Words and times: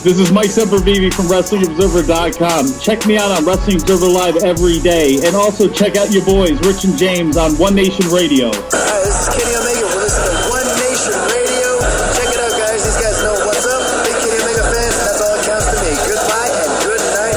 This 0.00 0.16
is 0.18 0.32
Mike 0.32 0.48
Sempervive 0.48 1.12
from 1.12 1.26
WrestlingObserver.com. 1.26 2.80
Check 2.80 3.04
me 3.04 3.18
out 3.18 3.30
on 3.36 3.44
Wrestling 3.44 3.76
Observer 3.76 4.08
Live 4.08 4.36
every 4.42 4.80
day. 4.80 5.20
And 5.22 5.36
also 5.36 5.68
check 5.68 5.98
out 6.00 6.10
your 6.10 6.24
boys, 6.24 6.56
Rich 6.64 6.84
and 6.88 6.96
James, 6.96 7.36
on 7.36 7.52
One 7.60 7.74
Nation 7.74 8.08
Radio. 8.08 8.48
Hi, 8.48 8.96
this 9.04 9.28
is 9.28 9.28
Kenny 9.28 9.52
Omega. 9.60 9.84
We're 9.92 10.00
listening 10.00 10.40
to 10.40 10.48
One 10.48 10.64
Nation 10.80 11.12
Radio. 11.28 11.84
Check 12.16 12.32
it 12.32 12.40
out, 12.40 12.48
guys. 12.56 12.80
These 12.80 12.96
guys 12.96 13.20
know 13.20 13.44
what's 13.44 13.68
up. 13.68 13.84
Big 14.08 14.16
Kenny 14.24 14.40
Omega 14.40 14.64
fans. 14.72 14.96
That's 15.04 15.20
all 15.20 15.36
that 15.36 15.44
counts 15.44 15.68
to 15.68 15.76
me. 15.84 15.92
Goodbye 16.08 16.48
and 16.48 16.72
good 16.80 17.04
night. 17.20 17.36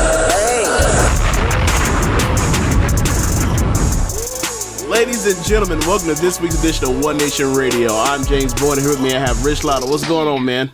Bang. 4.80 4.88
Ladies 4.88 5.28
and 5.28 5.36
gentlemen, 5.44 5.84
welcome 5.84 6.16
to 6.16 6.22
this 6.22 6.40
week's 6.40 6.56
edition 6.64 6.88
of 6.88 7.04
One 7.04 7.20
Nation 7.20 7.52
Radio. 7.52 7.92
I'm 7.92 8.24
James 8.24 8.56
Boyd, 8.56 8.80
and 8.80 8.88
here 8.88 8.96
with 8.96 9.04
me 9.04 9.12
I 9.12 9.20
have 9.20 9.44
Rich 9.44 9.68
Lotto. 9.68 9.92
What's 9.92 10.08
going 10.08 10.32
on, 10.32 10.48
man? 10.48 10.72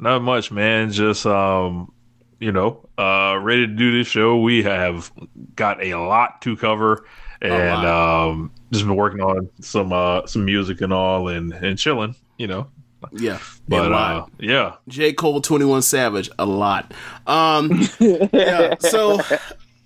Not 0.00 0.22
much, 0.22 0.50
man. 0.50 0.90
Just 0.90 1.26
um, 1.26 1.92
you 2.38 2.52
know, 2.52 2.88
uh, 2.96 3.38
ready 3.40 3.66
to 3.66 3.72
do 3.72 3.92
this 3.92 4.06
show. 4.06 4.38
We 4.38 4.62
have 4.62 5.12
got 5.54 5.84
a 5.84 5.94
lot 5.96 6.40
to 6.42 6.56
cover, 6.56 7.04
and 7.42 7.86
um, 7.86 8.50
just 8.72 8.86
been 8.86 8.96
working 8.96 9.20
on 9.20 9.50
some 9.60 9.92
uh 9.92 10.26
some 10.26 10.46
music 10.46 10.80
and 10.80 10.90
all, 10.90 11.28
and 11.28 11.52
and 11.52 11.78
chilling. 11.78 12.16
You 12.38 12.46
know, 12.46 12.68
Yeah, 13.12 13.40
but 13.68 13.92
uh, 13.92 14.24
yeah, 14.38 14.76
J. 14.88 15.12
Cole, 15.12 15.42
21 15.42 15.82
Savage, 15.82 16.30
a 16.38 16.46
lot. 16.46 16.94
Um, 17.26 17.86
yeah, 18.00 18.76
so 18.78 19.20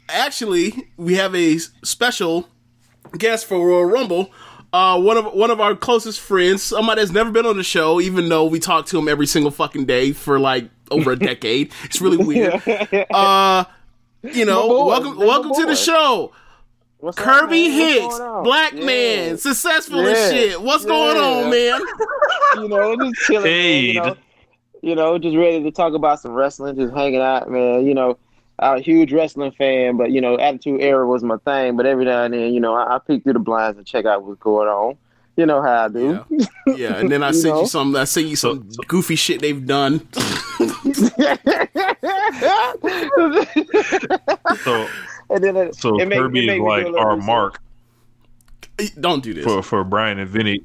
actually, 0.08 0.90
we 0.96 1.16
have 1.16 1.34
a 1.34 1.58
special 1.82 2.48
guest 3.18 3.46
for 3.46 3.66
Royal 3.66 3.86
Rumble. 3.86 4.30
Uh, 4.74 4.98
one 5.00 5.16
of 5.16 5.26
one 5.34 5.52
of 5.52 5.60
our 5.60 5.76
closest 5.76 6.18
friends, 6.18 6.60
somebody 6.60 7.00
that's 7.00 7.12
never 7.12 7.30
been 7.30 7.46
on 7.46 7.56
the 7.56 7.62
show, 7.62 8.00
even 8.00 8.28
though 8.28 8.44
we 8.44 8.58
talk 8.58 8.86
to 8.86 8.98
him 8.98 9.06
every 9.06 9.24
single 9.24 9.52
fucking 9.52 9.84
day 9.84 10.10
for 10.10 10.40
like 10.40 10.68
over 10.90 11.12
a 11.12 11.16
decade. 11.30 11.70
It's 11.84 12.00
really 12.00 12.16
weird. 12.16 12.60
Uh, 13.10 13.64
you 14.24 14.44
know, 14.44 14.66
boy, 14.66 14.86
welcome 14.86 15.16
my 15.16 15.24
welcome 15.26 15.52
to 15.54 15.66
the 15.66 15.76
show. 15.76 16.32
What's 16.98 17.16
Kirby 17.16 17.68
man? 17.68 18.00
Hicks, 18.00 18.18
black 18.42 18.72
Yeah. 18.72 18.84
man, 18.84 19.38
successful 19.38 20.00
and 20.04 20.16
shit. 20.34 20.60
What's 20.60 20.84
going 20.84 21.18
on, 21.18 21.50
man? 21.50 21.80
You 22.56 22.68
know, 22.68 22.96
just 22.96 23.14
chilling, 23.26 23.44
man, 23.44 23.84
you 23.84 23.94
know. 24.00 24.16
You 24.82 24.94
know, 24.96 25.18
just 25.18 25.36
ready 25.36 25.62
to 25.62 25.70
talk 25.70 25.94
about 25.94 26.20
some 26.20 26.32
wrestling, 26.32 26.74
just 26.74 26.92
hanging 26.94 27.20
out, 27.20 27.48
man. 27.48 27.86
You 27.86 27.94
know, 27.94 28.10
I'm 28.10 28.16
a 28.58 28.80
huge 28.80 29.12
wrestling 29.12 29.52
fan, 29.52 29.96
but 29.96 30.10
you 30.10 30.20
know, 30.20 30.38
Attitude 30.38 30.80
Era 30.80 31.06
was 31.06 31.22
my 31.24 31.36
thing. 31.38 31.76
But 31.76 31.86
every 31.86 32.04
now 32.04 32.24
and 32.24 32.34
then, 32.34 32.52
you 32.54 32.60
know, 32.60 32.74
I, 32.74 32.96
I 32.96 32.98
peek 32.98 33.24
through 33.24 33.32
the 33.34 33.38
blinds 33.40 33.78
and 33.78 33.86
check 33.86 34.04
out 34.06 34.22
what's 34.24 34.40
going 34.40 34.68
on. 34.68 34.96
You 35.36 35.46
know 35.46 35.60
how 35.62 35.86
I 35.86 35.88
do. 35.88 36.24
Yeah, 36.76 36.96
and 36.96 37.10
then 37.10 37.22
I 37.24 37.28
You 37.32 37.34
sent 37.34 37.54
know? 37.54 37.60
you 37.62 37.66
some. 37.66 37.96
I 37.96 38.04
send 38.04 38.28
you 38.28 38.36
some 38.36 38.68
goofy 38.86 39.16
shit 39.16 39.40
they've 39.40 39.66
done. 39.66 40.06
so 44.62 44.86
and 45.30 45.42
then 45.42 45.56
it, 45.56 45.74
so 45.74 46.00
it 46.00 46.06
make- 46.08 46.18
it 46.18 46.22
Kirby 46.22 46.46
make 46.46 46.56
is 46.56 46.58
me 46.58 46.58
do 46.58 46.62
a 46.64 46.68
like 46.68 46.84
little 46.84 46.98
our 47.00 47.14
research. 47.16 47.26
mark 47.26 47.60
Don't 49.00 49.22
do 49.22 49.34
this. 49.34 49.44
for 49.44 49.62
for 49.62 49.84
Brian 49.84 50.18
and 50.18 50.28
Vinny. 50.28 50.60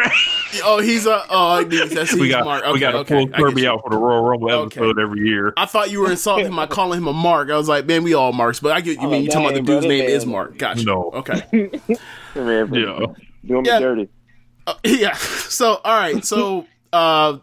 Oh, 0.64 0.80
he's 0.80 1.06
a. 1.06 1.22
Oh, 1.28 1.62
that's 1.64 1.94
that's 1.94 2.14
we 2.14 2.28
got 2.30 2.44
Mark. 2.44 2.64
we 2.72 2.78
got 2.78 2.92
to 2.92 2.98
okay, 2.98 3.14
pull 3.14 3.22
I 3.24 3.24
get 3.26 3.34
Kirby 3.34 3.66
out 3.66 3.82
for 3.82 3.90
the 3.90 3.98
Royal 3.98 4.22
Rumble 4.24 4.50
Okay. 4.50 4.80
episode 4.80 4.98
every 4.98 5.20
year. 5.28 5.52
I 5.56 5.66
thought 5.66 5.90
you 5.90 6.00
were 6.00 6.10
insulting 6.10 6.46
him 6.46 6.56
by 6.56 6.66
calling 6.66 6.98
him 6.98 7.06
a 7.08 7.12
Mark. 7.12 7.50
I 7.50 7.56
was 7.58 7.68
like, 7.68 7.84
man, 7.86 8.02
we 8.04 8.14
all 8.14 8.32
Marks, 8.32 8.60
but 8.60 8.72
I 8.72 8.80
get 8.80 8.98
you 9.00 9.06
Oh, 9.06 9.10
mean 9.10 9.24
you 9.24 9.28
talking 9.28 9.44
about 9.48 9.54
the 9.54 9.60
dude's 9.60 9.84
brother, 9.84 9.88
name 9.88 10.08
is 10.08 10.24
man. 10.24 10.32
Mark. 10.32 10.56
Gotcha. 10.58 10.84
No. 10.84 11.10
Okay. 11.14 11.42
Man, 12.34 12.74
Yeah. 12.74 13.06
doing 13.44 13.62
me 13.62 13.68
Yeah. 13.68 13.78
dirty. 13.80 14.08
Uh, 14.66 14.74
yeah. 14.84 15.14
So 15.14 15.80
all 15.84 15.98
right. 15.98 16.24
So 16.24 16.66
uh, 16.92 17.38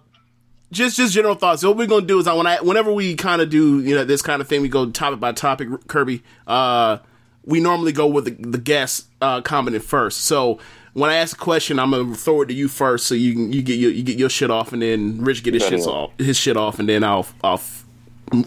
just 0.71 0.97
just 0.97 1.13
general 1.13 1.35
thoughts. 1.35 1.61
So 1.61 1.69
what 1.69 1.77
we're 1.77 1.87
gonna 1.87 2.05
do 2.05 2.19
is 2.19 2.27
I 2.27 2.33
when 2.33 2.47
I 2.47 2.57
whenever 2.61 2.91
we 2.91 3.15
kind 3.15 3.41
of 3.41 3.49
do 3.49 3.79
you 3.81 3.95
know 3.95 4.03
this 4.05 4.21
kind 4.23 4.41
of 4.41 4.47
thing, 4.47 4.61
we 4.61 4.69
go 4.69 4.89
topic 4.89 5.19
by 5.19 5.31
topic. 5.33 5.67
Kirby. 5.87 6.23
Uh, 6.47 6.97
we 7.45 7.59
normally 7.59 7.91
go 7.91 8.07
with 8.07 8.25
the, 8.25 8.31
the 8.49 8.57
guest 8.57 9.07
uh, 9.21 9.41
commenting 9.41 9.81
first. 9.81 10.21
So 10.21 10.59
when 10.93 11.09
I 11.09 11.15
ask 11.15 11.35
a 11.35 11.39
question, 11.39 11.79
I'm 11.79 11.91
gonna 11.91 12.15
throw 12.15 12.41
it 12.41 12.47
to 12.47 12.53
you 12.53 12.67
first, 12.67 13.07
so 13.07 13.15
you 13.15 13.33
can 13.33 13.53
you 13.53 13.61
get 13.61 13.79
your 13.79 13.91
you 13.91 14.03
get 14.03 14.17
your 14.17 14.29
shit 14.29 14.51
off, 14.51 14.73
and 14.73 14.81
then 14.81 15.23
Rich 15.23 15.43
get 15.43 15.53
his 15.53 15.63
shit 15.63 15.85
off 15.87 16.11
his 16.17 16.37
shit 16.37 16.55
off, 16.55 16.79
and 16.79 16.87
then 16.87 17.03
I'll 17.03 17.25
I'll 17.43 17.61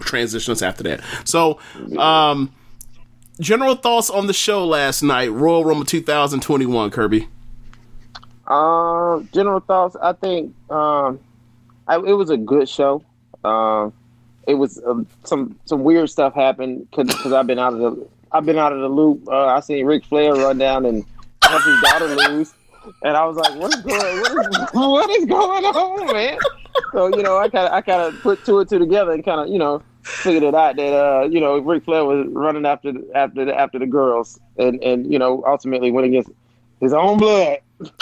transition 0.01 0.53
us 0.53 0.63
after 0.63 0.83
that. 0.85 1.01
So 1.25 1.59
um, 1.99 2.53
general 3.41 3.75
thoughts 3.75 4.11
on 4.11 4.27
the 4.27 4.33
show 4.33 4.65
last 4.65 5.03
night, 5.03 5.31
Royal 5.33 5.65
Rumble 5.65 5.85
2021, 5.85 6.91
Kirby. 6.91 7.29
Um, 8.47 9.29
general 9.33 9.61
thoughts. 9.61 9.97
I 10.01 10.13
think 10.13 10.55
um, 10.71 11.19
I, 11.89 11.97
it 11.97 12.13
was 12.13 12.31
a 12.31 12.37
good 12.37 12.69
show. 12.69 13.03
Um, 13.45 13.93
it 14.47 14.55
was 14.55 14.81
um, 14.87 15.07
some 15.25 15.59
some 15.65 15.83
weird 15.83 16.11
stuff 16.11 16.35
happened 16.35 16.89
because 16.91 17.33
I've 17.33 17.47
been 17.49 17.59
out 17.59 17.75
of 17.75 17.81
the 17.81 18.09
I've 18.31 18.47
been 18.47 18.59
out 18.59 18.73
of 18.73 18.81
the 18.81 18.89
loop. 18.89 19.27
Uh, 19.29 19.47
I 19.47 19.61
seen 19.61 19.85
Ric 19.85 20.05
Flair 20.05 20.35
run 20.35 20.59
down 20.59 20.87
and 20.87 21.05
help 21.49 21.63
his 21.63 21.81
daughter 21.83 22.07
lose, 22.33 22.55
and 23.03 23.17
I 23.17 23.25
was 23.25 23.37
like, 23.37 23.55
"What 23.61 23.75
is 23.75 23.83
going? 23.83 24.21
What 24.21 24.47
is, 24.55 24.69
what 24.73 25.11
is 25.11 25.27
going 25.27 25.65
on, 25.65 26.13
man?" 26.13 26.39
So 26.93 27.09
you 27.17 27.23
know, 27.23 27.39
I 27.39 27.49
kind 27.49 27.67
of 27.67 27.73
I 27.73 27.81
kind 27.81 28.03
of 28.03 28.21
put 28.23 28.45
two 28.45 28.59
and 28.61 28.69
two 28.69 28.79
together 28.79 29.13
and 29.13 29.25
kind 29.25 29.41
of 29.41 29.49
you 29.49 29.59
know 29.59 29.83
figured 30.03 30.45
it 30.45 30.55
out 30.55 30.77
that 30.77 30.93
uh 30.93 31.27
you 31.29 31.41
know 31.41 31.59
Ric 31.59 31.85
Flair 31.85 32.05
was 32.05 32.27
running 32.31 32.65
after 32.65 32.93
the, 32.93 33.11
after 33.15 33.45
the, 33.45 33.59
after 33.59 33.79
the 33.79 33.87
girls 33.87 34.39
and 34.57 34.83
and 34.85 35.11
you 35.13 35.19
know 35.19 35.43
ultimately 35.47 35.91
went 35.91 36.07
against 36.07 36.31
his 36.81 36.93
own 36.93 37.19
blood. 37.19 37.59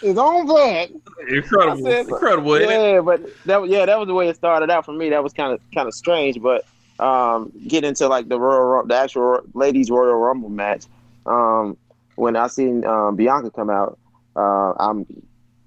his 0.00 0.16
own 0.16 0.46
blood. 0.46 0.88
Incredible, 1.28 1.84
said- 1.84 2.06
incredible. 2.08 2.60
Yeah, 2.60 3.00
but 3.00 3.20
that 3.44 3.60
was- 3.60 3.70
yeah, 3.70 3.84
that 3.86 3.98
was 3.98 4.06
the 4.08 4.14
way 4.14 4.28
it 4.28 4.36
started 4.36 4.70
out 4.70 4.84
for 4.84 4.92
me. 4.92 5.10
That 5.10 5.22
was 5.22 5.32
kind 5.32 5.52
of 5.52 5.60
kind 5.74 5.86
of 5.88 5.94
strange, 5.94 6.40
but 6.40 6.64
um, 6.98 7.52
get 7.66 7.84
into 7.84 8.06
like 8.08 8.28
the 8.28 8.38
Royal, 8.38 8.60
Rum- 8.64 8.88
the 8.88 8.94
actual 8.96 9.40
ladies 9.54 9.90
Royal 9.90 10.14
Rumble 10.14 10.48
match. 10.48 10.84
Um, 11.26 11.76
when 12.16 12.36
I 12.36 12.46
seen 12.48 12.84
um, 12.84 13.16
Bianca 13.16 13.50
come 13.50 13.70
out, 13.70 13.98
uh, 14.36 14.72
I'm. 14.78 15.06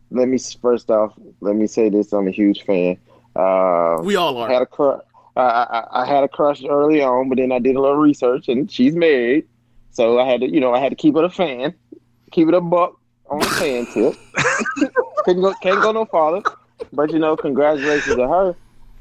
Let 0.09 0.29
me 0.29 0.37
first 0.61 0.89
off, 0.89 1.13
let 1.41 1.55
me 1.55 1.67
say 1.67 1.89
this: 1.89 2.13
I'm 2.13 2.27
a 2.27 2.31
huge 2.31 2.63
fan. 2.63 2.97
Uh, 3.35 3.97
We 4.01 4.15
all 4.15 4.41
I 4.41 4.51
had 4.53 4.61
a 4.61 4.65
crush. 4.65 5.01
I, 5.35 5.41
I, 5.41 6.01
I 6.01 6.05
had 6.05 6.23
a 6.23 6.27
crush 6.27 6.63
early 6.63 7.03
on, 7.03 7.29
but 7.29 7.37
then 7.37 7.51
I 7.51 7.59
did 7.59 7.75
a 7.75 7.81
little 7.81 7.97
research, 7.97 8.47
and 8.47 8.71
she's 8.71 8.95
married, 8.95 9.45
so 9.91 10.19
I 10.19 10.25
had 10.27 10.41
to, 10.41 10.47
you 10.49 10.59
know, 10.59 10.73
I 10.73 10.79
had 10.79 10.89
to 10.89 10.95
keep 10.95 11.15
it 11.15 11.23
a 11.23 11.29
fan, 11.29 11.75
keep 12.31 12.47
it 12.47 12.53
a 12.53 12.61
buck 12.61 12.97
on 13.29 13.39
the 13.39 13.45
fan 13.45 13.85
tip. 13.93 14.15
Couldn't 15.25 15.43
go, 15.43 15.53
can't 15.61 15.81
go 15.81 15.91
no 15.91 16.05
farther. 16.05 16.41
But 16.93 17.11
you 17.11 17.19
know, 17.19 17.35
congratulations 17.35 18.15
to 18.15 18.27
her. 18.27 18.55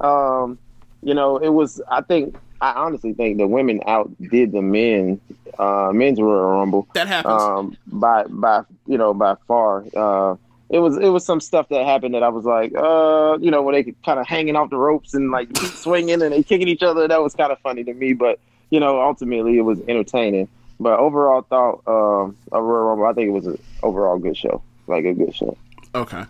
Um, 0.07 0.59
you 1.03 1.15
know, 1.15 1.37
it 1.39 1.51
was. 1.51 1.81
I 1.91 2.03
think. 2.03 2.37
I 2.61 2.73
honestly 2.73 3.13
think 3.13 3.39
the 3.39 3.47
women 3.47 3.81
outdid 3.87 4.53
the 4.53 4.63
men. 4.63 5.21
Uh, 5.59 5.91
men's 5.95 6.21
Royal 6.21 6.59
Rumble 6.59 6.87
That 6.93 7.07
happens. 7.07 7.41
um, 7.43 7.77
by 7.87 8.25
by 8.25 8.63
you 8.87 8.99
know 8.99 9.15
by 9.15 9.37
far. 9.49 9.85
Uh, 9.97 10.37
it 10.69 10.81
was 10.81 10.97
it 10.99 11.09
was 11.09 11.25
some 11.25 11.41
stuff 11.41 11.69
that 11.71 11.87
happened 11.87 12.15
that 12.15 12.23
I 12.23 12.29
was 12.29 12.45
like, 12.45 12.73
uh, 12.77 13.39
you 13.41 13.51
know, 13.51 13.63
where 13.63 13.75
they 13.75 13.93
kind 14.05 14.19
of 14.19 14.27
hanging 14.27 14.57
off 14.57 14.69
the 14.71 14.77
ropes 14.77 15.15
and 15.15 15.31
like 15.31 15.57
swinging 15.57 16.21
and 16.21 16.33
they 16.33 16.43
kicking 16.43 16.69
each 16.69 16.83
other. 16.83 17.07
That 17.09 17.23
was 17.23 17.35
kind 17.35 17.53
of 17.53 17.59
funny 17.61 17.85
to 17.85 17.95
me, 17.95 18.13
but 18.13 18.39
you 18.71 18.81
know, 18.81 19.01
ultimately 19.01 19.57
it 19.57 19.63
was 19.63 19.81
entertaining. 19.89 20.49
But 20.79 20.99
overall, 20.99 21.41
thought 21.43 21.83
um, 21.87 22.37
of 22.53 22.63
Royal 22.63 22.89
Rumble, 22.89 23.07
I 23.07 23.13
think 23.15 23.29
it 23.29 23.33
was 23.33 23.47
an 23.47 23.59
overall 23.83 24.19
good 24.19 24.37
show, 24.37 24.61
like 24.89 25.05
a 25.07 25.15
good 25.15 25.35
show. 25.35 25.57
okay. 25.95 26.25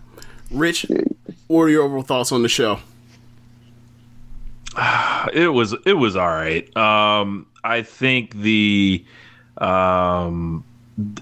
Rich, 0.51 0.85
what 1.47 1.63
are 1.63 1.69
your 1.69 1.83
overall 1.83 2.03
thoughts 2.03 2.31
on 2.31 2.43
the 2.43 2.47
show? 2.49 2.79
it 5.33 5.51
was 5.53 5.75
it 5.85 5.93
was 5.93 6.15
all 6.15 6.27
right. 6.27 6.75
Um, 6.75 7.47
I 7.63 7.81
think 7.83 8.35
the 8.35 9.05
um, 9.57 10.63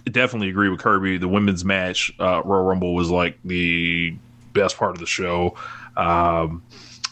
definitely 0.05 0.49
agree 0.49 0.69
with 0.69 0.79
Kirby. 0.79 1.17
The 1.17 1.27
women's 1.27 1.65
match, 1.65 2.13
uh, 2.19 2.41
Royal 2.43 2.63
Rumble, 2.63 2.95
was 2.95 3.09
like 3.09 3.37
the 3.43 4.15
best 4.53 4.77
part 4.77 4.91
of 4.91 4.99
the 4.99 5.05
show. 5.05 5.55
Um, 5.97 6.63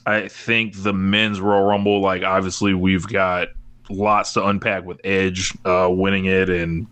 I 0.05 0.27
think 0.27 0.75
the 0.75 0.93
men's 0.93 1.39
Royal 1.39 1.63
Rumble, 1.63 2.01
like 2.01 2.23
obviously 2.23 2.73
we've 2.73 3.07
got 3.07 3.49
lots 3.89 4.33
to 4.33 4.45
unpack 4.45 4.85
with 4.85 4.99
Edge 5.03 5.53
uh, 5.65 5.87
winning 5.89 6.25
it 6.25 6.49
and 6.49 6.87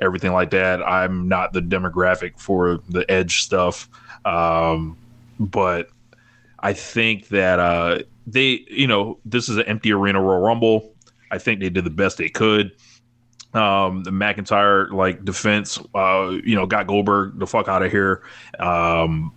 everything 0.00 0.32
like 0.32 0.50
that. 0.50 0.82
I'm 0.82 1.28
not 1.28 1.52
the 1.52 1.60
demographic 1.60 2.38
for 2.40 2.80
the 2.88 3.08
Edge 3.10 3.42
stuff, 3.42 3.88
um, 4.24 4.96
but 5.38 5.90
I 6.58 6.72
think 6.72 7.28
that 7.28 7.58
uh, 7.60 8.00
they, 8.26 8.64
you 8.68 8.86
know, 8.86 9.18
this 9.24 9.48
is 9.48 9.56
an 9.56 9.64
empty 9.64 9.92
arena 9.92 10.20
Royal 10.20 10.40
Rumble. 10.40 10.94
I 11.30 11.38
think 11.38 11.60
they 11.60 11.70
did 11.70 11.84
the 11.84 11.90
best 11.90 12.18
they 12.18 12.28
could. 12.28 12.72
Um, 13.54 14.02
the 14.02 14.10
McIntyre 14.10 14.90
like 14.90 15.24
defense, 15.24 15.78
uh, 15.94 16.36
you 16.44 16.54
know, 16.54 16.66
got 16.66 16.86
Goldberg 16.86 17.38
the 17.38 17.46
fuck 17.46 17.68
out 17.68 17.82
of 17.82 17.90
here. 17.90 18.22
Um, 18.58 19.32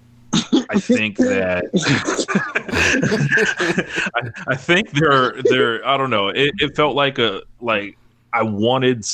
I 0.70 0.80
think 0.80 1.18
that 1.18 1.66
I, 4.16 4.52
I, 4.52 4.56
think 4.56 4.92
they're 4.92 5.42
they're 5.44 5.88
I 5.88 5.98
don't 5.98 6.10
know. 6.10 6.30
It, 6.30 6.52
it, 6.60 6.76
felt 6.76 6.96
like 6.96 7.18
a 7.18 7.42
like 7.62 7.98
I 8.34 8.44
wanted. 8.44 9.06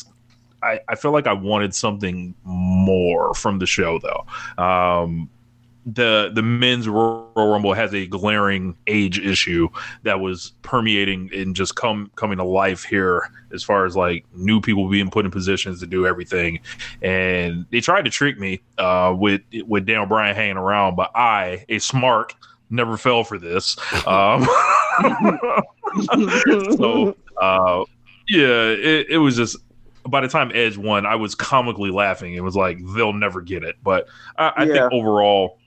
I, 0.64 0.80
I 0.88 0.96
felt 0.96 1.14
like 1.14 1.28
I 1.28 1.34
wanted 1.34 1.76
something 1.76 2.34
more 2.44 3.34
from 3.36 3.60
the 3.60 3.68
show 3.68 4.00
though. 4.00 4.26
Um, 4.62 5.30
the 5.86 6.32
the 6.34 6.42
men's 6.42 6.88
Royal 6.88 7.30
Rumble 7.36 7.74
has 7.74 7.94
a 7.94 8.08
glaring 8.08 8.76
age 8.88 9.20
issue 9.20 9.70
that 10.04 10.20
was 10.20 10.54
permeating 10.64 11.30
and 11.34 11.56
just 11.56 11.76
come 11.76 12.12
coming 12.16 12.38
to 12.40 12.44
life 12.44 12.84
here 12.84 13.30
as 13.54 13.64
far 13.64 13.86
as 13.86 13.96
like 13.96 14.26
new 14.34 14.60
people 14.60 14.90
being 14.90 15.10
put 15.10 15.26
in 15.26 15.32
positions 15.32 15.80
to 15.82 15.88
do 15.88 16.08
everything, 16.08 16.60
and 17.02 17.66
they 17.70 17.82
tried 17.82 18.06
to 18.06 18.12
trick 18.12 18.40
me 18.40 18.62
uh, 18.78 19.14
with 19.18 19.42
with 19.68 19.86
Daniel 19.86 20.08
Bryan 20.08 20.36
hanging 20.36 20.58
around, 20.58 20.96
but 20.96 21.12
I, 21.16 21.66
a 21.70 21.78
smart, 21.80 22.34
never 22.70 22.98
fell 22.98 23.24
for 23.24 23.38
this. 23.38 23.78
Um, 24.08 24.44
so 26.78 27.16
uh, 27.40 27.84
yeah, 28.28 28.70
it, 28.72 29.10
it 29.10 29.18
was 29.20 29.36
just 29.36 29.58
by 30.08 30.22
the 30.22 30.28
time 30.28 30.52
Edge 30.54 30.78
won, 30.78 31.06
I 31.06 31.16
was 31.16 31.36
comically 31.36 31.92
laughing. 31.92 32.34
It 32.34 32.44
was 32.44 32.56
like 32.56 32.80
they'll 32.96 33.14
never 33.14 33.42
get 33.42 33.64
it. 33.64 33.76
But 33.84 34.08
I, 34.38 34.54
I 34.56 34.64
yeah. 34.64 34.74
think 34.74 34.94
overall, 34.94 35.60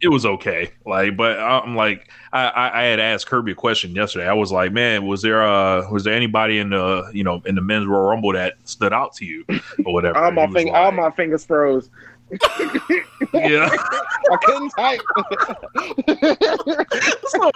it 0.00 0.08
was 0.08 0.26
okay. 0.26 0.70
Like, 0.84 1.16
but 1.16 1.38
I'm 1.38 1.74
like, 1.74 2.10
I, 2.32 2.70
I 2.72 2.82
had 2.84 3.00
asked 3.00 3.26
Kirby 3.26 3.52
a 3.52 3.54
question 3.54 3.94
yesterday. 3.94 4.26
I 4.28 4.34
was 4.34 4.52
like, 4.52 4.72
man, 4.72 5.06
was 5.06 5.22
there 5.22 5.42
uh 5.42 5.90
was 5.90 6.04
there 6.04 6.14
anybody 6.14 6.58
in 6.58 6.70
the 6.70 7.10
you 7.12 7.24
know 7.24 7.42
in 7.46 7.54
the 7.54 7.62
men's 7.62 7.86
Royal 7.86 8.08
Rumble 8.08 8.32
that 8.32 8.54
stood 8.64 8.92
out 8.92 9.14
to 9.14 9.24
you 9.24 9.44
or 9.84 9.94
whatever? 9.94 10.18
all 10.18 10.30
my 10.30 10.46
fingers, 10.46 10.72
like, 10.72 10.74
all 10.74 10.92
my 10.92 11.10
fingers 11.10 11.44
froze. 11.44 11.88
yeah, 13.32 13.70
I 14.32 14.36
couldn't 14.42 14.70
type. 14.70 15.00
so, 17.28 17.50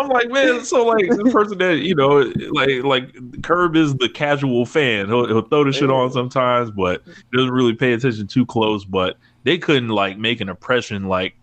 I'm 0.00 0.08
like, 0.08 0.28
man, 0.28 0.64
so 0.64 0.84
like 0.84 1.08
the 1.08 1.30
person 1.32 1.58
that 1.58 1.78
you 1.78 1.94
know, 1.94 2.18
like 2.50 2.82
like 2.82 3.42
Curb 3.42 3.76
is 3.76 3.94
the 3.94 4.08
casual 4.08 4.66
fan. 4.66 5.06
He'll, 5.06 5.28
he'll 5.28 5.42
throw 5.42 5.62
the 5.64 5.72
shit 5.72 5.90
on 5.90 6.10
sometimes, 6.10 6.72
but 6.72 7.02
doesn't 7.32 7.52
really 7.52 7.74
pay 7.74 7.92
attention 7.92 8.26
too 8.26 8.44
close. 8.44 8.84
But 8.84 9.16
they 9.44 9.56
couldn't 9.56 9.90
like 9.90 10.18
make 10.18 10.40
an 10.40 10.48
impression 10.48 11.04
like 11.04 11.36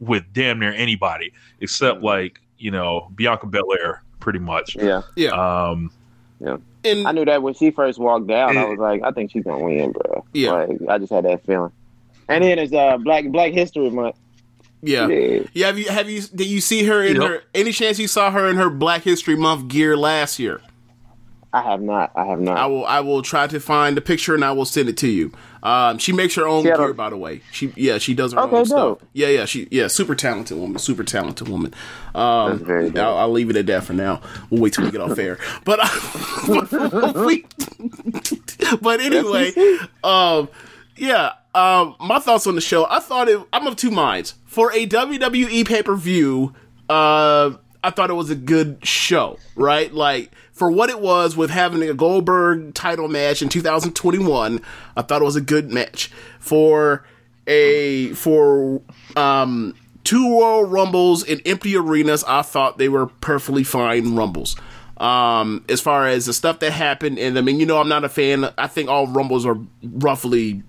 with 0.00 0.24
damn 0.32 0.58
near 0.58 0.72
anybody 0.72 1.32
except 1.60 2.02
like 2.02 2.40
you 2.58 2.70
know 2.70 3.10
Bianca 3.14 3.46
Belair, 3.46 4.02
pretty 4.20 4.38
much. 4.38 4.76
Yeah, 4.76 5.02
yeah, 5.16 5.30
um, 5.30 5.90
yeah. 6.40 6.56
And 6.84 7.06
I 7.06 7.12
knew 7.12 7.24
that 7.24 7.42
when 7.42 7.54
she 7.54 7.70
first 7.70 7.98
walked 7.98 8.28
down, 8.28 8.56
I 8.56 8.64
was 8.64 8.78
like, 8.78 9.02
I 9.02 9.10
think 9.10 9.30
she's 9.30 9.44
gonna 9.44 9.64
win, 9.64 9.92
bro. 9.92 10.24
Yeah, 10.32 10.52
like, 10.52 10.78
I 10.88 10.98
just 10.98 11.12
had 11.12 11.24
that 11.24 11.44
feeling. 11.44 11.72
And 12.28 12.44
then 12.44 12.58
it's 12.58 12.72
uh 12.72 12.98
Black 12.98 13.26
Black 13.28 13.52
History 13.52 13.90
Month. 13.90 14.16
Yeah. 14.82 15.08
yeah. 15.08 15.42
yeah. 15.52 15.66
Have 15.66 15.78
you 15.78 15.88
have 15.88 16.08
you 16.08 16.22
did 16.22 16.46
you 16.46 16.60
see 16.60 16.84
her 16.84 17.02
in 17.02 17.20
yep. 17.20 17.30
her 17.30 17.42
any 17.54 17.72
chance 17.72 17.98
you 17.98 18.06
saw 18.06 18.30
her 18.30 18.48
in 18.48 18.56
her 18.56 18.70
Black 18.70 19.02
History 19.02 19.36
Month 19.36 19.68
gear 19.68 19.96
last 19.96 20.38
year? 20.38 20.60
I 21.52 21.62
have 21.62 21.80
not. 21.80 22.12
I 22.14 22.26
have 22.26 22.40
not. 22.40 22.58
I 22.58 22.66
will. 22.66 22.84
I 22.84 23.00
will 23.00 23.22
try 23.22 23.46
to 23.46 23.58
find 23.58 23.96
the 23.96 24.02
picture 24.02 24.34
and 24.34 24.44
I 24.44 24.52
will 24.52 24.66
send 24.66 24.88
it 24.88 24.98
to 24.98 25.08
you. 25.08 25.32
Um, 25.62 25.98
she 25.98 26.12
makes 26.12 26.34
her 26.34 26.46
own 26.46 26.64
gear, 26.64 26.90
a, 26.90 26.94
by 26.94 27.08
the 27.08 27.16
way. 27.16 27.40
She 27.52 27.72
yeah, 27.74 27.96
she 27.98 28.12
does 28.14 28.32
her 28.34 28.40
okay, 28.40 28.56
own 28.56 28.66
stuff. 28.66 28.98
Yeah, 29.14 29.28
yeah, 29.28 29.44
she 29.46 29.66
yeah, 29.70 29.86
super 29.86 30.14
talented 30.14 30.58
woman, 30.58 30.78
super 30.78 31.04
talented 31.04 31.48
woman. 31.48 31.74
Um, 32.14 32.64
I'll, 32.96 33.16
I'll, 33.16 33.30
leave 33.30 33.48
it 33.48 33.56
at 33.56 33.66
that 33.66 33.84
for 33.84 33.94
now. 33.94 34.20
We'll 34.50 34.60
wait 34.60 34.74
till 34.74 34.84
we 34.84 34.90
get 34.90 35.00
off 35.00 35.18
air. 35.18 35.38
But 35.64 35.80
uh, 35.82 35.88
but 38.82 39.00
anyway, 39.00 39.52
um, 40.04 40.48
yeah. 40.96 41.32
Um, 41.54 41.96
my 41.98 42.18
thoughts 42.18 42.46
on 42.46 42.54
the 42.54 42.60
show. 42.60 42.86
I 42.88 43.00
thought 43.00 43.28
it. 43.28 43.40
I'm 43.52 43.66
of 43.66 43.76
two 43.76 43.90
minds 43.90 44.34
for 44.44 44.70
a 44.72 44.86
WWE 44.86 45.66
pay 45.66 45.82
per 45.82 45.94
view. 45.96 46.54
Uh, 46.88 47.52
I 47.82 47.90
thought 47.90 48.10
it 48.10 48.14
was 48.14 48.30
a 48.30 48.36
good 48.36 48.84
show. 48.86 49.38
Right, 49.56 49.92
like 49.92 50.30
for 50.58 50.70
what 50.70 50.90
it 50.90 51.00
was 51.00 51.36
with 51.36 51.50
having 51.50 51.82
a 51.88 51.94
Goldberg 51.94 52.74
title 52.74 53.08
match 53.08 53.42
in 53.42 53.48
2021, 53.48 54.60
I 54.96 55.02
thought 55.02 55.22
it 55.22 55.24
was 55.24 55.36
a 55.36 55.40
good 55.40 55.70
match. 55.70 56.10
For 56.40 57.04
a 57.46 58.12
for 58.14 58.82
um 59.16 59.74
two 60.04 60.40
Royal 60.40 60.64
Rumbles 60.64 61.22
in 61.22 61.40
empty 61.46 61.76
arenas, 61.76 62.24
I 62.26 62.42
thought 62.42 62.78
they 62.78 62.88
were 62.88 63.06
perfectly 63.06 63.64
fine 63.64 64.16
Rumbles. 64.16 64.56
Um, 64.96 65.64
as 65.68 65.80
far 65.80 66.08
as 66.08 66.26
the 66.26 66.32
stuff 66.32 66.58
that 66.58 66.72
happened, 66.72 67.20
and 67.20 67.38
I 67.38 67.40
mean, 67.40 67.60
you 67.60 67.66
know, 67.66 67.78
I'm 67.78 67.88
not 67.88 68.04
a 68.04 68.08
fan. 68.08 68.52
I 68.58 68.66
think 68.66 68.88
all 68.88 69.06
Rumbles 69.06 69.46
are 69.46 69.56
roughly 69.82 70.62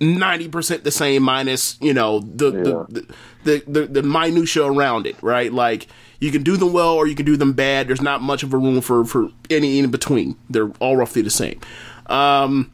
ninety 0.00 0.48
percent 0.48 0.84
the 0.84 0.92
same, 0.92 1.24
minus 1.24 1.76
you 1.80 1.92
know 1.92 2.20
the, 2.20 2.52
yeah. 2.52 2.62
the, 2.62 2.84
the 2.88 3.14
the 3.44 3.64
the 3.66 3.86
the 3.86 4.02
minutia 4.02 4.64
around 4.64 5.06
it, 5.06 5.16
right? 5.22 5.52
Like 5.52 5.88
you 6.20 6.30
can 6.30 6.42
do 6.42 6.56
them 6.56 6.72
well 6.72 6.94
or 6.94 7.06
you 7.06 7.14
can 7.14 7.26
do 7.26 7.36
them 7.36 7.52
bad. 7.52 7.88
There's 7.88 8.02
not 8.02 8.22
much 8.22 8.42
of 8.42 8.52
a 8.52 8.58
room 8.58 8.80
for 8.80 9.04
for 9.04 9.30
any 9.50 9.78
in 9.78 9.90
between. 9.90 10.36
They're 10.48 10.70
all 10.80 10.96
roughly 10.96 11.22
the 11.22 11.30
same. 11.30 11.60
Um, 12.06 12.72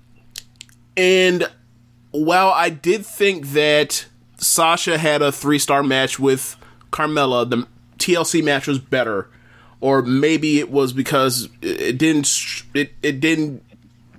and 0.97 1.49
while 2.11 2.51
I 2.51 2.71
did 2.71 3.07
think 3.07 3.49
that 3.49 4.07
Sasha 4.39 4.99
had 4.99 5.23
a 5.23 5.33
three 5.33 5.59
star 5.59 5.83
match 5.83 6.19
with 6.19 6.57
Carmella, 6.91 7.49
the 7.49 7.67
TLC 7.99 8.43
match 8.43 8.67
was 8.67 8.79
better, 8.79 9.29
or 9.81 10.03
maybe 10.03 10.59
it 10.59 10.71
was 10.71 10.93
because 10.93 11.49
it 11.63 11.99
didn't 11.99 12.29
it 12.75 12.93
it 13.03 13.21
didn't 13.21 13.62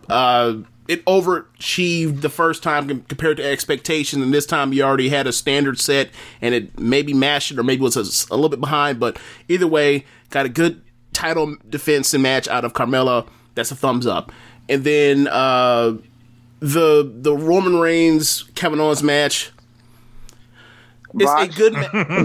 uh, 0.10 0.57
it 0.88 1.05
overachieved 1.05 2.21
the 2.21 2.29
first 2.29 2.63
time 2.63 2.88
compared 3.03 3.38
to 3.38 3.43
expectation, 3.45 4.21
and 4.21 4.33
this 4.33 4.45
time 4.45 4.73
you 4.73 4.83
already 4.83 5.09
had 5.09 5.27
a 5.27 5.31
standard 5.31 5.79
set, 5.79 6.09
and 6.41 6.53
it 6.53 6.79
maybe 6.79 7.13
mashed 7.13 7.51
it 7.51 7.59
or 7.59 7.63
maybe 7.63 7.81
was 7.81 7.95
a, 7.95 8.33
a 8.33 8.35
little 8.35 8.50
bit 8.50 8.59
behind. 8.59 9.00
But 9.00 9.19
either 9.47 9.67
way, 9.67 10.05
got 10.29 10.45
a 10.45 10.50
good 10.50 10.81
title 11.13 11.55
defense 11.69 12.13
and 12.13 12.23
match 12.23 12.47
out 12.47 12.65
of 12.65 12.73
Carmella. 12.73 13.27
That's 13.55 13.71
a 13.71 13.75
thumbs 13.75 14.07
up. 14.07 14.31
And 14.69 14.83
then 14.83 15.27
uh, 15.27 15.97
the 16.59 17.11
the 17.13 17.35
Roman 17.35 17.77
Reigns 17.77 18.43
Kevin 18.55 18.79
Owens 18.79 19.03
match. 19.03 19.51
It's 21.13 21.29
a 21.29 21.57
good. 21.57 21.73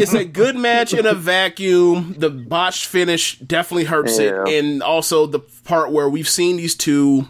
it's 0.01 0.15
a 0.15 0.25
good 0.25 0.57
match 0.57 0.95
in 0.95 1.07
a 1.07 1.15
vacuum. 1.15 2.15
The 2.19 2.31
botch 2.31 2.87
finish 2.87 3.39
definitely 3.41 3.85
hurts 3.85 4.19
yeah. 4.19 4.45
it, 4.47 4.65
and 4.65 4.83
also 4.83 5.27
the 5.27 5.41
part 5.41 5.91
where 5.91 6.09
we've 6.09 6.29
seen 6.29 6.57
these 6.57 6.77
two 6.77 7.27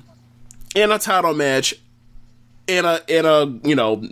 in 0.77 0.93
a 0.93 0.99
title 0.99 1.35
match 1.35 1.75
in 2.67 2.85
a 2.85 3.01
in 3.09 3.25
a 3.25 3.47
you 3.67 3.75
know 3.75 4.03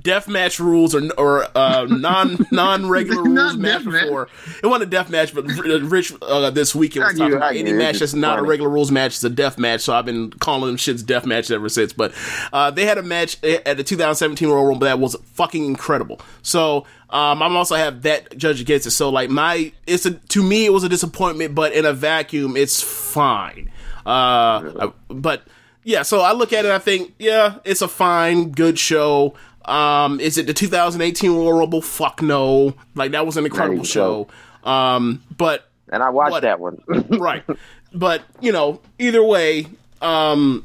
death 0.00 0.26
match 0.26 0.58
rules 0.58 0.94
or 0.94 1.08
or 1.16 1.46
uh, 1.56 1.84
non 1.88 2.46
non 2.50 2.88
regular 2.88 3.22
rules 3.22 3.56
match 3.56 3.84
before. 3.84 4.28
It 4.62 4.66
wasn't 4.66 4.88
a 4.88 4.90
death 4.90 5.08
match, 5.08 5.34
but 5.34 5.44
Rich 5.46 6.12
uh, 6.20 6.50
this 6.50 6.74
weekend 6.74 7.06
was 7.06 7.18
talking 7.18 7.36
about 7.36 7.54
any 7.54 7.72
match 7.72 8.00
that's 8.00 8.12
not 8.12 8.36
funny. 8.36 8.46
a 8.46 8.50
regular 8.50 8.70
rules 8.70 8.90
match 8.90 9.16
is 9.16 9.24
a 9.24 9.30
death 9.30 9.56
match. 9.56 9.82
So 9.82 9.94
I've 9.94 10.04
been 10.04 10.30
calling 10.30 10.66
them 10.66 10.76
shits 10.76 11.06
death 11.06 11.26
match 11.26 11.50
ever 11.50 11.68
since. 11.68 11.92
But 11.92 12.12
uh, 12.52 12.70
they 12.72 12.86
had 12.86 12.98
a 12.98 13.02
match 13.02 13.42
at 13.44 13.76
the 13.76 13.84
2017 13.84 14.48
Royal 14.48 14.66
Rumble 14.66 14.86
that 14.86 14.98
was 14.98 15.16
fucking 15.24 15.64
incredible. 15.64 16.20
So. 16.42 16.86
Um, 17.10 17.44
I'm 17.44 17.56
also 17.56 17.76
have 17.76 18.02
that 18.02 18.36
judge 18.36 18.60
against 18.60 18.88
it. 18.88 18.90
So 18.90 19.08
like 19.08 19.30
my, 19.30 19.70
it's 19.86 20.04
a 20.04 20.14
to 20.14 20.42
me 20.42 20.66
it 20.66 20.72
was 20.72 20.82
a 20.82 20.88
disappointment, 20.88 21.54
but 21.54 21.72
in 21.72 21.84
a 21.84 21.92
vacuum 21.92 22.56
it's 22.56 22.82
fine. 22.82 23.70
Uh, 24.04 24.90
but 25.06 25.46
yeah, 25.84 26.02
so 26.02 26.20
I 26.20 26.32
look 26.32 26.52
at 26.52 26.64
it. 26.64 26.70
I 26.70 26.78
think, 26.78 27.14
yeah, 27.18 27.58
it's 27.64 27.82
a 27.82 27.88
fine, 27.88 28.50
good 28.50 28.78
show. 28.78 29.34
Um, 29.64 30.20
is 30.20 30.36
it 30.36 30.46
the 30.46 30.54
2018 30.54 31.30
Royal 31.30 31.52
Rumble? 31.52 31.82
Fuck 31.82 32.22
no. 32.22 32.74
Like 32.94 33.12
that 33.12 33.24
was 33.24 33.36
an 33.36 33.44
incredible 33.44 33.84
show. 33.84 34.28
Um, 34.62 35.22
but 35.36 35.70
and 35.90 36.02
I 36.02 36.10
watched 36.10 36.42
that 36.42 36.60
one. 36.60 36.82
right, 37.18 37.44
but 37.92 38.22
you 38.40 38.52
know, 38.52 38.80
either 38.98 39.22
way, 39.22 39.66
um, 40.02 40.64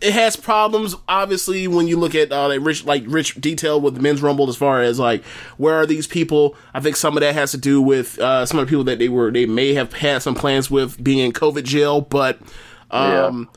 it 0.00 0.12
has 0.12 0.36
problems. 0.36 0.94
Obviously, 1.08 1.66
when 1.66 1.88
you 1.88 1.98
look 1.98 2.14
at 2.14 2.30
uh, 2.30 2.48
like 2.48 2.60
rich, 2.62 2.84
like 2.84 3.04
rich 3.06 3.34
detail 3.40 3.80
with 3.80 3.94
the 3.94 4.00
men's 4.00 4.22
rumble, 4.22 4.48
as 4.48 4.56
far 4.56 4.82
as 4.82 4.98
like 4.98 5.24
where 5.56 5.74
are 5.74 5.86
these 5.86 6.06
people? 6.06 6.56
I 6.74 6.80
think 6.80 6.96
some 6.96 7.16
of 7.16 7.20
that 7.22 7.34
has 7.34 7.50
to 7.52 7.58
do 7.58 7.82
with 7.82 8.18
uh, 8.18 8.46
some 8.46 8.58
of 8.58 8.66
the 8.66 8.70
people 8.70 8.84
that 8.84 8.98
they 8.98 9.08
were 9.08 9.30
they 9.30 9.46
may 9.46 9.74
have 9.74 9.92
had 9.94 10.22
some 10.22 10.34
plans 10.34 10.70
with 10.70 11.02
being 11.02 11.18
in 11.18 11.32
COVID 11.32 11.64
jail, 11.64 12.00
but 12.00 12.38
um, 12.90 13.48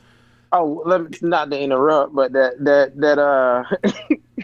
Oh, 0.54 0.82
let 0.84 1.02
me 1.10 1.18
not 1.22 1.50
to 1.50 1.58
interrupt, 1.58 2.14
but 2.14 2.32
that 2.32 2.62
that 2.62 2.94
that 3.00 3.18
uh 3.18 3.64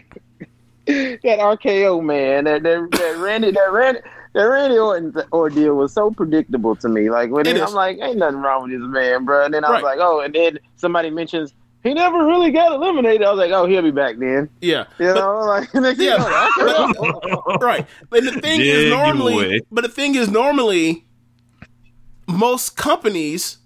that 0.85 1.39
RKO 1.39 2.03
man, 2.03 2.45
that 2.45 2.63
that, 2.63 2.89
that 2.91 3.17
Randy 3.17 3.51
that 3.51 3.71
Randy 3.71 3.99
that 4.33 4.43
Randy 4.43 4.77
Orton 4.77 5.13
ordeal 5.33 5.75
was 5.75 5.93
so 5.93 6.11
predictable 6.11 6.75
to 6.77 6.89
me. 6.89 7.09
Like 7.09 7.29
when 7.31 7.45
It 7.47 7.55
it- 7.57 7.61
is. 7.61 7.69
I'm 7.69 7.73
like, 7.75 7.99
ain't 8.01 8.17
nothing 8.17 8.41
wrong 8.41 8.63
with 8.63 8.71
this 8.71 8.81
man, 8.81 9.25
bro. 9.25 9.45
And 9.45 9.53
then 9.53 9.63
I 9.65 9.69
was 9.71 9.83
Right. 9.83 9.97
like, 9.97 10.05
oh, 10.07 10.21
and 10.21 10.33
then 10.33 10.59
somebody 10.77 11.09
mentions 11.09 11.53
he 11.83 11.93
never 11.93 12.25
really 12.25 12.51
got 12.51 12.73
eliminated. 12.73 13.23
I 13.23 13.29
was 13.29 13.37
like, 13.37 13.51
oh, 13.51 13.65
he'll 13.65 13.81
be 13.81 13.91
back 13.91 14.17
then. 14.17 14.49
yeah, 14.61 14.85
You 14.99 15.13
But- 15.13 15.15
know, 15.15 15.39
like 15.45 15.73
next 15.75 15.97
thing 15.97 16.07
you 16.07 16.13
Yeah. 16.13 16.91
know, 16.97 17.57
right. 17.61 17.85
But 18.09 18.23
the 18.23 18.31
thing 18.31 18.59
Big 18.59 18.61
is 18.67 18.89
normally, 18.89 19.61
but 19.71 19.81
the 19.81 19.89
thing 19.89 20.15
is 20.15 20.29
normally, 20.29 21.05
most 22.27 22.75
companies, 22.75 23.57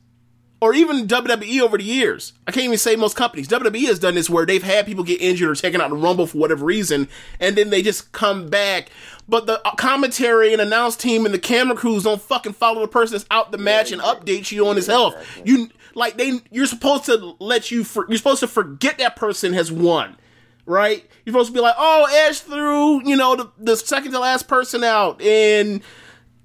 or 0.64 0.74
even 0.74 1.08
WWE 1.10 1.60
over 1.60 1.78
the 1.78 1.84
years, 1.84 2.32
I 2.48 2.54
can't 2.54 2.64
even 2.64 2.78
say 2.78 2.96
most 2.96 3.18
companies. 3.18 3.50
WWE 3.50 3.86
has 3.88 4.00
done 4.00 4.16
this 4.16 4.30
where 4.30 4.46
they've 4.46 4.64
had 4.64 4.86
people 4.86 5.04
get 5.04 5.20
injured 5.20 5.50
or 5.50 5.56
taken 5.56 5.82
out 5.82 5.90
the 5.90 5.98
Rumble 5.98 6.26
for 6.26 6.38
whatever 6.38 6.64
reason, 6.64 7.10
and 7.38 7.58
then 7.58 7.70
they 7.70 7.82
just 7.82 8.14
come 8.14 8.48
back. 8.48 8.90
But 9.28 9.46
the 9.46 9.60
uh, 9.68 9.76
commentary 9.76 10.54
and 10.54 10.62
announce 10.62 10.96
team 10.96 11.26
and 11.26 11.34
the 11.34 11.40
camera 11.40 11.76
crews 11.76 12.04
don't 12.04 12.22
fucking 12.22 12.54
follow 12.54 12.80
the 12.80 12.88
person 12.88 13.16
that's 13.18 13.28
out 13.30 13.52
the 13.52 13.58
match 13.58 13.92
and 13.92 14.02
update 14.02 14.54
you 14.54 14.66
on 14.66 14.78
his 14.78 14.88
health. 14.88 15.18
You 15.44 15.70
like 15.96 16.16
they, 16.16 16.40
you're 16.50 16.66
supposed 16.66 17.04
to 17.08 17.36
let 17.40 17.70
you. 17.70 17.84
For, 17.84 18.06
you're 18.08 18.18
supposed 18.18 18.40
to 18.40 18.48
forget 18.48 19.00
that 19.00 19.18
person 19.18 19.52
has 19.52 19.70
won 19.70 20.16
right? 20.66 21.06
You're 21.26 21.34
supposed 21.34 21.50
to 21.50 21.54
be 21.54 21.60
like, 21.60 21.76
oh, 21.78 22.08
Edge 22.10 22.40
threw, 22.40 23.06
you 23.06 23.18
know, 23.18 23.36
the, 23.36 23.52
the 23.58 23.76
second 23.76 24.14
to 24.14 24.20
last 24.20 24.48
person 24.48 24.82
out, 24.82 25.22
and 25.22 25.82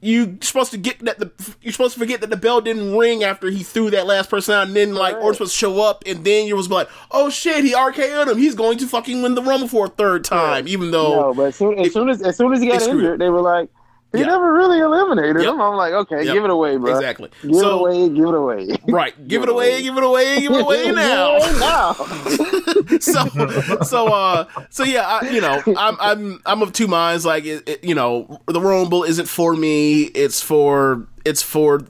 you're 0.00 0.28
supposed 0.42 0.70
to 0.70 0.78
get 0.78 1.00
that 1.00 1.18
the 1.18 1.32
you're 1.60 1.72
supposed 1.72 1.94
to 1.94 2.00
forget 2.00 2.20
that 2.20 2.30
the 2.30 2.36
bell 2.36 2.60
didn't 2.60 2.96
ring 2.96 3.24
after 3.24 3.50
he 3.50 3.62
threw 3.62 3.90
that 3.90 4.06
last 4.06 4.30
person 4.30 4.54
out, 4.54 4.66
and 4.68 4.76
then 4.76 4.94
like 4.94 5.16
Orton's 5.16 5.36
supposed 5.36 5.52
to 5.52 5.58
show 5.58 5.82
up, 5.82 6.04
and 6.06 6.24
then 6.24 6.46
you're 6.46 6.62
supposed 6.62 6.66
to 6.66 6.70
be 6.70 6.74
like, 6.74 6.88
oh 7.10 7.30
shit, 7.30 7.64
he 7.64 7.72
RKO'd 7.72 8.28
him, 8.28 8.38
he's 8.38 8.54
going 8.54 8.78
to 8.78 8.86
fucking 8.86 9.22
win 9.22 9.34
the 9.34 9.42
Rumble 9.42 9.68
for 9.68 9.86
a 9.86 9.88
third 9.88 10.24
time, 10.24 10.68
even 10.68 10.90
though 10.92 11.20
No, 11.20 11.34
but 11.34 11.42
as 11.44 11.56
soon, 11.56 11.78
as 11.78 11.92
soon 11.92 12.08
as 12.08 12.22
as 12.22 12.36
soon 12.36 12.52
as 12.52 12.60
he 12.60 12.68
got 12.68 12.82
injured, 12.82 13.20
they 13.20 13.28
were 13.30 13.42
like, 13.42 13.70
he 14.12 14.20
Yeah. 14.20 14.26
never 14.26 14.52
really 14.52 14.78
eliminated 14.78 15.42
Yep. 15.42 15.54
him. 15.54 15.60
I'm 15.60 15.74
like, 15.76 15.92
okay, 15.92 16.24
Yep. 16.24 16.34
give 16.34 16.44
it 16.44 16.50
away, 16.50 16.76
bro. 16.76 16.94
Exactly. 16.96 17.30
Give 17.42 17.54
So- 17.56 17.86
it 17.86 17.96
away, 17.96 18.08
give 18.08 18.24
it 18.26 18.34
away. 18.34 18.68
right, 18.88 19.28
give 19.28 19.42
it 19.42 19.48
away, 19.48 19.82
give 19.82 19.96
it 19.96 20.02
away, 20.04 20.40
give 20.40 20.52
it 20.52 20.60
away 20.60 20.92
now. 20.92 21.38
Give 21.38 21.44
it 21.48 21.52
away 21.52 21.60
now. 21.60 21.92
so 23.00 23.82
so 23.82 24.06
uh 24.08 24.44
so 24.70 24.82
yeah 24.84 25.06
I, 25.06 25.28
you 25.30 25.40
know 25.40 25.62
i'm 25.76 25.96
i'm 26.00 26.40
i'm 26.46 26.62
of 26.62 26.72
two 26.72 26.88
minds 26.88 27.24
like 27.26 27.44
it, 27.44 27.68
it- 27.68 27.84
you 27.84 27.94
know 27.94 28.40
the 28.46 28.60
rumble 28.60 29.04
isn't 29.04 29.26
for 29.26 29.54
me 29.54 30.02
it's 30.04 30.40
for 30.42 31.06
it's 31.24 31.42
for 31.42 31.82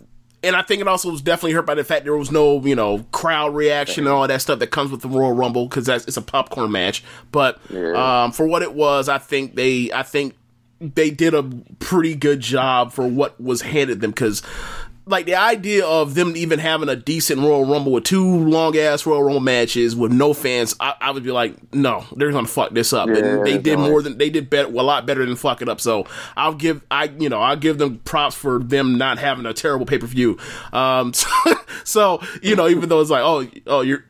and 0.43 0.55
I 0.55 0.63
think 0.63 0.81
it 0.81 0.87
also 0.87 1.11
was 1.11 1.21
definitely 1.21 1.53
hurt 1.53 1.67
by 1.67 1.75
the 1.75 1.83
fact 1.83 2.05
there 2.05 2.17
was 2.17 2.31
no, 2.31 2.61
you 2.65 2.77
know, 2.77 3.01
crowd 3.11 3.57
reaction 3.57 4.05
and 4.07 4.13
all 4.15 4.27
that 4.29 4.41
stuff 4.41 4.61
that 4.61 4.69
comes 4.69 4.93
with 4.93 5.01
the 5.01 5.09
Royal 5.09 5.33
Rumble 5.33 5.67
because 5.67 5.89
it's 5.89 6.17
a 6.17 6.23
popcorn 6.23 6.71
match. 6.71 7.03
But 7.33 7.59
um, 7.75 8.31
for 8.31 8.47
what 8.47 8.63
it 8.63 8.73
was, 8.73 9.09
I 9.09 9.19
think 9.19 9.57
they, 9.57 9.91
I 9.93 10.05
think 10.05 10.37
they 10.81 11.11
did 11.11 11.35
a 11.35 11.43
pretty 11.79 12.15
good 12.15 12.41
job 12.41 12.93
for 12.93 13.07
what 13.07 13.41
was 13.41 13.63
handed 13.63 14.01
them 14.01 14.11
because 14.11 14.43
like 15.09 15.27
the 15.27 15.35
idea 15.35 15.87
of 15.87 16.15
them 16.15 16.37
even 16.37 16.59
having 16.59 16.89
a 16.89 16.97
decent 16.97 17.41
Royal 17.41 17.65
Rumble 17.65 17.93
with 17.93 18.05
two 18.05 18.25
long 18.25 18.77
ass 18.77 19.07
Royal 19.07 19.23
Rumble 19.23 19.41
matches 19.41 19.97
with 19.97 20.13
no 20.13 20.35
fans, 20.35 20.77
I, 20.79 20.95
I 21.01 21.11
would 21.11 21.25
be 21.25 21.33
like, 21.33 21.75
no, 21.75 22.05
they're 22.15 22.31
gonna 22.31 22.47
fuck 22.47 22.71
this 22.71 22.93
up. 22.93 23.09
Yeah, 23.09 23.17
and 23.17 23.47
they 23.47 23.59
did 23.59 23.79
more 23.79 24.03
than 24.03 24.19
they 24.19 24.31
did 24.31 24.51
better, 24.51 24.69
a 24.69 24.83
lot 24.83 25.07
better 25.07 25.25
than 25.25 25.37
fuck 25.37 25.63
it 25.63 25.69
up. 25.69 25.81
So 25.81 26.07
I'll 26.37 26.55
give 26.55 26.83
I 26.91 27.05
you 27.05 27.29
know 27.29 27.41
I'll 27.41 27.57
give 27.57 27.79
them 27.79 27.99
props 28.01 28.37
for 28.37 28.59
them 28.59 28.99
not 28.99 29.19
having 29.19 29.47
a 29.47 29.55
terrible 29.55 29.87
pay 29.87 29.99
per 29.99 30.07
view. 30.07 30.39
Um, 30.73 31.13
so, 31.15 31.29
so 31.85 32.23
you 32.43 32.55
know 32.55 32.69
even 32.69 32.89
though 32.89 33.01
it's 33.01 33.11
like 33.11 33.23
oh 33.25 33.49
oh 33.67 33.81
you're 33.81 34.05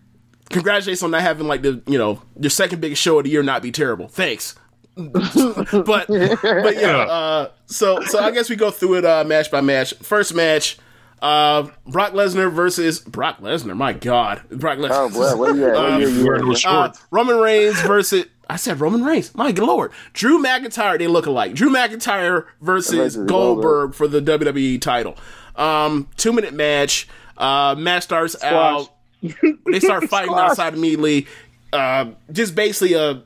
congratulations 0.50 1.02
on 1.02 1.12
not 1.12 1.22
having 1.22 1.46
like 1.46 1.62
the 1.62 1.80
you 1.86 1.98
know 1.98 2.22
your 2.38 2.50
second 2.50 2.80
biggest 2.80 3.00
show 3.00 3.18
of 3.18 3.24
the 3.24 3.30
year 3.30 3.42
not 3.42 3.62
be 3.62 3.70
terrible. 3.70 4.08
Thanks. 4.08 4.56
But 4.98 6.06
but 6.08 6.76
yeah, 6.76 7.06
uh, 7.08 7.50
so 7.66 8.00
so 8.02 8.18
I 8.18 8.30
guess 8.32 8.50
we 8.50 8.56
go 8.56 8.70
through 8.70 8.96
it 8.96 9.04
uh, 9.04 9.24
match 9.24 9.50
by 9.50 9.60
match. 9.60 9.94
First 9.94 10.34
match, 10.34 10.76
uh, 11.22 11.68
Brock 11.86 12.12
Lesnar 12.12 12.52
versus 12.52 12.98
Brock 13.00 13.38
Lesnar. 13.40 13.76
My 13.76 13.92
God, 13.92 14.42
Brock 14.50 14.78
Lesnar. 14.78 14.90
Oh 14.92 15.08
boy, 15.10 15.36
where 15.36 15.54
you 15.56 15.66
at? 15.68 15.74
Where 15.76 16.00
you, 16.00 16.08
you 16.08 16.24
Wearing 16.24 16.42
at? 16.42 16.46
those 16.46 16.64
Uh. 16.66 16.92
Roman 17.10 17.36
Reigns 17.38 17.80
versus 17.82 18.26
I 18.50 18.56
said 18.56 18.80
Roman 18.80 19.04
Reigns. 19.04 19.34
My 19.34 19.50
lord, 19.50 19.92
Drew 20.14 20.42
McIntyre. 20.42 20.98
They 20.98 21.06
look 21.06 21.26
alike. 21.26 21.54
Drew 21.54 21.70
McIntyre 21.70 22.46
versus 22.60 23.14
Versus 23.14 23.28
Goldberg 23.28 23.94
for 23.94 24.08
the 24.08 24.20
WWE 24.20 24.80
title. 24.80 25.16
Um, 25.54 26.08
two 26.16 26.32
minute 26.32 26.54
match. 26.54 27.06
Uh, 27.36 27.76
match 27.78 28.02
starts 28.04 28.42
out. 28.42 28.88
They 29.22 29.80
start 29.80 30.04
fighting 30.08 30.34
outside 30.36 30.74
immediately. 30.74 31.26
Uh, 31.72 32.12
just 32.32 32.54
basically 32.54 32.94
a 32.94 33.22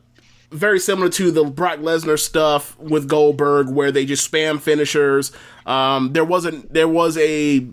very 0.53 0.79
similar 0.79 1.09
to 1.11 1.31
the 1.31 1.45
Brock 1.45 1.79
Lesnar 1.79 2.19
stuff 2.19 2.79
with 2.79 3.09
Goldberg, 3.09 3.69
where 3.69 3.91
they 3.91 4.05
just 4.05 4.31
spam 4.31 4.61
finishers. 4.61 5.33
Um, 5.67 6.13
there 6.13 6.25
wasn't. 6.25 6.73
There 6.73 6.89
was 6.89 7.17
a 7.19 7.67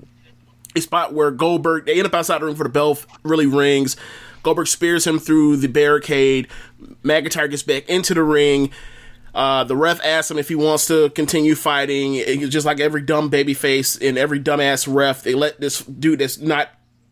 a 0.75 0.81
spot 0.81 1.13
where 1.13 1.31
Goldberg 1.31 1.85
they 1.85 1.97
end 1.97 2.05
up 2.05 2.13
outside 2.13 2.41
the 2.41 2.45
ring 2.45 2.55
for 2.55 2.63
the 2.63 2.69
bell 2.69 2.97
really 3.23 3.47
rings. 3.47 3.95
Goldberg 4.43 4.67
spears 4.67 5.05
him 5.05 5.19
through 5.19 5.57
the 5.57 5.67
barricade. 5.67 6.47
McIntyre 7.03 7.49
gets 7.49 7.63
back 7.63 7.89
into 7.89 8.13
the 8.13 8.23
ring. 8.23 8.71
Uh, 9.33 9.63
the 9.63 9.75
ref 9.75 10.03
asks 10.03 10.31
him 10.31 10.37
if 10.37 10.47
he 10.49 10.55
wants 10.55 10.87
to 10.87 11.09
continue 11.11 11.55
fighting. 11.55 12.15
It's 12.15 12.49
just 12.49 12.65
like 12.65 12.79
every 12.79 13.01
dumb 13.01 13.29
baby 13.29 13.53
face 13.53 13.97
and 13.97 14.17
every 14.17 14.39
dumbass 14.39 14.91
ref, 14.91 15.23
they 15.23 15.35
let 15.35 15.59
this 15.59 15.83
dude 15.83 16.19
that's 16.19 16.39
not, 16.39 16.69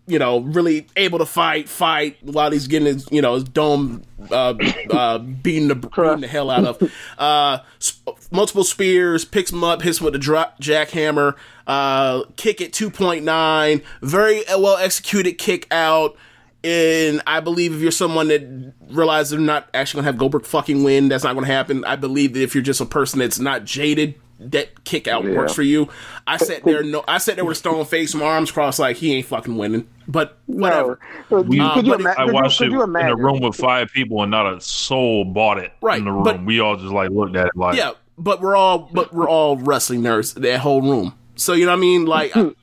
you 0.08 0.18
know, 0.18 0.40
really 0.40 0.88
able 0.96 1.20
to 1.20 1.26
fight 1.26 1.68
fight 1.68 2.18
while 2.22 2.50
he's 2.50 2.68
getting 2.68 2.88
his, 2.88 3.08
you 3.12 3.22
know, 3.22 3.36
his 3.36 3.44
dome 3.44 4.04
uh, 4.32 4.54
uh, 4.90 5.18
beating 5.20 5.68
the 5.68 5.76
beating 5.76 6.22
the 6.22 6.28
hell 6.28 6.50
out 6.50 6.66
of. 6.66 6.94
Uh, 7.18 7.60
sp- 7.78 8.16
multiple 8.32 8.64
spears, 8.64 9.26
picks 9.26 9.52
him 9.52 9.64
up, 9.64 9.82
hits 9.82 10.00
him 10.00 10.06
with 10.06 10.16
a 10.16 10.20
drop 10.20 10.60
jackhammer. 10.60 11.36
Uh, 11.68 12.24
kick 12.38 12.62
at 12.62 12.72
two 12.72 12.90
point 12.90 13.26
nine, 13.26 13.82
very 14.02 14.44
well 14.58 14.78
executed 14.78 15.34
kick 15.34 15.68
out. 15.72 16.16
And 16.64 17.22
I 17.28 17.40
believe 17.40 17.76
if 17.76 17.82
you're 17.82 17.92
someone 17.92 18.30
that 18.30 18.74
realizes 18.90 19.32
they're 19.32 19.40
not 19.40 19.70
actually 19.74 20.00
gonna 20.00 20.08
have 20.08 20.18
Goldberg 20.18 20.46
fucking 20.46 20.84
win, 20.84 21.10
that's 21.10 21.24
not 21.24 21.34
gonna 21.34 21.48
happen. 21.48 21.84
I 21.86 21.98
believe 21.98 22.34
that 22.34 22.42
if 22.42 22.56
you're 22.56 22.64
just 22.64 22.82
a 22.82 22.86
person 22.86 23.20
that's 23.20 23.40
not 23.40 23.64
jaded, 23.64 24.16
that 24.40 24.84
kick 24.84 25.08
out 25.08 25.24
works 25.26 25.54
for 25.54 25.64
you. 25.64 25.90
I 26.26 26.38
sat 26.48 26.64
there, 26.64 26.84
no, 26.84 27.04
I 27.08 27.18
sat 27.18 27.36
there 27.36 27.46
with 27.46 27.58
a 27.58 27.60
stone 27.60 27.86
face, 27.86 28.14
my 28.16 28.26
arms 28.26 28.52
crossed, 28.52 28.80
like 28.80 28.98
he 28.98 29.14
ain't 29.16 29.26
fucking 29.26 29.58
winning. 29.58 29.88
But 30.08 30.38
whatever. 30.46 31.00
No. 31.30 31.38
Could, 31.44 31.50
We- 31.50 31.58
could 31.58 31.86
you 31.86 31.92
but 31.94 32.00
ima- 32.00 32.10
I 32.12 32.16
could 32.16 32.28
you- 32.28 32.34
watched 32.34 32.58
could 32.60 32.68
it 32.68 32.72
you 32.72 32.84
in 32.84 32.96
a 32.96 33.16
room 33.16 33.40
with 33.42 33.56
five 33.56 33.90
people 33.92 34.22
and 34.22 34.32
not 34.32 34.52
a 34.54 34.62
soul 34.62 35.26
bought 35.26 35.58
it 35.58 35.74
Right, 35.82 36.00
in 36.00 36.06
the 36.06 36.12
room. 36.12 36.24
but- 36.24 36.44
we 36.46 36.60
all 36.60 36.76
just 36.78 36.94
like 36.94 37.10
looked 37.10 37.36
at 37.36 37.48
it 37.48 37.52
like, 37.56 37.76
Yeah, 37.78 37.92
but 38.18 38.40
we're 38.42 38.56
all 38.56 38.90
but 38.94 39.14
we're 39.14 39.28
all 39.30 39.58
wrestling 39.58 40.02
nerds, 40.02 40.34
that 40.36 40.60
whole 40.60 40.82
room. 40.82 41.14
So 41.36 41.54
you 41.54 41.66
know 41.66 41.72
what 41.72 41.78
I 41.78 41.82
mean? 41.82 42.06
Like 42.06 42.32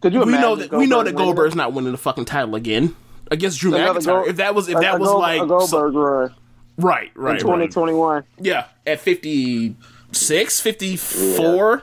Could 0.00 0.14
you 0.14 0.20
we 0.20 0.32
know 0.32 0.54
imagine 0.54 0.58
that 0.70 0.78
we 0.78 0.86
know 0.86 0.98
that 1.02 1.14
winning? 1.14 1.18
Goldberg's 1.26 1.54
not 1.54 1.72
winning 1.74 1.92
the 1.92 1.98
fucking 1.98 2.24
title 2.24 2.54
again 2.54 2.96
against 3.30 3.60
Drew 3.60 3.74
Another 3.74 4.00
McIntyre. 4.00 4.04
Gold- 4.06 4.28
if 4.28 4.36
that 4.36 4.54
was 4.54 4.68
if 4.68 4.80
that 4.80 4.94
a 4.94 4.98
was 4.98 5.08
Gold- 5.08 5.20
like 5.20 5.42
a 5.42 5.46
Goldberg 5.46 5.94
run 5.94 6.34
right, 6.82 7.10
in 7.14 7.22
right, 7.22 7.32
right. 7.32 7.40
2021. 7.40 8.24
Yeah, 8.40 8.66
at 8.86 9.00
56, 9.00 10.60
54, 10.60 11.82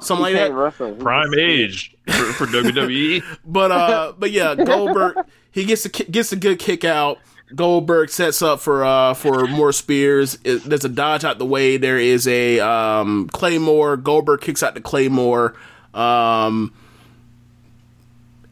something 0.00 0.22
like 0.22 0.34
that. 0.34 0.52
wrestle. 0.52 0.94
prime 0.96 1.34
age 1.34 1.96
for, 2.06 2.32
for 2.32 2.46
WWE. 2.46 3.22
But 3.44 3.70
uh, 3.72 4.12
but 4.18 4.30
yeah, 4.32 4.54
Goldberg 4.54 5.18
he 5.50 5.64
gets 5.64 5.84
a 5.86 5.88
gets 5.88 6.32
a 6.32 6.36
good 6.36 6.58
kick 6.58 6.84
out. 6.84 7.18
Goldberg 7.54 8.10
sets 8.10 8.42
up 8.42 8.60
for 8.60 8.84
uh 8.84 9.14
for 9.14 9.46
more 9.46 9.72
spears. 9.72 10.36
It- 10.44 10.64
there's 10.64 10.84
a 10.84 10.88
dodge 10.88 11.24
out 11.24 11.38
the 11.38 11.46
way. 11.46 11.76
There 11.76 11.98
is 11.98 12.26
a 12.26 12.58
um 12.60 13.28
claymore. 13.32 13.96
Goldberg 13.96 14.40
kicks 14.40 14.62
out 14.62 14.74
the 14.74 14.80
claymore. 14.80 15.54
Um, 15.94 16.74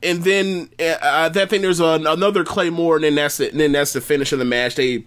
and 0.03 0.23
then 0.23 0.71
uh, 0.79 0.97
I 1.03 1.29
think 1.31 1.63
there's 1.63 1.81
a, 1.81 1.85
another 2.07 2.45
claymore, 2.45 2.97
and 2.97 3.05
then 3.05 3.15
that's 3.17 3.41
it. 3.41 3.53
And 3.53 3.61
then 3.61 3.73
that's 3.73 3.93
the 3.93 4.01
finish 4.01 4.33
of 4.33 4.39
the 4.39 4.45
match. 4.45 4.77
They 4.77 5.05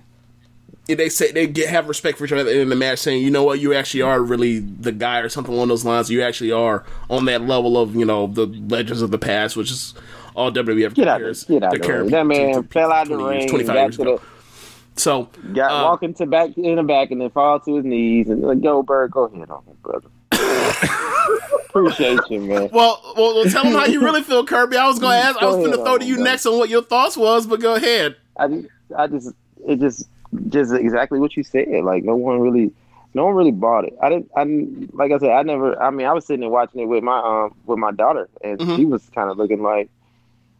they 0.95 1.09
say 1.09 1.31
they 1.31 1.47
get 1.47 1.69
have 1.69 1.87
respect 1.87 2.17
for 2.17 2.25
each 2.25 2.31
other 2.31 2.49
in 2.49 2.69
the 2.69 2.75
match, 2.75 2.99
saying, 2.99 3.23
"You 3.23 3.29
know 3.31 3.43
what? 3.43 3.59
You 3.59 3.73
actually 3.73 4.01
are 4.03 4.21
really 4.21 4.59
the 4.59 4.91
guy, 4.91 5.19
or 5.19 5.29
something 5.29 5.53
along 5.53 5.67
those 5.67 5.83
lines. 5.85 6.09
You 6.09 6.21
actually 6.23 6.51
are 6.51 6.83
on 7.09 7.25
that 7.25 7.41
level 7.41 7.77
of 7.77 7.95
you 7.95 8.05
know 8.05 8.27
the 8.27 8.45
legends 8.45 9.01
of 9.01 9.11
the 9.11 9.17
past, 9.17 9.57
which 9.57 9.71
is 9.71 9.93
all 10.35 10.51
WWE 10.51 10.93
Get 10.93 11.07
out, 11.07 11.19
cares. 11.19 11.43
get 11.45 11.63
out 11.63 11.75
of 11.75 11.81
the 11.81 11.87
ring. 11.93 12.07
That 12.09 12.25
man 12.25 12.55
to- 12.55 12.61
to- 12.61 12.67
fell 12.69 12.91
out 12.91 13.07
the 13.07 13.15
20 13.15 13.23
years, 13.33 13.39
ring, 13.43 13.49
25 13.49 13.73
got 13.75 13.81
years 13.81 13.99
ago. 13.99 14.17
the, 14.17 15.01
So 15.01 15.29
got 15.53 15.71
uh, 15.71 15.83
walking 15.89 16.13
to 16.15 16.25
back 16.25 16.57
in 16.57 16.75
the 16.75 16.83
back, 16.83 17.11
and 17.11 17.19
then 17.21 17.29
fall 17.31 17.59
to 17.59 17.75
his 17.75 17.85
knees 17.85 18.29
and 18.29 18.41
like 18.43 18.61
Goldberg, 18.61 19.11
go 19.11 19.23
ahead 19.25 19.49
on 19.49 19.63
it, 19.69 19.81
brother. 19.81 20.09
appreciate 21.69 22.19
you, 22.29 22.39
man. 22.41 22.69
Well, 22.71 23.01
well, 23.15 23.35
well, 23.35 23.45
tell 23.45 23.63
him 23.65 23.73
how 23.73 23.85
you 23.85 24.01
really 24.01 24.21
feel, 24.23 24.45
Kirby. 24.45 24.77
I 24.77 24.87
was 24.87 24.99
going 24.99 25.19
to 25.19 25.25
ask. 25.25 25.37
I 25.41 25.45
was 25.45 25.55
going 25.57 25.71
to 25.71 25.77
throw 25.77 25.97
to 25.97 26.05
you 26.05 26.15
man. 26.15 26.23
next 26.25 26.45
on 26.45 26.57
what 26.57 26.69
your 26.69 26.83
thoughts 26.83 27.17
was, 27.17 27.45
but 27.47 27.59
go 27.59 27.75
ahead. 27.75 28.15
I 28.37 28.47
just, 28.47 28.67
I 28.97 29.07
just, 29.07 29.31
it 29.67 29.79
just, 29.79 30.07
just 30.49 30.73
exactly 30.73 31.19
what 31.19 31.35
you 31.37 31.43
said. 31.43 31.67
Like 31.83 32.03
no 32.03 32.15
one 32.15 32.39
really, 32.39 32.71
no 33.13 33.25
one 33.25 33.35
really 33.35 33.51
bought 33.51 33.85
it. 33.85 33.97
I 34.01 34.09
didn't, 34.09 34.29
I 34.35 34.43
didn't, 34.43 34.95
like 34.95 35.11
I 35.11 35.17
said, 35.19 35.31
I 35.31 35.41
never. 35.43 35.81
I 35.81 35.89
mean, 35.89 36.07
I 36.07 36.13
was 36.13 36.25
sitting 36.25 36.41
there 36.41 36.49
watching 36.49 36.81
it 36.81 36.85
with 36.85 37.03
my 37.03 37.17
um 37.19 37.55
with 37.65 37.79
my 37.79 37.91
daughter, 37.91 38.29
and 38.43 38.59
Mhm. 38.59 38.75
she 38.75 38.85
was 38.85 39.07
kind 39.15 39.29
of 39.29 39.37
looking 39.37 39.63
like, 39.63 39.89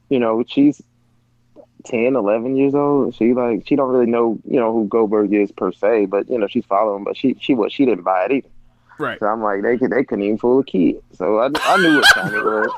you 0.10 0.20
know, 0.20 0.44
she's 0.48 0.82
10, 1.86 2.16
11 2.16 2.56
years 2.58 2.76
old. 2.76 3.16
She 3.16 3.34
like, 3.34 3.68
she 3.68 3.76
don't 3.76 3.90
really 3.92 4.10
know, 4.10 4.40
you 4.46 4.60
know, 4.60 4.74
who 4.74 4.88
Goldberg 4.88 5.34
is 5.34 5.52
per 5.52 5.72
se, 5.72 6.06
but 6.08 6.30
you 6.30 6.38
know, 6.38 6.48
she's 6.48 6.66
following. 6.66 7.04
But 7.04 7.16
she, 7.18 7.36
she 7.40 7.54
was, 7.54 7.72
she 7.72 7.86
didn't 7.86 8.04
buy 8.04 8.26
it 8.26 8.32
either. 8.32 8.50
Right. 9.00 9.20
So 9.20 9.28
I'm 9.28 9.44
like, 9.44 9.62
they 9.62 9.78
could, 9.78 9.92
they 9.92 10.04
couldn't 10.04 10.26
even 10.26 10.38
fool 10.38 10.60
a 10.60 10.64
kid. 10.64 11.02
So 11.14 11.38
I, 11.38 11.50
I 11.54 11.78
knew 11.78 11.96
what 11.98 12.06
time 12.14 12.34
it 12.34 12.44
was. 12.44 12.72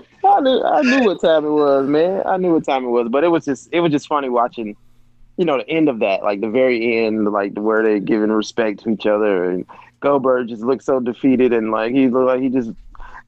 I 0.24 0.40
knew, 0.40 0.62
I 0.62 0.82
knew 0.82 1.04
what 1.06 1.20
time 1.20 1.44
it 1.44 1.50
was, 1.50 1.88
man. 1.88 2.22
I 2.26 2.36
knew 2.36 2.52
what 2.52 2.64
time 2.64 2.84
it 2.84 2.88
was, 2.88 3.08
but 3.08 3.24
it 3.24 3.28
was 3.28 3.44
just, 3.44 3.68
it 3.72 3.80
was 3.80 3.90
just 3.90 4.06
funny 4.06 4.28
watching, 4.28 4.76
you 5.36 5.44
know, 5.44 5.58
the 5.58 5.68
end 5.68 5.88
of 5.88 6.00
that, 6.00 6.22
like 6.22 6.40
the 6.40 6.50
very 6.50 7.04
end, 7.04 7.30
like 7.32 7.58
where 7.58 7.82
they're 7.82 8.00
giving 8.00 8.30
respect 8.30 8.80
to 8.84 8.90
each 8.90 9.06
other, 9.06 9.50
and 9.50 9.64
Goldberg 10.00 10.48
just 10.48 10.62
looked 10.62 10.84
so 10.84 11.00
defeated, 11.00 11.52
and 11.52 11.70
like 11.70 11.92
he 11.92 12.08
looked 12.08 12.26
like 12.26 12.42
he 12.42 12.48
just, 12.48 12.70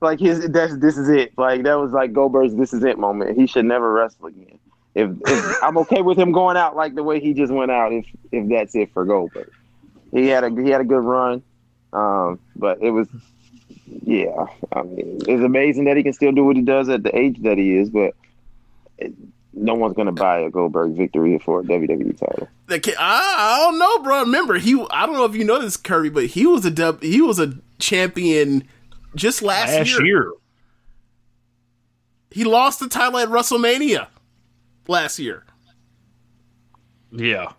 like 0.00 0.20
his, 0.20 0.48
that's 0.50 0.76
this 0.78 0.98
is 0.98 1.08
it, 1.08 1.32
like 1.38 1.62
that 1.62 1.78
was 1.78 1.92
like 1.92 2.12
Goldberg's 2.12 2.54
this 2.56 2.72
is 2.72 2.84
it 2.84 2.98
moment. 2.98 3.38
He 3.38 3.46
should 3.46 3.64
never 3.64 3.92
wrestle 3.92 4.26
again. 4.26 4.58
If, 4.94 5.10
if 5.26 5.62
I'm 5.62 5.78
okay 5.78 6.02
with 6.02 6.18
him 6.18 6.32
going 6.32 6.58
out 6.58 6.76
like 6.76 6.94
the 6.94 7.02
way 7.02 7.18
he 7.18 7.32
just 7.32 7.52
went 7.52 7.70
out, 7.70 7.92
if 7.92 8.04
if 8.30 8.48
that's 8.50 8.74
it 8.74 8.92
for 8.92 9.06
Goldberg, 9.06 9.50
he 10.12 10.26
had 10.26 10.44
a 10.44 10.50
he 10.50 10.68
had 10.68 10.82
a 10.82 10.84
good 10.84 11.02
run, 11.02 11.42
um, 11.94 12.40
but 12.56 12.82
it 12.82 12.90
was 12.90 13.08
yeah, 14.04 14.46
I 14.72 14.82
mean, 14.82 15.18
it's 15.28 15.42
amazing 15.42 15.84
that 15.84 15.96
he 15.96 16.02
can 16.02 16.12
still 16.12 16.32
do 16.32 16.44
what 16.44 16.56
he 16.56 16.62
does 16.62 16.88
at 16.88 17.02
the 17.02 17.16
age 17.16 17.42
that 17.42 17.58
he 17.58 17.76
is, 17.76 17.90
but 17.90 18.14
it, 18.98 19.12
no 19.54 19.74
one's 19.74 19.94
gonna 19.94 20.12
buy 20.12 20.38
a 20.40 20.50
Goldberg 20.50 20.92
victory 20.92 21.38
for 21.38 21.60
a 21.60 21.62
WWE 21.62 22.18
title. 22.18 22.48
The 22.68 22.80
kid, 22.80 22.94
I, 22.98 23.34
I 23.38 23.58
don't 23.64 23.78
know, 23.78 23.98
bro. 24.02 24.20
Remember, 24.20 24.54
he. 24.58 24.82
I 24.90 25.04
don't 25.06 25.14
know 25.14 25.24
if 25.24 25.34
you 25.36 25.44
know 25.44 25.60
this, 25.60 25.76
Curry, 25.76 26.10
but 26.10 26.26
he 26.26 26.46
was 26.46 26.64
a 26.64 26.70
dub. 26.70 27.02
He 27.02 27.20
was 27.20 27.38
a 27.38 27.52
champion 27.78 28.66
just 29.14 29.42
last, 29.42 29.72
Last 29.72 29.90
year. 29.90 30.06
year. 30.06 30.32
He 32.30 32.44
lost 32.44 32.80
the 32.80 32.88
title 32.88 33.18
at 33.18 33.28
WrestleMania 33.28 34.06
last 34.88 35.18
year. 35.18 35.44
Yeah. 37.10 37.52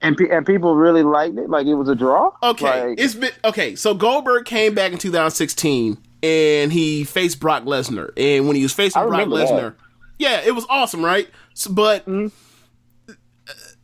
And 0.00 0.16
pe- 0.16 0.28
and 0.30 0.46
people 0.46 0.76
really 0.76 1.02
liked 1.02 1.36
it, 1.36 1.50
like 1.50 1.66
it 1.66 1.74
was 1.74 1.88
a 1.88 1.94
draw. 1.94 2.30
Okay, 2.42 2.88
Like, 2.90 3.00
it's 3.00 3.14
been 3.14 3.32
okay. 3.44 3.74
So 3.74 3.94
Goldberg 3.94 4.44
came 4.44 4.74
back 4.74 4.92
in 4.92 4.98
2016, 4.98 5.98
and 6.22 6.72
he 6.72 7.04
faced 7.04 7.40
Brock 7.40 7.64
Lesnar. 7.64 8.10
And 8.16 8.46
when 8.46 8.54
he 8.54 8.62
was 8.62 8.72
facing 8.72 9.02
Brock 9.02 9.10
remember 9.10 9.38
that. 9.38 9.48
Lesnar, 9.48 9.74
yeah, 10.18 10.40
it 10.44 10.54
was 10.54 10.66
awesome, 10.68 11.04
right? 11.04 11.28
So, 11.54 11.72
but 11.72 12.06
mm-hmm. 12.06 13.12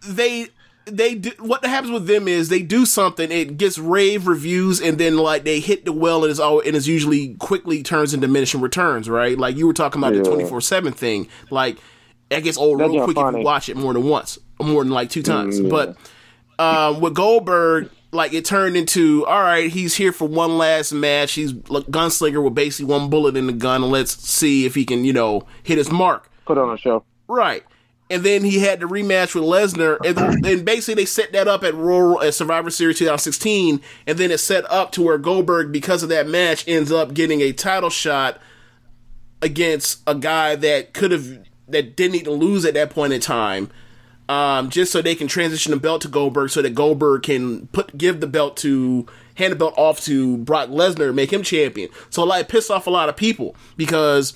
they 0.07 0.49
they 0.87 1.15
do, 1.15 1.31
what 1.39 1.65
happens 1.65 1.93
with 1.93 2.07
them 2.07 2.29
is 2.29 2.49
they 2.49 2.63
do 2.63 2.85
something, 2.85 3.31
it 3.31 3.57
gets 3.57 3.79
rave 3.79 4.27
reviews, 4.27 4.81
and 4.81 4.99
then 4.99 5.17
like 5.17 5.45
they 5.45 5.61
hit 5.61 5.85
the 5.85 5.93
well, 5.93 6.25
and 6.25 6.31
it's 6.31 6.41
all 6.41 6.61
and 6.61 6.77
it's 6.77 6.87
usually 6.87 7.35
quickly 7.35 7.83
turns 7.83 8.13
into 8.13 8.27
diminishing 8.27 8.61
returns, 8.61 9.09
right? 9.09 9.39
Like 9.39 9.57
you 9.57 9.67
were 9.67 9.73
talking 9.73 10.01
about 10.01 10.15
the 10.15 10.23
24 10.23 10.61
seven 10.61 10.93
thing, 10.93 11.29
like 11.51 11.79
it 12.39 12.45
gets 12.45 12.57
old 12.59 12.81
That 12.81 12.89
real 12.91 13.05
quick 13.05 13.17
if 13.17 13.35
you 13.35 13.43
watch 13.43 13.69
it 13.69 13.77
more 13.77 13.93
than 13.93 14.05
once, 14.05 14.39
more 14.61 14.83
than 14.85 14.93
like 14.93 15.11
two 15.11 15.23
times, 15.23 15.61
Mm, 15.61 15.65
yeah. 15.65 15.71
but 15.71 15.97
um, 16.59 17.01
with 17.01 17.15
Goldberg, 17.15 17.91
like 18.13 18.33
it 18.33 18.45
turned 18.45 18.77
into 18.77 19.27
all 19.27 19.41
right, 19.43 19.71
he's 19.71 19.95
here 19.97 20.13
for 20.13 20.27
one 20.29 20.57
last 20.59 20.93
match. 20.93 21.33
He's 21.33 21.51
a 21.51 21.55
gunslinger 21.55 22.43
with 22.43 22.55
basically 22.55 22.93
one 22.93 23.11
bullet 23.11 23.37
in 23.37 23.47
the 23.49 23.53
gun, 23.53 23.83
and 23.83 23.91
let's 23.93 24.13
see 24.13 24.65
if 24.67 24.75
he 24.75 24.85
can, 24.85 25.05
you 25.05 25.13
know, 25.13 25.47
hit 25.65 25.79
his 25.79 25.91
mark. 25.91 26.31
put 26.47 26.57
on 26.59 26.73
a 26.73 26.79
show. 26.79 27.05
Right. 27.27 27.65
And 28.11 28.23
then 28.23 28.45
he 28.45 28.59
had 28.61 28.81
the 28.81 28.87
rematch 28.87 29.35
with 29.35 29.45
Lesnar, 29.45 29.97
and, 30.05 30.45
and 30.47 30.65
basically 30.65 30.95
they 30.95 31.07
set 31.07 31.33
that 31.33 31.49
up 31.49 31.65
at 31.65 31.75
Royal 31.75 32.23
at 32.23 32.35
Survivor 32.35 32.69
Series 32.71 32.99
2016, 32.99 33.81
and 34.07 34.19
then 34.19 34.31
it 34.31 34.39
set 34.39 34.71
up 34.71 34.93
to 34.93 35.03
where 35.03 35.17
Goldberg, 35.17 35.73
because 35.73 36.03
of 36.03 36.11
that 36.11 36.29
match, 36.29 36.69
ends 36.69 36.93
up 36.93 37.15
getting 37.15 37.41
a 37.41 37.53
title 37.53 37.89
shot 37.91 38.39
against 39.43 40.01
a 40.07 40.15
guy 40.15 40.55
that 40.57 40.93
could 40.95 41.11
have 41.13 41.44
that 41.69 41.97
didn't 41.97 42.13
need 42.13 42.25
to 42.25 42.33
lose 42.33 42.65
at 42.65 42.75
that 42.75 42.91
point 42.91 43.13
in 43.13 43.21
time, 43.21 43.71
um, 44.29 44.71
just 44.71 44.93
so 44.93 45.03
they 45.03 45.15
can 45.15 45.29
transition 45.29 45.71
the 45.71 45.79
belt 45.79 46.03
to 46.03 46.09
Goldberg, 46.09 46.51
so 46.51 46.63
that 46.63 46.75
Goldberg 46.75 47.23
can 47.23 47.67
put 47.69 47.97
give 47.97 48.21
the 48.21 48.27
belt 48.27 48.57
to 48.59 49.07
hand 49.37 49.53
the 49.53 49.57
belt 49.57 49.75
off 49.77 50.01
to 50.03 50.39
Brock 50.39 50.69
Lesnar, 50.69 51.15
make 51.15 51.33
him 51.33 51.43
champion. 51.43 51.89
So 52.11 52.25
like 52.25 52.45
it 52.45 52.49
pissed 52.49 52.71
off 52.71 52.87
a 52.87 52.91
lot 52.91 53.09
of 53.09 53.17
people 53.17 53.57
because 53.77 54.35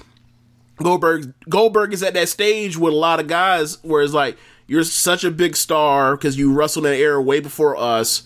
Goldberg 0.77 1.33
Goldberg 1.49 1.93
is 1.93 2.03
at 2.03 2.15
that 2.15 2.29
stage 2.29 2.77
with 2.77 2.93
a 2.93 2.97
lot 2.97 3.21
of 3.21 3.27
guys 3.27 3.83
where 3.83 4.03
it's 4.03 4.15
like 4.15 4.37
you're 4.67 4.85
such 4.85 5.25
a 5.25 5.31
big 5.31 5.57
star 5.57 6.17
because 6.17 6.39
you 6.39 6.53
wrestled 6.53 6.87
in 6.87 6.93
an 6.93 6.99
era 6.99 7.21
way 7.21 7.41
before 7.41 7.77
us. 7.77 8.23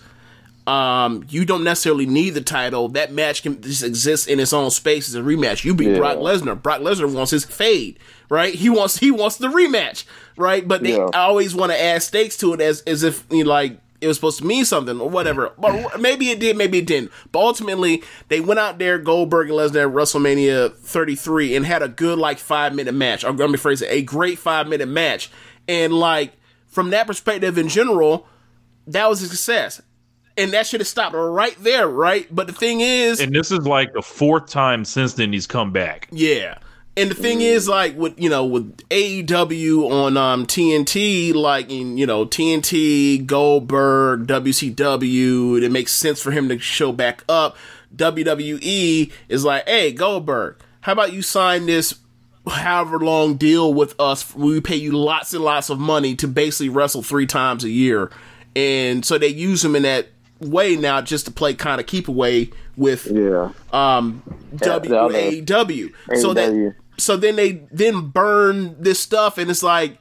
Um, 0.67 1.25
you 1.29 1.45
don't 1.45 1.65
necessarily 1.65 2.07
need 2.07 2.31
the 2.31 2.41
title. 2.41 2.89
That 2.91 3.13
match 3.13 3.43
can 3.43 3.61
just 3.61 3.83
exist 3.83 4.29
in 4.29 4.39
its 4.39 4.53
own 4.53 4.71
space 4.71 5.09
as 5.09 5.15
a 5.17 5.21
rematch. 5.21 5.65
You 5.65 5.75
beat 5.75 5.89
Yeah. 5.89 5.99
Brock 5.99 6.19
Lesnar. 6.19 6.61
Brock 6.61 6.81
Lesnar 6.81 7.13
wants 7.13 7.33
his 7.33 7.45
fade, 7.45 7.99
right? 8.29 8.55
He 8.55 8.71
wants 8.71 8.99
he 8.99 9.11
wants 9.11 9.37
the 9.37 9.49
rematch, 9.49 10.05
right? 10.37 10.67
But 10.67 10.83
they 10.85 10.93
Yeah. 10.97 11.09
always 11.15 11.55
want 11.55 11.73
to 11.73 11.83
add 11.83 12.03
stakes 12.03 12.37
to 12.39 12.53
it 12.55 12.61
as 12.61 12.81
as 12.83 13.03
if 13.03 13.25
you 13.31 13.43
know, 13.43 13.51
like 13.51 13.79
it 14.01 14.07
was 14.07 14.17
supposed 14.17 14.39
to 14.39 14.47
mean 14.47 14.65
something 14.65 15.01
or 15.01 15.09
whatever. 15.09 15.53
But 15.59 16.01
maybe 16.01 16.31
it 16.31 16.39
did, 16.41 16.57
maybe 16.57 16.79
it 16.79 16.87
didn't. 16.87 17.11
But 17.33 17.41
ultimately, 17.41 18.03
they 18.29 18.41
went 18.41 18.59
out 18.61 18.79
there, 18.79 18.99
Goldberg 18.99 19.49
and 19.49 19.59
Lesnar 19.59 19.89
at 19.89 19.95
WrestleMania 19.95 20.75
33, 20.77 21.55
and 21.57 21.67
had 21.67 21.83
a 21.83 21.89
good 21.89 22.19
like 22.19 22.39
five 22.39 22.73
minute 22.75 22.95
match. 22.95 23.25
I'm 23.25 23.37
gonna 23.37 23.59
phrase 23.59 23.83
it, 23.83 23.89
a 23.91 24.03
great 24.03 24.39
five 24.39 24.69
minute 24.69 24.89
match. 24.89 25.29
And 25.67 25.93
like 25.93 26.35
from 26.69 26.91
that 26.91 27.07
perspective, 27.09 27.59
in 27.59 27.69
general, 27.69 28.27
that 28.87 29.09
was 29.09 29.23
a 29.23 29.29
success. 29.29 29.83
And 30.37 30.53
that 30.53 30.67
should 30.67 30.81
have 30.81 30.89
stopped 30.89 31.15
right 31.15 31.57
there, 31.61 31.87
right? 31.89 32.27
But 32.35 32.47
the 32.47 32.53
thing 32.55 32.81
is, 32.81 33.21
And 33.21 33.35
this 33.35 33.51
is 33.51 33.67
like 33.67 33.93
the 33.93 34.03
fourth 34.03 34.49
time 34.49 34.85
since 34.85 35.15
then 35.15 35.33
he's 35.33 35.47
come 35.47 35.73
back. 35.73 36.09
yeah. 36.11 36.59
And 36.95 37.11
the 37.11 37.15
thing 37.15 37.41
is, 37.41 37.67
like 37.69 37.97
with 37.97 38.21
you 38.21 38.29
know 38.29 38.45
with 38.45 38.77
AEW 38.91 39.91
on 39.91 40.19
um, 40.19 40.47
TNT, 40.47 41.33
like 41.35 41.71
in 41.71 41.97
you 41.97 42.05
know 42.05 42.27
TNT, 42.27 43.25
Goldberg, 43.25 44.27
WCW, 44.27 45.63
it 45.63 45.71
makes 45.71 45.91
sense 45.93 46.21
for 46.21 46.31
him 46.33 46.51
to 46.51 46.59
show 46.59 46.93
back 46.93 47.25
up. 47.31 47.57
WWE 47.97 49.11
is 49.29 49.45
like, 49.45 49.67
hey 49.67 49.93
Goldberg, 49.93 50.57
how 50.83 50.93
about 50.93 51.13
you 51.15 51.23
sign 51.23 51.65
this 51.65 51.95
however 52.47 52.99
long 52.99 53.37
deal 53.37 53.73
with 53.73 53.99
us? 53.99 54.35
We 54.35 54.61
pay 54.61 54.77
you 54.77 54.93
lots 54.93 55.33
and 55.33 55.43
lots 55.43 55.71
of 55.71 55.79
money 55.79 56.15
to 56.17 56.29
basically 56.29 56.69
wrestle 56.69 57.03
three 57.03 57.27
times 57.27 57.65
a 57.65 57.71
year, 57.71 58.11
and 58.55 59.05
so 59.05 59.17
they 59.17 59.29
use 59.29 59.65
him 59.65 59.77
in 59.77 59.85
that 59.85 60.09
way 60.51 60.77
now 60.77 61.01
just 61.01 61.27
to 61.27 61.31
play 61.33 61.55
kind 61.55 61.81
of 61.81 61.87
keep 61.87 62.09
away 62.09 62.51
with 62.77 63.07
Yeah. 63.11 63.51
um 63.73 64.23
Yeah, 64.63 64.79
the 64.79 64.99
other- 65.01 65.15
WAEW. 65.15 65.93
So 66.21 66.35
that 66.35 66.75
so 66.99 67.17
then 67.17 67.37
they 67.37 67.63
then 67.73 68.09
burn 68.09 68.77
this 68.79 69.01
stuff 69.01 69.39
and 69.39 69.51
it's 69.51 69.63
like 69.63 69.99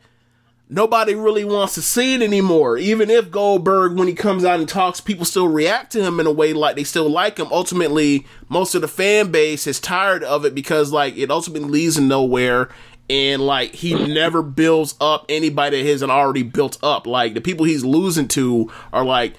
nobody 0.70 1.14
really 1.16 1.44
wants 1.44 1.74
to 1.76 1.82
see 1.82 2.14
it 2.16 2.22
anymore. 2.22 2.78
Even 2.78 3.10
if 3.10 3.30
Goldberg 3.32 3.98
when 3.98 4.08
he 4.08 4.14
comes 4.14 4.46
out 4.46 4.60
and 4.60 4.70
talks, 4.70 5.02
people 5.02 5.26
still 5.26 5.48
react 5.48 5.92
to 5.94 6.02
him 6.04 6.20
in 6.20 6.28
a 6.28 6.32
way 6.32 6.54
like 6.54 6.76
they 6.76 6.84
still 6.84 7.10
like 7.10 7.38
him. 7.38 7.48
Ultimately, 7.52 8.26
most 8.50 8.76
of 8.76 8.82
the 8.82 8.88
fan 8.88 9.32
base 9.32 9.68
is 9.68 9.80
tired 9.80 10.24
of 10.24 10.46
it 10.46 10.56
because 10.56 10.92
like 10.92 11.18
it 11.18 11.30
ultimately 11.32 11.68
leads 11.70 11.96
to 11.96 12.02
nowhere 12.02 12.70
and 13.10 13.42
like 13.42 13.74
he 13.76 13.94
never 13.94 14.42
builds 14.42 14.96
up 15.02 15.26
anybody 15.28 15.82
that 15.84 15.90
hasn't 15.90 16.12
already 16.12 16.44
built 16.44 16.78
up. 16.82 17.06
Like 17.06 17.34
the 17.34 17.42
people 17.42 17.66
he's 17.66 17.84
losing 17.84 18.28
to 18.30 18.72
are 18.94 19.04
like 19.04 19.34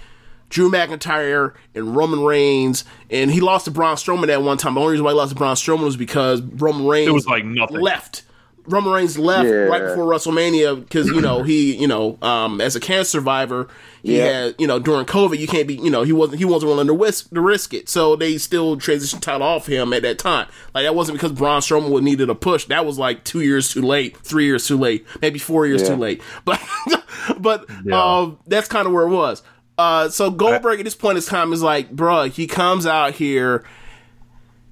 Drew 0.52 0.70
McIntyre 0.70 1.54
and 1.74 1.96
Roman 1.96 2.20
Reigns, 2.22 2.84
and 3.10 3.30
he 3.30 3.40
lost 3.40 3.64
to 3.64 3.70
Braun 3.70 3.96
Strowman 3.96 4.28
at 4.28 4.42
one 4.42 4.58
time. 4.58 4.74
The 4.74 4.80
only 4.80 4.92
reason 4.92 5.04
why 5.04 5.12
he 5.12 5.16
lost 5.16 5.30
to 5.30 5.34
Braun 5.36 5.56
Strowman 5.56 5.84
was 5.84 5.96
because 5.96 6.42
Roman 6.42 6.86
Reigns 6.86 7.08
It 7.08 7.12
was 7.12 7.26
like 7.26 7.44
nothing. 7.46 7.80
left. 7.80 8.24
Roman 8.66 8.92
Reigns 8.92 9.18
left 9.18 9.48
Yeah. 9.48 9.54
right 9.64 9.82
before 9.82 10.04
WrestleMania 10.04 10.78
because 10.78 11.08
you 11.08 11.20
know 11.20 11.42
he 11.42 11.74
you 11.74 11.88
know 11.88 12.16
um, 12.22 12.60
as 12.60 12.76
a 12.76 12.80
cancer 12.80 13.10
survivor 13.10 13.66
he 14.04 14.18
Yeah. 14.18 14.24
had 14.44 14.54
you 14.56 14.68
know 14.68 14.78
during 14.78 15.04
COVID 15.04 15.36
you 15.38 15.48
can't 15.48 15.66
be 15.66 15.74
you 15.74 15.90
know 15.90 16.04
he 16.04 16.12
wasn't 16.12 16.38
he 16.38 16.44
wasn't 16.44 16.70
willing 16.70 16.86
to 16.86 16.92
risk 16.92 17.30
to 17.30 17.40
risk 17.40 17.74
it 17.74 17.88
so 17.88 18.14
they 18.14 18.38
still 18.38 18.76
transitioned 18.76 19.20
title 19.20 19.42
off 19.42 19.66
him 19.66 19.92
at 19.92 20.02
that 20.02 20.20
time 20.20 20.46
like 20.76 20.84
that 20.84 20.94
wasn't 20.94 21.18
because 21.18 21.32
Braun 21.32 21.60
Strowman 21.60 21.88
would 21.90 22.04
needed 22.04 22.30
a 22.30 22.36
push 22.36 22.66
that 22.66 22.86
was 22.86 23.00
like 23.00 23.24
two 23.24 23.40
years 23.40 23.68
too 23.72 23.82
late 23.82 24.16
three 24.18 24.44
years 24.44 24.64
too 24.68 24.78
late 24.78 25.04
maybe 25.20 25.40
four 25.40 25.66
years 25.66 25.82
Yeah. 25.82 25.88
too 25.88 25.96
late 25.96 26.22
but 26.44 26.60
but 27.40 27.66
Yeah. 27.84 28.00
um 28.20 28.38
that's 28.46 28.68
kind 28.68 28.86
of 28.86 28.92
where 28.92 29.04
it 29.08 29.10
was 29.10 29.42
uh 29.78 30.08
so 30.08 30.30
Goldberg 30.30 30.80
at 30.80 30.84
this 30.84 30.94
point 30.94 31.12
in 31.12 31.16
his 31.16 31.26
time 31.26 31.52
is 31.52 31.62
like 31.62 31.90
bruh 31.94 32.30
he 32.30 32.46
comes 32.46 32.86
out 32.86 33.14
here 33.14 33.64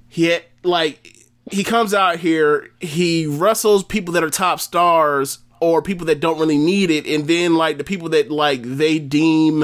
he 0.07 0.37
like 0.63 1.21
he 1.49 1.63
comes 1.63 1.93
out 1.93 2.17
here, 2.19 2.69
he 2.79 3.25
wrestles 3.25 3.83
people 3.83 4.13
that 4.13 4.23
are 4.23 4.29
top 4.29 4.59
stars 4.59 5.39
or 5.59 5.81
people 5.81 6.05
that 6.07 6.19
don't 6.19 6.39
really 6.39 6.57
need 6.57 6.91
it, 6.91 7.05
and 7.07 7.27
then 7.27 7.55
like 7.55 7.77
the 7.77 7.83
people 7.83 8.09
that 8.09 8.29
like 8.31 8.61
they 8.63 8.99
deem 8.99 9.63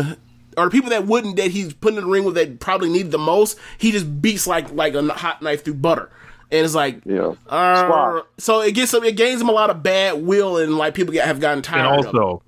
or 0.57 0.65
the 0.65 0.71
people 0.71 0.89
that 0.89 1.05
wouldn't 1.05 1.35
that 1.35 1.51
he's 1.51 1.73
putting 1.73 1.97
in 1.97 2.05
the 2.05 2.09
ring 2.09 2.23
with 2.23 2.35
that 2.35 2.59
probably 2.59 2.89
need 2.89 3.11
the 3.11 3.17
most, 3.17 3.57
he 3.77 3.91
just 3.91 4.21
beats 4.21 4.47
like 4.47 4.71
like 4.71 4.95
a 4.95 5.13
hot 5.13 5.41
knife 5.41 5.63
through 5.63 5.75
butter. 5.75 6.09
And 6.49 6.63
it's 6.63 6.73
like, 6.75 7.01
Yeah. 7.05 7.33
uh, 7.47 8.21
so 8.37 8.61
it 8.61 8.71
gets 8.71 8.93
him, 8.93 9.03
it 9.03 9.17
gains 9.17 9.41
him 9.41 9.49
a 9.49 9.51
lot 9.51 9.69
of 9.69 9.83
bad 9.83 10.21
will, 10.23 10.57
and 10.57 10.77
like 10.77 10.93
people 10.93 11.13
get, 11.13 11.25
have 11.25 11.41
gotten 11.41 11.57
and 11.57 11.63
tired. 11.65 11.99
of 11.99 12.05
also 12.07 12.41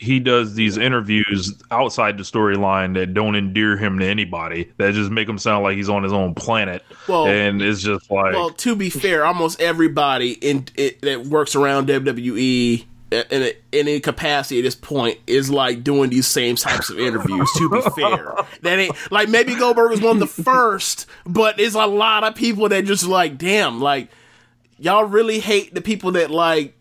he 0.00 0.20
does 0.20 0.54
these 0.54 0.76
interviews 0.76 1.54
outside 1.70 2.16
the 2.18 2.22
storyline 2.22 2.94
that 2.94 3.14
don't 3.14 3.36
endear 3.36 3.76
him 3.76 3.98
to 3.98 4.06
anybody. 4.06 4.70
That 4.78 4.94
just 4.94 5.10
make 5.10 5.28
him 5.28 5.38
sound 5.38 5.62
like 5.64 5.76
he's 5.76 5.88
on 5.88 6.02
his 6.02 6.12
own 6.12 6.34
planet. 6.34 6.82
Well- 7.08 7.26
and 7.26 7.60
it's 7.62 7.82
just 7.82 8.10
like 8.10 8.34
Well, 8.34 8.50
to 8.50 8.76
be 8.76 8.90
fair, 8.90 9.24
almost 9.24 9.60
everybody 9.60 10.32
in 10.32 10.66
it, 10.76 11.00
that 11.02 11.26
works 11.26 11.54
around 11.54 11.88
WWE 11.88 12.84
in, 13.10 13.24
in 13.30 13.52
any 13.72 14.00
capacity 14.00 14.58
at 14.60 14.62
this 14.62 14.74
point 14.74 15.18
is 15.26 15.50
like 15.50 15.84
doing 15.84 16.10
these 16.10 16.26
same 16.26 16.56
types 16.56 16.88
of 16.90 16.98
interviews. 16.98 17.50
to 17.58 17.68
be 17.70 17.80
fair, 17.90 18.34
that 18.62 18.78
ain't 18.78 19.12
like 19.12 19.28
maybe 19.28 19.54
Goldberg 19.54 19.90
was 19.90 20.00
one 20.00 20.16
of 20.16 20.20
the 20.20 20.42
first, 20.42 21.06
but 21.26 21.60
it's 21.60 21.74
a 21.74 21.86
lot 21.86 22.24
of 22.24 22.34
people 22.34 22.68
that 22.70 22.84
just 22.84 23.04
like, 23.04 23.36
damn, 23.38 23.80
like 23.80 24.08
y'all 24.78 25.04
really 25.04 25.40
hate 25.40 25.74
the 25.74 25.80
people 25.80 26.12
that 26.12 26.30
like 26.30 26.74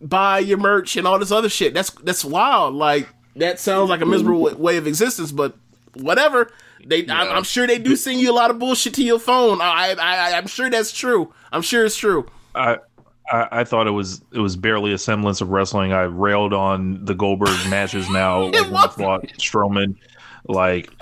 buy 0.00 0.38
your 0.40 0.58
merch 0.58 0.96
and 0.96 1.06
all 1.06 1.18
this 1.18 1.30
other 1.32 1.48
shit. 1.48 1.74
That's 1.74 1.90
that's 1.90 2.24
wild. 2.24 2.74
Like 2.74 3.08
that 3.36 3.58
sounds 3.60 3.90
like 3.90 4.00
a 4.00 4.06
miserable 4.06 4.40
wa- 4.40 4.54
way 4.54 4.76
of 4.76 4.86
existence, 4.86 5.32
but 5.32 5.56
whatever. 5.94 6.50
They, 6.84 7.00
I'm, 7.08 7.28
I'm 7.38 7.42
sure 7.42 7.66
they 7.66 7.78
do 7.78 7.96
send 7.96 8.20
you 8.20 8.30
a 8.30 8.34
lot 8.34 8.50
of 8.52 8.60
bullshit 8.60 8.94
to 8.94 9.02
your 9.02 9.18
phone. 9.18 9.60
I, 9.60 9.96
I, 10.00 10.36
I'm 10.38 10.46
sure 10.46 10.70
that's 10.70 10.92
true. 10.92 11.32
I'm 11.50 11.62
sure 11.62 11.84
it's 11.84 11.96
true. 11.96 12.26
I, 12.54 12.78
I 13.28 13.48
I 13.50 13.64
thought 13.64 13.88
it 13.88 13.92
was 13.92 14.22
it 14.32 14.38
was 14.38 14.54
barely 14.56 14.92
a 14.92 14.98
semblance 14.98 15.40
of 15.40 15.48
wrestling. 15.50 15.92
I 15.92 16.02
railed 16.02 16.52
on 16.52 17.04
the 17.04 17.14
Goldberg 17.14 17.58
matches 17.68 18.08
now 18.08 18.42
like 18.44 18.54
when 18.54 18.64
I 18.66 18.70
wasn't. 18.70 18.94
fought 18.94 19.22
Strowman. 19.38 19.96
Like, 20.48 20.92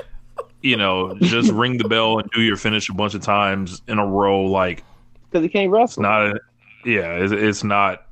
you 0.63 0.79
know, 0.79 1.15
just 1.21 1.53
ring 1.53 1.77
the 1.77 1.87
bell 1.89 2.19
and 2.19 2.31
do 2.31 2.41
your 2.41 2.57
finish 2.57 2.89
a 2.89 2.95
bunch 2.95 3.13
of 3.15 3.21
times 3.21 3.83
in 3.87 3.99
a 3.99 4.07
row. 4.07 4.45
Like, 4.45 4.83
Because 5.31 5.43
he 5.43 5.51
can't 5.51 5.71
wrestle. 5.71 6.03
not 6.03 6.29
a, 6.29 6.41
yeah, 6.87 7.17
it's, 7.17 7.33
it's 7.33 7.63
not 7.63 8.04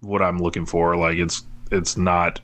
what 0.00 0.22
I'm 0.22 0.38
looking 0.38 0.66
for. 0.66 0.96
Like, 0.96 1.18
it's 1.18 1.44
it's 1.70 1.96
not. 1.96 2.40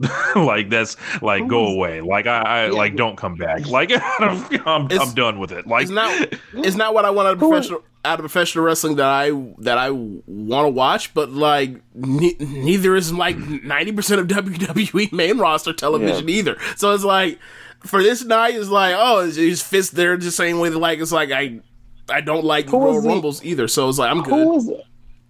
like 0.36 0.70
that's 0.70 0.96
like 1.20 1.48
go 1.48 1.66
away. 1.66 2.00
Like 2.00 2.28
I, 2.28 2.66
I 2.66 2.68
like 2.68 2.94
don't 2.94 3.16
come 3.16 3.34
back. 3.34 3.66
Like 3.66 3.90
I'm, 4.20 4.44
I'm, 4.64 4.88
I'm 4.92 5.14
done 5.14 5.40
with 5.40 5.50
it. 5.50 5.66
Like 5.66 5.82
It's 5.82 5.90
not. 5.90 6.34
It's 6.54 6.76
not 6.76 6.94
what 6.94 7.04
I 7.04 7.10
want 7.10 7.26
out 7.26 7.32
of 7.34 7.38
professional 7.40 7.82
out 8.04 8.20
of 8.20 8.20
professional 8.20 8.64
wrestling 8.64 8.94
that 8.96 9.06
I 9.06 9.30
that 9.58 9.76
I 9.76 9.90
want 9.90 10.66
to 10.66 10.68
watch. 10.68 11.14
But 11.14 11.30
like, 11.32 11.80
ne- 11.94 12.36
neither 12.38 12.94
is 12.94 13.12
like 13.12 13.36
ninety 13.38 13.90
percent 13.90 14.20
of 14.20 14.28
WWE 14.28 15.10
main 15.10 15.38
roster 15.38 15.72
television 15.72 16.28
either. 16.28 16.56
So 16.76 16.94
it's 16.94 17.02
like 17.02 17.40
for 17.80 18.00
this 18.00 18.24
night, 18.24 18.54
it's 18.54 18.68
like 18.68 18.94
oh, 18.96 19.26
it 19.28 19.32
just 19.32 19.64
fits 19.66 19.90
there 19.90 20.16
the 20.16 20.30
same 20.30 20.60
way 20.60 20.68
that 20.68 20.78
like 20.78 21.00
it's 21.00 21.10
like 21.10 21.32
I 21.32 21.60
I 22.08 22.20
don't 22.20 22.44
like 22.44 22.70
Royal 22.72 23.00
Rumbles 23.00 23.44
either. 23.44 23.66
So 23.66 23.88
it's 23.88 23.98
like 23.98 24.12
I'm 24.12 24.22
Who 24.22 24.30
good. 24.30 24.46
was 24.46 24.70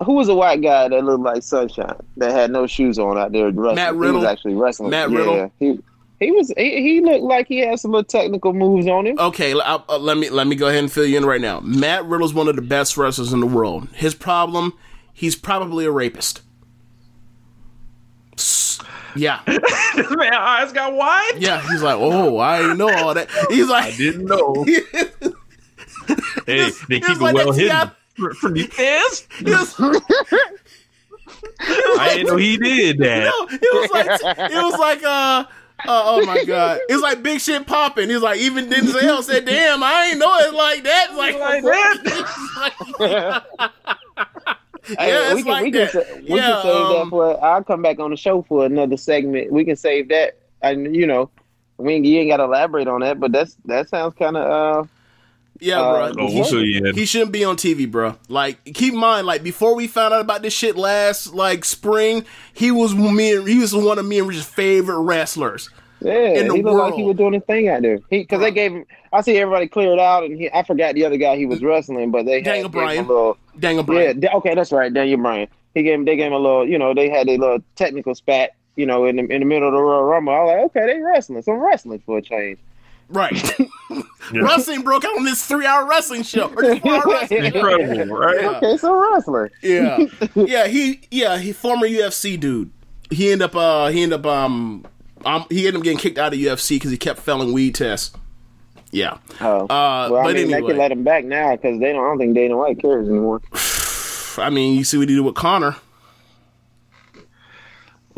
who 0.04 0.14
was 0.14 0.28
a 0.28 0.34
white 0.34 0.62
guy 0.62 0.88
that 0.88 1.04
looked 1.04 1.22
like 1.24 1.42
Sunshine 1.42 1.96
that 2.18 2.30
had 2.32 2.50
no 2.50 2.66
shoes 2.66 2.98
on 2.98 3.18
out 3.18 3.32
there 3.32 3.50
wrestling? 3.50 3.74
Matt 3.76 3.94
He 3.94 3.98
Riddle. 3.98 4.16
was 4.20 4.24
actually 4.24 4.54
wrestling. 4.54 4.90
Matt 4.90 5.10
yeah, 5.10 5.16
Riddle. 5.18 5.52
He 5.58 5.78
he 6.20 6.30
was 6.32 6.52
he, 6.56 6.82
he 6.82 7.00
looked 7.00 7.22
like 7.24 7.46
he 7.48 7.58
had 7.58 7.78
some 7.78 7.92
little 7.92 8.04
technical 8.04 8.52
moves 8.52 8.86
on 8.88 9.06
him. 9.06 9.18
Okay, 9.18 9.52
l- 9.52 9.62
I'll- 9.62 9.84
uh, 9.88 9.98
let 9.98 10.16
me 10.16 10.28
let 10.30 10.46
me 10.46 10.56
go 10.56 10.66
ahead 10.68 10.80
and 10.80 10.90
fill 10.92 11.06
you 11.06 11.16
in 11.16 11.24
right 11.24 11.40
now. 11.40 11.60
Matt 11.60 12.04
Riddle's 12.06 12.34
one 12.34 12.48
of 12.48 12.56
the 12.56 12.62
best 12.62 12.96
wrestlers 12.96 13.32
in 13.32 13.40
the 13.40 13.46
world. 13.46 13.88
His 13.92 14.14
problem, 14.14 14.72
he's 15.12 15.36
probably 15.36 15.84
a 15.84 15.90
rapist. 15.90 16.42
S- 18.36 18.80
Yeah, 19.16 19.40
man, 19.46 20.34
eyes 20.34 20.72
got 20.72 20.92
wide. 20.94 21.32
yeah. 21.38 21.60
He's 21.70 21.82
like, 21.82 21.96
oh, 21.98 22.38
I 22.38 22.58
didn't 22.62 22.78
know 22.78 22.88
all 22.92 23.14
that. 23.14 23.28
He's 23.48 23.68
like, 23.68 23.96
Didn't 23.96 24.26
know. 24.26 24.64
Hey, 26.46 26.70
they 26.88 27.00
keep 27.00 27.10
it 27.10 27.20
like 27.20 27.34
well 27.34 27.52
hidden 27.52 27.90
Seattle- 28.18 28.34
for, 28.34 28.34
for 28.34 28.50
these 28.50 28.68
was, 29.44 29.74
I 31.60 32.14
didn't 32.14 32.26
know 32.28 32.36
he 32.36 32.56
did 32.56 32.98
that. 32.98 33.24
no, 33.24 33.48
it 33.50 33.60
was 33.62 33.90
like, 33.90 34.50
it 34.50 34.62
was 34.62 34.78
like, 34.78 35.02
uh, 35.02 35.44
uh, 35.86 36.02
oh 36.06 36.26
my 36.26 36.44
god, 36.46 36.80
it 36.88 36.92
was 36.92 37.02
like 37.02 37.22
big 37.22 37.40
shit 37.40 37.66
popping. 37.66 38.08
He's 38.08 38.20
like, 38.22 38.40
even 38.40 38.66
Denzel 38.68 39.22
said, 39.22 39.44
"Damn, 39.44 39.82
I 39.82 40.06
ain't 40.10 40.18
know 40.18 40.34
it 40.38 40.54
like 40.54 40.82
that." 40.84 41.06
It's 41.10 41.18
like, 42.98 43.44
Hey, 44.98 45.08
yeah, 45.12 45.34
we 45.34 45.40
it's 45.40 45.44
can 45.44 45.52
like 45.52 45.64
we 45.64 45.70
that. 45.72 45.90
can 45.92 46.02
we 46.28 46.36
Yeah, 46.38 46.46
can 46.52 46.62
save 46.62 46.74
um, 46.86 46.92
that 46.94 47.06
for. 47.10 47.44
I'll 47.44 47.62
come 47.62 47.82
back 47.82 47.98
on 47.98 48.10
the 48.10 48.16
show 48.16 48.42
for 48.42 48.64
another 48.64 48.96
segment. 48.96 49.52
We 49.52 49.64
can 49.64 49.76
save 49.76 50.08
that, 50.08 50.38
and 50.62 50.96
you 50.96 51.06
know, 51.06 51.30
we 51.76 51.94
ain't, 51.94 52.06
you 52.06 52.18
ain't 52.20 52.30
got 52.30 52.38
to 52.38 52.44
elaborate 52.44 52.88
on 52.88 53.00
that, 53.00 53.20
but 53.20 53.30
that's 53.30 53.56
that 53.66 53.88
sounds 53.90 54.14
kind 54.14 54.36
of 54.36 54.84
uh. 54.84 54.88
Yeah, 55.60 55.80
Uh, 55.80 56.12
bro. 56.12 56.24
Oh, 56.26 56.32
we'll 56.34 56.44
fill. 56.44 56.94
He 56.94 57.04
shouldn't 57.04 57.32
be 57.32 57.44
on 57.44 57.56
TV, 57.56 57.90
bro. 57.90 58.16
Like, 58.28 58.62
keep 58.64 58.92
in 58.94 58.98
mind, 59.00 59.26
like 59.26 59.42
before 59.42 59.74
we 59.74 59.86
found 59.86 60.14
out 60.14 60.20
about 60.20 60.42
this 60.42 60.52
shit 60.52 60.76
last 60.76 61.34
like 61.34 61.64
spring, 61.64 62.24
he 62.54 62.70
was 62.70 62.94
me. 62.94 63.34
And, 63.36 63.48
he 63.48 63.58
was 63.58 63.74
one 63.74 63.98
of 63.98 64.06
me 64.06 64.18
and 64.18 64.28
Rich's 64.28 64.44
favorite 64.44 65.00
wrestlers. 65.00 65.70
Yeah, 66.00 66.12
in 66.12 66.46
the 66.48 66.54
he 66.54 66.62
looked 66.62 66.76
like 66.78 66.94
he 66.94 67.02
was 67.02 67.16
doing 67.16 67.32
his 67.32 67.42
thing 67.42 67.68
out 67.68 67.82
there. 67.82 67.98
He 68.08 68.18
because 68.20 68.40
they 68.40 68.52
gave 68.52 68.70
him. 68.72 68.84
I 69.12 69.20
see 69.22 69.36
everybody 69.36 69.66
cleared 69.66 69.98
out, 69.98 70.22
and 70.24 70.38
he, 70.38 70.48
I 70.52 70.62
forgot 70.62 70.94
the 70.94 71.04
other 71.04 71.16
guy 71.16 71.36
he 71.36 71.44
was 71.46 71.60
wrestling, 71.60 72.12
but 72.12 72.24
they 72.24 72.34
had 72.34 72.44
Daniel 72.44 72.68
gave 72.68 72.80
him 72.80 72.84
Bryan. 72.86 73.04
a 73.04 73.08
little. 73.08 73.36
Daniel 73.58 73.82
Yeah, 73.82 73.86
Bryan. 73.86 74.20
da- 74.20 74.32
okay, 74.34 74.54
that's 74.54 74.70
right, 74.70 74.94
Daniel 74.94 75.20
Bryan. 75.20 75.48
He 75.74 75.82
gave 75.82 75.94
him, 75.94 76.04
they 76.04 76.14
gave 76.16 76.26
him 76.28 76.34
a 76.34 76.38
little, 76.38 76.66
you 76.68 76.78
know, 76.78 76.94
they 76.94 77.08
had 77.08 77.28
a 77.28 77.36
little 77.36 77.58
technical 77.74 78.14
spat, 78.14 78.50
you 78.76 78.86
know, 78.86 79.06
in 79.06 79.16
the 79.16 79.22
in 79.24 79.40
the 79.40 79.44
middle 79.44 79.66
of 79.68 79.74
the 79.74 79.80
Royal 79.80 80.04
Rumble. 80.04 80.32
I 80.32 80.38
was 80.40 80.48
like, 80.52 80.64
okay, 80.84 80.92
they 80.94 81.00
wrestling, 81.00 81.42
some 81.42 81.56
wrestling 81.56 82.00
for 82.06 82.18
a 82.18 82.22
change. 82.22 82.58
Right. 83.08 83.32
Wrestling 84.32 84.82
broke 84.82 85.04
out 85.04 85.16
on 85.16 85.24
this 85.24 85.46
three-hour 85.46 85.88
wrestling 85.88 86.22
show. 86.22 86.48
Or 86.50 86.76
four-hour 86.76 87.02
wrestling. 87.06 87.44
Incredible, 87.46 88.14
right? 88.16 88.44
Okay, 88.56 88.76
so 88.76 88.94
wrestler. 88.94 89.50
Yeah, 89.62 90.04
yeah. 90.34 90.66
He, 90.66 91.00
yeah, 91.10 91.38
he 91.38 91.52
former 91.52 91.86
UFC 91.88 92.38
dude. 92.38 92.70
He 93.10 93.32
ended 93.32 93.46
up, 93.46 93.56
uh, 93.56 93.86
he 93.88 94.02
ended 94.02 94.20
up, 94.20 94.26
um, 94.26 94.84
um, 95.24 95.46
he 95.48 95.66
ended 95.66 95.76
up 95.76 95.82
getting 95.84 95.98
kicked 95.98 96.18
out 96.18 96.34
of 96.34 96.38
UFC 96.38 96.70
because 96.76 96.90
he 96.90 96.98
kept 96.98 97.20
failing 97.20 97.52
weed 97.54 97.74
tests. 97.74 98.14
Yeah. 98.90 99.16
Oh, 99.40 99.62
Uh, 99.62 100.08
well, 100.10 100.16
I 100.16 100.22
but 100.24 100.34
mean, 100.34 100.48
they 100.48 100.54
anyway. 100.54 100.70
can 100.72 100.78
let 100.78 100.92
him 100.92 101.04
back 101.04 101.24
now 101.24 101.56
because 101.56 101.80
they 101.80 101.92
don't. 101.92 102.04
I 102.04 102.08
don't 102.08 102.18
think 102.18 102.34
Dana 102.34 102.56
White 102.58 102.78
cares 102.80 103.08
anymore. 103.08 103.40
I 104.36 104.50
mean, 104.50 104.76
you 104.76 104.84
see 104.84 104.98
what 104.98 105.08
he 105.08 105.14
did 105.14 105.22
with 105.22 105.34
Conor. 105.34 105.76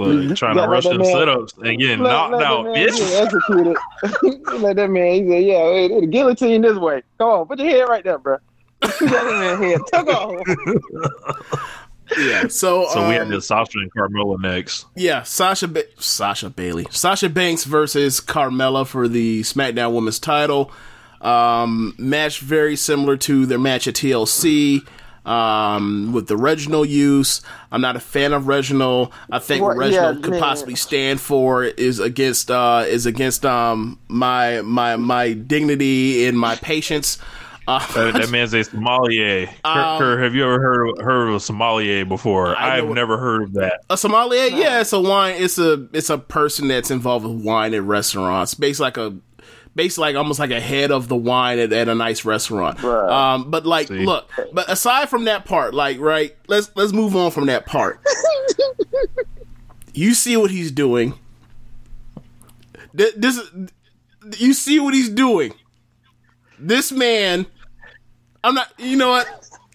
Look, 0.08 0.36
trying 0.36 0.54
to 0.54 0.60
Gotta 0.60 0.70
rush 0.72 0.84
let 0.84 0.92
them 0.92 1.02
that 1.02 1.14
man- 1.26 1.26
setups 1.36 1.58
and 1.58 1.78
getting 1.78 1.98
Let, 2.00 2.10
knocked 2.10 2.32
let 2.34 2.42
out. 2.46 2.66
Bitch. 2.66 3.22
executed. 3.22 3.76
let 4.60 4.76
that 4.76 4.90
man. 4.90 5.12
He 5.14 5.30
said, 5.30 5.44
"Yeah, 5.44 5.62
hey, 5.72 6.00
the 6.00 6.06
guillotine 6.06 6.62
this 6.62 6.76
way. 6.78 7.02
Come 7.18 7.28
on, 7.28 7.46
put 7.46 7.58
your 7.58 7.68
head 7.70 7.82
right 7.88 8.04
there, 8.04 8.18
bro." 8.18 8.38
Let 8.82 8.98
that 9.00 9.58
man 9.58 9.62
head. 9.62 9.80
Tuck 9.92 10.06
off. 10.08 11.60
Yeah. 12.18 12.48
So, 12.48 12.88
So 12.88 13.06
we 13.08 13.14
had 13.14 13.22
um, 13.22 13.30
this 13.30 13.46
Sasha 13.46 13.78
and 13.78 13.92
Carmella 13.92 14.40
next. 14.40 14.86
Yeah, 14.96 15.22
Sasha 15.22 15.68
ba- 15.68 15.84
Sasha 15.98 16.50
Bayley, 16.50 16.86
Sasha 16.90 17.28
Banks 17.28 17.62
versus 17.64 18.20
Carmella 18.20 18.84
for 18.86 19.06
the 19.06 19.42
SmackDown 19.42 19.94
Women's 19.94 20.18
Title. 20.18 20.72
Um, 21.20 21.94
match 21.98 22.40
very 22.40 22.74
similar 22.76 23.16
to 23.18 23.46
their 23.46 23.58
match 23.60 23.86
at 23.86 23.94
TLC. 23.94 24.80
Um, 25.26 26.12
with 26.12 26.28
the 26.28 26.36
Reginald 26.36 26.88
use, 26.88 27.42
I'm 27.70 27.80
not 27.80 27.94
a 27.96 28.00
fan 28.00 28.32
of 28.32 28.46
Reginald. 28.48 29.12
I 29.30 29.38
think 29.38 29.62
what 29.62 29.76
Well, 29.76 29.88
Reginald 29.88 30.16
yeah, 30.16 30.22
could 30.22 30.30
man. 30.32 30.40
possibly 30.40 30.74
stand 30.76 31.20
for 31.20 31.64
is 31.64 31.98
against 32.00 32.50
uh 32.50 32.84
is 32.88 33.04
against 33.06 33.44
um 33.44 33.98
my 34.08 34.62
my 34.62 34.96
my 34.96 35.32
dignity 35.34 36.26
and 36.26 36.38
my 36.38 36.56
patience. 36.56 37.18
Uh, 37.68 37.78
That, 37.92 38.14
that 38.14 38.30
man's 38.32 38.52
a 38.54 38.64
sommelier. 38.64 39.46
Kurt, 39.46 39.98
Kurt, 39.98 40.22
have 40.22 40.34
you 40.34 40.42
ever 40.42 40.58
heard 40.58 40.88
of, 40.88 41.04
heard 41.04 41.28
of 41.28 41.34
a 41.36 41.40
sommelier 41.40 42.04
before? 42.04 42.48
Um, 42.48 42.56
I 42.58 42.78
know 42.80 42.88
I've 42.88 42.94
never 42.94 43.18
heard 43.18 43.42
of 43.42 43.52
that. 43.52 43.82
A 43.90 43.96
sommelier, 43.96 44.46
yeah, 44.46 44.80
it's 44.80 44.92
a 44.92 45.00
wine. 45.00 45.36
It's 45.38 45.58
a 45.58 45.86
it's 45.92 46.10
a 46.10 46.18
person 46.18 46.66
that's 46.68 46.90
involved 46.90 47.26
with 47.26 47.44
wine 47.44 47.74
at 47.74 47.82
restaurants. 47.82 48.54
Basically, 48.54 48.84
like 48.86 48.96
a 48.96 49.14
basically 49.80 50.08
like 50.12 50.16
almost 50.16 50.38
like 50.38 50.50
a 50.50 50.60
head 50.60 50.90
of 50.90 51.08
the 51.08 51.16
wine 51.16 51.58
at, 51.58 51.72
at 51.72 51.88
a 51.88 51.94
nice 51.94 52.26
restaurant. 52.26 52.82
Right. 52.82 53.08
Um, 53.34 53.50
but 53.50 53.64
like, 53.64 53.88
See. 53.88 54.04
look, 54.04 54.30
but 54.52 54.68
aside 54.70 55.08
from 55.08 55.24
that 55.24 55.46
part, 55.46 55.72
like, 55.72 55.98
right? 55.98 56.36
Let's 56.48 56.70
let's 56.76 56.92
move 56.92 57.16
on 57.16 57.30
from 57.30 57.46
that 57.46 57.64
part. 57.64 58.00
you 59.94 60.12
see 60.12 60.36
what 60.36 60.50
he's 60.50 60.70
doing. 60.70 61.14
Th- 62.96 63.14
This 63.16 63.40
you 64.38 64.52
see 64.52 64.78
what 64.80 64.92
he's 64.92 65.08
doing. 65.08 65.54
This 66.58 66.92
man, 66.92 67.46
I'm 68.44 68.54
not. 68.54 68.68
You 68.78 68.96
know 68.96 69.08
what? 69.10 69.26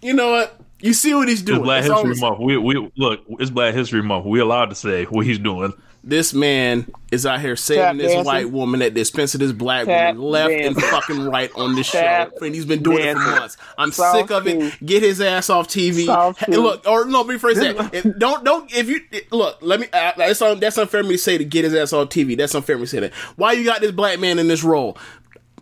You 0.04 0.14
know 0.14 0.30
what? 0.32 0.60
You 0.82 0.94
see 0.94 1.16
what 1.16 1.28
he's 1.28 1.40
It's 1.40 1.48
doing. 1.48 1.64
Black 1.64 1.82
That's 1.82 1.92
all 1.92 2.06
History 2.06 2.24
I'm- 2.28 2.34
Month. 2.38 2.46
We 2.46 2.58
we 2.58 2.92
look. 2.96 3.22
It's 3.40 3.50
Black 3.50 3.74
History 3.74 4.04
Month. 4.04 4.26
We 4.28 4.40
allowed 4.40 4.70
to 4.70 4.76
say 4.76 5.06
what 5.06 5.26
he's 5.26 5.40
doing. 5.40 5.74
This 6.08 6.36
man 6.36 6.86
is 7.12 7.26
out 7.26 7.42
here 7.42 7.56
saving 7.56 7.82
Tap 7.84 7.96
this 7.98 8.12
dancing. 8.12 8.26
white 8.26 8.52
woman 8.52 8.84
at 8.84 8.94
the 8.94 9.02
expense 9.02 9.34
of 9.34 9.40
this 9.40 9.52
black 9.52 9.88
Tap 9.88 10.16
woman, 10.16 10.30
left 10.32 10.54
and 10.54 10.76
fucking 10.80 11.26
right 11.26 11.50
on 11.56 11.74
this 11.74 11.88
show, 11.88 12.30
and 12.44 12.54
he's 12.54 12.66
been 12.66 12.84
doing 12.84 13.00
it 13.04 13.14
for 13.16 13.20
months. 13.22 13.58
I'm 13.76 13.92
Soft 13.92 14.16
sick 14.20 14.30
of 14.32 14.46
it. 14.46 14.72
shoe. 14.72 14.86
Get 14.86 15.02
his 15.02 15.20
ass 15.20 15.50
off 15.50 15.68
TV. 15.68 16.06
Hey, 16.38 16.58
look, 16.58 16.88
or 16.88 17.06
no, 17.06 17.22
let 17.22 17.28
me 17.28 17.38
phrase 17.40 17.58
that. 17.58 17.92
If, 17.92 18.20
don't 18.20 18.46
don't 18.46 18.72
if 18.72 18.88
you 18.88 19.02
look, 19.32 19.58
let 19.62 19.80
me. 19.80 19.88
Uh, 19.92 20.12
that's 20.16 20.40
un, 20.44 20.60
that's 20.60 20.78
unfair 20.78 21.00
of 21.00 21.08
me 21.08 21.14
to 21.14 21.18
say 21.18 21.40
to 21.40 21.44
get 21.46 21.64
his 21.64 21.74
ass 21.74 21.92
off 21.92 22.10
TV. 22.10 22.38
That's 22.38 22.54
unfair 22.54 22.76
of 22.76 22.82
me 22.82 22.86
to 22.86 22.90
say 22.92 23.00
that. 23.00 23.14
Why 23.36 23.54
you 23.54 23.66
got 23.66 23.82
this 23.82 23.92
black 23.92 24.20
man 24.20 24.38
in 24.38 24.48
this 24.48 24.64
role? 24.64 25.00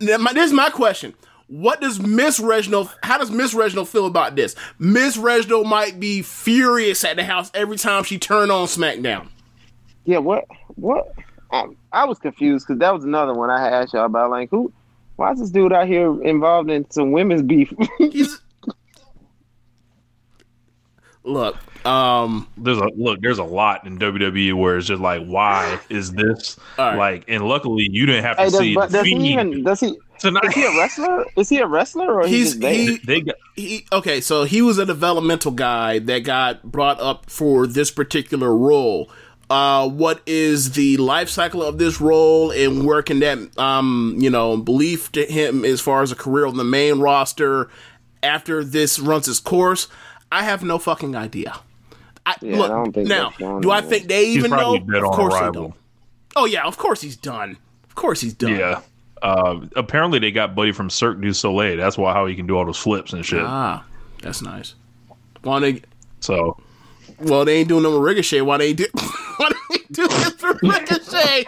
Now, 0.02 0.18
my- 0.18 0.34
This 0.34 0.48
is 0.48 0.52
my 0.52 0.68
question. 0.68 1.14
What 1.46 1.80
does 1.80 2.00
Miss 2.00 2.38
Reginald? 2.38 2.90
How 3.02 3.16
does 3.16 3.30
Miss 3.30 3.54
Reginald 3.54 3.88
feel 3.88 4.04
about 4.06 4.36
this? 4.36 4.56
Miss 4.78 5.16
Reginald 5.16 5.66
might 5.68 5.98
be 5.98 6.20
furious 6.20 7.02
at 7.02 7.16
the 7.16 7.24
house 7.24 7.50
every 7.54 7.78
time 7.78 8.04
she 8.04 8.18
turn 8.18 8.50
on 8.50 8.66
SmackDown. 8.66 9.28
Yeah, 10.04 10.18
what? 10.18 10.44
What? 10.74 11.12
Um, 11.50 11.76
I 11.92 12.04
was 12.04 12.18
confused 12.18 12.66
because 12.66 12.80
that 12.80 12.92
was 12.92 13.04
another 13.04 13.32
one 13.34 13.50
I 13.50 13.62
had 13.62 13.72
asked 13.72 13.94
y'all 13.94 14.04
about. 14.06 14.30
Like, 14.30 14.50
who? 14.50 14.72
Why 15.16 15.32
is 15.32 15.38
this 15.38 15.50
dude 15.50 15.72
out 15.72 15.86
here 15.86 16.22
involved 16.22 16.70
in 16.70 16.90
some 16.90 17.12
women's 17.12 17.42
beef? 17.42 17.72
He's 17.98 18.40
look. 21.22 21.56
Um, 21.86 22.48
there's 22.56 22.78
a 22.78 22.88
look. 22.96 23.20
There's 23.20 23.38
a 23.38 23.44
lot 23.44 23.86
in 23.86 23.98
WWE 23.98 24.54
where 24.54 24.78
it's 24.78 24.86
just 24.86 25.02
like, 25.02 25.24
why 25.26 25.78
is 25.90 26.12
this 26.12 26.58
All 26.78 26.88
right. 26.90 26.96
like? 26.98 27.24
And 27.28 27.46
luckily, 27.46 27.88
you 27.90 28.06
didn't 28.06 28.24
have 28.24 28.36
to 28.38 28.42
hey, 28.44 28.50
does, 28.50 28.58
see 28.58 28.74
but 28.74 28.90
the 28.90 28.98
does 28.98 29.06
he 29.06 29.14
feed 29.14 29.26
even? 29.32 29.62
Does 29.64 29.80
he? 29.80 29.98
tonight. 30.18 30.44
Is 30.44 30.54
he 30.54 30.64
a 30.64 30.70
wrestler? 30.70 31.24
Is 31.36 31.48
he 31.48 31.58
a 31.58 31.66
wrestler 31.66 32.14
or 32.14 32.26
He's- 32.26 32.52
he's 32.54 32.56
just 32.56 32.72
he- 32.72 32.96
they 33.06 33.20
got 33.20 33.34
he 33.54 33.86
okay. 33.92 34.20
So 34.20 34.44
he 34.44 34.62
was 34.62 34.78
a 34.78 34.86
developmental 34.86 35.52
guy 35.52 35.98
that 36.00 36.20
got 36.20 36.62
brought 36.62 37.00
up 37.00 37.28
for 37.30 37.66
this 37.66 37.90
particular 37.90 38.54
role. 38.56 39.10
Uh, 39.50 39.88
what 39.88 40.22
is 40.26 40.72
the 40.72 40.96
life 40.96 41.28
cycle 41.28 41.62
of 41.62 41.76
this 41.78 42.00
role, 42.00 42.50
and 42.50 42.86
where 42.86 43.02
can 43.02 43.20
that 43.20 43.58
um 43.58 44.14
you 44.18 44.30
know 44.30 44.56
belief 44.56 45.12
to 45.12 45.24
him 45.24 45.64
as 45.64 45.80
far 45.80 46.02
as 46.02 46.10
a 46.10 46.16
career 46.16 46.46
on 46.46 46.56
the 46.56 46.64
main 46.64 46.98
roster 46.98 47.68
after 48.22 48.64
this 48.64 48.98
runs 48.98 49.28
its 49.28 49.40
course? 49.40 49.88
I 50.32 50.44
have 50.44 50.64
no 50.64 50.78
fucking 50.78 51.14
idea. 51.14 51.60
I, 52.26 52.36
Yeah, 52.40 52.56
look 52.56 52.70
I 52.70 52.74
don't 52.74 52.92
think 52.92 53.08
now. 53.08 53.30
Do 53.60 53.70
I 53.70 53.82
think 53.82 54.08
they 54.08 54.26
even 54.28 54.50
know? 54.50 54.78
probably 54.78 54.98
Of 54.98 55.10
course 55.12 55.34
they 55.34 55.50
don't. 55.50 55.74
Oh 56.36 56.46
yeah, 56.46 56.64
of 56.64 56.78
course 56.78 57.00
he's 57.02 57.16
done. 57.16 57.58
Of 57.84 57.94
course 57.94 58.20
he's 58.20 58.34
done. 58.34 58.56
Yeah. 58.56 58.80
Uh, 59.22 59.60
apparently, 59.76 60.18
they 60.18 60.30
got 60.30 60.54
Buddy 60.54 60.72
from 60.72 60.90
Cirque 60.90 61.20
du 61.20 61.32
Soleil. 61.32 61.76
That's 61.78 61.96
why 61.96 62.12
how 62.12 62.26
he 62.26 62.34
can 62.34 62.46
do 62.46 62.56
all 62.56 62.66
those 62.66 62.76
flips 62.78 63.12
and 63.12 63.24
shit. 63.24 63.42
Ah, 63.42 63.84
that's 64.20 64.42
nice. 64.42 64.74
Why 65.42 65.60
they? 65.60 65.82
So 66.20 66.58
Well, 67.24 67.44
they 67.44 67.58
ain't 67.58 67.68
doing 67.68 67.82
no 67.82 67.98
ricochet. 67.98 68.40
Why 68.42 68.58
they 68.58 68.72
do? 68.72 68.86
Why 69.36 69.50
they 69.70 69.78
do 69.90 70.06
this 70.06 70.30
for 70.32 70.58
ricochet? 70.62 71.46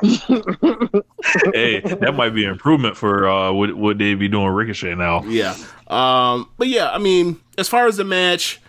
hey, 0.00 1.80
that 1.80 2.14
might 2.16 2.30
be 2.30 2.44
an 2.44 2.50
improvement 2.50 2.96
for 2.96 3.28
uh, 3.28 3.52
what 3.52 3.74
what 3.74 3.98
they 3.98 4.14
be 4.14 4.28
doing 4.28 4.48
Ricochet 4.48 4.94
now. 4.94 5.24
Yeah. 5.24 5.56
Um. 5.88 6.48
But 6.56 6.68
yeah, 6.68 6.90
I 6.90 6.98
mean, 6.98 7.40
as 7.56 7.68
far 7.68 7.86
as 7.86 7.96
the 7.96 8.04
match, 8.04 8.60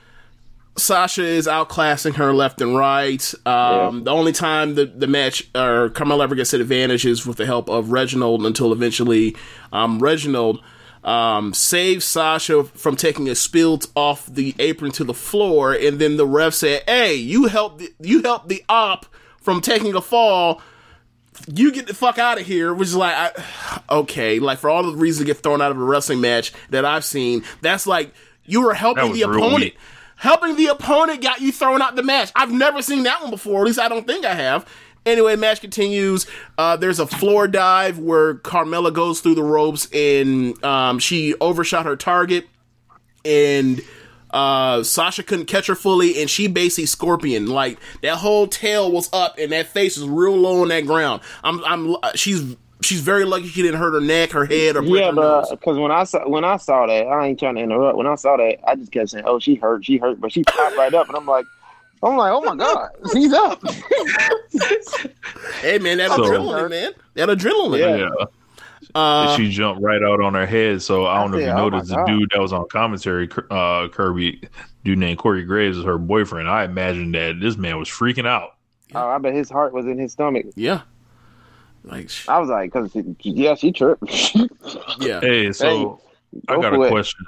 Sasha 0.77 1.23
is 1.23 1.45
outclassing 1.47 2.15
her 2.15 2.34
left 2.34 2.62
and 2.62 2.75
right. 2.75 3.34
Um. 3.45 4.03
The 4.05 4.12
only 4.12 4.32
time 4.32 4.75
the 4.75 4.86
the 4.86 5.08
match 5.08 5.47
or 5.53 5.89
Carmella 5.89 6.23
ever 6.23 6.36
gets 6.36 6.53
an 6.53 6.62
advantage 6.62 7.05
is 7.05 7.25
with 7.27 7.38
the 7.38 7.45
help 7.45 7.69
of 7.69 7.91
Reginald 7.91 8.45
until 8.45 8.73
eventually, 8.73 9.36
um, 9.71 9.99
Reginald. 9.99 10.63
Um, 11.03 11.53
saves 11.53 12.03
Sasha 12.03 12.65
from 12.65 12.97
taking 12.97 13.29
a 13.29 13.35
spill 13.35 13.79
off 13.95 14.25
the 14.25 14.53
apron 14.59 14.91
to 14.93 15.03
the 15.05 15.13
floor, 15.13 15.73
and 15.73 15.97
then 15.97 16.17
the 16.17 16.25
ref 16.25 16.53
said, 16.53 16.83
"Hey, 16.88 17.15
you 17.15 17.45
helped 17.45 17.79
the, 17.79 17.93
you 18.01 18.21
helped 18.21 18.49
the 18.49 18.63
op 18.67 19.05
from 19.41 19.62
taking 19.62 19.95
a 19.95 20.01
fall. 20.01 20.62
you 21.47 21.71
get 21.71 21.88
the 21.88 21.93
fuck 21.93 22.17
out 22.17 22.39
of 22.39 22.45
here, 22.45 22.73
which 22.73 22.89
is 22.89 22.95
like, 22.95 23.15
I, 23.15 23.81
okay, 23.89 24.39
like 24.39 24.59
for 24.59 24.69
all 24.69 24.83
the 24.83 24.97
reasons 24.97 25.25
to 25.25 25.33
get 25.33 25.41
thrown 25.41 25.62
out 25.62 25.71
of 25.71 25.79
a 25.79 25.83
wrestling 25.83 26.19
match 26.19 26.51
that 26.69 26.83
I've 26.83 27.05
seen, 27.05 27.43
that's 27.62 27.88
like 27.88 28.13
you 28.45 28.62
were 28.62 28.73
helping 28.73 29.13
the 29.13 29.21
opponent. 29.21 29.55
weak. 29.55 29.77
Helping 30.17 30.57
the 30.57 30.67
opponent 30.67 31.21
got 31.21 31.39
you 31.39 31.51
thrown 31.53 31.81
out 31.81 31.95
the 31.95 32.03
match. 32.03 32.29
I've 32.35 32.51
never 32.51 32.81
seen 32.81 33.03
that 33.03 33.21
one 33.21 33.31
before. 33.31 33.62
At 33.62 33.67
least 33.67 33.79
I 33.79 33.88
don't 33.88 34.05
think 34.05 34.25
I 34.25 34.33
have. 34.33 34.65
Anyway, 35.05 35.35
match 35.35 35.62
continues. 35.62 36.25
Uh, 36.57 36.75
there's 36.75 36.99
a 36.99 37.07
floor 37.07 37.47
dive 37.47 37.97
where 37.99 38.35
Carmella 38.35 38.93
goes 38.93 39.21
through 39.21 39.35
the 39.35 39.43
ropes 39.43 39.88
and 39.93 40.62
um, 40.63 40.99
she 40.99 41.33
overshot 41.41 41.85
her 41.85 41.95
target 41.95 42.47
and 43.25 43.81
uh 44.31 44.83
Sasha 44.83 45.23
couldn't 45.23 45.47
catch 45.47 45.65
her 45.67 45.75
fully 45.75 46.21
and 46.21 46.29
she 46.29 46.47
basically 46.47 46.85
scorpion 46.85 47.47
like 47.47 47.79
that 48.03 48.17
whole 48.17 48.45
tail 48.47 48.91
was 48.91 49.09
up 49.12 49.35
and 49.39 49.51
that 49.51 49.65
face 49.67 49.97
was 49.97 50.07
real 50.07 50.35
low 50.38 50.62
on 50.62 50.67
that 50.67 50.85
ground. 50.85 51.21
I'm 51.43 51.63
I'm 51.65 51.95
she's 52.13 52.55
she's 52.81 53.01
very 53.01 53.25
lucky 53.25 53.47
she 53.47 53.63
didn't 53.63 53.79
hurt 53.79 53.93
her 53.93 53.99
neck, 54.01 54.29
her 54.31 54.45
head 54.45 54.75
or 54.77 54.83
Yeah, 54.83 55.07
her 55.07 55.13
but 55.13 55.21
nose. 55.41 55.49
because 55.49 55.77
when 55.79 55.91
I 55.91 56.03
saw 56.03 56.29
when 56.29 56.45
I 56.45 56.57
saw 56.57 56.85
that, 56.85 57.07
I 57.07 57.25
ain't 57.27 57.39
trying 57.39 57.55
to 57.55 57.62
interrupt. 57.62 57.97
When 57.97 58.05
I 58.05 58.13
saw 58.15 58.38
that, 58.38 58.57
I 58.69 58.75
just 58.75 58.91
kept 58.91 59.09
saying, 59.09 59.23
"Oh, 59.27 59.39
she 59.39 59.55
hurt, 59.55 59.83
she 59.83 59.97
hurt," 59.97 60.21
but 60.21 60.31
she 60.31 60.43
popped 60.43 60.77
right 60.77 60.93
up, 60.93 61.07
and 61.07 61.17
I'm 61.17 61.25
like, 61.25 61.45
I'm 62.01 62.15
like, 62.17 62.31
"Oh 62.31 62.41
my 62.41 62.55
god, 62.55 62.89
he's 63.13 63.33
up!" 63.33 63.62
Hey 65.62 65.77
man, 65.79 65.97
that 65.97 66.12
So- 66.12 66.23
adrenaline, 66.23 66.69
man. 66.69 66.91
That 67.15 67.29
adrenaline. 67.29 67.99
Yeah. 67.99 68.25
Uh, 68.95 69.35
she 69.38 69.51
jumped 69.51 69.81
right 69.83 70.01
out 70.01 70.21
on 70.21 70.33
her 70.33 70.45
head. 70.45 70.81
So 70.81 71.05
I 71.05 71.21
don't 71.21 71.31
know 71.31 71.38
if 71.38 71.41
you 71.43 71.47
said, 71.49 71.57
"Oh 71.59 71.69
noticed 71.69 71.89
the 71.89 72.03
dude 72.05 72.29
that 72.33 72.41
was 72.41 72.53
on 72.53 72.67
commentary, 72.69 73.29
uh, 73.51 73.88
Kirby, 73.89 74.41
dude 74.83 74.97
named 74.97 75.19
Corey 75.19 75.43
Graves 75.43 75.77
is 75.77 75.83
her 75.85 75.97
boyfriend. 75.97 76.49
I 76.49 76.63
imagine 76.63 77.12
that 77.12 77.39
this 77.39 77.57
man 77.57 77.77
was 77.77 77.88
freaking 77.89 78.25
out. 78.27 78.55
oh, 78.95 79.07
I 79.09 79.17
bet 79.19 79.33
his 79.33 79.49
heart 79.49 79.73
was 79.73 79.85
in 79.85 79.97
his 79.99 80.12
stomach. 80.13 80.45
yeah. 80.55 80.81
Like 81.83 82.09
sh- 82.09 82.27
I 82.27 82.39
was 82.39 82.49
like, 82.49 82.71
"Cause 82.73 82.91
yeah, 83.21 83.55
she 83.55 83.71
tripped." 83.71 84.03
yeah. 84.99 85.19
Hey, 85.21 85.51
so 85.51 86.01
I 86.47 86.55
go 86.55 86.62
got 86.62 86.73
a 86.73 86.81
it. 86.81 86.89
question. 86.89 87.25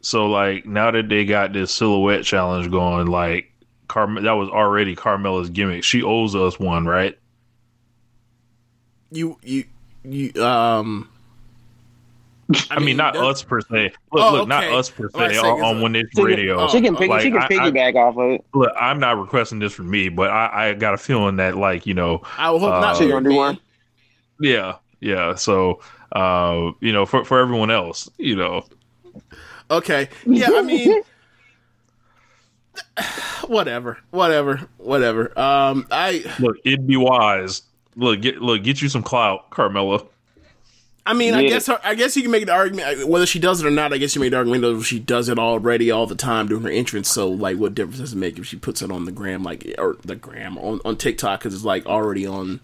So 0.00 0.26
like 0.26 0.66
now 0.66 0.90
that 0.90 1.08
they 1.08 1.24
got 1.24 1.52
this 1.52 1.72
silhouette 1.72 2.24
challenge 2.24 2.70
going, 2.70 3.06
like 3.06 3.52
Carm- 3.88 4.22
that 4.24 4.32
was 4.32 4.48
already 4.48 4.94
Carmella's 4.96 5.50
gimmick. 5.50 5.84
She 5.84 6.02
owes 6.02 6.34
us 6.34 6.58
one, 6.58 6.86
right? 6.86 7.18
You 9.10 9.38
you 9.42 9.64
you 10.04 10.32
um 10.44 11.08
I, 12.70 12.78
mean, 12.78 12.96
not 12.96 13.16
us 13.16 13.42
per 13.42 13.60
se. 13.60 13.92
Look, 14.12 14.22
Oh, 14.24 14.32
look, 14.32 14.48
not 14.48 14.62
us 14.64 14.88
per 14.88 15.08
I'm 15.14 15.20
about 15.20 15.28
to 15.28 15.34
se 15.34 15.40
say, 15.40 15.48
on, 15.48 15.58
is 15.58 15.64
on 15.64 15.76
it- 15.78 15.80
One 15.82 15.92
Nation 15.92 16.08
She 16.12 16.16
can- 16.16 16.24
Radio. 16.26 16.68
she 16.68 16.80
can 16.80 16.94
pick, 16.96 17.10
Like, 17.10 17.22
she 17.22 17.30
can 17.32 17.40
I- 17.42 17.44
I- 17.44 17.48
piggyback 17.48 17.94
off 17.96 18.16
of 18.16 18.30
it. 18.30 18.44
Look, 18.54 18.72
I'm 18.80 19.00
not 19.00 19.18
requesting 19.18 19.58
this 19.58 19.72
from 19.72 19.90
me, 19.90 20.08
but 20.10 20.30
I, 20.30 20.68
I 20.68 20.74
got 20.74 20.94
a 20.94 20.96
feeling 20.96 21.36
that, 21.36 21.56
like, 21.56 21.86
you 21.86 21.94
know, 21.94 22.22
I 22.38 22.46
hope 22.46 22.60
not. 22.60 22.84
Uh, 22.84 22.94
She 22.94 23.06
Weird 23.06 23.14
gonna 23.14 23.24
do 23.24 23.30
Man. 23.30 23.36
one. 23.36 23.58
yeah, 24.40 24.76
yeah. 25.00 25.34
So, 25.34 25.80
uh, 26.12 26.70
you 26.80 26.92
know, 26.92 27.04
for 27.04 27.24
for 27.24 27.40
everyone 27.40 27.72
else, 27.72 28.08
you 28.16 28.36
know, 28.36 28.64
Okay. 29.68 30.08
Yeah, 30.24 30.50
I 30.54 30.62
mean 30.62 31.02
whatever. 33.46 33.98
Whatever. 34.10 34.68
Whatever. 34.78 35.38
Um 35.38 35.86
I 35.90 36.24
look, 36.38 36.56
it'd 36.64 36.86
be 36.86 36.96
wise. 36.96 37.62
Look, 37.96 38.20
get 38.22 38.42
look, 38.42 38.62
get 38.62 38.82
you 38.82 38.88
some 38.88 39.02
clout, 39.02 39.50
Carmella. 39.50 40.06
I 41.08 41.14
mean, 41.14 41.34
I 41.34 41.46
guess 41.46 41.68
her, 41.68 41.78
I 41.84 41.94
guess 41.94 42.16
you 42.16 42.22
can 42.22 42.32
make 42.32 42.46
the 42.46 42.52
argument 42.52 43.06
whether 43.06 43.26
she 43.26 43.38
does 43.38 43.62
it 43.62 43.66
or 43.66 43.70
not. 43.70 43.92
I 43.92 43.98
guess 43.98 44.16
you 44.16 44.20
make 44.20 44.32
the 44.32 44.38
argument 44.38 44.62
that 44.62 44.82
she 44.82 44.98
does 44.98 45.28
it 45.28 45.38
already 45.38 45.88
all 45.92 46.04
the 46.08 46.16
time 46.16 46.48
during 46.48 46.64
her 46.64 46.68
entrance. 46.68 47.08
So, 47.08 47.28
like, 47.28 47.58
what 47.58 47.76
difference 47.76 48.00
does 48.00 48.12
it 48.12 48.16
make 48.16 48.40
if 48.40 48.46
she 48.46 48.56
puts 48.56 48.82
it 48.82 48.90
on 48.90 49.04
the 49.04 49.12
gram, 49.12 49.44
like, 49.44 49.72
or 49.78 49.96
the 50.04 50.16
gram 50.16 50.58
on 50.58 50.80
on 50.84 50.96
TikTok 50.96 51.38
because 51.38 51.54
it's 51.54 51.62
like 51.64 51.86
already 51.86 52.26
on 52.26 52.58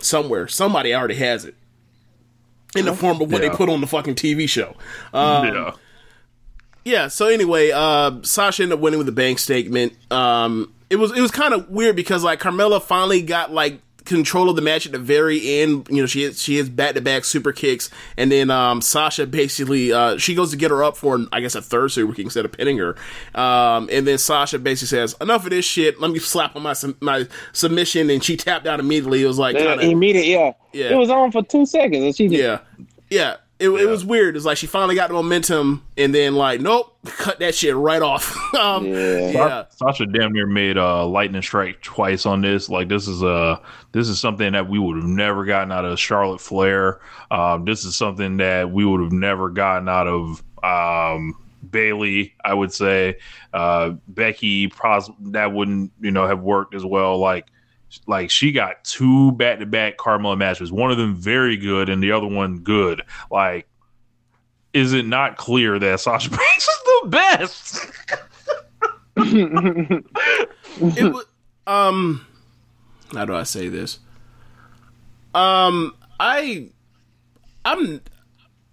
somewhere. 0.00 0.46
Somebody 0.46 0.94
already 0.94 1.16
has 1.16 1.44
it 1.44 1.56
in 2.76 2.84
the 2.84 2.94
form 2.94 3.20
of 3.20 3.32
what 3.32 3.42
Yeah. 3.42 3.48
they 3.48 3.56
put 3.56 3.68
on 3.68 3.80
the 3.80 3.88
fucking 3.88 4.14
TV 4.14 4.48
show. 4.48 4.76
Um, 5.12 5.46
yeah, 5.46 5.72
yeah. 6.88 7.08
So 7.08 7.28
anyway, 7.28 7.70
uh, 7.70 8.22
Sasha 8.22 8.62
ended 8.62 8.78
up 8.78 8.80
winning 8.80 8.98
with 8.98 9.08
a 9.08 9.12
bank 9.12 9.38
statement. 9.38 9.92
Um, 10.10 10.72
it 10.90 10.96
was 10.96 11.16
it 11.16 11.20
was 11.20 11.30
kind 11.30 11.52
of 11.52 11.68
weird 11.68 11.96
because 11.96 12.24
like 12.24 12.40
Carmella 12.40 12.82
finally 12.82 13.22
got 13.22 13.52
like 13.52 13.80
control 14.06 14.48
of 14.48 14.56
the 14.56 14.62
match 14.62 14.86
at 14.86 14.92
the 14.92 14.98
very 14.98 15.60
end. 15.60 15.86
You 15.90 16.02
know, 16.02 16.06
she 16.06 16.22
has, 16.22 16.42
she 16.42 16.56
has 16.56 16.68
back 16.70 16.94
to 16.94 17.02
back 17.02 17.24
super 17.26 17.52
kicks, 17.52 17.90
and 18.16 18.32
then 18.32 18.50
um, 18.50 18.80
Sasha 18.80 19.26
basically 19.26 19.92
uh, 19.92 20.16
she 20.16 20.34
goes 20.34 20.50
to 20.50 20.56
get 20.56 20.70
her 20.70 20.82
up 20.82 20.96
for 20.96 21.26
I 21.30 21.40
guess 21.40 21.54
a 21.54 21.62
third 21.62 21.92
super 21.92 22.14
kick 22.14 22.24
instead 22.24 22.46
of 22.46 22.52
pinning 22.52 22.78
her. 22.78 22.96
Um, 23.34 23.88
and 23.92 24.06
then 24.06 24.16
Sasha 24.16 24.58
basically 24.58 24.88
says, 24.88 25.14
"Enough 25.20 25.44
of 25.44 25.50
this 25.50 25.66
shit. 25.66 26.00
Let 26.00 26.10
me 26.10 26.18
slap 26.20 26.56
on 26.56 26.62
my 26.62 26.74
my 27.00 27.28
submission," 27.52 28.08
and 28.08 28.24
she 28.24 28.36
tapped 28.36 28.66
out 28.66 28.80
immediately. 28.80 29.22
It 29.22 29.26
was 29.26 29.38
like 29.38 29.56
Yeah, 29.56 29.66
kind 29.66 29.82
of 29.82 29.88
immediate, 29.88 30.26
yeah. 30.26 30.52
Yeah. 30.72 30.94
It 30.94 30.96
was 30.96 31.10
on 31.10 31.30
for 31.30 31.42
two 31.42 31.66
seconds, 31.66 32.02
and 32.02 32.16
she 32.16 32.28
just 32.28 32.42
yeah, 32.42 32.58
yeah. 33.10 33.36
It, 33.60 33.70
it 33.70 33.86
was 33.86 34.04
weird. 34.04 34.36
It's 34.36 34.44
like 34.44 34.56
she 34.56 34.68
finally 34.68 34.94
got 34.94 35.08
the 35.08 35.14
momentum, 35.14 35.84
and 35.96 36.14
then 36.14 36.36
like, 36.36 36.60
nope, 36.60 36.96
cut 37.04 37.40
that 37.40 37.56
shit 37.56 37.74
right 37.74 38.00
off. 38.00 38.36
um, 38.54 38.86
Yeah. 38.86 39.30
yeah. 39.30 39.64
Sasha 39.70 40.06
damn 40.06 40.32
near 40.32 40.46
made 40.46 40.78
uh 40.78 41.04
lightning 41.06 41.42
strike 41.42 41.82
twice 41.82 42.24
on 42.24 42.40
this. 42.40 42.68
Like 42.68 42.88
this 42.88 43.08
is 43.08 43.22
uh 43.22 43.58
this 43.92 44.08
is 44.08 44.20
something 44.20 44.52
that 44.52 44.68
we 44.68 44.78
would 44.78 44.96
have 44.96 45.06
never 45.06 45.44
gotten 45.44 45.72
out 45.72 45.84
of 45.84 45.98
Charlotte 45.98 46.40
Flair. 46.40 47.00
Um, 47.32 47.64
this 47.64 47.84
is 47.84 47.96
something 47.96 48.36
that 48.36 48.70
we 48.70 48.84
would 48.84 49.00
have 49.00 49.12
never 49.12 49.48
gotten 49.50 49.88
out 49.88 50.06
of 50.06 50.42
um 50.62 51.34
Bayley. 51.68 52.34
I 52.44 52.54
would 52.54 52.72
say 52.72 53.16
uh 53.52 53.90
Becky. 54.06 54.68
Pros- 54.68 55.10
that 55.20 55.52
wouldn't 55.52 55.90
you 56.00 56.12
know 56.12 56.28
have 56.28 56.40
worked 56.42 56.74
as 56.76 56.84
well. 56.84 57.18
Like 57.18 57.46
like 58.06 58.30
she 58.30 58.52
got 58.52 58.84
two 58.84 59.32
back 59.32 59.58
to 59.60 59.66
back 59.66 59.96
Carmella 59.96 60.36
matches, 60.36 60.70
one 60.70 60.90
of 60.90 60.98
them 60.98 61.14
very 61.14 61.56
good 61.56 61.88
and 61.88 62.02
the 62.02 62.12
other 62.12 62.26
one 62.26 62.58
good. 62.58 63.02
Like, 63.30 63.68
is 64.72 64.92
it 64.92 65.06
not 65.06 65.36
clear 65.36 65.78
that 65.78 66.00
Sasha 66.00 66.30
Banks 66.30 66.68
is 66.68 66.80
the 66.84 67.08
best? 67.08 67.86
it 70.76 71.12
was 71.12 71.24
um 71.66 72.24
how 73.12 73.24
do 73.24 73.34
I 73.34 73.42
say 73.42 73.68
this? 73.68 73.98
Um 75.34 75.94
I 76.20 76.70
I'm 77.64 78.00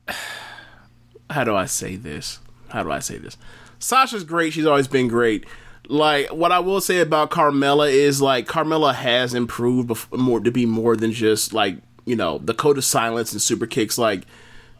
how 1.29 1.43
do 1.43 1.55
I 1.55 1.65
say 1.65 1.95
this? 1.95 2.39
How 2.69 2.83
do 2.83 2.91
I 2.91 2.99
say 2.99 3.17
this? 3.17 3.37
Sasha's 3.79 4.23
great. 4.23 4.53
She's 4.53 4.65
always 4.65 4.87
been 4.87 5.07
great. 5.07 5.45
Like 5.87 6.29
what 6.29 6.51
I 6.51 6.59
will 6.59 6.81
say 6.81 6.99
about 6.99 7.31
Carmella 7.31 7.91
is 7.91 8.21
like 8.21 8.47
Carmella 8.47 8.93
has 8.93 9.33
improved 9.33 9.91
more 10.11 10.39
to 10.39 10.51
be 10.51 10.65
more 10.65 10.95
than 10.95 11.11
just 11.11 11.53
like 11.53 11.77
you 12.05 12.15
know 12.15 12.37
the 12.39 12.53
code 12.53 12.77
of 12.77 12.85
silence 12.85 13.31
and 13.31 13.41
super 13.41 13.67
kicks. 13.67 13.97
Like 13.97 14.23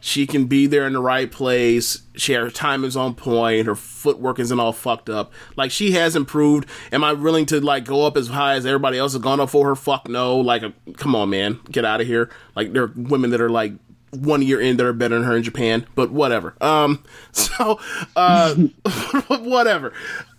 she 0.00 0.26
can 0.26 0.46
be 0.46 0.66
there 0.66 0.86
in 0.86 0.92
the 0.92 1.00
right 1.00 1.30
place. 1.30 2.02
She 2.16 2.34
her 2.34 2.50
time 2.50 2.84
is 2.84 2.96
on 2.96 3.14
point. 3.14 3.66
Her 3.66 3.74
footwork 3.74 4.38
isn't 4.38 4.60
all 4.60 4.72
fucked 4.72 5.10
up. 5.10 5.32
Like 5.56 5.70
she 5.70 5.92
has 5.92 6.14
improved. 6.14 6.68
Am 6.92 7.02
I 7.02 7.12
willing 7.12 7.46
to 7.46 7.60
like 7.60 7.84
go 7.84 8.06
up 8.06 8.16
as 8.16 8.28
high 8.28 8.54
as 8.54 8.66
everybody 8.66 8.98
else 8.98 9.14
has 9.14 9.22
gone 9.22 9.40
up 9.40 9.50
for 9.50 9.66
her? 9.68 9.74
Fuck 9.74 10.08
no. 10.08 10.36
Like, 10.38 10.62
uh, 10.62 10.70
come 10.96 11.14
on, 11.14 11.30
man, 11.30 11.60
get 11.70 11.84
out 11.84 12.00
of 12.00 12.06
here. 12.06 12.30
Like 12.54 12.72
there 12.72 12.84
are 12.84 12.92
women 12.94 13.30
that 13.30 13.40
are 13.40 13.50
like 13.50 13.72
one 14.12 14.42
year 14.42 14.60
in 14.60 14.76
that 14.76 14.86
are 14.86 14.92
better 14.92 15.16
than 15.16 15.24
her 15.24 15.36
in 15.36 15.42
Japan, 15.42 15.86
but 15.94 16.10
whatever. 16.10 16.54
Um, 16.60 17.02
so 17.32 17.80
uh, 18.14 18.54
whatever. 19.28 19.92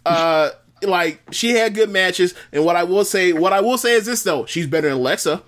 Uh, 0.08 0.52
like 0.84 1.22
she 1.32 1.52
had 1.52 1.74
good 1.76 1.90
matches, 1.90 2.34
and 2.52 2.64
what 2.64 2.76
I 2.76 2.84
will 2.84 3.06
say, 3.06 3.34
what 3.34 3.54
I 3.54 3.62
will 3.62 3.78
say 3.78 3.94
is 3.94 4.06
this 4.06 4.24
though, 4.24 4.46
she's 4.46 4.68
better 4.68 4.90
than 4.90 4.98
Alexa. 4.98 5.44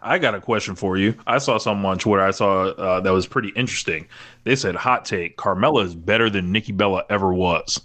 I 0.00 0.18
got 0.18 0.34
a 0.34 0.40
question 0.40 0.74
for 0.76 0.96
you. 0.96 1.14
I 1.26 1.38
saw 1.38 1.58
something 1.58 1.84
on 1.84 1.98
Twitter. 1.98 2.22
I 2.22 2.30
saw 2.30 2.68
uh, 2.68 3.00
that 3.00 3.10
was 3.10 3.26
pretty 3.26 3.48
interesting. 3.50 4.06
They 4.44 4.56
said, 4.56 4.74
"Hot 4.76 5.04
take: 5.04 5.36
Carmella 5.36 5.84
is 5.84 5.94
better 5.94 6.30
than 6.30 6.52
Nikki 6.52 6.72
Bella 6.72 7.04
ever 7.10 7.32
was." 7.32 7.80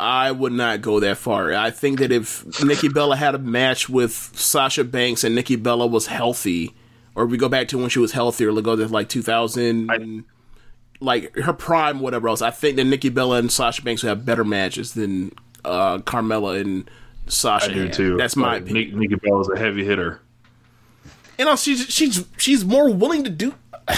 I 0.00 0.32
would 0.32 0.52
not 0.52 0.80
go 0.80 1.00
that 1.00 1.16
far. 1.16 1.52
I 1.54 1.70
think 1.70 2.00
that 2.00 2.10
if 2.10 2.44
Nikki 2.62 2.88
Bella 2.88 3.16
had 3.16 3.34
a 3.34 3.38
match 3.38 3.88
with 3.88 4.12
Sasha 4.12 4.82
Banks 4.82 5.22
and 5.22 5.34
Nikki 5.34 5.56
Bella 5.56 5.86
was 5.86 6.06
healthy, 6.06 6.74
or 7.14 7.26
we 7.26 7.36
go 7.36 7.48
back 7.48 7.68
to 7.68 7.78
when 7.78 7.88
she 7.88 8.00
was 8.00 8.12
healthier, 8.12 8.52
let's 8.52 8.64
go 8.64 8.74
to 8.74 8.88
like 8.88 9.08
2000, 9.08 10.24
like 11.04 11.34
her 11.36 11.52
prime, 11.52 12.00
whatever 12.00 12.28
else. 12.28 12.42
I 12.42 12.50
think 12.50 12.76
that 12.76 12.84
Nikki 12.84 13.08
Bella 13.10 13.38
and 13.38 13.52
Sasha 13.52 13.82
Banks 13.82 14.02
would 14.02 14.08
have 14.08 14.24
better 14.26 14.44
matches 14.44 14.94
than 14.94 15.32
uh, 15.64 15.98
Carmella 15.98 16.60
and 16.60 16.90
Sasha. 17.26 17.70
I 17.70 17.74
do 17.74 17.88
too. 17.88 18.16
That's 18.16 18.36
my 18.36 18.54
Like, 18.54 18.62
opinion. 18.62 18.98
Nikki 18.98 19.14
Bella's 19.16 19.48
a 19.48 19.58
heavy 19.58 19.84
hitter. 19.84 20.20
you 21.38 21.44
know 21.44 21.56
she's 21.56 21.86
she's 21.88 22.24
she's 22.36 22.64
more 22.64 22.90
willing 22.92 23.24
to 23.24 23.30
do 23.30 23.54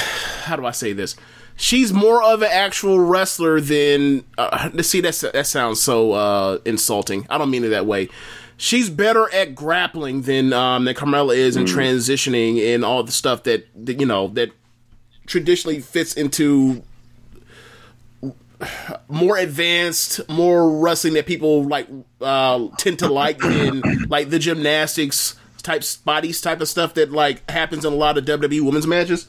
how 0.45 0.57
do 0.57 0.65
i 0.65 0.71
say 0.71 0.93
this 0.95 1.15
she's 1.55 1.93
more 1.93 2.23
of 2.23 2.41
an 2.43 2.49
actual 2.51 2.99
wrestler 2.99 3.61
than 3.61 4.25
uh, 4.39 4.71
see 4.83 5.01
that's 5.01 5.21
that 5.21 5.47
sounds 5.47 5.81
so 5.83 6.13
uh 6.13 6.59
insulting 6.65 7.27
i 7.31 7.37
don't 7.39 7.51
mean 7.51 7.63
it 7.65 7.69
that 7.69 7.85
way 7.87 8.09
she's 8.57 8.89
better 8.89 9.31
at 9.35 9.55
grappling 9.55 10.23
than 10.23 10.53
um 10.55 10.85
than 10.87 10.95
carmella 10.95 11.37
is 11.37 11.57
and 11.57 11.67
transitioning 11.69 12.75
and 12.75 12.85
all 12.85 13.03
the 13.03 13.13
stuff 13.13 13.43
that, 13.43 13.67
that 13.75 14.01
you 14.01 14.07
know 14.07 14.29
that 14.29 14.51
traditionally 15.27 15.81
fits 15.81 16.15
into 16.15 16.83
more 19.09 19.37
advanced, 19.37 20.27
more 20.29 20.79
wrestling 20.79 21.15
that 21.15 21.27
people 21.27 21.65
like 21.65 21.89
uh, 22.21 22.69
tend 22.79 22.99
to 23.01 23.09
like 23.09 23.39
than 23.39 23.83
like 24.09 24.31
the 24.31 24.39
gymnastics 24.39 25.37
type 25.63 25.83
bodies 26.05 26.41
type 26.41 26.61
of 26.61 26.69
stuff 26.69 26.95
that 26.95 27.13
like 27.13 27.49
happens 27.51 27.85
in 27.85 27.93
a 27.93 27.97
lot 27.97 28.17
of 28.17 28.25
WWE 28.25 28.63
women's 28.63 28.87
matches, 28.87 29.27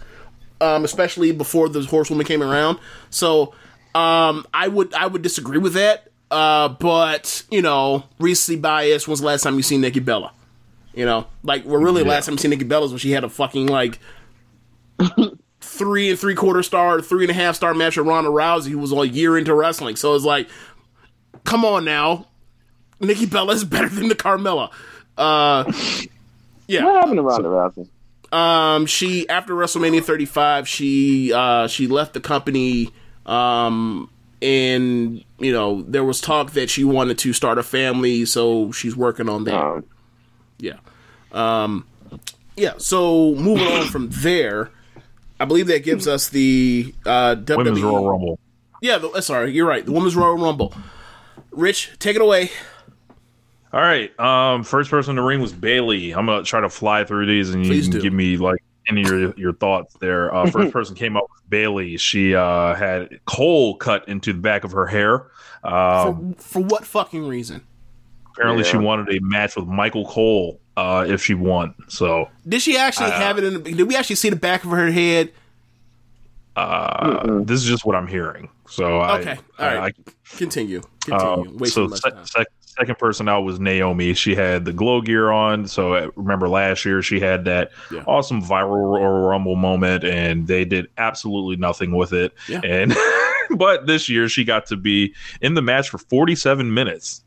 um, 0.61 0.85
especially 0.85 1.31
before 1.31 1.69
the 1.69 1.81
horsewoman 1.83 2.25
came 2.25 2.41
around. 2.41 2.79
So 3.09 3.53
um, 3.95 4.45
I 4.53 4.67
would 4.67 4.93
I 4.93 5.07
would 5.07 5.21
disagree 5.21 5.57
with 5.57 5.73
that. 5.73 6.09
Uh, 6.29 6.69
but 6.69 7.43
you 7.49 7.61
know, 7.61 8.03
recency 8.19 8.59
bias. 8.59 9.07
When's 9.07 9.21
the 9.21 9.27
last 9.27 9.43
time 9.43 9.55
you 9.55 9.63
seen 9.63 9.81
Nikki 9.81 9.99
Bella? 9.99 10.31
You 10.93 11.05
know, 11.05 11.27
like 11.43 11.63
we're 11.65 11.79
really 11.79 12.03
last 12.03 12.25
time 12.25 12.33
you 12.33 12.39
seen 12.39 12.51
Nikki 12.51 12.63
Bella 12.63 12.83
was 12.83 12.91
when 12.91 12.99
she 12.99 13.11
had 13.11 13.23
a 13.23 13.29
fucking 13.29 13.67
like 13.67 13.99
three 15.77 16.09
and 16.09 16.19
three 16.19 16.35
quarter 16.35 16.63
star, 16.63 17.01
three 17.01 17.23
and 17.23 17.31
a 17.31 17.33
half 17.33 17.55
star 17.55 17.73
match 17.73 17.97
with 17.97 18.07
Ronda 18.07 18.29
Rousey, 18.29 18.69
who 18.69 18.79
was 18.79 18.91
a 18.91 19.07
year 19.07 19.37
into 19.37 19.53
wrestling. 19.53 19.95
So 19.95 20.15
it's 20.15 20.25
like, 20.25 20.49
come 21.43 21.63
on 21.65 21.85
now, 21.85 22.27
Nikki 22.99 23.25
Bella 23.25 23.53
is 23.53 23.63
better 23.65 23.89
than 23.89 24.09
the 24.09 24.15
Carmella. 24.15 24.71
Uh, 25.17 25.71
yeah. 26.67 26.83
What 26.83 26.95
happened 26.95 27.17
to 27.17 27.21
Ronda 27.23 27.49
Rousey? 27.49 27.89
Um, 28.31 28.85
she 28.85 29.27
after 29.29 29.53
WrestleMania 29.53 30.03
35, 30.03 30.67
she 30.67 31.31
uh 31.33 31.67
she 31.67 31.87
left 31.87 32.13
the 32.13 32.19
company. 32.19 32.91
Um, 33.25 34.09
and 34.41 35.23
you 35.39 35.51
know 35.51 35.81
there 35.83 36.03
was 36.03 36.21
talk 36.21 36.51
that 36.51 36.69
she 36.69 36.83
wanted 36.83 37.17
to 37.19 37.33
start 37.33 37.57
a 37.57 37.63
family, 37.63 38.25
so 38.25 38.71
she's 38.71 38.95
working 38.95 39.29
on 39.29 39.45
that. 39.45 39.55
Um, 39.55 39.85
Yeah. 40.59 40.77
Um, 41.31 41.85
yeah. 42.55 42.73
So 42.77 43.33
moving 43.35 43.67
on 43.67 43.87
from 43.87 44.09
there, 44.11 44.71
I 45.39 45.45
believe 45.45 45.67
that 45.67 45.83
gives 45.83 46.07
us 46.07 46.29
the 46.29 46.93
uh, 47.05 47.35
WWE. 47.35 47.57
Women's 47.57 47.81
Royal 47.81 48.09
Rumble. 48.09 48.39
Yeah. 48.81 48.97
The, 48.97 49.09
uh, 49.09 49.21
sorry, 49.21 49.51
you're 49.51 49.67
right. 49.67 49.85
The 49.85 49.91
Women's 49.91 50.15
Royal 50.15 50.37
Rumble. 50.37 50.73
Rich, 51.51 51.91
take 51.99 52.15
it 52.15 52.21
away. 52.21 52.51
All 53.73 53.81
right. 53.81 54.17
Um, 54.19 54.63
first 54.63 54.89
person 54.89 55.11
in 55.11 55.15
the 55.17 55.21
ring 55.21 55.41
was 55.41 55.53
Bayley. 55.53 56.13
I'm 56.13 56.25
gonna 56.25 56.43
try 56.43 56.61
to 56.61 56.69
fly 56.69 57.03
through 57.03 57.25
these, 57.25 57.51
and 57.51 57.65
you 57.65 57.81
can 57.81 57.91
do. 57.91 58.01
give 58.01 58.13
me 58.13 58.37
like 58.37 58.63
any 58.87 59.03
of 59.03 59.09
your, 59.09 59.33
your 59.37 59.53
thoughts 59.53 59.95
there. 59.99 60.33
Uh, 60.33 60.49
first 60.51 60.71
person 60.71 60.95
came 60.95 61.17
up 61.17 61.25
with 61.33 61.49
Bayley. 61.49 61.97
She 61.97 62.33
uh, 62.33 62.75
had 62.75 63.19
coal 63.25 63.75
cut 63.75 64.07
into 64.07 64.33
the 64.33 64.39
back 64.39 64.63
of 64.63 64.71
her 64.71 64.85
hair. 64.85 65.27
Um, 65.63 66.33
For, 66.35 66.41
for 66.41 66.63
what 66.63 66.85
fucking 66.85 67.27
reason? 67.27 67.65
apparently, 68.37 68.63
she 68.63 68.77
wanted 68.77 69.15
a 69.15 69.19
match 69.21 69.55
with 69.55 69.65
Michael 69.67 70.05
Cole 70.05 70.59
uh, 70.77 71.05
if 71.09 71.21
she 71.21 71.33
won. 71.33 71.73
So 71.89 72.29
Did 72.47 72.61
she 72.61 72.77
actually 72.77 73.11
have 73.11 73.37
it 73.37 73.43
in? 73.43 73.53
The, 73.63 73.71
did 73.73 73.87
we 73.87 73.95
actually 73.97 74.15
see 74.15 74.29
the 74.29 74.35
back 74.37 74.63
of 74.63 74.69
her 74.71 74.89
head? 74.91 75.31
uh, 76.55 77.41
this 77.43 77.61
is 77.61 77.67
just 77.67 77.85
what 77.85 77.95
I'm 77.95 78.07
hearing. 78.07 78.49
So 78.67 78.99
I, 78.99 79.19
Okay, 79.19 79.37
I, 79.59 79.67
all 79.75 79.81
right. 79.81 79.95
Continue. 80.37 80.79
I- 80.79 80.83
Continue. 81.09 81.61
uh, 81.61 81.65
so 81.67 81.87
much 81.87 82.01
se- 82.01 82.09
sec- 82.25 82.47
second 82.65 82.97
person 82.97 83.29
out 83.29 83.41
was 83.41 83.59
Naomi. 83.59 84.13
She 84.13 84.35
had 84.35 84.65
the 84.65 84.73
glow 84.73 85.01
gear 85.01 85.31
on. 85.31 85.67
So 85.67 85.93
uh, 85.93 86.09
remember 86.15 86.49
last 86.49 86.83
year 86.83 87.01
she 87.01 87.19
had 87.19 87.45
that 87.45 87.71
Yeah. 87.91 88.03
awesome 88.07 88.41
viral 88.41 88.91
Royal 88.99 89.27
Rumble 89.27 89.55
moment, 89.55 90.03
and 90.03 90.47
they 90.47 90.65
did 90.65 90.87
absolutely 90.97 91.55
nothing 91.57 91.95
with 91.95 92.11
it. 92.13 92.33
Yeah. 92.49 92.61
And 92.63 92.93
but 93.57 93.85
this 93.87 94.09
year 94.09 94.27
she 94.27 94.43
got 94.43 94.65
to 94.67 94.75
be 94.77 95.13
in 95.41 95.53
the 95.53 95.61
match 95.61 95.89
for 95.89 95.97
47 95.99 96.73
minutes. 96.73 97.23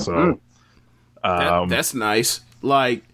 So 0.00 0.12
Mm. 0.12 0.40
That- 1.22 1.52
um, 1.52 1.68
that's 1.68 1.94
nice. 1.94 2.40
Like 2.62 3.04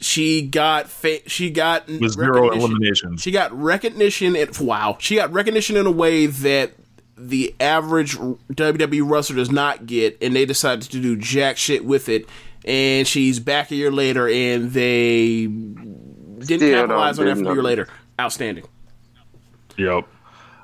she 0.00 0.42
got 0.42 0.88
fa- 0.88 1.28
she 1.28 1.50
got 1.50 1.86
with 1.88 2.12
zero 2.12 2.42
recognition. 2.44 2.60
eliminations. 2.70 3.22
She 3.22 3.30
got 3.30 3.52
recognition. 3.52 4.36
At, 4.36 4.60
wow, 4.60 4.96
she 5.00 5.16
got 5.16 5.32
recognition 5.32 5.76
in 5.76 5.86
a 5.86 5.90
way 5.90 6.26
that 6.26 6.72
the 7.16 7.54
average 7.58 8.16
WWE 8.16 9.08
wrestler 9.10 9.36
does 9.36 9.50
not 9.50 9.86
get, 9.86 10.16
and 10.22 10.36
they 10.36 10.44
decided 10.46 10.82
to 10.90 11.00
do 11.00 11.16
jack 11.16 11.56
shit 11.56 11.84
with 11.84 12.08
it. 12.08 12.28
And 12.64 13.06
she's 13.08 13.40
back 13.40 13.70
a 13.70 13.74
year 13.76 13.90
later, 13.90 14.28
and 14.28 14.72
they 14.72 15.46
didn't 15.46 16.42
Still 16.44 16.58
capitalize 16.58 17.18
on 17.18 17.26
that 17.26 17.36
for 17.36 17.50
a 17.50 17.54
year 17.54 17.62
later. 17.62 17.88
Outstanding. 18.20 18.64
Yep. 19.76 20.06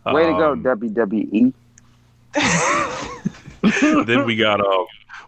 way 0.06 0.22
to 0.26 0.32
go, 0.32 0.52
Um, 0.52 0.62
WWE. 0.62 1.52
then 4.06 4.24
we 4.26 4.36
got 4.36 4.60
uh, 4.60 4.84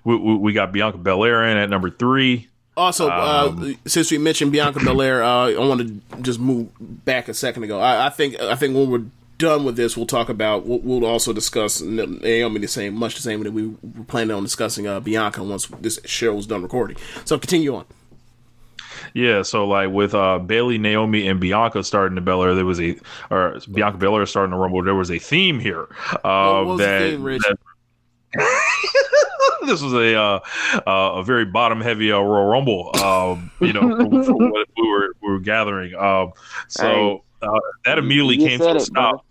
we, 0.07 0.17
we, 0.17 0.35
we 0.37 0.53
got 0.53 0.73
Bianca 0.73 0.99
Belair 0.99 1.43
in 1.45 1.57
at 1.59 1.69
number 1.69 1.91
three. 1.91 2.49
Also, 2.77 3.09
uh, 3.09 3.49
Um, 3.51 3.77
since 3.87 4.11
we 4.11 4.19
mentioned 4.19 4.53
Bianca 4.53 4.81
Belair, 4.85 5.23
uh, 5.23 5.51
I 5.51 5.59
want 5.59 5.81
to 5.81 6.21
just 6.23 6.39
move 6.39 6.69
back 6.79 7.29
a 7.29 7.35
second 7.35 7.65
ago. 7.65 7.81
I, 7.81 8.07
I 8.07 8.11
think 8.11 8.39
I 8.41 8.55
think 8.55 8.75
when 8.77 8.91
we're 8.91 9.05
done 9.39 9.65
with 9.65 9.77
this, 9.77 9.97
we'll 9.97 10.07
talk 10.07 10.29
about. 10.29 10.67
We'll, 10.67 10.79
we'll 10.81 11.07
also 11.07 11.33
discuss 11.33 11.81
Naomi 11.81 12.61
the 12.61 12.69
same, 12.69 12.95
much 12.95 13.15
the 13.17 13.23
same 13.23 13.43
that 13.45 13.53
we 13.53 13.67
were 13.69 14.05
planning 14.07 14.35
on 14.37 14.43
discussing 14.43 14.87
uh, 14.87 15.01
Bianca 15.01 15.43
once 15.43 15.67
this 15.81 15.99
show 16.05 16.35
was 16.35 16.47
done 16.47 16.63
recording. 16.63 16.97
So 17.25 17.39
continue 17.39 17.75
on. 17.75 17.85
Yeah, 19.15 19.41
so 19.43 19.67
like 19.67 19.91
with 19.91 20.15
uh, 20.15 20.39
Bayley, 20.41 20.77
Naomi, 20.77 21.27
and 21.29 21.41
Bianca 21.41 21.83
starting 21.83 22.15
the 22.17 22.21
Belair, 22.21 22.55
there 22.55 22.67
was 22.67 22.79
a 22.81 22.97
or 23.31 23.59
Bianca 23.73 23.97
Belair 23.97 24.27
starting 24.27 24.53
to 24.53 24.59
Rumble. 24.59 24.83
There 24.83 24.95
was 24.95 25.11
a 25.11 25.19
theme 25.19 25.59
here. 25.61 25.89
Uh, 26.23 26.63
What 26.63 26.67
was 26.67 26.79
the 26.81 26.99
theme, 27.13 27.23
Rich? 27.23 27.43
that- 27.49 27.59
this 29.67 29.83
was 29.83 29.93
a 29.93 30.15
uh, 30.17 30.41
uh, 30.87 31.19
a 31.19 31.25
very 31.25 31.45
bottom 31.45 31.81
heavy 31.81 32.13
uh, 32.13 32.19
Royal 32.19 32.47
Rumble. 32.47 32.97
Um, 32.97 33.51
you 33.61 33.73
know, 33.73 33.81
for, 33.81 34.25
for 34.25 34.35
what 34.51 34.69
we 34.77 34.89
were 34.89 35.09
we 35.23 35.31
were 35.31 35.41
gathering. 35.41 35.95
Um, 35.95 36.33
so 36.69 37.25
uh, 37.43 37.61
that 37.85 37.99
immediately 37.99 38.37
You 38.37 38.49
came 38.49 38.59
to 38.61 38.77
a 38.77 38.81
stop. 38.81 39.13
bro. 39.13 39.23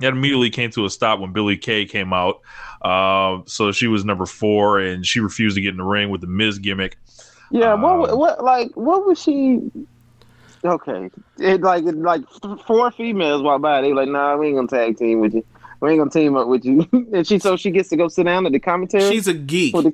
That 0.00 0.12
immediately 0.12 0.50
came 0.50 0.70
to 0.72 0.84
a 0.84 0.90
stop 0.90 1.20
when 1.20 1.32
Billie 1.32 1.56
Kay 1.56 1.86
came 1.86 2.12
out. 2.12 2.40
Uh, 2.82 3.40
so 3.46 3.72
she 3.72 3.86
was 3.86 4.04
number 4.04 4.26
four, 4.26 4.78
and 4.78 5.06
she 5.06 5.20
refused 5.20 5.56
to 5.56 5.62
get 5.62 5.70
in 5.70 5.78
the 5.78 5.84
ring 5.84 6.10
with 6.10 6.20
the 6.20 6.26
Miz 6.26 6.58
gimmick. 6.58 6.98
Yeah, 7.50 7.74
what 7.74 8.10
Um, 8.10 8.18
what 8.18 8.44
like 8.44 8.72
what 8.74 9.06
was 9.06 9.20
she? 9.20 9.70
Okay, 10.64 11.10
it 11.38 11.60
like 11.62 11.84
it, 11.84 11.96
like 11.96 12.22
four 12.66 12.90
females 12.90 13.42
walk 13.42 13.62
by. 13.62 13.80
They 13.80 13.92
like, 13.92 14.08
nah, 14.08 14.36
we 14.36 14.48
ain't 14.48 14.56
gonna 14.56 14.68
tag 14.68 14.98
team 14.98 15.20
with 15.20 15.34
you. 15.34 15.44
We 15.86 15.92
ain't 15.92 16.00
gonna 16.00 16.10
team 16.10 16.36
up 16.36 16.48
with 16.48 16.64
you. 16.64 16.84
and 17.12 17.24
she 17.24 17.38
so 17.38 17.56
she 17.56 17.70
gets 17.70 17.90
to 17.90 17.96
go 17.96 18.08
sit 18.08 18.24
down 18.24 18.44
at 18.44 18.50
the 18.50 18.58
commentary. 18.58 19.08
She's 19.08 19.28
a 19.28 19.34
geek. 19.34 19.72
The- 19.72 19.92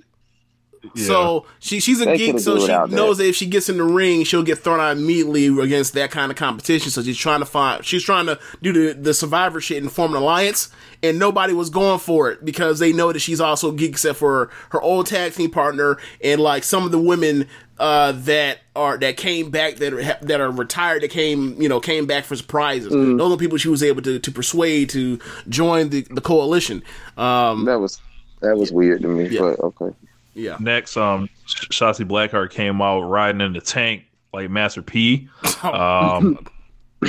Yeah. 0.94 1.04
So 1.06 1.46
she 1.60 1.78
she's 1.80 2.00
a 2.00 2.06
They 2.06 2.16
geek, 2.18 2.38
so 2.40 2.56
she 2.56 2.62
without 2.62 2.90
that. 2.90 2.96
knows 2.96 3.18
that 3.18 3.26
if 3.28 3.36
she 3.36 3.46
gets 3.46 3.68
in 3.68 3.76
the 3.76 3.84
ring, 3.84 4.24
she'll 4.24 4.42
get 4.42 4.58
thrown 4.58 4.80
out 4.80 4.96
immediately 4.96 5.46
against 5.46 5.94
that 5.94 6.10
kind 6.10 6.30
of 6.30 6.36
competition. 6.36 6.90
So 6.90 7.02
she's 7.02 7.16
trying 7.16 7.40
to 7.40 7.46
find, 7.46 7.84
she's 7.84 8.02
trying 8.02 8.26
to 8.26 8.38
do 8.62 8.72
the, 8.72 9.00
the 9.00 9.14
survivor 9.14 9.60
shit 9.60 9.80
and 9.82 9.92
form 9.92 10.12
an 10.14 10.22
alliance, 10.22 10.70
and 11.02 11.18
nobody 11.18 11.52
was 11.52 11.70
going 11.70 12.00
for 12.00 12.30
it 12.30 12.44
because 12.44 12.80
they 12.80 12.92
know 12.92 13.12
that 13.12 13.20
she's 13.20 13.40
also 13.40 13.70
a 13.70 13.74
geek, 13.74 13.90
except 13.90 14.18
for 14.18 14.50
her 14.70 14.82
old 14.82 15.06
tag 15.06 15.32
team 15.34 15.50
partner 15.50 15.98
and 16.22 16.40
like 16.40 16.64
some 16.64 16.84
of 16.84 16.90
the 16.90 16.98
women 17.00 17.46
uh, 17.78 18.12
that 18.12 18.58
are 18.76 18.98
that 18.98 19.16
came 19.16 19.50
back 19.50 19.76
that 19.76 19.92
are 19.92 20.02
that 20.24 20.40
are 20.40 20.50
retired 20.50 21.02
that 21.02 21.10
came 21.10 21.60
you 21.60 21.68
know 21.68 21.80
came 21.80 22.06
back 22.06 22.24
for 22.24 22.36
surprises. 22.36 22.92
Mm. 22.92 23.18
Those 23.18 23.26
are 23.28 23.36
the 23.36 23.36
people 23.36 23.56
she 23.58 23.68
was 23.68 23.82
able 23.82 24.02
to, 24.02 24.18
to 24.18 24.30
persuade 24.32 24.88
to 24.90 25.18
join 25.48 25.90
the 25.90 26.02
the 26.10 26.20
coalition. 26.20 26.82
Um, 27.16 27.64
that 27.66 27.78
was 27.80 28.00
that 28.40 28.56
was 28.56 28.72
weird 28.72 29.02
to 29.02 29.08
me. 29.08 29.28
Yeah. 29.28 29.40
But 29.40 29.60
okay, 29.60 29.96
yeah. 30.34 30.56
Next, 30.60 30.96
um, 30.96 31.28
Sh- 31.46 31.68
Shotzi 31.68 32.06
Blackheart 32.08 32.50
came 32.50 32.80
out 32.82 33.02
riding 33.02 33.40
in 33.40 33.52
the 33.52 33.60
tank 33.60 34.04
like 34.32 34.50
Master 34.50 34.82
P. 34.82 35.28
Um, 35.62 36.44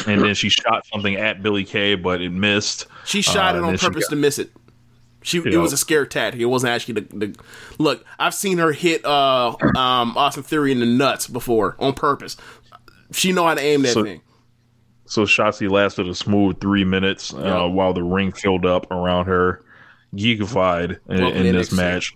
and 0.08 0.22
then 0.24 0.34
she 0.36 0.50
shot 0.50 0.86
something 0.88 1.16
at 1.16 1.42
Billie 1.44 1.64
Kay, 1.64 1.96
but 1.96 2.22
it 2.22 2.30
missed. 2.32 2.88
She 3.06 3.22
shot 3.22 3.56
Uh, 3.56 3.60
it 3.60 3.64
on 3.64 3.78
purpose 3.78 4.04
got- 4.06 4.10
to 4.12 4.16
miss 4.16 4.38
it. 4.40 4.52
She 5.24 5.38
it 5.40 5.54
Yeah. 5.54 5.60
was 5.60 5.72
a 5.74 5.78
scare 5.78 6.06
tactic. 6.06 6.42
It 6.42 6.46
wasn't 6.46 6.72
actually 6.72 6.96
the, 7.02 7.02
the 7.28 7.36
look. 7.80 8.04
I've 8.20 8.34
seen 8.34 8.58
her 8.58 8.72
hit 8.74 9.06
uh 9.06 9.56
um 9.76 10.18
Austin 10.18 10.44
Theory 10.44 10.72
in 10.72 10.80
the 10.82 10.86
nuts 10.86 11.28
before 11.28 11.76
on 11.80 11.94
purpose. 11.94 12.36
She 13.14 13.32
know 13.32 13.46
how 13.48 13.54
to 13.56 13.62
aim 13.62 13.84
that 13.84 13.94
So- 13.94 14.04
thing. 14.04 14.22
So 15.06 15.24
Shotzi 15.24 15.70
lasted 15.70 16.08
a 16.08 16.16
smooth 16.16 16.60
three 16.60 16.84
minutes 16.84 17.34
uh, 17.34 17.40
Yeah. 17.42 17.66
while 17.66 17.94
the 17.94 18.04
ring 18.04 18.32
filled 18.32 18.66
up 18.66 18.90
around 18.92 19.26
her. 19.26 19.64
Geekified 20.16 21.00
in, 21.10 21.24
in 21.24 21.56
this 21.56 21.72
match. 21.72 22.16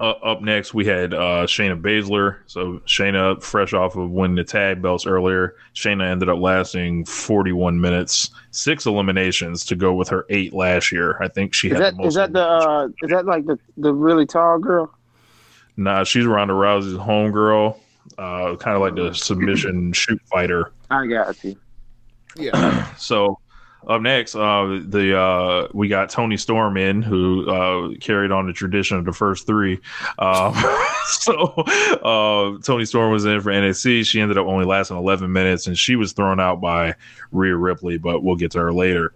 Uh, 0.00 0.14
up 0.22 0.40
next, 0.40 0.72
we 0.72 0.86
had 0.86 1.12
uh, 1.12 1.44
Shayna 1.46 1.78
Baszler. 1.78 2.38
So 2.46 2.80
Shayna, 2.86 3.42
fresh 3.42 3.74
off 3.74 3.96
of 3.96 4.10
winning 4.10 4.36
the 4.36 4.44
tag 4.44 4.80
belts 4.80 5.04
earlier, 5.06 5.56
Shayna 5.74 6.10
ended 6.10 6.30
up 6.30 6.38
lasting 6.38 7.04
41 7.04 7.78
minutes, 7.78 8.30
six 8.50 8.86
eliminations 8.86 9.62
to 9.66 9.76
go 9.76 9.92
with 9.92 10.08
her 10.08 10.24
eight 10.30 10.54
last 10.54 10.90
year. 10.90 11.22
I 11.22 11.28
think 11.28 11.52
she 11.52 11.68
is 11.68 11.74
had 11.74 11.82
that 11.82 11.90
the 11.92 11.98
most. 11.98 12.08
is 12.08 12.14
that 12.14 12.32
the 12.32 12.42
uh, 12.42 12.88
is 13.02 13.10
that 13.10 13.26
like 13.26 13.44
the 13.44 13.58
the 13.76 13.92
really 13.92 14.24
tall 14.24 14.58
girl? 14.58 14.90
Nah, 15.76 16.04
she's 16.04 16.24
Ronda 16.24 16.54
Rousey's 16.54 16.96
homegirl, 16.96 17.76
uh, 18.16 18.56
kind 18.56 18.76
of 18.76 18.80
like 18.80 18.94
the 18.94 19.12
submission 19.14 19.92
shoot 19.92 20.20
fighter. 20.30 20.72
I 20.90 21.06
got 21.06 21.44
you. 21.44 21.56
Yeah. 22.36 22.86
So 22.98 23.38
up 23.86 24.02
next, 24.02 24.34
uh, 24.34 24.80
the 24.84 25.18
uh, 25.18 25.68
we 25.72 25.88
got 25.88 26.10
Toni 26.10 26.36
Storm 26.36 26.76
in, 26.76 27.02
who 27.02 27.48
uh, 27.48 27.94
carried 28.00 28.30
on 28.30 28.46
the 28.46 28.52
tradition 28.52 28.96
of 28.98 29.04
the 29.04 29.12
first 29.12 29.46
three. 29.46 29.80
Um, 30.18 30.54
so 31.06 31.34
uh, 32.04 32.58
Toni 32.62 32.84
Storm 32.84 33.10
was 33.10 33.24
in 33.24 33.40
for 33.40 33.50
NXT. 33.50 34.06
She 34.06 34.20
ended 34.20 34.38
up 34.38 34.46
only 34.46 34.64
lasting 34.64 34.96
11 34.96 35.32
minutes, 35.32 35.66
and 35.66 35.76
she 35.76 35.96
was 35.96 36.12
thrown 36.12 36.40
out 36.40 36.60
by 36.60 36.94
Rhea 37.32 37.56
Ripley. 37.56 37.98
But 37.98 38.22
we'll 38.22 38.36
get 38.36 38.50
to 38.52 38.58
her 38.58 38.72
later. 38.72 39.14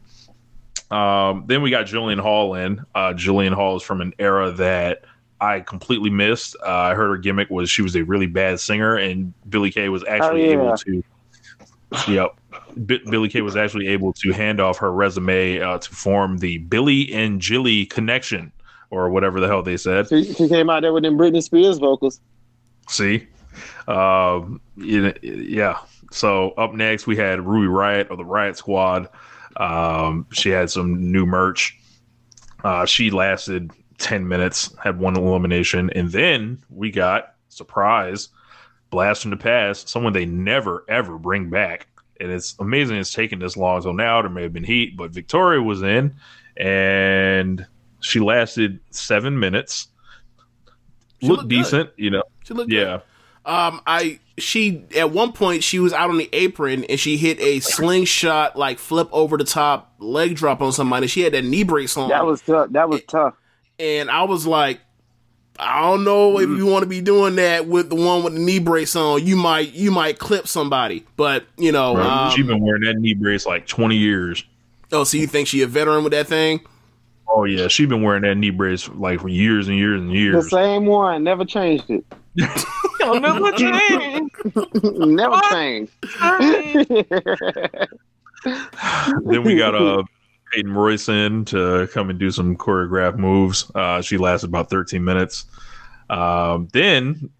Um, 0.91 1.45
then 1.47 1.62
we 1.62 1.71
got 1.71 1.87
Jillian 1.87 2.21
Hall 2.21 2.55
in. 2.55 2.85
Uh, 2.95 3.12
Jillian 3.15 3.53
Hall 3.53 3.77
is 3.77 3.83
from 3.83 4.01
an 4.01 4.15
era 4.19 4.51
that 4.53 5.05
I 5.41 5.61
completely 5.61 6.11
missed. 6.11 6.57
Uh, 6.65 6.71
I 6.71 6.95
heard 6.95 7.09
her 7.11 7.17
gimmick 7.19 7.51
was 7.51 7.69
she 7.69 7.83
was 7.83 7.97
a 7.97 8.03
really 8.03 8.27
bad 8.27 8.61
singer, 8.61 8.97
and 8.97 9.35
Billie 9.49 9.71
Kay 9.71 9.89
was 9.89 10.05
actually 10.05 10.47
yeah. 10.47 10.53
able 10.53 10.77
to. 10.77 11.03
Yep. 12.09 12.37
B- 12.87 13.01
Billie 13.09 13.29
Kay 13.29 13.41
was 13.43 13.57
actually 13.57 13.89
able 13.89 14.12
to 14.14 14.33
hand 14.33 14.61
off 14.61 14.79
her 14.79 14.93
resume 14.93 15.61
uh, 15.61 15.79
to 15.79 15.91
form 15.91 16.39
the 16.39 16.59
Billie 16.59 17.12
and 17.12 17.41
Jilly 17.41 17.87
connection, 17.87 18.53
or 18.91 19.11
whatever 19.11 19.41
the 19.41 19.47
hell 19.47 19.62
they 19.62 19.77
said. 19.77 20.09
She, 20.09 20.33
she 20.35 20.49
came 20.49 20.68
out 20.70 20.81
there 20.83 20.93
with 20.93 21.03
them 21.03 21.16
Britney 21.16 21.43
Spears 21.43 21.79
vocals. 21.79 22.20
See, 22.89 23.27
um, 23.89 24.61
it- 24.77 25.22
yeah. 25.22 25.79
So 26.11 26.51
up 26.53 26.75
next 26.75 27.07
we 27.07 27.16
had 27.16 27.45
Ruby 27.45 27.66
Riot 27.66 28.09
of 28.11 28.18
the 28.18 28.25
Riot 28.25 28.57
Squad. 28.57 29.09
Um, 29.57 30.27
she 30.33 30.51
had 30.51 30.70
some 30.70 31.11
new 31.11 31.27
merch. 31.27 31.79
Uh, 32.62 32.87
she 32.87 33.11
lasted 33.11 33.70
ten 33.99 34.27
minutes, 34.29 34.75
had 34.83 34.99
one 34.99 35.16
elimination, 35.16 35.91
and 35.91 36.11
then 36.11 36.62
we 36.70 36.91
got 36.91 37.35
surprise 37.49 38.29
blast 38.91 39.22
from 39.22 39.33
the 39.33 39.37
past, 39.37 39.89
someone 39.89 40.12
they 40.12 40.25
never 40.27 40.85
ever 40.89 41.18
bring 41.18 41.51
back. 41.51 41.89
And 42.21 42.31
it's 42.31 42.55
amazing 42.61 42.97
it's 42.97 43.12
taken 43.12 43.39
this 43.39 43.57
long 43.57 43.77
until 43.79 43.93
now. 43.93 44.23
There 44.23 44.31
may 44.31 44.43
have 44.43 44.53
been 44.53 44.65
heat, 44.65 44.97
but 44.97 45.11
Victoria 45.11 45.61
was 45.62 45.83
in, 45.83 46.15
and 46.57 47.67
she 48.01 48.21
lasted 48.21 48.81
seven 48.91 49.39
minutes. 49.39 49.89
She 51.21 51.29
Looked 51.29 51.39
looked 51.43 51.49
decent, 51.51 51.91
you 51.97 52.11
know. 52.11 52.23
She 52.45 52.55
looked 52.55 52.71
good. 52.71 52.77
Yeah. 52.79 53.01
Um, 53.47 53.81
I 53.87 54.21
she 54.39 54.85
at 54.97 55.11
one 55.11 55.33
point 55.33 55.62
she 55.62 55.79
was 55.79 55.93
out 55.93 56.09
on 56.11 56.17
the 56.19 56.29
apron 56.33 56.85
and 56.85 56.99
she 56.99 57.17
hit 57.17 57.39
a 57.41 57.61
slingshot 57.61 58.57
like 58.57 58.79
flip 58.79 59.09
over 59.12 59.37
the 59.37 59.45
top 59.45 59.95
leg 59.99 60.35
drop 60.35 60.61
on 60.62 60.73
somebody. 60.73 61.07
She 61.07 61.21
had 61.23 61.35
that 61.35 61.45
knee 61.45 61.62
brace 61.62 61.97
on. 61.97 62.09
That 62.09 62.25
was 62.25 62.41
tough. 62.43 62.71
That 62.71 62.89
was 62.89 63.03
tough. 63.05 63.35
and 63.79 64.11
I 64.11 64.23
was 64.25 64.47
like, 64.47 64.81
I 65.59 65.81
don't 65.83 66.03
know 66.05 66.39
if 66.41 66.49
Mm. 66.49 66.57
you 66.57 66.67
want 66.67 66.83
to 66.83 66.89
be 66.89 67.01
doing 67.01 67.37
that 67.37 67.67
with 67.69 67.89
the 67.89 67.95
one 67.95 68.25
with 68.25 68.35
the 68.35 68.41
knee 68.41 68.59
brace 68.59 68.97
on. 68.97 69.25
You 69.25 69.37
might 69.37 69.73
you 69.73 69.91
might 69.93 70.19
clip 70.19 70.49
somebody, 70.49 71.05
but 71.17 71.45
you 71.57 71.71
know. 71.73 71.97
Um, 71.97 72.31
She's 72.33 72.47
been 72.47 72.61
wearing 72.61 72.83
that 72.83 72.97
knee 72.97 73.15
brace 73.15 73.47
like 73.47 73.67
20 73.67 73.97
years. 73.97 74.43
oh, 74.93 75.05
so 75.05 75.17
you 75.17 75.27
think 75.29 75.47
she 75.49 75.63
a 75.63 75.67
veteran 75.67 76.03
with 76.05 76.13
that 76.13 76.27
thing? 76.27 76.61
Oh, 77.29 77.45
yeah. 77.45 77.69
She's 77.69 77.89
been 77.89 78.03
wearing 78.03 78.23
that 78.23 78.35
knee 78.37 78.51
brace 78.51 78.89
like 78.91 79.21
for 79.21 79.29
years 79.29 79.67
and 79.69 79.77
years 79.79 80.01
and 80.01 80.13
years. 80.13 80.45
The 80.45 80.51
same 80.51 80.87
one. 80.87 81.25
Never 81.25 81.45
changed 81.45 81.85
it. 81.89 82.05
never 83.01 83.53
changed. 83.57 84.35
Never 84.95 85.41
changed. 85.51 85.93
then 89.25 89.43
we 89.43 89.57
got 89.57 89.75
uh, 89.75 90.03
Peyton 90.55 90.73
Royce 90.73 91.09
in 91.09 91.45
to 91.47 91.89
come 91.93 92.11
and 92.11 92.19
do 92.19 92.31
some 92.31 92.57
choreographed 92.57 93.19
moves. 93.19 93.71
Uh, 93.75 94.01
she 94.01 94.17
lasted 94.17 94.49
about 94.49 94.71
13 94.71 95.05
minutes. 95.05 95.47
Um, 96.09 96.69
then, 96.73 97.31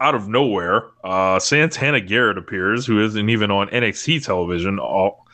out 0.00 0.14
of 0.14 0.28
nowhere, 0.28 0.84
uh, 1.02 1.38
Santana 1.38 2.00
Garrett 2.00 2.38
appears, 2.38 2.86
who 2.86 3.04
isn't 3.04 3.28
even 3.28 3.50
on 3.50 3.68
NXT 3.68 4.24
television 4.24 4.78
all, 4.78 5.26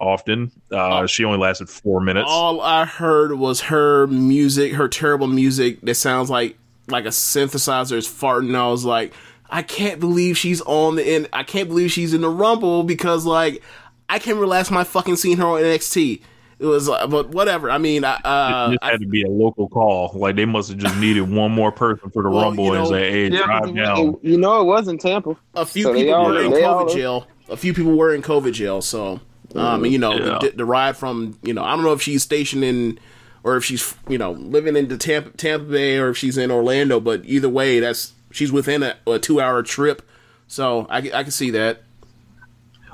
often. 0.00 0.50
Uh, 0.70 1.06
she 1.06 1.24
only 1.24 1.38
lasted 1.38 1.68
four 1.68 2.00
minutes. 2.00 2.28
All 2.28 2.60
I 2.60 2.84
heard 2.84 3.32
was 3.32 3.60
her 3.62 4.06
music, 4.06 4.72
her 4.72 4.88
terrible 4.88 5.26
music 5.26 5.80
that 5.82 5.94
sounds 5.96 6.30
like 6.30 6.56
like 6.88 7.04
a 7.04 7.08
synthesizer 7.08 7.96
is 7.96 8.08
farting. 8.08 8.54
I 8.54 8.68
was 8.68 8.84
like, 8.84 9.12
I 9.50 9.60
can't 9.60 10.00
believe 10.00 10.38
she's 10.38 10.62
on 10.62 10.96
the 10.96 11.06
end. 11.06 11.28
I 11.34 11.42
can't 11.42 11.68
believe 11.68 11.92
she's 11.92 12.14
in 12.14 12.22
the 12.22 12.30
Rumble 12.30 12.82
because 12.82 13.26
like 13.26 13.62
I 14.08 14.18
can't 14.18 14.38
relax 14.38 14.70
my 14.70 14.84
fucking 14.84 15.16
seeing 15.16 15.36
her 15.36 15.46
on 15.46 15.60
NXT. 15.60 16.22
It 16.60 16.66
was, 16.66 16.88
uh, 16.88 17.06
but 17.06 17.28
whatever. 17.30 17.70
I 17.70 17.78
mean, 17.78 18.04
I, 18.04 18.14
uh, 18.16 18.68
it 18.72 18.80
just 18.80 18.90
had 18.92 19.00
to 19.00 19.06
be 19.06 19.22
a 19.22 19.28
local 19.28 19.68
call. 19.68 20.10
Like 20.14 20.34
they 20.34 20.44
must 20.44 20.70
have 20.70 20.78
just 20.78 20.96
needed 20.96 21.30
one 21.30 21.52
more 21.52 21.70
person 21.70 22.10
for 22.10 22.22
the 22.24 22.30
Well, 22.30 22.42
Rumble 22.46 22.64
you 22.66 22.72
and 22.74 22.84
know- 22.84 22.90
say, 22.90 23.10
"Hey, 23.12 23.28
Yeah, 23.30 23.44
drive 23.44 23.62
but 23.62 23.74
down." 23.76 24.16
you 24.22 24.36
know 24.38 24.60
it 24.60 24.64
was 24.64 24.88
in 24.88 24.98
Tampa. 24.98 25.36
a 25.54 25.64
few 25.64 25.84
So 25.84 25.94
people 25.94 26.14
all- 26.14 26.26
were 26.26 26.40
in 26.42 26.50
they 26.50 26.64
all- 26.64 26.84
COVID 26.86 26.92
jail. 26.94 27.26
A 27.48 27.56
few 27.56 27.72
people 27.72 27.92
were 27.96 28.12
in 28.12 28.22
COVID 28.22 28.52
jail. 28.52 28.82
So, 28.82 29.20
um, 29.54 29.84
and, 29.84 29.92
you 29.92 29.98
know, 29.98 30.12
Yeah. 30.14 30.38
the, 30.42 30.52
the 30.56 30.64
ride 30.64 30.96
from, 30.96 31.38
you 31.42 31.54
know, 31.54 31.62
I 31.62 31.74
don't 31.76 31.84
know 31.84 31.92
if 31.92 32.02
she's 32.02 32.22
stationed 32.24 32.64
in, 32.64 32.98
or 33.44 33.56
if 33.56 33.64
she's, 33.64 33.94
you 34.08 34.18
know, 34.18 34.32
living 34.32 34.76
in 34.76 34.88
the 34.88 34.98
Tampa, 34.98 35.30
Tampa 35.30 35.64
Bay, 35.64 35.96
or 35.96 36.08
if 36.10 36.18
she's 36.18 36.36
in 36.36 36.50
Orlando. 36.50 36.98
But 37.00 37.22
either 37.24 37.48
way, 37.48 37.78
that's 37.80 38.12
she's 38.32 38.50
within 38.52 38.82
a, 38.82 38.96
a 39.06 39.18
two-hour 39.20 39.62
trip. 39.62 40.02
So 40.48 40.86
I, 40.90 40.98
I 40.98 41.22
can 41.22 41.30
see 41.30 41.50
that. 41.52 41.82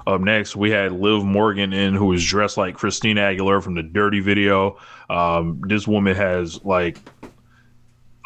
Up 0.06 0.20
next, 0.20 0.54
we 0.54 0.70
had 0.70 0.92
Liv 0.92 1.24
Morgan 1.24 1.72
in, 1.72 1.94
who 1.94 2.06
was 2.06 2.24
dressed 2.24 2.56
like 2.58 2.74
Christina 2.74 3.22
Aguilera 3.22 3.62
from 3.62 3.74
the 3.74 3.82
Dirty 3.82 4.20
video. 4.20 4.76
Um, 5.08 5.62
this 5.66 5.88
woman 5.88 6.14
has 6.14 6.62
like, 6.64 6.98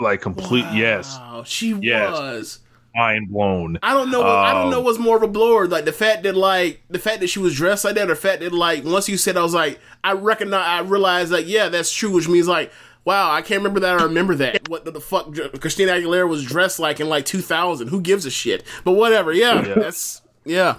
like 0.01 0.21
complete 0.21 0.67
yes, 0.73 1.17
Oh, 1.21 1.43
she 1.45 1.75
Yes. 1.81 2.11
was. 2.13 2.59
mind 2.95 3.29
blown. 3.31 3.79
I 3.83 3.93
don't 3.93 4.11
know. 4.11 4.21
What, 4.21 4.29
I 4.29 4.53
don't 4.55 4.65
Um, 4.67 4.71
know 4.71 4.81
what's 4.81 4.99
more 4.99 5.17
of 5.17 5.23
a 5.23 5.29
blower, 5.29 5.67
like 5.69 5.85
the 5.85 5.93
fact 5.93 6.25
that 6.25 6.35
like 6.37 6.83
the 6.91 6.99
fact 6.99 7.21
that 7.21 7.29
she 7.29 7.39
was 7.39 7.55
dressed 7.55 7.85
like 7.85 7.95
that, 7.95 8.05
or 8.05 8.15
the 8.15 8.21
fact 8.21 8.41
that 8.41 8.53
like 8.53 8.85
once 8.85 9.09
you 9.09 9.17
said, 9.17 9.37
I 9.37 9.43
was 9.43 9.55
like, 9.55 9.79
I 10.03 10.13
recognize, 10.13 10.65
I 10.67 10.81
realized 10.81 11.31
like, 11.31 11.47
yeah, 11.47 11.69
that's 11.69 11.93
true, 11.93 12.11
which 12.11 12.29
means 12.29 12.49
like, 12.49 12.73
wow, 13.05 13.31
I 13.31 13.41
can't 13.43 13.61
remember 13.61 13.81
that. 13.81 14.01
I 14.01 14.03
remember 14.05 14.35
that. 14.37 14.69
what 14.69 14.85
the, 14.85 14.91
the 14.91 15.01
fuck 15.01 15.33
Christina 15.61 15.93
Aguilera 15.93 16.29
was 16.29 16.45
dressed 16.45 16.79
like 16.81 16.99
in 16.99 17.09
like 17.09 17.25
2000? 17.25 17.89
Who 17.89 18.01
gives 18.01 18.27
a 18.27 18.31
shit? 18.31 18.65
But 18.85 18.93
whatever. 18.93 19.33
Yeah, 19.33 19.65
Yeah. 19.67 19.75
that's 19.75 20.23
yeah. 20.45 20.77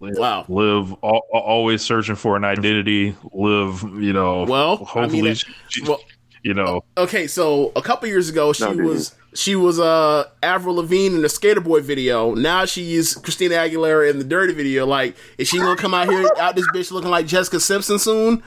Wow. 0.00 0.46
Liv 0.48 0.92
al- 1.02 1.22
always 1.32 1.82
searching 1.82 2.14
for 2.16 2.36
an 2.36 2.44
identity. 2.44 3.14
Liv, 3.32 3.82
you 4.00 4.12
know, 4.12 4.44
Well, 4.44 4.72
I 4.72 4.84
hopefully 4.84 5.22
mean, 5.22 5.34
she, 5.34 5.46
she, 5.68 5.82
well- 5.82 6.00
you 6.42 6.54
know, 6.54 6.82
Okay, 6.96 7.26
so 7.26 7.70
a 7.76 7.82
couple 7.82 8.08
years 8.08 8.30
ago, 8.30 8.52
she 8.54 8.64
No, 8.64 8.72
was 8.84 9.14
she 9.34 9.54
was 9.56 9.78
uh 9.78 10.24
Avril 10.42 10.76
Lavigne 10.76 11.14
in 11.16 11.20
the 11.22 11.28
Skater 11.28 11.60
Boy 11.60 11.82
video. 11.82 12.34
Now 12.34 12.64
she's 12.64 13.14
Christina 13.14 13.56
Aguilera 13.56 14.08
in 14.10 14.16
the 14.18 14.24
Dirty 14.24 14.54
video. 14.54 14.86
Like, 14.86 15.16
is 15.36 15.48
she 15.48 15.58
gonna 15.58 15.76
come 15.76 15.92
out 15.92 16.08
here 16.08 16.26
out 16.38 16.56
this 16.56 16.66
bitch 16.74 16.90
looking 16.90 17.10
like 17.10 17.26
Jessica 17.26 17.60
Simpson 17.60 17.98
soon? 17.98 18.42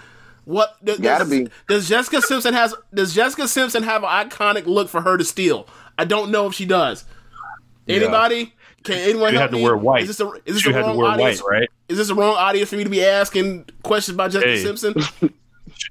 What 0.46 0.76
does, 0.84 1.00
Gotta 1.00 1.26
be. 1.26 1.48
does 1.70 1.88
Jessica 1.88 2.22
Simpson 2.24 2.54
has 2.56 2.74
does 2.94 3.14
Jessica 3.14 3.48
Simpson 3.48 3.84
have 3.84 4.04
an 4.04 4.10
iconic 4.10 4.66
look 4.66 4.90
for 4.90 5.02
her 5.02 5.16
to 5.16 5.24
steal? 5.24 5.68
I 5.98 6.06
don't 6.06 6.32
know 6.32 6.48
if 6.48 6.56
she 6.56 6.66
does. 6.66 7.06
Anybody? 7.88 8.54
Can 8.84 8.96
anyone 8.98 9.34
you 9.34 9.40
help 9.40 9.50
had 9.50 9.52
to 9.52 9.58
me? 9.58 9.64
wear 9.64 9.78
white. 9.78 10.04
Is 10.04 10.08
this 10.10 10.20
a, 10.20 10.32
is 10.46 10.56
this 10.56 10.66
you 10.66 10.72
a 10.72 10.74
had 10.74 10.82
to 10.82 10.88
wrong 10.88 10.98
wear 10.98 11.08
audience? 11.12 11.42
white, 11.42 11.50
right? 11.60 11.70
Is 11.90 11.98
this 11.98 12.10
a 12.10 12.16
wrong 12.16 12.36
audience 12.36 12.70
for 12.70 12.76
me 12.76 12.84
to 12.84 12.90
be 12.90 13.04
asking 13.04 13.66
questions 13.84 14.16
about 14.16 14.32
Jessica 14.32 14.52
Hey. 14.52 14.64
Simpson? 14.64 14.96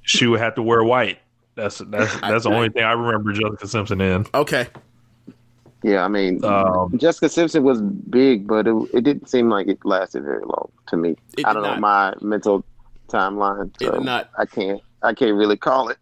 She 0.05 0.26
would 0.26 0.40
have 0.40 0.55
to 0.55 0.62
wear 0.62 0.82
white. 0.84 1.18
That's 1.55 1.78
that's 1.78 2.14
that's 2.20 2.45
the 2.45 2.51
only 2.51 2.68
thing 2.70 2.82
I 2.84 2.93
remember 2.93 3.32
Jessica 3.32 3.66
Simpson 3.66 4.01
in. 4.01 4.26
Okay. 4.32 4.68
Yeah, 5.82 6.05
I 6.05 6.09
mean, 6.09 6.43
Um, 6.45 6.97
Jessica 6.97 7.28
Simpson 7.28 7.64
was 7.64 7.82
big, 7.82 8.47
but 8.47 8.68
it, 8.68 8.74
it 8.95 9.01
didn't 9.03 9.28
seem 9.28 9.51
like 9.51 9.66
it 9.66 9.84
lasted 9.84 10.22
very 10.22 10.45
long 10.45 10.70
to 10.88 10.97
me. 10.97 11.16
I 11.45 11.53
don't 11.53 11.62
know 11.64 11.76
my 11.76 12.14
mental 12.20 12.64
timeline. 13.09 13.70
It 13.80 13.84
So 13.84 13.90
did 13.93 14.03
not. 14.05 14.30
I 14.38 14.47
can't. 14.47 14.80
I 15.03 15.12
can't 15.14 15.36
really 15.36 15.57
call 15.57 15.88
it. 15.90 15.99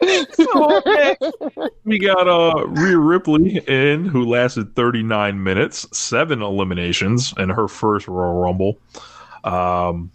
We 1.84 1.98
got 1.98 2.28
uh 2.28 2.66
Rhea 2.66 2.98
Ripley 2.98 3.58
in 3.66 4.06
who 4.06 4.24
lasted 4.24 4.74
39 4.74 5.42
minutes, 5.42 5.86
seven 5.96 6.42
eliminations 6.42 7.34
in 7.38 7.50
her 7.50 7.68
first 7.68 8.08
Royal 8.08 8.40
Rumble. 8.40 8.78
Um 9.44 10.10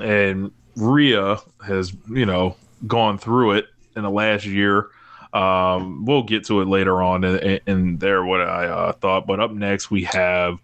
and 0.00 0.50
Rhea 0.76 1.38
has, 1.64 1.92
you 2.08 2.26
know, 2.26 2.56
gone 2.86 3.18
through 3.18 3.52
it 3.52 3.66
in 3.96 4.02
the 4.02 4.10
last 4.10 4.44
year. 4.44 4.88
Um 5.32 6.04
we'll 6.04 6.24
get 6.24 6.44
to 6.46 6.60
it 6.60 6.68
later 6.68 7.02
on 7.02 7.24
in, 7.24 7.60
in 7.66 7.98
there 7.98 8.24
what 8.24 8.40
I 8.40 8.66
uh, 8.66 8.92
thought, 8.92 9.26
but 9.26 9.40
up 9.40 9.52
next 9.52 9.90
we 9.90 10.04
have 10.04 10.58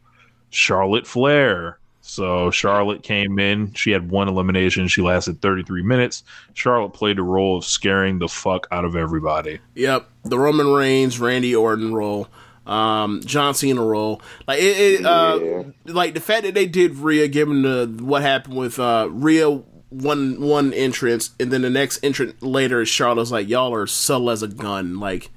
Charlotte 0.51 1.07
Flair. 1.07 1.78
So 2.11 2.51
Charlotte 2.51 3.03
came 3.03 3.39
in. 3.39 3.75
She 3.75 3.91
had 3.91 4.11
one 4.11 4.29
elimination. 4.29 4.89
She 4.89 5.03
lasted 5.03 5.43
33 5.43 5.83
minutes. 5.83 6.25
Charlotte 6.55 6.95
played 6.95 7.19
the 7.19 7.23
role 7.23 7.59
of 7.59 7.67
scaring 7.67 8.19
the 8.19 8.29
fuck 8.29 8.67
out 8.73 8.87
of 8.87 8.97
everybody. 8.97 9.59
Yep, 9.75 10.09
the 10.25 10.39
Roman 10.39 10.69
Reigns, 10.73 11.21
Randy 11.21 11.55
Orton 11.55 11.93
role, 11.95 12.27
um, 12.67 13.21
John 13.27 13.53
Cena 13.53 13.83
role. 13.85 14.23
Like 14.47 14.59
it, 14.59 15.01
it 15.01 15.05
uh, 15.07 15.39
Yeah. 15.43 15.63
like 15.85 16.15
the 16.15 16.21
fact 16.21 16.45
that 16.45 16.55
they 16.55 16.65
did 16.65 16.97
Rhea, 16.97 17.29
given 17.29 17.61
the 17.61 17.95
what 18.03 18.23
happened 18.23 18.57
with 18.57 18.79
uh, 18.79 19.09
Rhea 19.11 19.51
one 19.91 20.41
one 20.41 20.73
entrance, 20.73 21.33
and 21.39 21.51
then 21.53 21.61
the 21.61 21.69
next 21.71 22.03
entrant 22.03 22.43
later 22.43 22.81
is 22.81 22.89
Charlotte's 22.89 23.31
like 23.31 23.49
y'all 23.51 23.75
are 23.75 23.87
subtle 23.87 24.31
as 24.31 24.43
a 24.43 24.49
gun. 24.49 24.99
Like 24.99 25.29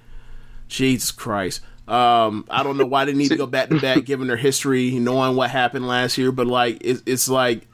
Jesus 0.69 1.11
Christ. 1.11 1.59
Um, 1.91 2.45
I 2.49 2.63
don't 2.63 2.77
know 2.77 2.85
why 2.85 3.05
they 3.05 3.13
need 3.13 3.27
to 3.29 3.35
go 3.35 3.45
back 3.45 3.69
to 3.69 3.79
back, 3.79 4.05
given 4.05 4.27
their 4.27 4.37
history, 4.37 4.91
knowing 4.91 5.35
what 5.35 5.49
happened 5.49 5.87
last 5.87 6.17
year. 6.17 6.31
But 6.31 6.47
like, 6.47 6.77
it's, 6.81 7.03
it's 7.05 7.27
like 7.27 7.67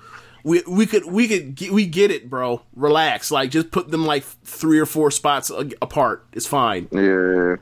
we 0.43 0.63
we 0.67 0.85
could 0.87 1.05
we 1.05 1.27
could 1.27 1.53
get, 1.55 1.71
we 1.71 1.85
get 1.85 2.09
it, 2.09 2.29
bro. 2.29 2.61
Relax. 2.75 3.29
Like, 3.31 3.51
just 3.51 3.69
put 3.71 3.91
them 3.91 4.05
like 4.05 4.23
three 4.23 4.79
or 4.79 4.85
four 4.87 5.11
spots 5.11 5.49
a- 5.51 5.69
apart. 5.81 6.25
It's 6.33 6.47
fine. 6.47 6.87
Yeah. 6.91 7.57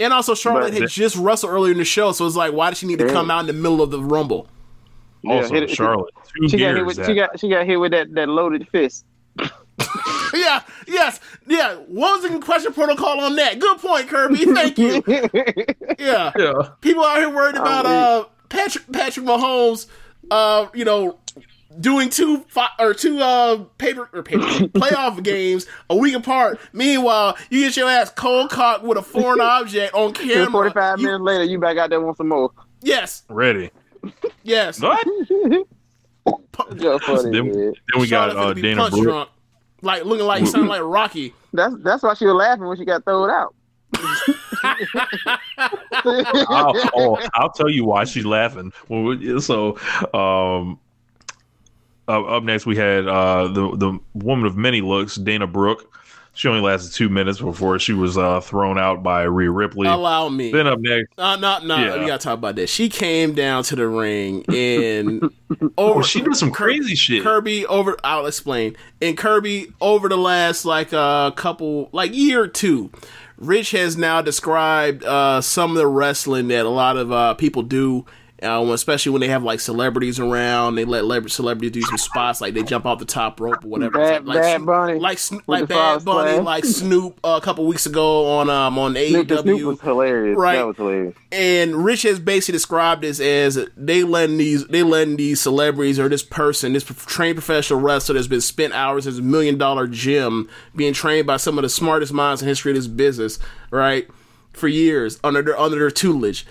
And 0.00 0.12
also, 0.12 0.34
Charlotte 0.34 0.66
But 0.66 0.72
had 0.74 0.82
the- 0.84 0.86
just 0.86 1.16
wrestled 1.16 1.52
earlier 1.52 1.72
in 1.72 1.78
the 1.78 1.84
show, 1.84 2.12
so 2.12 2.26
it's 2.26 2.36
like, 2.36 2.52
why 2.52 2.70
does 2.70 2.78
she 2.78 2.86
need 2.86 2.98
to 3.00 3.08
come 3.08 3.30
out 3.30 3.40
in 3.40 3.46
the 3.46 3.52
middle 3.52 3.82
of 3.82 3.90
the 3.90 4.00
rumble? 4.00 4.48
Also, 5.26 5.54
hit 5.54 5.68
Charlotte, 5.70 6.14
She 6.48 6.56
got 6.58 6.74
hit 6.76 6.86
with 6.86 6.98
at- 6.98 7.06
she 7.06 7.14
got 7.14 7.38
she 7.40 7.48
got 7.48 7.66
hit 7.66 7.76
with 7.78 7.92
that, 7.92 8.12
that 8.14 8.28
loaded 8.28 8.68
fist. 8.68 9.04
yeah, 10.34 10.62
yes, 10.86 11.20
yeah. 11.46 11.74
What 11.76 12.14
was 12.14 12.22
the 12.22 12.28
concussion 12.28 12.72
protocol 12.72 13.20
on 13.20 13.36
that? 13.36 13.58
Good 13.58 13.78
point, 13.78 14.08
Kirby. 14.08 14.44
Thank 14.46 14.78
you. 14.78 15.02
Yeah, 15.98 16.32
yeah. 16.36 16.52
people 16.80 17.04
out 17.04 17.18
here 17.18 17.30
worried 17.30 17.54
about 17.54 17.86
uh 17.86 18.24
Patrick 18.48 18.90
Patrick 18.92 19.24
Mahomes, 19.24 19.86
uh, 20.30 20.66
you 20.74 20.84
know, 20.84 21.18
doing 21.80 22.10
two 22.10 22.38
fi- 22.48 22.70
or 22.80 22.92
two 22.92 23.20
uh 23.20 23.58
paper 23.78 24.08
or 24.12 24.22
paper 24.22 24.42
playoff 24.78 25.22
games 25.22 25.66
a 25.90 25.96
week 25.96 26.14
apart. 26.14 26.58
Meanwhile, 26.72 27.36
you 27.50 27.60
get 27.60 27.76
your 27.76 27.88
ass 27.88 28.10
cold 28.10 28.50
cocked 28.50 28.82
with 28.84 28.98
a 28.98 29.02
foreign 29.02 29.40
object 29.40 29.94
on 29.94 30.12
camera. 30.12 30.50
Forty 30.50 30.70
five 30.72 30.98
You- 30.98 31.06
minutes 31.06 31.22
later, 31.22 31.44
you 31.44 31.58
back 31.60 31.76
out 31.76 31.90
there 31.90 32.00
want 32.00 32.16
some 32.16 32.28
more. 32.28 32.50
Yes, 32.80 33.22
Ready. 33.28 33.70
yes. 34.42 34.80
What? 34.80 35.06
Just 36.76 37.04
funny, 37.04 37.30
Then, 37.30 37.52
then 37.52 37.74
we 38.00 38.08
got 38.08 38.36
uh, 38.36 38.52
Dana 38.54 38.82
punch 38.82 38.92
Brooke. 38.94 39.04
drunk, 39.04 39.28
like 39.82 40.04
looking 40.04 40.26
like 40.26 40.46
sounding 40.46 40.68
like 40.68 40.82
Rocky. 40.82 41.34
That's 41.52 41.74
that's 41.80 42.02
why 42.02 42.14
she 42.14 42.24
was 42.24 42.34
laughing 42.34 42.64
when 42.64 42.78
she 42.78 42.86
got 42.86 43.04
thrown 43.04 43.28
out. 43.28 43.54
I'll, 46.48 46.72
oh, 46.94 47.28
I'll 47.34 47.52
tell 47.52 47.68
you 47.68 47.84
why 47.84 48.04
she's 48.04 48.24
laughing. 48.24 48.72
So, 49.38 49.76
um, 50.14 50.80
up, 52.08 52.26
up 52.26 52.42
next 52.42 52.64
we 52.64 52.74
had 52.76 53.06
uh, 53.06 53.48
the 53.48 53.76
the 53.76 53.98
woman 54.14 54.46
of 54.46 54.56
many 54.56 54.80
looks, 54.80 55.16
Dana 55.16 55.46
Brooke. 55.46 55.94
She 56.34 56.48
only 56.48 56.62
lasted 56.62 56.94
two 56.94 57.10
minutes 57.10 57.40
before 57.40 57.78
she 57.78 57.92
was 57.92 58.16
uh, 58.16 58.40
thrown 58.40 58.78
out 58.78 59.02
by 59.02 59.22
Rhea 59.24 59.50
Ripley. 59.50 59.86
Allow 59.86 60.30
me. 60.30 60.50
Then 60.50 60.66
up 60.66 60.78
next, 60.80 61.10
Uh, 61.18 61.36
no, 61.36 61.58
no, 61.62 61.76
Yeah. 61.76 62.00
we 62.00 62.06
gotta 62.06 62.22
talk 62.22 62.38
about 62.38 62.54
this. 62.56 62.70
She 62.70 62.88
came 62.88 63.34
down 63.34 63.64
to 63.64 63.76
the 63.76 63.86
ring 63.86 64.42
and 64.48 65.22
over. 65.76 65.98
oh, 65.98 66.02
she 66.02 66.22
did 66.22 66.34
some 66.36 66.50
crazy 66.50 66.94
shit. 66.94 67.22
Kirby 67.22 67.66
over. 67.66 67.96
I'll 68.02 68.24
explain. 68.26 68.76
And 69.02 69.16
Kirby 69.16 69.72
over 69.80 70.08
the 70.08 70.16
last 70.16 70.64
like 70.64 70.94
a 70.94 70.98
uh, 70.98 71.30
couple 71.32 71.90
like 71.92 72.14
year 72.14 72.42
or 72.44 72.48
two, 72.48 72.90
Rich 73.36 73.72
has 73.72 73.98
now 73.98 74.22
described 74.22 75.04
uh, 75.04 75.42
some 75.42 75.72
of 75.72 75.76
the 75.76 75.86
wrestling 75.86 76.48
that 76.48 76.64
a 76.64 76.70
lot 76.70 76.96
of 76.96 77.12
uh, 77.12 77.34
people 77.34 77.62
do. 77.62 78.06
Uh, 78.42 78.64
especially 78.72 79.12
when 79.12 79.20
they 79.20 79.28
have 79.28 79.44
like 79.44 79.60
celebrities 79.60 80.18
around, 80.18 80.74
they 80.74 80.84
let 80.84 81.04
le- 81.04 81.28
celebrities 81.28 81.70
do 81.70 81.82
some 81.82 81.96
spots, 81.98 82.40
like 82.40 82.54
they 82.54 82.62
jump 82.62 82.84
off 82.86 82.98
the 82.98 83.04
top 83.04 83.40
rope 83.40 83.64
or 83.64 83.68
whatever. 83.68 83.98
Bad- 83.98 84.26
like, 84.26 84.40
Bad 84.40 84.66
Bunny 84.66 84.98
like 84.98 85.18
Sno- 85.18 85.40
like 85.46 85.68
Bad 85.68 86.04
Bunny, 86.04 86.32
splash. 86.32 86.44
like 86.44 86.64
Snoop 86.64 87.20
uh, 87.22 87.38
a 87.40 87.44
couple 87.44 87.64
weeks 87.66 87.86
ago 87.86 88.26
on 88.38 88.50
um 88.50 88.78
on 88.78 88.94
Snoop, 88.94 89.28
the 89.28 89.42
Snoop 89.42 89.62
was 89.62 89.80
hilarious. 89.80 90.36
Right. 90.36 90.56
That 90.56 90.66
was 90.66 90.76
hilarious. 90.76 91.14
And 91.30 91.84
Rich 91.84 92.02
has 92.02 92.18
basically 92.18 92.52
described 92.52 93.02
this 93.02 93.20
as 93.20 93.68
they 93.76 94.02
letting 94.02 94.38
these 94.38 94.66
they 94.66 94.82
letting 94.82 95.16
these 95.16 95.40
celebrities 95.40 96.00
or 96.00 96.08
this 96.08 96.22
person, 96.22 96.72
this 96.72 96.84
trained 96.84 97.36
professional 97.36 97.80
wrestler 97.80 98.14
that's 98.16 98.26
been 98.26 98.40
spent 98.40 98.72
hours 98.74 99.06
in 99.06 99.16
a 99.16 99.22
million 99.22 99.56
dollar 99.56 99.86
gym 99.86 100.48
being 100.74 100.92
trained 100.94 101.26
by 101.26 101.36
some 101.36 101.58
of 101.58 101.62
the 101.62 101.68
smartest 101.68 102.12
minds 102.12 102.42
in 102.42 102.48
history 102.48 102.72
of 102.72 102.76
this 102.76 102.86
business, 102.88 103.38
right? 103.70 104.08
For 104.52 104.68
years 104.68 105.18
under 105.24 105.42
their 105.42 105.58
under 105.58 105.78
their 105.78 105.90
tutelage. 105.90 106.44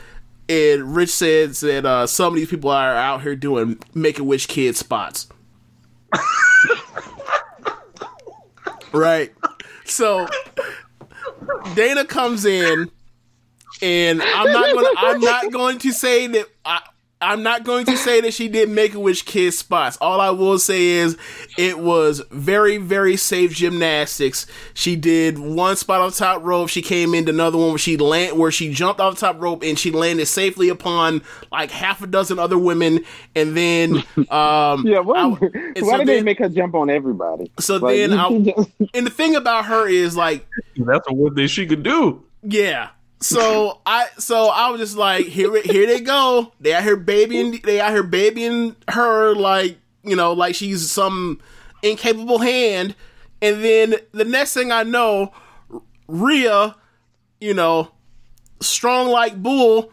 And 0.51 0.93
Rich 0.93 1.11
says 1.11 1.61
that 1.61 1.85
uh, 1.85 2.05
some 2.05 2.33
of 2.33 2.35
these 2.35 2.49
people 2.49 2.71
are 2.71 2.93
out 2.93 3.21
here 3.21 3.37
doing 3.37 3.79
make 3.93 4.19
a 4.19 4.23
wish 4.25 4.47
kid 4.47 4.75
spots. 4.75 5.29
right. 8.91 9.33
So 9.85 10.27
Dana 11.73 12.03
comes 12.03 12.43
in 12.43 12.91
and 13.81 14.21
I'm 14.21 14.51
not 14.51 14.75
to 14.75 14.93
I'm 14.97 15.21
not 15.21 15.51
going 15.53 15.79
to 15.79 15.93
say 15.93 16.27
that 16.27 16.47
I 16.65 16.81
I'm 17.21 17.43
not 17.43 17.63
going 17.63 17.85
to 17.85 17.95
say 17.97 18.19
that 18.21 18.33
she 18.33 18.47
did 18.47 18.69
make 18.69 18.93
a 18.95 18.99
wish 18.99 19.21
kid 19.21 19.53
spots. 19.53 19.97
All 20.01 20.19
I 20.19 20.31
will 20.31 20.57
say 20.57 20.87
is 20.87 21.17
it 21.57 21.77
was 21.79 22.21
very, 22.31 22.77
very 22.77 23.15
safe 23.15 23.53
gymnastics. 23.53 24.47
She 24.73 24.95
did 24.95 25.37
one 25.37 25.75
spot 25.75 26.01
on 26.01 26.09
the 26.09 26.15
top 26.15 26.43
rope. 26.43 26.69
She 26.69 26.81
came 26.81 27.13
into 27.13 27.31
another 27.31 27.57
one 27.57 27.69
where 27.69 27.77
she 27.77 27.95
land 27.97 28.37
where 28.37 28.51
she 28.51 28.73
jumped 28.73 28.99
off 28.99 29.15
the 29.15 29.19
top 29.21 29.39
rope 29.39 29.61
and 29.63 29.77
she 29.77 29.91
landed 29.91 30.25
safely 30.25 30.69
upon 30.69 31.21
like 31.51 31.69
half 31.69 32.01
a 32.01 32.07
dozen 32.07 32.39
other 32.39 32.57
women. 32.57 33.01
And 33.35 33.55
then, 33.55 33.97
um, 34.29 34.85
Yeah, 34.87 34.99
why, 34.99 35.19
I- 35.19 35.27
why 35.29 35.39
and 35.43 35.75
did 35.75 35.85
so 35.85 35.97
they 36.05 36.23
make 36.23 36.39
her 36.39 36.49
jump 36.49 36.73
on 36.73 36.89
everybody? 36.89 37.51
So 37.59 37.77
Like, 37.77 37.95
then, 37.97 38.13
I, 38.13 38.27
can 38.27 38.89
and 38.93 39.05
the 39.05 39.11
thing 39.11 39.35
about 39.35 39.65
her 39.65 39.87
is 39.87 40.17
like 40.17 40.47
That's 40.75 41.07
the 41.07 41.13
one 41.13 41.35
thing 41.35 41.47
she 41.47 41.67
could 41.67 41.83
do. 41.83 42.23
Yeah. 42.43 42.89
So 43.21 43.79
I 43.85 44.07
so 44.17 44.47
I 44.47 44.69
was 44.71 44.81
just 44.81 44.97
like, 44.97 45.27
here 45.27 45.61
here 45.61 45.85
they 45.85 46.01
go. 46.01 46.51
They 46.59 46.73
out 46.73 46.83
here 46.83 46.97
babying 46.97 47.59
they 47.63 47.79
out 47.79 47.91
here 47.91 48.03
babying 48.03 48.75
her 48.89 49.35
like, 49.35 49.77
you 50.03 50.15
know, 50.15 50.33
like 50.33 50.55
she's 50.55 50.91
some 50.91 51.39
incapable 51.83 52.39
hand. 52.39 52.95
And 53.41 53.63
then 53.63 53.95
the 54.11 54.25
next 54.25 54.53
thing 54.53 54.71
I 54.71 54.83
know, 54.83 55.33
Rhea, 56.07 56.75
you 57.39 57.53
know, 57.53 57.91
strong 58.59 59.09
like 59.09 59.41
bull, 59.41 59.91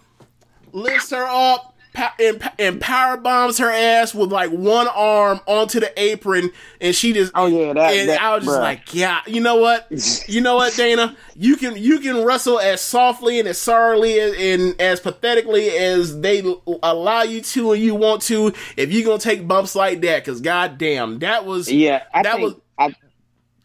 lifts 0.73 1.11
her 1.11 1.25
up 1.25 1.78
and, 2.19 2.51
and 2.59 2.81
power 2.81 3.17
bombs 3.17 3.59
her 3.59 3.71
ass 3.71 4.15
with 4.15 4.31
like 4.33 4.51
one 4.51 4.89
arm 4.89 5.41
onto 5.47 5.81
the 5.81 5.93
apron, 6.01 6.51
and 6.81 6.95
she 6.95 7.13
just 7.13 7.33
Oh, 7.35 7.47
yeah, 7.47 7.73
that- 7.73 7.95
and 7.95 8.09
that- 8.09 8.21
I 8.23 8.35
was 8.35 8.45
just 8.45 8.57
bruh. 8.57 8.61
like, 8.63 8.95
yeah, 8.95 9.21
you 9.27 9.41
know 9.41 9.57
what, 9.57 9.87
you 10.29 10.41
know 10.41 10.57
what, 10.57 10.75
Dana, 10.75 11.17
you 11.35 11.57
can 11.57 11.77
you 11.77 11.99
can 12.01 12.25
wrestle 12.25 12.59
as 12.61 12.81
softly 12.81 13.39
and 13.39 13.49
as 13.49 13.59
sorrowly 13.59 14.19
and, 14.21 14.35
and 14.37 14.81
as 14.81 15.01
pathetically 15.01 15.69
as 15.71 16.21
they 16.21 16.43
allow 16.83 17.23
you 17.23 17.41
to 17.43 17.73
and 17.73 17.83
you 17.83 17.95
want 17.95 18.23
to 18.23 18.53
if 18.77 18.93
you're 18.93 19.05
gonna 19.05 19.19
take 19.19 19.47
bumps 19.47 19.75
like 19.75 20.01
that, 20.03 20.25
because 20.25 20.41
goddamn, 20.41 21.19
that 21.21 21.45
was 21.45 21.71
Yeah, 21.71 22.03
I 22.15 22.23
that 22.23 22.37
think 22.37 22.43
was 22.45 22.55
I, 22.79 22.95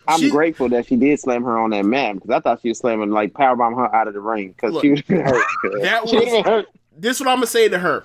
I'm 0.08 0.20
She- 0.20 0.30
grateful 0.32 0.68
that 0.70 0.86
she 0.88 0.96
did 0.98 1.18
slam 1.20 1.44
her 1.44 1.58
on 1.58 1.70
that 1.70 1.86
mat 1.86 2.16
because 2.16 2.30
I 2.30 2.40
thought 2.42 2.62
she 2.62 2.70
was 2.70 2.80
slamming 2.80 3.12
like 3.12 3.32
powerbomb 3.34 3.76
her 3.78 3.96
out 3.96 4.08
of 4.10 4.14
the 4.14 4.20
ring 4.20 4.50
because 4.50 4.82
she 4.82 4.90
was 4.92 5.02
hurt. 5.08 5.46
that 5.82 6.10
she 6.10 6.18
would 6.18 6.28
have 6.28 6.34
was- 6.38 6.46
hurt. 6.46 6.66
this 6.98 7.16
is 7.18 7.22
what 7.22 7.30
I'm 7.30 7.38
gonna 7.38 7.48
say 7.48 7.70
to 7.70 7.80
her. 7.80 8.04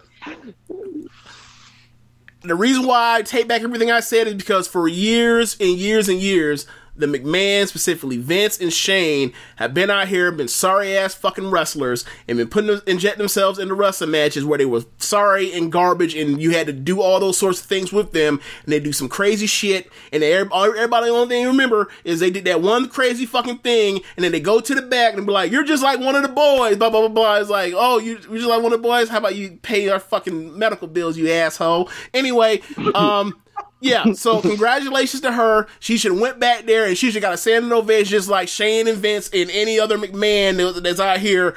The 2.42 2.54
reason 2.54 2.86
why 2.86 3.16
I 3.16 3.22
take 3.22 3.48
back 3.48 3.62
everything 3.62 3.90
I 3.90 4.00
said 4.00 4.26
is 4.28 4.34
because 4.34 4.68
for 4.68 4.86
years 4.86 5.56
and 5.60 5.70
years 5.70 6.08
and 6.08 6.20
years, 6.20 6.66
the 6.98 7.06
McMahon, 7.06 7.66
specifically 7.66 8.18
Vince 8.18 8.60
and 8.60 8.72
Shane, 8.72 9.32
have 9.56 9.72
been 9.72 9.90
out 9.90 10.08
here, 10.08 10.30
been 10.32 10.48
sorry 10.48 10.96
ass 10.96 11.14
fucking 11.14 11.50
wrestlers, 11.50 12.04
and 12.26 12.38
been 12.38 12.48
putting 12.48 12.80
injecting 12.86 13.18
themselves 13.18 13.58
into 13.58 13.74
wrestling 13.74 14.10
matches 14.10 14.44
where 14.44 14.58
they 14.58 14.66
were 14.66 14.84
sorry 14.98 15.52
and 15.52 15.72
garbage, 15.72 16.14
and 16.14 16.40
you 16.40 16.50
had 16.50 16.66
to 16.66 16.72
do 16.72 17.00
all 17.00 17.20
those 17.20 17.38
sorts 17.38 17.60
of 17.60 17.66
things 17.66 17.92
with 17.92 18.12
them, 18.12 18.40
and 18.64 18.72
they 18.72 18.80
do 18.80 18.92
some 18.92 19.08
crazy 19.08 19.46
shit, 19.46 19.90
and 20.12 20.22
everybody, 20.22 20.72
everybody 20.76 21.06
the 21.06 21.12
only 21.12 21.28
thing 21.28 21.42
you 21.42 21.48
remember 21.48 21.88
is 22.04 22.20
they 22.20 22.30
did 22.30 22.44
that 22.44 22.60
one 22.60 22.88
crazy 22.88 23.26
fucking 23.26 23.58
thing, 23.58 24.00
and 24.16 24.24
then 24.24 24.32
they 24.32 24.40
go 24.40 24.60
to 24.60 24.74
the 24.74 24.82
back 24.82 25.14
and 25.14 25.26
be 25.26 25.32
like, 25.32 25.52
"You're 25.52 25.64
just 25.64 25.82
like 25.82 26.00
one 26.00 26.16
of 26.16 26.22
the 26.22 26.28
boys," 26.28 26.76
blah 26.76 26.90
blah 26.90 27.00
blah 27.00 27.08
blah. 27.08 27.36
It's 27.36 27.50
like, 27.50 27.72
"Oh, 27.76 27.98
you 27.98 28.18
you're 28.28 28.38
just 28.38 28.48
like 28.48 28.62
one 28.62 28.72
of 28.72 28.82
the 28.82 28.88
boys? 28.88 29.08
How 29.08 29.18
about 29.18 29.36
you 29.36 29.58
pay 29.62 29.88
our 29.88 30.00
fucking 30.00 30.58
medical 30.58 30.88
bills, 30.88 31.16
you 31.16 31.30
asshole?" 31.30 31.88
Anyway, 32.12 32.60
um. 32.94 33.34
Yeah, 33.80 34.12
so 34.14 34.40
congratulations 34.40 35.20
to 35.22 35.30
her. 35.30 35.68
She 35.78 35.98
should 35.98 36.10
have 36.10 36.20
went 36.20 36.40
back 36.40 36.66
there 36.66 36.86
and 36.86 36.98
she 36.98 37.12
should 37.12 37.22
got 37.22 37.34
a 37.34 37.36
standing 37.36 37.70
ovation 37.72 38.10
just 38.10 38.28
like 38.28 38.48
Shane 38.48 38.88
and 38.88 38.98
Vince 38.98 39.30
and 39.32 39.48
any 39.50 39.78
other 39.78 39.96
McMahon 39.96 40.82
that's 40.82 40.98
out 40.98 41.20
here 41.20 41.54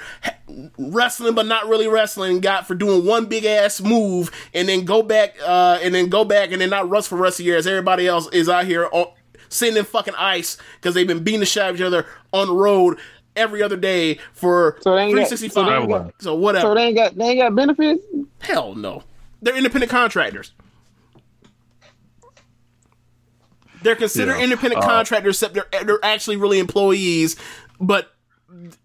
wrestling 0.77 1.33
but 1.33 1.45
not 1.47 1.67
really 1.67 1.87
wrestling 1.87 2.39
got 2.39 2.67
for 2.67 2.75
doing 2.75 3.05
one 3.05 3.25
big 3.25 3.45
ass 3.45 3.81
move 3.81 4.29
and 4.53 4.67
then 4.67 4.83
go 4.85 5.01
back 5.01 5.35
uh 5.45 5.79
and 5.81 5.95
then 5.95 6.09
go 6.09 6.25
back 6.25 6.51
and 6.51 6.61
then 6.61 6.69
not 6.69 6.89
rust 6.89 7.07
for 7.07 7.15
the 7.15 7.21
rest 7.21 7.35
of 7.35 7.37
the 7.39 7.43
year 7.45 7.57
as 7.57 7.65
everybody 7.65 8.05
else 8.07 8.27
is 8.33 8.49
out 8.49 8.65
here 8.65 8.87
on, 8.91 9.05
sitting 9.49 9.77
in 9.77 9.85
fucking 9.85 10.13
ice 10.17 10.57
because 10.75 10.93
they've 10.93 11.07
been 11.07 11.23
beating 11.23 11.39
the 11.39 11.45
shit 11.45 11.63
out 11.63 11.69
of 11.71 11.75
each 11.77 11.81
other 11.81 12.05
on 12.33 12.47
the 12.47 12.53
road 12.53 12.97
every 13.35 13.63
other 13.63 13.77
day 13.77 14.19
for 14.33 14.77
So 14.81 14.95
they 14.95 15.03
ain't 15.03 15.15
got- 15.15 15.27
365. 15.29 15.81
so 15.83 15.87
got- 15.87 16.13
so 16.21 16.35
whatever. 16.35 16.67
So 16.67 16.75
they 16.75 16.83
ain't 16.87 16.95
got 16.97 17.15
they 17.15 17.29
ain't 17.29 17.39
got 17.39 17.55
benefits. 17.55 18.03
Hell 18.41 18.75
no. 18.75 19.03
They're 19.41 19.55
independent 19.57 19.89
contractors. 19.89 20.51
They're 23.83 23.95
considered 23.95 24.37
Yeah. 24.37 24.43
independent 24.43 24.83
Uh, 24.83 24.87
contractors, 24.87 25.35
except 25.41 25.53
they're 25.53 25.83
they're 25.83 25.99
actually 26.03 26.37
really 26.37 26.59
employees. 26.59 27.35
But 27.79 28.11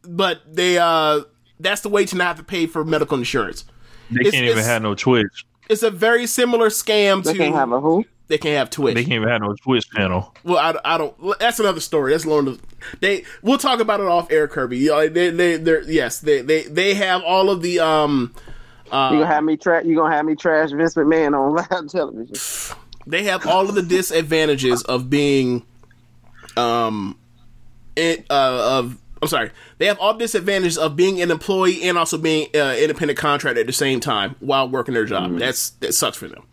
but 0.07 0.41
they 0.51 0.79
uh 0.79 1.21
that's 1.61 1.81
the 1.81 1.89
way 1.89 2.05
to 2.07 2.17
not 2.17 2.27
have 2.29 2.37
to 2.39 2.45
pay 2.45 2.67
for 2.67 2.85
medical 2.85 3.17
insurance. 3.19 3.65
They 4.11 4.21
It's- 4.21 4.33
can't 4.35 4.47
even 4.47 4.63
have 4.65 4.83
no 4.83 4.95
Twitch. 4.95 5.45
It's 5.69 5.83
a 5.83 5.91
very 5.91 6.27
similar 6.27 6.69
scam 6.69 7.25
They 7.25 7.33
to 7.33 7.39
can't 7.39 7.55
have 7.55 7.73
a 7.73 7.81
who? 7.81 8.05
they 8.29 8.39
can't 8.39 8.57
have 8.57 8.71
Twitch. 8.71 8.95
They 8.95 9.03
can't 9.03 9.15
even 9.15 9.29
have 9.29 9.41
no 9.41 9.55
Twitch 9.65 9.89
channel. 9.91 10.33
well, 10.45 10.59
I, 10.59 10.95
I 10.95 10.99
don't. 10.99 11.15
That's 11.41 11.59
another 11.61 11.81
story. 11.81 12.13
That's 12.13 12.25
long. 12.25 12.59
They 13.01 13.25
we'll 13.43 13.59
talk 13.59 13.81
about 13.81 13.99
it 14.01 14.07
off 14.07 14.31
air, 14.31 14.47
Kirby. 14.49 14.79
You 14.79 14.91
know, 14.91 15.09
they 15.09 15.31
they 15.31 15.57
they're 15.57 15.83
yes 15.83 16.21
they 16.21 16.41
they 16.41 16.63
they 16.63 16.95
have 16.95 17.23
all 17.23 17.51
of 17.51 17.63
the 17.63 17.81
um 17.81 18.33
You 18.87 18.91
gonna 18.93 19.27
have 19.27 19.43
me 19.45 19.57
trash? 19.57 19.85
You 19.85 19.97
gonna 19.97 20.15
have 20.15 20.25
me 20.25 20.37
trash 20.37 20.71
Vince 20.71 20.95
McMahon 20.95 21.35
on 21.37 21.55
live 21.71 21.89
television? 21.91 22.77
They 23.07 23.25
have 23.25 23.47
all 23.47 23.69
of 23.69 23.75
the 23.75 23.83
disadvantages 23.83 24.83
of 24.83 25.09
being 25.09 25.65
um 26.57 27.19
it, 27.97 28.27
uh, 28.31 28.79
of 28.81 28.99
I'm 29.23 29.29
sorry. 29.29 29.51
They 29.79 29.87
have 29.87 29.99
all 29.99 30.15
disadvantages 30.15 30.77
of 30.77 30.95
being 30.95 31.23
an 31.23 31.31
employee 31.31 31.83
and 31.85 31.97
also 31.97 32.19
being 32.19 32.49
uh, 32.55 32.77
independent 32.79 33.19
contractor 33.19 33.61
at 33.61 33.67
the 33.67 33.73
same 33.73 33.99
time 33.99 34.37
while 34.41 34.69
working 34.69 34.95
their 34.95 35.07
job. 35.07 35.31
Mm-hmm. 35.31 35.39
That's 35.39 35.71
that 35.71 35.95
sucks 35.95 36.17
for 36.17 36.29
them. 36.29 36.45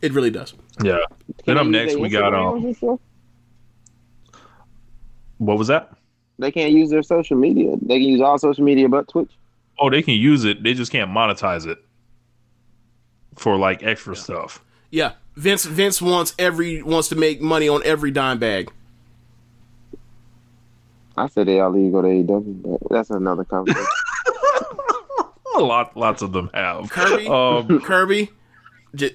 It 0.00 0.12
really 0.12 0.30
does. 0.30 0.54
Yeah. 0.82 0.98
Then 1.44 1.58
up 1.58 1.64
Can 1.64 1.72
next 1.72 1.96
we 1.96 2.08
got 2.08 2.32
Instagrams 2.32 2.82
um. 2.82 2.98
What 5.38 5.58
was 5.58 5.68
that? 5.68 5.92
They 6.38 6.50
can't 6.50 6.72
use 6.72 6.90
their 6.90 7.02
social 7.02 7.36
media. 7.36 7.76
They 7.82 7.98
can 7.98 8.08
use 8.08 8.20
all 8.20 8.38
social 8.38 8.64
media 8.64 8.88
but 8.88 9.08
Twitch. 9.08 9.30
Oh, 9.78 9.90
they 9.90 10.02
can 10.02 10.14
use 10.14 10.44
it. 10.44 10.62
They 10.62 10.74
just 10.74 10.90
can't 10.90 11.10
monetize 11.10 11.66
it 11.66 11.78
for 13.36 13.56
like 13.56 13.82
extra 13.82 14.16
stuff. 14.16 14.64
Yeah, 14.90 15.12
Vince 15.36 15.64
Vince 15.64 16.00
wants 16.00 16.34
every 16.38 16.82
wants 16.82 17.08
to 17.08 17.16
make 17.16 17.40
money 17.40 17.68
on 17.68 17.82
every 17.84 18.10
dime 18.10 18.38
bag. 18.38 18.70
I 21.16 21.26
said 21.28 21.46
they 21.48 21.58
all 21.60 21.72
need 21.72 21.86
to 21.86 21.90
go 21.92 22.02
to 22.02 22.08
AEW, 22.08 22.62
but 22.80 22.90
that's 22.90 23.10
another 23.10 23.44
conversation. 23.44 23.86
A 25.56 25.60
lot, 25.60 25.96
lots 25.96 26.22
of 26.22 26.30
them 26.32 26.48
have. 26.54 26.88
Kirby, 26.90 27.26
Um, 27.26 27.80
Kirby. 27.84 28.30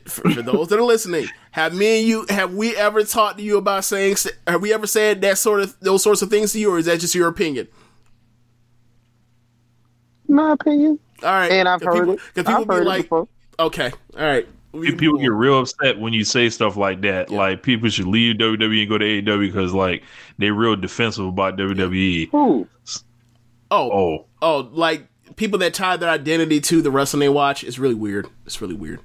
For, 0.06 0.30
for 0.30 0.42
those 0.44 0.68
that 0.68 0.78
are 0.78 0.84
listening, 0.84 1.28
have 1.52 1.74
me 1.74 2.00
and 2.00 2.08
you 2.08 2.26
have 2.30 2.54
we 2.54 2.76
ever 2.76 3.04
talked 3.04 3.38
to 3.40 3.44
you 3.44 3.58
about 3.58 3.84
saying? 3.86 4.18
Have 4.46 4.62
we 4.62 4.72
ever 4.74 4.86
said 4.86 5.22
that 5.22 5.38
sort 5.40 5.62
of 5.62 5.76
those 5.80 6.04
sorts 6.04 6.22
of 6.22 6.30
things 6.30 6.52
to 6.52 6.60
you, 6.60 6.72
or 6.72 6.78
is 6.78 6.86
that 6.86 7.00
just 7.00 7.16
your 7.16 7.28
opinion? 7.28 7.68
My 10.28 10.52
opinion. 10.52 11.00
All 11.24 11.30
right, 11.32 11.52
And 11.52 11.68
I've 11.68 11.80
'cause 11.82 11.88
heard 11.96 12.02
people, 12.08 12.14
it. 12.16 12.20
Because 12.34 12.48
people 12.52 12.62
I've 12.62 12.68
be 12.68 12.74
heard 12.76 12.84
it 12.84 12.88
like, 12.88 13.02
before. 13.04 13.28
okay, 13.60 13.92
all 14.18 14.22
right. 14.26 14.48
We- 14.74 14.92
people 14.96 15.18
get 15.20 15.32
real 15.32 15.60
upset 15.60 16.00
when 16.00 16.14
you 16.14 16.24
say 16.24 16.50
stuff 16.50 16.76
like 16.78 17.02
that. 17.02 17.30
Like 17.30 17.62
people 17.64 17.90
should 17.90 18.08
leave 18.08 18.38
WWE 18.38 18.82
and 18.82 18.90
go 18.90 18.98
to 18.98 19.06
AEW 19.06 19.40
because 19.48 19.72
like 19.74 20.04
they're 20.40 20.54
real 20.54 20.76
defensive 20.76 21.26
about 21.26 21.58
WWE. 21.58 22.30
Who? 22.32 22.68
oh, 23.72 23.92
Oh, 23.92 24.26
oh, 24.42 24.70
like 24.74 25.08
people 25.36 25.60
that 25.60 25.74
tie 25.74 25.96
their 25.98 26.10
identity 26.10 26.60
to 26.62 26.82
the 26.82 26.90
wrestling 26.92 27.20
they 27.22 27.30
watch. 27.30 27.64
It's 27.64 27.78
really 27.80 27.94
weird. 27.96 28.28
It's 28.46 28.62
really 28.62 28.74
weird. 28.76 29.00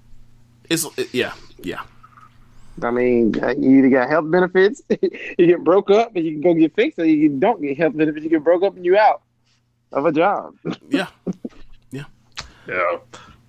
It's 0.70 0.86
it- 0.98 1.12
yeah, 1.14 1.34
yeah. 1.62 1.82
I 2.82 2.90
mean, 2.90 3.34
uh, 3.42 3.54
you 3.58 3.78
either 3.78 3.90
got 3.90 4.08
health 4.08 4.30
benefits, 4.30 4.82
you 4.90 5.46
get 5.46 5.64
broke 5.64 5.90
up 5.90 6.14
and 6.14 6.24
you 6.24 6.32
can 6.32 6.40
go 6.42 6.54
get 6.54 6.74
fixed, 6.76 6.98
or 6.98 7.04
you 7.06 7.28
don't 7.28 7.60
get 7.60 7.76
health 7.76 7.96
benefits, 7.96 8.22
you 8.24 8.30
get 8.30 8.44
broke 8.44 8.62
up 8.62 8.76
and 8.76 8.84
you 8.84 8.96
out 8.96 9.20
of 9.92 10.06
a 10.06 10.12
job. 10.12 10.54
Yeah, 10.88 11.08
yeah. 11.90 12.04
yeah. 12.68 12.98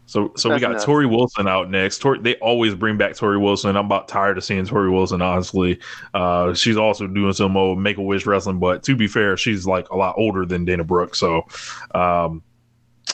So 0.10 0.32
so 0.36 0.52
we 0.52 0.60
got. 0.60 0.76
Torrie 0.78 1.10
Wilson 1.10 1.48
out 1.48 1.70
next. 1.70 2.02
Torrie, 2.02 2.24
they 2.24 2.36
always 2.36 2.74
bring 2.74 2.98
back 2.98 3.12
Torrie 3.12 3.40
Wilson. 3.40 3.76
I'm 3.76 3.86
about 3.86 4.08
tired 4.08 4.40
of 4.40 4.44
seeing 4.44 4.66
Torrie 4.66 4.92
Wilson. 4.92 5.22
Honestly, 5.22 5.80
uh, 6.16 6.54
she's 6.56 6.78
also 6.78 7.06
doing 7.06 7.34
some 7.34 7.56
old 7.56 7.78
Make 7.78 7.98
a 7.98 8.02
Wish 8.02 8.26
wrestling. 8.26 8.58
But 8.58 8.82
to 8.84 8.96
be 8.96 9.08
fair, 9.08 9.38
she's 9.38 9.68
like 9.68 9.88
a 9.90 9.96
lot 9.96 10.16
older 10.18 10.46
than 10.46 10.66
Dana 10.66 10.84
Brooke. 10.84 11.16
So. 11.16 11.46
Um, 11.94 12.44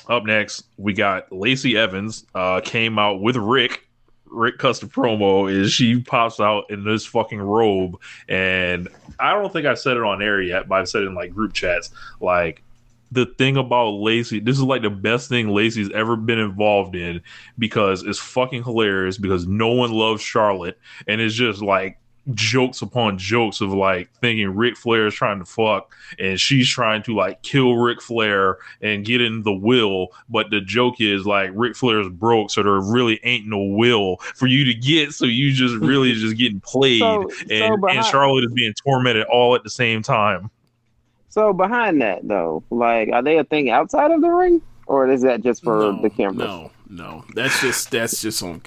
up 0.08 0.26
next, 0.26 0.66
we 0.78 0.94
got 0.94 1.32
Lacey 1.32 1.78
Evans 1.78 2.26
uh, 2.36 2.62
came 2.64 3.00
out 3.00 3.22
with 3.22 3.38
Ric. 3.38 3.88
Ric 4.26 4.58
cuts 4.58 4.80
the 4.80 4.88
promo 4.88 5.52
is 5.52 5.72
she 5.72 6.02
pops 6.02 6.40
out 6.40 6.66
in 6.70 6.84
this 6.84 7.06
fucking 7.06 7.42
robe, 7.42 8.00
and 8.28 8.90
I 9.20 9.32
don't 9.32 9.52
think 9.52 9.66
I've 9.66 9.80
said 9.80 9.98
it 9.98 10.04
on 10.04 10.22
air 10.22 10.42
yet, 10.42 10.68
but 10.68 10.76
I've 10.76 10.90
said 10.90 11.04
it 11.04 11.08
in 11.08 11.16
like 11.16 11.34
group 11.34 11.54
chats. 11.54 11.92
Like 12.20 12.62
the 13.12 13.26
thing 13.38 13.58
about 13.58 13.92
Lacey, 13.92 14.40
this 14.40 14.58
is 14.58 14.64
like 14.64 14.82
the 14.82 14.90
best 14.90 15.30
thing 15.30 15.50
Lacey's 15.50 15.92
ever 15.92 16.16
been 16.16 16.40
involved 16.40 16.96
in 16.96 17.22
because 17.58 18.04
it's 18.04 18.20
fucking 18.20 18.64
hilarious 18.64 19.18
because 19.18 19.48
no 19.48 19.70
one 19.70 19.92
loves 19.92 20.22
Charlotte, 20.22 20.78
and 21.08 21.22
it's 21.22 21.36
just 21.36 21.62
like 21.62 22.00
jokes 22.34 22.82
upon 22.82 23.20
jokes 23.20 23.62
of 23.62 23.72
like 23.72 24.10
thinking 24.20 24.50
Ric 24.50 24.76
Flair 24.76 25.06
is 25.06 25.14
trying 25.14 25.38
to 25.38 25.46
fuck 25.46 25.94
and 26.18 26.40
she's 26.40 26.68
trying 26.68 27.04
to 27.04 27.14
like 27.16 27.44
kill 27.44 27.76
Ric 27.76 28.02
Flair 28.02 28.58
and 28.82 29.06
get 29.06 29.22
in 29.22 29.44
the 29.44 29.54
will. 29.54 30.08
But 30.28 30.50
the 30.50 30.60
joke 30.60 31.00
is 31.00 31.28
like 31.28 31.52
Ric 31.54 31.76
Flair's 31.76 32.10
broke, 32.10 32.50
so 32.50 32.64
there 32.64 32.80
really 32.80 33.20
ain't 33.24 33.46
no 33.46 33.62
will 33.62 34.18
for 34.34 34.48
you 34.48 34.66
to 34.66 34.74
get. 34.74 35.14
So 35.14 35.26
you 35.26 35.52
just 35.52 35.76
really 35.76 36.14
just 36.16 36.36
getting 36.38 36.62
played, 36.62 37.00
So- 37.02 37.30
and, 37.52 37.80
so 37.80 37.88
and 37.90 38.06
Charlotte 38.06 38.46
is 38.46 38.54
being 38.54 38.74
tormented 38.84 39.28
all 39.28 39.54
at 39.54 39.64
the 39.64 39.70
same 39.70 40.02
time. 40.02 40.50
So 41.36 41.52
behind 41.52 42.02
that 42.02 42.26
though, 42.26 42.64
like, 42.70 43.10
are 43.12 43.22
they 43.22 43.38
a 43.38 43.44
thing 43.44 43.70
outside 43.70 44.10
of 44.12 44.22
the 44.22 44.30
ring, 44.30 44.62
or 44.88 45.12
is 45.12 45.22
that 45.24 45.44
just 45.44 45.66
for 45.66 45.80
no, 45.92 46.02
the 46.02 46.10
cameras? 46.10 46.38
No, 46.38 46.72
no. 46.90 47.26
That's 47.34 47.60
just 47.60 47.92
that's 47.92 48.22
just 48.22 48.42
on. 48.42 48.62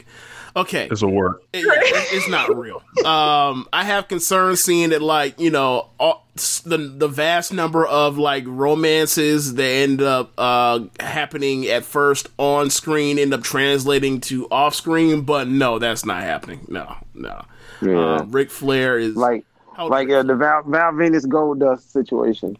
Okay, 0.54 0.86
It's 0.90 1.00
a 1.00 1.08
work. 1.08 1.42
it- 1.54 1.64
it- 1.64 2.08
it's 2.12 2.28
not 2.28 2.54
real. 2.54 2.82
Um, 3.06 3.66
I 3.72 3.84
have 3.84 4.08
concerns 4.08 4.60
seeing 4.62 4.90
that, 4.90 5.00
like 5.00 5.40
you 5.40 5.50
know, 5.50 5.86
all, 5.98 6.26
the 6.64 6.76
the 6.76 7.08
vast 7.08 7.54
number 7.54 7.86
of 7.86 8.18
like 8.18 8.44
romances 8.46 9.54
that 9.54 9.64
end 9.64 10.02
up 10.02 10.32
uh 10.36 10.80
happening 11.00 11.66
at 11.68 11.86
first 11.86 12.28
on 12.38 12.68
screen 12.68 13.18
end 13.18 13.32
up 13.32 13.42
translating 13.44 14.20
to 14.22 14.46
off 14.50 14.74
screen. 14.74 15.22
But 15.22 15.48
no, 15.48 15.78
that's 15.78 16.04
not 16.04 16.22
happening. 16.22 16.66
No, 16.68 16.96
no. 17.14 17.44
Yeah. 17.80 17.98
Uh, 18.16 18.24
Ric 18.24 18.50
Flair 18.50 18.98
is 18.98 19.14
Like, 19.16 19.44
how- 19.78 19.88
like 19.88 20.10
uh, 20.10 20.22
the 20.22 20.34
Val, 20.34 20.62
Val 20.64 20.92
Venis 20.92 21.26
Gold 21.28 21.60
Dust 21.60 21.92
situation. 21.92 22.56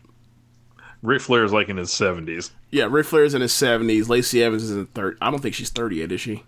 Ric 1.02 1.20
Flair 1.20 1.44
is 1.44 1.52
like 1.52 1.68
in 1.68 1.76
his 1.76 1.92
seventies. 1.92 2.50
Yeah, 2.70 2.88
Ric 2.90 3.06
Flair 3.06 3.24
is 3.24 3.34
in 3.34 3.40
his 3.42 3.52
seventies. 3.52 4.08
Lacey 4.08 4.42
Evans 4.42 4.64
is 4.64 4.70
in 4.70 4.86
third. 4.86 5.16
I 5.20 5.30
don't 5.30 5.40
think 5.40 5.54
she's 5.54 5.70
thirty 5.70 5.96
yet, 5.96 6.10
is 6.10 6.20
she? 6.20 6.42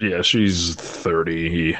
Yeah, 0.00 0.22
she's 0.22 0.74
thirty. 0.74 1.76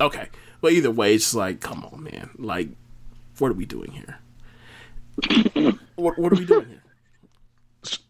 Okay, 0.00 0.28
but 0.60 0.72
either 0.72 0.90
way, 0.90 1.14
it's 1.14 1.34
like, 1.34 1.60
come 1.60 1.84
on, 1.84 2.04
man. 2.04 2.30
Like, 2.38 2.68
what 3.38 3.50
are 3.50 3.54
we 3.54 3.66
doing 3.66 3.90
here? 3.90 4.18
what, 5.96 6.16
what 6.18 6.32
are 6.32 6.36
we 6.36 6.44
doing 6.44 6.66
here? 6.66 6.82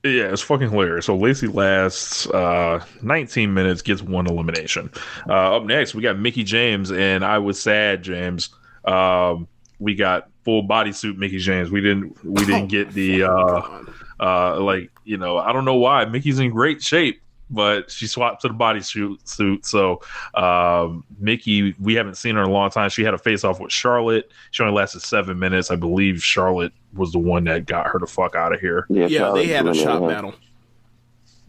Yeah, 0.05 0.33
it's 0.33 0.43
fucking 0.43 0.71
hilarious. 0.71 1.07
So 1.07 1.17
Lacey 1.17 1.47
lasts 1.47 2.27
uh, 2.29 2.85
19 3.03 3.53
minutes, 3.55 3.81
gets 3.83 4.03
one 4.03 4.27
elimination. 4.27 4.91
Uh, 5.29 5.57
up 5.57 5.65
next, 5.65 5.95
we 5.95 6.03
got 6.03 6.19
Mickie 6.19 6.45
James, 6.45 6.91
and 6.91 7.25
I 7.25 7.39
was 7.39 7.61
sad, 7.61 8.03
James. 8.03 8.51
Um, 8.93 9.49
we 9.79 9.95
got 9.95 10.29
full 10.45 10.67
bodysuit 10.67 11.17
Mickie 11.17 11.39
James. 11.39 11.71
We 11.71 11.81
didn't. 11.81 12.25
We 12.25 12.45
didn't 12.45 12.69
get 12.69 12.91
the 12.93 13.25
uh, 13.25 13.85
uh, 14.21 14.61
like 14.61 14.91
you 15.05 15.17
know. 15.17 15.39
I 15.39 15.53
don't 15.53 15.65
know 15.65 15.77
why 15.77 16.05
Mickie's 16.05 16.39
in 16.39 16.51
great 16.51 16.83
shape, 16.83 17.21
but 17.51 17.91
she 17.91 18.07
swapped 18.07 18.43
to 18.43 18.49
the 18.49 18.55
bodysuit 18.55 19.29
suit. 19.29 19.65
So 19.67 20.01
um, 20.35 21.05
Mickie, 21.19 21.75
we 21.79 21.95
haven't 21.95 22.17
seen 22.17 22.35
her 22.35 22.43
in 22.43 22.49
a 22.49 22.53
long 22.53 22.71
time. 22.71 22.91
She 22.91 23.05
had 23.05 23.15
a 23.15 23.19
face 23.19 23.45
off 23.45 23.61
with 23.61 23.73
Charlotte. 23.73 24.31
She 24.51 24.63
only 24.63 24.75
lasted 24.75 25.01
seven 25.01 25.39
minutes. 25.39 25.71
I 25.71 25.77
believe 25.77 26.23
Charlotte 26.23 26.73
was 26.95 27.13
the 27.13 27.19
one 27.19 27.45
that 27.45 27.67
got 27.67 27.87
her 27.87 27.99
the 27.99 28.07
fuck 28.07 28.35
out 28.35 28.53
of 28.53 28.61
here. 28.61 28.87
Yeah, 28.89 29.07
Yeah, 29.07 29.31
they 29.33 29.47
had 29.47 29.67
a 29.67 29.75
shot 29.75 30.07
battle. 30.09 30.35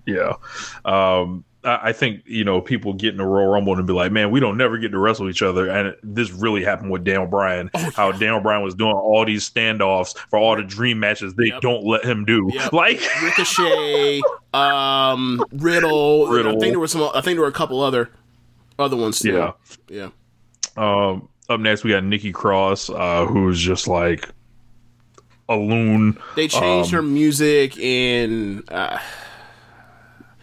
Yeah. 0.06 0.34
Um, 0.86 1.46
I 1.62 1.92
think, 1.92 2.22
you 2.26 2.46
know, 2.46 2.62
people 2.62 2.94
get 2.94 3.10
in 3.12 3.18
the 3.18 3.26
Royal 3.26 3.48
Rumble 3.48 3.76
and 3.78 3.86
be 3.86 3.92
like, 3.92 4.14
man, 4.14 4.32
we 4.32 4.40
don't 4.40 4.56
never 4.58 4.78
get 4.78 4.92
to 4.94 4.98
wrestle 4.98 5.30
each 5.30 5.42
other. 5.42 5.70
And 5.70 5.94
this 6.04 6.32
really 6.32 6.64
happened 6.64 6.90
with 6.90 7.04
Daniel 7.04 7.26
Bryan, 7.28 7.70
how 7.96 8.14
Daniel 8.14 8.40
Bryan 8.40 8.64
was 8.64 8.76
doing 8.76 8.94
all 8.96 9.26
these 9.26 9.50
standoffs 9.50 10.18
for 10.30 10.40
all 10.40 10.56
the 10.56 10.64
dream 10.64 11.02
matches 11.02 11.34
they 11.36 11.48
Yep. 11.48 11.62
don't 11.62 11.84
let 11.86 12.06
him 12.06 12.24
do. 12.24 12.50
Yep. 12.54 12.72
Like, 12.72 13.02
Ricochet, 13.22 14.22
um, 14.54 15.44
Riddle. 15.52 16.28
Riddle. 16.32 16.56
I 16.56 16.60
think 16.60 16.72
there 16.72 16.80
were 16.80 16.88
some. 16.88 17.02
I 17.14 17.20
think 17.20 17.36
there 17.36 17.42
were 17.42 17.48
a 17.48 17.52
couple 17.52 17.82
other 17.82 18.10
other 18.78 18.96
ones. 18.96 19.20
Too. 19.20 19.34
yeah. 19.34 19.52
yeah. 19.90 20.10
Um, 20.78 21.28
up 21.50 21.60
next, 21.60 21.84
we 21.84 21.90
got 21.92 22.06
Nikki 22.06 22.32
Cross, 22.32 22.90
uh, 22.90 23.26
who's 23.26 23.60
just 23.60 23.86
like 23.88 24.30
a 25.50 25.56
loon. 25.58 26.18
They 26.38 26.48
changed 26.48 26.94
Um, 26.94 26.96
her 26.96 27.02
music 27.02 27.78
and. 27.80 28.64
Uh, 28.70 28.98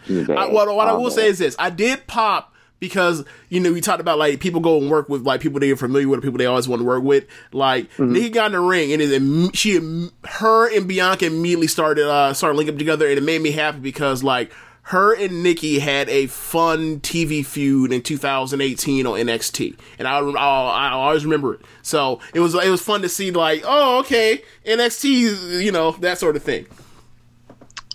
I, 0.09 0.47
what, 0.47 0.73
what 0.73 0.87
I 0.87 0.93
will 0.93 1.11
say 1.11 1.27
is 1.27 1.39
this: 1.39 1.55
I 1.59 1.69
did 1.69 2.07
pop 2.07 2.53
because 2.79 3.25
you 3.49 3.59
know 3.59 3.73
we 3.73 3.81
talked 3.81 4.01
about 4.01 4.17
like 4.17 4.39
people 4.39 4.61
go 4.61 4.77
and 4.77 4.89
work 4.89 5.09
with 5.09 5.23
like 5.23 5.41
people 5.41 5.59
they're 5.59 5.75
familiar 5.75 6.07
with, 6.07 6.21
people 6.21 6.37
they 6.37 6.45
always 6.45 6.67
want 6.67 6.79
to 6.81 6.85
work 6.85 7.03
with. 7.03 7.25
Like 7.51 7.87
Nikki 7.99 8.29
got 8.29 8.47
in 8.47 8.51
the 8.53 8.59
ring 8.59 8.93
and 8.93 9.01
it, 9.01 9.55
she, 9.55 10.09
her 10.25 10.75
and 10.75 10.87
Bianca 10.87 11.25
immediately 11.25 11.67
started 11.67 12.07
uh 12.07 12.33
started 12.33 12.57
linking 12.57 12.75
up 12.75 12.79
together, 12.79 13.07
and 13.07 13.17
it 13.17 13.23
made 13.23 13.41
me 13.41 13.51
happy 13.51 13.79
because 13.79 14.23
like 14.23 14.51
her 14.83 15.13
and 15.13 15.43
Nikki 15.43 15.79
had 15.79 16.07
a 16.07 16.27
fun 16.27 17.01
TV 17.01 17.45
feud 17.45 17.91
in 17.91 18.01
2018 18.01 19.05
on 19.05 19.19
NXT, 19.19 19.77
and 19.99 20.07
I 20.07 20.19
I, 20.19 20.89
I 20.89 20.91
always 20.91 21.25
remember 21.25 21.55
it. 21.55 21.61
So 21.81 22.19
it 22.33 22.39
was 22.39 22.55
it 22.55 22.69
was 22.69 22.81
fun 22.81 23.01
to 23.01 23.09
see 23.09 23.31
like 23.31 23.63
oh 23.65 23.99
okay 23.99 24.43
NXT 24.65 25.61
you 25.63 25.71
know 25.71 25.91
that 25.93 26.17
sort 26.19 26.35
of 26.35 26.43
thing. 26.43 26.67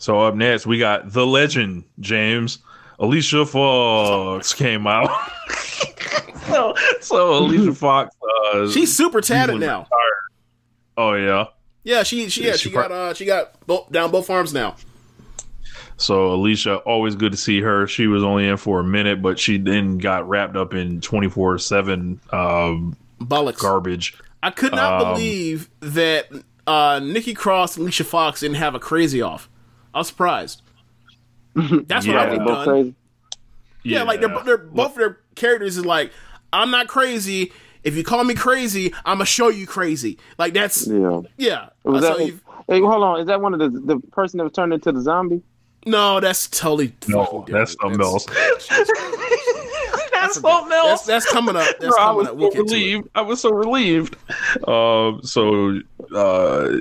So 0.03 0.19
up 0.19 0.35
next, 0.35 0.67
we 0.67 0.79
got 0.81 1.13
the 1.13 1.25
legend, 1.25 1.85
James. 2.01 2.59
Alicia 2.99 3.47
Fox 3.47 4.53
came 4.53 4.85
out. 4.85 5.09
so, 6.49 6.75
so 7.01 7.39
Alicia 7.39 7.73
Fox. 7.73 8.17
Uh, 8.53 8.69
She's 8.69 8.93
super 8.97 9.21
tatted 9.21 9.61
now. 9.61 9.83
retired. 9.83 9.87
Oh, 10.97 11.13
yeah. 11.15 11.45
Yeah, 11.85 12.03
she 12.03 12.29
she 12.31 12.45
yeah, 12.45 12.55
She 12.55 12.69
she 12.69 12.71
got 12.71 12.91
uh 12.91 13.15
she 13.15 13.25
got 13.25 13.65
both 13.69 13.93
down 13.93 14.11
both 14.11 14.29
arms 14.29 14.53
now. 14.53 14.75
So 15.99 16.33
Alicia, 16.33 16.79
always 16.79 17.15
good 17.15 17.31
to 17.31 17.39
see 17.39 17.61
her. 17.61 17.87
She 17.87 18.09
was 18.09 18.25
only 18.25 18.49
in 18.49 18.57
for 18.57 18.81
a 18.81 18.85
minute, 18.85 19.23
but 19.23 19.39
she 19.39 19.57
then 19.57 19.99
got 19.99 20.29
wrapped 20.29 20.57
up 20.57 20.75
in 20.75 21.01
twenty 21.01 21.29
four 21.29 21.59
seven 21.59 22.21
um, 22.33 22.97
garbage. 23.29 24.17
I 24.43 24.51
could 24.51 24.73
not 24.73 25.01
Um, 25.01 25.13
believe 25.15 25.71
that 25.79 26.27
uh 26.67 26.99
Nikki 27.01 27.35
Cross 27.35 27.77
and 27.77 27.85
Alicia 27.85 28.03
Fox 28.05 28.41
didn't 28.41 28.57
have 28.57 28.75
a 28.75 28.81
crazy 28.81 29.23
off. 29.23 29.49
I 29.95 29.99
was 29.99 30.09
surprised. 30.09 30.63
That's 31.55 32.07
what 32.07 32.17
I 32.17 32.29
would 32.31 32.39
have 32.39 32.47
done. 32.49 32.65
crazy. 32.67 32.95
Yeah, 33.85 34.05
like 34.05 34.21
they're, 34.21 34.43
they're 34.45 34.59
both 34.59 34.95
their 34.95 35.19
characters 35.35 35.77
is 35.77 35.85
like, 35.85 36.13
I'm 36.53 36.71
not 36.71 36.87
crazy. 36.89 37.53
If 37.85 37.97
you 37.97 38.05
call 38.05 38.23
me 38.25 38.35
crazy, 38.35 38.93
I'm 39.05 39.17
gonna 39.17 39.27
show 39.27 39.49
you 39.49 39.67
crazy. 39.67 40.19
Like 40.39 40.55
that's 40.55 40.87
yeah. 40.87 41.21
Yeah. 41.37 41.69
Was 41.85 42.03
that, 42.03 42.25
you- 42.25 42.41
hey, 42.69 42.81
hold 42.81 43.03
on. 43.03 43.21
Is 43.21 43.27
that 43.27 43.41
one 43.41 43.55
of 43.55 43.61
the 43.61 43.69
the 43.81 43.99
person 44.13 44.39
that 44.39 44.45
was 44.45 44.53
turned 44.53 44.73
into 44.73 44.93
the 44.93 45.01
zombie? 45.01 45.43
no, 45.85 46.21
that's 46.21 46.47
totally 46.49 46.95
No, 47.09 47.25
fucking 47.25 47.53
that's 47.55 47.75
different. 47.75 48.01
something 48.01 48.01
else. 48.01 48.27
That's, 50.23 50.41
that's, 50.41 51.07
that's 51.07 51.31
coming 51.33 51.57
up. 51.57 51.67
That's 51.81 51.95
Bro, 51.97 52.05
I 52.05 52.11
was 52.13 52.29
up. 52.29 52.37
We'll 52.37 52.53
so 52.53 52.59
get 52.63 52.69
to 52.69 52.75
it. 52.75 52.79
relieved. 52.79 53.09
I 53.17 53.21
was 53.23 53.41
so 53.41 53.51
relieved. 53.51 54.17
Um, 54.69 55.21
so 55.25 55.81
uh, 56.15 56.79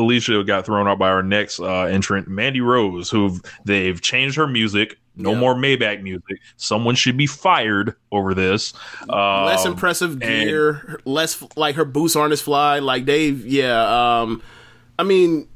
Alicia 0.00 0.42
got 0.44 0.66
thrown 0.66 0.88
out 0.88 0.98
by 0.98 1.08
our 1.10 1.22
next 1.22 1.60
uh, 1.60 1.82
entrant, 1.84 2.26
Mandy 2.28 2.60
Rose, 2.60 3.10
who 3.10 3.38
they've 3.64 4.00
changed 4.00 4.36
her 4.36 4.46
music. 4.46 4.98
No 5.16 5.32
Yeah. 5.32 5.38
more 5.38 5.54
Maybach 5.54 6.02
music. 6.02 6.38
Someone 6.56 6.94
should 6.94 7.16
be 7.16 7.26
fired 7.26 7.94
over 8.10 8.32
this. 8.32 8.72
Um, 9.08 9.44
less 9.46 9.66
impressive 9.66 10.18
gear, 10.20 11.00
less 11.04 11.42
like 11.56 11.74
her 11.76 11.84
boots 11.84 12.16
aren't 12.16 12.32
as 12.32 12.40
fly. 12.40 12.78
Like 12.78 13.04
Dave, 13.04 13.44
yeah. 13.46 14.20
Um, 14.22 14.42
I 14.98 15.02
mean, 15.02 15.48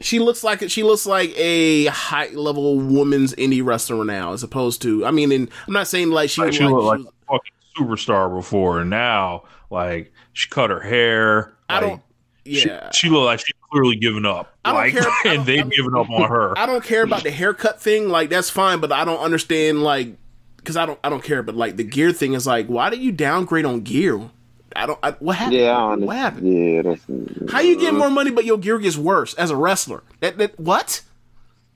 she 0.00 0.18
looks 0.18 0.42
like 0.44 0.68
she 0.68 0.82
looks 0.82 1.06
like 1.06 1.32
a 1.38 1.86
high 1.86 2.28
level 2.28 2.78
woman's 2.78 3.34
indie 3.36 3.64
wrestler 3.64 4.04
now, 4.04 4.32
as 4.32 4.42
opposed 4.42 4.82
to. 4.82 5.06
I 5.06 5.10
mean, 5.10 5.32
and 5.32 5.48
I'm 5.66 5.72
not 5.72 5.86
saying 5.88 6.10
like 6.10 6.28
she, 6.30 6.42
Like, 6.42 6.52
like, 6.52 6.60
looked 6.60 6.84
like 6.84 6.98
she 6.98 7.04
was- 7.04 7.12
a 7.28 7.32
fucking 7.32 7.88
superstar 7.88 8.34
before, 8.34 8.80
and 8.80 8.90
now 8.90 9.44
like 9.70 10.12
she 10.34 10.48
cut 10.48 10.70
her 10.70 10.80
hair. 10.80 11.54
I 11.68 11.74
like, 11.76 11.82
don't. 11.82 12.02
She, 12.44 12.66
Yeah, 12.68 12.90
she 12.92 13.08
looked 13.08 13.24
like 13.26 13.38
she's 13.40 13.54
clearly 13.70 13.96
given 13.96 14.26
up. 14.26 14.52
I 14.64 14.72
don't 14.72 14.80
like, 14.80 14.92
care- 15.22 15.32
and 15.34 15.46
they've 15.46 15.60
I 15.60 15.64
mean- 15.64 15.70
given 15.76 15.94
up 15.96 16.10
on 16.10 16.28
her. 16.28 16.58
I 16.58 16.66
don't 16.66 16.84
care 16.84 17.02
about 17.04 17.22
the 17.22 17.30
haircut 17.30 17.80
thing. 17.80 18.08
Like 18.08 18.30
that's 18.30 18.50
fine, 18.50 18.80
but 18.80 18.90
I 18.92 19.04
don't 19.04 19.20
understand 19.20 19.82
like 19.82 20.16
because 20.56 20.76
I 20.76 20.86
don't 20.86 20.98
I 21.04 21.08
don't 21.08 21.22
care. 21.22 21.42
But 21.42 21.54
like 21.54 21.76
the 21.76 21.84
gear 21.84 22.12
thing 22.12 22.32
is 22.34 22.46
like, 22.46 22.66
why 22.66 22.90
did 22.90 23.00
you 23.00 23.12
downgrade 23.12 23.64
on 23.64 23.80
gear? 23.82 24.30
I 24.74 24.86
don't. 24.86 24.98
I, 25.02 25.10
what 25.12 25.36
happened? 25.36 25.56
Yeah, 25.60 25.76
I 25.76 25.92
understand. 25.92 26.06
what 26.06 26.16
happened? 26.16 26.48
Yeah, 26.48 26.82
that's 26.82 27.52
How 27.52 27.60
you 27.60 27.78
get 27.78 27.92
uh, 27.94 27.98
more 27.98 28.10
money, 28.10 28.30
but 28.30 28.44
your 28.46 28.56
gear 28.58 28.78
gets 28.78 28.96
worse 28.96 29.34
as 29.34 29.50
a 29.50 29.56
wrestler? 29.56 30.02
That 30.20 30.38
that 30.38 30.58
what? 30.58 31.02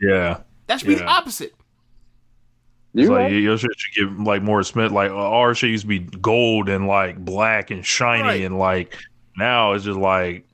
yeah. 0.01 0.39
That 0.67 0.81
should 0.81 0.89
be 0.89 0.95
the 0.95 1.03
Yeah. 1.03 1.11
opposite. 1.11 1.55
you 2.95 3.03
It's 3.03 3.11
like 3.11 3.19
right. 3.19 3.33
your 3.33 3.59
shit 3.59 3.71
should 3.77 3.95
get 4.17 4.25
like 4.25 4.43
more 4.43 4.63
Smith. 4.63 4.93
Like 4.93 5.11
our 5.11 5.55
shit 5.55 5.71
used 5.71 5.83
to 5.83 5.89
be 5.89 5.99
gold 6.01 6.69
and 6.69 6.87
like 6.87 7.19
black 7.19 7.71
and 7.71 7.85
shiny, 7.85 8.23
Right. 8.23 8.43
and 8.43 8.59
like 8.59 8.97
now 9.37 9.73
it's 9.75 9.85
just 9.85 9.99
like, 9.99 10.47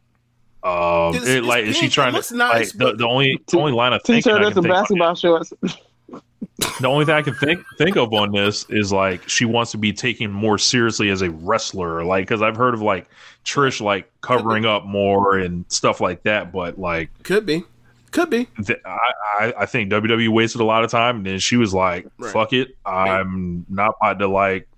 um, 0.65 1.15
It's- 1.15 1.27
it, 1.29 1.39
it's 1.39 1.47
like 1.47 1.65
is 1.65 1.75
she 1.77 1.83
pink. 1.83 1.93
It 1.93 1.95
trying 1.95 2.13
looks 2.15 2.29
to 2.29 2.37
nice, 2.37 2.75
like 2.75 2.79
the, 2.93 2.97
the 2.97 3.07
only 3.07 3.41
the 3.51 3.59
only 3.59 3.73
line 3.73 3.93
of 3.93 4.03
thinking 4.03 4.23
T-shirt 4.33 4.43
I 4.43 4.47
and 4.47 4.55
can 4.55 4.55
some 4.55 4.63
think 4.65 4.75
basketball 4.75 5.15
shorts. 5.15 5.53
the 6.81 6.87
only 6.89 7.05
thing 7.05 7.15
I 7.15 7.23
can 7.23 7.35
think 7.35 7.65
think 7.79 7.97
of 7.97 8.13
on 8.13 8.31
this 8.33 8.67
is 8.71 8.93
like 8.93 9.29
she 9.29 9.45
wants 9.45 9.71
to 9.73 9.79
be 9.79 9.93
taken 9.93 10.31
more 10.31 10.59
seriously 10.59 11.09
as 11.09 11.23
a 11.23 11.31
wrestler, 11.31 12.05
like 12.05 12.27
because 12.27 12.43
I've 12.43 12.57
heard 12.57 12.75
of 12.75 12.83
like 12.83 13.09
Trish 13.45 13.81
like 13.81 14.11
covering 14.21 14.65
up 14.65 14.85
more 14.85 15.39
and 15.39 15.65
stuff 15.69 16.01
like 16.01 16.23
that, 16.25 16.53
but 16.53 16.79
like 16.79 17.11
Could 17.25 17.47
be, 17.47 17.65
could 18.13 18.31
be. 18.31 18.47
th- 18.65 18.79
I, 18.85 18.99
I 19.41 19.55
I 19.61 19.67
think 19.67 19.91
WWE 19.91 20.29
wasted 20.29 20.61
a 20.61 20.65
lot 20.65 20.85
of 20.85 20.91
time, 20.91 21.17
and 21.17 21.27
then 21.27 21.39
she 21.41 21.57
was 21.57 21.75
like, 21.75 22.07
Right. 22.19 22.33
"Fuck 22.33 22.53
it, 22.53 22.77
I'm 22.87 23.67
not 23.69 23.95
about 24.01 24.19
to 24.21 24.29
like, 24.29 24.69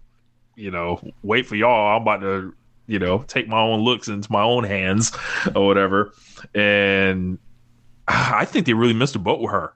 you 0.57 0.71
know, 0.71 1.01
wait 1.23 1.47
for 1.47 1.57
y'all. 1.57 1.97
I'm 1.97 2.03
about 2.03 2.21
to, 2.23 2.55
you 2.87 2.99
know, 2.99 3.25
take 3.29 3.49
my 3.49 3.61
own 3.61 3.81
looks 3.81 4.09
into 4.09 4.31
my 4.31 4.43
own 4.43 4.65
hands 4.65 5.13
or 5.55 5.67
whatever." 5.67 6.13
And 6.55 7.39
I 8.09 8.45
think 8.45 8.67
they 8.67 8.75
really 8.75 8.95
missed 8.95 9.17
a 9.17 9.19
boat 9.19 9.41
with 9.41 9.51
her. 9.51 9.73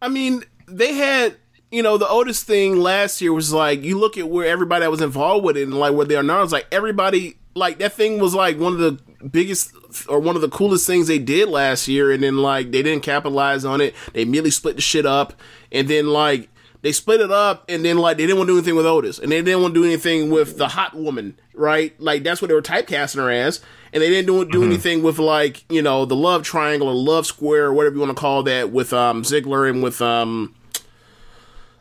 I 0.00 0.08
mean, 0.08 0.44
they 0.68 0.94
had 0.94 1.36
you 1.70 1.82
know 1.82 1.98
the 1.98 2.08
Otis 2.08 2.42
thing 2.42 2.76
last 2.76 3.20
year 3.20 3.32
was 3.32 3.52
like 3.52 3.82
you 3.82 3.98
look 3.98 4.16
at 4.16 4.28
where 4.28 4.46
everybody 4.46 4.82
that 4.82 4.90
was 4.90 5.00
involved 5.00 5.44
with 5.44 5.56
it 5.56 5.64
and 5.64 5.74
like 5.74 5.94
where 5.94 6.06
they 6.06 6.16
are 6.16 6.22
now. 6.22 6.42
It's 6.42 6.52
like 6.52 6.68
everybody 6.70 7.38
like 7.54 7.78
that 7.78 7.92
thing 7.92 8.20
was 8.20 8.34
like 8.34 8.58
one 8.58 8.72
of 8.72 8.78
the 8.78 9.00
biggest 9.26 9.72
or 10.08 10.20
one 10.20 10.36
of 10.36 10.42
the 10.42 10.48
coolest 10.48 10.86
things 10.86 11.08
they 11.08 11.18
did 11.18 11.48
last 11.48 11.88
year, 11.88 12.12
and 12.12 12.22
then 12.22 12.38
like 12.38 12.70
they 12.70 12.82
didn't 12.82 13.02
capitalize 13.02 13.64
on 13.64 13.80
it. 13.80 13.94
They 14.12 14.22
immediately 14.22 14.50
split 14.50 14.76
the 14.76 14.82
shit 14.82 15.06
up, 15.06 15.32
and 15.72 15.88
then 15.88 16.08
like. 16.08 16.48
They 16.86 16.92
split 16.92 17.20
it 17.20 17.32
up, 17.32 17.64
and 17.68 17.84
then 17.84 17.98
like 17.98 18.16
they 18.16 18.26
didn't 18.26 18.38
want 18.38 18.46
to 18.46 18.52
do 18.52 18.58
anything 18.58 18.76
with 18.76 18.86
Otis, 18.86 19.18
and 19.18 19.32
they 19.32 19.42
didn't 19.42 19.60
want 19.60 19.74
to 19.74 19.80
do 19.80 19.84
anything 19.84 20.30
with 20.30 20.56
the 20.56 20.68
hot 20.68 20.94
woman, 20.94 21.36
right? 21.52 22.00
Like 22.00 22.22
that's 22.22 22.40
what 22.40 22.46
they 22.46 22.54
were 22.54 22.62
typecasting 22.62 23.16
her 23.16 23.28
as, 23.28 23.60
and 23.92 24.00
they 24.00 24.08
didn't 24.08 24.26
do, 24.28 24.44
do 24.44 24.62
anything 24.62 25.02
with 25.02 25.18
like 25.18 25.64
you 25.68 25.82
know 25.82 26.04
the 26.04 26.14
love 26.14 26.44
triangle 26.44 26.86
or 26.86 26.94
love 26.94 27.26
square 27.26 27.64
or 27.64 27.72
whatever 27.72 27.96
you 27.96 28.00
want 28.02 28.16
to 28.16 28.20
call 28.20 28.44
that 28.44 28.70
with 28.70 28.92
um 28.92 29.24
Ziggler 29.24 29.68
and 29.68 29.82
with 29.82 30.00
um 30.00 30.54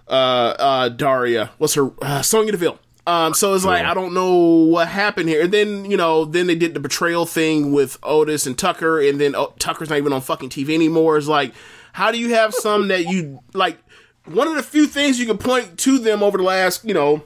uh 0.07 0.55
uh 0.57 0.89
Daria. 0.89 1.51
What's 1.59 1.75
her 1.75 1.91
uh, 2.01 2.23
Sonya 2.23 2.53
Deville? 2.53 2.79
Um, 3.07 3.35
so 3.35 3.53
it's 3.53 3.63
like 3.63 3.83
Yeah. 3.83 3.91
I 3.91 3.93
don't 3.93 4.15
know 4.15 4.33
what 4.33 4.87
happened 4.87 5.29
here. 5.29 5.43
And 5.43 5.53
then 5.53 5.85
you 5.85 5.97
know, 5.97 6.25
then 6.25 6.47
they 6.47 6.55
did 6.55 6.73
the 6.73 6.79
betrayal 6.79 7.27
thing 7.27 7.71
with 7.71 7.99
Otis 8.01 8.47
and 8.47 8.57
Tucker, 8.57 8.99
and 8.99 9.21
then 9.21 9.35
oh, 9.35 9.53
Tucker's 9.59 9.91
not 9.91 9.99
even 9.99 10.13
on 10.13 10.21
fucking 10.21 10.49
TV 10.49 10.73
anymore. 10.73 11.15
It's 11.17 11.27
like, 11.27 11.53
how 11.93 12.11
do 12.11 12.17
you 12.17 12.33
have 12.33 12.55
some 12.55 12.87
that 12.87 13.05
you 13.05 13.41
like? 13.53 13.77
One 14.25 14.47
of 14.47 14.55
the 14.55 14.63
few 14.63 14.87
things 14.87 15.19
you 15.19 15.25
can 15.25 15.37
point 15.37 15.77
to 15.79 15.99
them 15.99 16.23
over 16.23 16.37
the 16.37 16.43
last 16.43 16.83
you 16.83 16.93
know 16.93 17.23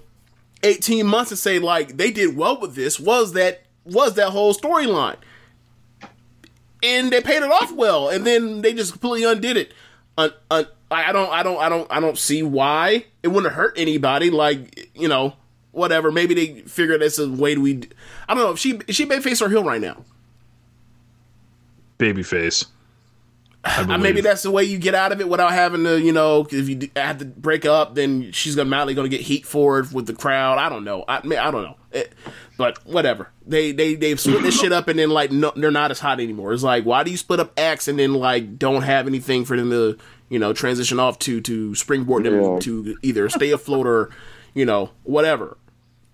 eighteen 0.64 1.06
months 1.08 1.32
and 1.32 1.40
say 1.40 1.60
like 1.60 1.98
they 1.98 2.12
did 2.12 2.36
well 2.36 2.60
with 2.60 2.76
this 2.76 3.00
was 3.00 3.34
that 3.34 3.64
was 3.86 4.16
that 4.16 4.30
whole 4.30 4.54
storyline, 4.54 5.18
and 6.84 7.12
they 7.12 7.22
paid 7.22 7.42
it 7.42 7.52
off 7.52 7.72
well, 7.72 8.10
and 8.10 8.26
then 8.26 8.62
they 8.62 8.74
just 8.74 8.92
completely 8.92 9.24
undid 9.24 9.58
it. 9.58 9.74
Uh, 10.18 10.30
uh, 10.52 10.64
un, 10.92 10.98
un, 10.98 11.08
I 11.08 11.12
don't, 11.12 11.32
I 11.32 11.44
don't, 11.44 11.58
I 11.60 11.70
don't, 11.70 11.88
I 11.92 12.00
don't 12.02 12.18
see 12.18 12.44
why 12.44 13.06
it 13.24 13.30
wouldn't 13.30 13.54
hurt 13.54 13.76
anybody. 13.78 14.30
Like 14.30 14.90
you 14.94 15.08
know, 15.08 15.34
whatever. 15.72 16.12
Maybe 16.12 16.34
they 16.34 16.62
figured 16.62 17.02
it's 17.02 17.20
a 17.20 17.30
way 17.30 17.56
to 17.56 17.62
we. 17.62 17.82
I 18.28 18.34
don't 18.34 18.44
know. 18.44 18.52
If 18.52 18.60
she 18.60 18.80
she 18.90 19.06
face 19.06 19.42
or 19.42 19.50
heel 19.50 19.64
right 19.64 19.82
now. 19.82 20.04
Babyface. 21.98 22.66
I 23.64 23.98
maybe 23.98 24.22
that's 24.22 24.44
the 24.44 24.52
way 24.52 24.64
you 24.64 24.78
get 24.78 24.96
out 24.96 25.12
of 25.12 25.20
it 25.20 25.28
without 25.28 25.52
having 25.52 25.84
to, 25.84 26.00
you 26.00 26.14
know, 26.14 26.48
if 26.50 26.70
you 26.70 26.90
have 26.96 27.18
to 27.18 27.26
break 27.26 27.66
up, 27.66 27.94
then 27.94 28.32
she's 28.32 28.56
gonna 28.56 28.70
madly 28.70 28.94
gonna 28.94 29.10
get 29.10 29.22
heat 29.22 29.46
for 29.46 29.80
it 29.80 29.92
with 29.92 30.08
the 30.08 30.14
crowd. 30.14 30.58
I 30.58 30.70
don't 30.70 30.86
know. 30.86 31.04
I 31.08 31.26
mean, 31.28 31.38
I 31.40 31.52
don't 31.52 31.64
know. 31.64 31.76
It, 31.92 32.14
but 32.58 32.86
whatever. 32.86 33.32
They 33.46 33.72
they 33.74 33.96
they've 33.96 34.20
split 34.20 34.44
this 34.44 34.60
shit 34.60 34.72
up 34.72 34.88
and 34.88 34.98
then 34.98 35.10
like 35.10 35.32
no, 35.32 35.52
they're 35.56 35.72
not 35.72 35.92
as 35.92 36.00
hot 36.00 36.20
anymore. 36.22 36.54
It's 36.54 36.64
like 36.64 36.86
why 36.86 37.04
do 37.04 37.12
you 37.12 37.18
split 37.18 37.40
up 37.42 37.52
X 37.58 37.88
and 37.88 38.00
then 38.00 38.14
like 38.14 38.58
don't 38.58 38.84
have 38.84 39.08
anything 39.08 39.44
for 39.44 39.58
them 39.58 39.72
to 39.72 39.98
you 40.30 40.40
know 40.40 40.54
transition 40.54 41.00
off 41.00 41.20
to 41.20 41.42
to 41.42 41.76
springboard 41.76 42.24
them 42.24 42.42
Yeah. 42.42 42.60
to 42.60 42.98
either 43.02 43.28
stay 43.30 43.52
afloat 43.52 43.88
or 43.88 44.10
you 44.54 44.66
know 44.66 44.92
whatever. 45.04 45.58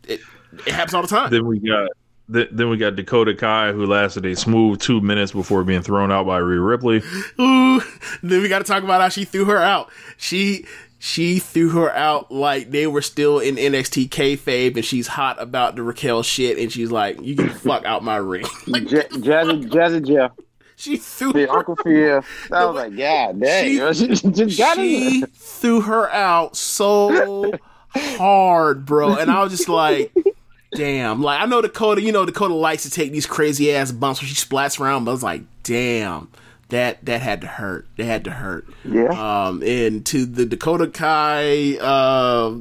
It 0.08 0.22
it 0.66 0.74
happens 0.74 0.94
all 0.96 1.02
the 1.04 1.08
time. 1.08 1.30
Then 1.30 1.46
we 1.46 1.60
got 1.60 1.90
th- 2.32 2.50
then 2.52 2.70
we 2.70 2.78
got 2.78 2.96
Dakota 2.96 3.34
Kai, 3.36 3.72
who 3.72 3.86
lasted 3.86 4.26
a 4.26 4.36
smooth 4.36 4.80
two 4.82 5.02
minutes 5.02 5.32
before 5.32 5.64
being 5.64 5.82
thrown 5.82 6.12
out 6.12 6.26
by 6.26 6.38
Rhea 6.38 6.60
Ripley. 6.60 7.02
Ooh, 7.40 7.82
then 8.24 8.42
we 8.42 8.48
got 8.50 8.60
to 8.60 8.66
talk 8.66 8.84
about 8.84 9.02
how 9.02 9.10
she 9.10 9.26
threw 9.26 9.46
her 9.46 9.58
out. 9.62 9.90
She 10.18 10.66
she 10.98 11.40
threw 11.40 11.70
her 11.70 11.92
out 11.92 12.32
like 12.32 12.72
they 12.72 12.88
were 12.88 13.02
still 13.02 13.40
in 13.40 13.56
NXT 13.58 14.10
kayfabe, 14.10 14.76
and 14.76 14.86
she's 14.86 15.08
hot 15.08 15.40
about 15.42 15.76
the 15.76 15.84
Raquel 15.84 16.24
shit, 16.24 16.58
and 16.58 16.72
she's 16.72 16.90
like, 16.92 17.22
"You 17.22 17.36
get 17.36 17.50
the 17.54 17.60
fuck 17.60 17.86
out 17.86 18.04
my 18.04 18.16
ring." 18.18 18.46
like, 18.68 18.88
J- 18.88 19.04
Jazzy, 19.10 19.70
Jazzy 19.70 20.08
Jeff, 20.08 20.32
she 20.78 20.98
threw 20.98 21.34
the 21.34 21.42
her, 21.48 21.50
Uncle 21.60 21.76
Phil. 21.76 22.24
I 22.52 22.66
was 22.66 22.76
like, 22.76 22.98
God 22.98 23.40
dang, 23.40 23.66
She- 23.66 23.78
yo, 23.78 23.94
she, 23.94 24.08
just 24.08 24.58
got 24.58 24.78
in 24.78 24.84
she 24.84 25.20
there. 25.22 25.30
threw 25.34 25.82
her 25.82 26.10
out 26.12 26.56
so 26.58 27.52
hard, 27.90 28.86
bro, 28.86 29.16
and 29.16 29.30
I 29.30 29.44
was 29.44 29.52
just 29.52 29.70
like. 29.70 30.12
Damn, 30.76 31.22
like 31.22 31.42
I 31.42 31.46
know 31.46 31.62
Dakota, 31.62 32.02
you 32.02 32.12
know 32.12 32.26
Dakota 32.26 32.54
likes 32.54 32.84
to 32.84 32.90
take 32.90 33.12
these 33.12 33.26
crazy 33.26 33.74
ass 33.74 33.92
bumps 33.92 34.22
when 34.22 34.28
she 34.28 34.36
splats 34.36 34.80
around, 34.80 35.06
but 35.06 35.12
I 35.12 35.14
was 35.14 35.24
like, 35.24 35.44
damn, 35.64 36.30
that 36.70 37.04
that 37.06 37.22
had 37.22 37.42
to 37.42 37.48
hurt. 37.48 37.88
That 37.98 38.06
had 38.06 38.24
to 38.26 38.32
hurt. 38.32 38.68
Yeah. 38.84 39.48
um, 39.48 39.64
and 39.64 40.06
to 40.08 40.26
the 40.26 40.46
Dakota 40.46 40.88
Kai 40.88 41.78
uh, 41.78 42.58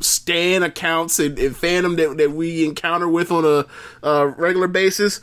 stan 0.00 0.62
accounts 0.62 1.18
and, 1.18 1.38
and 1.38 1.54
fandom 1.54 1.96
that, 1.96 2.16
that 2.18 2.32
we 2.32 2.64
encounter 2.64 3.08
with 3.08 3.30
on 3.30 3.44
a 3.44 3.66
uh, 4.06 4.26
regular 4.36 4.68
basis. 4.68 5.20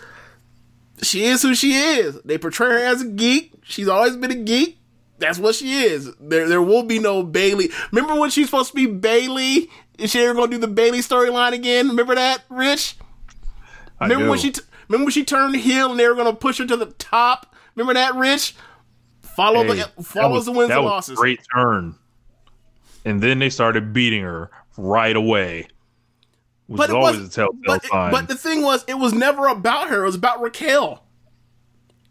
She 1.02 1.26
is 1.26 1.42
who 1.42 1.56
she 1.56 1.74
is. 1.74 2.20
They 2.24 2.38
portray 2.38 2.68
her 2.70 2.78
as 2.78 3.02
a 3.02 3.08
geek. 3.08 3.54
She's 3.64 3.88
always 3.88 4.18
been 4.18 4.32
a 4.32 4.36
geek. 4.36 4.78
That's 5.18 5.40
what 5.40 5.56
she 5.56 5.84
is. 5.84 6.14
There, 6.20 6.48
there 6.48 6.62
will 6.62 6.84
be 6.84 7.00
no 7.00 7.24
Bayley. 7.24 7.70
Remember 7.92 8.20
when 8.20 8.30
she's 8.30 8.48
supposed 8.48 8.70
to 8.72 8.76
be 8.76 8.86
Bayley? 8.86 9.70
Is 10.00 10.12
she 10.12 10.20
ever 10.22 10.34
gonna 10.34 10.52
do 10.52 10.58
the 10.58 10.68
Bayley 10.68 11.00
storyline 11.00 11.54
again? 11.54 11.88
Remember 11.90 12.16
that, 12.16 12.44
Rich? 12.50 12.96
I 14.00 14.06
Remember 14.06 14.26
do. 14.26 14.30
when 14.32 14.40
she? 14.40 14.52
T- 14.52 14.62
remember 14.88 15.06
when 15.06 15.12
she 15.12 15.24
turned 15.26 15.56
heel 15.56 15.92
and 15.92 16.00
they 16.00 16.08
were 16.08 16.16
gonna 16.16 16.34
push 16.34 16.58
her 16.60 16.66
to 16.66 16.78
the 16.78 16.88
top? 16.98 17.56
Remember 17.76 17.94
that, 17.94 18.16
Rich? 18.16 18.56
Follow 19.22 19.64
Hey, 19.64 19.84
the 19.98 20.04
follows 20.04 20.32
was- 20.40 20.46
the 20.46 20.52
wins 20.52 20.70
that 20.70 20.76
and 20.78 20.84
was 20.86 20.92
losses. 20.92 21.18
Great 21.18 21.40
turn. 21.54 21.96
And 23.06 23.22
then 23.22 23.40
they 23.40 23.50
started 23.50 23.94
beating 23.94 24.24
her 24.24 24.50
right 24.78 25.16
away. 25.16 25.68
Which 26.68 26.78
But 26.78 26.90
is 26.90 26.94
it 26.94 26.98
always 26.98 27.18
was, 27.20 27.30
a 27.30 27.32
telltale 27.32 27.60
but, 27.66 27.86
sign. 27.86 28.12
but 28.12 28.28
the 28.28 28.36
thing 28.36 28.62
was, 28.62 28.84
it 28.88 28.94
was 28.96 29.14
never 29.14 29.48
about 29.48 29.88
her. 29.90 30.04
It 30.04 30.06
was 30.06 30.16
about 30.16 30.42
Raquel. 30.42 31.04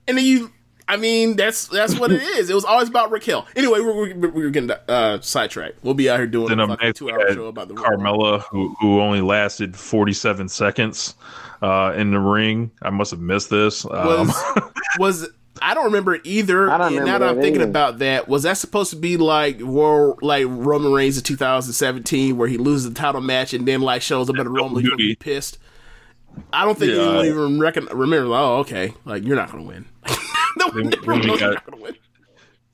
And 0.09 0.17
then 0.19 0.25
you, 0.25 0.51
I 0.89 0.97
mean, 0.97 1.37
that's 1.37 1.67
that's 1.69 1.99
what 1.99 2.11
it 2.11 2.23
is. 2.23 2.49
It 2.49 2.55
was 2.55 2.65
always 2.65 2.89
about 2.89 3.11
Raquel. 3.11 3.47
Anyway, 3.55 3.81
we're, 3.81 4.15
we're, 4.15 4.31
we're 4.31 4.51
getting 4.51 4.71
uh, 4.89 5.21
sidetracked. 5.21 5.85
We'll 5.85 5.95
be 5.95 6.09
out 6.09 6.19
here 6.19 6.27
doing 6.27 6.49
then 6.49 6.61
a 6.61 6.67
fucking 6.69 6.95
two 6.95 7.11
hour 7.11 7.33
show 7.35 7.47
about 7.47 7.69
the 7.69 7.75
Royal 7.75 7.91
Rumble. 7.99 8.19
Carmella, 8.19 8.43
who 8.51 8.75
who 8.81 9.01
only 9.01 9.21
lasted 9.21 9.77
forty 9.77 10.15
seven 10.15 10.49
seconds 10.49 11.15
uh, 11.61 11.93
in 11.95 12.11
the 12.11 12.19
ring. 12.19 12.71
I 12.83 12.91
must 12.91 13.11
have 13.11 13.21
missed 13.21 13.51
this. 13.51 13.85
Um, 13.85 14.29
Was 14.29 14.63
was 14.99 15.29
I 15.61 15.75
don't 15.75 15.85
remember 15.87 16.15
it 16.15 16.23
either. 16.25 16.71
I 16.71 16.79
don't 16.79 16.87
and 16.87 16.97
now 16.97 17.01
remember 17.03 17.19
that 17.19 17.31
I'm 17.31 17.37
that 17.37 17.43
thinking 17.43 17.63
about 17.63 17.99
that, 17.99 18.29
was 18.29 18.45
that 18.45 18.57
supposed 18.57 18.91
to 18.91 18.97
be 18.97 19.17
like 19.17 19.61
World 19.61 20.21
like 20.23 20.47
Roman 20.49 20.93
Reigns 20.93 21.19
in 21.19 21.25
2017, 21.25 22.37
where 22.37 22.49
he 22.49 22.57
loses 22.57 22.89
the 22.89 22.95
title 22.95 23.21
match 23.21 23.53
and 23.53 23.67
then 23.67 23.81
like 23.83 24.01
shows 24.01 24.31
up 24.31 24.37
at 24.39 24.47
a 24.47 24.51
Rumble, 24.51 24.79
he's 24.79 24.89
gonna 24.89 24.97
be 24.97 25.17
pissed. 25.17 25.59
I 26.53 26.65
don't 26.65 26.79
think 26.79 26.93
Yeah. 26.93 27.03
anyone 27.03 27.27
even 27.27 27.61
reckon 27.61 27.87
remember. 27.93 28.33
Oh, 28.33 28.59
okay, 28.59 28.95
like 29.05 29.25
you're 29.25 29.37
not 29.37 29.51
gonna 29.51 29.65
win. 29.65 29.85
no, 30.57 30.71
Then- 30.71 30.95
everyone 30.95 31.21
then 31.21 31.21
we 31.21 31.27
knows 31.27 31.27
you're 31.27 31.37
got- 31.39 31.55
not 31.55 31.71
gonna 31.71 31.83
win. 31.83 31.97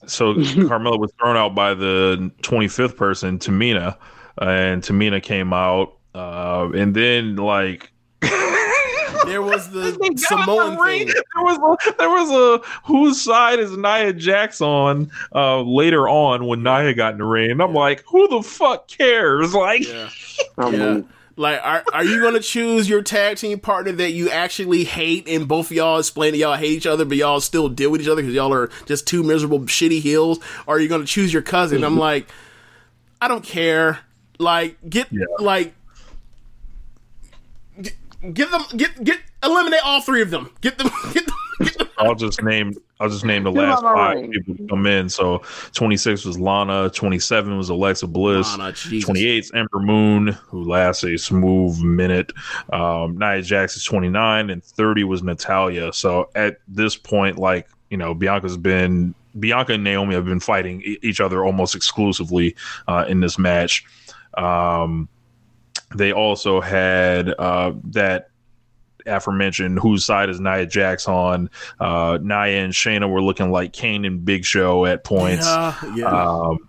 so 0.07 0.35
Carmella 0.35 0.99
was 0.99 1.13
thrown 1.19 1.37
out 1.37 1.55
by 1.55 1.75
the 1.75 2.31
25th 2.43 2.97
person, 2.97 3.39
Tamina, 3.39 3.97
and 4.41 4.83
Tamina 4.83 5.23
came 5.23 5.53
out, 5.53 5.97
uh, 6.15 6.69
and 6.75 6.95
then 6.95 7.37
like 7.37 7.91
There 9.27 9.41
was 9.41 9.71
the 9.71 9.93
Samoan 10.17 10.77
ring. 10.77 11.07
thing. 11.07 11.15
There 11.35 11.45
was 11.45 11.57
a, 11.87 11.93
there 11.97 12.11
was 12.11 12.31
a 12.31 12.67
whose 12.85 13.23
side 13.23 13.59
is 13.59 13.75
Nia 13.77 14.13
Jax 14.13 14.61
on 14.61 15.11
uh, 15.35 15.63
later 15.63 16.09
on 16.09 16.47
when 16.47 16.63
Nia 16.63 16.93
got 16.93 17.13
in 17.13 17.19
the 17.19 17.25
ring. 17.25 17.51
And 17.51 17.63
I'm 17.63 17.73
like, 17.73 18.05
who 18.07 18.29
the 18.29 18.43
fuck 18.43 18.87
cares? 18.89 19.55
Like, 19.55 19.87
Yeah. 19.89 20.11
Yeah. 20.71 21.01
Like, 21.37 21.61
are 21.65 21.83
are 21.93 22.05
you 22.05 22.21
gonna 22.21 22.41
choose 22.41 22.89
your 22.89 23.03
tag 23.03 23.39
team 23.39 23.59
partner 23.59 23.93
that 23.93 24.13
you 24.13 24.31
actually 24.31 24.85
hate, 24.85 25.27
and 25.29 25.49
both 25.49 25.67
of 25.67 25.73
y'all 25.73 25.99
explain 25.99 26.33
that 26.33 26.39
y'all 26.39 26.55
hate 26.55 26.71
each 26.71 26.87
other, 26.87 27.05
but 27.05 27.17
y'all 27.17 27.41
still 27.41 27.69
deal 27.69 27.91
with 27.91 28.01
each 28.01 28.09
other 28.09 28.23
because 28.23 28.35
y'all 28.35 28.53
are 28.53 28.71
just 28.87 29.07
two 29.07 29.25
miserable, 29.25 29.61
shitty 29.61 30.01
heels? 30.01 30.39
Or 30.67 30.77
are 30.77 30.81
you 30.81 30.89
gonna 30.89 31.07
choose 31.07 31.33
your 31.33 31.43
cousin? 31.43 31.83
I'm 31.83 31.93
mm-hmm. 31.93 32.01
like, 32.01 32.29
I 33.21 33.27
don't 33.27 33.43
care. 33.43 33.99
Like, 34.39 34.77
get 34.89 35.09
Yeah. 35.11 35.25
like, 35.41 35.75
get, 37.83 37.95
get 38.33 38.51
them, 38.53 38.63
get 38.77 39.03
get 39.03 39.19
eliminate 39.43 39.85
all 39.85 40.01
three 40.03 40.23
of 40.23 40.31
them, 40.31 40.51
get 40.61 40.79
them, 40.79 40.91
get 41.13 41.27
them. 41.27 41.34
I'll 41.99 42.15
just 42.15 42.43
name 42.43 42.75
I'll 43.01 43.09
just 43.09 43.25
name 43.25 43.43
the 43.45 43.51
Give 43.51 43.63
last 43.63 43.83
five 43.83 44.17
ring. 44.17 44.31
people 44.33 44.55
to 44.57 44.67
come 44.69 44.87
in. 44.87 45.09
So 45.09 45.43
26 45.73 46.25
was 46.25 46.39
Lana, 46.39 46.91
27 46.91 47.57
was 47.57 47.69
Alexa 47.69 48.07
Bliss, 48.07 48.57
Lana, 48.57 48.73
Jesus. 48.73 49.05
28 49.05 49.39
is 49.39 49.53
Ember 49.53 49.81
Moon, 49.81 50.29
who 50.29 50.65
lasts 50.65 51.03
a 51.05 51.17
smooth 51.17 51.81
minute. 51.83 52.33
Um, 52.73 53.19
Nia 53.19 53.43
Jax 53.43 53.77
is 53.77 53.85
29, 53.85 54.51
and 54.51 54.63
30 54.63 55.05
was 55.05 55.23
Natalya. 55.23 55.93
So 55.93 56.31
at 56.35 56.59
this 56.69 56.97
point, 56.97 57.39
like 57.39 57.69
you 57.91 57.97
know, 57.97 58.15
Bianca's 58.15 58.57
been 58.57 59.15
Bianca 59.39 59.75
and 59.75 59.85
Naomi 59.85 60.15
have 60.15 60.25
been 60.25 60.41
fighting 60.41 60.81
e- 60.83 60.99
each 61.03 61.21
other 61.21 61.45
almost 61.45 61.75
exclusively 61.75 62.55
uh, 62.89 63.05
in 63.09 63.21
this 63.21 63.39
match. 63.39 63.85
Um, 64.35 65.09
they 65.95 66.13
also 66.13 66.61
had 66.61 67.29
uh, 67.39 67.73
that 67.85 68.31
aforementioned 69.07 69.79
whose 69.79 70.05
side 70.05 70.29
is 70.31 70.41
Nia 70.41 70.67
Jax 70.67 71.09
on. 71.09 71.51
Uh, 71.81 72.19
Nia 72.23 72.65
and 72.65 72.73
Shayna 72.73 73.09
were 73.09 73.23
looking 73.23 73.51
like 73.51 73.73
Kane 73.73 74.05
and 74.05 74.25
Big 74.25 74.45
Show 74.45 74.87
at 74.87 75.05
points. 75.05 75.47
Yeah, 75.47 75.95
yeah. 75.95 76.07
Um, 76.07 76.69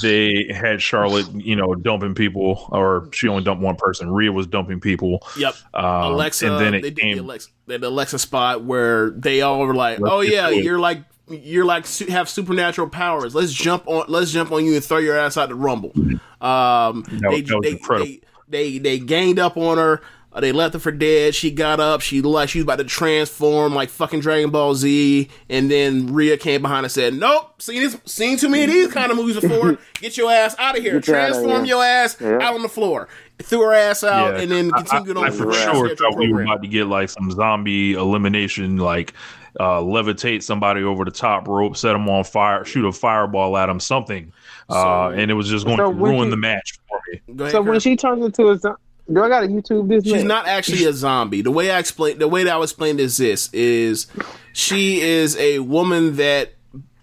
they 0.00 0.50
had 0.50 0.80
Charlotte, 0.80 1.30
you 1.34 1.54
know, 1.54 1.74
dumping 1.74 2.14
people, 2.14 2.68
or 2.70 3.08
she 3.12 3.28
only 3.28 3.44
dumped 3.44 3.62
one 3.62 3.76
person. 3.76 4.10
Rhea 4.10 4.32
was 4.32 4.46
dumping 4.46 4.80
people. 4.80 5.22
yep. 5.36 5.54
Um, 5.74 5.84
Alexa, 6.14 6.50
and 6.50 6.60
then 6.64 6.72
they 6.72 6.78
it 6.78 6.82
did 6.82 6.96
the 6.96 7.00
came. 7.00 7.18
Alexa, 7.18 7.50
the 7.66 7.76
Alexa 7.86 8.18
spot 8.18 8.64
where 8.64 9.10
they 9.10 9.42
all 9.42 9.60
were 9.60 9.74
like, 9.74 9.98
"Oh 10.02 10.20
yeah, 10.20 10.48
it. 10.50 10.64
you're 10.64 10.78
like 10.78 11.04
you're 11.28 11.66
like 11.66 11.86
have 12.08 12.28
supernatural 12.30 12.88
powers. 12.88 13.34
Let's 13.34 13.52
jump 13.52 13.86
on, 13.86 14.06
let's 14.08 14.30
jump 14.32 14.52
on 14.52 14.64
you 14.64 14.74
and 14.74 14.82
throw 14.84 14.98
your 14.98 15.18
ass 15.18 15.36
out 15.36 15.50
the 15.50 15.54
rumble." 15.54 15.92
Um, 16.40 17.02
That 17.02 17.28
they, 17.30 17.40
that 17.42 17.54
was 17.56 17.62
they, 17.62 17.70
incredible. 17.72 18.06
they 18.06 18.20
they 18.48 18.78
they 18.78 18.98
ganged 18.98 19.38
up 19.38 19.56
on 19.58 19.76
her. 19.76 20.00
Uh, 20.38 20.40
They 20.40 20.52
left 20.52 20.74
her 20.74 20.78
for 20.78 20.92
dead. 20.92 21.34
She 21.34 21.50
got 21.50 21.80
up. 21.80 22.00
She 22.00 22.22
like 22.22 22.48
she 22.48 22.58
was 22.60 22.62
about 22.64 22.78
to 22.78 22.84
transform 22.84 23.74
like 23.74 23.88
fucking 23.90 24.20
Dragon 24.20 24.50
Ball 24.50 24.74
Z, 24.74 25.28
and 25.50 25.68
then 25.70 26.12
Rhea 26.14 26.36
came 26.36 26.62
behind 26.62 26.84
and 26.84 26.92
said, 26.92 27.14
"Nope, 27.14 27.60
seen 27.60 27.82
this, 27.82 27.96
seen 28.04 28.36
too 28.38 28.48
many 28.48 28.64
of 28.64 28.70
these 28.70 28.92
kind 28.92 29.10
of 29.10 29.16
movies 29.16 29.40
before. 29.40 29.78
Get 30.00 30.16
your 30.16 30.30
ass 30.30 30.54
out 30.58 30.76
of 30.78 30.82
here. 30.84 30.94
Get 31.00 31.08
your 31.08 31.16
ass 31.16 31.30
Transform 31.32 31.64
here." 31.64 31.74
your 31.74 31.84
ass 31.84 32.16
Yeah. 32.20 32.38
out 32.40 32.54
on 32.54 32.62
the 32.62 32.68
floor." 32.68 33.08
Threw 33.40 33.60
her 33.62 33.72
ass 33.74 34.02
out, 34.02 34.34
Yeah. 34.34 34.40
and 34.42 34.50
then 34.50 34.70
continued 34.72 35.16
I, 35.16 35.20
on 35.20 35.26
I 35.26 35.30
for 35.30 35.52
sure 35.52 35.52
scheduled 35.52 35.98
thought 35.98 36.16
we 36.16 36.32
were 36.32 36.42
about 36.42 36.60
to 36.62 36.68
get 36.68 36.86
like 36.86 37.08
some 37.08 37.30
zombie 37.30 37.92
elimination, 37.94 38.76
like 38.78 39.14
uh, 39.60 39.78
levitate 39.80 40.42
somebody 40.42 40.82
over 40.82 41.04
the 41.04 41.10
top 41.12 41.46
rope, 41.48 41.76
set 41.76 41.92
them 41.94 42.08
on 42.08 42.22
fire, 42.24 42.64
shoot 42.64 42.84
a 42.86 42.92
fireball 42.92 43.56
at 43.56 43.66
them, 43.66 43.78
something. 43.80 44.32
uh, 44.68 45.10
So- 45.10 45.16
and 45.18 45.30
it 45.30 45.34
was 45.34 45.48
just 45.48 45.66
going 45.66 45.78
So 45.78 45.90
to 45.90 45.96
ruin 45.96 46.24
you- 46.24 46.30
the 46.30 46.36
match 46.36 46.78
for 46.88 47.00
me. 47.12 47.20
Ahead, 47.40 47.52
So 47.52 47.62
when 47.62 47.78
she 47.80 47.94
turns 47.96 48.24
into 48.24 48.50
a 48.50 48.58
zo- 48.58 48.76
do 49.12 49.22
I 49.22 49.28
got 49.28 49.44
a 49.44 49.46
YouTube 49.46 49.88
this? 49.88 50.04
She's 50.04 50.24
not 50.24 50.46
actually 50.46 50.84
a 50.84 50.92
zombie. 50.92 51.42
The 51.42 51.50
way 51.50 51.70
I 51.70 51.78
explain, 51.78 52.18
the 52.18 52.28
way 52.28 52.44
that 52.44 52.52
I 52.52 52.56
would 52.56 52.64
explain 52.64 52.96
this 52.96 53.18
is, 53.20 53.48
is 53.52 54.06
she 54.52 55.00
is 55.00 55.36
a 55.36 55.60
woman 55.60 56.16
that 56.16 56.52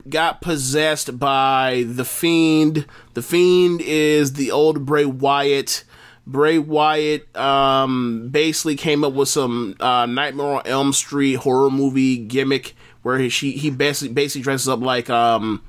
got 0.08 0.42
possessed 0.42 1.18
by 1.18 1.86
the 1.88 2.06
fiend. 2.06 2.86
The 3.16 3.22
fiend 3.22 3.82
is 3.82 4.34
the 4.34 4.52
old 4.52 4.86
Bray 4.86 5.06
Wyatt. 5.06 5.84
Bray 6.28 6.58
Wyatt 6.58 7.36
um, 7.36 8.30
basically 8.30 8.76
came 8.76 9.04
up 9.04 9.14
with 9.14 9.30
some 9.30 9.76
uh, 9.80 10.06
Nightmare 10.06 10.56
on 10.56 10.62
Elm 10.66 10.94
Street 10.94 11.36
horror 11.36 11.70
movie 11.70 12.18
gimmick 12.18 12.76
where 13.04 13.20
he 13.20 13.30
she, 13.30 13.52
he 13.52 13.70
basically 13.70 14.14
basically 14.14 14.42
dresses 14.42 14.68
up 14.68 14.80
like 14.82 15.10
um, 15.10 15.64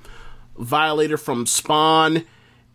Violator 0.59 1.19
from 1.19 1.45
Spawn, 1.45 2.25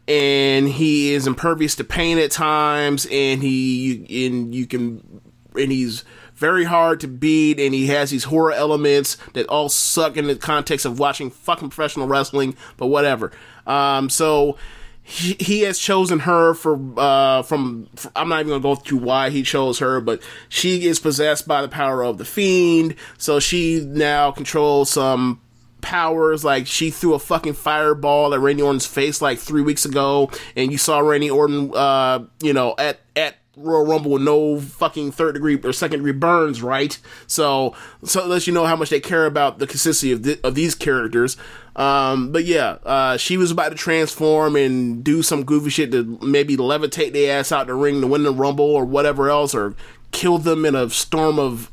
and 0.07 0.67
he 0.67 1.13
is 1.13 1.27
impervious 1.27 1.75
to 1.75 1.83
pain 1.83 2.17
at 2.17 2.31
times, 2.31 3.07
and 3.11 3.41
he 3.41 4.27
and 4.27 4.53
you 4.53 4.65
can 4.65 5.21
and 5.55 5.71
he's 5.71 6.03
very 6.33 6.63
hard 6.63 6.99
to 7.01 7.07
beat, 7.07 7.59
and 7.59 7.73
he 7.73 7.87
has 7.87 8.09
these 8.09 8.23
horror 8.25 8.51
elements 8.51 9.15
that 9.33 9.45
all 9.47 9.69
suck 9.69 10.17
in 10.17 10.25
the 10.25 10.35
context 10.35 10.85
of 10.85 10.97
watching 10.97 11.29
fucking 11.29 11.69
professional 11.69 12.07
wrestling, 12.07 12.55
but 12.77 12.87
whatever. 12.87 13.31
Um, 13.67 14.09
so 14.09 14.57
he, 15.03 15.35
he 15.39 15.61
has 15.61 15.77
chosen 15.77 16.19
her 16.19 16.53
for 16.53 16.79
uh 16.97 17.43
from 17.43 17.89
for, 17.95 18.11
I'm 18.15 18.29
not 18.29 18.41
even 18.41 18.49
gonna 18.49 18.61
go 18.61 18.75
through 18.75 18.99
why 18.99 19.29
he 19.29 19.43
chose 19.43 19.79
her, 19.79 20.01
but 20.01 20.21
she 20.49 20.87
is 20.87 20.99
possessed 20.99 21.47
by 21.47 21.61
the 21.61 21.67
power 21.67 22.03
of 22.03 22.17
the 22.17 22.25
fiend, 22.25 22.95
so 23.17 23.39
she 23.39 23.81
now 23.85 24.31
controls 24.31 24.91
some 24.91 25.41
powers. 25.81 26.43
Like 26.43 26.67
she 26.67 26.89
threw 26.89 27.13
a 27.13 27.19
fucking 27.19 27.53
fireball 27.53 28.33
at 28.33 28.39
Randy 28.39 28.63
Orton's 28.63 28.85
face 28.85 29.21
like 29.21 29.39
three 29.39 29.61
weeks 29.61 29.85
ago, 29.85 30.31
and 30.55 30.71
you 30.71 30.77
saw 30.77 30.99
Randy 30.99 31.29
Orton, 31.29 31.71
uh, 31.75 32.25
you 32.41 32.53
know, 32.53 32.75
at 32.77 33.01
at 33.15 33.35
Royal 33.57 33.85
Rumble 33.85 34.11
with 34.11 34.21
no 34.21 34.59
fucking 34.59 35.11
third 35.11 35.33
degree 35.33 35.59
or 35.61 35.73
second 35.73 35.99
degree 35.99 36.13
burns, 36.13 36.61
right? 36.61 36.97
So, 37.27 37.75
so 38.03 38.25
lets 38.25 38.47
you 38.47 38.53
know 38.53 38.65
how 38.65 38.75
much 38.75 38.89
they 38.89 38.99
care 38.99 39.25
about 39.25 39.59
the 39.59 39.67
consistency 39.67 40.11
of, 40.11 40.39
of 40.45 40.55
these 40.55 40.73
characters. 40.73 41.37
Um, 41.75 42.31
but 42.31 42.45
yeah, 42.45 42.77
uh, 42.83 43.17
she 43.17 43.37
was 43.37 43.51
about 43.51 43.69
to 43.69 43.75
transform 43.75 44.55
and 44.55 45.03
do 45.03 45.21
some 45.21 45.43
goofy 45.43 45.69
shit 45.69 45.91
to 45.91 46.17
maybe 46.21 46.57
levitate 46.57 47.13
their 47.13 47.39
ass 47.39 47.51
out 47.51 47.67
the 47.67 47.75
ring 47.75 48.01
to 48.01 48.07
win 48.07 48.23
the 48.23 48.33
Rumble 48.33 48.65
or 48.65 48.85
whatever 48.85 49.29
else, 49.29 49.53
or 49.53 49.75
kill 50.11 50.37
them 50.37 50.65
in 50.65 50.75
a 50.75 50.89
storm 50.89 51.39
of 51.39 51.70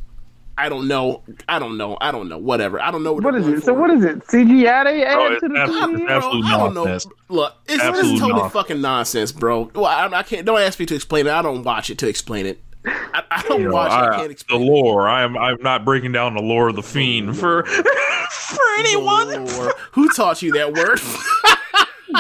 I 0.59 0.69
don't 0.69 0.89
know. 0.89 1.23
I 1.49 1.59
don't 1.59 1.77
know. 1.79 1.97
I 2.01 2.11
don't 2.11 2.29
know. 2.29 2.37
Whatever. 2.39 2.81
I 2.81 2.91
don't 2.91 3.03
know 3.05 3.13
what, 3.13 3.23
What 3.25 3.31
they're 3.33 3.41
is 3.41 3.47
going 3.47 3.59
it? 3.59 3.65
So 3.65 3.75
what 3.75 3.91
is 3.91 4.05
it? 4.05 4.19
CGI 4.27 4.85
they 4.85 5.05
add 5.05 5.17
oh, 5.19 5.33
it's 5.33 5.41
to 5.43 5.49
the 5.49 5.59
absolute- 5.59 5.97
TV? 5.97 6.03
it's 6.03 6.11
absolute 6.11 6.45
I 6.47 6.57
don't 6.59 6.75
know. 6.75 6.85
nonsense. 6.85 7.13
Look, 7.29 7.55
it's, 7.69 7.83
Absolute 7.83 8.11
it's 8.13 8.21
totally 8.21 8.33
nonsense. 8.41 8.53
fucking 8.53 8.81
nonsense, 8.81 9.33
bro. 9.33 9.71
Well, 9.75 9.85
I, 9.87 10.07
I 10.09 10.23
can't. 10.25 10.45
Don't 10.45 10.61
ask 10.61 10.79
me 10.81 10.87
to 10.87 10.95
explain 10.95 11.27
it. 11.27 11.31
I 11.31 11.43
don't 11.43 11.63
watch 11.63 11.91
it 11.91 11.99
to 11.99 12.09
explain 12.09 12.47
it. 12.47 12.61
I, 12.85 13.23
I 13.31 13.43
don't 13.43 13.61
You 13.63 13.69
know, 13.69 13.75
watch 13.75 13.91
it. 13.93 13.95
I 13.95 14.07
I- 14.09 14.11
can't 14.17 14.25
the 14.27 14.31
explain 14.33 14.63
it. 14.63 14.65
lore. 14.67 15.09
I 15.09 15.23
am. 15.23 15.37
I'm 15.39 15.63
not 15.63 15.85
breaking 15.85 16.13
down 16.13 16.35
the 16.35 16.43
lore 16.43 16.69
of 16.69 16.77
the 16.77 16.83
fiend 16.83 17.37
for 17.39 17.65
for 18.31 18.65
anyone. 18.79 19.47
Who 19.93 20.09
taught 20.11 20.43
you 20.43 20.53
that 20.53 20.73
word? 20.75 21.01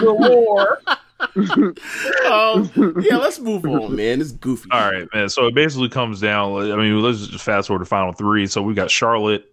The 0.00 0.12
war. 0.12 0.80
um, 1.36 2.70
yeah, 3.00 3.16
let's 3.16 3.40
move 3.40 3.64
on, 3.64 3.96
man. 3.96 4.20
It's 4.20 4.32
goofy. 4.32 4.68
All 4.70 4.90
right, 4.90 5.08
man. 5.12 5.28
So 5.28 5.46
it 5.46 5.54
basically 5.54 5.88
comes 5.88 6.20
down. 6.20 6.70
I 6.70 6.76
mean, 6.76 7.02
let's 7.02 7.26
just 7.26 7.44
fast 7.44 7.68
forward 7.68 7.80
to 7.80 7.86
final 7.86 8.12
three. 8.12 8.46
So 8.46 8.62
we 8.62 8.74
got 8.74 8.90
Charlotte, 8.90 9.52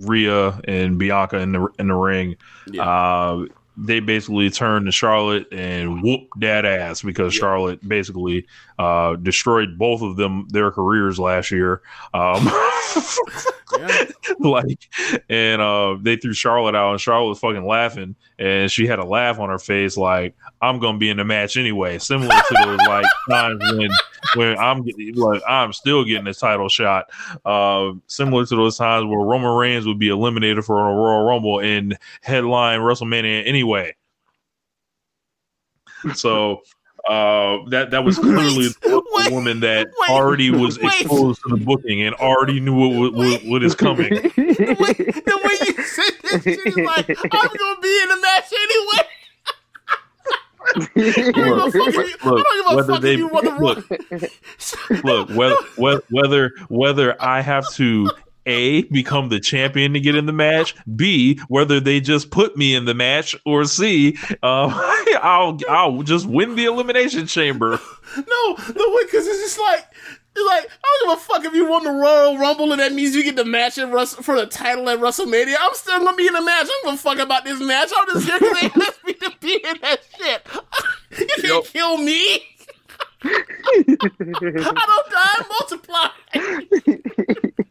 Rhea, 0.00 0.60
and 0.64 0.98
Bianca 0.98 1.38
in 1.38 1.52
the 1.52 1.68
in 1.78 1.88
the 1.88 1.94
ring. 1.94 2.36
Uh, 2.78 3.44
they 3.76 4.00
basically 4.00 4.50
turned 4.50 4.86
to 4.86 4.92
Charlotte 4.92 5.46
and 5.52 6.02
whooped 6.02 6.40
that 6.40 6.64
ass 6.64 7.02
because 7.02 7.34
Charlotte 7.34 7.86
basically 7.86 8.46
uh, 8.78 9.16
destroyed 9.16 9.76
both 9.76 10.00
of 10.00 10.16
them 10.16 10.46
their 10.50 10.70
careers 10.70 11.18
last 11.18 11.50
year. 11.50 11.82
Um, 12.12 12.48
like, 14.38 14.88
and 15.28 15.60
uh, 15.60 15.96
they 16.00 16.16
threw 16.16 16.32
Charlotte 16.32 16.74
out, 16.74 16.92
and 16.92 17.00
Charlotte 17.00 17.30
was 17.30 17.38
fucking 17.40 17.66
laughing, 17.66 18.14
and 18.38 18.70
she 18.70 18.86
had 18.86 18.98
a 18.98 19.04
laugh 19.04 19.38
on 19.38 19.48
her 19.48 19.58
face, 19.58 19.96
like 19.96 20.34
I'm 20.60 20.78
gonna 20.78 20.98
be 20.98 21.10
in 21.10 21.16
the 21.18 21.24
match 21.24 21.56
anyway. 21.56 21.98
Similar 21.98 22.34
to 22.34 22.54
those 22.64 22.78
like 22.88 23.06
times 23.30 23.60
when 23.76 23.90
when 24.34 24.58
I'm 24.58 24.82
getting- 24.82 25.14
like 25.14 25.42
I'm 25.48 25.72
still 25.72 26.04
getting 26.04 26.26
a 26.26 26.34
title 26.34 26.68
shot. 26.68 27.06
Uh, 27.44 27.92
similar 28.06 28.44
to 28.46 28.56
those 28.56 28.76
times 28.76 29.06
where 29.06 29.20
Roman 29.20 29.52
Reigns 29.56 29.86
would 29.86 29.98
be 29.98 30.08
eliminated 30.08 30.64
for 30.64 30.78
a 30.88 30.94
Royal 30.94 31.24
Rumble 31.24 31.60
and 31.60 31.96
headline 32.22 32.80
WrestleMania 32.80 33.46
anyway. 33.46 33.94
So 36.14 36.62
uh, 37.08 37.58
that 37.68 37.90
that 37.90 38.04
was 38.04 38.18
clearly 38.18 38.68
a 38.84 39.30
woman 39.30 39.60
that 39.60 39.88
already 40.08 40.50
was 40.50 40.78
wait. 40.78 41.02
exposed 41.02 41.42
to 41.42 41.56
the 41.56 41.64
booking 41.64 42.02
and 42.02 42.14
already 42.16 42.60
knew 42.60 42.74
what 42.74 43.12
what, 43.14 43.44
what 43.44 43.62
is 43.62 43.74
coming. 43.74 44.10
the 44.10 45.40
way 45.44 45.66
you 45.66 45.82
said 45.84 46.12
this 46.22 46.42
shit 46.44 46.66
is 46.66 46.76
like, 46.76 47.10
I'm 47.10 47.50
gonna 47.56 47.80
be 47.80 48.00
in 48.02 48.08
the 48.08 48.18
match 48.22 48.52
anyway. 48.52 49.08
Look, 50.76 51.18
I 51.18 51.32
don't 51.32 51.72
give 51.72 51.86
a 52.24 52.74
whether 52.74 52.92
fuck 52.94 53.02
they 53.02 53.16
the 53.16 53.24
look, 55.04 55.28
look 55.28 55.56
whether 55.76 56.02
whether 56.10 56.52
whether 56.68 57.22
I 57.22 57.42
have 57.42 57.70
to 57.74 58.10
a 58.46 58.82
become 58.84 59.28
the 59.28 59.40
champion 59.40 59.92
to 59.94 60.00
get 60.00 60.14
in 60.14 60.26
the 60.26 60.32
match, 60.32 60.74
b 60.96 61.38
whether 61.48 61.80
they 61.80 62.00
just 62.00 62.30
put 62.30 62.56
me 62.56 62.74
in 62.74 62.84
the 62.84 62.94
match, 62.94 63.34
or 63.44 63.64
c 63.64 64.16
uh, 64.42 64.68
I'll 65.22 65.58
I'll 65.68 66.02
just 66.02 66.26
win 66.26 66.54
the 66.56 66.64
elimination 66.66 67.26
chamber. 67.26 67.78
No, 68.16 68.56
no 68.76 68.98
because 69.02 69.26
it's 69.26 69.40
just 69.40 69.58
like, 69.58 69.86
it's 70.36 70.46
like 70.46 70.70
I 70.70 70.98
don't 71.06 71.08
give 71.08 71.18
a 71.18 71.20
fuck 71.20 71.44
if 71.46 71.52
you 71.54 71.68
won 71.68 71.82
the 71.82 71.90
Royal 71.90 72.38
Rumble 72.38 72.70
and 72.70 72.80
that 72.80 72.92
means 72.92 73.16
you 73.16 73.24
get 73.24 73.34
the 73.34 73.44
match 73.44 73.76
at 73.78 73.90
Rus- 73.90 74.14
for 74.14 74.36
the 74.36 74.46
title 74.46 74.88
at 74.88 75.00
WrestleMania. 75.00 75.56
I'm 75.58 75.74
still 75.74 75.98
gonna 75.98 76.16
be 76.16 76.28
in 76.28 76.34
the 76.34 76.42
match. 76.42 76.66
I'm 76.66 76.84
gonna 76.84 76.96
fuck 76.98 77.18
about 77.18 77.44
this 77.44 77.60
match. 77.60 77.90
I'm 77.96 78.06
just 78.12 78.26
here 78.28 78.38
because 78.38 78.60
they 78.60 78.66
asked 78.86 79.04
me 79.04 79.12
to 79.14 79.32
be 79.40 79.54
in 79.64 79.76
that 79.80 80.00
shit. 80.16 80.46
You 81.18 81.26
can't 81.42 81.64
kill 81.64 81.96
me. 81.98 82.44
I 83.24 84.84
don't 84.86 85.10
die, 85.10 85.34
I 85.34 85.44
multiply. 85.48 86.08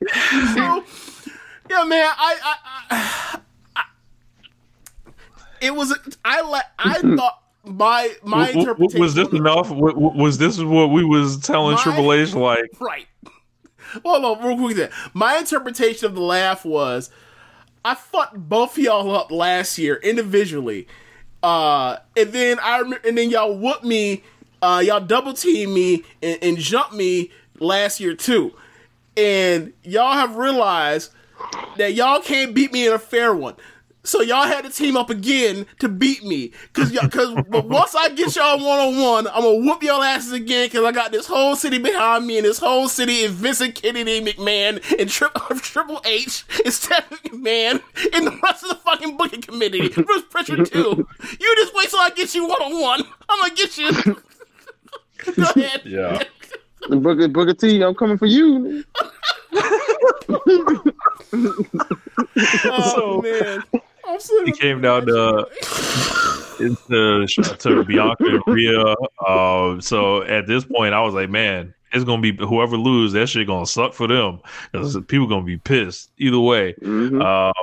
so, 0.54 0.84
yeah, 1.70 1.84
man, 1.84 2.06
I, 2.18 2.38
I, 2.44 2.56
I, 2.90 3.40
I 3.76 3.84
it 5.62 5.74
was, 5.76 5.98
I 6.26 6.42
like, 6.42 6.66
I 6.78 7.00
thought 7.16 7.42
my 7.66 8.14
my 8.24 8.50
interpretation 8.50 9.00
was 9.00 9.16
this 9.16 9.30
enough? 9.30 9.70
W- 9.70 9.94
w- 9.94 10.22
was 10.22 10.38
this 10.38 10.60
what 10.60 10.88
we 10.92 11.04
was 11.06 11.38
telling 11.40 11.76
My- 11.76 11.82
Triple 11.82 12.12
H? 12.14 12.34
Like, 12.34 12.70
Right. 12.80 13.08
Hold 14.04 14.26
on, 14.26 14.46
real 14.46 14.58
quick. 14.58 14.76
There. 14.76 14.90
My 15.14 15.38
interpretation 15.38 16.08
of 16.08 16.16
the 16.16 16.22
laugh 16.22 16.66
was, 16.66 17.12
I 17.86 17.94
fucked 17.96 18.36
both 18.36 18.78
y'all 18.78 19.16
up 19.16 19.32
last 19.32 19.78
year 19.78 19.96
individually, 19.98 20.88
uh, 21.44 21.98
and 22.18 22.34
then 22.34 22.58
I 22.60 22.82
rem- 22.82 23.00
and 23.06 23.18
then 23.18 23.30
y'all 23.30 23.56
whooped 23.56 23.84
me, 23.84 24.24
uh, 24.64 24.82
y'all 24.84 25.00
double 25.00 25.34
teamed 25.34 25.74
me 25.74 26.04
and, 26.24 26.40
and 26.42 26.58
jumped 26.58 26.94
me 26.96 27.32
last 27.60 28.00
year 28.00 28.16
too, 28.16 28.54
and 29.18 29.74
y'all 29.84 30.14
have 30.14 30.36
realized 30.36 31.12
that 31.78 31.94
y'all 31.94 32.22
can't 32.22 32.54
beat 32.54 32.72
me 32.72 32.88
in 32.88 32.94
a 32.94 33.00
fair 33.00 33.34
one. 33.34 33.56
So 34.06 34.22
y'all 34.22 34.46
had 34.46 34.66
to 34.66 34.70
team 34.70 34.98
up 34.98 35.10
again 35.10 35.66
to 35.80 35.88
beat 35.88 36.26
me, 36.26 36.52
cause 36.74 36.92
y'all, 36.92 37.08
cause 37.08 37.34
but 37.50 37.70
once 37.70 37.96
I 37.96 38.10
get 38.10 38.36
y'all 38.36 38.60
one 38.60 38.80
on 38.80 39.02
one, 39.02 39.28
I'm 39.28 39.44
gonna 39.44 39.56
whoop 39.66 39.82
y'all 39.82 40.04
asses 40.04 40.34
again, 40.34 40.70
cause 40.70 40.84
I 40.84 40.92
got 40.92 41.14
this 41.14 41.26
whole 41.26 41.56
city 41.56 41.78
behind 41.78 42.28
me, 42.28 42.38
and 42.38 42.46
this 42.46 42.58
whole 42.58 42.90
city 42.90 43.20
is 43.20 43.32
Vincent 43.32 43.76
Kennedy 43.76 44.20
McMahon 44.20 45.00
and 45.00 45.10
Tri- 45.10 45.30
Triple 45.62 46.02
H 46.04 46.44
and 46.66 46.74
Stephanie 46.74 47.30
McMahon 47.30 47.82
and 48.14 48.28
the 48.28 48.40
rest 48.44 48.64
of 48.64 48.70
the 48.70 48.76
fucking 48.76 49.16
booking 49.16 49.42
committee, 49.42 49.88
Bruce 49.88 50.24
Pritchard 50.30 50.66
too. 50.66 51.08
You 51.40 51.56
just 51.56 51.74
wait 51.74 51.90
till 51.90 52.00
I 52.00 52.10
get 52.10 52.36
you 52.36 52.46
one 52.46 52.62
on 52.62 52.82
one. 52.82 53.04
I'm 53.30 53.40
gonna 53.40 53.56
get 53.56 53.78
you. 53.78 53.92
Go 55.36 55.44
ahead. 55.56 55.84
yeah. 55.86 56.24
Booker, 56.90 57.28
Booker 57.28 57.54
T, 57.54 57.82
I'm 57.82 57.96
coming 57.96 58.18
for 58.18 58.26
you. 58.26 58.84
Oh 62.66 63.22
man. 63.22 63.64
I'm 64.06 64.20
so 64.20 64.46
It 64.46 64.58
came 64.60 64.82
down 64.82 65.06
to 65.06 65.48
into 66.60 67.26
to 67.60 67.84
Bianca 67.84 68.26
and 68.26 68.44
Rhea. 68.48 68.96
Uh, 69.26 69.80
so 69.80 70.24
at 70.24 70.48
this 70.48 70.66
point, 70.66 70.94
I 70.94 71.02
was 71.02 71.14
like, 71.14 71.30
man, 71.30 71.74
it's 71.94 72.04
gonna 72.04 72.22
be 72.22 72.36
whoever 72.36 72.78
lose. 72.78 73.14
That 73.14 73.28
shit 73.28 73.48
gonna 73.48 73.66
suck 73.66 73.94
for 73.94 74.08
them 74.08 74.42
because 74.72 74.98
people 75.08 75.28
gonna 75.28 75.46
be 75.46 75.58
pissed 75.58 76.12
either 76.18 76.40
way. 76.40 76.76
Uh, 76.84 77.54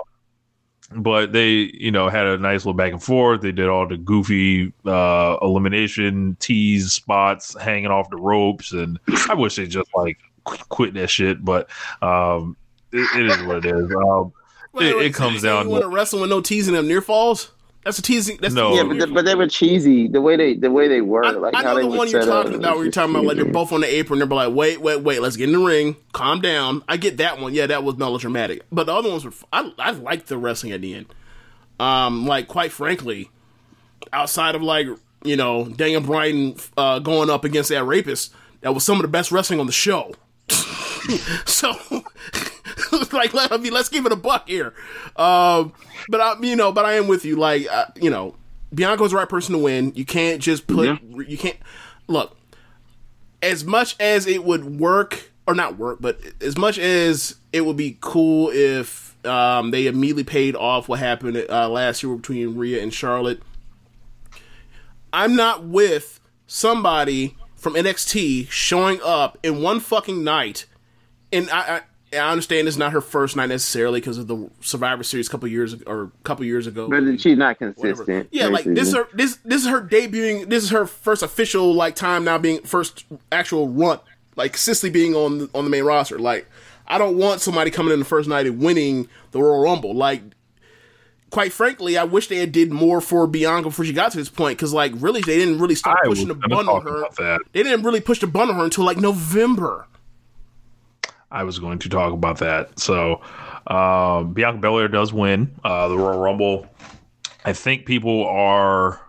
but 0.93 1.32
they, 1.32 1.70
you 1.74 1.91
know, 1.91 2.09
had 2.09 2.26
a 2.26 2.38
nice 2.38 2.61
little 2.61 2.74
back 2.74 2.93
and 2.93 3.03
forth. 3.03 3.43
They 3.43 3.53
did 3.53 3.68
all 3.68 3.86
the 3.86 3.97
goofy 3.97 4.72
uh, 4.84 5.36
elimination 5.43 6.36
tease 6.41 6.93
spots, 6.93 7.57
hanging 7.61 7.91
off 7.91 8.11
the 8.11 8.16
ropes, 8.16 8.72
and 8.72 8.99
I 9.28 9.34
wish 9.34 9.57
they 9.57 9.66
just 9.66 9.91
like 9.95 10.18
quit 10.45 10.95
that 10.95 11.09
shit. 11.09 11.45
But 11.45 11.68
um, 12.03 12.57
it, 12.93 13.09
it 13.16 13.26
is 13.26 13.43
what 13.45 13.64
it 13.64 13.66
is. 13.66 13.95
Um, 13.95 14.32
Wait, 14.72 14.86
it, 14.86 14.97
wait, 14.97 15.07
it 15.07 15.14
comes 15.14 15.43
down 15.43 15.64
You 15.64 15.70
want 15.70 15.82
to 15.82 15.91
to 15.91 15.95
wrestle 15.95 16.20
with 16.20 16.30
no 16.30 16.41
teasing 16.41 16.74
them 16.74 16.86
near 16.86 17.01
falls? 17.01 17.51
That's 17.85 17.99
a 17.99 18.03
teasing. 18.03 18.39
That's 18.41 18.53
No. 18.53 18.74
Yeah, 18.74 18.85
but, 18.85 18.99
they, 18.99 19.07
but 19.07 19.24
they 19.24 19.35
were 19.35 19.47
cheesy 19.47 20.07
the 20.07 20.20
way 20.20 20.37
they 20.37 20.55
the 20.55 20.70
way 20.70 20.87
they 20.87 21.01
were. 21.01 21.24
I, 21.24 21.31
like 21.31 21.55
I 21.55 21.62
know 21.62 21.76
they 21.76 21.83
the 21.83 21.89
were 21.89 21.97
one 21.97 22.09
you're 22.11 22.22
set 22.22 22.31
up 22.31 22.45
talking 22.45 22.59
about. 22.59 22.74
Where 22.74 22.85
you're 22.85 22.93
just 22.93 22.95
talking 22.95 23.14
about 23.14 23.24
like 23.24 23.37
they're 23.37 23.47
both 23.47 23.72
on 23.72 23.81
the 23.81 23.95
apron. 23.95 24.18
They're 24.18 24.28
like, 24.28 24.55
wait, 24.55 24.81
wait, 24.81 25.01
wait. 25.03 25.22
Let's 25.22 25.37
get 25.37 25.49
in 25.49 25.59
the 25.59 25.64
ring. 25.64 25.97
Calm 26.12 26.41
down. 26.41 26.83
I 26.89 26.99
get 26.99 27.16
that 27.16 27.41
one. 27.41 27.55
Yeah, 27.55 27.66
that 27.66 27.83
was 27.83 27.97
melodramatic. 27.97 28.62
But 28.70 28.85
the 28.85 28.95
other 28.95 29.09
ones 29.09 29.24
were. 29.24 29.33
I 29.53 29.72
I 29.78 29.93
liked 29.93 30.26
the 30.26 30.37
wrestling 30.37 30.72
at 30.72 30.83
the 30.83 30.95
end. 30.95 31.07
Um, 31.78 32.26
like 32.26 32.49
quite 32.49 32.72
frankly, 32.72 33.31
outside 34.12 34.55
of 34.55 34.62
like 34.62 34.87
you 35.24 35.37
know 35.37 35.64
Daniel 35.64 36.03
Bryan 36.03 36.57
uh, 36.76 36.99
going 36.99 37.31
up 37.31 37.45
against 37.45 37.70
that 37.70 37.85
rapist, 37.85 38.35
that 38.61 38.74
was 38.74 38.85
some 38.85 38.97
of 38.97 39.03
the 39.03 39.09
best 39.09 39.33
wrestling 39.33 39.59
on 39.59 39.66
the 39.66 39.72
show. 39.72 40.14
so, 41.47 41.74
like, 43.12 43.34
let, 43.34 43.52
I 43.52 43.56
mean, 43.56 43.72
let's 43.72 43.88
give 43.88 44.06
it 44.06 44.12
a 44.12 44.16
buck 44.16 44.48
here. 44.48 44.74
Um, 45.16 45.72
but 46.08 46.20
I, 46.20 46.34
you 46.40 46.56
know, 46.56 46.72
but 46.72 46.84
I 46.84 46.94
am 46.94 47.08
with 47.08 47.24
you. 47.24 47.36
Like, 47.36 47.66
uh, 47.70 47.86
you 48.00 48.10
know, 48.10 48.36
Bianca's 48.74 49.10
the 49.10 49.16
right 49.16 49.28
person 49.28 49.54
to 49.54 49.58
win. 49.58 49.92
You 49.94 50.04
can't 50.04 50.40
just 50.40 50.66
put. 50.66 51.00
You 51.02 51.38
can't 51.38 51.58
look. 52.06 52.36
As 53.42 53.64
much 53.64 53.96
as 53.98 54.26
it 54.26 54.44
would 54.44 54.78
work, 54.78 55.30
or 55.46 55.54
not 55.54 55.78
work, 55.78 55.98
but 56.00 56.20
as 56.40 56.56
much 56.56 56.78
as 56.78 57.36
it 57.52 57.62
would 57.62 57.76
be 57.76 57.98
cool 58.00 58.50
if 58.52 59.16
um, 59.26 59.70
they 59.70 59.86
immediately 59.86 60.24
paid 60.24 60.54
off 60.54 60.88
what 60.88 60.98
happened 60.98 61.44
uh, 61.48 61.68
last 61.68 62.02
year 62.02 62.14
between 62.14 62.56
Rhea 62.56 62.82
and 62.82 62.92
Charlotte. 62.92 63.42
I'm 65.12 65.34
not 65.34 65.64
with 65.64 66.20
somebody 66.46 67.36
from 67.56 67.74
NXT 67.74 68.48
showing 68.50 69.00
up 69.04 69.38
in 69.42 69.60
one 69.60 69.80
fucking 69.80 70.22
night, 70.22 70.66
and 71.32 71.50
I, 71.50 71.58
I, 71.58 71.80
I 72.12 72.16
understand 72.30 72.66
it's 72.66 72.76
not 72.76 72.92
her 72.92 73.00
first 73.00 73.36
night 73.36 73.50
necessarily 73.50 74.00
because 74.00 74.18
of 74.18 74.26
the 74.26 74.50
Survivor 74.61 75.02
Series 75.04 75.28
a 75.28 75.30
couple 75.30 75.48
years 75.48 75.80
or 75.86 76.02
a 76.04 76.11
couple 76.24 76.44
years 76.44 76.66
ago. 76.66 76.88
But 76.88 77.20
she's 77.20 77.38
not 77.38 77.61
Whatever. 77.61 77.74
consistent. 77.74 78.28
Yeah, 78.32 78.48
like 78.48 78.64
this 78.64 78.88
is 78.88 78.94
her 78.94 79.08
this 79.14 79.36
this 79.44 79.62
is 79.62 79.68
her 79.68 79.80
debuting. 79.80 80.48
This 80.48 80.64
is 80.64 80.70
her 80.70 80.86
first 80.86 81.22
official 81.22 81.72
like 81.72 81.94
time 81.94 82.24
now 82.24 82.38
being 82.38 82.62
first 82.62 83.04
actual 83.30 83.68
run 83.68 84.00
like 84.36 84.52
consistently 84.52 84.90
being 84.98 85.14
on 85.14 85.38
the, 85.38 85.50
on 85.54 85.64
the 85.64 85.70
main 85.70 85.84
roster. 85.84 86.18
Like 86.18 86.48
I 86.88 86.98
don't 86.98 87.16
want 87.16 87.40
somebody 87.40 87.70
coming 87.70 87.92
in 87.92 87.98
the 88.00 88.04
first 88.04 88.28
night 88.28 88.46
and 88.46 88.61
winning 88.61 89.08
the 89.30 89.40
Royal 89.40 89.62
Rumble. 89.62 89.94
Like 89.94 90.22
quite 91.30 91.52
frankly, 91.52 91.96
I 91.96 92.04
wish 92.04 92.26
they 92.26 92.38
had 92.38 92.50
did 92.50 92.72
more 92.72 93.00
for 93.00 93.26
Bianca 93.28 93.68
before 93.68 93.84
she 93.84 93.92
got 93.92 94.11
to 94.12 94.18
this 94.18 94.28
point 94.28 94.58
because 94.58 94.72
like 94.72 94.92
really 94.96 95.20
they 95.20 95.38
didn't 95.38 95.61
really 95.61 95.74
start 95.76 95.98
I 96.02 96.08
pushing 96.08 96.28
the 96.28 96.34
gonna 96.34 96.56
bun 96.56 96.68
on 96.68 96.82
her. 96.82 97.02
that. 97.18 97.40
They 97.52 97.62
didn't 97.62 97.84
really 97.84 98.00
push 98.00 98.18
the 98.20 98.26
bun 98.26 98.50
on 98.50 98.56
her 98.56 98.64
until 98.64 98.84
like 98.84 98.96
November. 98.98 99.86
I 101.31 101.45
was 101.45 101.59
going 101.59 101.78
to 101.81 101.89
talk 101.89 102.12
about 102.12 102.39
that. 102.39 102.78
So, 102.78 103.20
uh, 103.66 104.24
Bianca 104.24 104.59
Belair 104.61 104.89
does 104.89 105.12
win 105.12 105.55
uh, 105.64 105.89
the 105.89 105.97
Royal 105.97 106.18
Rumble. 106.18 106.66
I 107.45 107.53
think 107.53 107.87
people 107.87 108.26
are 108.26 109.01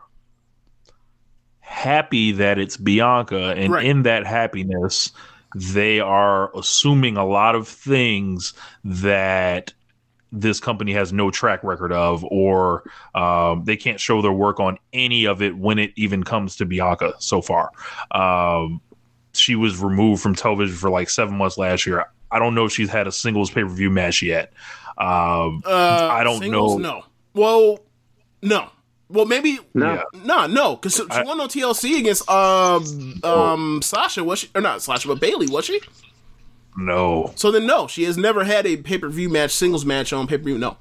happy 1.59 2.31
that 2.33 2.59
it's 2.59 2.77
Bianca, 2.77 3.53
and 3.55 3.73
Right. 3.73 3.85
in 3.85 4.03
that 4.03 4.25
happiness, 4.25 5.11
they 5.55 5.99
are 5.99 6.55
assuming 6.55 7.17
a 7.17 7.25
lot 7.25 7.55
of 7.55 7.67
things 7.67 8.53
that 8.83 9.73
this 10.31 10.59
company 10.61 10.93
has 10.93 11.11
no 11.11 11.29
track 11.29 11.61
record 11.63 11.91
of, 11.91 12.23
or 12.25 12.83
um, 13.15 13.63
they 13.65 13.75
can't 13.75 13.99
show 13.99 14.21
their 14.21 14.31
work 14.31 14.59
on 14.59 14.77
any 14.93 15.25
of 15.25 15.41
it 15.41 15.57
when 15.57 15.77
it 15.77 15.91
even 15.97 16.23
comes 16.23 16.55
to 16.57 16.65
Bianca 16.65 17.13
so 17.19 17.41
far. 17.41 17.69
Um, 18.11 18.79
she 19.33 19.55
was 19.55 19.79
removed 19.79 20.21
from 20.21 20.35
television 20.35 20.75
for 20.75 20.89
like 20.89 21.09
seven 21.09 21.37
months 21.37 21.57
last 21.57 21.85
year. 21.85 22.05
I 22.31 22.39
don't 22.39 22.55
know 22.55 22.65
if 22.65 22.71
she's 22.71 22.89
had 22.89 23.07
a 23.07 23.11
singles 23.11 23.49
pay 23.51 23.61
per 23.63 23.69
view 23.69 23.89
match 23.89 24.21
yet. 24.21 24.53
Um, 24.97 25.61
Uh, 25.65 26.09
I 26.11 26.23
don't 26.23 26.39
singles, 26.39 26.77
know. 26.77 26.99
No. 26.99 27.05
Well, 27.33 27.79
no. 28.41 28.69
Well, 29.09 29.25
maybe 29.25 29.59
No. 29.73 29.93
Yeah. 29.95 30.01
no, 30.23 30.47
no, 30.47 30.75
because 30.77 30.95
she 30.95 31.03
I- 31.09 31.23
won 31.23 31.39
on 31.41 31.49
TLC 31.49 31.99
against 31.99 32.29
um 32.29 33.19
um 33.23 33.81
Sasha 33.81 34.23
was 34.23 34.39
she 34.39 34.49
or 34.55 34.61
not 34.61 34.81
Sasha 34.81 35.07
but 35.09 35.19
Bayley 35.19 35.47
was 35.47 35.65
she? 35.65 35.81
No. 36.77 37.33
So 37.35 37.51
then 37.51 37.65
no, 37.65 37.87
she 37.87 38.03
has 38.03 38.17
never 38.17 38.43
had 38.45 38.65
a 38.65 38.77
pay 38.77 38.97
per 38.97 39.09
view 39.09 39.27
match, 39.29 39.51
singles 39.51 39.85
match 39.85 40.13
on 40.13 40.27
pay 40.27 40.37
per 40.37 40.43
view. 40.45 40.57
No. 40.57 40.77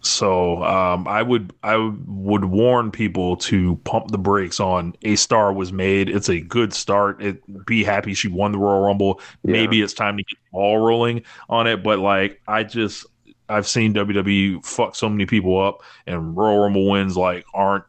So 0.00 0.62
um, 0.62 1.08
I 1.08 1.22
would 1.22 1.52
I 1.62 1.76
would 1.76 2.44
warn 2.44 2.90
people 2.92 3.36
to 3.38 3.76
pump 3.84 4.10
the 4.10 4.18
brakes 4.18 4.60
on 4.60 4.94
a 5.02 5.16
star 5.16 5.52
was 5.52 5.72
made. 5.72 6.08
It's 6.08 6.28
a 6.28 6.40
good 6.40 6.72
start. 6.72 7.20
It, 7.20 7.66
be 7.66 7.82
happy 7.82 8.14
she 8.14 8.28
won 8.28 8.52
the 8.52 8.58
Royal 8.58 8.86
Rumble. 8.86 9.20
Maybe 9.42 9.82
it's 9.82 9.94
time 9.94 10.16
to 10.16 10.22
get 10.22 10.38
the 10.38 10.50
ball 10.52 10.78
rolling 10.78 11.22
on 11.48 11.66
it. 11.66 11.82
But 11.82 11.98
like 11.98 12.40
I 12.46 12.62
just 12.62 13.06
I've 13.48 13.66
seen 13.66 13.92
WWE 13.92 14.64
fuck 14.64 14.94
so 14.94 15.08
many 15.08 15.26
people 15.26 15.60
up, 15.60 15.82
and 16.06 16.36
Royal 16.36 16.62
Rumble 16.62 16.88
wins 16.88 17.16
like 17.16 17.44
aren't 17.52 17.84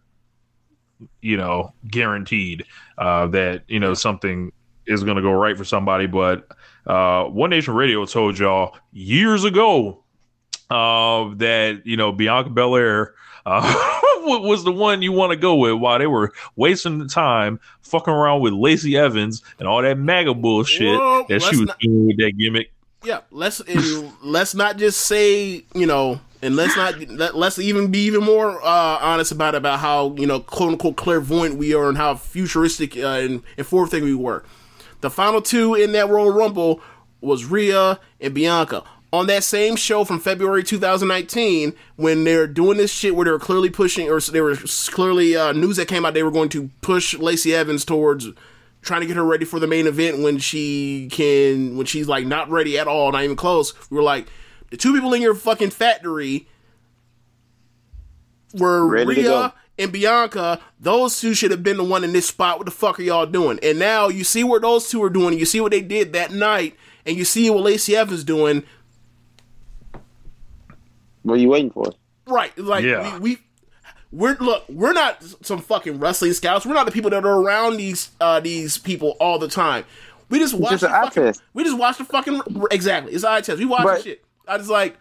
you 1.22 1.38
know 1.38 1.74
guaranteed 1.88 2.66
uh, 2.97 3.28
that 3.28 3.64
you 3.68 3.80
know 3.80 3.93
something 3.93 4.51
is 4.88 5.03
going 5.03 5.18
to 5.18 5.22
go 5.22 5.32
right 5.32 5.57
for 5.57 5.64
somebody. 5.64 6.07
But 6.07 6.47
uh, 6.88 7.26
One 7.26 7.51
Nation 7.51 7.76
Radio 7.76 8.03
told 8.05 8.39
y'all 8.39 8.76
years 8.91 9.43
ago 9.43 10.03
uh, 10.70 11.34
that 11.36 11.82
you 11.86 11.98
know 11.98 12.12
Bianca 12.12 12.50
Belair 12.50 13.14
uh, 13.46 14.00
was 14.24 14.64
the 14.64 14.72
one 14.72 15.02
you 15.02 15.12
want 15.12 15.32
to 15.32 15.38
go 15.38 15.56
with 15.56 15.74
while 15.74 15.98
they 16.00 16.08
were 16.08 16.32
wasting 16.56 17.00
the 17.00 17.08
time 17.08 17.60
fucking 17.82 18.14
around 18.14 18.42
with 18.42 18.54
Lacey 18.54 18.98
Evans 18.98 19.42
and 19.58 19.68
all 19.68 19.82
that 19.82 19.98
MAGA 19.98 20.36
bullshit 20.36 20.98
Whoa, 20.98 21.26
that 21.30 21.42
she 21.42 21.58
was 21.58 21.68
not- 21.68 21.80
doing 21.80 22.08
with 22.08 22.18
that 22.18 22.34
gimmick. 22.38 22.72
Yeah, 23.04 23.22
let's 23.32 23.62
let's 24.22 24.54
not 24.54 24.78
just 24.78 25.00
say 25.06 25.64
you 25.74 25.86
know, 25.86 26.20
and 26.42 26.58
let's 26.58 26.76
not 26.76 27.00
let, 27.08 27.34
let's 27.34 27.58
even 27.58 27.92
be 27.92 28.00
even 28.00 28.24
more 28.24 28.62
uh, 28.62 28.98
honest 29.02 29.32
about 29.32 29.56
about 29.56 29.80
how 29.80 30.16
you 30.18 30.28
know 30.28 30.42
quote 30.42 30.74
unquote 30.74 30.98
clairvoyant 30.98 31.56
we 31.56 31.74
are 31.74 31.88
and 31.88 31.98
how 31.98 32.16
futuristic 32.16 32.98
uh, 32.98 33.08
and, 33.08 33.42
and 33.58 33.66
forward 33.66 33.90
thinking 33.90 34.10
we 34.10 34.16
were. 34.16 34.44
The 35.00 35.10
final 35.10 35.42
two 35.42 35.76
in 35.76 35.94
that 35.94 36.10
Royal 36.10 36.32
Rumble 36.32 36.82
was 37.22 37.46
Rhea 37.46 38.02
and 38.20 38.34
Bianca. 38.34 38.84
On 39.12 39.26
that 39.26 39.43
same 39.43 39.76
show 39.76 40.03
from 40.03 40.20
February 40.20 40.64
2019, 40.64 41.74
when 41.95 42.26
they're 42.26 42.45
doing 42.45 42.78
this 42.78 42.93
shit 42.93 43.16
where 43.16 43.26
they 43.26 43.32
were 43.32 43.39
clearly 43.39 43.70
pushing, 43.72 44.07
or 44.07 44.20
there 44.20 44.43
was 44.43 44.89
clearly 44.89 45.36
uh, 45.36 45.51
news 45.51 45.78
that 45.78 45.88
came 45.88 46.05
out 46.05 46.14
they 46.14 46.22
were 46.22 46.30
going 46.30 46.49
to 46.49 46.70
push 46.82 47.18
Lacey 47.18 47.55
Evans 47.55 47.84
towards 47.84 48.28
trying 48.82 49.01
to 49.01 49.07
get 49.07 49.16
her 49.16 49.26
ready 49.26 49.45
for 49.45 49.60
the 49.60 49.68
main 49.68 49.88
event 49.88 50.20
when 50.20 50.38
she 50.38 51.10
can 51.12 51.76
when 51.76 51.86
she's 51.86 52.07
like 52.07 52.26
not 52.26 52.49
ready 52.49 52.78
at 52.78 52.88
all, 52.88 53.12
not 53.12 53.24
even 53.24 53.36
close. 53.36 53.74
We 53.89 53.97
were 53.97 54.03
like, 54.03 54.28
the 54.70 54.78
two 54.78 54.93
people 54.93 55.14
in 55.14 55.22
your 55.22 55.36
fucking 55.36 55.72
factory 55.72 56.47
were 58.53 58.88
Ready 58.88 59.22
Rhea 59.22 59.53
and 59.78 59.91
Bianca. 59.91 60.60
Those 60.80 61.20
two 61.20 61.34
should 61.34 61.51
have 61.51 61.64
been 61.64 61.78
the 61.78 61.84
one 61.84 62.03
in 62.03 62.14
this 62.14 62.28
spot. 62.28 62.57
What 62.57 62.66
the 62.66 62.72
fuck 62.72 62.99
are 62.99 63.03
y'all 63.03 63.26
doing? 63.26 63.60
And 63.64 63.80
now 63.80 64.07
you 64.07 64.24
see 64.24 64.43
what 64.43 64.62
those 64.62 64.89
two 64.89 65.03
are 65.03 65.10
doing. 65.10 65.38
You 65.38 65.45
see 65.45 65.62
what 65.62 65.72
they 65.72 65.82
did 65.82 66.14
that 66.14 66.32
night, 66.32 66.76
and 67.05 67.18
you 67.18 67.26
see 67.26 67.49
what 67.49 67.64
Lacey 67.64 67.95
Evans 67.95 68.24
doing. 68.24 68.64
What 71.30 71.36
are 71.36 71.42
you 71.42 71.50
waiting 71.50 71.72
for? 71.72 71.92
Right, 72.28 72.58
like 72.58 72.84
Yeah. 72.84 73.18
we, 73.20 73.32
we 73.32 73.38
we're 74.12 74.38
look, 74.40 74.66
we're 74.70 74.94
not 74.94 75.24
some 75.44 75.60
fucking 75.60 76.00
wrestling 76.00 76.34
scouts. 76.34 76.66
We're 76.66 76.74
not 76.74 76.86
the 76.86 76.92
people 76.92 77.12
that 77.12 77.24
are 77.26 77.42
around 77.42 77.78
these 77.78 78.12
uh 78.20 78.40
these 78.40 78.78
people 78.78 79.16
all 79.20 79.38
the 79.40 79.48
time. 79.48 79.86
We 80.30 80.40
just 80.40 80.54
watch 80.54 80.72
just 80.72 80.82
the 80.82 80.90
an 80.90 80.94
eye 80.96 81.04
fucking, 81.06 81.24
test. 81.24 81.42
We 81.54 81.64
just 81.64 81.78
watch 81.78 81.98
the 81.98 82.06
fucking 82.06 82.42
exactly. 82.72 83.14
It's 83.14 83.24
an 83.24 83.32
eye 83.32 83.42
test. 83.42 83.60
We 83.60 83.66
watch 83.66 83.82
the 83.82 83.86
But- 83.86 84.04
shit. 84.04 84.24
I 84.48 84.58
just 84.58 84.70
like 84.70 84.98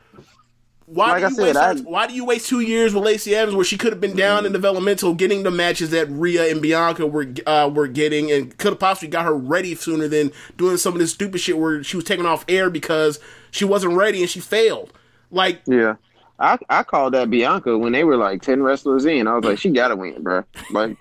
why 0.85 1.09
Like 1.12 1.20
do 1.20 1.24
I 1.26 1.29
you 1.29 1.35
said, 1.35 1.45
waste 1.57 1.87
I- 1.87 1.91
why 1.91 2.07
do 2.07 2.14
you 2.14 2.24
waste 2.24 2.49
two 2.49 2.61
years 2.61 2.95
with 2.95 3.05
Lacey 3.05 3.35
Evans 3.35 3.55
where 3.55 3.64
she 3.64 3.76
could 3.76 3.93
have 3.93 4.01
been 4.01 4.16
down 4.16 4.47
in 4.47 4.53
developmental 4.53 5.12
getting 5.14 5.43
the 5.43 5.51
matches 5.51 5.91
that 5.91 6.07
Rhea 6.11 6.51
and 6.51 6.62
Bianca 6.62 7.07
were 7.07 7.26
uh, 7.47 7.70
were 7.72 7.89
getting 7.89 8.31
and 8.33 8.57
could 8.57 8.72
have 8.72 8.79
possibly 8.79 9.09
got 9.09 9.26
her 9.26 9.35
ready 9.37 9.74
sooner 9.74 10.09
than 10.09 10.33
doing 10.57 10.79
some 10.79 10.95
of 10.95 10.99
this 10.99 11.12
stupid 11.12 11.41
shit 11.43 11.59
where 11.59 11.83
she 11.85 11.97
was 11.97 12.05
taken 12.07 12.24
off 12.24 12.45
air 12.49 12.70
because 12.70 13.20
she 13.51 13.66
wasn't 13.66 13.95
ready 13.95 14.20
and 14.22 14.31
she 14.31 14.41
failed. 14.41 14.93
Like 15.31 15.61
Yeah. 15.66 15.97
I, 16.39 16.59
I 16.68 16.82
called 16.82 17.14
that 17.14 17.30
Bianca 17.30 17.76
when 17.76 17.93
they 17.93 18.05
were 18.05 18.16
like 18.16 18.43
ten 18.43 18.62
wrestlers 18.62 19.05
in. 19.07 19.26
I 19.26 19.34
was 19.34 19.45
like, 19.45 19.59
she 19.59 19.70
gotta 19.70 19.97
win, 19.97 20.22
bro. 20.22 20.45
Like, 20.70 20.97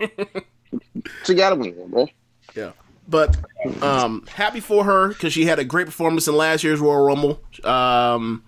she 1.25 1.35
gotta 1.35 1.55
win, 1.55 1.75
bro. 1.89 2.07
Yeah. 2.55 2.71
But 3.07 3.37
um, 3.81 4.25
happy 4.27 4.59
for 4.59 4.83
her 4.83 5.09
because 5.09 5.31
she 5.31 5.45
had 5.45 5.59
a 5.59 5.63
great 5.63 5.85
performance 5.85 6.27
in 6.27 6.35
last 6.35 6.63
year's 6.63 6.79
Royal 6.79 7.05
Rumble. 7.05 7.41
Um, 7.63 8.43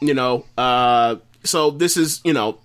you 0.00 0.14
know, 0.14 0.44
uh, 0.56 1.16
so 1.42 1.70
this 1.70 1.96
is 1.96 2.20
you 2.24 2.32
know, 2.32 2.58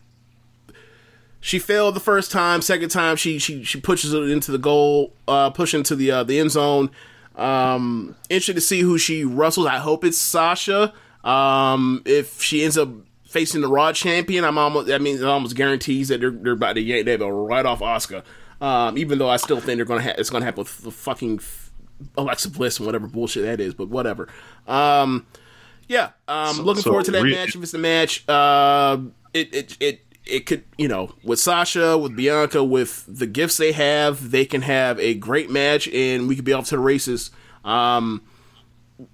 she 1.39 1.57
failed 1.57 1.95
the 1.95 1.99
first 1.99 2.31
time. 2.31 2.61
Second 2.61 2.89
time, 2.89 3.15
she 3.15 3.39
she 3.39 3.63
she 3.63 3.79
pushes 3.79 4.13
it 4.13 4.29
into 4.29 4.51
the 4.51 4.57
goal, 4.57 5.13
uh, 5.27 5.49
push 5.49 5.73
into 5.73 5.95
the 5.95 6.11
uh, 6.11 6.23
the 6.23 6.39
end 6.39 6.51
zone. 6.51 6.91
Um, 7.35 8.15
interested 8.29 8.55
to 8.55 8.61
see 8.61 8.81
who 8.81 8.97
she 8.97 9.23
wrestles. 9.23 9.65
I 9.65 9.77
hope 9.77 10.03
it's 10.03 10.17
Sasha. 10.17 10.93
Um, 11.23 12.01
if 12.05 12.41
she 12.41 12.63
ends 12.63 12.77
up 12.77 12.89
facing 13.29 13.61
the 13.61 13.67
Raw 13.67 13.93
champion, 13.93 14.43
I'm 14.43 14.57
almost. 14.57 14.87
That 14.87 15.01
means 15.01 15.21
it 15.21 15.27
almost 15.27 15.55
guarantees 15.55 16.09
that 16.09 16.19
they're 16.19 16.31
they're 16.31 16.53
about 16.53 16.73
to 16.73 16.81
yank 16.81 17.05
that 17.05 17.19
belt 17.19 17.31
right 17.33 17.65
off 17.65 17.79
Asuka. 17.79 18.23
Um, 18.61 18.97
even 18.97 19.19
though 19.19 19.29
I 19.29 19.37
still 19.37 19.59
think 19.59 19.77
they're 19.77 19.85
gonna 19.85 20.01
ha- 20.01 20.15
it's 20.17 20.29
gonna 20.29 20.45
happen 20.45 20.63
with 20.63 20.77
the 20.79 20.91
fucking 20.91 21.37
f- 21.37 21.71
Alexa 22.17 22.49
Bliss 22.49 22.77
and 22.77 22.85
whatever 22.85 23.07
bullshit 23.07 23.43
that 23.43 23.61
is, 23.61 23.73
but 23.73 23.87
whatever. 23.87 24.27
Um, 24.67 25.25
yeah, 25.87 26.11
um, 26.27 26.57
looking 26.57 26.83
so 26.83 26.89
forward 26.89 27.05
to 27.05 27.11
that 27.11 27.23
re- 27.23 27.31
match. 27.31 27.55
If 27.55 27.63
it's 27.63 27.71
the 27.71 27.77
match, 27.77 28.27
uh, 28.27 28.97
it 29.33 29.53
it 29.53 29.77
it 29.79 30.01
it 30.25 30.45
could, 30.45 30.63
you 30.77 30.87
know, 30.87 31.13
with 31.23 31.39
Sasha, 31.39 31.97
with 31.97 32.15
Bianca, 32.15 32.63
with 32.63 33.05
the 33.07 33.27
gifts 33.27 33.57
they 33.57 33.71
have, 33.71 34.31
they 34.31 34.45
can 34.45 34.61
have 34.61 34.99
a 34.99 35.13
great 35.13 35.49
match, 35.49 35.87
and 35.89 36.27
we 36.27 36.35
could 36.35 36.45
be 36.45 36.53
off 36.53 36.65
to 36.65 36.75
the 36.75 36.79
races. 36.79 37.31
Um, 37.63 38.21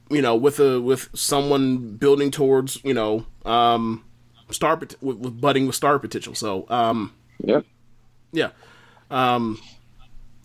you 0.09 0.21
know, 0.21 0.35
with 0.35 0.59
a 0.59 0.81
with 0.81 1.09
someone 1.13 1.97
building 1.97 2.31
towards, 2.31 2.83
you 2.83 2.93
know, 2.93 3.25
um, 3.45 4.03
star 4.53 4.77
pot- 4.77 4.95
with, 5.01 5.17
with 5.17 5.39
budding 5.41 5.65
with 5.67 5.75
star 5.75 5.97
potential. 5.99 6.35
So, 6.35 6.65
um, 6.69 7.13
Yep. 7.43 7.65
yeah. 8.31 8.49
Um, 9.11 9.59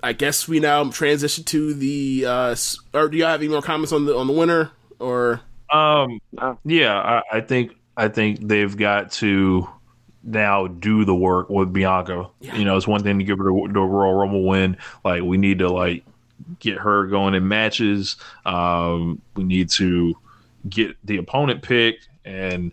I 0.02 0.12
guess 0.14 0.48
we 0.48 0.60
now 0.60 0.88
transition 0.90 1.44
to 1.44 1.74
the. 1.74 2.24
Uh, 2.26 2.56
or 2.94 3.08
do 3.08 3.18
y'all 3.18 3.28
have 3.28 3.40
any 3.40 3.48
more 3.50 3.62
comments 3.62 3.92
on 3.92 4.06
the 4.06 4.16
on 4.16 4.26
the 4.26 4.32
winner? 4.32 4.70
Or 4.98 5.40
Um, 5.70 6.20
yeah, 6.64 6.98
I, 6.98 7.22
I 7.38 7.40
think 7.42 7.72
I 7.96 8.08
think 8.08 8.46
they've 8.46 8.74
got 8.76 9.12
to 9.12 9.68
now 10.22 10.66
do 10.66 11.04
the 11.04 11.14
work 11.14 11.48
with 11.50 11.72
Bianca. 11.72 12.28
You 12.40 12.64
know, 12.64 12.76
it's 12.76 12.86
one 12.86 13.02
thing 13.02 13.18
to 13.18 13.24
give 13.24 13.38
her 13.38 13.44
the, 13.44 13.68
the 13.72 13.80
Royal 13.80 14.14
Rumble 14.14 14.44
win. 14.44 14.76
Like 15.04 15.22
we 15.22 15.36
need 15.36 15.58
to 15.60 15.70
like 15.70 16.04
get 16.58 16.78
her 16.78 17.06
going 17.06 17.34
in 17.34 17.46
matches. 17.48 18.16
Um, 18.46 19.20
we 19.36 19.44
need 19.44 19.68
to 19.70 20.14
get 20.68 20.96
the 21.04 21.18
opponent 21.18 21.62
picked, 21.62 22.08
and 22.24 22.72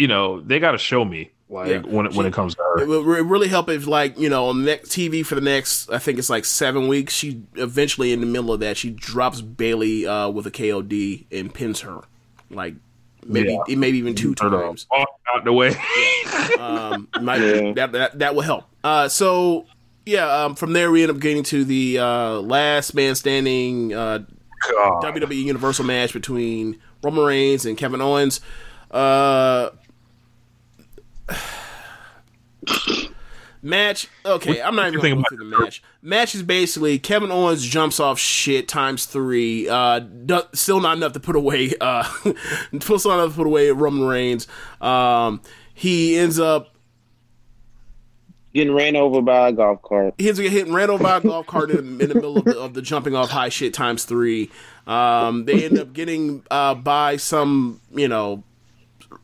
you 0.00 0.08
know 0.08 0.40
they 0.40 0.58
got 0.58 0.72
to 0.72 0.78
show 0.78 1.04
me 1.04 1.30
like 1.48 1.68
Yeah. 1.68 1.78
when 1.80 2.06
it, 2.06 2.14
when 2.14 2.26
it 2.26 2.32
comes 2.32 2.54
to 2.54 2.62
it 2.80 2.86
would 2.88 3.04
really 3.06 3.48
help 3.48 3.68
if, 3.68 3.86
like, 3.88 4.16
you 4.18 4.28
know, 4.30 4.46
on 4.46 4.60
the 4.60 4.64
next 4.64 4.90
TV 4.90 5.26
for 5.26 5.34
the 5.34 5.40
next, 5.40 5.90
I 5.90 5.98
think 5.98 6.18
it's 6.20 6.30
like 6.30 6.44
seven 6.44 6.86
weeks. 6.86 7.12
She 7.12 7.42
eventually, 7.56 8.12
in 8.12 8.20
the 8.20 8.26
middle 8.26 8.52
of 8.52 8.60
that, 8.60 8.76
she 8.76 8.90
drops 8.90 9.40
Bayley 9.40 10.06
uh, 10.06 10.28
with 10.28 10.46
a 10.46 10.50
KOD 10.52 11.26
and 11.32 11.52
pins 11.52 11.80
her, 11.80 12.02
like 12.50 12.74
maybe 13.26 13.58
Yeah. 13.68 13.74
maybe 13.76 13.98
even 13.98 14.14
two 14.14 14.30
Her 14.40 14.48
times. 14.48 14.86
walk 14.92 15.08
out 15.34 15.44
the 15.44 15.52
way. 15.52 15.70
um, 16.58 17.08
might, 17.20 17.40
Yeah. 17.40 17.72
that, 17.74 17.92
that 17.92 18.18
that 18.20 18.34
will 18.36 18.42
help. 18.42 18.64
Uh, 18.84 19.08
so 19.08 19.66
yeah, 20.06 20.44
um, 20.44 20.54
from 20.54 20.72
there 20.72 20.90
we 20.92 21.02
end 21.02 21.10
up 21.10 21.18
getting 21.18 21.42
to 21.44 21.64
the 21.64 21.98
uh, 21.98 22.30
last 22.40 22.94
man 22.94 23.14
standing 23.16 23.92
uh, 23.92 24.20
WWE 25.02 25.34
Universal 25.44 25.84
match 25.84 26.12
between 26.12 26.78
Roman 27.02 27.24
Reigns 27.24 27.66
and 27.66 27.76
Kevin 27.76 28.00
Owens. 28.00 28.40
Uh, 28.90 29.70
match. 33.62 34.08
Okay, 34.24 34.60
I'm 34.62 34.74
not 34.74 34.88
even 34.88 35.00
think 35.00 35.14
going 35.14 35.24
to 35.24 35.30
go 35.30 35.36
through 35.36 35.50
the 35.50 35.58
match. 35.58 35.82
Match 36.02 36.34
is 36.34 36.42
basically 36.42 36.98
Kevin 36.98 37.30
Owens 37.30 37.64
jumps 37.64 38.00
off 38.00 38.18
shit 38.18 38.68
times 38.68 39.06
three. 39.06 39.68
Uh, 39.68 40.00
do- 40.00 40.42
still 40.52 40.80
not 40.80 40.96
enough 40.96 41.12
to 41.12 41.20
put 41.20 41.36
away. 41.36 41.72
Uh, 41.80 42.04
still 42.80 42.98
not 43.12 43.20
enough 43.20 43.30
to 43.30 43.36
put 43.36 43.46
away 43.46 43.70
Roman 43.70 44.06
Reigns. 44.06 44.46
Um, 44.80 45.40
he 45.74 46.16
ends 46.18 46.38
up 46.38 46.74
Getting 48.52 48.74
ran 48.74 48.96
over 48.96 49.22
by 49.22 49.48
a 49.48 49.52
golf 49.52 49.80
cart. 49.82 50.14
he 50.18 50.26
ends 50.28 50.40
up 50.40 50.46
getting 50.46 50.72
ran 50.74 50.90
over 50.90 51.02
by 51.02 51.18
a 51.18 51.20
golf 51.20 51.46
cart 51.46 51.70
in, 51.70 52.00
in 52.00 52.08
the 52.08 52.14
middle 52.16 52.36
of 52.36 52.44
the, 52.44 52.58
of 52.58 52.74
the 52.74 52.82
jumping 52.82 53.14
off 53.14 53.30
high 53.30 53.48
shit 53.48 53.72
times 53.72 54.04
three. 54.04 54.50
Um, 54.88 55.44
they 55.44 55.64
end 55.64 55.78
up 55.78 55.92
getting 55.92 56.42
uh, 56.50 56.74
by 56.74 57.16
some, 57.16 57.80
you 57.92 58.08
know, 58.08 58.42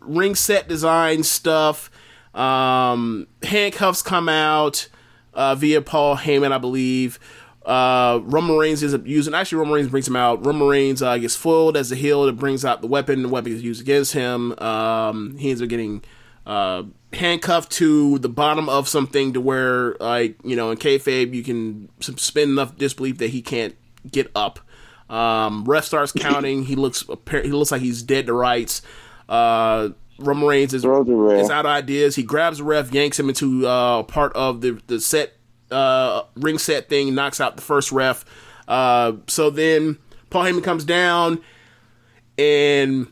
ring 0.07 0.35
set 0.35 0.69
design 0.69 1.23
stuff. 1.23 1.91
Um, 2.35 3.27
handcuffs 3.43 4.03
come 4.03 4.29
out 4.29 4.89
uh, 5.35 5.55
via 5.55 5.81
Paul 5.81 6.17
Heyman, 6.17 6.53
I 6.53 6.59
believe. 6.59 7.19
Uh, 7.65 8.21
Roman 8.23 8.57
Reigns 8.57 8.95
up 8.95 9.07
using. 9.07 9.35
Actually, 9.35 9.59
Roman 9.59 9.75
Reigns 9.75 9.89
brings 9.89 10.07
him 10.07 10.17
out. 10.17 10.47
Roman 10.47 10.69
Reigns 10.69 11.03
uh, 11.03 11.19
gets 11.19 11.35
foiled 11.35 11.77
as 11.77 11.91
the 11.91 11.97
heel. 11.97 12.25
It 12.25 12.37
brings 12.37 12.65
out 12.65 12.81
the 12.81 12.87
weapon. 12.87 13.23
The 13.23 13.29
weapon 13.29 13.53
is 13.53 13.63
used 13.63 13.81
against 13.81 14.13
him. 14.13 14.57
Um, 14.59 15.37
he 15.37 15.51
ends 15.51 15.61
up 15.61 15.69
getting 15.69 16.05
uh, 16.47 16.85
handcuffed 17.13 17.73
to 17.73 18.19
the 18.21 18.29
bottom 18.29 18.69
of 18.69 18.89
something 18.89 19.33
to 19.33 19.41
where, 19.41 19.97
like, 19.99 20.37
you 20.45 20.55
know, 20.55 20.71
in 20.71 20.79
kayfabe, 20.79 21.35
you 21.35 21.43
can 21.43 21.89
suspend 21.99 22.53
enough 22.53 22.77
disbelief 22.77 23.19
that 23.19 23.31
he 23.31 23.43
can't 23.43 23.75
get 24.11 24.31
up. 24.37 24.61
Um, 25.11 25.65
ref 25.65 25.85
starts 25.85 26.13
counting. 26.13 26.65
He 26.65 26.77
looks 26.77 27.05
he 27.31 27.51
looks 27.51 27.73
like 27.73 27.83
he's 27.83 28.03
dead 28.03 28.27
to 28.27 28.33
rights. 28.33 28.83
Uh, 29.29 29.91
Roman 30.19 30.49
Reigns 30.49 30.73
is, 30.73 30.83
the 30.83 31.37
is 31.39 31.51
out 31.51 31.67
of 31.67 31.71
ideas. 31.71 32.17
He 32.17 32.23
grabs 32.23 32.59
the 32.59 32.65
ref, 32.65 32.93
yanks 32.93 33.19
him 33.19 33.29
into 33.29 33.67
uh, 33.67 34.03
part 34.05 34.33
of 34.35 34.61
the 34.61 34.81
the 34.87 35.01
set 35.01 35.35
uh, 35.71 36.23
ring 36.37 36.59
set 36.59 36.89
thing, 36.89 37.15
knocks 37.15 37.41
out 37.41 37.57
the 37.57 37.63
first 37.63 37.93
ref. 37.93 38.25
Uh, 38.67 39.13
so 39.27 39.51
then 39.51 39.99
Paul 40.31 40.45
Heyman 40.45 40.65
comes 40.65 40.85
down, 40.85 41.41
and 42.39 43.09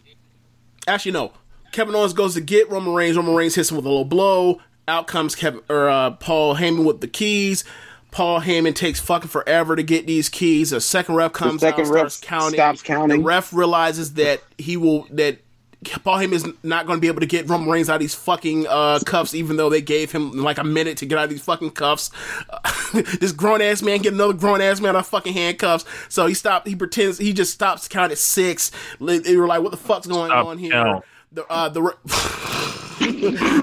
actually 0.86 1.12
no, 1.12 1.32
Kevin 1.72 1.94
Owens 1.94 2.12
goes 2.12 2.34
to 2.34 2.40
get 2.40 2.70
Roman 2.70 2.94
Reigns. 2.94 3.16
Roman 3.16 3.34
Reigns 3.34 3.54
hits 3.54 3.70
him 3.70 3.76
with 3.76 3.86
a 3.86 3.88
little 3.88 4.04
blow. 4.04 4.60
Out 4.86 5.06
comes 5.06 5.34
Kevin 5.34 5.60
or 5.68 5.88
uh, 5.88 6.12
Paul 6.12 6.56
Heyman 6.56 6.84
with 6.84 7.00
the 7.00 7.08
keys. 7.08 7.64
Paul 8.10 8.40
Heyman 8.40 8.76
takes 8.76 9.00
fucking 9.00 9.28
forever 9.28 9.74
to 9.74 9.82
get 9.82 10.06
these 10.06 10.28
keys. 10.28 10.72
A 10.72 10.80
second 10.80 11.16
ref 11.16 11.32
comes 11.32 11.62
second 11.62 11.86
out, 11.86 11.90
ref 11.90 12.12
starts 12.12 12.20
counting. 12.20 12.54
stops 12.54 12.82
counting. 12.82 13.18
The 13.18 13.24
ref 13.24 13.52
realizes 13.52 14.14
that 14.14 14.40
he 14.56 14.76
will 14.76 15.06
that 15.10 15.38
Paul 15.84 16.18
Heyman 16.18 16.32
is 16.32 16.46
not 16.62 16.86
going 16.86 16.96
to 16.96 17.00
be 17.00 17.08
able 17.08 17.20
to 17.20 17.26
get 17.26 17.48
Roman 17.48 17.68
Reigns 17.68 17.88
out 17.88 17.96
of 17.96 18.00
these 18.00 18.14
fucking 18.14 18.66
uh, 18.68 19.00
cuffs, 19.04 19.34
even 19.34 19.56
though 19.56 19.68
they 19.70 19.82
gave 19.82 20.12
him 20.12 20.32
like 20.32 20.58
a 20.58 20.64
minute 20.64 20.98
to 20.98 21.06
get 21.06 21.18
out 21.18 21.24
of 21.24 21.30
these 21.30 21.42
fucking 21.44 21.70
cuffs. 21.70 22.10
this 22.92 23.32
grown 23.32 23.62
ass 23.62 23.82
man 23.82 24.00
get 24.00 24.12
another 24.12 24.32
grown 24.32 24.60
ass 24.60 24.80
man 24.80 24.90
out 24.96 25.00
of 25.00 25.06
fucking 25.06 25.32
handcuffs. 25.32 25.84
So 26.08 26.26
he 26.26 26.34
stopped. 26.34 26.66
He 26.66 26.76
pretends 26.76 27.18
he 27.18 27.32
just 27.32 27.52
stops 27.52 27.84
to 27.84 27.88
count 27.88 28.12
at 28.12 28.18
six. 28.18 28.70
They 29.00 29.36
were 29.36 29.46
like, 29.46 29.62
"What 29.62 29.70
the 29.70 29.76
fuck's 29.76 30.06
going 30.06 30.30
Stop 30.30 30.46
on 30.46 30.58
here?" 30.58 31.02
The 31.32 31.46
uh, 31.46 31.68
the 31.68 31.82
re- 31.82 31.92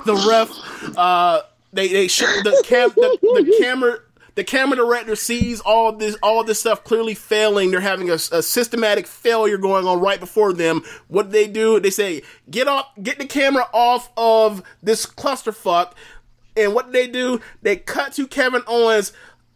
the 0.05 0.25
ref 0.27 0.97
uh, 0.97 1.41
they 1.73 1.87
they 1.87 2.07
sh- 2.07 2.21
the 2.21 2.63
cam 2.65 2.89
the, 2.95 3.17
the 3.21 3.55
camera. 3.59 3.99
The 4.35 4.43
camera 4.43 4.77
director 4.77 5.15
sees 5.15 5.59
all 5.61 5.91
this, 5.91 6.15
all 6.23 6.43
this 6.43 6.59
stuff 6.59 6.83
clearly 6.83 7.15
failing. 7.15 7.71
They're 7.71 7.81
having 7.81 8.09
a, 8.09 8.13
a 8.13 8.41
systematic 8.41 9.07
failure 9.07 9.57
going 9.57 9.85
on 9.85 9.99
right 9.99 10.19
before 10.19 10.53
them. 10.53 10.83
What 11.07 11.27
do 11.27 11.31
they 11.31 11.47
do? 11.47 11.79
They 11.79 11.89
say, 11.89 12.21
"Get 12.49 12.67
off, 12.67 12.87
get 13.01 13.19
the 13.19 13.25
camera 13.25 13.67
off 13.73 14.09
of 14.15 14.63
this 14.81 15.05
clusterfuck." 15.05 15.93
And 16.55 16.73
what 16.73 16.87
do 16.87 16.91
they 16.91 17.07
do? 17.07 17.39
They 17.61 17.77
cut 17.77 18.13
to 18.13 18.27
Kevin 18.27 18.61
Owens 18.67 19.13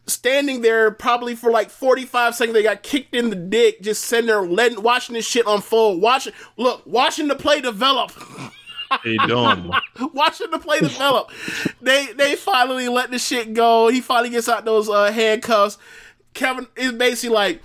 standing 0.07 0.61
there 0.61 0.91
probably 0.91 1.35
for 1.35 1.51
like 1.51 1.69
45 1.69 2.35
seconds. 2.35 2.53
They 2.53 2.63
got 2.63 2.83
kicked 2.83 3.15
in 3.15 3.29
the 3.29 3.35
dick, 3.35 3.81
just 3.81 4.03
sitting 4.03 4.27
there 4.27 4.41
letting, 4.41 4.81
watching 4.81 5.13
this 5.13 5.27
shit 5.27 5.45
unfold. 5.47 6.01
Watching, 6.01 6.33
look, 6.57 6.83
watching 6.85 7.27
the 7.27 7.35
play 7.35 7.61
develop. 7.61 8.11
They 9.03 9.17
dumb. 9.17 9.71
watching 10.13 10.51
the 10.51 10.59
play 10.59 10.79
develop. 10.79 11.31
they 11.81 12.07
they 12.13 12.35
finally 12.35 12.87
let 12.87 13.11
the 13.11 13.19
shit 13.19 13.53
go. 13.53 13.87
He 13.87 14.01
finally 14.01 14.29
gets 14.29 14.49
out 14.49 14.65
those 14.65 14.89
uh, 14.89 15.11
handcuffs. 15.11 15.77
Kevin 16.33 16.67
is 16.75 16.91
basically 16.91 17.33
like, 17.33 17.61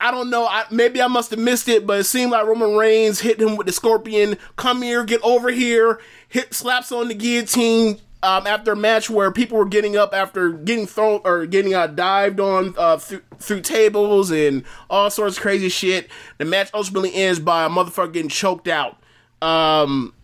I 0.00 0.10
don't 0.10 0.28
know. 0.28 0.46
I, 0.46 0.64
maybe 0.70 1.00
I 1.00 1.06
must 1.06 1.30
have 1.30 1.38
missed 1.38 1.68
it, 1.68 1.86
but 1.86 2.00
it 2.00 2.04
seemed 2.04 2.32
like 2.32 2.46
Roman 2.46 2.76
Reigns 2.76 3.20
hit 3.20 3.40
him 3.40 3.56
with 3.56 3.66
the 3.66 3.72
scorpion. 3.72 4.36
Come 4.56 4.82
here, 4.82 5.04
get 5.04 5.22
over 5.22 5.50
here. 5.50 6.00
Hit 6.28 6.52
slaps 6.52 6.92
on 6.92 7.08
the 7.08 7.14
guillotine. 7.14 8.00
Um, 8.22 8.46
after 8.46 8.72
a 8.72 8.76
match 8.76 9.10
where 9.10 9.30
people 9.30 9.58
were 9.58 9.66
getting 9.66 9.98
up 9.98 10.14
after 10.14 10.50
getting 10.50 10.86
thrown 10.86 11.20
or 11.26 11.44
getting 11.44 11.74
uh, 11.74 11.86
dived 11.88 12.40
on 12.40 12.74
uh, 12.78 12.96
through, 12.96 13.20
through 13.38 13.60
tables 13.60 14.30
and 14.30 14.64
all 14.88 15.10
sorts 15.10 15.36
of 15.36 15.42
crazy 15.42 15.68
shit, 15.68 16.08
the 16.38 16.46
match 16.46 16.70
ultimately 16.72 17.14
ends 17.14 17.38
by 17.38 17.66
a 17.66 17.68
motherfucker 17.68 18.14
getting 18.14 18.30
choked 18.30 18.66
out. 18.66 18.96
Um, 19.42 20.14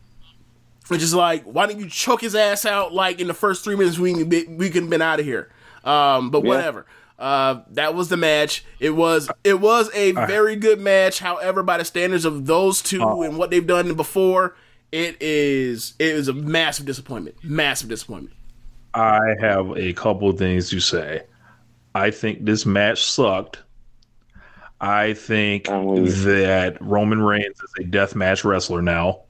which 0.90 1.02
is 1.02 1.14
like, 1.14 1.44
why 1.44 1.66
didn't 1.66 1.80
you 1.80 1.88
choke 1.88 2.20
his 2.20 2.34
ass 2.34 2.66
out 2.66 2.92
like 2.92 3.20
in 3.20 3.26
the 3.26 3.34
first 3.34 3.64
three 3.64 3.76
minutes 3.76 3.98
we 3.98 4.24
we, 4.24 4.44
we 4.46 4.70
could 4.70 4.82
have 4.82 4.90
been 4.90 5.02
out 5.02 5.20
of 5.20 5.26
here? 5.26 5.50
Um, 5.84 6.30
but 6.30 6.42
whatever. 6.42 6.86
Uh, 7.18 7.60
that 7.72 7.94
was 7.94 8.08
the 8.08 8.16
match. 8.16 8.64
It 8.78 8.90
was 8.90 9.30
it 9.44 9.60
was 9.60 9.90
a 9.94 10.12
very 10.12 10.56
good 10.56 10.80
match. 10.80 11.18
However, 11.18 11.62
by 11.62 11.76
the 11.78 11.84
standards 11.84 12.24
of 12.24 12.46
those 12.46 12.80
two 12.82 13.22
and 13.22 13.36
what 13.36 13.50
they've 13.50 13.66
done 13.66 13.94
before, 13.94 14.56
it 14.90 15.20
is 15.20 15.94
it 15.98 16.08
is 16.08 16.28
a 16.28 16.32
massive 16.32 16.86
disappointment. 16.86 17.36
Massive 17.44 17.88
disappointment. 17.88 18.34
I 18.94 19.34
have 19.40 19.76
a 19.76 19.92
couple 19.92 20.32
things 20.32 20.70
to 20.70 20.80
say. 20.80 21.22
I 21.94 22.10
think 22.10 22.44
this 22.44 22.64
match 22.64 23.04
sucked. 23.04 23.58
I 24.80 25.12
think 25.12 25.66
that 25.66 26.78
Roman 26.80 27.20
Reigns 27.20 27.60
is 27.60 27.72
a 27.80 27.84
deathmatch 27.84 28.44
wrestler 28.44 28.80
now. 28.80 29.24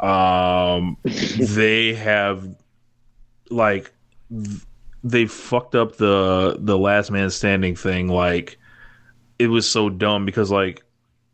Um, 0.00 0.96
they 1.04 1.94
have 1.94 2.48
like 3.50 3.92
they 5.02 5.26
fucked 5.26 5.74
up 5.74 5.96
the 5.96 6.56
the 6.58 6.78
last 6.78 7.10
man 7.10 7.30
standing 7.30 7.76
thing. 7.76 8.08
Like 8.08 8.58
it 9.38 9.48
was 9.48 9.68
so 9.68 9.88
dumb 9.88 10.24
because 10.24 10.50
like 10.50 10.82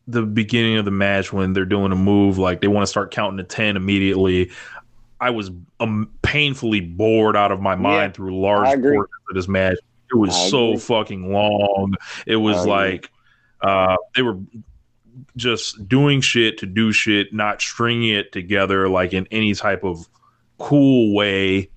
the 0.08 0.22
beginning 0.22 0.76
of 0.76 0.84
the 0.84 0.90
match 0.90 1.32
when 1.32 1.52
they're 1.52 1.64
doing 1.64 1.92
a 1.92 1.96
move, 1.96 2.38
like 2.38 2.60
they 2.60 2.68
want 2.68 2.82
to 2.82 2.88
start 2.88 3.10
counting 3.10 3.38
to 3.38 3.44
ten 3.44 3.76
immediately. 3.76 4.50
I 5.20 5.30
was 5.30 5.50
um, 5.80 6.10
painfully 6.22 6.80
bored 6.80 7.36
out 7.36 7.50
of 7.50 7.60
my 7.60 7.74
mind 7.74 8.14
through 8.14 8.38
large 8.38 8.66
portions 8.80 9.08
of 9.30 9.34
this 9.34 9.48
match. 9.48 9.78
It 10.12 10.16
was 10.16 10.34
I 10.34 10.50
so 10.50 10.68
agree. 10.68 10.80
fucking 10.80 11.32
long. 11.32 11.94
It 12.26 12.36
was 12.36 12.58
I 12.58 12.64
like 12.64 13.10
uh, 13.62 13.96
they 14.14 14.22
were 14.22 14.38
just 15.36 15.88
doing 15.88 16.20
shit 16.20 16.58
to 16.58 16.66
do 16.66 16.92
shit, 16.92 17.32
not 17.32 17.60
stringing 17.60 18.14
it 18.14 18.32
together 18.32 18.88
like 18.88 19.12
in 19.12 19.26
any 19.30 19.54
type 19.54 19.84
of 19.84 20.08
cool 20.58 21.14
way. 21.14 21.70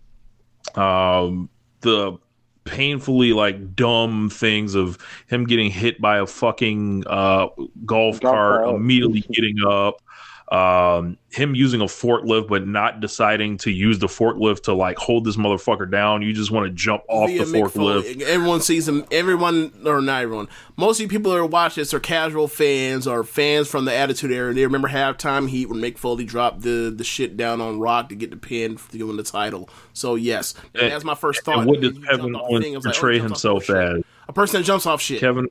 Um, 0.76 1.50
the 1.82 2.18
painfully 2.66 3.34
like 3.34 3.76
dumb 3.76 4.30
things 4.30 4.76
of 4.76 4.98
him 5.28 5.46
getting 5.46 5.72
hit 5.72 6.00
by 6.00 6.20
a 6.20 6.26
fucking 6.26 7.04
uh, 7.08 7.48
golf, 7.48 7.76
Golf 7.86 8.22
cart, 8.22 8.64
cart. 8.66 8.76
immediately 8.76 9.22
getting 9.32 9.58
up. 9.68 10.02
Um, 10.52 11.20
him 11.30 11.54
using 11.54 11.80
a 11.80 11.86
forklift, 11.86 12.48
but 12.48 12.66
not 12.66 13.02
deciding 13.02 13.60
to 13.60 13.70
use 13.72 14.00
the 14.00 14.08
forklift 14.08 14.64
to 14.64 14.74
like 14.74 14.98
hold 14.98 15.24
this 15.24 15.38
motherfucker 15.38 15.90
down. 15.90 16.24
You 16.24 16.34
just 16.34 16.50
want 16.50 16.66
to 16.66 16.72
jump 16.72 17.04
off 17.08 17.30
the 17.30 17.38
forklift. 17.44 17.72
Foley. 17.72 18.26
Everyone 18.26 18.60
sees 18.60 18.88
him. 18.88 19.06
Everyone, 19.12 19.72
or 19.86 20.02
not 20.02 20.24
everyone. 20.24 20.48
Most 20.76 20.98
of 20.98 21.04
you 21.04 21.08
people 21.08 21.32
that 21.32 21.38
are 21.38 21.46
watching 21.46 21.82
this 21.82 21.94
are 21.94 22.00
casual 22.00 22.48
fans 22.48 23.06
or 23.06 23.24
fans 23.24 23.68
from 23.68 23.86
the 23.86 23.94
Attitude 23.94 24.32
Era. 24.32 24.52
They 24.52 24.64
remember 24.64 24.88
halftime 24.90 25.48
heat 25.48 25.68
when 25.68 25.80
Mick 25.80 26.00
Foley 26.00 26.26
dropped 26.26 26.62
the 26.62 26.92
the 26.96 27.04
shit 27.04 27.38
down 27.38 27.62
on 27.62 27.80
Rock 27.80 28.10
to 28.10 28.16
get 28.16 28.32
the 28.32 28.38
pin 28.38 28.78
to 28.92 29.06
win 29.08 29.18
the 29.18 29.24
title. 29.24 29.70
So 29.94 30.16
yes, 30.16 30.56
And- 30.74 30.92
that's 30.92 31.04
my 31.04 31.14
first 31.16 31.44
thought. 31.44 31.60
And 31.60 31.68
what 31.68 31.80
does 31.80 31.94
When 31.94 32.02
you 32.02 32.08
jumped 32.08 32.22
Kevin 32.24 32.36
Owens 32.36 32.64
thing, 32.66 32.74
like, 32.74 32.86
oh, 32.86 32.90
portray 32.90 33.14
he 33.14 33.20
jumps 33.20 33.46
off 33.46 33.68
himself 33.68 33.98
as? 33.98 34.04
A 34.28 34.34
person 34.34 34.62
that 34.62 34.66
jumps 34.66 34.88
off 34.88 35.00
shit. 35.00 35.20
Kevin. 35.20 35.48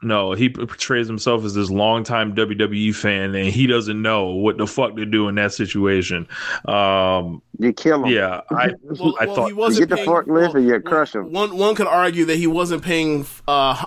No, 0.00 0.32
he 0.32 0.48
portrays 0.48 1.08
himself 1.08 1.44
as 1.44 1.54
this 1.54 1.70
longtime 1.70 2.34
WWE 2.36 2.94
fan, 2.94 3.34
and 3.34 3.48
he 3.48 3.66
doesn't 3.66 4.00
know 4.00 4.26
what 4.26 4.56
the 4.56 4.66
fuck 4.66 4.94
to 4.94 5.04
do 5.04 5.26
in 5.28 5.34
that 5.34 5.52
situation. 5.52 6.28
Um, 6.66 7.42
You 7.58 7.72
kill 7.72 8.04
him. 8.04 8.12
yeah, 8.12 8.42
I, 8.50 8.70
Well, 8.82 9.16
I 9.20 9.26
well, 9.26 9.34
thought 9.34 9.46
he 9.48 9.52
wasn't 9.54 9.88
get 9.88 9.90
the 9.90 9.96
paying- 9.96 10.08
forklift 10.08 10.54
or 10.54 10.60
you 10.60 10.70
well, 10.70 10.80
crush 10.82 11.14
him. 11.16 11.32
One 11.32 11.56
one 11.56 11.74
could 11.74 11.88
argue 11.88 12.24
that 12.26 12.36
he 12.36 12.46
wasn't 12.46 12.82
paying 12.84 13.26
uh, 13.48 13.86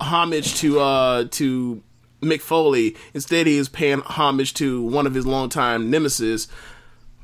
homage 0.00 0.56
to 0.56 0.80
uh, 0.80 1.24
to 1.30 1.82
Mick 2.20 2.40
Foley. 2.42 2.94
Instead, 3.14 3.46
he 3.46 3.56
is 3.56 3.68
paying 3.70 4.00
homage 4.02 4.52
to 4.54 4.82
one 4.82 5.06
of 5.06 5.14
his 5.14 5.26
longtime 5.26 5.88
nemesis, 5.90 6.46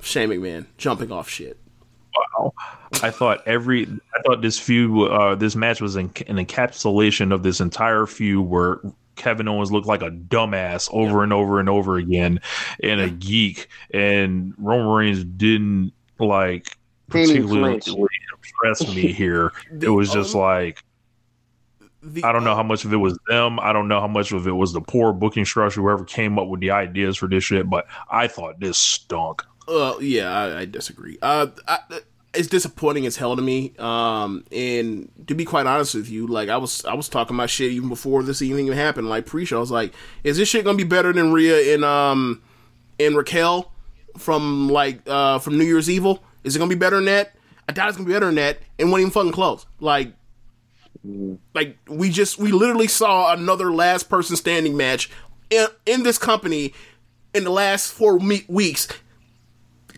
Shane 0.01 0.31
McMahon, 0.31 0.65
jumping 0.79 1.13
off 1.13 1.29
shit. 1.29 1.59
Wow. 2.17 2.53
I 3.03 3.11
thought 3.11 3.47
every 3.47 3.85
I 3.85 4.23
thought 4.23 4.43
this 4.43 4.59
feud 4.59 5.11
uh 5.11 5.35
this 5.35 5.55
match 5.55 5.81
was 5.81 5.97
an, 5.97 6.13
an 6.27 6.37
encapsulation 6.37 7.33
of 7.33 7.43
this 7.43 7.61
entire 7.61 8.07
feud 8.07 8.47
where 8.47 8.81
Kevin 9.17 9.49
Owens 9.49 9.73
looked 9.73 9.87
like 9.87 10.03
a 10.03 10.11
dumbass 10.11 10.89
over 10.93 11.23
and 11.23 11.33
over 11.33 11.59
and 11.61 11.69
over 11.69 11.97
again 11.97 12.41
and 12.83 13.01
a 13.01 13.11
geek 13.11 13.69
and 13.93 14.55
Roman 14.59 14.87
Reigns 14.87 15.25
didn't 15.25 15.93
like 16.19 16.77
particularly 17.09 17.81
impress 18.63 18.95
me 18.95 19.13
here. 19.13 19.53
it 19.81 19.89
was 19.89 20.13
just 20.13 20.35
like 20.35 20.83
The, 22.03 22.23
I 22.23 22.33
don't 22.33 22.45
know 22.45 22.55
how 22.55 22.63
much 22.63 22.85
of 22.85 22.93
it 22.93 22.97
was 22.97 23.19
them. 23.29 23.59
I 23.61 23.73
don't 23.73 23.89
know 23.89 24.01
how 24.01 24.07
much 24.09 24.33
of 24.33 24.47
it 24.47 24.53
was 24.53 24.73
the 24.73 24.81
poor 24.81 25.13
booking 25.13 25.45
structure, 25.45 25.81
whoever 25.81 26.05
came 26.05 26.39
up 26.39 26.49
with 26.49 26.61
the 26.61 26.71
ideas 26.71 27.17
for 27.17 27.27
this 27.29 27.43
shit. 27.45 27.69
But 27.69 27.87
I 28.11 28.29
thought 28.29 28.61
this 28.61 28.79
stunk. 28.79 29.43
Uh, 29.69 29.99
yeah, 30.01 30.33
I, 30.33 30.61
I 30.61 30.65
disagree. 30.65 31.19
Uh, 31.21 31.49
I, 31.67 31.79
it's 32.35 32.49
disappointing 32.49 33.07
as 33.07 33.17
hell 33.17 33.37
to 33.37 33.43
me. 33.43 33.75
Um, 33.79 34.45
and 34.51 35.11
to 35.27 35.35
be 35.35 35.45
quite 35.45 35.67
honest 35.67 35.95
with 35.95 36.09
you, 36.09 36.27
like 36.27 36.49
I 36.49 36.57
was, 36.57 36.85
I 36.85 36.95
was 36.95 37.09
talking 37.09 37.37
my 37.37 37.47
shit 37.47 37.73
even 37.73 37.89
before 37.89 38.23
this 38.23 38.41
evening 38.43 38.67
even 38.67 38.79
happened. 38.79 39.09
Like 39.09 39.27
pre-show, 39.27 39.59
I 39.59 39.61
was 39.61 39.71
like, 39.71 39.93
"Is 40.25 40.37
this 40.37 40.49
shit 40.49 40.65
gonna 40.65 40.79
be 40.79 40.85
better 40.85 41.13
than 41.13 41.33
Rhea 41.33 41.75
and 41.75 41.85
um, 41.85 42.43
and 42.99 43.17
Raquel 43.17 43.71
from 44.17 44.69
like 44.69 45.01
uh 45.07 45.39
from 45.39 45.59
New 45.59 45.65
Year's 45.65 45.91
Evil? 45.91 46.23
Is 46.45 46.57
it 46.57 46.59
gonna 46.59 46.69
be 46.69 46.75
better 46.75 46.97
than 46.97 47.07
that? 47.07 47.35
I 47.69 47.73
doubt 47.73 47.89
it's 47.89 47.99
gonna 47.99 48.07
be 48.07 48.15
better 48.15 48.27
than 48.27 48.37
that. 48.37 48.59
And 48.79 48.91
wasn't 48.91 49.03
even 49.09 49.13
fucking 49.13 49.33
close. 49.33 49.67
Like, 49.81 50.13
like 51.55 51.77
we 51.89 52.11
just 52.11 52.39
we 52.39 52.53
literally 52.53 52.89
saw 52.89 53.33
another 53.33 53.73
last 53.73 54.09
person 54.09 54.37
standing 54.37 54.77
match 54.77 55.11
in, 55.51 55.67
in 55.87 56.03
this 56.03 56.19
company 56.19 56.73
in 57.35 57.45
the 57.45 57.51
last 57.51 57.93
four 57.93 58.19
me- 58.19 58.47
weeks 58.49 58.89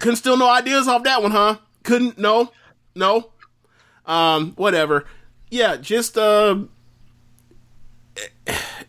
couldn't 0.00 0.16
steal 0.16 0.36
no 0.36 0.50
ideas 0.50 0.88
off 0.88 1.04
that 1.04 1.22
one, 1.22 1.30
huh? 1.30 1.58
Couldn't 1.84 2.18
no, 2.18 2.52
no. 2.96 3.30
Um, 4.04 4.54
whatever. 4.56 5.04
Yeah, 5.50 5.76
just 5.76 6.18
uh, 6.18 6.56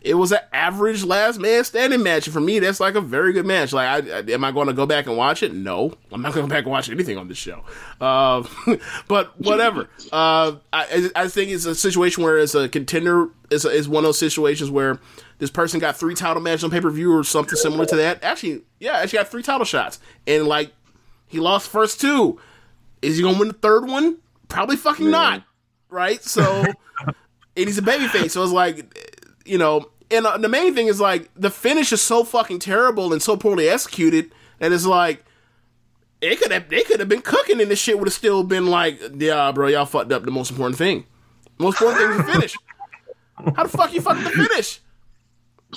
it 0.00 0.14
was 0.14 0.32
an 0.32 0.40
average 0.52 1.04
last 1.04 1.38
man 1.38 1.64
standing 1.64 2.02
match. 2.02 2.26
And 2.26 2.34
for 2.34 2.40
me, 2.40 2.58
that's 2.58 2.80
like 2.80 2.94
a 2.94 3.00
very 3.00 3.32
good 3.32 3.46
match. 3.46 3.72
Like, 3.72 3.86
I, 3.86 4.18
I 4.18 4.20
am 4.32 4.44
I 4.44 4.50
going 4.50 4.66
to 4.66 4.72
go 4.72 4.86
back 4.86 5.06
and 5.06 5.16
watch 5.16 5.42
it? 5.42 5.54
No, 5.54 5.92
I'm 6.10 6.22
not 6.22 6.34
going 6.34 6.46
to 6.46 6.48
go 6.50 6.54
back 6.54 6.64
and 6.64 6.72
watch 6.72 6.90
anything 6.90 7.18
on 7.18 7.28
this 7.28 7.38
show. 7.38 7.62
Uh, 8.00 8.42
but 9.08 9.38
whatever. 9.40 9.88
Uh, 10.12 10.56
I 10.72 11.10
I 11.14 11.28
think 11.28 11.50
it's 11.50 11.64
a 11.64 11.74
situation 11.74 12.22
where 12.22 12.36
it's 12.36 12.54
a 12.54 12.68
contender. 12.68 13.28
Is 13.50 13.64
is 13.64 13.88
one 13.88 14.04
of 14.04 14.08
those 14.08 14.18
situations 14.18 14.70
where 14.70 14.98
this 15.38 15.50
person 15.50 15.80
got 15.80 15.96
three 15.96 16.14
title 16.14 16.42
matches 16.42 16.64
on 16.64 16.70
pay 16.70 16.80
per 16.80 16.90
view 16.90 17.16
or 17.16 17.24
something 17.24 17.56
similar 17.56 17.86
to 17.86 17.96
that. 17.96 18.22
Actually, 18.22 18.62
yeah, 18.78 18.98
actually 18.98 19.18
got 19.18 19.28
three 19.28 19.42
title 19.42 19.64
shots, 19.64 20.00
and 20.26 20.46
like 20.46 20.72
he 21.32 21.40
lost 21.40 21.70
first 21.70 21.98
two. 21.98 22.38
Is 23.00 23.16
he 23.16 23.22
gonna 23.22 23.38
win 23.38 23.48
the 23.48 23.54
third 23.54 23.88
one? 23.88 24.18
Probably 24.48 24.76
fucking 24.76 25.10
not. 25.10 25.42
Right? 25.88 26.22
So, 26.22 26.64
and 27.06 27.14
he's 27.56 27.78
a 27.78 27.82
babyface. 27.82 28.32
So 28.32 28.42
it's 28.42 28.52
like, 28.52 28.98
you 29.46 29.56
know, 29.56 29.90
and 30.10 30.26
uh, 30.26 30.36
the 30.36 30.50
main 30.50 30.74
thing 30.74 30.88
is 30.88 31.00
like 31.00 31.30
the 31.34 31.50
finish 31.50 31.90
is 31.90 32.02
so 32.02 32.22
fucking 32.22 32.58
terrible 32.58 33.14
and 33.14 33.22
so 33.22 33.38
poorly 33.38 33.66
executed 33.66 34.30
that 34.58 34.72
it's 34.72 34.84
like 34.84 35.24
it 36.20 36.38
could 36.38 36.52
have 36.52 36.68
they 36.68 36.82
could 36.82 37.00
have 37.00 37.08
been 37.08 37.22
cooking 37.22 37.62
and 37.62 37.70
this 37.70 37.78
shit 37.78 37.98
would 37.98 38.08
have 38.08 38.14
still 38.14 38.44
been 38.44 38.66
like, 38.66 39.00
yeah, 39.16 39.50
bro, 39.52 39.68
y'all 39.68 39.86
fucked 39.86 40.12
up 40.12 40.24
the 40.24 40.30
most 40.30 40.50
important 40.50 40.76
thing. 40.76 41.06
Most 41.58 41.80
important 41.80 41.98
thing 41.98 42.10
is 42.10 42.26
the 42.26 42.32
finish. 42.32 42.56
How 43.56 43.62
the 43.62 43.70
fuck 43.70 43.94
you 43.94 44.02
fucked 44.02 44.22
the 44.22 44.30
finish? 44.30 44.80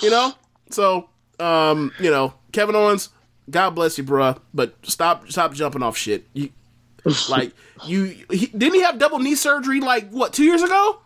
You 0.02 0.10
know? 0.10 0.34
So, 0.70 1.08
um, 1.40 1.92
you 1.98 2.10
know, 2.10 2.34
Kevin 2.52 2.76
Owens, 2.76 3.08
God 3.50 3.70
bless 3.70 3.96
you, 3.98 4.04
bruh, 4.04 4.38
but 4.52 4.74
stop 4.82 5.30
stop 5.30 5.52
jumping 5.54 5.82
off 5.82 5.96
shit. 5.96 6.26
You, 6.32 6.50
like 7.30 7.52
you 7.84 8.04
he, 8.30 8.46
didn't 8.46 8.74
he 8.74 8.82
have 8.82 8.98
double 8.98 9.18
knee 9.20 9.34
surgery 9.36 9.80
like 9.80 10.10
what, 10.10 10.32
2 10.32 10.42
years 10.44 10.62
ago? 10.62 10.98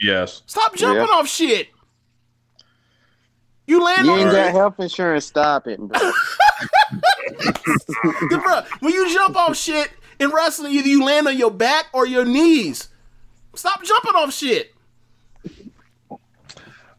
Yes. 0.00 0.42
Stop 0.46 0.74
jumping 0.74 1.06
Yeah. 1.08 1.14
off 1.14 1.28
shit. 1.28 1.68
You 3.66 3.82
land 3.82 4.06
You 4.06 4.12
on 4.12 4.18
ain't 4.20 4.30
got 4.30 4.52
health 4.52 4.78
insurance. 4.78 5.26
Stop 5.26 5.66
it, 5.66 5.80
bro. 5.80 5.98
bro. 8.30 8.62
When 8.80 8.94
you 8.94 9.12
jump 9.12 9.36
off 9.36 9.56
shit 9.56 9.90
in 10.20 10.30
wrestling, 10.30 10.72
either 10.72 10.88
you 10.88 11.04
land 11.04 11.26
on 11.26 11.36
your 11.36 11.50
back 11.50 11.86
or 11.92 12.06
your 12.06 12.24
knees. 12.24 12.88
Stop 13.54 13.82
jumping 13.82 14.12
off 14.14 14.32
shit. 14.32 14.72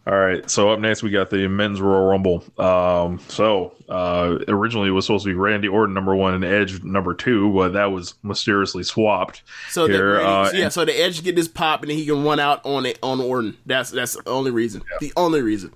All 0.07 0.17
right. 0.17 0.49
So 0.49 0.69
up 0.69 0.79
next 0.79 1.03
we 1.03 1.09
got 1.09 1.29
the 1.29 1.49
men's 1.49 1.81
Royal 1.81 2.07
Rumble. 2.07 2.41
Um, 2.57 3.19
so 3.27 3.73
uh, 3.89 4.37
originally 4.47 4.87
it 4.87 4.91
was 4.91 5.05
supposed 5.05 5.25
to 5.25 5.29
be 5.29 5.35
Randy 5.35 5.67
Orton 5.67 5.93
number 5.93 6.15
one 6.15 6.33
and 6.33 6.45
Edge 6.45 6.81
number 6.81 7.13
two, 7.13 7.51
but 7.51 7.73
that 7.73 7.91
was 7.91 8.13
mysteriously 8.23 8.83
swapped. 8.83 9.43
So 9.69 9.85
here. 9.85 10.13
that, 10.13 10.25
uh, 10.25 10.51
yeah, 10.53 10.69
so 10.69 10.85
the 10.85 10.93
Edge 10.93 11.21
get 11.23 11.35
this 11.35 11.49
pop 11.49 11.81
and 11.81 11.91
then 11.91 11.97
he 11.97 12.05
can 12.05 12.23
run 12.23 12.39
out 12.39 12.65
on 12.65 12.85
it 12.85 12.97
on 13.03 13.19
Orton. 13.19 13.57
That's 13.65 13.91
that's 13.91 14.15
the 14.15 14.29
only 14.29 14.51
reason. 14.51 14.81
The 15.01 15.11
only 15.17 15.41
reason. 15.41 15.73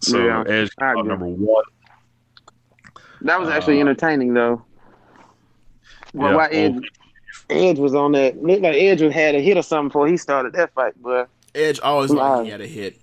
so 0.00 0.22
Yeah, 0.22 0.44
Edge 0.46 0.70
I 0.78 0.82
came 0.82 0.88
out 0.88 0.98
agree. 0.98 1.08
number 1.08 1.26
one. 1.26 1.64
That 3.22 3.40
was 3.40 3.48
actually 3.48 3.80
entertaining, 3.80 4.34
though. 4.34 4.62
Well, 6.12 6.32
Yeah, 6.32 6.36
why 6.36 6.48
Edge, 6.48 6.74
well, 6.74 6.82
Edge 7.48 7.78
was 7.78 7.94
on 7.94 8.12
that. 8.12 8.42
Looked 8.42 8.60
like 8.60 8.76
Edge 8.76 9.00
had 9.00 9.34
a 9.34 9.40
hit 9.40 9.56
or 9.56 9.62
something 9.62 9.88
before 9.88 10.08
he 10.08 10.18
started 10.18 10.52
that 10.52 10.74
fight, 10.74 10.92
but 11.00 11.30
Edge 11.54 11.80
always 11.80 12.10
like 12.10 12.44
he 12.44 12.50
had 12.50 12.60
a 12.60 12.66
hit. 12.66 13.00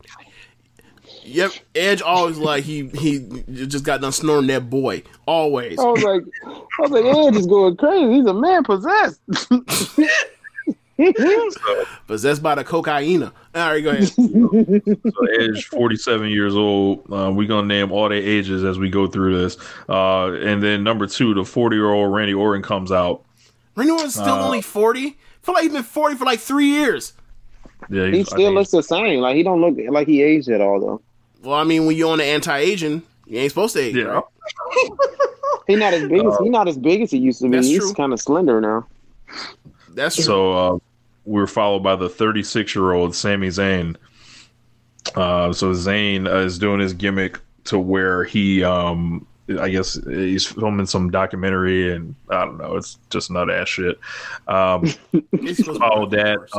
Yep, 1.26 1.52
Edge 1.76 2.02
always 2.02 2.38
like 2.38 2.64
he 2.64 2.88
he 2.90 3.20
just 3.54 3.86
got 3.86 4.02
done 4.02 4.12
snoring 4.12 4.48
that 4.48 4.70
boy. 4.70 5.04
Always. 5.26 5.80
I 5.80 5.84
was 5.84 6.04
like, 6.04 6.24
I 6.46 6.82
was 6.82 6.92
like, 6.92 7.06
Edge 7.06 7.36
is 7.38 7.48
going 7.48 7.78
crazy. 7.78 8.14
He's 8.14 8.26
a 8.26 8.34
man 8.34 8.64
possessed. 8.64 9.22
Possessed 12.08 12.44
by 12.44 12.54
the 12.56 12.64
cocaine. 12.64 13.24
All 13.24 13.32
right, 13.56 13.84
go 13.84 13.90
ahead. 13.92 14.08
so 14.10 15.26
Edge, 15.40 15.66
forty-seven 15.66 16.30
years 16.30 16.56
old. 16.56 17.00
Uh, 17.12 17.32
we're 17.34 17.48
gonna 17.48 17.68
name 17.68 17.92
all 17.92 18.10
their 18.10 18.20
ages 18.22 18.64
as 18.64 18.78
we 18.78 18.90
go 18.90 19.08
through 19.08 19.42
this. 19.42 19.58
Uh, 19.90 20.34
and 20.34 20.62
then 20.62 20.84
number 20.84 21.08
two, 21.08 21.34
the 21.34 21.44
forty-year-old 21.44 22.14
Randy 22.14 22.34
Orton 22.36 22.62
comes 22.62 22.92
out. 22.92 23.24
Randy 23.76 23.92
Orton's 23.92 24.14
still 24.14 24.26
Uh, 24.26 24.46
only 24.46 24.62
forty. 24.62 25.18
feel 25.42 25.56
like 25.56 25.64
he's 25.64 25.74
been 25.74 25.84
forty 25.84 26.16
for 26.16 26.26
like 26.26 26.40
three 26.40 26.68
years. 26.68 27.14
Yeah, 27.90 28.06
he 28.06 28.18
he's- 28.18 28.32
I 28.32 28.36
still 28.38 28.54
looks 28.54 28.72
the 28.72 28.84
same. 28.84 29.20
Like 29.20 29.36
he 29.36 29.42
don't 29.44 29.62
look 29.62 29.76
like 29.92 30.08
he 30.08 30.22
aged 30.22 30.50
at 30.50 30.62
all, 30.62 30.80
though. 30.80 31.02
Well, 31.44 31.56
I 31.56 31.64
mean, 31.64 31.86
when 31.86 31.96
you're 31.96 32.12
on 32.12 32.20
the 32.20 32.24
anti-aging, 32.24 33.04
you 33.28 33.40
ain't 33.40 33.52
supposed 33.52 33.76
to 33.76 33.82
age. 33.82 33.96
Yeah. 33.96 34.04
right? 34.04 34.24
He 35.68 35.78
not 35.78 35.94
as 35.94 36.08
big 36.10 36.26
as 36.26 36.38
he 36.40 36.50
not 36.50 36.68
as 36.68 36.78
big 36.78 37.02
as 37.02 37.12
he 37.12 37.18
used 37.20 37.40
to 37.42 37.48
be. 37.48 37.58
He's 37.58 37.94
kind 37.94 38.12
of 38.12 38.20
slender 38.20 38.60
now. 38.60 38.86
That's 39.90 40.16
true. 40.16 40.26
So 40.26 40.54
uh, 40.54 40.78
we 41.26 41.40
were 41.40 41.48
followed 41.48 41.80
by 41.80 41.96
the 41.96 42.10
36 42.10 42.76
year 42.76 42.92
old 42.92 43.16
Sami 43.16 43.48
Zayn. 43.48 43.96
Uh, 45.16 45.54
so 45.54 45.72
Zayn 45.74 46.28
uh, 46.28 46.40
is 46.40 46.60
doing 46.60 46.80
his 46.80 46.94
gimmick 46.94 47.40
to 47.66 47.80
where 47.80 48.24
he, 48.24 48.64
um, 48.64 49.26
I 49.60 49.70
guess 49.70 49.94
he's 50.06 50.46
filming 50.46 50.86
some 50.86 51.12
documentary, 51.12 51.94
and 51.94 52.16
I 52.30 52.46
don't 52.46 52.58
know, 52.58 52.76
it's 52.76 52.98
just 53.10 53.32
nut 53.32 53.50
ass 53.50 53.70
shit. 53.70 54.00
Um, 54.48 54.94
It's 55.32 55.60
supposed 55.60 55.80
followed 55.80 56.14
like 56.14 56.24
that, 56.24 56.58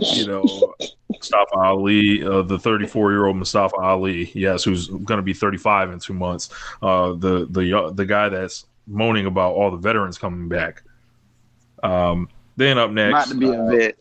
or 0.00 0.04
something. 0.04 0.30
I 0.30 0.32
don't 0.32 0.48
know. 0.50 0.50
you 0.50 0.58
know, 0.58 0.74
Mustafa 1.10 1.56
Ali, 1.56 2.24
uh, 2.24 2.42
the 2.42 2.58
34 2.58 3.12
year 3.12 3.26
old 3.26 3.36
Mustafa 3.36 3.76
Ali, 3.76 4.30
yes, 4.34 4.64
who's 4.64 4.88
going 4.88 5.18
to 5.18 5.22
be 5.22 5.32
35 5.34 5.90
in 5.92 5.98
two 5.98 6.14
months. 6.14 6.50
Uh, 6.82 7.12
the 7.14 7.46
the 7.50 7.64
yo- 7.64 7.90
the 7.90 8.06
guy 8.06 8.28
that's 8.28 8.66
moaning 8.86 9.26
about 9.26 9.54
all 9.54 9.70
the 9.70 9.76
veterans 9.76 10.18
coming 10.18 10.48
back. 10.48 10.82
Um, 11.82 12.28
then 12.56 12.78
up 12.78 12.90
next, 12.90 13.12
Not 13.12 13.28
to 13.28 13.34
be 13.36 13.50
a 13.50 13.64
vet. 13.70 13.96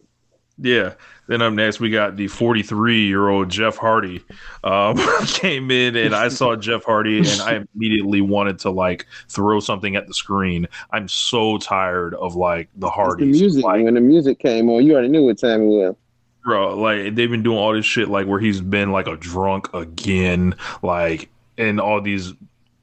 yeah. 0.58 0.94
Then 1.30 1.44
up 1.44 1.54
next, 1.54 1.80
we 1.80 1.92
got 1.92 2.16
the 2.16 2.28
43 2.28 3.06
year 3.06 3.30
old 3.30 3.50
Jeff 3.50 3.78
Hardy. 3.78 4.26
Um, 4.64 4.98
came 5.28 5.70
in 5.70 5.96
and 5.96 6.16
I 6.16 6.28
saw 6.28 6.56
Jeff 6.56 6.84
Hardy 6.84 7.20
and 7.20 7.42
I 7.42 7.64
immediately 7.76 8.22
wanted 8.22 8.58
to 8.60 8.72
like 8.72 9.06
throw 9.28 9.60
something 9.60 9.96
at 9.96 10.08
the 10.08 10.14
screen. 10.16 10.68
I'm 10.90 11.08
so 11.08 11.60
tired 11.60 12.16
of 12.16 12.36
like 12.36 12.70
the 12.78 12.90
It's 12.90 13.16
the 13.18 13.26
music. 13.26 13.64
Like, 13.64 13.84
when 13.84 13.94
the 13.94 14.02
music 14.02 14.40
came 14.40 14.70
on, 14.72 14.84
you 14.84 14.94
already 14.94 15.10
knew 15.10 15.24
what 15.24 15.38
time 15.38 15.62
it 15.62 15.66
was. 15.66 15.96
bro, 16.44 16.76
like 16.76 17.14
they've 17.14 17.30
been 17.30 17.44
doing 17.44 17.60
all 17.60 17.74
this 17.74 17.86
shit 17.86 18.10
like 18.10 18.26
where 18.26 18.40
he's 18.40 18.60
been 18.60 18.92
like 18.92 19.06
a 19.06 19.16
drunk 19.16 19.72
again, 19.76 20.56
like 20.82 21.30
and 21.60 21.80
all 21.80 22.02
these 22.02 22.34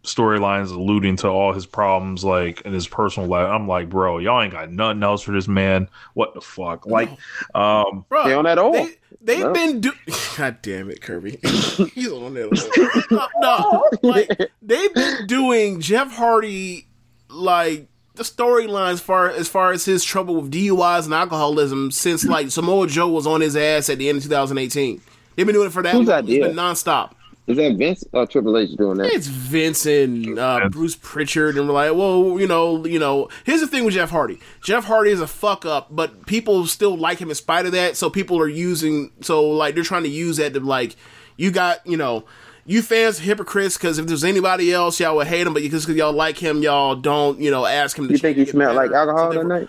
storylines 0.07 0.71
alluding 0.71 1.17
to 1.17 1.29
all 1.29 1.53
his 1.53 1.67
problems 1.67 2.25
like 2.25 2.61
in 2.63 2.73
his 2.73 2.87
personal 2.89 3.29
life. 3.29 3.49
I'm 3.49 3.67
like, 3.69 3.89
bro, 3.91 4.19
y'all 4.19 4.41
ain't 4.41 4.53
got 4.53 4.71
nothing 4.71 5.03
else 5.03 5.23
for 5.23 5.33
this 5.33 5.49
man. 5.49 5.89
What 6.15 6.33
the 6.35 6.41
fuck? 6.41 6.87
Like, 6.87 7.11
um, 7.55 8.05
Bro, 8.09 8.25
They 8.29 8.35
on 8.35 8.45
that 8.45 8.59
old. 8.59 8.75
They, 8.75 8.89
they've 9.21 9.41
No. 9.45 9.53
been 9.53 9.81
do. 9.81 9.93
God 10.37 10.59
damn 10.63 10.91
it, 10.91 11.03
Kirby. 11.03 11.39
He's 11.43 12.11
on 12.13 12.35
that. 12.35 13.05
old. 13.11 13.11
no, 13.11 13.29
no, 13.41 14.09
like 14.09 14.31
they've 14.63 14.95
been 14.95 15.27
doing 15.27 15.81
Jeff 15.81 16.13
Hardy 16.13 16.87
like 17.29 17.89
the 18.15 18.23
storyline 18.23 18.93
as 18.93 19.01
far 19.01 19.29
as 19.29 19.49
far 19.49 19.73
as 19.73 19.85
his 19.85 20.03
trouble 20.05 20.41
with 20.41 20.51
DUIs 20.53 21.05
and 21.05 21.13
alcoholism 21.13 21.91
since 21.91 22.25
like 22.25 22.51
Samoa 22.51 22.87
Joe 22.87 23.09
was 23.09 23.27
on 23.27 23.41
his 23.43 23.57
ass 23.57 23.91
at 23.91 23.99
the 23.99 24.09
end 24.09 24.19
of 24.19 24.23
2018. 24.25 25.01
They've 25.35 25.45
been 25.45 25.53
doing 25.55 25.67
it 25.67 25.73
for 25.73 25.83
that. 25.83 25.93
Whose 25.95 26.09
long. 26.09 26.21
It's 26.21 26.29
idea? 26.29 26.47
been 26.47 26.57
nonstop. 26.57 27.13
Is 27.47 27.57
that 27.59 27.77
Vince 27.77 28.03
or 28.13 28.27
Triple 28.27 28.59
H 28.59 28.71
doing 28.77 28.99
that? 28.99 29.07
It's 29.13 29.29
Vince 29.29 29.87
and 29.87 30.37
uh, 30.37 30.69
Bruce 30.69 30.97
Pritchard, 30.97 31.57
and 31.57 31.69
we're 31.69 31.75
like, 31.75 31.95
well, 31.95 32.41
you 32.41 32.47
know, 32.49 32.85
you 32.85 32.99
know. 32.99 33.29
Here's 33.45 33.61
the 33.61 33.69
thing 33.69 33.85
with 33.85 33.95
Jeff 33.95 34.11
Hardy. 34.11 34.41
Jeff 34.63 34.85
Hardy 34.85 35.11
is 35.13 35.21
a 35.21 35.29
fuck 35.29 35.65
up, 35.65 35.87
but 35.95 36.27
people 36.27 36.67
still 36.67 36.97
like 36.97 37.19
him 37.21 37.29
in 37.29 37.37
spite 37.37 37.65
of 37.67 37.71
that. 37.73 37.97
So 37.97 38.11
people 38.11 38.41
are 38.41 38.49
using, 38.49 39.13
so 39.21 39.49
like 39.49 39.77
they're 39.77 39.85
trying 39.85 40.03
to 40.03 40.09
use 40.09 40.39
that 40.39 40.55
to 40.55 40.61
like, 40.61 40.97
you 41.37 41.53
got, 41.53 41.87
you 41.87 41.97
know, 41.97 42.25
you 42.65 42.83
fans 42.83 43.21
are 43.21 43.23
hypocrites 43.23 43.77
because 43.77 44.01
if 44.01 44.07
there's 44.09 44.25
anybody 44.25 44.73
else, 44.73 44.99
y'all 44.99 45.15
would 45.15 45.29
hate 45.29 45.47
him, 45.47 45.55
but 45.55 45.63
because 45.63 45.89
y'all 45.89 46.13
like 46.13 46.39
him, 46.39 46.63
y'all 46.63 46.97
don't, 46.97 47.39
you 47.39 47.53
know, 47.53 47.65
ask 47.65 47.97
him. 47.97 48.09
to 48.09 48.13
You 48.13 48.19
think 48.19 48.39
he 48.39 48.45
smelled 48.45 48.75
like 48.75 48.91
alcohol 48.91 49.31
So 49.33 49.39
that 49.39 49.49
therefore- 49.49 49.59
night? 49.61 49.69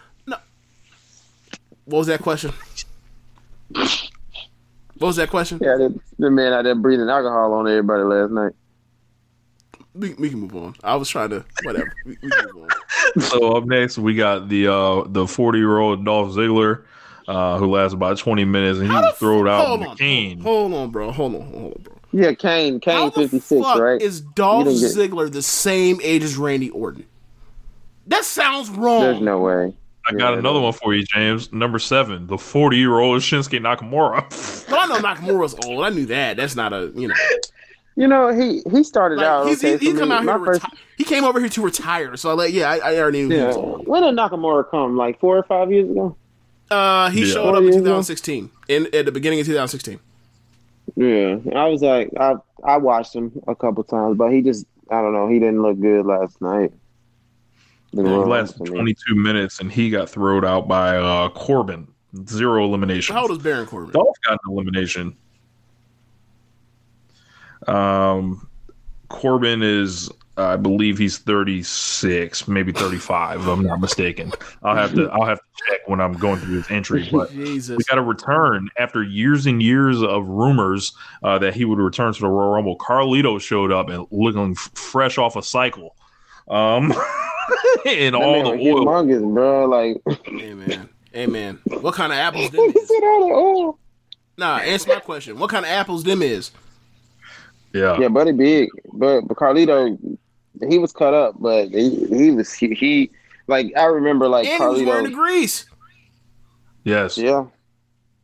What 1.85 1.99
was 1.99 2.07
that 2.07 2.21
question? 2.21 2.51
What 4.99 5.07
was 5.07 5.15
that 5.17 5.29
question? 5.29 5.59
Yeah, 5.61 5.75
the, 5.77 5.99
the 6.19 6.31
man 6.31 6.53
out 6.53 6.63
there 6.63 6.75
breathing 6.75 7.09
alcohol 7.09 7.53
on 7.53 7.67
everybody 7.67 8.03
last 8.03 8.31
night. 8.31 8.53
We, 9.93 10.13
we 10.15 10.29
can 10.29 10.39
move 10.41 10.55
on. 10.55 10.75
I 10.83 10.95
was 10.95 11.09
trying 11.09 11.29
to 11.31 11.43
whatever. 11.63 11.91
We, 12.05 12.17
we 12.21 12.29
can 12.29 12.45
move 12.53 12.63
on. 13.15 13.21
so 13.21 13.55
up 13.57 13.65
next 13.65 13.97
we 13.97 14.13
got 14.15 14.47
the 14.49 14.67
uh 14.71 15.03
the 15.07 15.25
40 15.27 15.57
year 15.57 15.77
old 15.79 16.05
Dolph 16.05 16.33
Ziggler, 16.33 16.83
uh, 17.27 17.57
who 17.57 17.67
lasts 17.71 17.93
about 17.93 18.17
20 18.17 18.45
minutes 18.45 18.79
and 18.79 18.87
he 18.87 18.93
How 18.93 19.01
the 19.01 19.07
was 19.07 19.17
thrown 19.17 19.47
f- 19.47 19.53
out 19.53 19.67
hold 19.67 19.79
with 19.79 19.89
on, 19.89 19.93
a 19.95 19.97
cane. 19.97 20.39
Hold 20.41 20.73
on, 20.73 20.89
bro. 20.91 21.11
Hold 21.11 21.35
on, 21.35 21.41
hold 21.51 21.73
on, 21.77 21.81
bro. 21.83 21.93
Yeah, 22.13 22.33
Kane, 22.33 22.79
Kane, 22.79 23.11
fifty 23.11 23.39
six, 23.39 23.61
right? 23.77 24.01
is 24.01 24.21
Dolph 24.21 24.67
You 24.67 24.79
get- 24.79 24.91
Ziggler 25.11 25.31
the 25.31 25.41
same 25.41 25.99
age 26.01 26.23
as 26.23 26.37
Randy 26.37 26.69
Orton? 26.69 27.05
That 28.07 28.23
sounds 28.23 28.69
wrong. 28.69 29.01
There's 29.01 29.21
no 29.21 29.39
way. 29.39 29.73
I 30.09 30.13
got 30.13 30.34
Yeah, 30.34 30.39
another 30.39 30.59
one 30.59 30.73
for 30.73 30.93
you, 30.95 31.03
James. 31.03 31.51
Number 31.51 31.79
seven, 31.79 32.27
the 32.27 32.38
40 32.38 32.77
year 32.77 32.99
old 32.99 33.21
Shinsuke 33.21 33.59
Nakamura. 33.59 34.23
But 34.69 34.79
I 34.79 34.85
know 34.88 34.95
Nakamura's 35.07 35.55
old. 35.65 35.84
I 35.85 35.89
knew 35.89 36.05
that. 36.07 36.38
That's 36.38 36.55
not 36.55 36.73
a 36.73 36.91
you 36.95 37.07
know. 37.07 37.15
You 37.95 38.07
know, 38.07 38.27
he 38.34 38.61
he 38.71 38.84
started 38.84 39.19
out. 39.23 39.47
He's, 39.47 39.63
okay, 39.63 39.77
he, 39.77 39.91
he 39.91 39.97
come 39.97 40.09
me, 40.09 40.15
out 40.15 40.23
here. 40.23 40.45
first, 40.45 40.61
reti- 40.61 40.77
he 40.97 41.03
came 41.03 41.23
over 41.23 41.39
here 41.39 41.49
to 41.49 41.61
retire. 41.63 42.15
So 42.17 42.29
I 42.29 42.34
like, 42.34 42.53
yeah, 42.53 42.69
I, 42.69 42.77
I 42.93 42.99
already 42.99 43.23
knew. 43.23 43.29
He 43.29 43.38
yeah. 43.38 43.47
was 43.47 43.55
old. 43.57 43.88
When 43.88 44.03
did 44.03 44.13
Nakamura 44.15 44.69
come? 44.69 44.95
Like 44.97 45.19
four 45.19 45.38
or 45.38 45.43
five 45.43 45.71
years 45.71 45.89
ago. 45.89 46.15
Uh, 46.69 47.09
he 47.09 47.21
Yeah. 47.25 47.34
showed 47.34 47.49
up 47.51 47.57
in 47.59 47.63
years 47.63 47.75
ago? 47.77 47.85
2016. 47.85 48.51
In 48.67 48.88
at 48.93 49.05
the 49.05 49.11
beginning 49.11 49.39
of 49.39 49.45
2016. 49.47 49.99
Yeah, 50.95 51.38
I 51.55 51.67
was 51.69 51.81
like, 51.81 52.09
I 52.19 52.35
I 52.63 52.77
watched 52.77 53.15
him 53.15 53.31
a 53.47 53.55
couple 53.55 53.84
times, 53.84 54.17
but 54.17 54.31
he 54.31 54.41
just, 54.41 54.65
I 54.91 55.01
don't 55.01 55.13
know, 55.13 55.27
he 55.27 55.39
didn't 55.39 55.61
look 55.61 55.79
good 55.79 56.05
last 56.05 56.41
night. 56.41 56.71
Didn't 57.97 58.11
He 58.11 58.29
lasted 58.29 58.65
22 58.65 59.15
minutes 59.15 59.59
and 59.59 59.71
he 59.71 59.89
got 59.89 60.09
thrown 60.09 60.45
out 60.45 60.67
by 60.67 60.97
uh, 60.97 61.29
Corbin. 61.29 61.87
Zero 62.27 62.63
elimination. 62.63 63.15
How 63.15 63.23
old 63.23 63.31
is 63.31 63.37
Baron 63.39 63.65
Corbin? 63.65 63.91
Dolph 63.91 64.15
got 64.23 64.33
an 64.33 64.51
elimination. 64.51 65.17
Um, 67.67 68.47
Corbin 69.09 69.61
is, 69.61 70.09
I 70.37 70.55
believe 70.55 70.97
he's 70.97 71.17
36, 71.17 72.47
maybe 72.47 72.71
35. 72.71 73.41
if 73.41 73.47
I'm 73.47 73.63
not 73.63 73.81
mistaken. 73.81 74.31
I'll 74.63 74.75
have 74.75 74.93
to, 74.93 75.07
I'll 75.11 75.25
have 75.25 75.39
to 75.39 75.45
check 75.67 75.87
when 75.87 75.99
I'm 75.99 76.13
going 76.13 76.39
through 76.39 76.55
his 76.55 76.71
entry. 76.71 77.09
But 77.11 77.31
Jesus. 77.31 77.77
we 77.77 77.83
got 77.85 77.97
a 77.97 78.03
return 78.03 78.69
after 78.77 79.03
years 79.03 79.47
and 79.47 79.61
years 79.61 80.01
of 80.01 80.27
rumors 80.27 80.93
uh, 81.23 81.39
that 81.39 81.55
he 81.55 81.65
would 81.65 81.79
return 81.79 82.13
to 82.13 82.21
the 82.21 82.29
Royal 82.29 82.51
Rumble. 82.51 82.77
Carlito 82.77 83.41
showed 83.41 83.71
up 83.71 83.89
and 83.89 84.05
looking 84.11 84.55
fresh 84.55 85.17
off 85.17 85.35
a 85.35 85.43
cycle. 85.43 85.96
Um, 86.49 86.91
and 87.85 88.13
That 88.13 88.15
all 88.15 88.43
man 88.43 88.43
the 88.45 88.51
was 88.51 88.59
oil. 88.67 88.85
humongous, 88.85 89.33
bro. 89.33 89.65
Like, 89.65 90.19
Hey 90.25 90.53
man. 90.53 90.89
Hey 91.11 91.27
man. 91.27 91.59
What 91.65 91.95
kind 91.95 92.11
of 92.11 92.17
apples 92.19 92.49
them 92.51 92.61
he 92.71 92.79
is? 92.79 92.89
all 92.91 93.27
the 93.27 93.33
oil. 93.33 93.79
Nah, 94.37 94.57
answer 94.59 94.89
my 94.89 94.99
question. 94.99 95.39
What 95.39 95.49
kind 95.49 95.65
of 95.65 95.71
apples 95.71 96.03
them 96.03 96.21
is? 96.21 96.51
Yeah. 97.73 97.99
Yeah, 97.99 98.07
Buddy 98.07 98.31
Big, 98.31 98.69
but, 98.93 99.21
but 99.21 99.35
Carlito, 99.37 99.97
he 100.69 100.77
was 100.77 100.91
cut 100.93 101.13
up, 101.13 101.35
but 101.39 101.69
he, 101.69 102.05
he 102.07 102.31
was 102.31 102.51
he, 102.53 102.73
he 102.73 103.11
like 103.47 103.71
I 103.75 103.85
remember 103.85 104.27
like 104.27 104.47
And 104.47 104.61
he 104.61 104.69
was 104.69 104.83
wearing 104.83 105.03
the 105.05 105.09
Carlito. 105.11 105.15
grease. 105.15 105.65
Yes. 106.83 107.17
Yeah, 107.17 107.45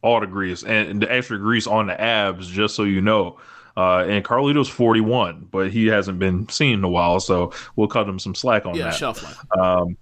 all 0.01 0.19
the 0.21 0.27
grease 0.27 0.63
and, 0.63 0.89
and 0.89 1.01
the 1.01 1.11
extra 1.11 1.37
grease 1.37 1.67
on 1.67 1.87
the 1.87 1.99
abs, 1.99 2.47
just 2.47 2.75
so 2.75 2.83
you 2.83 3.01
know. 3.01 3.37
Uh, 3.75 4.05
and 4.07 4.23
Carlito's 4.23 4.69
41, 4.69 5.47
but 5.51 5.71
he 5.71 5.87
hasn't 5.87 6.19
been 6.19 6.47
seen 6.49 6.75
in 6.75 6.83
a 6.83 6.89
while, 6.89 7.19
so 7.19 7.51
we'll 7.75 7.87
cut 7.87 8.07
him 8.07 8.19
some 8.19 8.35
slack 8.35 8.65
on 8.67 8.75
Yeah, 8.75 8.85
that. 8.85 8.95
shelf 8.95 9.23
life. 9.23 9.57
Um, 9.57 9.97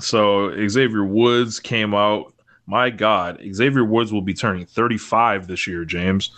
so 0.00 0.50
Xavier 0.68 1.04
Woods 1.04 1.60
came 1.60 1.94
out. 1.94 2.34
My 2.66 2.90
God, 2.90 3.40
Xavier 3.52 3.84
Woods 3.84 4.12
will 4.12 4.22
be 4.22 4.34
turning 4.34 4.66
35 4.66 5.46
this 5.46 5.66
year, 5.66 5.84
James. 5.84 6.30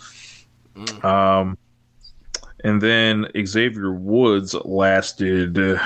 Mm. 0.77 1.05
Um, 1.05 1.59
and 2.65 2.83
then 2.83 3.27
Xavier 3.47 3.93
Woods 3.93 4.55
lasted 4.55 5.59
uh, 5.59 5.79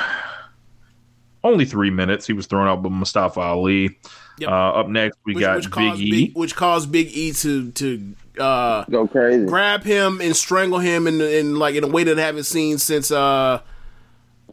only 1.45 1.65
three 1.65 1.91
minutes. 1.91 2.27
He 2.27 2.33
was 2.33 2.47
thrown 2.47 2.67
out 2.67 2.83
by 2.83 2.89
Mustafa 2.89 3.41
Ali. 3.41 3.99
Yep. 4.41 4.49
Uh, 4.51 4.53
up 4.53 4.89
next, 4.89 5.19
we 5.25 5.35
Which, 5.35 5.43
got 5.43 5.57
which 5.57 5.65
Big 5.67 5.73
caused 5.73 6.01
E. 6.01 6.11
Big, 6.11 6.37
which 6.37 6.57
caused 6.57 6.91
Big 6.93 7.09
E 7.17 7.33
to 7.33 7.71
to 7.73 8.15
uh, 8.39 8.85
go 8.91 9.07
crazy. 9.07 9.45
grab 9.47 9.85
him 9.85 10.21
and 10.21 10.35
strangle 10.37 10.79
him 10.79 11.07
in, 11.07 11.21
in 11.21 11.59
like 11.59 11.75
in 11.75 11.85
a 11.85 11.89
way 11.89 12.05
that 12.05 12.19
I 12.19 12.23
haven't 12.23 12.45
seen 12.45 12.79
since 12.79 13.11
uh 13.11 13.61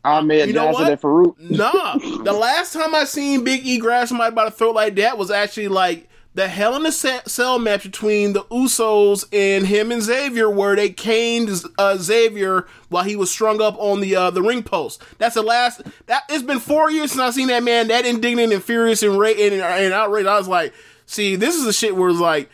Ahmed 0.04 0.48
You 0.48 0.54
know 0.54 0.66
Johnson 0.72 0.84
what? 0.84 0.92
and 0.92 1.02
Farouk. 1.02 1.50
nah. 1.50 2.24
the 2.24 2.34
last 2.34 2.74
time 2.74 2.94
I 2.94 3.04
seen 3.06 3.44
Big 3.44 3.66
E 3.66 3.78
grab 3.78 4.08
somebody 4.08 4.34
by 4.36 4.46
the 4.46 4.52
throat 4.52 4.76
like 4.76 4.96
that 4.96 5.18
was 5.18 5.32
actually 5.32 5.68
like 5.70 6.08
the 6.38 6.48
Hell 6.48 6.76
in 6.76 6.86
a 6.86 6.92
Cell 6.92 7.58
match 7.58 7.82
between 7.82 8.34
the 8.34 8.44
Usos 8.46 9.26
and 9.34 9.66
him 9.66 9.92
and 9.92 10.04
Xavier, 10.04 10.48
where 10.48 10.76
they 10.76 10.90
caned 10.92 11.50
uh, 11.80 11.98
Xavier 11.98 12.68
while 12.90 13.04
he 13.04 13.16
was 13.16 13.32
strung 13.32 13.60
up 13.60 13.76
on 13.80 14.02
the 14.02 14.16
uh, 14.16 14.30
the 14.30 14.44
ring 14.44 14.62
post. 14.62 15.02
That's 15.18 15.34
the 15.34 15.42
last. 15.42 15.82
That 16.06 16.24
it's 16.30 16.44
been 16.44 16.60
four 16.60 16.92
years 16.92 17.12
since 17.12 17.22
I've 17.22 17.34
seen 17.34 17.48
that 17.48 17.64
man 17.64 17.88
that 17.88 18.06
indignant 18.06 18.54
and 18.54 18.64
furious 18.64 19.02
and 19.02 19.20
ra- 19.20 19.30
and, 19.30 19.56
and 19.56 19.94
outraged. 19.94 20.28
I 20.28 20.38
was 20.38 20.48
like, 20.48 20.74
see, 21.08 21.36
this 21.36 21.56
is 21.56 21.66
the 21.66 21.74
shit 21.74 21.96
where 21.96 22.10
it's 22.10 22.20
like. 22.20 22.50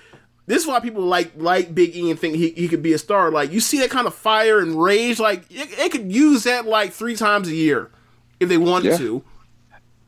This 0.45 0.63
is 0.63 0.67
why 0.67 0.79
people 0.81 1.03
like 1.03 1.31
like 1.37 1.73
Big 1.75 1.95
E 1.95 2.09
and 2.09 2.19
think 2.19 2.35
he, 2.35 2.49
he 2.51 2.67
could 2.67 2.81
be 2.83 2.91
a 2.93 2.97
star. 2.97 3.31
Like 3.31 3.51
you 3.53 3.59
see 3.61 3.79
that 3.79 3.89
kind 3.89 4.07
of 4.07 4.13
fire 4.13 4.59
and 4.59 4.81
rage, 4.81 5.17
like 5.19 5.43
it, 5.49 5.77
it 5.79 5.91
could 5.91 6.11
use 6.11 6.43
that 6.43 6.65
like 6.65 6.91
three 6.91 7.15
times 7.15 7.47
a 7.47 7.55
year 7.55 7.91
if 8.41 8.49
they 8.49 8.57
wanted 8.57 8.91
Yeah. 8.91 8.97
to. 8.97 9.23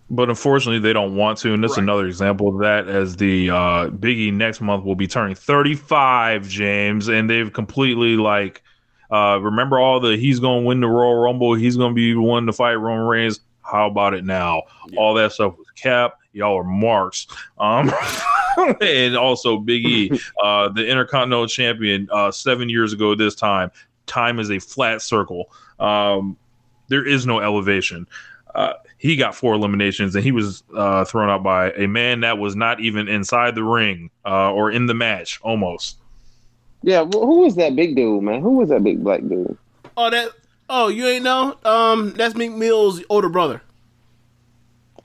But 0.10 0.30
unfortunately, 0.30 0.80
they 0.80 0.94
don't 0.94 1.15
want 1.15 1.40
to, 1.40 1.53
and 1.53 1.64
this 1.64 1.72
is 1.72 1.77
Right. 1.77 1.84
another 1.84 2.06
example 2.06 2.48
of 2.49 2.60
that. 2.60 2.88
As 2.88 3.15
the 3.15 3.49
uh, 3.49 3.88
Biggie 3.90 4.32
next 4.32 4.61
month 4.61 4.86
will 4.86 4.95
be 4.95 5.07
turning 5.07 5.34
35, 5.36 6.48
James, 6.48 7.07
and 7.07 7.27
they've 7.30 7.52
completely 7.52 8.15
like 8.15 8.61
uh, 9.11 9.40
remember 9.41 9.80
all 9.80 9.99
the 9.99 10.15
he's 10.18 10.40
going 10.40 10.61
to 10.64 10.68
win 10.68 10.80
the 10.80 10.88
Royal 10.88 11.15
Rumble, 11.15 11.53
he's 11.56 11.76
going 11.77 11.91
to 11.91 11.95
be 11.95 12.14
the 12.14 12.22
one 12.22 12.45
to 12.45 12.53
fight 12.53 12.76
Roman 12.76 13.06
Reigns. 13.06 13.40
How 13.64 13.88
about 13.88 14.14
it 14.14 14.23
now? 14.26 14.64
All 14.95 15.15
that 15.15 15.32
stuff 15.32 15.57
was 15.57 15.68
cap. 15.76 16.19
Y'all 16.34 16.57
are 16.60 16.64
marks. 16.64 17.26
Um, 17.57 17.91
and 18.82 19.18
also 19.18 19.57
Big 19.57 19.86
E, 19.86 20.11
uh, 20.44 20.69
the 20.69 20.88
Intercontinental 20.88 21.48
Champion, 21.48 22.07
uh, 22.11 22.30
seven 22.32 22.69
years 22.69 22.94
ago 22.94 23.15
this 23.15 23.34
time. 23.34 23.72
Time 24.06 24.38
is 24.40 24.52
a 24.52 24.60
flat 24.60 25.02
circle. 25.02 25.52
Um, 25.80 26.38
there 26.90 27.06
is 27.07 27.26
no 27.26 27.40
elevation. 27.40 28.06
Uh, 28.53 28.73
he 29.06 29.15
got 29.15 29.36
four 29.36 29.53
eliminations 29.53 30.15
and 30.15 30.23
he 30.23 30.32
was 30.32 30.64
uh, 30.76 31.06
thrown 31.06 31.30
out 31.30 31.44
by 31.44 31.72
a 31.72 31.88
man 31.88 32.22
that 32.22 32.38
was 32.38 32.56
not 32.56 32.80
even 32.80 33.07
inside 33.07 33.56
the 33.56 33.64
ring 33.64 34.10
uh, 34.26 34.52
or 34.52 34.72
in 34.72 34.86
the 34.86 34.94
match 34.94 35.40
almost. 35.41 35.98
Yeah, 36.82 37.06
wh- 37.06 37.11
who 37.14 37.41
was 37.41 37.56
that 37.56 37.76
big 37.76 37.95
dude, 37.95 38.23
man? 38.23 38.41
Who 38.41 38.57
was 38.57 38.69
that 38.69 38.84
big 38.84 39.03
black 39.03 39.22
dude? 39.22 39.57
Oh, 39.98 40.10
that 40.10 40.30
Oh, 40.69 40.88
you 40.88 41.06
ain't 41.06 41.23
know? 41.23 41.57
Um, 41.64 42.14
that's 42.14 42.36
Meek 42.36 42.52
Mill's 42.52 43.03
older 43.10 43.30
brother. 43.30 43.61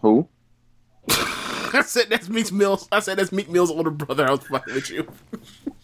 Who? 0.00 0.26
I 1.10 1.82
said 1.84 2.08
that's 2.08 2.28
Meek 2.28 2.50
Mill's. 2.50 2.88
I 2.90 3.00
said 3.00 3.18
that's 3.18 3.30
Meek 3.32 3.50
Mill's 3.50 3.70
older 3.70 3.90
brother. 3.90 4.26
I 4.26 4.30
was 4.30 4.40
fucking 4.44 4.74
with 4.74 4.90
you. 4.90 5.06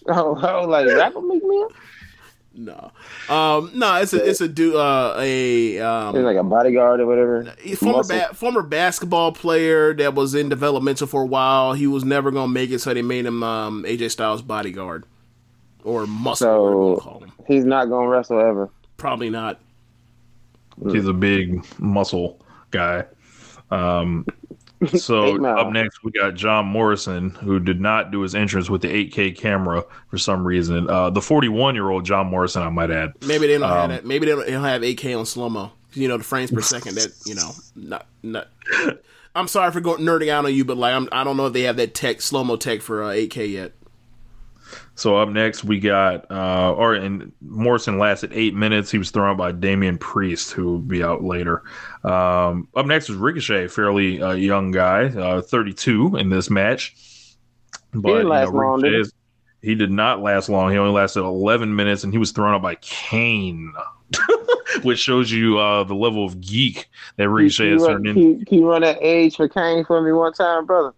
Oh, 0.08 0.38
oh 0.40 0.68
like 0.68 0.86
rapper 0.86 1.20
Meek 1.20 1.42
Mill? 1.42 1.72
No, 2.58 2.90
um, 3.28 3.70
no, 3.74 3.96
it's 3.96 4.12
a 4.14 4.24
it's 4.28 4.40
a 4.40 4.48
do 4.48 4.78
uh, 4.78 5.14
a 5.18 5.72
He's 5.72 5.80
um, 5.82 6.14
like 6.22 6.36
a 6.38 6.42
bodyguard 6.42 7.00
or 7.00 7.06
whatever. 7.06 7.44
former 7.76 7.98
Muscle. 7.98 8.16
ba- 8.18 8.34
former 8.34 8.62
basketball 8.62 9.32
player 9.32 9.92
that 9.94 10.14
was 10.14 10.34
in 10.34 10.48
developmental 10.48 11.06
for 11.06 11.22
a 11.22 11.26
while. 11.26 11.74
He 11.74 11.86
was 11.86 12.02
never 12.04 12.30
gonna 12.30 12.48
make 12.52 12.70
it, 12.70 12.78
so 12.80 12.94
they 12.94 13.02
made 13.02 13.26
him 13.26 13.42
um, 13.42 13.84
AJ 13.84 14.10
Styles 14.12 14.40
bodyguard 14.40 15.04
or 15.84 16.06
muscle. 16.06 16.48
whatever 16.48 16.70
you 16.70 16.78
wanna 16.78 16.96
So 16.96 17.00
call 17.02 17.20
him. 17.20 17.32
he's 17.46 17.64
not 17.66 17.90
gonna 17.90 18.08
wrestle 18.08 18.40
ever. 18.40 18.70
Probably 18.96 19.28
not. 19.30 19.60
He's 20.90 21.06
a 21.06 21.12
big 21.12 21.64
muscle 21.78 22.40
guy. 22.70 23.04
Um, 23.70 24.26
so 24.96 25.44
up 25.44 25.72
next 25.72 26.04
we 26.04 26.10
got 26.10 26.34
John 26.34 26.66
Morrison, 26.66 27.30
who 27.30 27.58
did 27.58 27.80
not 27.80 28.10
do 28.10 28.20
his 28.20 28.34
entrance 28.34 28.68
with 28.68 28.82
the 28.82 28.88
8K 28.88 29.36
camera 29.36 29.84
for 30.08 30.18
some 30.18 30.46
reason. 30.46 30.88
Uh, 30.90 31.10
the 31.10 31.22
41 31.22 31.74
year 31.74 31.88
old 31.88 32.04
John 32.04 32.26
Morrison, 32.26 32.62
I 32.62 32.68
might 32.68 32.90
add. 32.90 33.12
Maybe 33.26 33.46
they 33.46 33.58
don't 33.58 33.68
have 33.68 33.84
Um, 33.84 33.90
that. 33.90 34.04
Maybe 34.04 34.26
they 34.26 34.32
don't, 34.32 34.44
they 34.46 34.52
don't 34.52 34.64
have 34.64 34.82
8K 34.82 35.18
on 35.18 35.26
slow 35.26 35.48
mo. 35.48 35.72
You 35.92 36.08
know 36.08 36.18
the 36.18 36.24
frames 36.24 36.50
per 36.50 36.60
second. 36.60 36.96
That 36.96 37.12
you 37.24 37.34
know, 37.34 37.52
not 37.74 38.06
not. 38.22 38.48
I'm 39.34 39.48
sorry 39.48 39.70
for 39.72 39.80
going 39.80 40.00
nerding 40.02 40.28
out 40.28 40.44
on 40.44 40.54
you, 40.54 40.64
but 40.64 40.76
like 40.76 40.94
I'm, 40.94 41.08
I 41.12 41.24
don't 41.24 41.36
know 41.36 41.46
if 41.46 41.52
they 41.52 41.62
have 41.62 41.76
that 41.76 41.94
tech 41.94 42.20
slow 42.20 42.44
mo 42.44 42.56
tech 42.56 42.82
for 42.82 43.02
uh, 43.02 43.08
8K 43.08 43.50
yet. 43.50 43.72
So 44.96 45.16
up 45.16 45.28
next 45.28 45.62
we 45.62 45.78
got, 45.78 46.28
uh, 46.30 46.72
or 46.72 46.94
and 46.94 47.30
Morrison 47.42 47.98
lasted 47.98 48.32
eight 48.32 48.54
minutes. 48.54 48.90
He 48.90 48.96
was 48.96 49.10
thrown 49.10 49.30
out 49.30 49.36
by 49.36 49.52
Damian 49.52 49.98
Priest, 49.98 50.52
who 50.52 50.64
will 50.64 50.78
be 50.78 51.04
out 51.04 51.22
later. 51.22 51.62
Um, 52.02 52.68
up 52.74 52.86
next 52.86 53.10
was 53.10 53.18
Ricochet, 53.18 53.68
fairly 53.68 54.22
uh, 54.22 54.32
young 54.32 54.70
guy, 54.70 55.04
uh, 55.06 55.42
32 55.42 56.16
in 56.16 56.30
this 56.30 56.48
match. 56.48 56.96
But 57.92 58.12
didn't 58.14 58.28
last 58.28 58.52
long, 58.52 58.80
did 58.80 58.94
he? 58.94 59.00
Is- 59.00 59.12
he 59.62 59.74
did 59.74 59.90
not 59.90 60.22
last 60.22 60.48
long. 60.48 60.70
He 60.70 60.78
only 60.78 60.92
lasted 60.92 61.20
11 61.20 61.74
minutes, 61.74 62.04
and 62.04 62.12
he 62.12 62.18
was 62.18 62.30
thrown 62.30 62.54
out 62.54 62.62
by 62.62 62.76
Kane, 62.76 63.72
which 64.82 65.00
shows 65.00 65.30
you 65.30 65.58
uh, 65.58 65.82
the 65.82 65.94
level 65.94 66.24
of 66.24 66.40
geek 66.40 66.88
that 67.16 67.28
Ricochet 67.28 67.64
Can 67.64 67.72
has 67.72 67.82
you, 67.82 67.88
turned 67.88 68.06
into. 68.06 68.20
can, 68.20 68.44
can 68.44 68.58
you 68.58 68.70
run 68.70 68.82
that 68.82 68.98
age 69.00 69.36
for 69.36 69.48
Kane 69.48 69.84
for 69.84 70.00
me 70.00 70.12
one 70.12 70.32
time, 70.32 70.66
brother? 70.66 70.94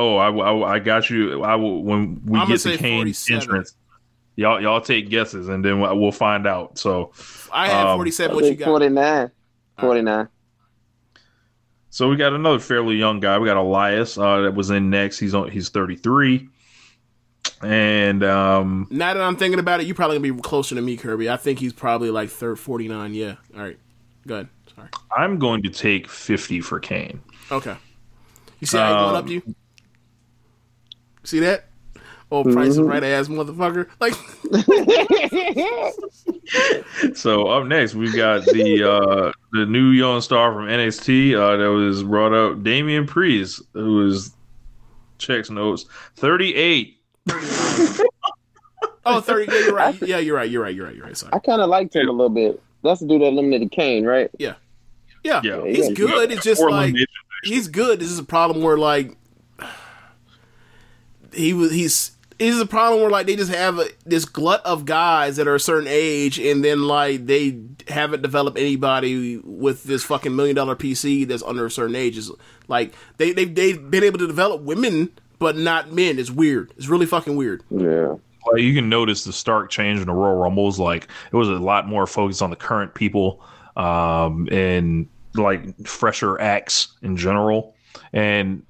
Oh, 0.00 0.16
I, 0.16 0.30
I, 0.30 0.74
I 0.74 0.78
got 0.78 1.10
you. 1.10 1.42
I 1.42 1.56
will 1.56 1.82
when 1.82 2.22
we 2.24 2.38
I'm 2.38 2.46
get 2.46 2.60
to 2.60 2.76
Kane's 2.78 3.28
entrance. 3.28 3.74
Y'all, 4.36 4.60
y'all 4.62 4.80
take 4.80 5.10
guesses, 5.10 5.48
and 5.48 5.64
then 5.64 5.80
we'll 5.80 6.12
find 6.12 6.46
out. 6.46 6.78
So, 6.78 7.10
I 7.52 7.66
have 7.68 7.88
Um, 7.88 7.98
47. 7.98 8.30
I 8.30 8.34
What 8.36 8.44
you 8.44 8.54
got? 8.54 8.66
49. 8.66 9.30
49. 9.80 10.28
so 11.90 12.08
we 12.08 12.14
got 12.16 12.32
another 12.32 12.60
fairly 12.60 12.94
young 12.94 13.18
guy. 13.18 13.36
We 13.38 13.46
got 13.46 13.56
Elias 13.56 14.16
uh, 14.16 14.42
that 14.42 14.54
was 14.54 14.70
in 14.70 14.90
next. 14.90 15.18
He's 15.18 15.34
on. 15.34 15.50
He's 15.50 15.68
thirty 15.70 15.96
three, 15.96 16.48
and 17.62 18.22
um, 18.22 18.86
Now 18.90 19.14
that 19.14 19.22
I'm 19.22 19.36
thinking 19.36 19.58
about 19.58 19.80
it, 19.80 19.86
you're 19.86 19.96
probably 19.96 20.18
gonna 20.20 20.34
be 20.34 20.40
closer 20.42 20.74
to 20.76 20.80
me, 20.82 20.96
Kirby. 20.96 21.28
I 21.28 21.36
think 21.36 21.58
he's 21.58 21.72
probably 21.72 22.10
like 22.12 22.30
third 22.30 22.58
49. 22.60 23.14
Yeah. 23.14 23.34
All 23.56 23.60
right. 23.62 23.78
Good. 24.26 24.48
Sorry. 24.76 24.88
I'm 25.16 25.38
going 25.38 25.62
to 25.64 25.70
take 25.70 26.08
fifty 26.08 26.60
for 26.60 26.78
Kane. 26.78 27.20
Okay. 27.50 27.76
You 28.60 28.66
see 28.66 28.76
how 28.76 28.88
he 28.88 28.94
going 28.94 29.08
Um, 29.10 29.14
up 29.16 29.26
to 29.26 29.32
you? 29.32 29.54
See 31.28 31.40
that? 31.40 31.66
Oh, 32.32 32.42
price 32.42 32.70
is 32.70 32.80
right 32.80 33.04
ass 33.04 33.28
motherfucker. 33.28 33.86
Like, 34.00 34.14
So 37.14 37.48
up 37.48 37.66
next, 37.66 37.94
we've 37.94 38.16
got 38.16 38.44
the 38.46 38.82
uh, 38.90 39.32
the 39.52 39.66
new 39.66 39.90
young 39.90 40.22
star 40.22 40.52
from 40.54 40.64
NXT 40.68 41.34
uh, 41.34 41.58
that 41.58 41.70
was 41.70 42.02
brought 42.02 42.32
up, 42.32 42.62
Damian 42.62 43.06
Priest, 43.06 43.60
who 43.74 44.06
is 44.06 44.32
checks 45.18 45.50
notes 45.50 45.84
thirty 46.16 46.54
eight. 46.54 46.98
oh, 49.04 49.20
30. 49.20 49.52
Yeah, 49.52 49.58
you're 49.58 49.74
right. 49.74 50.02
Yeah, 50.02 50.18
you're 50.18 50.36
right. 50.36 50.48
You're 50.50 50.62
right. 50.62 50.74
You're 50.74 50.86
right. 50.86 50.96
You're 50.96 51.04
right. 51.04 51.16
Sorry. 51.16 51.30
I 51.34 51.40
kind 51.40 51.60
of 51.60 51.68
liked 51.68 51.94
him 51.94 52.08
a 52.08 52.12
little 52.12 52.30
bit. 52.30 52.62
That's 52.82 53.00
the 53.00 53.06
dude 53.06 53.20
that 53.20 53.26
eliminated 53.26 53.70
Kane, 53.70 54.06
right? 54.06 54.30
Yeah. 54.38 54.54
Yeah. 55.22 55.42
Yeah. 55.44 55.62
He's 55.66 55.88
Yeah. 55.88 55.94
good. 55.94 56.32
It's 56.32 56.42
just 56.42 56.62
Or 56.62 56.70
like 56.70 56.84
elimination. 56.84 57.06
he's 57.44 57.68
good. 57.68 58.00
This 58.00 58.10
is 58.10 58.18
a 58.18 58.24
problem 58.24 58.62
where 58.62 58.78
like 58.78 59.14
he 61.32 61.52
was 61.52 61.72
he's 61.72 62.12
this 62.38 62.54
is 62.54 62.60
a 62.60 62.66
problem 62.66 63.00
where 63.00 63.10
like 63.10 63.26
they 63.26 63.34
just 63.34 63.52
have 63.52 63.78
a, 63.78 63.86
this 64.06 64.24
glut 64.24 64.64
of 64.64 64.84
guys 64.84 65.36
that 65.36 65.48
are 65.48 65.56
a 65.56 65.60
certain 65.60 65.88
age 65.88 66.38
and 66.38 66.64
then 66.64 66.84
like 66.86 67.26
they 67.26 67.58
haven't 67.88 68.22
developed 68.22 68.56
anybody 68.58 69.38
with 69.38 69.82
this 69.84 70.04
fucking 70.04 70.34
million 70.36 70.54
dollar 70.54 70.76
PC 70.76 71.26
that's 71.26 71.42
under 71.42 71.66
a 71.66 71.70
certain 71.70 71.96
age. 71.96 72.16
Is 72.16 72.30
like 72.68 72.94
they 73.16 73.32
they 73.32 73.44
they've 73.44 73.90
been 73.90 74.04
able 74.04 74.18
to 74.18 74.26
develop 74.26 74.62
women 74.62 75.10
but 75.40 75.56
not 75.56 75.92
men. 75.92 76.18
It's 76.18 76.30
weird. 76.30 76.72
It's 76.76 76.88
really 76.88 77.06
fucking 77.06 77.36
weird. 77.36 77.62
Yeah. 77.70 78.14
like 78.52 78.62
you 78.62 78.74
can 78.74 78.88
notice 78.88 79.24
the 79.24 79.32
stark 79.32 79.70
change 79.70 80.00
in 80.00 80.06
the 80.06 80.12
Royal 80.12 80.36
Rumbles. 80.36 80.78
Like 80.78 81.08
it 81.32 81.36
was 81.36 81.48
a 81.48 81.52
lot 81.54 81.88
more 81.88 82.06
focused 82.06 82.42
on 82.42 82.50
the 82.50 82.56
current 82.56 82.94
people 82.94 83.42
um, 83.76 84.48
and 84.52 85.08
like 85.34 85.86
fresher 85.86 86.40
acts 86.40 86.88
in 87.02 87.16
general. 87.16 87.74
And 88.12 88.48
w- 88.52 88.64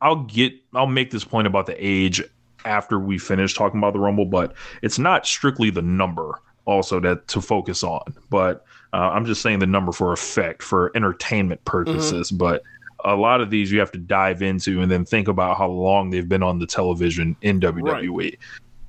I'll 0.00 0.24
get 0.24 0.54
I'll 0.74 0.86
make 0.86 1.10
this 1.10 1.24
point 1.24 1.46
about 1.46 1.66
the 1.66 1.76
age 1.78 2.22
after 2.64 2.98
we 2.98 3.18
finish 3.18 3.54
talking 3.54 3.78
about 3.78 3.92
the 3.92 4.00
Rumble, 4.00 4.24
but 4.24 4.54
it's 4.82 4.98
not 4.98 5.26
strictly 5.26 5.70
the 5.70 5.82
number 5.82 6.40
also 6.64 7.00
that 7.00 7.26
to 7.28 7.40
focus 7.40 7.82
on. 7.82 8.14
But 8.30 8.64
uh, 8.92 9.10
I'm 9.10 9.24
just 9.24 9.42
saying 9.42 9.58
the 9.58 9.66
number 9.66 9.92
for 9.92 10.12
effect 10.12 10.62
for 10.62 10.92
entertainment 10.94 11.64
purposes. 11.64 12.30
But 12.30 12.62
a 13.04 13.14
lot 13.14 13.40
of 13.40 13.50
these 13.50 13.70
you 13.70 13.78
have 13.80 13.92
to 13.92 13.98
dive 13.98 14.42
into 14.42 14.82
and 14.82 14.90
then 14.90 15.04
think 15.04 15.28
about 15.28 15.56
how 15.56 15.68
long 15.68 16.10
they've 16.10 16.28
been 16.28 16.42
on 16.42 16.58
the 16.58 16.66
television 16.66 17.36
in 17.42 17.60
WWE. 17.60 18.36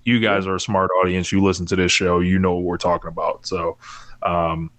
You 0.04 0.20
guys 0.20 0.48
are 0.48 0.56
a 0.56 0.60
smart 0.60 0.90
audience. 1.02 1.32
You 1.32 1.44
listen 1.44 1.66
to 1.68 1.76
this 1.76 1.92
show, 1.92 2.20
you 2.20 2.40
know 2.40 2.54
what 2.54 2.64
we're 2.64 2.78
talking 2.78 3.10
about. 3.10 3.46
So, 3.46 3.78
um, 4.24 4.72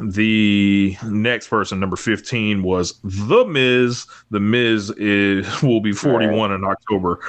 the 0.00 0.96
next 1.04 1.48
person, 1.48 1.80
number 1.80 1.96
15, 1.96 2.62
was 2.62 2.98
The 3.02 3.44
Miz. 3.44 4.06
The 4.30 4.40
Miz 4.40 4.90
is 4.90 5.62
will 5.62 5.80
be 5.80 5.92
41 5.92 6.52
in 6.52 6.64
October. 6.64 7.20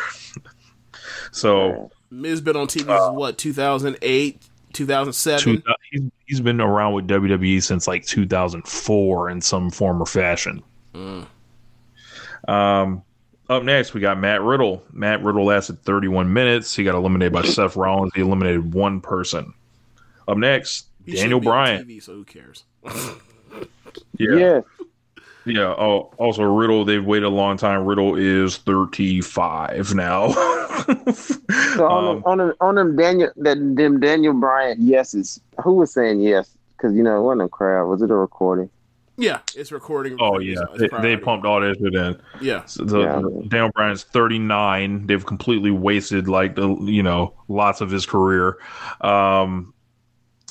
So, 1.31 1.91
Miz 2.09 2.41
been 2.41 2.55
on 2.55 2.67
TV 2.67 2.79
since 2.79 2.89
Uh, 2.89 3.11
what 3.11 3.37
2008, 3.37 4.41
2007. 4.73 5.39
two, 5.43 5.63
he's, 5.91 6.01
he's 6.25 6.41
been 6.41 6.61
around 6.61 6.93
with 6.93 7.07
WWE 7.07 7.61
since 7.61 7.87
like 7.87 8.05
2004 8.05 9.29
in 9.29 9.41
some 9.41 9.69
form 9.69 10.01
or 10.01 10.05
fashion. 10.05 10.63
Um, 12.47 13.03
up 13.49 13.63
next, 13.63 13.93
we 13.93 14.01
got 14.01 14.19
Matt 14.19 14.41
Riddle. 14.41 14.83
Matt 14.91 15.23
Riddle 15.23 15.45
lasted 15.45 15.81
31 15.83 16.31
minutes. 16.31 16.75
He 16.75 16.83
got 16.83 16.95
eliminated 16.95 17.33
by 17.33 17.41
Seth 17.43 17.75
Rollins. 17.75 18.11
He 18.15 18.21
eliminated 18.21 18.73
one 18.73 19.01
person. 19.01 19.53
Up 20.27 20.37
next, 20.37 20.86
He 21.07 21.13
Daniel 21.13 21.39
shouldn't 21.39 21.41
be 21.41 21.47
on 21.47 21.53
Bryan. 21.53 21.85
TV, 21.85 22.03
so 22.03 22.13
who 22.13 22.23
cares? 22.25 22.63
Yeah. 24.19 24.61
Yeah. 25.45 25.73
Oh, 25.77 26.13
also 26.17 26.43
Riddle. 26.43 26.85
They've 26.85 27.03
waited 27.03 27.25
a 27.25 27.29
long 27.29 27.57
time. 27.57 27.85
Riddle 27.85 28.15
is 28.15 28.57
35 28.57 29.95
now. 29.95 30.27
So 31.75 31.87
on, 31.87 32.05
Um, 32.07 32.15
them, 32.15 32.23
on 32.25 32.37
them, 32.37 32.53
on 32.61 32.75
them 32.75 32.95
Daniel, 32.95 33.29
that 33.37 33.57
them 33.75 33.99
Daniel 33.99 34.33
Bryan 34.33 34.77
yeses. 34.79 35.39
Who 35.63 35.73
was 35.73 35.91
saying 35.93 36.21
yes? 36.21 36.55
Because 36.75 36.95
you 36.95 37.01
know 37.03 37.17
it 37.19 37.23
wasn't 37.23 37.41
a 37.43 37.47
crowd. 37.49 37.87
Was 37.87 38.01
it 38.03 38.11
a 38.11 38.15
recording? 38.15 38.69
Yeah, 39.17 39.39
it's 39.55 39.71
recording. 39.71 40.17
oh 40.19 40.39
It's- 40.39 40.57
yeah, 40.59 40.75
it's 40.85 40.93
they, 40.93 41.15
they 41.15 41.17
pumped 41.17 41.45
all 41.47 41.59
that 41.61 41.77
shit 41.79 41.95
in. 41.95 42.21
Yeah, 42.41 42.65
So 42.65 42.83
the, 42.83 42.99
Yeah. 43.01 43.21
Daniel 43.47 43.71
Bryan's 43.73 44.03
39. 44.03 45.07
They've 45.07 45.25
completely 45.25 45.71
wasted 45.71 46.27
like 46.27 46.55
the 46.55 46.67
you 46.83 47.01
know 47.03 47.33
lots 47.47 47.81
of 47.81 47.89
his 47.89 48.05
career. 48.05 48.57
Um, 49.01 49.73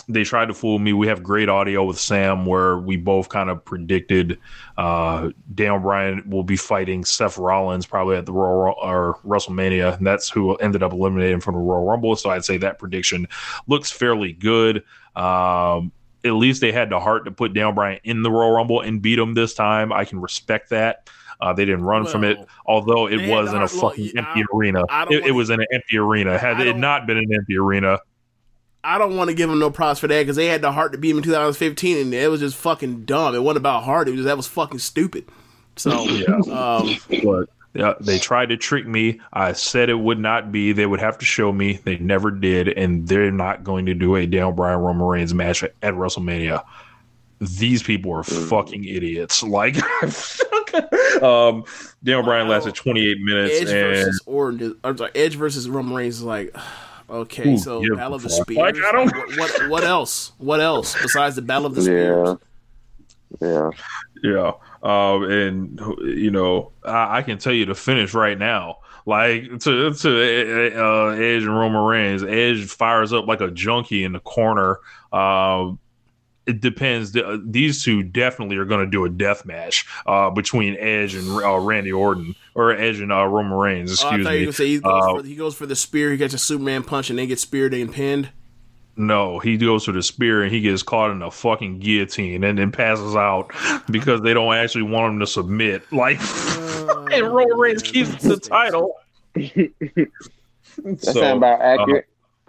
they 0.09 0.23
tried 0.23 0.47
to 0.47 0.55
fool 0.55 0.79
me. 0.79 0.93
We 0.93 1.09
have 1.09 1.23
great 1.23 1.49
audio 1.49 1.85
with 1.85 1.99
Sam 1.99 2.47
where 2.47 2.79
we 2.79 2.97
both 2.97 3.29
kind 3.29 3.51
of 3.51 3.65
predicted 3.65 4.39
uh, 4.79 5.31
Daniel 5.55 5.81
Bryan 5.81 6.23
will 6.31 6.45
be 6.45 6.57
fighting 6.57 7.05
Seth 7.05 7.39
Rollins 7.39 7.87
probably 7.87 8.17
at 8.17 8.25
the 8.25 8.33
Royal 8.33 8.77
or 8.81 9.19
WrestleMania, 9.27 9.97
and 9.99 10.07
that's 10.07 10.29
who 10.31 10.55
ended 10.57 10.83
up 10.83 10.93
eliminating 10.93 11.41
from 11.41 11.55
the 11.55 11.61
Royal 11.61 11.85
Rumble. 11.85 12.15
So 12.15 12.31
I'd 12.31 12.45
say 12.45 12.57
that 12.59 12.79
prediction 12.79 13.27
looks 13.67 13.91
fairly 13.91 14.33
good. 14.33 14.85
Um, 15.17 15.91
at 16.25 16.33
least 16.35 16.61
they 16.61 16.73
had 16.73 16.91
the 16.91 17.01
heart 17.01 17.25
to 17.25 17.31
put 17.31 17.53
Daniel 17.53 17.73
Bryan 17.73 18.01
in 18.05 18.23
the 18.23 18.31
Royal 18.31 18.53
Rumble 18.53 18.81
and 18.83 19.01
beat 19.03 19.19
him 19.19 19.35
this 19.35 19.55
time. 19.55 19.93
I 19.93 20.05
can 20.05 20.21
respect 20.21 20.71
that. 20.71 21.09
Uh, 21.41 21.53
they 21.53 21.65
didn't 21.65 21.85
run 21.85 22.07
from 22.07 22.25
it, 22.25 22.39
although 22.65 23.07
it 23.09 23.21
had 23.21 23.29
was 23.29 23.51
in 23.51 23.57
a 23.57 23.59
heart- 23.61 23.73
look, 23.75 23.97
fucking 23.97 24.19
I- 24.19 24.21
empty 24.29 24.45
arena. 24.55 24.83
I 24.89 25.07
It, 25.11 25.27
it 25.27 25.33
was 25.33 25.51
in 25.51 25.61
an 25.61 25.67
empty 25.73 25.99
arena. 25.99 26.39
Had 26.39 26.61
it 26.61 26.77
not 26.77 27.07
been 27.07 27.19
an 27.19 27.29
empty 27.35 27.59
arena, 27.59 27.99
I 28.87 28.99
don't 28.99 29.17
want 29.17 29.29
to 29.31 29.35
give 29.35 29.51
them 29.51 29.59
no 29.59 29.71
props 29.71 29.99
for 29.99 30.07
that 30.07 30.23
because 30.23 30.37
they 30.37 30.47
had 30.47 30.63
the 30.63 30.71
heart 30.71 30.93
to 30.93 30.99
beat 30.99 31.11
him 31.11 31.19
in 31.19 31.23
2015, 31.25 31.99
and 31.99 32.15
it 32.15 32.31
was 32.31 32.41
just 32.41 32.57
fucking 32.57 33.05
dumb. 33.05 33.35
It 33.35 33.43
wasn't 33.43 33.59
about 33.59 33.83
heart; 33.83 34.09
it 34.09 34.13
was 34.15 34.25
that 34.25 34.37
was 34.37 34.47
fucking 34.47 34.79
stupid. 34.79 35.27
So, 35.75 35.91
um, 36.53 36.97
but 37.25 37.49
Uh, 37.79 37.95
they 38.01 38.19
tried 38.19 38.49
to 38.49 38.57
trick 38.57 38.87
me. 38.87 39.21
I 39.33 39.53
said 39.53 39.91
it 39.91 39.99
would 39.99 40.19
not 40.19 40.51
be. 40.51 40.73
They 40.73 40.87
would 40.87 41.01
have 41.01 41.19
to 41.19 41.25
show 41.25 41.53
me. 41.53 41.81
They 41.85 41.99
never 41.99 42.31
did, 42.31 42.69
and 42.69 43.07
they're 43.07 43.31
not 43.31 43.65
going 43.65 43.87
to 43.87 43.95
do 43.95 44.17
a 44.17 44.27
Daniel 44.27 44.53
Bryan 44.53 44.79
Roman 44.79 45.07
Reigns 45.07 45.35
match 45.35 45.63
at, 45.63 45.75
at 45.83 45.95
WrestleMania. 45.95 46.65
These 47.39 47.83
people 47.83 48.13
are 48.13 48.23
fucking 48.23 48.85
idiots. 48.85 49.43
Like, 49.47 49.77
um, 51.23 51.65
Daniel 52.05 52.23
Bryan 52.23 52.49
lasted 52.49 52.75
28 52.75 53.21
minutes, 53.21 53.55
Edge 53.55 53.69
and 53.69 53.95
versus 53.97 54.23
Orton. 54.27 54.79
I'm 54.85 54.97
sorry, 54.97 55.11
Edge 55.15 55.35
versus 55.37 55.69
Roman 55.69 55.95
Reigns 55.95 56.17
is 56.17 56.23
like, 56.23 56.55
okay, 57.11 57.55
Ooh, 57.55 57.59
so 57.59 57.81
yeah, 57.83 57.95
Battle 57.97 58.15
of 58.15 58.23
the 58.23 58.29
before. 58.29 58.45
Spears. 58.45 58.59
Like, 58.59 58.77
I 58.77 58.93
don't- 58.93 59.15
what, 59.15 59.39
what 59.61 59.69
what 59.71 59.85
else? 59.85 60.33
What 60.39 60.61
else 60.61 60.95
besides 61.01 61.37
the 61.37 61.43
Battle 61.43 61.67
of 61.67 61.75
the 61.75 61.83
Spears? 61.83 62.29
Yeah. 62.29 62.37
Yeah. 63.41 63.71
Yeah. 64.23 64.53
Um, 64.83 65.25
and 65.25 65.81
you 66.01 66.31
know, 66.31 66.73
I, 66.85 67.19
I 67.19 67.23
can 67.23 67.39
tell 67.39 67.53
you 67.53 67.67
the 67.67 67.75
finish 67.75 68.15
right 68.15 68.39
now. 68.39 68.79
Like 69.05 69.61
to 69.61 69.93
to 69.93 70.73
uh, 70.81 71.09
Edge 71.11 71.43
and 71.43 71.57
Roman 71.57 71.83
Reigns, 71.85 72.23
Edge 72.25 72.65
fires 72.67 73.13
up 73.13 73.27
like 73.27 73.41
a 73.41 73.51
junkie 73.51 74.05
in 74.05 74.13
the 74.13 74.21
corner. 74.21 74.79
Um, 75.13 75.79
it 76.47 76.61
depends. 76.61 77.17
These 77.45 77.83
two 77.85 78.03
definitely 78.03 78.57
are 78.57 78.65
going 78.65 78.85
to 78.85 78.91
do 78.91 79.05
a 79.05 79.09
death 79.09 79.45
match 79.45 79.87
uh, 80.07 80.31
between 80.31 80.77
Edge 80.77 81.15
and 81.15 81.29
uh, 81.43 81.59
Randy 81.59 81.93
Orton, 81.93 82.35
or 82.55 82.73
Edge 82.73 83.01
and 83.01 83.13
uh, 83.13 83.27
Roman 83.27 83.53
Reigns. 83.53 84.03
Oh, 84.03 84.09
I 84.09 84.15
Excuse 84.17 84.41
you 84.41 84.47
me. 84.47 84.53
say 84.53 84.67
he 84.69 84.79
goes, 84.81 85.03
Uh, 85.05 85.15
for, 85.17 85.23
he 85.27 85.35
goes 85.37 85.55
for 85.55 85.67
the 85.67 85.77
spear. 85.77 86.11
He 86.13 86.17
gets 86.17 86.35
a 86.35 86.39
Superman 86.39 86.83
punch 86.85 87.11
and 87.11 87.19
then 87.19 87.29
gets 87.29 87.43
speared 87.43 87.75
and 87.75 87.93
pinned. 87.93 88.31
No, 88.99 89.39
he 89.41 89.59
goes 89.59 89.85
for 89.85 89.93
the 89.93 90.03
spear 90.03 90.43
and 90.43 90.51
he 90.51 90.63
gets 90.63 90.83
caught 90.83 91.11
in 91.11 91.21
a 91.21 91.31
fucking 91.31 91.81
guillotine 91.81 92.43
and 92.45 92.57
then 92.59 92.73
passes 92.73 93.15
out 93.15 93.51
because 93.91 94.23
they 94.23 94.33
don't 94.33 94.55
actually 94.55 94.85
want 94.85 95.13
him 95.13 95.21
to 95.21 95.27
submit. 95.27 95.83
Like, 95.93 96.19
and 97.13 97.27
Roman 97.35 97.59
Reigns 97.59 97.83
keeps 97.83 98.23
the 98.23 98.39
title. 98.39 98.95
That 99.35 100.09
So, 100.99 101.13
sound 101.13 101.39
about 101.39 101.61
accurate. 101.61 102.07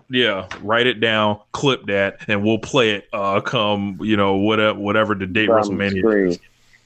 Yeah, 0.09 0.47
write 0.61 0.87
it 0.87 1.01
down, 1.01 1.39
clip 1.51 1.85
that, 1.87 2.19
and 2.29 2.41
we'll 2.43 2.59
play 2.59 2.91
it. 2.91 3.07
Uh, 3.11 3.41
come 3.41 3.97
you 4.01 4.15
know 4.15 4.35
whatever 4.37 4.79
whatever 4.79 5.15
the 5.15 5.25
date 5.27 5.49
On 5.49 5.55
the 5.61 5.61
WrestleMania. 5.67 5.99
screen. 5.99 6.27
is. 6.27 6.39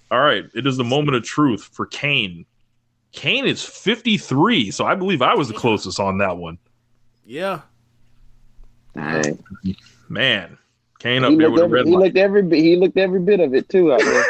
All 0.10 0.19
right, 0.19 0.45
it 0.56 0.65
is 0.65 0.76
the 0.77 0.84
moment 0.84 1.15
of 1.15 1.23
truth 1.23 1.69
for 1.72 1.85
Kane. 1.85 2.45
Kane 3.11 3.45
is 3.45 3.64
fifty 3.64 4.18
three, 4.18 4.72
so 4.72 4.85
I 4.85 4.95
believe 4.95 5.22
I 5.22 5.35
was 5.35 5.48
the 5.49 5.53
closest 5.53 5.99
on 5.99 6.18
that 6.18 6.38
one. 6.38 6.57
Yeah, 7.26 7.61
Dang. 8.95 9.38
Man, 10.10 10.57
Kane 10.99 11.23
up 11.23 11.31
He 11.31 11.38
there 11.38 11.49
looked, 11.49 11.53
with 11.53 11.61
a 11.61 11.65
every, 11.65 11.77
red 11.80 11.85
he 11.85 11.91
light 11.93 12.03
looked 12.06 12.18
every 12.18 12.41
bit. 12.43 12.60
He 12.60 12.76
looked 12.76 12.98
every 12.98 13.19
bit 13.19 13.39
of 13.39 13.53
it 13.53 13.69
too 13.69 13.93
out 13.93 13.99
there. 14.02 14.23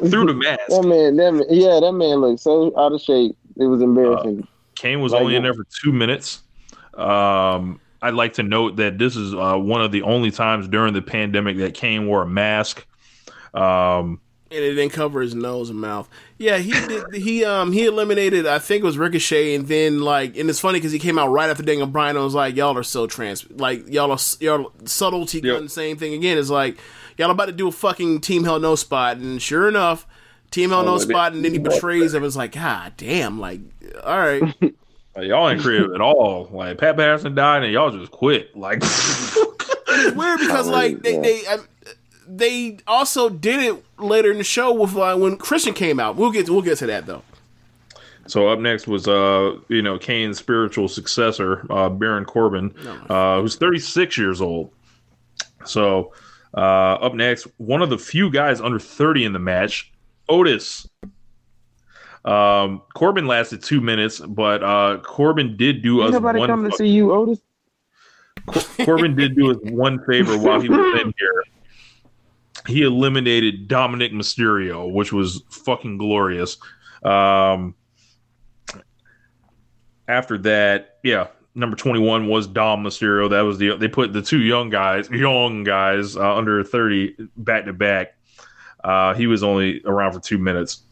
through 0.10 0.26
the 0.26 0.34
mask. 0.34 0.60
that 0.68 0.82
man, 0.84 1.16
that 1.16 1.32
man, 1.32 1.44
yeah, 1.50 1.78
that 1.80 1.92
man 1.92 2.16
looked 2.20 2.40
so 2.40 2.72
out 2.78 2.92
of 2.92 3.00
shape. 3.00 3.36
It 3.56 3.66
was 3.66 3.82
embarrassing. 3.82 4.46
Kane 4.74 5.00
was 5.00 5.12
Like 5.12 5.22
only 5.22 5.36
in 5.36 5.42
there 5.42 5.54
for 5.54 5.66
two 5.82 5.92
minutes. 5.92 6.42
Um, 6.94 7.80
I'd 8.02 8.14
like 8.14 8.34
to 8.34 8.42
note 8.42 8.76
that 8.76 8.98
this 8.98 9.16
is 9.16 9.32
uh, 9.32 9.56
one 9.56 9.80
of 9.80 9.92
the 9.92 10.02
only 10.02 10.30
times 10.30 10.68
during 10.68 10.92
the 10.92 11.02
pandemic 11.02 11.56
that 11.58 11.72
Kane 11.74 12.06
wore 12.06 12.22
a 12.22 12.26
mask. 12.26 12.84
Um, 13.54 14.20
and 14.50 14.60
it 14.62 14.74
didn't 14.74 14.92
cover 14.92 15.22
his 15.22 15.34
nose 15.34 15.70
and 15.70 15.80
mouth. 15.80 16.08
Yeah, 16.36 16.58
he 16.58 16.72
did. 16.72 17.14
He 17.14 17.42
um 17.44 17.72
he 17.72 17.86
eliminated. 17.86 18.46
I 18.46 18.58
think 18.58 18.82
it 18.82 18.86
was 18.86 18.98
Ricochet, 18.98 19.54
and 19.54 19.66
then 19.66 20.00
like, 20.00 20.36
and 20.36 20.50
it's 20.50 20.60
funny 20.60 20.78
because 20.78 20.92
he 20.92 20.98
came 20.98 21.18
out 21.18 21.28
right 21.28 21.48
after 21.48 21.62
Daniel 21.62 21.86
Bryan 21.86 22.16
and 22.16 22.24
was 22.24 22.34
like, 22.34 22.54
"Y'all 22.56 22.76
are 22.76 22.82
so 22.82 23.06
trans. 23.06 23.50
Like 23.50 23.88
y'all 23.88 24.10
are 24.10 24.18
y'all 24.40 24.72
subtlety 24.84 25.40
Yep. 25.42 25.62
the 25.62 25.68
Same 25.70 25.96
thing 25.96 26.12
again. 26.12 26.36
Is 26.36 26.50
like 26.50 26.76
y'all 27.16 27.30
about 27.30 27.46
to 27.46 27.52
do 27.52 27.68
a 27.68 27.72
fucking 27.72 28.20
Team 28.20 28.44
Hell 28.44 28.60
No 28.60 28.74
spot, 28.74 29.16
and 29.16 29.40
sure 29.40 29.68
enough, 29.68 30.06
Team 30.50 30.68
Hell 30.70 30.82
No 30.82 30.94
Oh, 30.94 30.98
spot, 30.98 31.32
and 31.32 31.42
then 31.42 31.52
he 31.52 31.58
betrays 31.70 32.12
him. 32.12 32.22
It's 32.22 32.36
like, 32.36 32.52
God 32.52 32.92
damn. 32.98 33.40
Like, 33.40 33.60
all 34.04 34.18
right. 34.18 34.54
y'all 35.16 35.48
ain't 35.48 35.60
creative 35.60 35.92
at 35.94 36.00
all. 36.00 36.48
Like 36.52 36.78
Pat 36.78 36.96
Patterson 36.96 37.34
died, 37.34 37.64
and 37.64 37.72
y'all 37.72 37.90
just 37.90 38.10
quit. 38.10 38.56
Like, 38.56 38.78
it's 38.82 40.16
weird 40.16 40.40
because 40.40 40.68
like 40.68 41.02
they 41.02 41.18
they 41.18 41.46
um, 41.46 41.66
they 42.26 42.78
also 42.86 43.28
did 43.28 43.60
it 43.60 43.84
later 43.98 44.30
in 44.30 44.38
the 44.38 44.44
show 44.44 44.72
with 44.72 44.96
uh, 44.96 45.16
when 45.16 45.36
Christian 45.36 45.74
came 45.74 46.00
out. 46.00 46.16
We'll 46.16 46.30
get 46.30 46.48
we'll 46.48 46.62
get 46.62 46.78
to 46.78 46.86
that 46.86 47.06
though. 47.06 47.22
so 48.26 48.48
up 48.48 48.58
next 48.58 48.86
was 48.86 49.06
uh, 49.08 49.58
you 49.68 49.82
know, 49.82 49.98
Kane's 49.98 50.38
spiritual 50.38 50.88
successor, 50.88 51.66
uh, 51.70 51.88
Baron 51.88 52.24
Corbin, 52.24 52.74
uh, 53.10 53.40
who's 53.40 53.56
36 53.56 54.16
years 54.16 54.40
old. 54.40 54.70
So 55.64 56.12
uh, 56.54 56.94
up 57.00 57.14
next, 57.14 57.46
one 57.58 57.82
of 57.82 57.90
the 57.90 57.98
few 57.98 58.30
guys 58.30 58.60
under 58.60 58.78
30 58.78 59.24
in 59.24 59.32
the 59.32 59.38
match, 59.38 59.92
Otis. 60.28 60.88
Um, 62.24 62.82
Corbin 62.94 63.26
lasted 63.26 63.62
two 63.62 63.80
minutes, 63.80 64.20
but 64.20 64.62
uh, 64.62 64.98
Corbin 65.02 65.56
did 65.56 65.82
do 65.82 66.00
Ain't 66.00 66.08
us 66.08 66.12
nobody 66.12 66.38
one. 66.38 66.48
coming 66.48 66.70
to 66.70 66.76
see 66.76 66.88
you, 66.88 67.12
Otis. 67.12 67.40
Corbin 68.84 69.14
did 69.16 69.34
do 69.36 69.50
us 69.50 69.56
one 69.62 70.04
favor 70.04 70.38
while 70.38 70.60
he 70.60 70.68
was 70.68 71.00
in 71.00 71.12
here. 71.18 71.44
He 72.66 72.82
eliminated 72.82 73.66
Dominic 73.66 74.12
Mysterio, 74.12 74.92
which 74.92 75.12
was 75.12 75.42
fucking 75.50 75.98
glorious. 75.98 76.58
Um, 77.02 77.74
after 80.06 80.38
that, 80.38 80.98
yeah, 81.02 81.28
number 81.56 81.76
twenty 81.76 81.98
one 82.00 82.28
was 82.28 82.46
Dom 82.46 82.84
Mysterio. 82.84 83.30
That 83.30 83.40
was 83.40 83.58
the 83.58 83.76
they 83.76 83.88
put 83.88 84.12
the 84.12 84.22
two 84.22 84.40
young 84.40 84.70
guys, 84.70 85.10
young 85.10 85.64
guys 85.64 86.16
uh, 86.16 86.36
under 86.36 86.62
thirty, 86.62 87.16
back 87.36 87.64
to 87.64 87.72
back. 87.72 88.14
Uh, 88.84 89.14
he 89.14 89.26
was 89.26 89.42
only 89.42 89.80
around 89.84 90.12
for 90.12 90.20
two 90.20 90.38
minutes. 90.38 90.82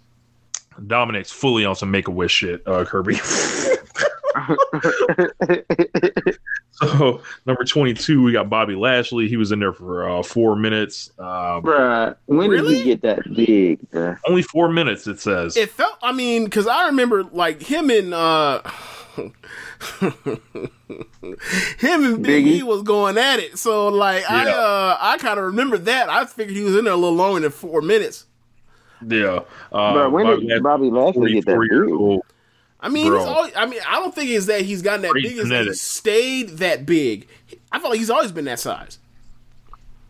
Dominic's 0.87 1.31
fully 1.31 1.65
on 1.65 1.75
some 1.75 1.91
Make 1.91 2.09
a 2.09 2.11
Wish 2.11 2.33
shit, 2.33 2.63
uh, 2.67 2.85
Kirby. 2.85 3.19
So 6.73 7.21
number 7.45 7.65
twenty 7.65 7.93
two, 7.93 8.23
we 8.23 8.33
got 8.33 8.49
Bobby 8.49 8.75
Lashley. 8.75 9.29
He 9.29 9.37
was 9.37 9.53
in 9.53 9.59
there 9.61 9.75
for 9.75 10.09
uh, 10.09 10.23
four 10.23 10.57
minutes. 10.57 11.11
Um, 11.19 11.63
Bruh, 11.63 12.17
when 12.25 12.49
did 12.49 12.65
he 12.65 12.85
get 12.85 13.03
that 13.03 13.23
big? 13.35 13.81
Bruh? 13.91 14.19
only 14.27 14.41
four 14.41 14.71
minutes, 14.71 15.07
it 15.07 15.21
says. 15.21 15.59
It 15.59 15.69
felt. 15.71 15.99
I 16.03 16.13
mean, 16.13 16.45
because 16.45 16.67
I 16.67 16.87
remember 16.87 17.25
like 17.25 17.61
him 17.61 17.91
and 17.91 18.15
uh 18.15 18.63
him 19.19 19.35
and 22.05 22.23
Big 22.23 22.47
E 22.47 22.61
Biggie? 22.61 22.63
was 22.63 22.83
going 22.83 23.19
at 23.19 23.41
it. 23.41 23.59
So 23.59 23.89
like 23.89 24.25
I 24.31 24.51
uh 24.51 24.97
I 25.01 25.19
kind 25.19 25.39
of 25.39 25.47
remember 25.47 25.77
that. 25.77 26.09
I 26.09 26.25
figured 26.25 26.57
he 26.57 26.63
was 26.63 26.77
in 26.77 26.85
there 26.85 26.95
a 26.95 26.97
little 26.97 27.17
longer 27.17 27.41
than 27.41 27.51
four 27.51 27.83
minutes. 27.83 28.25
Yeah. 29.07 29.41
Uh, 29.73 29.95
Bruh, 29.95 30.11
when 30.11 30.27
Bobby 30.27 30.47
did 30.47 30.49
Lashley, 30.49 30.61
Bobby 30.61 30.91
Lashley 30.91 31.33
get 31.35 31.47
that 31.47 31.61
years 31.71 31.87
big? 31.87 31.95
old. 31.95 32.23
I 32.81 32.89
mean, 32.89 33.09
Bro. 33.09 33.21
it's 33.21 33.27
always, 33.27 33.53
I 33.57 33.67
mean, 33.67 33.81
I 33.87 34.01
don't 34.01 34.15
think 34.15 34.31
it's 34.31 34.47
that 34.47 34.63
he's 34.63 34.83
gotten 34.83 35.03
that 35.03 35.11
Great 35.13 35.25
big. 35.25 35.39
It's 35.39 35.49
that 35.51 35.67
he 35.67 35.73
stayed 35.75 36.49
that 36.59 36.87
big. 36.87 37.29
I 37.71 37.79
feel 37.79 37.91
like 37.91 37.99
he's 37.99 38.11
always 38.11 38.33
been 38.33 38.47
that 38.47 38.59
size. 38.59 38.99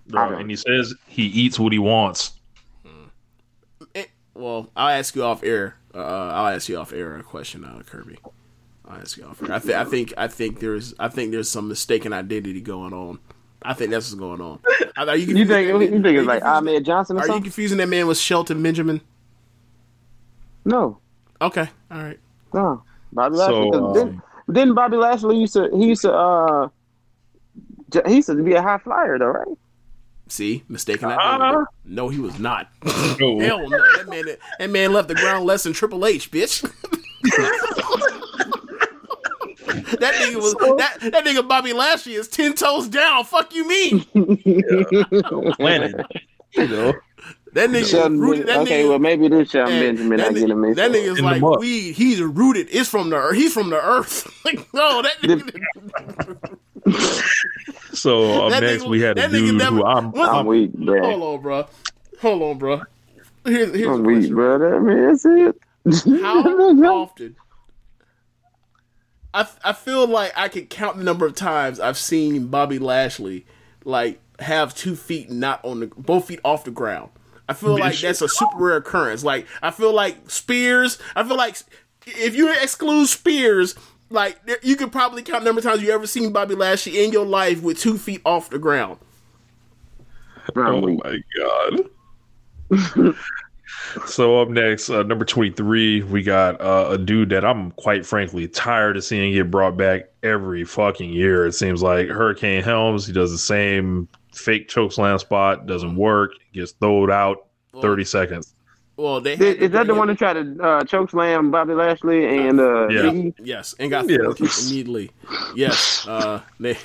Bro, 0.07 0.39
and 0.39 0.51
he 0.51 0.57
says 0.57 0.95
he 1.07 1.25
eats 1.25 1.59
what 1.59 1.73
he 1.73 1.79
wants. 1.79 2.33
Eh, 3.95 4.05
well, 4.35 4.71
I'll 4.77 4.97
ask 4.97 5.15
you 5.15 5.25
off 5.25 5.43
air. 5.43 5.77
Uh, 5.95 5.99
I'll 5.99 6.55
ask 6.55 6.69
you 6.69 6.79
off 6.79 6.93
air 6.93 7.17
a 7.17 7.23
question, 7.23 7.65
uh, 7.65 7.83
Kirby. 7.85 8.19
I'll 8.87 9.01
ask 9.01 9.17
you 9.17 9.25
off 9.25 9.43
air. 9.43 9.53
I, 9.53 9.59
th- 9.59 9.75
I 9.75 9.85
think 9.85 10.15
I 10.17 10.29
think 10.29 10.61
there's 10.61 10.95
I 10.99 11.09
think 11.09 11.33
there's 11.33 11.49
some 11.49 11.69
mistaken 11.69 12.13
identity 12.13 12.61
going 12.61 12.93
on. 12.93 13.19
I 13.63 13.75
think 13.75 13.91
that's 13.91 14.07
what's 14.11 14.19
going 14.19 14.41
on. 14.41 14.59
Are 14.97 15.17
you, 15.17 15.27
You 15.37 15.45
think 15.47 15.69
you 15.69 15.79
think 15.91 16.07
are 16.07 16.09
it's 16.21 16.27
like 16.27 16.41
confusing- 16.43 16.43
Ahmed 16.45 16.85
Johnson 16.85 17.17
or 17.19 17.21
Are 17.21 17.27
you 17.37 17.43
confusing 17.43 17.79
that 17.79 17.89
man 17.89 18.07
with 18.07 18.19
Shelton 18.19 18.63
Benjamin? 18.63 19.01
No, 20.65 20.99
Okay, 21.43 21.69
all 21.91 21.99
right. 22.03 22.19
no. 22.55 22.83
Bobby 23.13 23.37
So, 23.37 23.43
Lashley. 23.43 23.71
'cause 23.71 23.81
um, 23.83 23.93
didn't, 23.95 24.21
didn't 24.53 24.75
Bobby 24.75 24.97
Lashley 24.97 25.37
used 25.39 25.55
to 25.55 25.69
he 25.75 25.87
used 25.89 26.03
to 26.03 26.13
uh 26.13 26.69
he 28.07 28.17
used 28.17 28.29
to 28.29 28.35
be 28.43 28.55
a 28.55 28.63
high 28.63 28.79
flyer 28.79 29.19
though, 29.19 29.27
right? 29.27 29.49
See, 30.29 30.63
mistaken 30.69 31.11
Uh, 31.11 31.17
identity. 31.19 31.65
No, 31.85 32.09
he 32.09 32.19
was 32.21 32.39
not. 32.39 32.69
No. 33.21 33.39
Hell 33.41 33.69
no. 33.69 33.79
That 33.97 34.09
man, 34.09 34.25
that 34.59 34.71
man 34.71 34.93
left 34.93 35.09
the 35.09 35.15
ground 35.17 35.45
less 35.45 35.65
than 35.65 35.73
Triple 35.73 36.07
H, 36.07 36.31
bitch. 36.31 36.63
that 40.01 40.15
nigga 40.15 40.37
was 40.37 40.55
that, 40.79 40.99
that 41.01 41.25
nigga 41.25 41.47
Bobby 41.47 41.73
Lashley 41.73 42.15
is 42.15 42.29
ten 42.29 42.55
toes 42.55 42.89
down. 42.89 43.25
Fuck 43.25 43.55
you 43.55 43.67
mean? 43.69 44.01
Planet. 45.55 46.07
you 46.53 46.69
know. 46.69 46.93
That 47.53 47.71
nigga 47.71 47.91
Shelton 47.91 48.21
rooted. 48.21 48.47
That 48.47 48.59
okay, 48.61 48.85
nigga, 48.85 48.89
well 48.91 48.99
maybe 49.01 49.27
this 49.29 49.51
Shelton 49.51 49.75
man, 49.75 49.97
Benjamin 49.97 50.21
I 50.21 50.25
that, 50.25 50.35
get 50.35 50.43
him 50.51 50.59
nigga, 50.59 50.61
mixed 50.61 50.77
that 50.77 50.91
nigga's 50.93 51.19
In 51.19 51.25
like 51.25 51.41
muck. 51.41 51.59
weed. 51.59 51.93
He's 51.95 52.23
rooted. 52.23 52.69
It's 52.71 52.89
from 52.89 53.11
the 53.11 53.17
earth. 53.17 53.35
He's 53.37 53.53
from 53.53 53.71
the 53.71 53.85
earth. 53.85 54.33
like 54.45 54.73
no, 54.73 55.03
that 55.03 55.17
nigga. 55.21 55.51
So 57.93 58.47
up 58.47 58.51
next, 58.61 58.85
nigga- 58.85 58.89
we 58.89 59.01
had 59.01 59.19
a 59.19 59.29
dude 59.29 59.57
never- 59.57 59.77
who 59.77 59.85
I'm, 59.85 60.13
what- 60.13 60.29
I'm 60.29 60.47
weak, 60.47 60.73
bro. 60.75 61.03
Hold 61.03 61.23
on, 61.23 61.43
bro. 61.43 61.67
Hold 62.21 62.43
on, 62.43 62.59
bro. 62.59 62.83
Here's, 63.45 63.75
here's 63.75 63.89
I'm 63.89 64.05
weak, 64.05 64.17
question. 64.19 64.35
bro. 64.35 64.59
That 64.59 64.81
man, 64.81 65.09
that's 65.09 65.25
it. 65.25 66.23
How 66.23 66.41
often? 67.03 67.37
I 69.35 69.47
I 69.65 69.73
feel 69.73 70.07
like 70.07 70.33
I 70.37 70.49
could 70.49 70.71
count 70.71 70.97
the 70.99 71.05
number 71.05 71.27
of 71.27 71.35
times 71.35 71.79
I've 71.81 71.99
seen 71.99 72.49
Bobby 72.49 72.79
Lashley 72.79 73.47
like 73.85 74.21
have 74.41 74.75
two 74.75 74.97
feet 74.97 75.31
not 75.31 75.65
on 75.65 75.81
the 75.81 75.87
both 75.97 76.27
feet 76.27 76.41
off 76.45 76.65
the 76.65 76.71
ground. 76.71 77.11
I 77.49 77.53
feel 77.53 77.79
like 77.79 77.99
that's 77.99 78.23
a 78.23 78.29
super 78.29 78.57
rare 78.59 78.77
occurrence. 78.77 79.25
Like 79.25 79.47
I 79.63 79.71
feel 79.71 79.93
like 79.95 80.31
Spears. 80.31 80.99
I 81.17 81.25
feel 81.25 81.37
like 81.37 81.57
if 82.07 82.35
you 82.35 82.53
exclude 82.53 83.07
Spears, 83.09 83.75
like 84.09 84.45
there- 84.47 84.59
you 84.63 84.77
could 84.77 84.93
probably 84.93 85.23
count 85.23 85.41
the 85.45 85.47
number 85.49 85.61
of 85.61 85.65
times 85.65 85.83
you 85.83 85.91
ever 85.93 86.07
seen 86.07 86.33
Bobby 86.33 86.55
Lashley 86.55 87.05
in 87.05 87.13
your 87.13 87.27
life 87.27 87.63
with 87.63 87.79
two 87.79 87.99
feet 87.99 88.23
off 88.25 88.51
the 88.51 88.59
ground. 88.59 88.99
Oh 90.57 90.81
my 91.05 91.19
god. 92.71 93.15
so 94.07 94.41
up 94.41 94.49
next, 94.49 94.91
uh, 94.91 95.03
number 95.03 95.25
twenty 95.25 95.51
three, 95.51 96.03
we 96.03 96.23
got 96.23 96.61
uh, 96.61 96.89
a 96.91 96.99
dude 96.99 97.31
that 97.31 97.45
I'm 97.45 97.71
quite 97.73 98.05
frankly 98.07 98.47
tired 98.49 98.97
of 98.97 99.05
seeing 99.05 99.33
get 99.33 99.51
brought 99.51 99.77
back 99.77 100.11
every 100.23 100.65
fucking 100.65 101.11
year. 101.11 101.47
It 101.47 101.53
seems 101.53 101.83
like 101.83 102.09
Hurricane 102.09 102.63
Helms. 102.63 103.07
He 103.07 103.13
does 103.13 103.31
the 103.33 103.39
same 103.39 104.09
fake 104.33 104.69
chokeslam 104.69 105.19
spot, 105.21 105.67
doesn't 105.67 105.97
work, 105.97 106.33
gets 106.53 106.73
thrown 106.73 107.11
out 107.11 107.47
thirty 107.81 108.05
seconds. 108.05 108.55
Well, 108.97 109.21
they 109.23 109.33
Is, 109.33 109.39
had 109.39 109.59
to 109.59 109.65
is 109.65 109.71
that 109.71 109.87
the 109.87 109.95
one 109.95 110.11
him- 110.11 110.17
that 110.17 110.19
tried 110.19 110.33
to 110.35 110.63
uh, 110.63 110.85
choke 110.85 111.11
slam 111.11 111.51
Bobby 111.51 111.73
Lashley 111.73 112.27
and 112.47 112.61
uh, 112.61 112.89
Yeah. 112.89 113.01
Biggie? 113.03 113.35
Yes, 113.43 113.75
and 113.79 113.91
got 113.91 114.07
Yes. 114.11 114.35
kicked 114.37 114.61
immediately. 114.61 115.11
Yes, 115.57 116.07
uh, 116.07 116.43
they, 116.59 116.77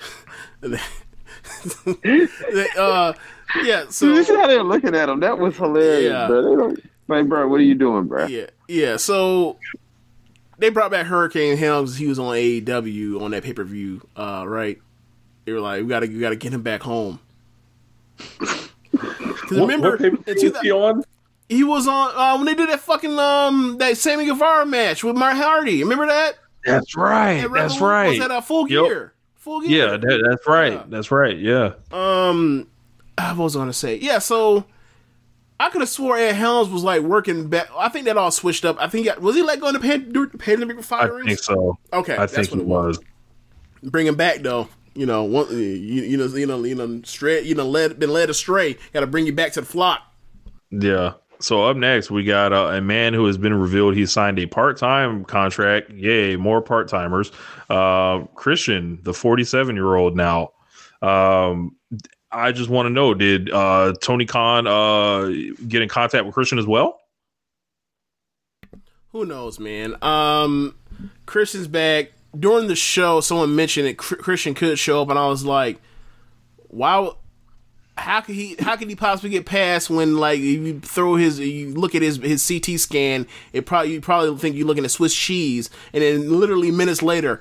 they, 0.60 0.78
they, 2.04 2.66
uh, 2.76 3.12
yeah. 3.64 3.84
So 3.90 4.06
you 4.06 4.24
see 4.24 4.34
how 4.34 4.46
they're 4.46 4.62
looking 4.62 4.94
at 4.94 5.08
him? 5.08 5.20
That 5.20 5.38
was 5.38 5.56
hilarious, 5.56 6.10
Yeah. 6.12 6.26
bro. 6.26 6.42
They 6.42 6.56
don't, 6.56 6.90
like, 7.08 7.28
bro, 7.28 7.48
what 7.48 7.60
are 7.60 7.64
you 7.64 7.74
doing, 7.74 8.04
bro? 8.06 8.26
Yeah, 8.26 8.46
yeah. 8.68 8.96
So 8.96 9.58
they 10.58 10.68
brought 10.70 10.90
back 10.90 11.06
Hurricane 11.06 11.56
Helms. 11.56 11.96
He 11.96 12.06
was 12.06 12.18
on 12.18 12.34
AEW 12.34 13.20
on 13.20 13.30
that 13.32 13.42
pay 13.42 13.52
per 13.52 13.64
view, 13.64 14.06
uh, 14.16 14.44
right? 14.46 14.80
They 15.44 15.52
were 15.52 15.60
like, 15.60 15.82
we 15.82 15.88
gotta, 15.88 16.06
we 16.06 16.20
gotta 16.20 16.36
get 16.36 16.52
him 16.52 16.62
back 16.62 16.82
home. 16.82 17.18
Because 18.92 19.58
remember, 19.58 19.96
in 19.96 20.16
he 20.26 20.34
2000 20.34 20.70
on? 20.70 21.04
he 21.48 21.64
was 21.64 21.86
on 21.88 22.12
uh, 22.14 22.36
when 22.36 22.46
they 22.46 22.54
did 22.54 22.68
that 22.68 22.80
fucking 22.80 23.18
um 23.18 23.76
that 23.78 23.96
Sammy 23.96 24.24
Guevara 24.26 24.64
match 24.66 25.02
with 25.02 25.16
Matt 25.16 25.36
Hardy. 25.36 25.82
Remember 25.82 26.06
that? 26.06 26.34
That's 26.64 26.94
right. 26.96 27.44
At 27.44 27.52
That's 27.52 27.80
right. 27.80 28.08
Was 28.10 28.18
that 28.20 28.30
a 28.30 28.40
full 28.40 28.68
Yep. 28.70 28.84
gear? 28.84 29.12
Full 29.36 29.60
gear. 29.62 29.70
Yeah, 29.88 29.96
that, 29.96 30.26
that's 30.28 30.46
right. 30.46 30.88
That's 30.90 31.10
right. 31.10 31.36
Yeah. 31.36 31.72
Um, 31.90 32.68
I 33.18 33.32
was 33.32 33.56
gonna 33.56 33.72
say, 33.72 33.96
yeah. 33.96 34.18
So 34.18 34.64
I 35.60 35.68
could 35.70 35.80
have 35.80 35.88
swore 35.88 36.16
Ed 36.16 36.32
Helms 36.34 36.70
was 36.70 36.82
like 36.82 37.02
working 37.02 37.48
back. 37.48 37.68
I 37.76 37.88
think 37.88 38.06
that 38.06 38.16
all 38.16 38.30
switched 38.30 38.64
up. 38.64 38.76
I 38.80 38.88
think 38.88 39.08
was 39.20 39.36
he 39.36 39.42
let 39.42 39.60
go 39.60 39.68
in 39.68 39.74
the 39.74 39.80
pan- 39.80 40.12
pandemic 40.38 40.76
with 40.76 40.92
I 40.92 41.08
think 41.24 41.38
so. 41.38 41.78
Okay, 41.92 42.14
I 42.14 42.26
that's 42.26 42.34
think 42.34 42.50
what 42.50 42.56
he 42.56 42.62
it 42.62 42.66
was. 42.66 42.98
was. 42.98 43.90
Bring 43.90 44.06
him 44.06 44.16
back 44.16 44.38
though. 44.38 44.68
You 44.94 45.06
know, 45.06 45.24
one, 45.24 45.48
you, 45.50 45.56
you 45.56 46.16
know, 46.16 46.26
you 46.26 46.46
know, 46.46 46.62
you 46.64 46.74
know, 46.74 47.00
straight, 47.04 47.44
you 47.46 47.54
know, 47.54 47.66
led, 47.66 47.98
been 47.98 48.10
led 48.10 48.28
astray. 48.28 48.76
Got 48.92 49.00
to 49.00 49.06
bring 49.06 49.24
you 49.24 49.32
back 49.32 49.52
to 49.52 49.60
the 49.60 49.66
flock. 49.66 50.00
Yeah. 50.70 51.14
So 51.40 51.64
up 51.64 51.76
next, 51.76 52.10
we 52.10 52.24
got 52.24 52.52
uh, 52.52 52.66
a 52.74 52.80
man 52.80 53.14
who 53.14 53.24
has 53.24 53.38
been 53.38 53.54
revealed 53.54 53.94
he 53.94 54.04
signed 54.04 54.38
a 54.38 54.46
part-time 54.46 55.24
contract. 55.24 55.90
Yay, 55.90 56.36
more 56.36 56.60
part-timers. 56.60 57.32
Uh, 57.70 58.20
Christian, 58.34 59.00
the 59.02 59.12
47-year-old 59.12 60.14
now. 60.14 60.52
Um, 61.00 61.74
I 62.32 62.52
just 62.52 62.70
want 62.70 62.86
to 62.86 62.90
know, 62.90 63.14
did 63.14 63.50
uh, 63.50 63.92
Tony 64.00 64.24
Khan 64.24 64.66
uh, 64.66 65.26
get 65.68 65.82
in 65.82 65.88
contact 65.88 66.24
with 66.24 66.34
Christian 66.34 66.58
as 66.58 66.66
well? 66.66 67.00
Who 69.10 69.26
knows, 69.26 69.60
man? 69.60 69.96
Um, 70.02 70.74
Christian's 71.26 71.68
back 71.68 72.12
during 72.38 72.68
the 72.68 72.76
show. 72.76 73.20
Someone 73.20 73.54
mentioned 73.54 73.86
that 73.86 73.98
Christian 73.98 74.54
could 74.54 74.78
show 74.78 75.02
up, 75.02 75.10
and 75.10 75.18
I 75.18 75.26
was 75.26 75.44
like, 75.44 75.78
"Why? 76.68 77.10
How 77.98 78.22
could 78.22 78.34
he? 78.34 78.56
How 78.58 78.76
could 78.76 78.88
he 78.88 78.96
possibly 78.96 79.28
get 79.28 79.44
past 79.44 79.90
when 79.90 80.16
like 80.16 80.40
you 80.40 80.80
throw 80.80 81.16
his, 81.16 81.38
you 81.38 81.74
look 81.74 81.94
at 81.94 82.00
his 82.00 82.16
his 82.16 82.46
CT 82.46 82.80
scan, 82.80 83.26
it 83.52 83.66
probably 83.66 83.92
you 83.92 84.00
probably 84.00 84.34
think 84.38 84.56
you're 84.56 84.66
looking 84.66 84.84
at 84.84 84.90
Swiss 84.90 85.14
cheese, 85.14 85.68
and 85.92 86.02
then 86.02 86.40
literally 86.40 86.70
minutes 86.70 87.02
later." 87.02 87.40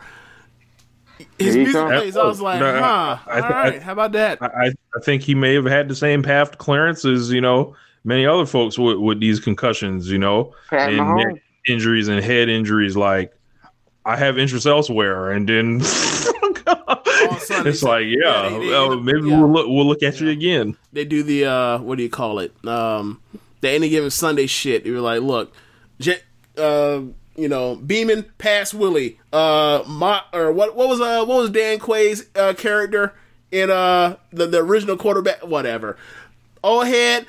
His 1.39 1.55
Here 1.55 1.63
music 1.63 1.81
come. 1.81 1.89
plays. 1.89 2.17
I 2.17 2.23
was 2.23 2.41
like, 2.41 2.59
No, 2.59 2.79
huh. 2.79 3.17
I- 3.27 3.27
I- 3.27 3.41
all 3.41 3.49
right, 3.49 3.81
how 3.81 3.93
about 3.93 4.11
that? 4.13 4.39
I, 4.41 4.45
I- 4.47 4.73
I 4.95 4.99
think 5.03 5.23
he 5.23 5.35
may 5.35 5.53
have 5.53 5.65
had 5.65 5.87
the 5.87 5.95
same 5.95 6.23
path 6.23 6.51
to 6.51 6.57
clearance 6.57 7.05
as, 7.05 7.31
you 7.31 7.41
know, 7.41 7.75
many 8.03 8.25
other 8.25 8.45
folks 8.45 8.77
with, 8.77 8.97
with 8.97 9.19
these 9.19 9.39
concussions, 9.39 10.09
you 10.09 10.17
know, 10.17 10.53
Pat 10.69 10.91
and 10.93 11.15
neck 11.17 11.41
injuries 11.67 12.07
and 12.07 12.23
head 12.23 12.49
injuries. 12.49 12.97
Like, 12.97 13.33
I 14.05 14.15
have 14.17 14.37
interest 14.37 14.65
elsewhere. 14.65 15.31
And 15.31 15.47
then 15.47 15.79
it's 15.83 17.83
like, 17.83 18.05
yeah, 18.05 18.43
yeah, 18.43 18.49
they- 18.49 18.59
they 18.59 18.67
well, 18.69 18.91
end 18.91 18.99
up- 18.99 19.05
maybe 19.05 19.29
yeah. 19.29 19.39
we'll 19.39 19.51
look, 19.51 19.67
we'll 19.67 19.85
look 19.87 20.03
at 20.03 20.19
you 20.19 20.29
again. 20.29 20.75
they 20.93 21.05
do 21.05 21.23
the 21.23 21.45
uh 21.45 21.77
what 21.79 21.97
do 21.97 22.03
you 22.03 22.09
call 22.09 22.39
it 22.39 22.53
um 22.65 23.21
the 23.61 23.69
any 23.69 23.89
given 23.89 24.09
sunday 24.09 24.47
shit 24.47 24.85
You're 24.85 25.01
like 25.01 25.21
look 25.21 25.53
J- 25.99 26.19
uh 26.57 27.01
you 27.41 27.49
know 27.49 27.75
Beamen 27.75 28.25
past 28.37 28.73
willie. 28.73 29.19
Uh 29.33 29.83
my 29.87 30.21
or 30.33 30.51
what 30.51 30.75
what 30.75 30.87
was 30.87 31.01
uh 31.01 31.25
what 31.25 31.37
was 31.37 31.49
dan 31.49 31.79
quay's 31.79 32.25
uh 32.35 32.53
character 32.53 33.13
in 33.51 33.69
uh 33.69 34.17
the, 34.31 34.47
the 34.47 34.59
original 34.59 34.97
quarterback? 34.97 35.45
Whatever. 35.45 35.97
Old 36.63 36.87
head 36.87 37.25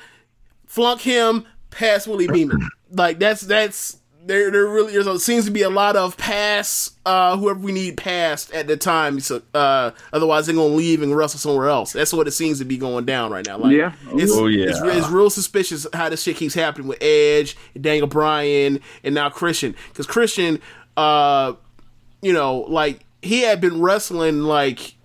flunk 0.67 1.01
him 1.01 1.45
past 1.71 2.07
willie 2.07 2.27
Beamen. 2.27 2.69
Like 2.91 3.19
that's 3.19 3.41
that's 3.41 3.97
there, 4.25 4.49
there 4.51 4.65
really 4.67 4.93
there 5.01 5.17
seems 5.19 5.45
to 5.45 5.51
be 5.51 5.63
a 5.63 5.69
lot 5.69 5.95
of 5.95 6.15
pass 6.17 6.91
uh, 7.05 7.35
whoever 7.37 7.59
we 7.59 7.71
need 7.71 7.97
passed 7.97 8.51
at 8.53 8.67
the 8.67 8.77
time. 8.77 9.19
So 9.19 9.41
uh, 9.53 9.91
otherwise, 10.13 10.45
they're 10.45 10.55
gonna 10.55 10.67
leave 10.73 11.01
and 11.01 11.15
wrestle 11.15 11.39
somewhere 11.39 11.67
else. 11.67 11.93
That's 11.93 12.13
what 12.13 12.27
it 12.27 12.31
seems 12.31 12.59
to 12.59 12.65
be 12.65 12.77
going 12.77 13.05
down 13.05 13.31
right 13.31 13.45
now. 13.45 13.57
Like, 13.57 13.73
Yeah. 13.73 13.93
it's, 14.13 14.31
Oh, 14.33 14.47
yeah. 14.47 14.67
it's, 14.69 14.79
it's 14.81 15.09
real 15.09 15.29
suspicious 15.29 15.85
how 15.93 16.09
this 16.09 16.23
shit 16.23 16.37
keeps 16.37 16.53
happening 16.53 16.87
with 16.87 17.01
Edge, 17.01 17.57
Daniel 17.79 18.07
Bryan, 18.07 18.79
and 19.03 19.13
now 19.15 19.29
Christian. 19.29 19.75
Because 19.89 20.07
Christian, 20.07 20.59
uh, 20.95 21.53
you 22.21 22.31
know, 22.33 22.59
like 22.69 23.01
he 23.21 23.41
had 23.41 23.59
been 23.61 23.81
wrestling 23.81 24.43
like 24.43 24.95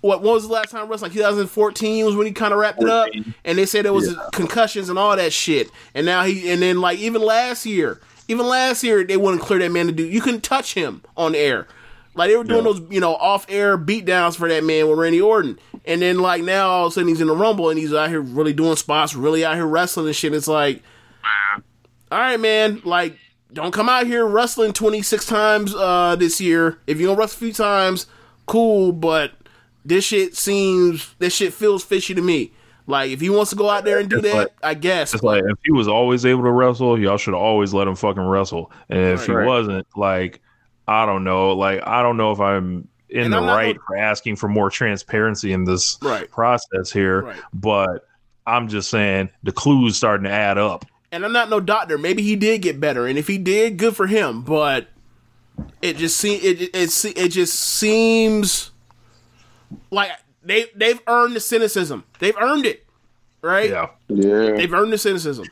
what, 0.00 0.22
what 0.22 0.32
was 0.32 0.46
the 0.48 0.52
last 0.54 0.70
time 0.70 0.88
wrestling? 0.88 1.10
2014 1.10 2.06
was 2.06 2.16
when 2.16 2.26
he 2.26 2.32
kind 2.32 2.54
of 2.54 2.58
wrapped 2.58 2.82
it 2.82 2.88
up, 2.88 3.10
and 3.44 3.58
they 3.58 3.66
said 3.66 3.84
it 3.84 3.92
was 3.92 4.14
concussions 4.32 4.88
and 4.88 4.98
all 4.98 5.14
that 5.14 5.30
shit. 5.32 5.68
And 5.94 6.06
now 6.06 6.24
he, 6.24 6.50
and 6.50 6.62
then 6.62 6.80
like 6.80 6.98
even 7.00 7.20
last 7.20 7.66
year, 7.66 8.00
even 8.30 8.46
last 8.46 8.84
year 8.84 9.02
they 9.02 9.16
wouldn't 9.16 9.42
clear 9.42 9.58
that 9.58 9.72
man 9.72 9.86
to 9.86 9.92
do. 9.92 10.06
You 10.06 10.20
couldn't 10.20 10.42
touch 10.42 10.74
him 10.74 11.02
on 11.16 11.34
air. 11.34 11.66
Like 12.14 12.30
they 12.30 12.36
were 12.36 12.44
doing 12.44 12.64
those, 12.64 12.80
you 12.90 13.00
know, 13.00 13.14
off-air 13.14 13.78
beatdowns 13.78 14.36
for 14.36 14.48
that 14.48 14.64
man 14.64 14.88
with 14.88 14.98
Randy 14.98 15.20
Orton, 15.20 15.58
and 15.84 16.02
then 16.02 16.18
like 16.18 16.42
now 16.42 16.68
all 16.68 16.86
of 16.86 16.92
a 16.92 16.94
sudden 16.94 17.08
he's 17.08 17.20
in 17.20 17.28
the 17.28 17.36
Rumble 17.36 17.70
and 17.70 17.78
he's 17.78 17.92
out 17.92 18.08
here 18.08 18.20
really 18.20 18.52
doing 18.52 18.76
spots, 18.76 19.14
really 19.14 19.44
out 19.44 19.54
here 19.54 19.66
wrestling 19.66 20.06
and 20.06 20.16
shit. 20.16 20.34
It's 20.34 20.48
like, 20.48 20.82
all 22.10 22.18
right, 22.18 22.38
man, 22.38 22.82
like 22.84 23.16
don't 23.52 23.72
come 23.72 23.88
out 23.88 24.06
here 24.06 24.24
wrestling 24.26 24.72
26 24.72 25.26
times 25.26 25.74
uh 25.74 26.14
this 26.16 26.40
year. 26.40 26.78
If 26.86 27.00
you 27.00 27.06
don't 27.06 27.16
wrestle 27.16 27.36
a 27.36 27.40
few 27.40 27.52
times, 27.52 28.06
cool, 28.46 28.92
but 28.92 29.32
this 29.84 30.04
shit 30.04 30.36
seems 30.36 31.14
this 31.18 31.34
shit 31.34 31.52
feels 31.52 31.82
fishy 31.84 32.14
to 32.14 32.22
me. 32.22 32.52
Like 32.86 33.10
if 33.10 33.20
he 33.20 33.30
wants 33.30 33.50
to 33.50 33.56
go 33.56 33.68
out 33.70 33.84
there 33.84 33.98
and 33.98 34.08
do 34.08 34.18
It's 34.18 34.28
that, 34.28 34.34
like- 34.36 34.48
I 34.62 34.74
guess. 34.74 35.14
It's 35.14 35.22
like 35.22 35.42
if 35.44 35.58
he 35.64 35.72
was 35.72 35.88
always 35.88 36.24
able 36.26 36.42
to 36.44 36.50
wrestle, 36.50 36.98
y'all 36.98 37.16
should 37.18 37.34
always 37.34 37.72
let 37.74 37.86
him 37.86 37.94
fucking 37.94 38.22
wrestle. 38.22 38.70
And 38.88 38.98
if 38.98 39.26
he 39.26 39.32
Right. 39.32 39.46
wasn't, 39.46 39.86
like, 39.96 40.40
I 40.88 41.06
don't 41.06 41.22
know, 41.24 41.52
like 41.52 41.86
I 41.86 42.02
don't 42.02 42.16
know 42.16 42.32
if 42.32 42.40
I'm 42.40 42.88
in 43.08 43.24
And 43.24 43.32
the 43.32 43.38
I'm 43.38 43.46
right 43.46 43.76
gonna- 43.76 43.84
for 43.86 43.96
asking 43.96 44.36
for 44.36 44.48
more 44.48 44.70
transparency 44.70 45.52
in 45.52 45.64
this 45.64 45.98
Right. 46.02 46.30
process 46.30 46.90
here, 46.92 47.22
Right. 47.22 47.36
but 47.54 48.06
I'm 48.46 48.66
just 48.68 48.88
saying 48.90 49.30
the 49.42 49.52
clues 49.52 49.96
starting 49.96 50.24
to 50.24 50.30
add 50.32 50.58
up. 50.58 50.84
and 51.12 51.24
I'm 51.24 51.32
not 51.32 51.50
no 51.50 51.58
doctor. 51.58 51.98
Maybe 51.98 52.22
he 52.22 52.36
did 52.36 52.62
get 52.62 52.78
better, 52.78 53.06
and 53.06 53.18
if 53.18 53.26
he 53.26 53.36
did, 53.36 53.76
good 53.78 53.96
for 53.96 54.06
him. 54.06 54.42
But 54.42 54.86
it 55.82 55.96
just 55.96 56.16
seems 56.16 56.42
it 56.44 56.60
it, 56.62 56.70
it, 56.74 57.18
it 57.18 57.28
just 57.30 57.58
seems 57.58 58.70
like 59.90 60.10
they 60.42 60.66
they've 60.74 61.00
earned 61.06 61.34
the 61.36 61.40
cynicism. 61.40 62.04
They've 62.18 62.36
earned 62.40 62.66
it, 62.66 62.86
right? 63.42 63.70
Yeah. 63.70 63.88
Yeah. 64.08 64.52
They've 64.52 64.72
earned 64.72 64.92
the 64.92 64.98
cynicism. 64.98 65.46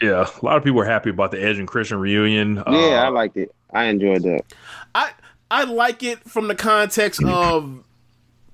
Yeah. 0.00 0.26
A 0.42 0.44
lot 0.44 0.56
of 0.56 0.64
people 0.64 0.80
are 0.80 0.84
happy 0.84 1.10
about 1.10 1.30
the 1.30 1.42
Edge 1.42 1.58
and 1.58 1.68
Christian 1.68 1.98
reunion. 1.98 2.56
Yeah, 2.56 3.02
I 3.04 3.06
Uh, 3.06 3.10
liked 3.12 3.36
it. 3.36 3.54
I 3.72 3.84
enjoyed 3.84 4.22
that. 4.22 4.42
I 4.94 5.10
I 5.50 5.64
like 5.64 6.02
it 6.02 6.18
from 6.28 6.48
the 6.48 6.54
context 6.54 7.22
of 7.22 7.84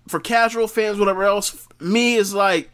for 0.09 0.21
casual 0.21 0.69
fans, 0.69 0.99
whatever 0.99 1.23
else. 1.25 1.67
Me 1.81 2.15
is 2.17 2.35
like 2.35 2.71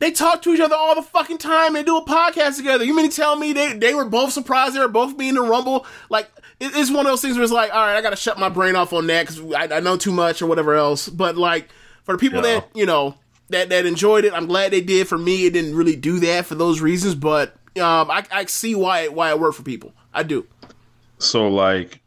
they 0.00 0.10
talk 0.12 0.42
to 0.42 0.50
each 0.54 0.60
other 0.60 0.76
all 0.76 0.94
the 0.94 1.02
fucking 1.02 1.38
time 1.38 1.74
and 1.74 1.84
do 1.84 1.96
a 1.96 2.04
podcast 2.04 2.56
together. 2.56 2.84
You 2.84 2.94
mean 2.94 3.10
to 3.10 3.16
tell 3.16 3.36
me 3.36 3.52
they 3.52 3.72
they 3.72 3.94
were 3.94 4.04
both 4.04 4.32
surprised 4.32 4.74
they 4.76 4.80
were 4.80 4.88
both 4.88 5.16
being 5.16 5.30
in 5.30 5.34
the 5.36 5.42
rumble? 5.42 5.86
Like 6.08 6.30
it- 6.60 6.72
it's 6.74 6.90
one 6.90 7.06
of 7.06 7.12
those 7.12 7.20
things 7.22 7.36
where 7.36 7.44
it's 7.44 7.52
like, 7.52 7.72
all 7.72 7.80
right, 7.80 7.96
I 7.96 8.00
gotta 8.00 8.16
shut 8.16 8.38
my 8.38 8.48
brain 8.48 8.76
off 8.76 8.92
on 8.92 9.06
that 9.08 9.26
because 9.28 9.40
I, 9.54 9.76
I 9.76 9.80
know 9.80 9.96
too 9.96 10.12
much 10.12 10.42
or 10.42 10.46
whatever 10.46 10.74
else. 10.74 11.08
But 11.08 11.36
like 11.36 11.68
for 12.04 12.12
the 12.12 12.18
people 12.18 12.38
Yeah. 12.44 12.60
that 12.60 12.68
you 12.74 12.86
know 12.86 13.14
that 13.50 13.68
that 13.70 13.86
enjoyed 13.86 14.24
it, 14.24 14.32
I'm 14.32 14.46
glad 14.46 14.72
they 14.72 14.80
did. 14.80 15.08
For 15.08 15.18
me, 15.18 15.46
it 15.46 15.52
didn't 15.52 15.74
really 15.76 15.96
do 15.96 16.18
that 16.20 16.46
for 16.46 16.54
those 16.54 16.80
reasons, 16.80 17.14
but 17.14 17.54
um, 17.80 18.10
I 18.10 18.24
I 18.32 18.44
see 18.46 18.74
why 18.74 19.00
it, 19.00 19.14
why 19.14 19.30
it 19.30 19.38
worked 19.40 19.56
for 19.56 19.62
people. 19.62 19.92
I 20.12 20.22
do. 20.22 20.46
so 21.18 21.48
like 21.48 22.00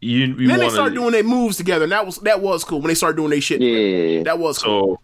you, 0.00 0.26
you 0.26 0.46
then 0.48 0.58
they 0.58 0.64
want 0.66 0.72
start 0.74 0.94
doing 0.94 1.10
their 1.10 1.24
moves 1.24 1.56
together, 1.56 1.82
and 1.84 1.92
that 1.92 2.06
was 2.06 2.18
that 2.18 2.40
was 2.40 2.62
cool 2.64 2.78
when 2.80 2.88
they 2.88 2.94
started 2.94 3.16
doing 3.16 3.30
their 3.30 3.40
shit. 3.40 3.60
Yeah. 3.60 4.22
That 4.22 4.38
was 4.38 4.58
cool. 4.60 5.00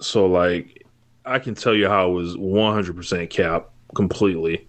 So, 0.00 0.04
so 0.24 0.26
like, 0.26 0.84
I 1.24 1.38
can 1.38 1.54
tell 1.54 1.74
you 1.74 1.88
how 1.88 2.10
it 2.10 2.12
was 2.14 2.36
100% 2.36 3.30
cap 3.30 3.70
completely. 3.94 4.66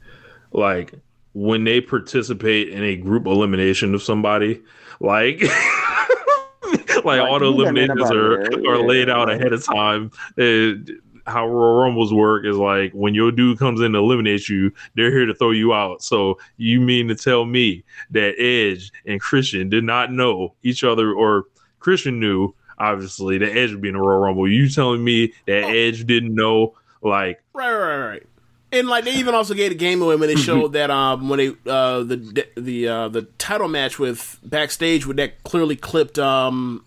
Like, 0.52 0.94
when 1.38 1.64
they 1.64 1.80
participate 1.80 2.70
in 2.70 2.84
a 2.84 2.96
group 2.96 3.28
elimination 3.28 3.94
of 3.94 4.02
somebody, 4.02 4.60
like 5.00 5.40
like 7.06 7.22
all 7.22 7.38
the 7.38 7.46
you 7.46 7.62
eliminations 7.62 8.10
are 8.10 8.44
there, 8.50 8.72
are 8.72 8.80
yeah. 8.80 8.88
laid 8.88 9.08
out 9.08 9.30
ahead 9.30 9.54
of 9.54 9.64
time. 9.64 10.10
And 10.38 10.90
how 11.28 11.48
Royal 11.48 11.84
Rumbles 11.84 12.12
work 12.12 12.44
is 12.44 12.58
like 12.58 12.92
when 12.94 13.14
your 13.14 13.32
dude 13.32 13.60
comes 13.60 13.82
in 13.82 13.92
to 13.92 14.00
eliminate 14.00 14.50
you, 14.50 14.72
they're 14.96 15.12
here 15.12 15.28
to 15.28 15.36
throw 15.36 15.52
you 15.52 15.76
out. 15.76 16.02
So 16.02 16.40
you 16.58 16.82
mean 16.82 17.08
to 17.10 17.16
tell 17.16 17.46
me 17.46 17.84
that 18.10 18.34
Edge 18.42 18.92
and 19.06 19.22
Christian 19.22 19.70
did 19.70 19.84
not 19.84 20.12
know 20.12 20.56
each 20.64 20.84
other, 20.84 21.14
or 21.14 21.46
Christian 21.80 22.20
knew 22.20 22.56
obviously 22.80 23.38
that 23.38 23.56
Edge 23.56 23.70
would 23.72 23.82
be 23.82 23.90
in 23.90 23.94
the 23.94 24.02
Royal 24.02 24.22
Rumble? 24.22 24.50
You 24.50 24.68
telling 24.70 25.04
me 25.04 25.34
that 25.46 25.66
oh. 25.66 25.70
Edge 25.70 26.04
didn't 26.08 26.34
know? 26.34 26.74
Like 27.04 27.44
Right, 27.54 27.72
right, 27.72 27.80
right, 27.80 28.08
right. 28.08 28.24
And 28.72 28.88
like 28.90 29.06
they 29.06 29.14
even 29.16 29.34
also 29.34 29.54
gave 29.54 29.72
a 29.72 29.76
game 29.76 30.02
away 30.02 30.16
when 30.18 30.28
they 30.28 30.36
showed 30.36 30.74
that 30.74 30.92
um 30.92 31.30
when 31.30 31.38
they 31.38 31.48
uh 31.66 32.04
the 32.04 32.46
the 32.58 32.88
uh 32.88 33.08
the 33.08 33.22
title 33.38 33.68
match 33.70 33.98
with 33.98 34.40
backstage 34.44 35.06
with 35.06 35.18
that 35.18 35.42
clearly 35.44 35.76
clipped 35.78 36.20
um 36.20 36.84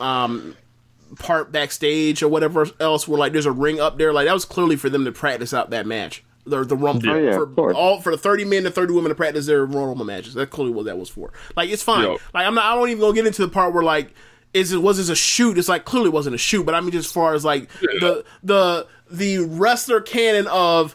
um 0.00 0.54
part 1.18 1.50
backstage 1.52 2.22
or 2.22 2.28
whatever 2.28 2.66
else 2.80 3.06
where 3.08 3.18
like 3.18 3.32
there's 3.32 3.46
a 3.46 3.52
ring 3.52 3.80
up 3.80 3.96
there. 3.98 4.12
Like 4.12 4.26
that 4.26 4.34
was 4.34 4.44
clearly 4.44 4.76
for 4.76 4.90
them 4.90 5.04
to 5.06 5.12
practice 5.12 5.54
out 5.54 5.70
that 5.70 5.86
match. 5.86 6.22
The 6.46 6.62
the 6.62 6.76
rumble 6.76 7.08
Oh, 7.08 7.16
yeah, 7.16 7.32
for 7.36 7.72
all 7.72 8.02
for 8.02 8.10
the 8.12 8.18
30 8.18 8.44
men 8.44 8.66
and 8.66 8.74
30 8.74 8.92
women 8.92 9.08
to 9.08 9.14
practice 9.14 9.46
their 9.46 9.64
Rumble 9.64 10.04
matches. 10.04 10.34
That's 10.34 10.50
clearly 10.50 10.72
what 10.74 10.84
that 10.84 10.98
was 10.98 11.08
for. 11.08 11.32
Like 11.56 11.70
it's 11.70 11.82
fine. 11.82 12.02
Yo. 12.04 12.18
like 12.34 12.46
I'm 12.46 12.54
not 12.54 12.66
I 12.66 12.74
don't 12.74 12.90
even 12.90 13.00
gonna 13.00 13.14
get 13.14 13.26
into 13.26 13.40
the 13.40 13.48
part 13.48 13.72
where 13.72 13.82
like 13.82 14.12
is 14.52 14.70
it 14.72 14.82
was 14.82 14.98
this 14.98 15.08
a 15.08 15.16
shoot? 15.16 15.56
It's 15.56 15.70
like 15.70 15.86
clearly 15.86 16.10
wasn't 16.10 16.34
a 16.34 16.38
shoot, 16.38 16.64
but 16.66 16.74
I 16.74 16.82
mean 16.82 16.90
just 16.90 17.06
as 17.08 17.12
far 17.12 17.32
as 17.32 17.46
like 17.46 17.70
the 17.80 18.26
the 18.42 18.86
the 19.10 19.38
wrestler 19.38 20.02
canon 20.02 20.46
of 20.48 20.94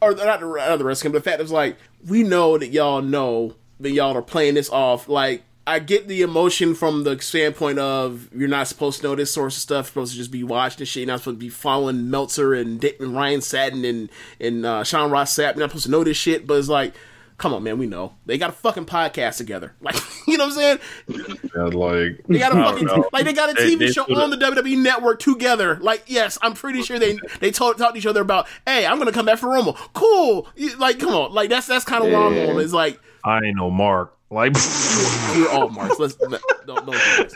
or 0.00 0.14
not 0.14 0.40
the, 0.40 0.76
the 0.76 0.84
wrestling, 0.84 1.12
but 1.12 1.24
the 1.24 1.30
fact 1.30 1.42
is 1.42 1.52
like 1.52 1.76
we 2.06 2.22
know 2.22 2.58
that 2.58 2.68
y'all 2.68 3.02
know 3.02 3.56
that 3.80 3.90
y'all 3.90 4.16
are 4.16 4.22
playing 4.22 4.54
this 4.54 4.70
off. 4.70 5.08
Like 5.08 5.44
I 5.66 5.80
get 5.80 6.08
the 6.08 6.22
emotion 6.22 6.74
from 6.74 7.04
the 7.04 7.20
standpoint 7.20 7.78
of 7.78 8.30
you're 8.34 8.48
not 8.48 8.68
supposed 8.68 9.00
to 9.00 9.06
know 9.06 9.14
this 9.14 9.30
source 9.30 9.56
of 9.56 9.62
stuff. 9.62 9.86
You're 9.86 9.90
supposed 9.90 10.12
to 10.12 10.18
just 10.18 10.30
be 10.30 10.42
watching 10.42 10.78
this 10.78 10.88
shit. 10.88 11.02
You're 11.02 11.08
not 11.08 11.20
supposed 11.20 11.36
to 11.36 11.44
be 11.44 11.50
following 11.50 12.10
Meltzer 12.10 12.54
and, 12.54 12.82
and 12.82 13.14
Ryan 13.14 13.42
Satin 13.42 13.84
and 13.84 14.08
and 14.40 14.64
uh, 14.64 14.82
Sean 14.82 15.10
Ross 15.10 15.34
Sapp. 15.34 15.56
You're 15.56 15.60
not 15.60 15.70
supposed 15.70 15.84
to 15.84 15.90
know 15.90 16.04
this 16.04 16.16
shit. 16.16 16.46
But 16.46 16.58
it's 16.58 16.68
like, 16.68 16.94
come 17.38 17.54
on, 17.54 17.62
man, 17.62 17.78
we 17.78 17.86
know 17.86 18.14
they 18.26 18.36
got 18.36 18.50
a 18.50 18.52
fucking 18.52 18.84
podcast 18.86 19.38
together. 19.38 19.74
Like 19.80 19.96
you 20.26 20.36
know 20.36 20.44
what 20.48 20.58
I'm 20.58 20.78
saying? 21.08 21.38
yeah, 21.56 21.62
like 21.62 22.20
They 22.28 22.38
got 22.38 22.52
a 22.54 22.56
I 22.58 22.62
don't 22.76 22.86
fucking 22.88 23.04
like 23.12 23.24
they 23.24 23.32
got 23.32 23.50
a 23.50 23.54
TV 23.54 23.78
they 23.78 23.86
show 23.86 24.04
shoulda- 24.04 24.20
on 24.22 24.30
the 24.30 24.36
WWE 24.36 24.76
network 24.82 25.20
together. 25.20 25.76
Like, 25.80 26.02
yes, 26.06 26.36
I'm 26.42 26.52
pretty 26.52 26.82
sure 26.82 26.98
they 26.98 27.18
they 27.40 27.50
told 27.50 27.78
talked 27.78 27.94
to 27.94 27.98
each 27.98 28.04
other 28.06 28.20
about, 28.20 28.46
hey, 28.66 28.84
I'm 28.84 28.98
gonna 28.98 29.12
come 29.12 29.24
back 29.24 29.38
for 29.38 29.48
Rumble. 29.48 29.72
Cool. 29.94 30.46
You- 30.56 30.76
Like, 30.76 30.98
come 30.98 31.14
on. 31.14 31.32
Like 31.32 31.48
that's 31.48 31.66
that's 31.66 31.84
kind 31.86 32.04
of 32.04 32.10
where 32.10 32.20
I'm 32.20 32.34
Yeah. 32.34 32.48
on. 32.52 32.60
It's 32.60 32.74
like 32.74 33.00
I 33.24 33.38
ain't 33.44 33.56
no 33.56 33.70
Mark. 33.70 34.14
Like 34.30 34.52
we're 35.34 35.48
all 35.48 35.70
marks. 35.70 35.98
Let's 35.98 36.14
don't, 36.14 36.42
don't 36.66 36.84
do 36.86 36.92
this. 37.24 37.34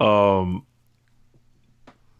um 0.00 0.66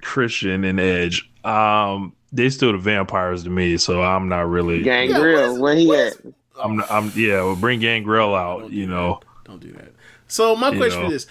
Christian 0.03 0.65
and 0.65 0.81
Edge. 0.81 1.31
Um 1.45 2.15
they 2.33 2.49
still 2.49 2.73
the 2.73 2.79
vampires 2.79 3.45
to 3.45 3.51
me, 3.51 3.77
so 3.77 4.03
I'm 4.03 4.29
not 4.29 4.49
really 4.49 4.83
Gangrel, 4.83 5.61
where 5.61 5.75
he 5.75 5.95
at? 5.95 6.15
I'm 6.63 6.83
I'm 6.91 7.13
yeah, 7.15 7.43
well, 7.43 7.57
bring 7.57 7.81
Gangrel 7.81 8.35
out, 8.35 8.71
you 8.71 8.87
know. 8.87 9.21
Don't 9.45 9.61
do 9.61 9.73
that. 9.73 9.93
So 10.27 10.57
my 10.57 10.71
You 10.71 10.79
question 10.79 11.03
know. 11.03 11.11
is, 11.11 11.27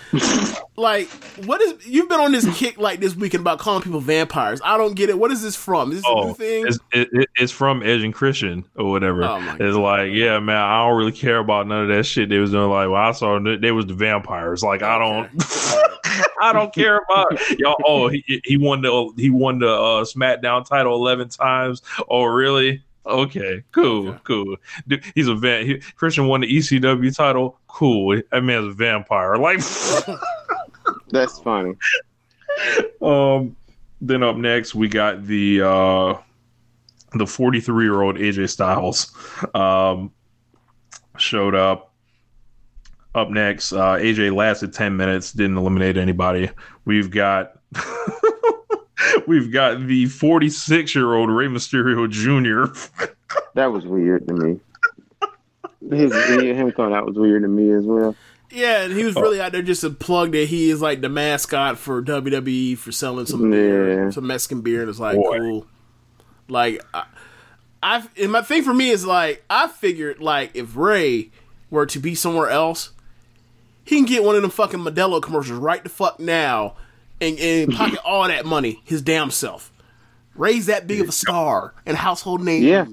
like, 0.78 1.10
what 1.46 1.60
is 1.62 1.74
you've 1.86 2.08
been 2.08 2.20
on 2.20 2.32
this 2.32 2.48
kick 2.58 2.78
like 2.78 3.00
this 3.00 3.16
weekend 3.16 3.42
about 3.42 3.58
calling 3.60 3.82
people 3.82 4.00
vampires? 4.00 4.62
I 4.64 4.78
don't 4.78 4.94
get 4.94 5.10
it. 5.10 5.18
What 5.18 5.32
is 5.32 5.42
this 5.42 5.56
from? 5.56 5.92
Is 5.92 5.98
this 5.98 6.06
a 6.08 6.14
new 6.14 6.22
Oh, 6.30 6.34
thing? 6.34 6.68
it's, 6.68 6.78
it, 6.94 7.10
it- 7.12 7.30
it's 7.38 7.52
from 7.52 7.82
Edge 7.82 8.04
and 8.04 8.14
Christian 8.14 8.64
or 8.76 8.92
whatever. 8.92 9.24
Oh, 9.24 9.58
it's 9.60 9.76
like, 9.76 10.12
yeah, 10.14 10.40
man, 10.40 10.56
I 10.58 10.88
don't 10.88 10.96
really 10.98 11.12
care 11.12 11.40
about 11.40 11.68
none 11.68 11.82
of 11.90 11.96
that 11.96 12.06
shit 12.06 12.30
they 12.30 12.38
was 12.38 12.52
doing. 12.52 12.70
Like, 12.70 12.88
well, 12.90 13.02
I 13.02 13.12
saw 13.14 13.40
they 13.40 13.58
they 13.58 13.72
was 13.72 13.88
the 13.88 13.96
vampires. 13.96 14.62
Like, 14.64 14.84
I 14.84 15.00
don't, 15.00 15.30
I 16.42 16.54
don't 16.54 16.74
care 16.74 17.00
about 17.10 17.32
y'all. 17.58 17.76
Oh, 17.86 18.08
he 18.10 18.42
he 18.46 18.58
won 18.58 18.82
the 18.84 19.12
he 19.18 19.32
won 19.32 19.58
the 19.60 19.70
uh, 19.74 20.04
SmackDown 20.04 20.66
title 20.68 20.94
eleven 20.96 21.30
times. 21.30 21.82
Oh, 22.08 22.24
really? 22.26 22.84
Okay, 23.06 23.64
cool, 23.74 24.10
Okay. 24.10 24.20
cool. 24.24 24.56
Dude, 24.88 25.04
he's 25.16 25.28
a 25.28 25.36
van. 25.36 25.66
He, 25.66 25.78
Christian 25.96 26.28
won 26.28 26.42
the 26.42 26.48
ECW 26.48 27.14
title. 27.16 27.60
Cool. 27.68 28.22
That 28.32 28.44
man's 28.44 28.68
a 28.68 28.72
vampire. 28.72 29.36
Like, 29.36 29.60
That's 31.10 31.40
funny. 31.40 31.76
um, 33.02 33.56
then 34.02 34.24
up 34.24 34.36
next 34.36 34.76
we 34.76 34.88
got 34.88 35.26
the 35.26 35.62
uh 35.62 36.16
the 37.16 37.26
43 37.28 37.84
year 37.86 38.02
old 38.02 38.16
AJ 38.18 38.50
Styles 38.50 39.12
um 39.54 40.12
showed 41.18 41.56
up. 41.56 41.90
Up 43.16 43.30
next, 43.30 43.74
uh 43.74 43.94
AJ 43.96 44.36
lasted 44.36 44.74
10 44.74 44.98
minutes, 44.98 45.32
didn't 45.34 45.58
eliminate 45.58 45.98
anybody. 45.98 46.50
We've 46.86 47.12
got 47.12 47.60
we've 49.28 49.52
got 49.52 49.88
the 49.88 50.06
46 50.06 50.96
year 50.96 51.14
old 51.14 51.30
Rey 51.30 51.48
Mysterio 51.48 52.10
Jr. 52.10 52.78
That 53.56 53.72
was 53.72 53.86
weird 53.86 54.28
to 54.28 54.34
me. 54.34 54.60
His, 55.90 56.14
him 56.14 56.72
coming 56.72 56.96
out 56.96 57.06
was 57.06 57.16
weird 57.16 57.42
to 57.44 57.48
me 57.48 57.72
as 57.72 57.84
well. 57.84 58.16
yeah, 58.52 58.84
and 58.84 58.94
he 58.94 59.04
was 59.04 59.16
really 59.16 59.40
oh. 59.40 59.44
out 59.44 59.52
there 59.52 59.62
just 59.62 59.82
to 59.82 59.90
plug 59.90 60.32
that 60.32 60.48
he 60.48 60.70
is 60.70 60.82
like 60.82 61.02
the 61.02 61.10
mascot 61.10 61.78
for 61.78 62.02
WWE 62.02 62.78
for 62.78 62.92
selling 62.92 63.26
some 63.26 63.50
beer, 63.50 64.12
some 64.12 64.28
Mexican 64.28 64.62
beer, 64.62 64.82
and 64.82 64.90
it's 64.90 65.00
like 65.00 65.16
Boy. 65.16 65.40
cool. 65.40 65.68
Like 66.48 66.82
I, 66.94 67.06
I, 67.82 68.08
and 68.22 68.32
my 68.32 68.42
thing 68.42 68.64
for 68.64 68.74
me 68.74 68.90
is 68.90 69.06
like 69.06 69.44
I 69.50 69.68
figured 69.68 70.20
like 70.20 70.52
if 70.56 70.76
Rey 70.76 71.32
were 71.70 71.86
to 71.88 72.00
be 72.00 72.16
somewhere 72.16 72.50
else, 72.50 72.92
he 73.84 73.96
can 73.98 74.06
get 74.06 74.24
one 74.24 74.36
of 74.36 74.42
them 74.42 74.52
fucking 74.52 74.80
Modelo 74.80 75.22
commercials 75.22 75.60
right 75.60 75.84
the 75.84 75.90
fuck 75.90 76.20
now, 76.20 76.76
and, 77.22 77.38
and 77.40 77.74
pocket 77.74 78.00
all 78.04 78.28
that 78.28 78.46
money 78.46 78.82
his 78.86 79.02
damn 79.02 79.32
self. 79.32 79.72
Rey's 80.36 80.66
that 80.66 80.88
big 80.88 81.02
of 81.02 81.10
a 81.10 81.12
star 81.12 81.74
and 81.86 81.96
household 81.96 82.44
name. 82.44 82.64
Yeah. 82.64 82.86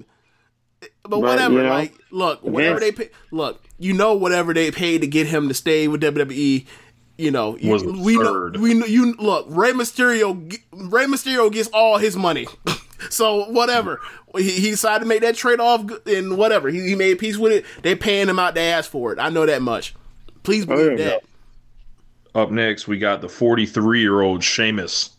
But, 0.80 1.10
But, 1.10 1.18
whatever, 1.20 1.55
you 1.55 1.62
know, 1.62 1.68
like, 1.70 1.94
look, 2.10 2.42
whatever 2.42 2.78
Vince- 2.78 2.97
they 2.97 3.05
pay, 3.06 3.10
look, 3.30 3.62
you 3.78 3.92
know, 3.92 4.14
whatever 4.14 4.52
they 4.55 4.70
paid 4.70 5.01
to 5.01 5.06
get 5.06 5.26
him 5.26 5.48
to 5.48 5.55
stay 5.55 5.88
with 5.88 6.02
WWE, 6.02 6.66
you 7.18 7.30
know, 7.30 7.56
you- 7.56 8.01
we 8.02 8.16
know, 8.16 8.51
we 8.59 8.74
know, 8.74 8.86
you 8.86 9.14
look, 9.18 9.47
Rey 9.48 9.72
Mysterio, 9.72 10.51
Rey 10.72 11.06
Mysterio 11.06 11.52
gets 11.52 11.68
all 11.72 11.98
his 11.98 12.16
money, 12.16 12.47
so 13.10 13.51
whatever. 13.51 14.01
He, 14.36 14.51
he 14.51 14.70
decided 14.70 15.01
to 15.01 15.06
make 15.09 15.22
that 15.22 15.34
trade 15.34 15.60
off, 15.60 15.84
and 16.06 16.36
whatever 16.38 16.68
he, 16.68 16.80
he 16.88 16.94
made 16.94 17.18
peace 17.18 17.36
with 17.36 17.52
it. 17.52 17.64
They 17.82 17.94
paying 17.94 18.28
him 18.28 18.38
out 18.38 18.55
the 18.55 18.60
ass 18.60 18.86
for 18.86 19.12
it. 19.12 19.18
I 19.18 19.28
know 19.28 19.44
that 19.44 19.60
much. 19.62 19.94
Please 20.42 20.64
oh, 20.64 20.66
believe 20.68 20.98
yeah. 20.98 21.05
that. 21.06 21.24
Up 22.35 22.51
next, 22.51 22.86
we 22.86 22.98
got 22.98 23.20
the 23.20 23.28
43 23.28 24.01
year 24.01 24.20
old 24.20 24.43
Sheamus. 24.44 25.11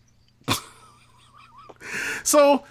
So, 2.24 2.64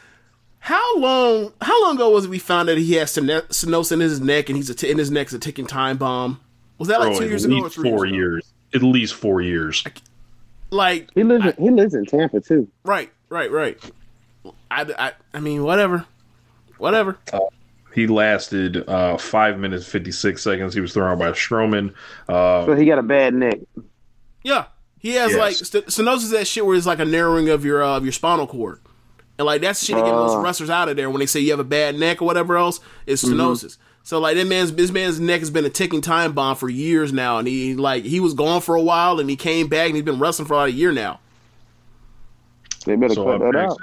how 0.60 0.96
long? 0.98 1.52
How 1.60 1.82
long 1.82 1.96
ago 1.96 2.10
was 2.10 2.24
it 2.26 2.30
we 2.30 2.38
found 2.38 2.68
that 2.68 2.78
he 2.78 2.94
has 2.94 3.10
steno- 3.10 3.40
stenosis 3.42 3.92
in 3.92 4.00
his 4.00 4.20
neck, 4.20 4.48
and 4.48 4.56
he's 4.56 4.70
a 4.70 4.74
t- 4.74 4.88
in 4.90 4.96
his 4.98 5.10
neck's 5.10 5.32
a 5.32 5.38
ticking 5.38 5.66
time 5.66 5.96
bomb? 5.98 6.40
Was 6.78 6.88
that 6.88 7.00
like 7.00 7.10
Bro, 7.10 7.18
two 7.18 7.28
years 7.28 7.44
ago 7.44 7.60
or 7.62 7.68
three 7.68 7.90
four 7.90 8.06
years? 8.06 8.12
ago? 8.12 8.16
years. 8.16 8.52
At 8.74 8.82
least 8.82 9.14
four 9.14 9.40
years. 9.42 9.84
Like, 10.70 11.10
He 11.14 11.24
lives. 11.24 11.44
In, 11.58 11.64
he 11.64 11.70
lives 11.70 11.94
in 11.94 12.06
Tampa 12.06 12.40
too. 12.40 12.68
right, 12.84 13.10
right, 13.28 13.50
right. 13.50 13.78
I, 14.70 14.86
I, 14.96 15.12
I 15.34 15.40
mean, 15.40 15.64
whatever, 15.64 16.06
whatever. 16.78 17.18
He 17.92 18.06
lasted 18.06 18.88
uh, 18.88 19.16
five 19.16 19.58
minutes 19.58 19.84
fifty 19.86 20.12
six 20.12 20.42
seconds. 20.44 20.72
He 20.74 20.80
was 20.80 20.94
thrown 20.94 21.10
out 21.10 21.18
by 21.18 21.32
Strowman. 21.32 21.92
Uh, 22.28 22.64
So 22.66 22.76
he 22.76 22.86
got 22.86 22.98
a 23.00 23.02
bad 23.02 23.34
neck. 23.34 23.58
Yeah, 24.42 24.66
he 24.98 25.10
has 25.14 25.32
Yes. 25.32 25.38
like 25.38 25.54
st- 25.54 25.86
stenosis. 25.86 26.16
is 26.24 26.30
That 26.30 26.46
shit 26.46 26.64
where 26.64 26.76
it's 26.76 26.86
like 26.86 26.98
a 26.98 27.04
narrowing 27.04 27.48
of 27.48 27.64
your 27.64 27.82
uh, 27.82 27.96
of 27.96 28.04
your 28.04 28.12
spinal 28.12 28.46
cord, 28.46 28.80
and 29.38 29.46
like 29.46 29.60
that's 29.60 29.80
the 29.80 29.86
shit 29.86 29.96
that 29.96 30.04
get 30.04 30.12
most 30.12 30.32
Oh. 30.36 30.42
wrestlers 30.42 30.70
out 30.70 30.88
of 30.88 30.96
there 30.96 31.10
when 31.10 31.20
they 31.20 31.26
say 31.26 31.40
you 31.40 31.50
have 31.50 31.60
a 31.60 31.64
bad 31.64 31.98
neck 31.98 32.22
or 32.22 32.24
whatever 32.24 32.56
else. 32.56 32.80
It's 33.06 33.22
stenosis. 33.24 33.76
So 34.02 34.18
like 34.18 34.36
that 34.36 34.46
man's 34.46 34.72
this 34.72 34.90
man's 34.90 35.20
neck 35.20 35.40
has 35.40 35.50
been 35.50 35.64
a 35.66 35.70
ticking 35.70 36.00
time 36.00 36.32
bomb 36.32 36.56
for 36.56 36.68
years 36.70 37.12
now, 37.12 37.38
and 37.38 37.46
he 37.46 37.74
like 37.74 38.04
he 38.04 38.18
was 38.18 38.32
gone 38.34 38.60
for 38.62 38.74
a 38.74 38.80
while, 38.82 39.20
and 39.20 39.28
he 39.28 39.36
came 39.36 39.68
back, 39.68 39.86
and 39.88 39.94
he's 39.94 40.04
been 40.04 40.18
wrestling 40.18 40.48
for 40.48 40.54
about 40.54 40.68
a 40.68 40.72
year 40.72 40.90
now. 40.92 41.20
They 42.86 42.96
better 42.96 43.14
so 43.14 43.24
cut 43.26 43.42
up 43.42 43.52
that 43.52 43.56
out. 43.58 43.78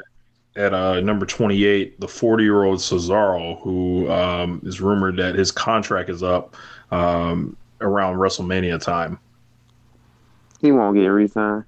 at 0.55 0.73
uh, 0.73 0.99
number 1.01 1.25
twenty 1.27 1.65
eight, 1.65 1.99
the 1.99 2.07
forty 2.07 2.43
year 2.43 2.63
old 2.63 2.79
Cesaro, 2.79 3.61
who 3.61 4.09
um, 4.09 4.59
is 4.65 4.81
rumored 4.81 5.17
that 5.17 5.35
his 5.35 5.51
contract 5.51 6.09
is 6.09 6.23
up 6.23 6.55
um, 6.91 7.55
around 7.79 8.15
WrestleMania 8.15 8.81
time. 8.81 9.19
He 10.61 10.71
won't 10.71 10.95
get 10.95 11.05
re-signed. 11.07 11.65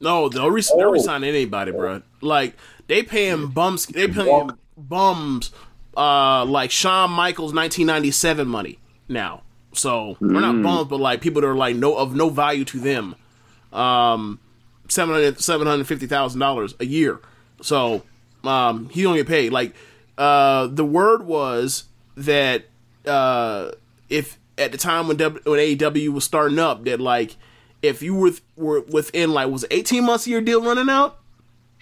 No, 0.00 0.28
they'll 0.28 0.50
re- 0.50 0.62
they're 0.76 0.88
resigning 0.88 1.28
anybody, 1.28 1.72
bro. 1.72 2.02
Like 2.20 2.56
they 2.86 3.02
pay 3.02 3.28
him 3.28 3.50
bums. 3.50 3.86
They 3.86 4.06
pay 4.08 4.30
him 4.30 4.52
bums. 4.76 5.50
Uh, 5.96 6.44
like 6.44 6.70
Shawn 6.70 7.10
Michaels 7.10 7.52
1997 7.52 8.46
money 8.46 8.78
now. 9.08 9.42
So 9.72 10.16
we're 10.20 10.40
not 10.40 10.62
bums, 10.62 10.88
but 10.88 11.00
like 11.00 11.20
people 11.20 11.40
that 11.42 11.48
are 11.48 11.56
like 11.56 11.74
no 11.76 11.96
of 11.96 12.14
no 12.14 12.28
value 12.30 12.64
to 12.66 12.78
them. 12.78 13.16
Um, 13.72 14.38
seven 14.88 15.14
hundred 15.14 15.40
seven 15.40 15.66
hundred 15.66 15.86
fifty 15.88 16.06
thousand 16.06 16.40
dollars 16.40 16.74
a 16.78 16.86
year. 16.86 17.20
So 17.60 18.02
um, 18.44 18.88
he 18.90 19.02
don't 19.02 19.16
get 19.16 19.26
paid. 19.26 19.52
Like 19.52 19.74
uh, 20.16 20.68
the 20.68 20.84
word 20.84 21.24
was 21.24 21.84
that 22.16 22.64
uh, 23.06 23.72
if 24.08 24.38
at 24.56 24.72
the 24.72 24.78
time 24.78 25.08
when 25.08 25.16
w, 25.16 25.42
when 25.44 25.58
AEW 25.58 26.08
was 26.10 26.24
starting 26.24 26.58
up 26.58 26.84
that 26.84 27.00
like 27.00 27.36
if 27.82 28.02
you 28.02 28.14
were 28.14 28.32
were 28.56 28.80
within 28.82 29.32
like 29.32 29.50
was 29.50 29.64
eighteen 29.70 30.04
months 30.04 30.26
of 30.26 30.32
your 30.32 30.40
deal 30.40 30.62
running 30.62 30.88
out. 30.88 31.18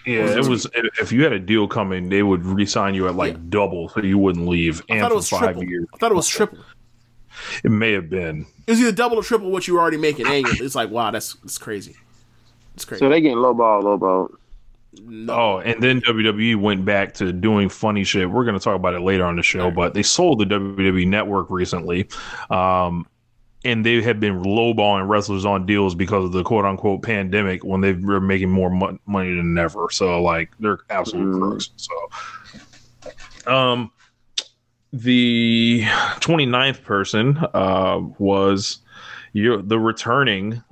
Yeah, 0.07 0.37
it 0.37 0.47
was. 0.47 0.69
If 1.01 1.11
you 1.11 1.25
had 1.25 1.33
a 1.33 1.39
deal 1.41 1.67
coming, 1.67 2.09
they 2.09 2.23
would 2.23 2.45
re-sign 2.45 2.95
you 2.95 3.09
at 3.09 3.17
like 3.17 3.51
double, 3.51 3.89
so 3.89 4.03
you 4.03 4.19
wouldn't 4.19 4.47
leave. 4.47 4.81
I 4.89 4.95
and 4.95 5.01
thought 5.01 5.11
it 5.11 5.17
was 5.17 5.29
five 5.29 5.41
triple. 5.41 5.65
years, 5.65 5.87
I 5.93 5.97
thought 5.97 6.13
it 6.13 6.15
was 6.15 6.29
triple. 6.29 6.59
it 7.65 7.71
may 7.73 7.93
have 7.93 8.09
been. 8.09 8.47
It 8.67 8.71
was 8.71 8.81
either 8.81 8.93
double 8.93 9.19
or 9.19 9.25
triple 9.25 9.51
what 9.51 9.67
you 9.67 9.75
were 9.75 9.81
already 9.81 9.97
making 9.97 10.27
annually. 10.27 10.59
It's 10.61 10.77
like 10.77 10.91
wow, 10.91 11.11
that's 11.11 11.35
that's 11.35 11.59
crazy. 11.59 11.97
It's 12.75 12.85
crazy. 12.85 13.01
So 13.01 13.09
they 13.09 13.21
getting 13.21 13.39
low 13.39 13.55
ball, 13.55 13.83
low 13.83 13.97
ball. 13.97 14.31
Oh, 15.29 15.59
and 15.59 15.83
then 15.83 16.01
WWE 16.03 16.57
went 16.57 16.85
back 16.85 17.15
to 17.15 17.33
doing 17.33 17.69
funny 17.69 18.05
shit. 18.05 18.31
We're 18.31 18.45
going 18.45 18.59
to 18.59 18.63
talk 18.63 18.77
about 18.77 18.95
it 18.95 19.01
later 19.01 19.25
on 19.25 19.37
the 19.37 19.43
show, 19.43 19.71
but 19.71 19.93
they 19.93 20.03
sold 20.03 20.39
the 20.39 20.45
WWE 20.45 21.07
network 21.07 21.51
recently. 21.51 22.09
Um, 22.49 23.07
and 23.67 23.85
they 23.85 24.01
have 24.01 24.21
been 24.21 24.43
lowballing 24.43 25.09
wrestlers 25.09 25.45
on 25.45 25.67
deals 25.67 25.95
because 25.95 26.25
of 26.25 26.33
the 26.33 26.45
quote 26.45 26.65
unquote 26.65 27.03
pandemic 27.03 27.65
when 27.65 27.81
they 27.81 27.93
were 27.93 28.21
making 28.21 28.49
more 28.49 28.71
mo- 28.71 28.99
money 29.07 29.35
than 29.35 29.59
ever. 29.59 29.89
So, 29.91 30.23
like, 30.23 30.51
they're 30.61 30.79
absolute 30.89 31.37
crooks. 31.37 31.71
So, 31.77 33.53
um, 33.53 33.91
the 34.93 35.83
29th 36.21 36.83
person 36.85 37.39
uh, 37.53 38.01
was 38.19 38.79
you 39.33 39.61
the 39.61 39.79
returning 39.79 40.63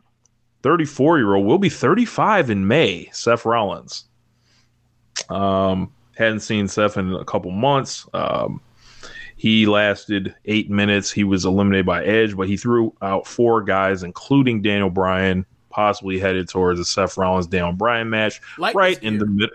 34 0.63 1.19
year 1.19 1.35
old 1.35 1.47
will 1.47 1.59
be 1.59 1.69
35 1.69 2.49
in 2.49 2.67
May, 2.69 3.11
Seth 3.13 3.45
Rollins. 3.45 4.05
Um, 5.29 5.93
hadn't 6.17 6.41
seen 6.41 6.69
Seth 6.69 6.97
in 6.97 7.13
a 7.13 7.25
couple 7.25 7.51
months. 7.51 8.07
Um, 8.15 8.61
he 9.45 9.67
lasted 9.67 10.35
eight 10.47 10.71
minutes. 10.71 11.11
He 11.13 11.23
was 11.23 11.45
eliminated 11.45 11.85
by 11.85 12.03
Edge, 12.03 12.35
but 12.35 12.49
he 12.49 12.57
threw 12.57 12.95
out 13.03 13.27
four 13.27 13.61
guys, 13.61 14.03
including 14.03 14.63
Daniel 14.63 14.89
Bryan, 14.89 15.45
possibly 15.69 16.19
headed 16.19 16.49
towards 16.49 16.81
a 16.81 16.85
Seth 16.87 17.19
Rollins 17.19 17.47
Daniel 17.47 17.75
Bryan 17.75 18.09
match, 18.09 18.41
Like 18.57 18.75
right 18.75 18.99
in 19.03 19.19
the 19.19 19.27
mid, 19.27 19.51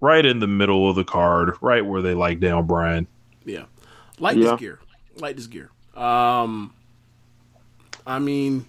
right 0.00 0.24
in 0.24 0.38
the 0.38 0.46
middle 0.46 0.88
of 0.88 0.96
the 0.96 1.04
card, 1.04 1.52
right 1.60 1.84
where 1.84 2.00
they 2.00 2.14
like 2.14 2.40
Daniel 2.40 2.62
Bryan. 2.62 3.06
Yeah, 3.44 3.64
light 4.18 4.38
Yeah. 4.38 4.52
this 4.52 4.60
gear, 4.60 4.78
light 5.16 5.36
this 5.36 5.46
gear. 5.46 5.68
Um, 5.94 6.72
I 8.06 8.20
mean, 8.20 8.64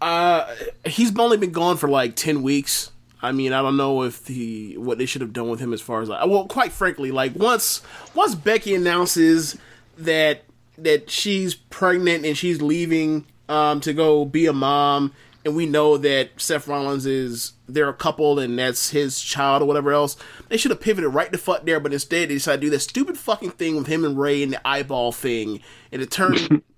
uh, 0.00 0.54
he's 0.86 1.14
only 1.18 1.36
been 1.36 1.52
gone 1.52 1.76
for 1.76 1.90
like 1.90 2.16
ten 2.16 2.42
weeks. 2.42 2.92
I 3.26 3.32
mean, 3.32 3.52
I 3.52 3.60
don't 3.60 3.76
know 3.76 4.04
if 4.04 4.24
the 4.24 4.76
what 4.76 4.98
they 4.98 5.06
should 5.06 5.20
have 5.20 5.32
done 5.32 5.48
with 5.48 5.58
him 5.58 5.72
as 5.72 5.80
far 5.80 6.00
as 6.00 6.08
like, 6.08 6.24
well, 6.28 6.46
quite 6.46 6.70
frankly, 6.70 7.10
like 7.10 7.34
once 7.34 7.82
once 8.14 8.36
Becky 8.36 8.72
announces 8.72 9.58
that 9.98 10.44
that 10.78 11.10
she's 11.10 11.56
pregnant 11.56 12.24
and 12.24 12.38
she's 12.38 12.62
leaving 12.62 13.26
um 13.48 13.80
to 13.80 13.92
go 13.92 14.24
be 14.24 14.46
a 14.46 14.52
mom, 14.52 15.12
and 15.44 15.56
we 15.56 15.66
know 15.66 15.96
that 15.96 16.30
Seth 16.36 16.68
Rollins 16.68 17.04
is 17.04 17.54
they're 17.68 17.88
a 17.88 17.94
couple 17.94 18.38
and 18.38 18.56
that's 18.56 18.90
his 18.90 19.18
child 19.20 19.60
or 19.60 19.64
whatever 19.64 19.92
else, 19.92 20.16
they 20.48 20.56
should 20.56 20.70
have 20.70 20.80
pivoted 20.80 21.12
right 21.12 21.32
the 21.32 21.38
fuck 21.38 21.64
there, 21.64 21.80
but 21.80 21.92
instead 21.92 22.28
they 22.28 22.34
decided 22.34 22.60
to 22.60 22.66
do 22.68 22.70
that 22.70 22.78
stupid 22.78 23.18
fucking 23.18 23.50
thing 23.50 23.74
with 23.74 23.88
him 23.88 24.04
and 24.04 24.16
Rey 24.16 24.44
and 24.44 24.52
the 24.52 24.64
eyeball 24.66 25.10
thing, 25.10 25.60
and 25.90 26.00
it 26.00 26.12
turned. 26.12 26.62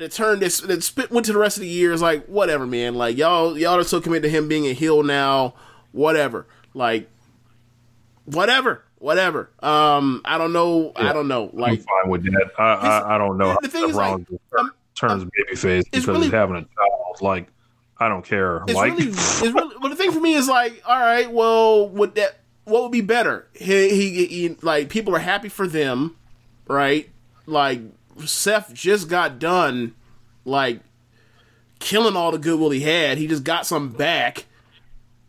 It 0.00 0.12
turned 0.12 0.40
this. 0.40 0.62
It 0.62 0.84
spit 0.84 1.10
went 1.10 1.26
to 1.26 1.32
the 1.32 1.40
rest 1.40 1.56
of 1.56 1.62
the 1.62 1.68
year. 1.68 1.96
Like 1.96 2.24
whatever, 2.26 2.68
man. 2.68 2.94
Like 2.94 3.16
y'all, 3.16 3.58
y'all 3.58 3.80
are 3.80 3.82
so 3.82 4.00
committed 4.00 4.22
to 4.22 4.28
him 4.28 4.46
being 4.46 4.68
a 4.68 4.72
heel 4.72 5.02
now. 5.02 5.54
Whatever. 5.92 6.46
Like 6.74 7.08
whatever, 8.24 8.84
whatever. 8.98 9.50
Um, 9.60 10.22
I 10.24 10.38
don't 10.38 10.52
know. 10.52 10.92
I 10.96 11.12
don't 11.12 11.28
know. 11.28 11.48
I'm 11.50 11.58
Like 11.58 11.80
fine 11.82 12.10
with 12.10 12.24
that. 12.24 12.50
I, 12.58 12.62
I, 12.62 13.14
I 13.14 13.18
don't 13.18 13.38
know 13.38 13.56
the 13.62 13.68
thing 13.68 13.88
is, 13.88 13.96
like, 13.96 14.26
um, 14.58 14.72
turns 14.94 15.24
babyface 15.24 15.84
because 15.84 16.06
really- 16.06 16.22
he's 16.22 16.32
having 16.32 16.56
a 16.56 16.60
child. 16.60 17.20
Like, 17.20 17.48
I 17.98 18.08
don't 18.08 18.24
care. 18.24 18.62
it's 18.68 18.74
like, 18.74 18.92
really, 18.92 19.10
it's 19.10 19.42
really. 19.42 19.74
But 19.80 19.88
the 19.88 19.96
thing 19.96 20.12
for 20.12 20.20
me 20.20 20.34
is 20.34 20.48
like, 20.48 20.82
all 20.86 20.98
right, 20.98 21.30
well, 21.30 21.88
would 21.88 22.14
that 22.16 22.38
what 22.64 22.82
would 22.82 22.92
be 22.92 23.00
better? 23.00 23.48
He, 23.54 23.90
he, 23.90 24.26
he 24.26 24.48
like 24.62 24.88
people 24.88 25.14
are 25.16 25.20
happy 25.20 25.48
for 25.48 25.66
them, 25.66 26.16
right? 26.66 27.08
Like 27.46 27.80
Seth 28.24 28.74
just 28.74 29.08
got 29.08 29.38
done, 29.38 29.94
like 30.44 30.80
killing 31.78 32.14
all 32.16 32.30
the 32.30 32.38
goodwill 32.38 32.70
he 32.70 32.80
had. 32.80 33.18
He 33.18 33.26
just 33.26 33.44
got 33.44 33.66
some 33.66 33.90
back. 33.90 34.44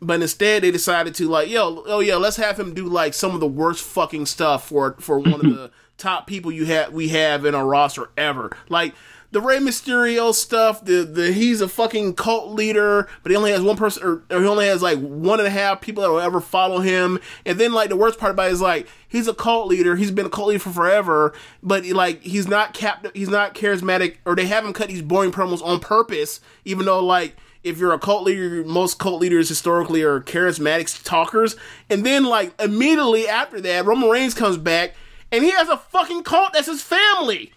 But 0.01 0.21
instead, 0.21 0.63
they 0.63 0.71
decided 0.71 1.15
to 1.15 1.27
like, 1.27 1.49
yo, 1.49 1.83
oh 1.87 1.99
yeah, 1.99 2.15
let's 2.15 2.37
have 2.37 2.59
him 2.59 2.73
do 2.73 2.85
like 2.87 3.13
some 3.13 3.33
of 3.33 3.39
the 3.39 3.47
worst 3.47 3.83
fucking 3.83 4.25
stuff 4.27 4.67
for 4.67 4.95
for 4.99 5.19
one 5.19 5.33
of 5.33 5.41
the 5.41 5.71
top 5.97 6.27
people 6.27 6.51
you 6.51 6.65
have 6.65 6.93
we 6.93 7.09
have 7.09 7.45
in 7.45 7.53
our 7.53 7.65
roster 7.65 8.09
ever. 8.17 8.55
Like 8.69 8.93
the 9.31 9.41
Rey 9.41 9.57
Mysterio 9.57 10.33
stuff. 10.33 10.83
The 10.83 11.03
the 11.03 11.31
he's 11.31 11.61
a 11.61 11.67
fucking 11.67 12.15
cult 12.15 12.51
leader, 12.51 13.07
but 13.23 13.31
he 13.31 13.35
only 13.35 13.51
has 13.51 13.61
one 13.61 13.77
person, 13.77 14.03
or, 14.03 14.23
or 14.29 14.41
he 14.41 14.47
only 14.47 14.65
has 14.65 14.81
like 14.81 14.99
one 14.99 15.39
and 15.39 15.47
a 15.47 15.51
half 15.51 15.81
people 15.81 16.03
that 16.03 16.09
will 16.09 16.19
ever 16.19 16.41
follow 16.41 16.79
him. 16.79 17.19
And 17.45 17.59
then 17.59 17.73
like 17.73 17.89
the 17.89 17.95
worst 17.95 18.19
part 18.19 18.31
about 18.31 18.47
it 18.47 18.53
is 18.53 18.61
like 18.61 18.87
he's 19.07 19.27
a 19.27 19.33
cult 19.33 19.67
leader. 19.67 19.95
He's 19.95 20.11
been 20.11 20.25
a 20.25 20.29
cult 20.29 20.49
leader 20.49 20.59
for 20.59 20.71
forever, 20.71 21.33
but 21.61 21.83
he, 21.83 21.93
like 21.93 22.21
he's 22.21 22.47
not 22.47 22.73
capped. 22.73 23.05
He's 23.15 23.29
not 23.29 23.53
charismatic, 23.53 24.17
or 24.25 24.35
they 24.35 24.47
have 24.47 24.65
him 24.65 24.73
cut 24.73 24.87
these 24.87 25.01
boring 25.01 25.31
promos 25.31 25.63
on 25.63 25.79
purpose, 25.79 26.39
even 26.65 26.85
though 26.85 27.03
like 27.03 27.35
if 27.63 27.77
you're 27.77 27.93
a 27.93 27.99
cult 27.99 28.23
leader, 28.23 28.63
most 28.63 28.99
cult 28.99 29.21
leaders 29.21 29.49
historically 29.49 30.01
are 30.01 30.21
charismatic 30.21 31.03
talkers. 31.03 31.55
And 31.89 32.05
then, 32.05 32.25
like, 32.25 32.53
immediately 32.61 33.27
after 33.27 33.59
that, 33.61 33.85
Roman 33.85 34.09
Reigns 34.09 34.33
comes 34.33 34.57
back 34.57 34.95
and 35.31 35.43
he 35.43 35.51
has 35.51 35.69
a 35.69 35.77
fucking 35.77 36.23
cult 36.23 36.53
that's 36.53 36.67
his 36.67 36.81
family. 36.81 37.53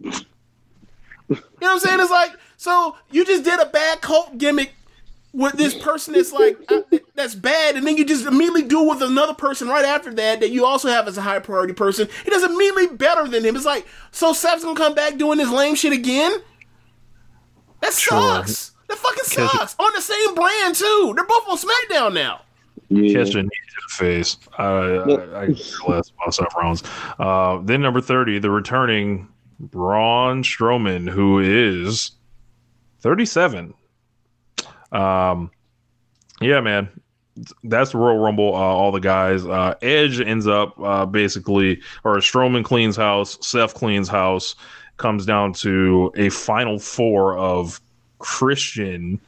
You 1.30 1.36
know 1.36 1.42
what 1.68 1.72
I'm 1.72 1.78
saying? 1.80 2.00
It's 2.00 2.10
like, 2.10 2.32
so 2.58 2.96
you 3.10 3.24
just 3.24 3.44
did 3.44 3.58
a 3.58 3.64
bad 3.64 4.02
cult 4.02 4.36
gimmick 4.36 4.74
with 5.32 5.54
this 5.54 5.74
person 5.74 6.12
that's 6.12 6.32
like, 6.32 6.58
uh, 6.70 6.82
that's 7.14 7.34
bad, 7.34 7.76
and 7.76 7.86
then 7.86 7.96
you 7.96 8.04
just 8.04 8.26
immediately 8.26 8.62
do 8.62 8.82
it 8.82 8.88
with 8.90 9.02
another 9.02 9.32
person 9.32 9.68
right 9.68 9.86
after 9.86 10.12
that 10.12 10.40
that 10.40 10.50
you 10.50 10.66
also 10.66 10.88
have 10.88 11.08
as 11.08 11.16
a 11.16 11.22
high 11.22 11.38
priority 11.38 11.72
person. 11.72 12.08
He 12.24 12.30
does 12.30 12.42
immediately 12.42 12.88
better 12.88 13.26
than 13.26 13.42
him. 13.44 13.56
It's 13.56 13.64
like, 13.64 13.86
so 14.10 14.34
Seth's 14.34 14.62
gonna 14.62 14.76
come 14.78 14.94
back 14.94 15.16
doing 15.16 15.38
this 15.38 15.50
lame 15.50 15.74
shit 15.74 15.94
again? 15.94 16.32
That 17.80 17.94
sucks. 17.94 18.72
That 18.94 19.02
fucking 19.02 19.24
sucks. 19.24 19.76
On 19.78 19.90
the 19.94 20.00
same 20.00 20.34
brand 20.34 20.74
too. 20.74 21.12
They're 21.16 21.26
both 21.26 21.48
on 21.48 21.58
SmackDown 21.58 22.14
now. 22.14 22.42
Yeah. 22.88 23.24
catch 23.24 23.34
a 23.34 23.42
knee 23.42 23.48
to 23.48 23.80
the 23.88 23.94
face. 24.04 24.36
I, 24.58 24.64
I, 24.64 25.42
I 25.42 25.46
could 25.46 25.56
care 25.56 25.88
less 25.88 26.10
about 26.10 26.34
Seth 26.34 26.54
Rollins. 26.56 26.82
Uh, 27.18 27.60
then 27.64 27.80
number 27.82 28.00
thirty, 28.00 28.38
the 28.38 28.50
returning 28.50 29.28
Braun 29.58 30.42
Strowman, 30.42 31.08
who 31.08 31.40
is 31.40 32.12
thirty-seven. 33.00 33.74
Um, 34.92 35.50
yeah, 36.40 36.60
man, 36.60 36.88
that's 37.64 37.92
the 37.92 37.98
Royal 37.98 38.18
Rumble. 38.18 38.54
Uh, 38.54 38.58
all 38.58 38.92
the 38.92 39.00
guys. 39.00 39.44
Uh, 39.44 39.74
Edge 39.82 40.20
ends 40.20 40.46
up 40.46 40.78
uh, 40.80 41.06
basically, 41.06 41.80
or 42.04 42.16
Strowman 42.18 42.64
cleans 42.64 42.96
house, 42.96 43.38
Seth 43.40 43.74
cleans 43.74 44.08
house. 44.08 44.54
Comes 44.96 45.26
down 45.26 45.52
to 45.54 46.12
a 46.16 46.28
final 46.28 46.78
four 46.78 47.36
of 47.36 47.80
Christian 48.24 49.20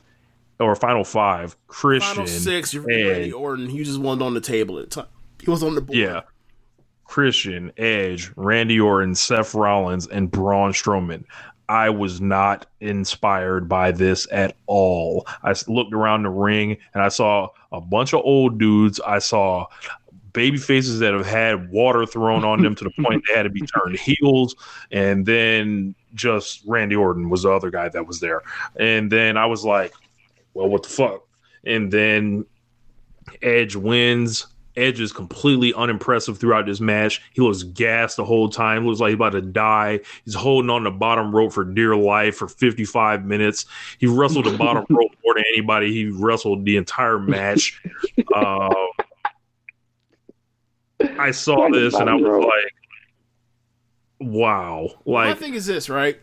or 0.59 0.75
final 0.75 1.05
five. 1.05 1.55
Christian, 1.69 2.15
Final 2.15 2.27
six, 2.27 2.73
you're 2.73 2.91
Edge, 2.91 3.07
Randy 3.07 3.33
Orton. 3.33 3.69
He 3.69 3.85
just 3.85 4.01
wasn't 4.01 4.23
on 4.23 4.33
the 4.33 4.41
table 4.41 4.79
at 4.79 4.89
the 4.89 5.03
time. 5.03 5.11
He 5.43 5.51
was 5.51 5.63
on 5.63 5.75
the 5.75 5.83
board. 5.83 5.99
Yeah. 5.99 6.23
Christian, 7.05 7.71
Edge, 7.77 8.33
Randy 8.37 8.81
Orton, 8.81 9.15
Seth 9.15 9.55
Rollins, 9.55 10.07
and 10.07 10.31
Braun 10.31 10.73
Strowman. 10.73 11.25
I 11.69 11.91
was 11.91 12.23
not 12.23 12.65
inspired 12.81 13.69
by 13.69 13.93
this 13.93 14.27
at 14.33 14.57
all. 14.67 15.27
I 15.43 15.55
looked 15.69 15.93
around 15.93 16.23
the 16.23 16.31
ring 16.31 16.79
and 16.95 17.03
I 17.03 17.09
saw 17.09 17.51
a 17.73 17.81
bunch 17.81 18.15
of 18.15 18.23
old 18.25 18.59
dudes. 18.59 18.99
I 19.01 19.19
saw 19.19 19.67
baby 20.33 20.57
faces 20.57 21.01
that 21.01 21.13
have 21.13 21.27
had 21.27 21.71
water 21.71 22.07
thrown 22.07 22.45
on 22.45 22.63
them 22.63 22.75
to 22.77 22.85
the 22.85 23.03
point 23.03 23.25
they 23.29 23.35
had 23.35 23.43
to 23.43 23.51
be 23.51 23.61
turned 23.61 23.99
heels. 23.99 24.57
And 24.91 25.27
then 25.27 25.95
just 26.17 26.63
Randy 26.67 26.97
Orton 26.97 27.31
was 27.31 27.43
the 27.43 27.53
other 27.53 27.71
guy 27.71 27.89
that 27.89 28.07
was 28.07 28.19
there. 28.19 28.43
And 28.75 29.11
then 29.11 29.37
I 29.37 29.47
was 29.47 29.65
like, 29.65 29.95
well, 30.55 30.69
what 30.69 30.83
the 30.83 30.89
fuck? 30.89 31.23
And 31.65 31.93
then 31.93 32.45
Edge 33.43 33.77
wins. 33.77 34.47
Edge 34.77 35.01
is 35.01 35.13
completely 35.13 35.73
unimpressive 35.73 36.39
throughout 36.39 36.67
this 36.67 36.81
match. 36.81 37.23
He 37.33 37.41
looks 37.41 37.63
gassed 37.63 38.19
the 38.19 38.25
whole 38.25 38.49
time. 38.51 38.87
Looks 38.87 39.01
like 39.01 39.09
he's 39.11 39.15
about 39.15 39.31
to 39.31 39.41
die. 39.41 40.01
He's 40.25 40.35
holding 40.35 40.69
on 40.71 40.85
the 40.85 40.91
bottom 40.91 41.35
rope 41.35 41.53
for 41.53 41.65
dear 41.65 41.97
life 41.97 42.37
for 42.37 42.47
55 42.47 43.25
minutes. 43.25 43.65
He 43.99 44.07
wrestled 44.07 44.45
the 44.45 44.57
bottom 44.57 44.85
rope 44.91 45.13
more 45.25 45.35
than 45.35 45.45
anybody. 45.55 45.93
He 45.93 46.09
wrestled 46.09 46.67
the 46.67 46.77
entire 46.77 47.19
match. 47.19 47.83
Um, 48.35 48.71
I 51.19 51.31
saw 51.31 51.69
this 51.71 51.95
and 51.95 52.11
I 52.11 52.15
was 52.15 52.45
like, 52.45 52.75
wow. 54.19 54.91
My 55.07 55.29
Like, 55.29 55.39
thing 55.39 55.55
is 55.55 55.67
this, 55.67 55.89
right? 55.89 56.19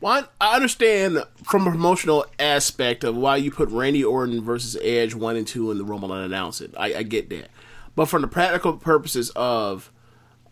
Why 0.00 0.24
I 0.40 0.54
understand 0.54 1.24
from 1.42 1.66
a 1.66 1.70
promotional 1.70 2.24
aspect 2.38 3.02
of 3.02 3.16
why 3.16 3.36
you 3.36 3.50
put 3.50 3.68
Randy 3.70 4.04
Orton 4.04 4.42
versus 4.44 4.76
Edge 4.80 5.14
one 5.14 5.34
and 5.34 5.46
two 5.46 5.70
in 5.72 5.78
the 5.78 5.84
Rumble 5.84 6.12
and 6.12 6.24
announce 6.24 6.60
it. 6.60 6.72
I, 6.76 6.94
I 6.94 7.02
get 7.02 7.28
that, 7.30 7.48
but 7.96 8.06
from 8.06 8.22
the 8.22 8.28
practical 8.28 8.74
purposes 8.74 9.30
of 9.30 9.90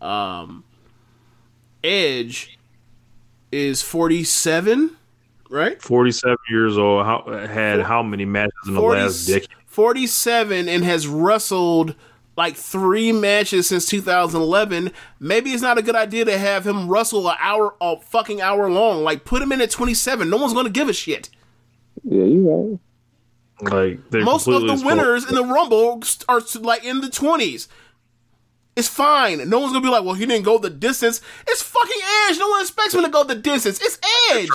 um, 0.01 0.65
Edge 1.83 2.57
is 3.51 3.81
47, 3.81 4.97
right? 5.49 5.81
47 5.81 6.37
years 6.49 6.77
old. 6.77 7.05
How, 7.05 7.23
had 7.47 7.81
how 7.81 8.03
many 8.03 8.25
matches 8.25 8.51
in 8.67 8.73
the 8.73 8.81
40 8.81 9.01
last 9.01 9.25
decade? 9.27 9.49
47 9.67 10.67
and 10.67 10.83
has 10.83 11.07
wrestled 11.07 11.95
like 12.37 12.55
three 12.55 13.11
matches 13.11 13.67
since 13.67 13.87
2011. 13.87 14.91
Maybe 15.19 15.49
it's 15.49 15.63
not 15.63 15.79
a 15.79 15.81
good 15.81 15.95
idea 15.95 16.23
to 16.25 16.37
have 16.37 16.65
him 16.65 16.87
wrestle 16.87 17.27
an 17.27 17.35
hour, 17.39 17.75
a 17.81 17.99
fucking 17.99 18.39
hour 18.41 18.69
long. 18.69 19.03
Like 19.03 19.25
put 19.25 19.41
him 19.41 19.51
in 19.51 19.59
at 19.59 19.71
27. 19.71 20.29
No 20.29 20.37
one's 20.37 20.53
gonna 20.53 20.69
give 20.69 20.87
a 20.87 20.93
shit. 20.93 21.29
Yeah, 22.03 22.23
you 22.23 22.79
right. 23.61 23.73
Like 23.73 24.09
they're 24.11 24.23
Most 24.23 24.47
of 24.47 24.53
completely 24.53 24.77
the 24.77 24.85
winners 24.85 25.27
in 25.27 25.33
the 25.33 25.43
Rumble 25.43 26.03
are 26.29 26.41
like 26.61 26.85
in 26.85 27.01
the 27.01 27.07
20s. 27.07 27.67
It's 28.75 28.87
fine. 28.87 29.49
No 29.49 29.59
one's 29.59 29.73
gonna 29.73 29.83
be 29.83 29.89
like, 29.89 30.03
well, 30.03 30.13
he 30.13 30.27
didn't 30.27 30.45
go 30.45 30.59
the 30.59 30.69
distance. 30.69 31.21
It's 31.47 31.63
fucking 31.63 32.01
Edge. 32.29 32.37
No 32.37 32.47
one 32.49 32.61
expects 32.61 32.93
him 32.93 33.03
to 33.03 33.09
go 33.09 33.23
the 33.23 33.33
distance. 33.33 33.81
It's 33.81 33.97
Edge. 34.31 34.49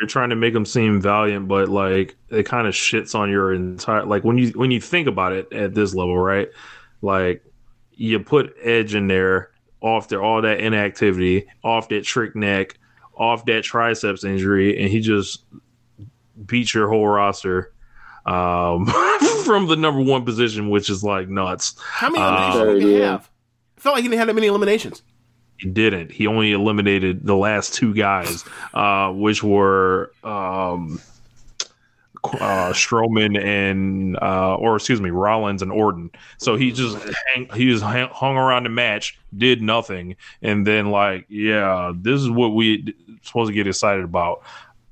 you're 0.00 0.08
trying 0.08 0.30
to 0.30 0.36
make 0.36 0.54
him 0.54 0.64
seem 0.64 1.02
valiant, 1.02 1.46
but 1.46 1.68
like 1.68 2.16
it 2.30 2.44
kind 2.44 2.66
of 2.66 2.72
shits 2.72 3.14
on 3.14 3.28
your 3.28 3.52
entire 3.52 4.06
like 4.06 4.24
when 4.24 4.38
you 4.38 4.48
when 4.52 4.70
you 4.70 4.80
think 4.80 5.06
about 5.06 5.34
it 5.34 5.52
at 5.52 5.74
this 5.74 5.94
level, 5.94 6.16
right? 6.16 6.48
Like 7.02 7.44
you 7.92 8.18
put 8.20 8.54
Edge 8.62 8.94
in 8.94 9.06
there 9.08 9.50
off 9.80 10.08
there, 10.08 10.22
all 10.22 10.40
that 10.42 10.60
inactivity, 10.60 11.46
off 11.62 11.88
that 11.88 12.04
trick 12.04 12.34
neck, 12.36 12.78
off 13.16 13.44
that 13.46 13.64
triceps 13.64 14.24
injury, 14.24 14.80
and 14.80 14.88
he 14.90 15.00
just 15.00 15.44
beats 16.46 16.72
your 16.72 16.88
whole 16.88 17.06
roster 17.06 17.72
um, 18.24 18.86
from 19.44 19.66
the 19.66 19.76
number 19.76 20.00
one 20.00 20.24
position, 20.24 20.70
which 20.70 20.88
is 20.88 21.02
like 21.04 21.28
nuts. 21.28 21.74
How 21.82 22.08
many 22.10 22.22
Uh, 22.24 22.52
eliminations 22.54 22.84
did 22.84 22.88
he 22.94 23.00
have? 23.00 23.28
I 23.76 23.80
felt 23.80 23.94
like 23.96 24.02
he 24.02 24.08
didn't 24.08 24.18
have 24.20 24.28
that 24.28 24.34
many 24.34 24.46
eliminations. 24.46 25.02
He 25.58 25.68
didn't. 25.68 26.10
He 26.12 26.26
only 26.26 26.52
eliminated 26.52 27.26
the 27.26 27.36
last 27.36 27.74
two 27.74 27.92
guys, 27.94 28.44
uh, 28.74 29.10
which 29.12 29.42
were 29.42 30.12
um, 30.24 31.00
uh, 32.24 32.72
Strowman 32.72 33.42
and, 33.42 34.16
uh, 34.20 34.54
or 34.56 34.76
excuse 34.76 35.00
me, 35.00 35.10
Rollins 35.10 35.62
and 35.62 35.72
Orton. 35.72 36.10
So 36.38 36.56
he 36.56 36.72
just 36.72 36.96
hang, 37.34 37.48
he 37.54 37.70
just 37.70 37.82
hung 37.82 38.36
around 38.36 38.64
the 38.64 38.70
match, 38.70 39.18
did 39.36 39.62
nothing, 39.62 40.16
and 40.40 40.66
then 40.66 40.90
like, 40.90 41.26
yeah, 41.28 41.92
this 41.94 42.20
is 42.20 42.30
what 42.30 42.54
we 42.54 42.94
supposed 43.22 43.48
to 43.48 43.54
get 43.54 43.66
excited 43.66 44.04
about. 44.04 44.42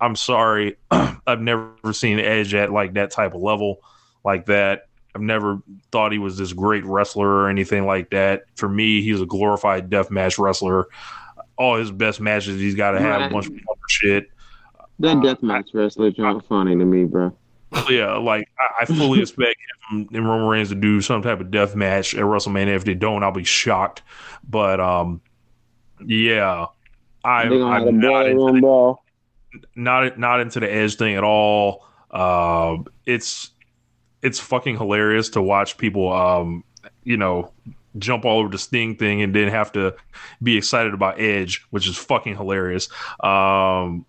I'm 0.01 0.17
sorry, 0.17 0.77
I've 0.91 1.41
never 1.41 1.93
seen 1.93 2.19
Edge 2.19 2.55
at 2.55 2.73
like 2.73 2.95
that 2.95 3.11
type 3.11 3.35
of 3.35 3.43
level, 3.43 3.81
like 4.25 4.47
that. 4.47 4.87
I've 5.15 5.23
never 5.23 5.61
thought 5.91 6.13
he 6.13 6.19
was 6.19 6.39
this 6.39 6.53
great 6.53 6.85
wrestler 6.85 7.29
or 7.29 7.49
anything 7.49 7.85
like 7.85 8.11
that. 8.11 8.45
For 8.55 8.69
me, 8.69 9.03
he's 9.03 9.21
a 9.21 9.27
glorified 9.27 9.91
deathmatch 9.91 10.39
wrestler. 10.39 10.87
All 11.59 11.77
his 11.77 11.91
best 11.91 12.21
matches, 12.21 12.61
he's 12.61 12.77
got 12.77 12.93
to 12.93 13.01
have 13.01 13.23
a 13.23 13.33
bunch 13.33 13.49
of 13.49 13.55
shit. 13.89 14.31
That 15.01 15.17
deathmatch 15.19 15.75
wrestler 15.75 16.11
junk 16.11 16.45
funny 16.47 16.77
to 16.77 16.85
me, 16.85 17.05
bro. 17.05 17.35
Yeah, 17.89 18.17
like 18.17 18.49
I, 18.59 18.83
I 18.83 18.85
fully 18.85 19.21
expect 19.23 19.57
him 19.91 20.09
and 20.13 20.29
Roman 20.29 20.47
Reigns 20.47 20.69
to 20.69 20.75
do 20.75 21.01
some 21.01 21.23
type 21.23 21.41
of 21.41 21.51
death 21.51 21.75
match 21.75 22.15
at 22.15 22.21
WrestleMania. 22.21 22.75
If 22.77 22.85
they 22.85 22.95
don't, 22.95 23.23
I'll 23.23 23.33
be 23.33 23.45
shocked. 23.45 24.03
But 24.49 24.79
um, 24.81 25.21
yeah, 26.05 26.67
I, 27.25 27.49
They 27.49 27.59
gonna 27.59 27.73
have 27.73 27.85
a 27.85 27.89
I'm 27.89 27.99
not 28.01 28.27
into, 28.27 28.45
room 28.45 28.61
brawl. 28.61 29.05
not 29.75 30.19
not 30.19 30.41
into 30.41 30.61
the 30.61 30.73
Edge 30.73 30.97
thing 30.97 31.15
at 31.17 31.25
all. 31.25 31.87
Um, 32.11 32.87
it's 33.07 33.51
it's 34.23 34.39
fucking 34.39 34.77
hilarious 34.77 35.31
to 35.31 35.43
watch 35.43 35.79
people, 35.79 36.13
um, 36.13 36.63
you 37.05 37.17
know, 37.17 37.53
jump 37.99 38.25
all 38.25 38.39
over 38.41 38.49
the 38.49 38.59
Sting 38.59 38.97
thing 38.97 39.23
and 39.23 39.35
then 39.35 39.49
have 39.49 39.73
to 39.73 39.95
be 40.43 40.57
excited 40.57 40.93
about 40.93 41.21
Edge, 41.21 41.65
which 41.71 41.89
is 41.89 41.97
fucking 41.97 42.37
hilarious. 42.37 42.89
Um, 43.21 44.05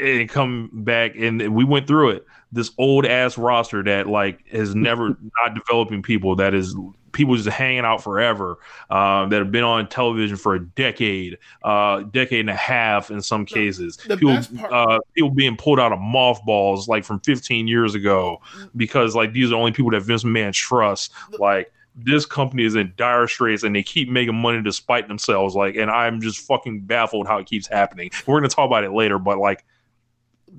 and 0.00 0.28
come 0.28 0.70
back 0.72 1.12
and 1.16 1.54
we 1.54 1.64
went 1.64 1.86
through 1.86 2.10
it. 2.10 2.26
This 2.50 2.70
old 2.78 3.06
ass 3.06 3.38
roster 3.38 3.82
that 3.84 4.08
like 4.08 4.46
has 4.48 4.74
never 4.74 5.16
not 5.40 5.54
developing 5.54 6.02
people 6.02 6.36
that 6.36 6.54
is 6.54 6.76
people 7.12 7.36
just 7.36 7.48
hanging 7.48 7.84
out 7.84 8.02
forever 8.02 8.58
um, 8.90 9.30
that 9.30 9.38
have 9.38 9.52
been 9.52 9.64
on 9.64 9.88
television 9.88 10.36
for 10.36 10.54
a 10.54 10.64
decade, 10.64 11.38
uh, 11.62 12.00
decade 12.00 12.40
and 12.40 12.50
a 12.50 12.54
half 12.54 13.10
in 13.10 13.20
some 13.22 13.44
cases. 13.44 13.96
the 14.08 14.16
people, 14.16 14.34
best 14.34 14.56
part- 14.56 14.72
uh, 14.72 14.98
people 15.14 15.30
being 15.30 15.56
pulled 15.56 15.78
out 15.78 15.92
of 15.92 16.00
mothballs 16.00 16.88
like 16.88 17.04
from 17.04 17.20
15 17.20 17.68
years 17.68 17.94
ago 17.94 18.40
because 18.76 19.14
like 19.14 19.32
these 19.32 19.46
are 19.46 19.50
the 19.50 19.56
only 19.56 19.72
people 19.72 19.90
that 19.90 20.02
Vince 20.02 20.24
McMahon 20.24 20.52
trusts. 20.52 21.14
Like 21.38 21.72
this 21.94 22.24
company 22.24 22.64
is 22.64 22.74
in 22.74 22.92
dire 22.96 23.28
straits 23.28 23.62
and 23.62 23.76
they 23.76 23.82
keep 23.82 24.08
making 24.08 24.34
money 24.34 24.62
despite 24.62 25.08
themselves. 25.08 25.54
Like, 25.54 25.76
and 25.76 25.90
I'm 25.90 26.20
just 26.20 26.38
fucking 26.46 26.80
baffled 26.80 27.26
how 27.26 27.38
it 27.38 27.46
keeps 27.46 27.66
happening. 27.66 28.10
We're 28.26 28.38
gonna 28.38 28.48
talk 28.48 28.66
about 28.66 28.84
it 28.84 28.92
later, 28.92 29.18
but 29.18 29.38
like. 29.38 29.64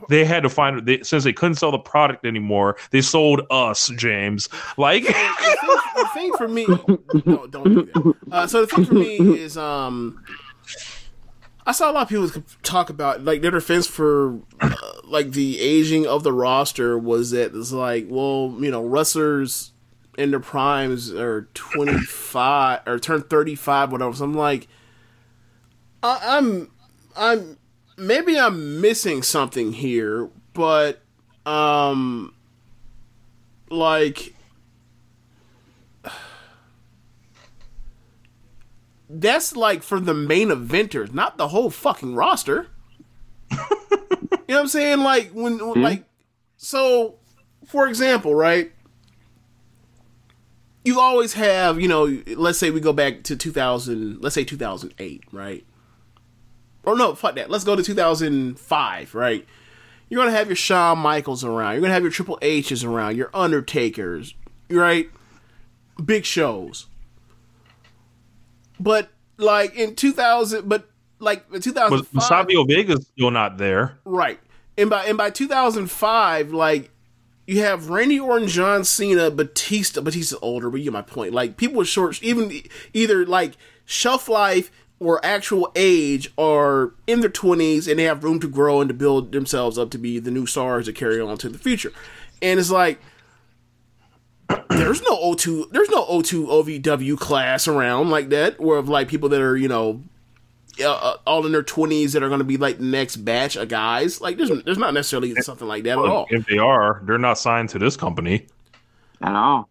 They 0.10 0.26
had 0.26 0.44
to 0.44 0.50
find 0.50 0.86
they, 0.86 1.02
since 1.04 1.24
they 1.24 1.34
couldn't 1.34 1.56
sell 1.56 1.72
the 1.72 1.80
product 1.80 2.26
anymore. 2.26 2.78
They 2.92 3.02
sold 3.02 3.42
us, 3.50 3.90
James. 3.96 4.50
Like, 4.78 5.04
the 5.04 6.10
thing 6.14 6.34
for 6.34 6.48
me, 6.48 6.66
no, 7.26 7.48
don't 7.48 7.64
do 7.64 7.84
that. 7.94 8.16
Uh, 8.32 8.48
so 8.48 8.66
the 8.66 8.68
thing 8.68 8.86
for 8.86 8.96
me 8.96 9.18
is, 9.40 9.58
um, 9.58 10.24
I 11.66 11.72
saw 11.72 11.90
a 11.90 11.94
lot 11.94 12.04
of 12.04 12.10
people 12.10 12.44
talk 12.62 12.90
about 12.90 13.24
like 13.24 13.42
their 13.42 13.52
defense 13.52 13.88
for 13.88 14.40
uh, 14.60 14.76
like 15.06 15.32
the 15.32 15.62
aging 15.62 16.06
of 16.06 16.24
the 16.24 16.34
roster 16.34 16.98
was 16.98 17.32
that 17.32 17.56
it's 17.56 17.72
like, 17.72 18.08
well, 18.10 18.56
you 18.60 18.70
know, 18.70 18.84
wrestlers 18.84 19.72
in 20.18 20.32
their 20.32 20.40
primes 20.40 21.12
are 21.12 21.48
twenty 21.54 21.98
five 22.00 22.82
or 22.86 23.00
turn 23.00 23.22
thirty 23.22 23.56
five, 23.56 23.92
whatever. 23.92 24.14
So 24.14 24.26
I'm 24.26 24.34
like, 24.34 24.68
I, 26.02 26.38
I'm, 26.38 26.72
I'm 27.16 27.58
maybe 28.08 28.38
I'm 28.38 28.82
missing 28.82 29.24
something 29.24 29.74
here, 29.74 30.30
but 30.54 31.02
um, 31.46 32.34
like 33.70 34.34
that's 39.10 39.56
like 39.56 39.84
for 39.84 40.00
the 40.00 40.14
main 40.14 40.50
eventers, 40.50 41.14
not 41.14 41.38
the 41.38 41.50
whole 41.50 41.70
fucking 41.70 42.16
roster. 42.16 42.68
you 43.52 43.58
know 43.58 43.68
what 44.48 44.60
I'm 44.60 44.68
saying? 44.68 45.00
Like 45.00 45.32
when, 45.32 45.58
like, 45.82 46.06
so, 46.58 47.16
for 47.66 47.88
example, 47.88 48.34
right? 48.34 48.72
You 50.84 51.00
always 51.00 51.34
have, 51.34 51.80
you 51.80 51.88
know, 51.88 52.22
let's 52.36 52.58
say 52.58 52.70
we 52.70 52.82
go 52.82 52.92
back 52.92 53.24
to 53.24 53.38
2000, 53.38 54.22
let's 54.22 54.36
say 54.36 54.44
2008, 54.44 55.24
right? 55.32 55.66
Or 56.84 56.96
no, 56.96 57.16
fuck 57.16 57.36
that. 57.36 57.50
Let's 57.50 57.64
go 57.64 57.76
to 57.76 57.84
2005, 57.84 59.16
right? 59.16 59.46
You're 60.10 60.22
gonna 60.24 60.36
have 60.36 60.48
your 60.48 60.56
Shawn 60.56 61.00
Michaels 61.00 61.44
around. 61.44 61.74
You're 61.74 61.82
gonna 61.82 61.94
have 61.94 62.04
your 62.04 62.12
Triple 62.12 62.38
H's 62.42 62.84
around. 62.84 63.18
Your 63.18 63.30
Undertakers, 63.34 64.36
right? 64.70 65.10
Big 66.04 66.26
shows. 66.26 66.88
But 68.80 69.10
like 69.38 69.76
in 69.76 69.96
2000, 69.96 70.68
but 70.68 70.88
like 71.20 71.46
in 71.48 71.54
but 71.54 71.64
2005, 71.64 72.24
Savio 72.24 72.66
Vega's 72.66 73.08
still 73.08 73.32
not 73.32 73.58
there. 73.58 73.98
right? 74.06 74.40
And 74.78 74.90
by 74.90 75.06
and 75.06 75.18
by 75.18 75.30
2005, 75.30 76.52
like 76.52 76.92
you 77.48 77.60
have 77.62 77.90
Randy 77.90 78.20
Orton, 78.20 78.48
John 78.48 78.84
Cena, 78.84 79.30
Batista. 79.32 80.02
Batista's 80.02 80.40
older, 80.42 80.70
but 80.70 80.78
you 80.78 80.86
get 80.86 80.94
my 80.94 81.02
point. 81.02 81.34
Like 81.34 81.58
people 81.58 81.78
with 81.78 81.88
short, 81.88 82.22
even 82.24 82.52
either 82.94 83.26
like 83.26 83.54
shelf 83.86 84.30
life 84.30 84.72
or 85.00 85.24
actual 85.26 85.72
age 85.76 86.32
are 86.38 86.94
in 87.08 87.20
their 87.20 87.30
20s 87.30 87.90
and 87.90 88.00
they 88.00 88.04
have 88.04 88.24
room 88.24 88.40
to 88.40 88.48
grow 88.48 88.82
and 88.82 88.88
to 88.88 88.94
build 88.94 89.32
themselves 89.32 89.78
up 89.78 89.90
to 89.92 89.98
be 89.98 90.20
the 90.20 90.32
new 90.32 90.46
stars 90.46 90.86
that 90.86 90.96
carry 90.96 91.20
on 91.20 91.38
to 91.38 91.50
the 91.50 91.58
future. 91.58 91.92
And 92.42 92.60
it's 92.60 92.72
like 92.72 93.00
there's 94.70 95.02
no 95.02 95.18
O2 95.18 95.72
there's 95.72 95.90
no 95.90 96.06
O2 96.06 96.82
OVW 96.82 97.18
class 97.20 97.68
around 97.68 98.10
like 98.10 98.30
that 98.30 98.60
where 98.60 98.78
of 98.78 98.90
like 98.90 99.08
people 99.08 99.30
that 99.30 99.42
are, 99.42 99.58
you 99.58 99.68
know, 99.68 100.02
uh, 100.80 100.92
uh, 100.92 101.18
all 101.28 101.46
in 101.46 101.52
their 101.52 101.64
20s 101.64 102.14
that 102.14 102.24
are 102.24 102.30
going 102.30 102.40
to 102.40 102.46
be 102.46 102.58
like 102.58 102.78
the 102.78 102.84
next 102.84 103.18
batch 103.18 103.56
of 103.56 103.68
guys. 103.68 104.22
Like 104.22 104.38
there's 104.38 104.50
there's 104.64 104.78
not 104.78 104.94
necessarily 104.94 105.36
something 105.36 105.68
like 105.68 105.84
that 105.84 106.00
at 106.00 106.06
all. 106.06 106.28
If 106.30 106.48
they 106.48 106.58
are, 106.58 107.02
they're 107.04 107.18
not 107.18 107.38
signed 107.38 107.70
to 107.70 107.80
this 107.80 107.96
company. 107.96 108.48
At 109.22 109.36
all. 109.36 109.70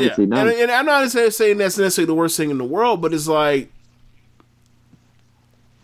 Yeah. 0.00 0.14
And, 0.18 0.34
and 0.34 0.70
I'm 0.70 0.86
not 0.86 1.00
necessarily 1.00 1.30
saying 1.30 1.56
that's 1.58 1.78
necessarily 1.78 2.06
the 2.06 2.14
worst 2.14 2.36
thing 2.36 2.50
in 2.50 2.58
the 2.58 2.64
world, 2.64 3.00
but 3.00 3.14
it's 3.14 3.26
like 3.26 3.70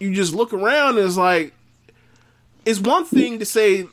you 0.01 0.15
just 0.15 0.35
look 0.35 0.53
around 0.53 0.99
and 0.99 1.07
it's 1.07 1.17
like 1.17 1.53
it's 2.65 2.81
one 2.81 3.05
thing 3.05 3.39
to 3.39 3.45
say 3.45 3.87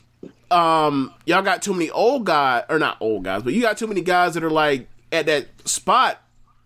um 0.50 1.12
y'all 1.24 1.42
got 1.42 1.62
too 1.62 1.72
many 1.72 1.90
old 1.90 2.24
guys 2.24 2.64
or 2.68 2.78
not 2.78 2.96
old 3.00 3.24
guys, 3.24 3.42
but 3.42 3.52
you 3.52 3.62
got 3.62 3.76
too 3.78 3.86
many 3.86 4.00
guys 4.00 4.34
that 4.34 4.44
are 4.44 4.50
like 4.50 4.88
at 5.12 5.26
that 5.26 5.46
spot 5.68 6.20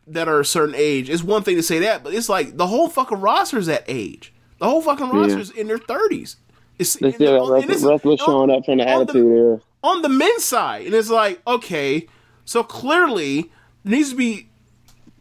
that 0.07 0.29
are 0.29 0.41
a 0.41 0.45
certain 0.45 0.75
age. 0.77 1.09
It's 1.09 1.23
one 1.23 1.43
thing 1.43 1.57
to 1.57 1.63
say 1.63 1.79
that, 1.81 2.03
but 2.03 2.13
it's 2.15 2.29
like 2.29 2.57
the 2.57 2.67
whole 2.67 2.89
fucking 2.89 3.21
roster's 3.21 3.67
that 3.67 3.85
age. 3.87 4.33
The 4.59 4.69
whole 4.69 4.83
fucking 4.83 5.09
roster's 5.11 5.51
in 5.51 5.69
their 5.69 5.79
thirties. 5.79 6.37
It's 6.79 6.95
They 6.95 7.13
still 7.13 7.47
got 7.47 7.53
wrestlers 7.53 7.85
wrestlers 7.85 8.21
showing 8.21 8.51
up 8.51 8.65
from 8.65 8.79
the 8.79 8.85
the- 8.85 8.91
attitude 8.91 9.37
era. 9.37 9.61
on 9.83 10.03
the 10.03 10.09
men's 10.09 10.45
side. 10.45 10.87
And 10.87 10.95
it's 10.95 11.11
like, 11.11 11.41
okay, 11.47 12.07
so 12.45 12.63
clearly 12.65 13.51
there 13.85 13.97
needs 13.97 14.11
to 14.11 14.17
be 14.17 14.49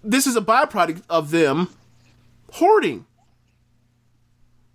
this 0.03 0.25
is 0.25 0.35
a 0.37 0.41
byproduct 0.41 1.03
of 1.09 1.31
them 1.31 1.67
hoarding. 2.53 3.05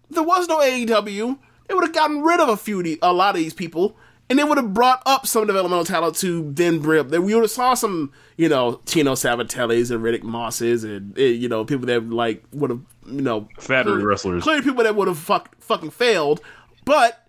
If 0.09 0.15
there 0.17 0.25
was 0.25 0.49
no 0.49 0.59
AEW, 0.61 1.39
they 1.69 1.75
would 1.75 1.85
have 1.85 1.93
gotten 1.95 2.23
rid 2.23 2.41
of 2.41 2.49
a 2.49 2.57
few, 2.57 2.79
of 2.79 2.85
the- 2.85 2.99
a 3.03 3.13
lot 3.13 3.35
of 3.35 3.41
these 3.41 3.55
people, 3.55 3.97
and 4.31 4.39
they 4.39 4.45
would 4.45 4.57
have 4.59 4.73
brought 4.75 5.03
up 5.07 5.27
some 5.27 5.47
developmental 5.47 5.85
talent 5.85 6.17
to 6.17 6.51
then 6.53 6.79
bring 6.79 7.01
up. 7.01 7.09
Then 7.11 7.25
we 7.25 7.35
would 7.35 7.43
have 7.43 7.51
saw 7.51 7.75
some, 7.75 8.11
you 8.37 8.49
know, 8.49 8.81
Tino 8.87 9.13
Sabbatellis 9.15 9.91
and 9.91 10.03
Riddick 10.03 10.23
Mosses, 10.23 10.85
and 10.85 11.19
eh, 11.19 11.23
you 11.29 11.49
know, 11.49 11.65
people 11.65 11.87
that 11.87 12.09
like 12.11 12.43
would 12.53 12.71
have, 12.71 12.81
you 13.07 13.21
know, 13.23 13.49
Factory 13.59 13.93
clearly- 13.93 14.05
wrestlers. 14.05 14.43
Clearly, 14.43 14.63
people 14.63 14.85
that 14.85 14.95
would 14.97 15.09
have 15.09 15.19
fuck, 15.19 15.57
fucking 15.61 15.91
failed, 15.91 16.41
but 16.85 17.27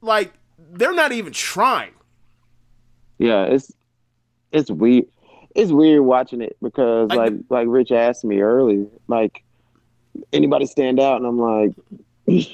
like 0.00 0.32
they're 0.72 0.92
not 0.94 1.12
even 1.12 1.32
trying. 1.32 1.92
Yeah, 3.18 3.44
it's 3.44 3.72
it's 4.52 4.70
weird. 4.70 5.06
It's 5.54 5.72
weird 5.72 6.02
watching 6.02 6.40
it 6.40 6.56
because 6.62 7.08
Like 7.08 7.18
like 7.18 7.32
like 7.50 7.66
Rich 7.68 7.90
asked 7.90 8.24
me 8.24 8.40
earlier, 8.40 8.86
like 9.08 9.42
anybody 10.32 10.66
stand 10.66 11.00
out, 11.00 11.16
and 11.16 11.26
I'm 11.26 11.38
like, 11.38 12.48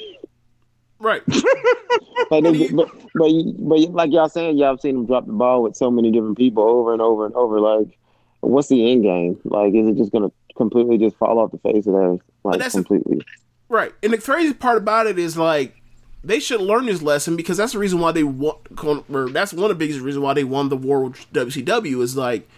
Right. 1.04 1.22
like 2.30 2.44
they, 2.44 2.68
but 2.68 2.88
but 3.14 3.30
but 3.58 3.78
like 3.90 4.10
y'all 4.10 4.28
saying, 4.30 4.56
y'all 4.56 4.78
seen 4.78 4.96
him 4.96 5.06
drop 5.06 5.26
the 5.26 5.34
ball 5.34 5.62
with 5.62 5.76
so 5.76 5.90
many 5.90 6.10
different 6.10 6.38
people 6.38 6.62
over 6.62 6.94
and 6.94 7.02
over 7.02 7.26
and 7.26 7.34
over. 7.34 7.60
Like, 7.60 7.98
what's 8.40 8.68
the 8.68 8.90
end 8.90 9.02
game? 9.02 9.38
Like, 9.44 9.74
is 9.74 9.86
it 9.86 9.96
just 9.96 10.12
gonna 10.12 10.32
completely 10.56 10.96
just 10.96 11.16
fall 11.16 11.38
off 11.38 11.50
the 11.50 11.58
face 11.58 11.86
of 11.86 11.92
the 11.92 11.98
earth? 11.98 12.20
Like 12.42 12.58
that's 12.58 12.74
completely. 12.74 13.20
Right. 13.68 13.92
And 14.02 14.14
the 14.14 14.18
crazy 14.18 14.54
part 14.54 14.78
about 14.78 15.06
it 15.06 15.18
is 15.18 15.36
like 15.36 15.74
they 16.22 16.40
should 16.40 16.62
learn 16.62 16.86
this 16.86 17.02
lesson 17.02 17.36
because 17.36 17.58
that's 17.58 17.72
the 17.72 17.78
reason 17.78 18.00
why 18.00 18.12
they 18.12 18.24
won. 18.24 18.56
Or 19.12 19.28
that's 19.28 19.52
one 19.52 19.64
of 19.64 19.68
the 19.70 19.74
biggest 19.74 20.00
reasons 20.00 20.22
why 20.22 20.32
they 20.32 20.44
won 20.44 20.70
the 20.70 20.76
war 20.76 21.04
with 21.04 21.30
WCW 21.34 22.00
is 22.00 22.16
like 22.16 22.48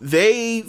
they 0.00 0.64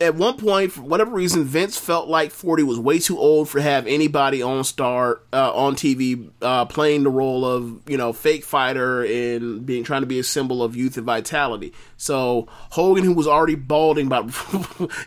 at 0.00 0.16
one 0.16 0.36
point 0.36 0.72
for 0.72 0.82
whatever 0.82 1.12
reason 1.12 1.44
Vince 1.44 1.78
felt 1.78 2.08
like 2.08 2.30
Forty 2.32 2.62
was 2.62 2.78
way 2.78 2.98
too 2.98 3.18
old 3.18 3.48
for 3.48 3.60
have 3.60 3.86
anybody 3.86 4.42
on 4.42 4.64
star 4.64 5.20
uh, 5.32 5.52
on 5.54 5.76
TV 5.76 6.30
uh, 6.42 6.64
playing 6.64 7.04
the 7.04 7.10
role 7.10 7.44
of 7.44 7.88
you 7.88 7.96
know 7.96 8.12
fake 8.12 8.44
fighter 8.44 9.04
and 9.04 9.64
being 9.64 9.84
trying 9.84 10.02
to 10.02 10.06
be 10.06 10.18
a 10.18 10.24
symbol 10.24 10.62
of 10.62 10.74
youth 10.74 10.96
and 10.96 11.06
vitality. 11.06 11.72
So 11.96 12.48
Hogan, 12.70 13.04
who 13.04 13.12
was 13.12 13.28
already 13.28 13.54
balding 13.54 14.08
by 14.08 14.20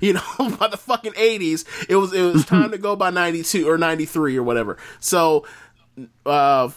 you 0.01 0.14
know 0.14 0.22
by 0.59 0.68
the 0.69 0.77
fucking 0.77 1.14
eighties, 1.18 1.65
it 1.89 1.95
was 1.97 2.14
it 2.14 2.22
was 2.22 2.45
time 2.45 2.72
to 2.72 2.77
go 2.77 2.95
by 2.95 3.09
ninety 3.09 3.43
two 3.43 3.69
or 3.69 3.77
ninety 3.77 4.05
three 4.05 4.38
or 4.38 4.43
whatever. 4.43 4.77
So 4.99 5.45
uh, 6.26 6.69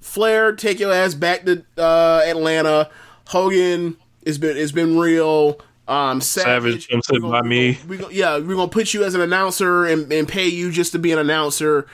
Flair, 0.00 0.52
take 0.52 0.80
your 0.80 0.92
ass 0.92 1.14
back 1.14 1.44
to 1.44 1.64
uh, 1.76 2.22
Atlanta. 2.24 2.88
Hogan, 3.28 3.96
it's 4.22 4.38
been 4.38 4.56
it's 4.56 4.72
been 4.72 4.98
real. 4.98 5.60
Um, 5.90 6.20
Savage, 6.20 6.88
come 6.88 7.02
sit 7.02 7.14
we're 7.14 7.20
gonna- 7.30 7.42
by 7.42 7.48
me. 7.48 7.78
We 7.88 7.96
go, 7.98 8.08
yeah, 8.10 8.38
we're 8.38 8.54
gonna 8.54 8.68
put 8.68 8.94
you 8.94 9.02
as 9.04 9.14
an 9.14 9.20
announcer 9.20 9.84
and, 9.86 10.10
and 10.12 10.28
pay 10.28 10.46
you 10.48 10.70
just 10.70 10.92
to 10.92 10.98
be 10.98 11.10
an 11.12 11.18
announcer, 11.18 11.86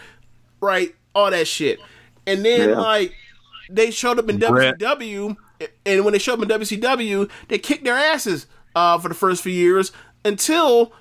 right? 0.61 0.95
All 1.15 1.31
that 1.31 1.49
shit. 1.49 1.79
And 2.27 2.45
then 2.45 2.71
Yeah. 2.71 2.79
like 2.81 3.15
they 3.71 3.91
showed 3.91 4.19
up 4.19 4.29
in 4.29 4.39
Bret. 4.39 4.79
WCW, 4.79 5.37
and 5.87 6.05
when 6.05 6.13
they 6.13 6.19
showed 6.19 6.35
up 6.35 6.43
in 6.43 6.49
WCW, 6.49 7.29
they 7.49 7.59
kicked 7.59 7.85
their 7.85 7.97
asses 7.97 8.47
uh, 8.75 8.99
for 8.99 9.09
the 9.09 9.15
first 9.15 9.43
few 9.43 9.53
years 9.53 9.93
until 10.25 10.93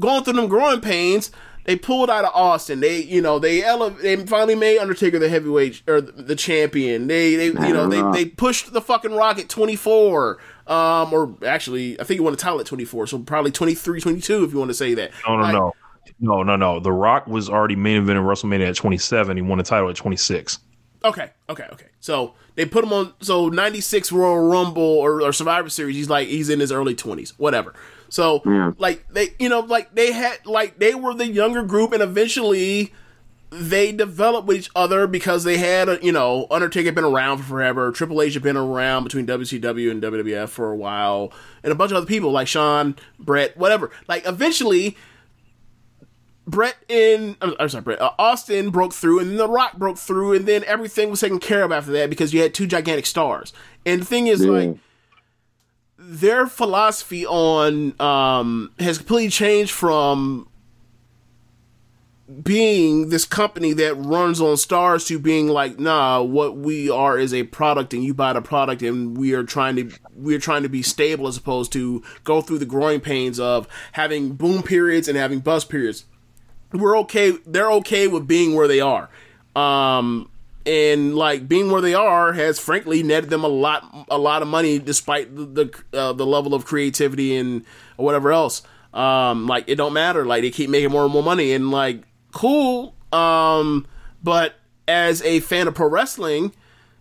going 0.00 0.24
through 0.24 0.32
them 0.34 0.48
growing 0.48 0.80
pains. 0.80 1.30
They 1.66 1.76
pulled 1.76 2.10
out 2.10 2.24
of 2.26 2.32
Austin. 2.34 2.80
They, 2.80 3.00
you 3.02 3.22
know, 3.22 3.38
they 3.38 3.62
ele- 3.62 3.88
they 3.90 4.16
finally 4.26 4.54
made 4.54 4.78
Undertaker 4.78 5.18
the 5.18 5.30
heavyweight 5.30 5.82
or 5.86 6.00
the, 6.02 6.12
the 6.12 6.36
champion. 6.36 7.06
They, 7.06 7.36
they, 7.36 7.46
you 7.46 7.72
know, 7.72 7.88
they, 7.88 8.02
they 8.24 8.28
pushed 8.28 8.72
the 8.74 8.82
fucking 8.82 9.12
Rock 9.12 9.38
at 9.38 9.48
24. 9.48 10.38
Um, 10.66 11.12
or 11.12 11.36
actually, 11.46 12.00
I 12.00 12.04
think 12.04 12.18
he 12.18 12.20
won 12.20 12.32
a 12.32 12.36
title 12.36 12.60
at 12.60 12.66
24, 12.66 13.06
so 13.08 13.18
probably 13.18 13.50
23, 13.50 14.00
22 14.00 14.44
if 14.44 14.52
you 14.52 14.58
want 14.58 14.70
to 14.70 14.74
say 14.74 14.94
that. 14.94 15.10
No, 15.26 15.36
no, 15.36 15.42
Like, 15.42 15.52
no, 15.52 15.72
no, 16.20 16.42
no, 16.42 16.56
no. 16.56 16.80
The 16.80 16.92
Rock 16.92 17.26
was 17.26 17.50
already 17.50 17.76
main 17.76 17.98
event 17.98 18.18
in 18.18 18.24
WrestleMania 18.24 18.68
at 18.70 18.76
27. 18.76 19.36
He 19.36 19.42
won 19.42 19.58
the 19.58 19.64
title 19.64 19.90
at 19.90 19.96
26. 19.96 20.58
Okay, 21.04 21.30
okay, 21.50 21.66
okay. 21.70 21.88
So 22.00 22.34
they 22.54 22.64
put 22.64 22.82
him 22.82 22.92
on. 22.94 23.12
So 23.20 23.50
ninety 23.50 23.82
six 23.82 24.10
Royal 24.10 24.48
Rumble 24.48 24.82
or, 24.82 25.20
or 25.20 25.34
Survivor 25.34 25.68
Series. 25.68 25.96
He's 25.96 26.08
like 26.08 26.28
he's 26.28 26.48
in 26.48 26.60
his 26.60 26.72
early 26.72 26.94
twenties, 26.94 27.38
whatever. 27.38 27.74
So 28.08 28.40
like 28.78 29.06
they, 29.10 29.34
you 29.38 29.50
know, 29.50 29.60
like 29.60 29.94
they 29.94 30.12
had 30.12 30.46
like 30.46 30.78
they 30.78 30.94
were 30.94 31.12
the 31.12 31.26
younger 31.26 31.62
group, 31.62 31.92
and 31.92 32.02
eventually 32.02 32.94
they 33.54 33.92
developed 33.92 34.48
with 34.48 34.56
each 34.56 34.70
other 34.74 35.06
because 35.06 35.44
they 35.44 35.58
had, 35.58 35.88
a, 35.88 35.98
you 36.02 36.12
know, 36.12 36.46
Undertaker 36.50 36.86
had 36.86 36.94
been 36.94 37.04
around 37.04 37.38
for 37.38 37.44
forever. 37.44 37.92
Triple 37.92 38.20
H 38.20 38.34
had 38.34 38.42
been 38.42 38.56
around 38.56 39.04
between 39.04 39.26
WCW 39.26 39.90
and 39.90 40.02
WWF 40.02 40.48
for 40.48 40.72
a 40.72 40.76
while, 40.76 41.32
and 41.62 41.72
a 41.72 41.74
bunch 41.74 41.92
of 41.92 41.96
other 41.96 42.06
people 42.06 42.32
like 42.32 42.48
Shawn, 42.48 42.96
Bret, 43.18 43.56
whatever. 43.56 43.90
Like 44.08 44.26
eventually, 44.26 44.96
Bret 46.46 46.76
in 46.88 47.36
I'm, 47.40 47.54
I'm 47.60 47.68
sorry, 47.68 47.82
Bret 47.82 48.00
uh, 48.00 48.10
Austin 48.18 48.70
broke 48.70 48.92
through, 48.92 49.20
and 49.20 49.30
then 49.30 49.36
The 49.36 49.48
Rock 49.48 49.76
broke 49.76 49.98
through, 49.98 50.34
and 50.34 50.46
then 50.46 50.64
everything 50.64 51.10
was 51.10 51.20
taken 51.20 51.38
care 51.38 51.62
of 51.62 51.72
after 51.72 51.92
that 51.92 52.10
because 52.10 52.34
you 52.34 52.42
had 52.42 52.54
two 52.54 52.66
gigantic 52.66 53.06
stars. 53.06 53.52
And 53.86 54.02
the 54.02 54.04
thing 54.04 54.26
is, 54.26 54.44
like, 54.44 54.76
their 55.96 56.46
philosophy 56.46 57.24
on 57.24 57.98
um 58.00 58.72
has 58.78 58.98
completely 58.98 59.30
changed 59.30 59.72
from 59.72 60.48
being 62.42 63.10
this 63.10 63.26
company 63.26 63.74
that 63.74 63.94
runs 63.96 64.40
on 64.40 64.56
stars 64.56 65.04
to 65.06 65.18
being 65.18 65.48
like, 65.48 65.78
nah, 65.78 66.22
what 66.22 66.56
we 66.56 66.88
are 66.88 67.18
is 67.18 67.34
a 67.34 67.42
product, 67.44 67.92
and 67.92 68.02
you 68.02 68.14
buy 68.14 68.32
the 68.32 68.40
product, 68.40 68.80
and 68.82 69.16
we 69.16 69.34
are 69.34 69.44
trying 69.44 69.76
to 69.76 69.90
we 70.16 70.34
are 70.34 70.38
trying 70.38 70.62
to 70.62 70.68
be 70.68 70.82
stable 70.82 71.26
as 71.26 71.36
opposed 71.36 71.72
to 71.72 72.02
go 72.24 72.40
through 72.40 72.58
the 72.58 72.64
growing 72.64 73.00
pains 73.00 73.38
of 73.38 73.68
having 73.92 74.32
boom 74.32 74.62
periods 74.62 75.06
and 75.06 75.18
having 75.18 75.40
bust 75.40 75.68
periods. 75.68 76.04
We're 76.72 76.98
okay 77.00 77.32
they're 77.46 77.70
okay 77.72 78.08
with 78.08 78.26
being 78.26 78.54
where 78.54 78.68
they 78.68 78.80
are. 78.80 79.10
Um 79.54 80.30
and 80.66 81.14
like 81.14 81.46
being 81.46 81.70
where 81.70 81.82
they 81.82 81.94
are 81.94 82.32
has 82.32 82.58
frankly 82.58 83.02
netted 83.02 83.28
them 83.28 83.44
a 83.44 83.48
lot 83.48 84.06
a 84.08 84.18
lot 84.18 84.40
of 84.40 84.48
money 84.48 84.78
despite 84.78 85.36
the 85.36 85.44
the, 85.44 85.98
uh, 85.98 86.12
the 86.14 86.24
level 86.24 86.54
of 86.54 86.64
creativity 86.64 87.36
and 87.36 87.64
whatever 87.96 88.32
else. 88.32 88.62
Um 88.94 89.46
like 89.46 89.64
it 89.68 89.76
don't 89.76 89.92
matter. 89.92 90.24
Like 90.24 90.42
they 90.42 90.50
keep 90.50 90.70
making 90.70 90.90
more 90.90 91.04
and 91.04 91.12
more 91.12 91.22
money 91.22 91.52
and 91.52 91.70
like 91.70 92.02
cool 92.34 92.94
um 93.12 93.86
but 94.22 94.56
as 94.86 95.22
a 95.22 95.40
fan 95.40 95.66
of 95.68 95.74
pro 95.74 95.88
wrestling 95.88 96.52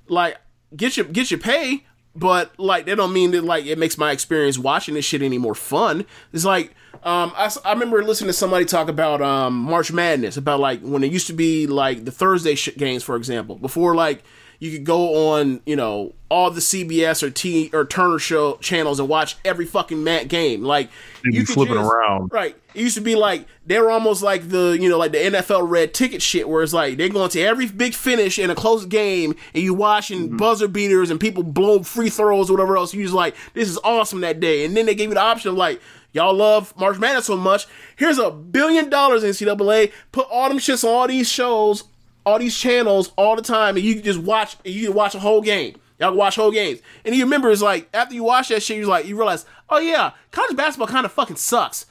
like 0.08 0.38
get 0.76 0.96
your 0.96 1.06
get 1.06 1.32
your 1.32 1.40
pay 1.40 1.84
but 2.16 2.58
like 2.60 2.86
that 2.86 2.96
don't 2.96 3.14
mean 3.14 3.32
that 3.32 3.44
like 3.44 3.66
it 3.66 3.78
makes 3.78 3.98
my 3.98 4.12
experience 4.12 4.58
watching 4.58 4.94
this 4.94 5.06
shit 5.06 5.22
any 5.22 5.38
more 5.38 5.56
fun. 5.56 6.06
It's 6.32 6.46
like 6.46 6.76
um 7.04 7.34
I, 7.36 7.52
I 7.66 7.74
remember 7.74 8.04
listening 8.04 8.28
to 8.28 8.34
somebody 8.34 8.66
talk 8.66 8.88
about 8.88 9.22
um 9.22 9.56
march 9.56 9.92
madness 9.92 10.38
about 10.38 10.60
like 10.60 10.82
when 10.82 11.04
it 11.04 11.12
used 11.12 11.28
to 11.28 11.34
be 11.34 11.66
like 11.68 12.06
the 12.06 12.12
thursday 12.12 12.56
sh- 12.56 12.76
games 12.78 13.04
for 13.04 13.16
example. 13.16 13.56
Before 13.56 13.96
like 13.96 14.24
you 14.60 14.72
could 14.72 14.86
go 14.86 15.34
on 15.34 15.62
you 15.66 15.76
know 15.76 16.14
all 16.30 16.50
the 16.50 16.62
cbs 16.62 17.22
or 17.22 17.30
t 17.30 17.70
or 17.74 17.86
turner 17.86 18.20
show 18.20 18.56
channels 18.58 19.00
and 19.00 19.08
watch 19.08 19.38
every 19.46 19.66
fucking 19.66 20.04
mat 20.04 20.28
game 20.28 20.64
like 20.64 20.90
They'd 21.24 21.36
you 21.36 21.46
flipping 21.46 21.78
around. 21.78 22.32
Right. 22.34 22.56
It 22.74 22.82
used 22.82 22.96
to 22.96 23.02
be 23.02 23.16
like 23.16 23.48
they 23.66 23.80
were 23.80 23.90
almost 23.90 24.22
like 24.22 24.50
the 24.50 24.78
you 24.80 24.90
know 24.90 24.98
like 24.98 25.12
the 25.12 25.20
NFL 25.20 25.70
red 25.70 25.94
ticket 25.94 26.22
shit, 26.22 26.50
where 26.50 26.64
it's 26.64 26.74
like 26.74 26.98
they're 26.98 27.10
going 27.10 27.30
to 27.30 27.42
every 27.42 27.68
big 27.68 27.94
finish 27.94 28.38
in 28.40 28.50
a 28.50 28.56
close 28.56 28.86
game, 28.86 29.36
and 29.54 29.64
you 29.64 29.74
watching 29.74 30.28
mm-hmm. 30.28 30.38
buzzer 30.38 30.68
beaters 30.68 31.10
and 31.10 31.20
people 31.20 31.44
blow 31.44 31.82
free 31.84 32.10
throws 32.10 32.50
or 32.50 32.54
whatever 32.54 32.78
else. 32.78 32.94
You 32.94 33.04
just 33.04 33.14
like 33.14 33.36
this 33.54 33.70
is 33.70 33.80
awesome 33.84 34.22
that 34.22 34.40
day, 34.40 34.66
and 34.66 34.76
then 34.76 34.86
they 34.86 34.96
gave 34.96 35.10
you 35.10 35.16
the 35.16 35.22
option 35.22 35.52
of 35.52 35.56
like 35.56 35.82
y'all 36.12 36.34
love 36.34 36.76
March 36.78 37.00
Madness 37.00 37.28
so 37.28 37.38
much. 37.38 37.68
Here's 37.96 38.18
a 38.18 38.32
billion 38.32 38.90
dollars 38.90 39.24
in 39.24 39.30
NCAA. 39.30 39.94
Put 40.12 40.28
all 40.30 40.50
them 40.50 40.58
shits 40.58 40.84
on 40.84 40.90
all 40.90 41.08
these 41.08 41.30
shows, 41.30 41.84
all 42.26 42.40
these 42.40 42.58
channels 42.58 43.12
all 43.18 43.36
the 43.36 43.42
time, 43.42 43.76
and 43.76 43.86
you 43.86 43.96
can 43.96 44.04
just 44.04 44.20
watch. 44.20 44.56
And 44.66 44.74
you 44.74 44.88
can 44.88 44.96
watch 44.96 45.16
a 45.16 45.20
whole 45.20 45.42
game. 45.42 45.76
Y'all 46.00 46.10
can 46.10 46.18
watch 46.18 46.36
whole 46.36 46.52
games, 46.52 46.80
and 47.06 47.16
you 47.16 47.24
remember 47.24 47.52
it's 47.52 47.62
like 47.62 47.90
after 47.94 48.16
you 48.16 48.24
watch 48.24 48.50
that 48.50 48.64
shit, 48.64 48.78
you're 48.78 48.88
like 48.88 49.06
you 49.06 49.16
realize, 49.16 49.46
oh 49.70 49.80
yeah, 49.80 50.12
college 50.32 50.56
basketball 50.56 50.88
kind 50.88 51.06
of 51.06 51.12
fucking 51.12 51.36
sucks 51.36 51.86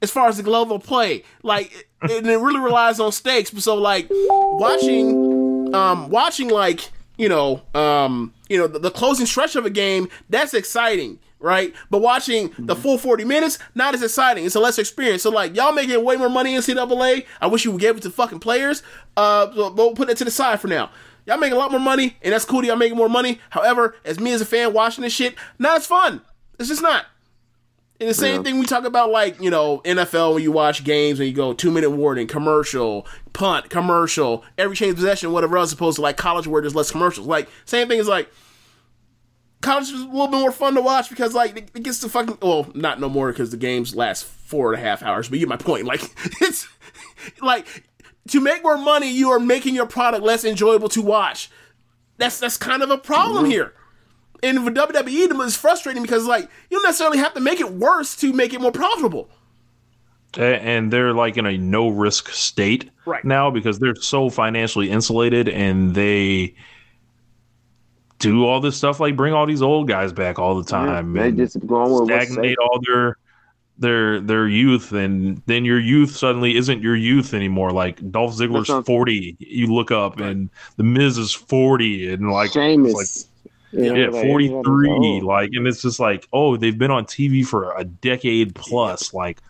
as 0.00 0.10
far 0.10 0.28
as 0.28 0.40
the 0.40 0.50
of 0.50 0.82
play. 0.84 1.24
Like, 1.42 1.88
and 2.02 2.26
it 2.26 2.38
really 2.38 2.60
relies 2.60 3.00
on 3.00 3.12
stakes. 3.12 3.50
So, 3.50 3.74
like, 3.74 4.06
watching, 4.10 5.74
um, 5.74 6.08
watching 6.08 6.48
like 6.48 6.90
you 7.18 7.28
know, 7.28 7.60
um, 7.74 8.32
you 8.48 8.56
know, 8.56 8.66
the, 8.66 8.78
the 8.78 8.90
closing 8.90 9.26
stretch 9.26 9.56
of 9.56 9.66
a 9.66 9.70
game, 9.70 10.08
that's 10.30 10.54
exciting, 10.54 11.18
right? 11.40 11.74
But 11.90 12.00
watching 12.00 12.52
the 12.58 12.76
full 12.76 12.98
forty 12.98 13.24
minutes, 13.24 13.58
not 13.74 13.94
as 13.94 14.02
exciting. 14.02 14.44
It's 14.44 14.54
a 14.54 14.60
less 14.60 14.78
experience. 14.78 15.22
So, 15.22 15.30
like, 15.30 15.54
y'all 15.56 15.72
making 15.72 16.02
way 16.04 16.16
more 16.16 16.28
money 16.28 16.54
in 16.54 16.60
NCAA. 16.60 17.26
I 17.40 17.46
wish 17.46 17.64
you 17.64 17.72
would 17.72 17.80
give 17.80 17.96
it 17.96 18.02
to 18.04 18.10
fucking 18.10 18.40
players. 18.40 18.82
Uh, 19.16 19.52
so 19.54 19.72
we'll 19.72 19.94
put 19.94 20.08
that 20.08 20.16
to 20.18 20.24
the 20.24 20.30
side 20.30 20.60
for 20.60 20.68
now. 20.68 20.90
Y'all 21.26 21.36
making 21.36 21.56
a 21.56 21.58
lot 21.58 21.70
more 21.70 21.80
money, 21.80 22.16
and 22.22 22.32
that's 22.32 22.44
cool. 22.44 22.62
that 22.62 22.68
Y'all 22.68 22.76
making 22.76 22.96
more 22.96 23.08
money. 23.08 23.40
However, 23.50 23.96
as 24.04 24.18
me 24.18 24.32
as 24.32 24.40
a 24.40 24.46
fan 24.46 24.72
watching 24.72 25.02
this 25.02 25.12
shit, 25.12 25.34
not 25.58 25.76
as 25.76 25.86
fun. 25.86 26.22
It's 26.58 26.68
just 26.68 26.82
not. 26.82 27.06
And 28.00 28.08
the 28.08 28.14
same 28.14 28.44
thing 28.44 28.60
we 28.60 28.66
talk 28.66 28.84
about, 28.84 29.10
like, 29.10 29.40
you 29.40 29.50
know, 29.50 29.78
NFL 29.84 30.34
when 30.34 30.42
you 30.44 30.52
watch 30.52 30.84
games 30.84 31.18
and 31.18 31.28
you 31.28 31.34
go 31.34 31.52
two 31.52 31.72
minute 31.72 31.90
warning, 31.90 32.28
commercial, 32.28 33.06
punt, 33.32 33.70
commercial, 33.70 34.44
every 34.56 34.76
change 34.76 34.90
of 34.90 34.96
possession, 34.96 35.32
whatever 35.32 35.58
else, 35.58 35.72
opposed 35.72 35.96
to 35.96 36.02
like 36.02 36.16
college 36.16 36.46
where 36.46 36.62
there's 36.62 36.76
less 36.76 36.92
commercials. 36.92 37.26
Like, 37.26 37.48
same 37.64 37.88
thing 37.88 37.98
is 37.98 38.06
like, 38.06 38.30
college 39.60 39.90
is 39.90 40.00
a 40.00 40.06
little 40.06 40.28
bit 40.28 40.40
more 40.40 40.52
fun 40.52 40.74
to 40.74 40.80
watch 40.80 41.10
because, 41.10 41.34
like, 41.34 41.56
it, 41.56 41.82
gets 41.82 42.00
to 42.00 42.08
fucking, 42.08 42.38
well, 42.40 42.70
not 42.74 43.00
no 43.00 43.08
more 43.08 43.30
because 43.32 43.50
the 43.50 43.56
games 43.56 43.94
last 43.94 44.24
four 44.24 44.72
and 44.72 44.82
a 44.82 44.84
half 44.84 45.02
hours, 45.02 45.28
but 45.28 45.38
you 45.38 45.46
get 45.46 45.48
my 45.48 45.56
point. 45.56 45.84
Like, 45.84 46.02
it's 46.40 46.68
like, 47.42 47.66
to 48.28 48.40
make 48.40 48.62
more 48.62 48.78
money, 48.78 49.10
you 49.10 49.30
are 49.30 49.40
making 49.40 49.74
your 49.74 49.86
product 49.86 50.22
less 50.22 50.44
enjoyable 50.44 50.88
to 50.90 51.02
watch. 51.02 51.50
That's 52.18 52.40
that's 52.40 52.56
kind 52.56 52.82
of 52.82 52.90
a 52.90 52.98
problem 52.98 53.44
mm-hmm. 53.44 53.52
here. 53.52 53.74
And 54.42 54.64
for 54.64 54.70
WWE, 54.70 55.46
it's 55.46 55.56
frustrating 55.56 56.02
because 56.02 56.26
like 56.26 56.42
you 56.42 56.76
don't 56.76 56.84
necessarily 56.84 57.18
have 57.18 57.34
to 57.34 57.40
make 57.40 57.60
it 57.60 57.72
worse 57.72 58.16
to 58.16 58.32
make 58.32 58.52
it 58.52 58.60
more 58.60 58.72
profitable. 58.72 59.30
And 60.36 60.92
they're 60.92 61.14
like 61.14 61.36
in 61.36 61.46
a 61.46 61.56
no 61.56 61.88
risk 61.88 62.28
state 62.28 62.90
Right. 63.06 63.24
now 63.24 63.50
because 63.50 63.78
they're 63.78 63.94
so 63.94 64.28
financially 64.28 64.90
insulated 64.90 65.48
and 65.48 65.94
they 65.94 66.54
do 68.18 68.44
all 68.44 68.60
this 68.60 68.76
stuff 68.76 69.00
like 69.00 69.16
bring 69.16 69.32
all 69.32 69.46
these 69.46 69.62
old 69.62 69.88
guys 69.88 70.12
back 70.12 70.38
all 70.38 70.56
the 70.56 70.68
time 70.68 71.12
they 71.12 71.28
and 71.28 71.36
just 71.36 71.64
going 71.66 71.92
with 71.92 72.08
stagnate 72.08 72.58
all 72.58 72.80
their 72.86 73.16
their 73.78 74.20
their 74.20 74.48
youth 74.48 74.92
and 74.92 75.40
then 75.46 75.64
your 75.64 75.78
youth 75.78 76.10
suddenly 76.10 76.56
isn't 76.56 76.82
your 76.82 76.96
youth 76.96 77.32
anymore. 77.32 77.70
Like 77.70 78.10
Dolph 78.10 78.34
Ziggler's 78.34 78.68
not- 78.68 78.86
40 78.86 79.36
you 79.38 79.72
look 79.72 79.90
up 79.90 80.18
and 80.18 80.50
the 80.76 80.82
Miz 80.82 81.16
is 81.16 81.32
40 81.32 82.12
and 82.12 82.30
like 82.30 82.52
Sheamus. 82.52 82.92
like 82.92 83.80
know, 83.80 83.94
yeah, 83.94 84.08
like, 84.08 84.24
43 84.26 84.90
oh. 84.90 85.26
like 85.26 85.50
and 85.52 85.66
it's 85.66 85.82
just 85.82 86.00
like 86.00 86.26
oh 86.32 86.56
they've 86.56 86.78
been 86.78 86.90
on 86.90 87.04
tv 87.04 87.46
for 87.46 87.76
a 87.76 87.84
decade 87.84 88.54
plus. 88.54 89.14
Like 89.14 89.40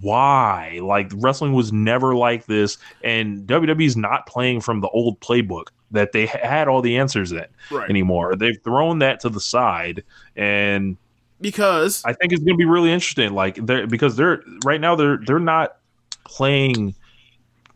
why? 0.00 0.78
Like 0.82 1.12
wrestling 1.16 1.52
was 1.52 1.72
never 1.72 2.14
like 2.14 2.46
this 2.46 2.78
and 3.04 3.46
wwe's 3.46 3.96
not 3.96 4.26
playing 4.26 4.62
from 4.62 4.80
the 4.80 4.88
old 4.88 5.20
playbook 5.20 5.68
that 5.90 6.12
they 6.12 6.26
had 6.26 6.68
all 6.68 6.82
the 6.82 6.98
answers 6.98 7.32
in 7.32 7.44
Right. 7.70 7.90
anymore. 7.90 8.36
They've 8.36 8.58
thrown 8.62 9.00
that 9.00 9.20
to 9.20 9.28
the 9.28 9.40
side 9.40 10.04
and 10.36 10.96
Because 11.40 12.02
i 12.04 12.12
think 12.12 12.32
it's 12.32 12.42
going 12.42 12.56
to 12.56 12.58
be 12.58 12.64
really 12.64 12.92
interesting 12.92 13.32
like 13.32 13.56
they're 13.66 13.86
because 13.86 14.14
they're 14.16 14.42
right 14.64 14.80
now 14.80 14.94
they're 14.94 15.18
they're 15.26 15.38
not 15.38 15.76
playing 16.24 16.94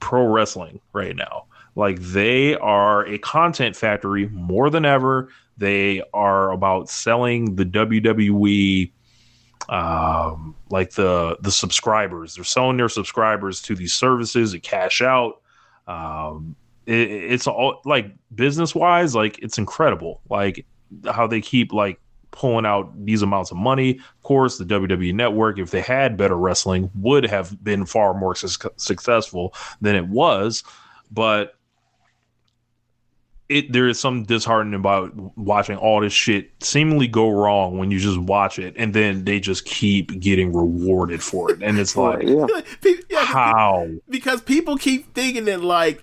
pro 0.00 0.26
wrestling 0.26 0.80
right 0.92 1.16
now. 1.16 1.46
Like 1.76 1.98
they 1.98 2.56
are 2.56 3.06
a 3.06 3.18
content 3.18 3.74
factory 3.74 4.28
more 4.28 4.70
than 4.70 4.84
ever. 4.84 5.30
They 5.56 6.02
are 6.12 6.52
about 6.52 6.88
selling 6.90 7.56
the 7.56 7.64
wwe 7.64 8.92
um 9.70 10.54
like 10.70 10.90
the 10.92 11.38
the 11.40 11.50
subscribers. 11.50 12.34
They're 12.34 12.44
selling 12.44 12.76
their 12.76 12.90
subscribers 12.90 13.62
to 13.62 13.74
these 13.74 13.94
services 13.94 14.52
to 14.52 14.60
cash 14.60 15.00
out. 15.00 15.40
Um 15.88 16.54
it, 16.86 17.10
it's 17.10 17.46
all 17.46 17.80
like 17.84 18.06
business 18.34 18.74
wise 18.74 19.14
like 19.14 19.38
it's 19.40 19.58
incredible 19.58 20.20
like 20.28 20.66
how 21.06 21.26
they 21.26 21.40
keep 21.40 21.72
like 21.72 22.00
pulling 22.30 22.66
out 22.66 22.92
these 23.04 23.22
amounts 23.22 23.52
of 23.52 23.56
money. 23.56 23.90
Of 23.92 24.22
course 24.22 24.58
the 24.58 24.64
wwe 24.64 25.14
network 25.14 25.58
if 25.58 25.70
they 25.70 25.80
had 25.80 26.16
better 26.16 26.36
wrestling 26.36 26.90
would 26.94 27.24
have 27.24 27.62
been 27.62 27.86
far 27.86 28.14
more 28.14 28.34
su- 28.34 28.70
successful 28.76 29.54
than 29.80 29.94
it 29.94 30.06
was 30.08 30.64
but 31.10 31.54
it 33.48 33.72
there 33.72 33.86
is 33.86 34.00
some 34.00 34.24
disheartening 34.24 34.78
about 34.78 35.12
watching 35.36 35.76
all 35.76 36.00
this 36.00 36.12
shit 36.12 36.50
seemingly 36.62 37.06
go 37.06 37.30
wrong 37.30 37.76
when 37.78 37.90
you 37.90 37.98
just 37.98 38.18
watch 38.18 38.58
it 38.58 38.74
and 38.76 38.94
then 38.94 39.24
they 39.24 39.38
just 39.38 39.64
keep 39.64 40.18
getting 40.18 40.52
rewarded 40.52 41.22
for 41.22 41.52
it. 41.52 41.62
And 41.62 41.78
it's 41.78 41.96
like 41.96 42.22
yeah. 42.22 42.46
pe- 42.80 42.94
how? 43.14 43.88
because 44.08 44.40
people 44.40 44.76
keep 44.76 45.14
thinking 45.14 45.44
that 45.44 45.62
like 45.62 46.02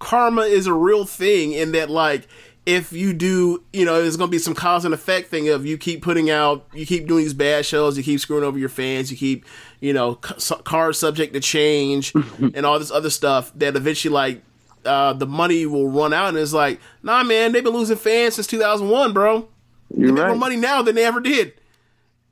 karma 0.00 0.42
is 0.42 0.66
a 0.66 0.72
real 0.74 1.04
thing 1.04 1.52
in 1.52 1.72
that 1.72 1.88
like 1.88 2.26
if 2.66 2.92
you 2.92 3.12
do 3.12 3.62
you 3.72 3.84
know 3.84 4.00
there's 4.00 4.16
gonna 4.16 4.30
be 4.30 4.38
some 4.38 4.54
cause 4.54 4.84
and 4.84 4.92
effect 4.92 5.28
thing 5.28 5.48
of 5.48 5.64
you 5.64 5.78
keep 5.78 6.02
putting 6.02 6.30
out 6.30 6.66
you 6.72 6.84
keep 6.84 7.06
doing 7.06 7.22
these 7.22 7.34
bad 7.34 7.64
shows 7.64 7.96
you 7.96 8.02
keep 8.02 8.18
screwing 8.18 8.42
over 8.44 8.58
your 8.58 8.68
fans 8.68 9.10
you 9.10 9.16
keep 9.16 9.44
you 9.80 9.92
know 9.92 10.18
c- 10.38 10.54
cars 10.64 10.98
subject 10.98 11.32
to 11.34 11.40
change 11.40 12.12
and 12.54 12.66
all 12.66 12.78
this 12.78 12.90
other 12.90 13.10
stuff 13.10 13.52
that 13.54 13.76
eventually 13.76 14.12
like 14.12 14.42
uh, 14.84 15.12
the 15.12 15.26
money 15.26 15.66
will 15.66 15.88
run 15.88 16.14
out 16.14 16.30
and 16.30 16.38
it's 16.38 16.54
like 16.54 16.80
nah 17.02 17.22
man 17.22 17.52
they've 17.52 17.64
been 17.64 17.74
losing 17.74 17.96
fans 17.96 18.34
since 18.34 18.46
2001 18.46 19.12
bro 19.12 19.46
You're 19.94 20.06
they 20.08 20.12
make 20.12 20.22
right. 20.22 20.28
more 20.28 20.36
money 20.36 20.56
now 20.56 20.80
than 20.80 20.94
they 20.94 21.04
ever 21.04 21.20
did 21.20 21.52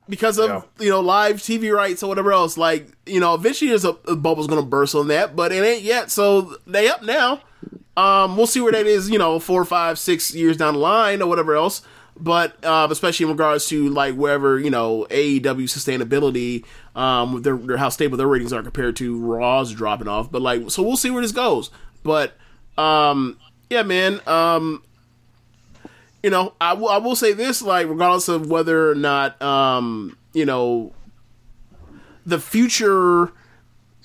because 0.09 0.39
of 0.39 0.67
you 0.79 0.89
know 0.89 0.99
live 1.01 1.37
TV 1.37 1.71
rights 1.73 2.01
or 2.01 2.07
whatever 2.07 2.33
else. 2.33 2.57
Like 2.57 2.87
you 3.05 3.19
know, 3.19 3.35
eventually 3.35 3.69
there's 3.69 3.85
a, 3.85 3.95
a 4.07 4.15
bubble's 4.15 4.47
gonna 4.47 4.63
burst 4.63 4.95
on 4.95 5.07
that, 5.09 5.35
but 5.35 5.51
it 5.51 5.63
ain't 5.63 5.83
yet. 5.83 6.09
So 6.09 6.57
they 6.65 6.89
up 6.89 7.03
now. 7.03 7.41
Um, 7.99 8.37
we'll 8.37 8.47
see 8.47 8.61
where 8.61 8.71
that 8.71 8.85
is. 8.87 9.09
You 9.09 9.17
know, 9.19 9.39
four, 9.39 9.65
five, 9.65 9.99
six 9.99 10.33
years 10.33 10.57
down 10.57 10.75
the 10.75 10.79
line 10.79 11.21
or 11.21 11.27
whatever 11.27 11.55
else. 11.55 11.81
But 12.21 12.63
uh, 12.65 12.87
especially 12.91 13.25
in 13.25 13.31
regards 13.31 13.67
to 13.67 13.87
like 13.89 14.15
wherever 14.15 14.59
you 14.59 14.69
know 14.69 15.05
AEW 15.09 15.41
sustainability, 15.41 16.65
um, 16.95 17.41
their, 17.41 17.55
their 17.55 17.77
how 17.77 17.89
stable 17.89 18.17
their 18.17 18.27
ratings 18.27 18.51
are 18.51 18.61
compared 18.63 18.95
to 18.97 19.17
Raw's 19.17 19.73
dropping 19.73 20.07
off. 20.09 20.29
But 20.31 20.41
like, 20.41 20.69
so 20.69 20.83
we'll 20.83 20.97
see 20.97 21.11
where 21.11 21.21
this 21.21 21.31
goes. 21.31 21.71
But 22.03 22.33
um, 22.77 23.37
yeah, 23.69 23.83
man. 23.83 24.19
Um, 24.27 24.83
you 26.21 26.29
know, 26.29 26.53
I 26.59 26.73
will- 26.73 26.89
I 26.89 26.97
will 26.97 27.15
say 27.15 27.31
this, 27.31 27.61
like, 27.61 27.87
regardless 27.87 28.27
of 28.27 28.49
whether 28.49 28.91
or 28.91 28.95
not, 28.95 29.41
um, 29.41 30.17
you 30.33 30.45
know, 30.45 30.91
the 32.25 32.39
future 32.39 33.31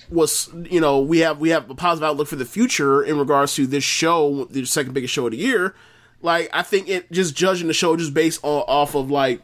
was, 0.09 0.49
you 0.69 0.79
know, 0.79 0.99
we 0.99 1.19
have 1.19 1.39
we 1.39 1.49
have 1.49 1.69
a 1.69 1.75
positive 1.75 2.07
outlook 2.07 2.27
for 2.27 2.35
the 2.35 2.45
future 2.45 3.03
in 3.03 3.17
regards 3.17 3.55
to 3.55 3.67
this 3.67 3.83
show, 3.83 4.45
the 4.45 4.65
second 4.65 4.93
biggest 4.93 5.13
show 5.13 5.25
of 5.25 5.31
the 5.31 5.37
year. 5.37 5.75
Like, 6.21 6.49
I 6.53 6.63
think 6.63 6.89
it 6.89 7.11
just 7.11 7.35
judging 7.35 7.67
the 7.67 7.73
show 7.73 7.95
just 7.95 8.13
based 8.13 8.39
on, 8.43 8.63
off 8.67 8.95
of 8.95 9.11
like, 9.11 9.41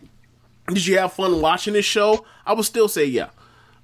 did 0.68 0.86
you 0.86 0.98
have 0.98 1.14
fun 1.14 1.42
watching 1.42 1.74
this 1.74 1.86
show? 1.86 2.26
I 2.46 2.54
would 2.54 2.66
still 2.66 2.88
say 2.88 3.06
yeah. 3.06 3.30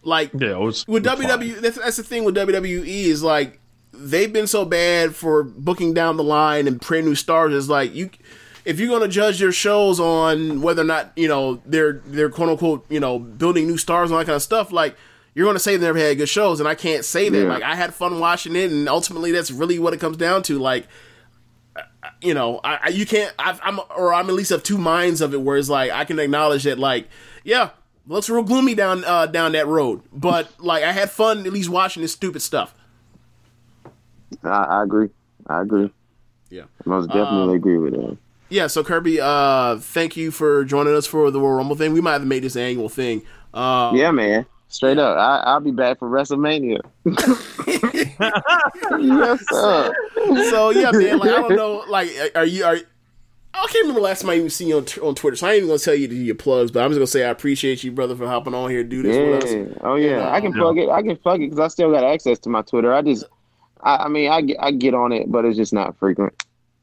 Like, 0.03 0.31
yeah 0.33 0.51
it 0.51 0.59
was 0.59 0.87
with. 0.87 1.05
WWE, 1.05 1.59
that's, 1.59 1.77
that's 1.77 1.97
the 1.97 2.03
thing 2.03 2.23
with 2.23 2.35
WWE 2.35 2.85
is 2.85 3.23
like 3.23 3.59
they've 3.93 4.31
been 4.31 4.47
so 4.47 4.65
bad 4.65 5.15
for 5.15 5.43
booking 5.43 5.93
down 5.93 6.17
the 6.17 6.23
line 6.23 6.67
and 6.67 6.79
brand 6.79 7.05
new 7.05 7.15
stars. 7.15 7.53
Is 7.53 7.69
like 7.69 7.93
you, 7.93 8.09
if 8.65 8.79
you're 8.79 8.89
gonna 8.89 9.07
judge 9.07 9.41
your 9.41 9.51
shows 9.51 9.99
on 9.99 10.61
whether 10.61 10.81
or 10.81 10.85
not 10.85 11.11
you 11.15 11.27
know 11.27 11.61
they're 11.65 12.01
they're 12.05 12.29
quote 12.29 12.49
unquote 12.49 12.85
you 12.89 12.99
know 12.99 13.19
building 13.19 13.67
new 13.67 13.77
stars 13.77 14.09
and 14.09 14.15
all 14.15 14.19
that 14.19 14.25
kind 14.25 14.35
of 14.35 14.41
stuff, 14.43 14.71
like 14.71 14.95
you're 15.37 15.45
gonna 15.45 15.59
say 15.59 15.77
they 15.77 15.85
never 15.85 15.99
had 15.99 16.17
good 16.17 16.27
shows, 16.27 16.59
and 16.59 16.67
I 16.67 16.73
can't 16.73 17.05
say 17.05 17.29
that. 17.29 17.37
Yeah. 17.37 17.47
Like 17.47 17.61
I 17.61 17.75
had 17.75 17.93
fun 17.93 18.19
watching 18.19 18.55
it, 18.55 18.71
and 18.71 18.89
ultimately 18.89 19.31
that's 19.31 19.51
really 19.51 19.77
what 19.77 19.93
it 19.93 19.99
comes 19.99 20.17
down 20.17 20.41
to. 20.43 20.57
Like 20.57 20.87
you 22.21 22.33
know, 22.33 22.59
I, 22.63 22.79
I 22.85 22.87
you 22.89 23.05
can't. 23.05 23.31
I've, 23.37 23.59
I'm 23.63 23.79
or 23.95 24.15
I'm 24.15 24.29
at 24.29 24.33
least 24.33 24.49
of 24.49 24.63
two 24.63 24.79
minds 24.79 25.21
of 25.21 25.35
it, 25.35 25.41
where 25.41 25.55
it's 25.55 25.69
like 25.69 25.91
I 25.91 26.05
can 26.05 26.17
acknowledge 26.17 26.63
that, 26.63 26.79
like, 26.79 27.07
yeah, 27.43 27.69
looks 28.07 28.29
real 28.31 28.41
gloomy 28.41 28.73
down 28.73 29.03
uh, 29.05 29.27
down 29.27 29.51
that 29.51 29.67
road, 29.67 30.01
but 30.11 30.49
like 30.59 30.83
I 30.83 30.91
had 30.91 31.11
fun 31.11 31.45
at 31.45 31.53
least 31.53 31.69
watching 31.69 32.01
this 32.01 32.13
stupid 32.13 32.41
stuff. 32.41 32.73
I, 34.43 34.49
I 34.49 34.83
agree. 34.83 35.09
I 35.45 35.61
agree. 35.61 35.91
Yeah. 36.49 36.63
Most 36.83 37.09
definitely 37.09 37.57
agree 37.57 37.77
with 37.77 37.93
that. 37.93 38.17
Yeah, 38.49 38.67
so 38.67 38.83
Kirby, 38.83 39.19
uh, 39.21 39.77
thank 39.77 40.15
you 40.15 40.31
for 40.31 40.63
joining 40.63 40.95
us 40.95 41.05
for 41.05 41.29
the 41.29 41.39
Royal 41.39 41.57
Rumble 41.57 41.75
thing. 41.75 41.91
We 41.91 41.99
might 42.01 42.13
have 42.13 42.25
made 42.25 42.43
this 42.43 42.55
an 42.55 42.63
annual 42.63 42.89
thing. 42.89 43.21
Uh, 43.53 43.91
Yeah, 43.93 44.11
man. 44.11 44.45
Straight 44.69 44.97
up. 44.97 45.17
I, 45.17 45.37
I'll 45.45 45.59
be 45.61 45.71
back 45.71 45.99
for 45.99 46.09
WrestleMania. 46.09 46.81
yes, 48.99 49.45
sir. 49.49 49.93
So 50.49 50.71
yeah, 50.71 50.91
man. 50.91 51.19
Like 51.19 51.29
I 51.29 51.41
don't 51.41 51.55
know. 51.55 51.85
Like, 51.87 52.09
are 52.35 52.45
you 52.45 52.65
are? 52.65 52.77
I 53.53 53.65
can't 53.67 53.83
remember 53.83 54.01
last 54.01 54.21
time 54.21 54.29
I 54.29 54.35
even 54.35 54.49
seen 54.49 54.67
you 54.67 54.77
on, 54.77 54.85
on 55.01 55.15
Twitter, 55.15 55.35
so 55.35 55.47
I 55.47 55.51
ain't 55.51 55.57
even 55.57 55.69
gonna 55.69 55.79
tell 55.79 55.95
you 55.95 56.07
to 56.07 56.13
do 56.13 56.21
your 56.21 56.35
plugs. 56.35 56.69
But 56.69 56.83
I'm 56.83 56.91
just 56.91 56.99
gonna 56.99 57.07
say 57.07 57.23
I 57.23 57.29
appreciate 57.29 57.83
you, 57.83 57.91
brother, 57.91 58.15
for 58.15 58.27
hopping 58.27 58.53
on 58.53 58.69
here 58.69 58.83
to 58.83 58.89
do 58.89 59.01
this 59.01 59.17
with 59.17 59.43
us. 59.43 59.53
Yeah. 59.53 59.87
Oh 59.87 59.95
yeah. 59.95 60.31
I 60.31 60.41
can 60.41 60.51
Yeah. 60.51 60.59
plug 60.59 60.77
it. 60.77 60.89
I 60.89 61.01
can 61.01 61.15
plug 61.15 61.41
it 61.41 61.49
because 61.49 61.59
I 61.59 61.67
still 61.69 61.91
got 61.91 62.03
access 62.03 62.37
to 62.39 62.49
my 62.49 62.61
Twitter. 62.61 62.93
I 62.93 63.01
just, 63.01 63.23
I, 63.81 63.95
I 63.95 64.07
mean, 64.09 64.29
I 64.29 64.41
get, 64.41 64.57
I 64.59 64.71
get 64.71 64.93
on 64.93 65.11
it, 65.13 65.31
but 65.31 65.45
it's 65.45 65.57
just 65.57 65.73
not 65.73 65.97
frequent. 65.97 66.33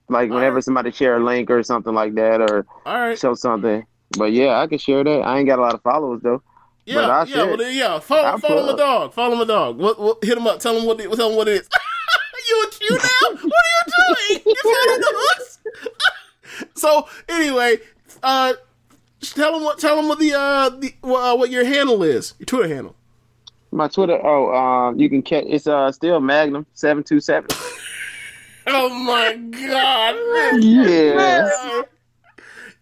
Like 0.08 0.30
whenever 0.30 0.60
somebody 0.60 0.90
share 0.90 1.16
a 1.16 1.24
link 1.24 1.50
or 1.50 1.62
something 1.62 1.94
like 1.94 2.14
that, 2.14 2.40
or 2.40 2.66
right. 2.84 3.18
show 3.18 3.34
something. 3.34 3.86
But 4.16 4.32
yeah, 4.32 4.58
I 4.58 4.66
can 4.66 4.78
share 4.78 5.04
that. 5.04 5.20
I 5.20 5.38
ain't 5.38 5.46
got 5.46 5.58
a 5.58 5.62
lot 5.62 5.74
of 5.74 5.82
followers 5.82 6.22
though. 6.22 6.42
Yeah, 6.86 7.00
I 7.00 7.24
yeah, 7.24 7.24
share 7.24 7.56
well, 7.56 7.70
yeah. 7.70 7.98
Follow, 7.98 8.22
I'll 8.22 8.38
follow 8.38 8.72
my 8.72 8.78
dog. 8.78 9.12
Follow 9.14 9.36
my 9.36 9.44
dog. 9.44 9.78
What, 9.78 9.98
what, 9.98 10.22
hit 10.22 10.36
him 10.36 10.46
up. 10.46 10.60
Tell 10.60 10.76
him 10.76 10.84
what. 10.84 11.00
It, 11.00 11.10
tell 11.12 11.30
him 11.30 11.36
what 11.36 11.48
it 11.48 11.62
is. 11.62 11.68
you 12.48 12.62
a 12.62 12.70
cute 12.70 13.02
now? 13.02 13.30
What 13.30 13.42
are 13.42 13.70
you 13.70 14.36
doing? 14.36 14.42
You 14.46 14.54
following 14.62 15.00
the 15.00 15.12
hooks? 15.16 15.58
so 16.74 17.08
anyway, 17.28 17.78
uh, 18.22 18.52
tell 19.20 19.56
him 19.56 19.64
what. 19.64 19.78
Tell 19.78 19.98
him 19.98 20.08
what 20.08 20.18
the 20.18 20.34
uh 20.34 20.68
the 20.70 20.94
uh, 21.02 21.36
what 21.36 21.50
your 21.50 21.64
handle 21.64 22.02
is. 22.02 22.34
Your 22.38 22.46
Twitter 22.46 22.74
handle. 22.74 22.94
My 23.70 23.88
Twitter. 23.88 24.18
Oh, 24.22 24.54
um, 24.54 25.00
you 25.00 25.08
can 25.08 25.22
catch. 25.22 25.44
It's 25.46 25.66
uh 25.66 25.90
still 25.90 26.20
Magnum 26.20 26.66
seven 26.74 27.02
two 27.02 27.20
seven. 27.20 27.48
Oh 28.66 28.88
my 28.88 29.34
god. 29.34 30.62
Yeah. 30.62 31.82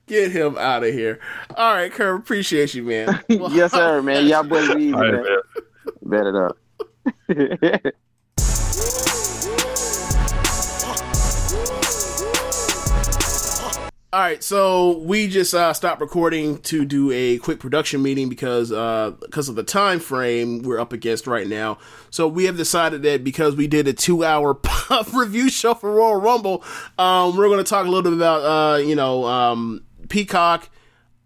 Get 0.06 0.32
him 0.32 0.58
out 0.58 0.84
of 0.84 0.92
here. 0.92 1.20
All 1.56 1.74
right, 1.74 1.90
Kurt. 1.90 2.20
Appreciate 2.20 2.74
you, 2.74 2.82
man. 2.82 3.22
Well, 3.28 3.52
yes, 3.52 3.72
sir, 3.72 4.02
man. 4.02 4.26
Y'all 4.26 4.42
boys 4.42 4.74
be 4.74 4.82
easy, 4.84 4.92
All 4.94 5.00
right, 5.00 5.12
man. 5.12 5.22
man. 5.22 5.40
Bet 6.02 6.26
it 6.26 6.34
up. 6.36 6.58
All 14.14 14.20
right, 14.20 14.44
so 14.44 14.98
we 14.98 15.26
just 15.26 15.54
uh, 15.54 15.72
stopped 15.72 16.02
recording 16.02 16.58
to 16.64 16.84
do 16.84 17.10
a 17.12 17.38
quick 17.38 17.58
production 17.58 18.02
meeting 18.02 18.28
because 18.28 18.70
uh, 18.70 19.12
because 19.22 19.48
of 19.48 19.54
the 19.54 19.62
time 19.62 20.00
frame 20.00 20.60
we're 20.60 20.78
up 20.78 20.92
against 20.92 21.26
right 21.26 21.46
now. 21.46 21.78
So 22.10 22.28
we 22.28 22.44
have 22.44 22.58
decided 22.58 23.02
that 23.04 23.24
because 23.24 23.56
we 23.56 23.66
did 23.66 23.88
a 23.88 23.94
two 23.94 24.22
hour 24.22 24.52
pop 24.62 25.14
review 25.14 25.48
show 25.48 25.72
for 25.72 25.90
Royal 25.90 26.16
Rumble, 26.20 26.62
um, 26.98 27.38
we're 27.38 27.48
going 27.48 27.64
to 27.64 27.64
talk 27.64 27.86
a 27.86 27.88
little 27.88 28.02
bit 28.02 28.12
about 28.12 28.42
uh, 28.42 28.76
you 28.80 28.94
know 28.94 29.24
um, 29.24 29.82
Peacock, 30.12 30.68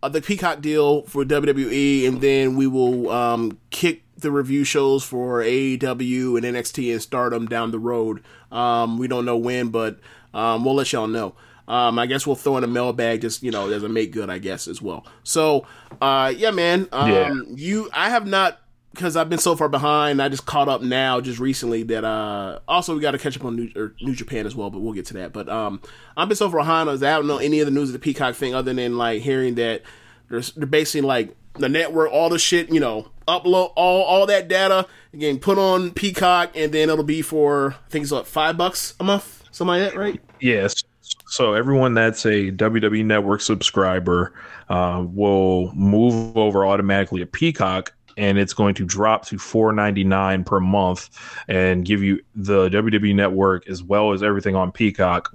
uh, 0.00 0.08
the 0.08 0.22
Peacock 0.22 0.60
deal 0.60 1.02
for 1.02 1.24
WWE, 1.24 2.06
and 2.06 2.20
then 2.20 2.54
we 2.54 2.68
will 2.68 3.10
um, 3.10 3.58
kick 3.70 4.04
the 4.16 4.30
review 4.30 4.62
shows 4.62 5.02
for 5.02 5.40
AEW 5.42 6.36
and 6.36 6.56
NXT 6.56 6.92
and 6.92 7.02
Stardom 7.02 7.46
down 7.46 7.72
the 7.72 7.80
road. 7.80 8.22
Um, 8.52 8.96
we 8.96 9.08
don't 9.08 9.24
know 9.24 9.36
when, 9.36 9.70
but 9.70 9.98
um, 10.32 10.64
we'll 10.64 10.74
let 10.76 10.92
y'all 10.92 11.08
know. 11.08 11.34
Um, 11.66 11.98
I 11.98 12.06
guess 12.06 12.28
we'll 12.28 12.36
throw 12.36 12.56
in 12.58 12.62
a 12.62 12.68
mailbag 12.68 13.22
just 13.22 13.42
you 13.42 13.50
know 13.50 13.68
as 13.70 13.82
a 13.82 13.88
make 13.88 14.12
good, 14.12 14.30
I 14.30 14.38
guess 14.38 14.68
as 14.68 14.80
well. 14.80 15.04
So, 15.24 15.66
uh, 16.00 16.32
yeah, 16.36 16.52
man. 16.52 16.86
Um, 16.92 17.10
Yeah. 17.10 17.34
you, 17.56 17.90
I 17.92 18.10
have 18.10 18.24
not 18.24 18.60
because 18.96 19.16
I've 19.16 19.28
been 19.28 19.38
so 19.38 19.54
far 19.54 19.68
behind. 19.68 20.20
I 20.20 20.28
just 20.28 20.46
caught 20.46 20.68
up 20.68 20.82
now, 20.82 21.20
just 21.20 21.38
recently. 21.38 21.82
That 21.84 22.04
uh, 22.04 22.60
also 22.66 22.94
we 22.94 23.00
got 23.00 23.12
to 23.12 23.18
catch 23.18 23.36
up 23.36 23.44
on 23.44 23.56
New, 23.56 23.70
or 23.76 23.94
New 24.00 24.14
Japan 24.14 24.46
as 24.46 24.56
well, 24.56 24.70
but 24.70 24.80
we'll 24.80 24.94
get 24.94 25.06
to 25.06 25.14
that. 25.14 25.32
But 25.32 25.48
um, 25.48 25.80
I've 26.16 26.28
been 26.28 26.36
so 26.36 26.50
far 26.50 26.60
behind. 26.60 26.88
I 26.90 26.96
don't 26.96 27.26
know 27.26 27.38
any 27.38 27.60
of 27.60 27.66
the 27.66 27.72
news 27.72 27.90
of 27.90 27.92
the 27.92 27.98
Peacock 27.98 28.34
thing 28.34 28.54
other 28.54 28.72
than 28.72 28.98
like 28.98 29.22
hearing 29.22 29.54
that 29.56 29.82
there's 30.28 30.52
they're 30.52 30.66
basically 30.66 31.06
like 31.06 31.36
the 31.54 31.68
network, 31.68 32.10
all 32.10 32.28
the 32.28 32.38
shit, 32.38 32.72
you 32.72 32.80
know, 32.80 33.08
upload 33.28 33.72
all 33.76 34.02
all 34.02 34.26
that 34.26 34.48
data 34.48 34.86
again, 35.12 35.38
put 35.38 35.58
on 35.58 35.92
Peacock, 35.92 36.50
and 36.54 36.72
then 36.72 36.90
it'll 36.90 37.04
be 37.04 37.22
for 37.22 37.76
I 37.86 37.90
think 37.90 38.02
it's 38.04 38.12
like 38.12 38.26
five 38.26 38.56
bucks 38.56 38.94
a 39.00 39.04
month, 39.04 39.44
something 39.50 39.80
like 39.80 39.92
that, 39.92 39.98
right? 39.98 40.20
Yes. 40.40 40.82
So 41.28 41.54
everyone 41.54 41.94
that's 41.94 42.24
a 42.24 42.50
WWE 42.52 43.04
Network 43.04 43.40
subscriber 43.40 44.32
uh, 44.68 45.04
will 45.06 45.72
move 45.74 46.36
over 46.36 46.66
automatically 46.66 47.20
to 47.20 47.26
Peacock, 47.26 47.92
and 48.16 48.38
it's 48.38 48.54
going 48.54 48.74
to 48.74 48.84
drop 48.84 49.26
to 49.26 49.38
four 49.38 49.72
ninety 49.72 50.04
nine 50.04 50.44
per 50.44 50.60
month, 50.60 51.10
and 51.48 51.84
give 51.84 52.02
you 52.02 52.20
the 52.34 52.68
WWE 52.68 53.14
Network 53.14 53.68
as 53.68 53.82
well 53.82 54.12
as 54.12 54.22
everything 54.22 54.54
on 54.54 54.72
Peacock, 54.72 55.32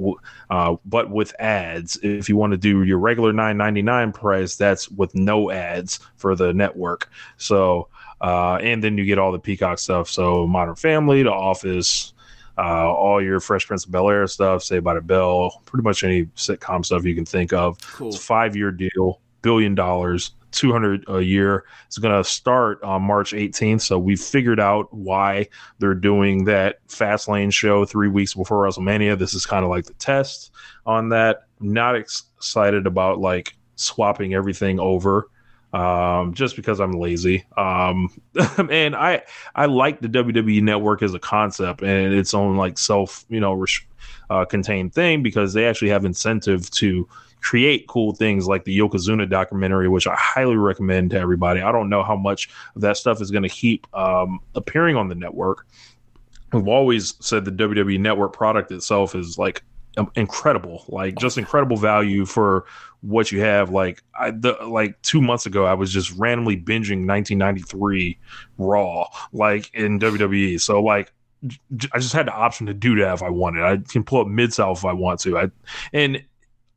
uh, 0.49 0.75
but 0.85 1.09
with 1.09 1.33
ads. 1.39 1.97
If 2.03 2.29
you 2.29 2.37
want 2.37 2.51
to 2.51 2.57
do 2.57 2.83
your 2.83 2.99
regular 2.99 3.33
nine 3.33 3.57
ninety 3.57 3.81
nine 3.81 4.11
price, 4.11 4.55
that's 4.55 4.89
with 4.89 5.13
no 5.15 5.51
ads 5.51 5.99
for 6.15 6.35
the 6.35 6.53
network. 6.53 7.09
So. 7.37 7.87
Uh, 8.21 8.59
and 8.61 8.83
then 8.83 8.99
you 8.99 9.03
get 9.03 9.17
all 9.17 9.31
the 9.31 9.39
Peacock 9.39 9.79
stuff. 9.79 10.07
So 10.07 10.45
Modern 10.45 10.75
Family, 10.75 11.23
The 11.23 11.31
Office, 11.31 12.13
uh, 12.57 12.93
all 12.93 13.21
your 13.21 13.39
Fresh 13.39 13.65
Prince 13.65 13.85
of 13.85 13.91
Bel 13.91 14.09
Air 14.09 14.27
stuff, 14.27 14.63
Saved 14.63 14.83
by 14.83 14.93
the 14.93 15.01
Bell, 15.01 15.61
pretty 15.65 15.83
much 15.83 16.03
any 16.03 16.25
sitcom 16.35 16.85
stuff 16.85 17.03
you 17.03 17.15
can 17.15 17.25
think 17.25 17.53
of. 17.53 17.79
Cool. 17.81 18.09
It's 18.09 18.17
a 18.17 18.21
five 18.21 18.55
year 18.55 18.71
deal, 18.71 19.19
billion 19.41 19.73
dollars, 19.73 20.31
200 20.51 21.05
a 21.07 21.21
year. 21.21 21.65
It's 21.87 21.97
going 21.97 22.15
to 22.15 22.27
start 22.27 22.81
on 22.83 23.01
March 23.03 23.33
18th. 23.33 23.81
So 23.81 23.99
we 23.99 24.15
figured 24.15 24.59
out 24.59 24.93
why 24.93 25.47
they're 25.79 25.93
doing 25.93 26.45
that 26.45 26.85
Fastlane 26.87 27.53
show 27.53 27.85
three 27.85 28.09
weeks 28.09 28.33
before 28.33 28.65
WrestleMania. 28.65 29.17
This 29.17 29.33
is 29.33 29.45
kind 29.45 29.63
of 29.63 29.69
like 29.69 29.85
the 29.85 29.93
test 29.93 30.51
on 30.85 31.09
that. 31.09 31.47
Not 31.59 31.95
ex- 31.95 32.23
excited 32.37 32.87
about 32.87 33.19
like 33.19 33.55
swapping 33.75 34.33
everything 34.33 34.79
over 34.79 35.27
um, 35.73 36.33
just 36.33 36.55
because 36.55 36.79
I'm 36.79 36.93
lazy. 36.93 37.45
Um, 37.57 38.09
and 38.69 38.95
I 38.95 39.23
I 39.55 39.65
like 39.65 40.01
the 40.01 40.09
WWE 40.09 40.61
Network 40.61 41.01
as 41.01 41.13
a 41.13 41.19
concept 41.19 41.81
and 41.81 42.13
its 42.13 42.33
own 42.33 42.57
like 42.57 42.77
self 42.77 43.25
you 43.29 43.39
know 43.39 43.53
res- 43.53 43.81
uh, 44.29 44.45
contained 44.45 44.93
thing 44.93 45.23
because 45.23 45.53
they 45.53 45.65
actually 45.65 45.89
have 45.89 46.05
incentive 46.05 46.69
to 46.71 47.07
create 47.41 47.87
cool 47.87 48.13
things 48.13 48.47
like 48.47 48.63
the 48.63 48.77
Yokozuna 48.77 49.29
documentary, 49.29 49.89
which 49.89 50.07
I 50.07 50.15
highly 50.15 50.55
recommend 50.55 51.11
to 51.11 51.19
everybody. 51.19 51.61
I 51.61 51.71
don't 51.71 51.89
know 51.89 52.03
how 52.03 52.15
much 52.15 52.49
of 52.75 52.81
that 52.81 52.97
stuff 52.97 53.21
is 53.21 53.31
going 53.31 53.43
to 53.43 53.49
keep 53.49 53.87
um, 53.95 54.39
appearing 54.55 54.95
on 54.95 55.09
the 55.09 55.15
network. 55.15 55.67
We've 56.53 56.67
always 56.67 57.15
said 57.19 57.45
the 57.45 57.51
WWE 57.51 57.99
Network 57.99 58.33
product 58.33 58.71
itself 58.71 59.15
is 59.15 59.37
like 59.37 59.63
um, 59.97 60.11
incredible, 60.15 60.85
like 60.87 61.17
just 61.17 61.37
incredible 61.37 61.77
value 61.77 62.25
for 62.25 62.65
what 63.01 63.31
you 63.31 63.41
have. 63.41 63.71
Like 63.71 64.03
I, 64.19 64.31
the, 64.31 64.53
like 64.65 65.01
two 65.01 65.21
months 65.21 65.45
ago, 65.45 65.65
I 65.65 65.73
was 65.73 65.91
just 65.91 66.11
randomly 66.11 66.57
binging 66.57 67.07
1993 67.07 68.17
Raw, 68.57 69.07
like 69.33 69.73
in 69.73 69.99
WWE. 69.99 70.59
So 70.59 70.81
like, 70.81 71.11
j- 71.47 71.89
I 71.93 71.99
just 71.99 72.13
had 72.13 72.27
the 72.27 72.33
option 72.33 72.67
to 72.67 72.73
do 72.73 72.97
that 72.97 73.13
if 73.13 73.23
I 73.23 73.29
wanted. 73.29 73.63
I 73.63 73.77
can 73.77 74.03
pull 74.03 74.21
up 74.21 74.27
Mid 74.27 74.53
South 74.53 74.79
if 74.79 74.85
I 74.85 74.93
want 74.93 75.21
to. 75.21 75.37
I 75.37 75.51
and 75.93 76.21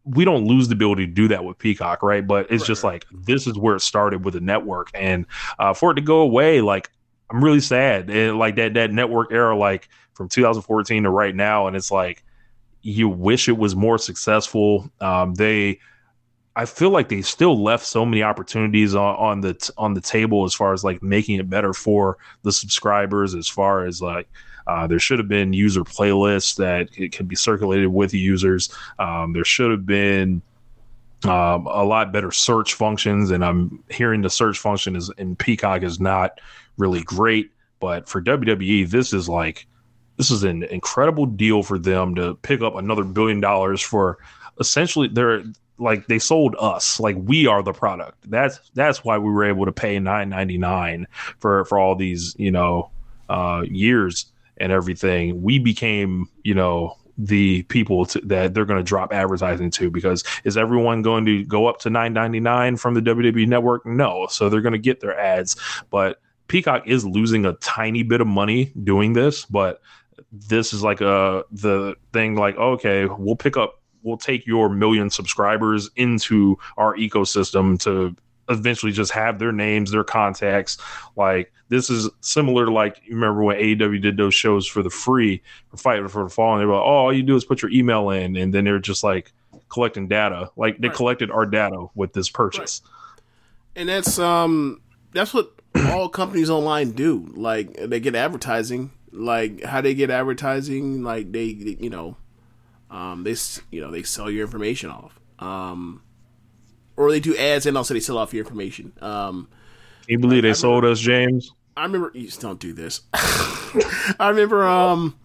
we 0.04 0.24
don't 0.24 0.44
lose 0.44 0.68
the 0.68 0.74
ability 0.74 1.06
to 1.06 1.12
do 1.12 1.28
that 1.28 1.44
with 1.44 1.58
Peacock, 1.58 2.02
right? 2.02 2.26
But 2.26 2.50
it's 2.50 2.66
just 2.66 2.84
like 2.84 3.06
this 3.10 3.46
is 3.46 3.56
where 3.56 3.76
it 3.76 3.80
started 3.80 4.24
with 4.24 4.34
the 4.34 4.40
network, 4.40 4.90
and 4.94 5.26
uh, 5.58 5.72
for 5.72 5.92
it 5.92 5.94
to 5.94 6.02
go 6.02 6.20
away, 6.20 6.60
like 6.60 6.90
I'm 7.30 7.42
really 7.42 7.60
sad. 7.60 8.10
And 8.10 8.38
like 8.38 8.56
that 8.56 8.74
that 8.74 8.92
network 8.92 9.32
era, 9.32 9.56
like 9.56 9.88
from 10.14 10.28
2014 10.28 11.04
to 11.04 11.10
right 11.10 11.34
now, 11.34 11.66
and 11.66 11.76
it's 11.76 11.90
like 11.90 12.22
you 12.82 13.08
wish 13.08 13.48
it 13.48 13.56
was 13.56 13.74
more 13.74 13.96
successful. 13.96 14.90
Um, 15.00 15.34
they, 15.34 15.80
I 16.54 16.66
feel 16.66 16.90
like 16.90 17.08
they 17.08 17.22
still 17.22 17.62
left 17.62 17.86
so 17.86 18.04
many 18.04 18.22
opportunities 18.22 18.94
on, 18.94 19.16
on 19.16 19.40
the 19.40 19.54
t- 19.54 19.72
on 19.78 19.94
the 19.94 20.02
table 20.02 20.44
as 20.44 20.54
far 20.54 20.74
as 20.74 20.84
like 20.84 21.02
making 21.02 21.40
it 21.40 21.48
better 21.48 21.72
for 21.72 22.18
the 22.42 22.52
subscribers. 22.52 23.34
As 23.34 23.48
far 23.48 23.86
as 23.86 24.02
like 24.02 24.28
uh, 24.66 24.86
there 24.86 24.98
should 24.98 25.18
have 25.18 25.28
been 25.28 25.52
user 25.52 25.82
playlists 25.82 26.56
that 26.56 26.88
it 26.96 27.14
could 27.14 27.28
be 27.28 27.36
circulated 27.36 27.88
with 27.88 28.14
users. 28.14 28.70
Um, 28.98 29.32
there 29.32 29.44
should 29.44 29.70
have 29.70 29.86
been 29.86 30.42
um, 31.24 31.66
a 31.66 31.84
lot 31.84 32.12
better 32.12 32.30
search 32.30 32.74
functions, 32.74 33.30
and 33.30 33.44
I'm 33.44 33.82
hearing 33.90 34.22
the 34.22 34.30
search 34.30 34.58
function 34.58 34.96
is 34.96 35.10
in 35.18 35.36
Peacock 35.36 35.82
is 35.82 36.00
not 36.00 36.40
really 36.78 37.02
great. 37.02 37.50
But 37.80 38.08
for 38.08 38.22
WWE, 38.22 38.88
this 38.88 39.12
is 39.12 39.28
like 39.28 39.66
this 40.16 40.30
is 40.30 40.44
an 40.44 40.62
incredible 40.64 41.26
deal 41.26 41.62
for 41.62 41.78
them 41.78 42.14
to 42.14 42.34
pick 42.36 42.62
up 42.62 42.76
another 42.76 43.04
billion 43.04 43.40
dollars 43.40 43.80
for 43.80 44.18
essentially 44.60 45.08
they're 45.08 45.42
like 45.78 46.06
they 46.06 46.20
sold 46.20 46.54
us 46.58 47.00
like 47.00 47.16
we 47.18 47.48
are 47.48 47.62
the 47.62 47.72
product 47.72 48.16
that's 48.30 48.60
that's 48.74 49.04
why 49.04 49.18
we 49.18 49.28
were 49.28 49.44
able 49.44 49.64
to 49.64 49.72
pay 49.72 49.96
9.99 49.96 51.06
for 51.38 51.64
for 51.64 51.80
all 51.80 51.96
these 51.96 52.36
you 52.38 52.52
know 52.52 52.90
uh 53.28 53.64
years 53.68 54.26
and 54.58 54.72
everything 54.72 55.42
we 55.42 55.58
became 55.58 56.28
you 56.42 56.54
know 56.54 56.96
the 57.16 57.62
people 57.64 58.04
to, 58.04 58.20
that 58.22 58.54
they're 58.54 58.64
going 58.64 58.78
to 58.78 58.84
drop 58.84 59.12
advertising 59.12 59.70
to 59.70 59.90
because 59.90 60.24
is 60.42 60.56
everyone 60.56 61.02
going 61.02 61.24
to 61.24 61.44
go 61.44 61.66
up 61.66 61.78
to 61.78 61.88
9.99 61.88 62.76
from 62.76 62.94
the 62.94 63.00
WWE 63.00 63.46
network? 63.46 63.86
No. 63.86 64.26
So 64.28 64.48
they're 64.48 64.60
going 64.60 64.72
to 64.72 64.80
get 64.80 64.98
their 64.98 65.16
ads. 65.16 65.54
But 65.90 66.20
Peacock 66.48 66.88
is 66.88 67.06
losing 67.06 67.46
a 67.46 67.52
tiny 67.54 68.02
bit 68.02 68.20
of 68.20 68.26
money 68.26 68.72
doing 68.82 69.12
this 69.12 69.44
but 69.44 69.80
this 70.30 70.72
is 70.72 70.82
like 70.82 71.00
a 71.00 71.44
the 71.50 71.94
thing 72.12 72.36
like 72.36 72.56
okay 72.56 73.06
we'll 73.06 73.36
pick 73.36 73.56
up 73.56 73.80
we'll 74.02 74.16
take 74.16 74.46
your 74.46 74.68
million 74.68 75.10
subscribers 75.10 75.90
into 75.96 76.56
our 76.76 76.96
ecosystem 76.96 77.78
to 77.80 78.14
eventually 78.48 78.92
just 78.92 79.12
have 79.12 79.38
their 79.38 79.52
names 79.52 79.90
their 79.90 80.04
contacts. 80.04 80.78
Like 81.16 81.52
this 81.68 81.88
is 81.90 82.08
similar 82.20 82.66
to 82.66 82.70
like 82.72 83.00
you 83.04 83.14
remember 83.14 83.42
when 83.42 83.56
AEW 83.56 84.00
did 84.02 84.16
those 84.16 84.34
shows 84.34 84.66
for 84.66 84.82
the 84.82 84.90
free 84.90 85.42
for 85.70 85.76
fight 85.76 86.10
for 86.10 86.24
the 86.24 86.30
fall 86.30 86.52
and 86.52 86.60
they 86.62 86.66
were 86.66 86.74
like 86.74 86.82
oh 86.82 86.86
all 86.86 87.12
you 87.12 87.22
do 87.22 87.36
is 87.36 87.44
put 87.44 87.62
your 87.62 87.70
email 87.70 88.10
in 88.10 88.36
and 88.36 88.52
then 88.52 88.64
they're 88.64 88.78
just 88.78 89.02
like 89.02 89.32
collecting 89.68 90.06
data. 90.08 90.50
Like 90.56 90.78
they 90.78 90.88
Right. 90.88 90.96
collected 90.96 91.30
our 91.30 91.46
data 91.46 91.86
with 91.94 92.12
this 92.12 92.28
purchase. 92.28 92.82
And 93.76 93.88
that's 93.88 94.18
um 94.18 94.80
that's 95.12 95.32
what 95.34 95.52
all 95.90 96.08
companies 96.08 96.50
online 96.50 96.92
do. 96.92 97.30
Like 97.34 97.74
they 97.74 97.98
get 98.00 98.14
advertising. 98.14 98.90
Like 99.10 99.62
how 99.64 99.80
they 99.80 99.94
get 99.94 100.10
advertising 100.10 101.02
like 101.02 101.32
they, 101.32 101.54
they- 101.54 101.76
you 101.80 101.90
know 101.90 102.16
um 102.90 103.24
they 103.24 103.34
you 103.70 103.80
know 103.80 103.90
they 103.90 104.02
sell 104.02 104.30
your 104.30 104.42
information 104.44 104.90
off. 104.90 105.18
Um 105.38 106.02
or 106.96 107.10
they 107.10 107.20
do 107.20 107.36
ads 107.36 107.66
and 107.66 107.76
also 107.76 107.94
they 107.94 108.00
sell 108.00 108.18
off 108.18 108.32
your 108.32 108.44
information 108.44 108.92
um 109.00 109.48
Can 110.06 110.12
you 110.12 110.18
believe 110.18 110.42
they 110.42 110.54
sold 110.54 110.84
us 110.84 111.00
James 111.00 111.52
I 111.76 111.82
remember 111.82 112.10
you 112.14 112.26
just 112.26 112.40
don't 112.40 112.60
do 112.60 112.72
this. 112.72 113.02
I 113.14 114.28
remember 114.28 114.66
um 114.66 115.18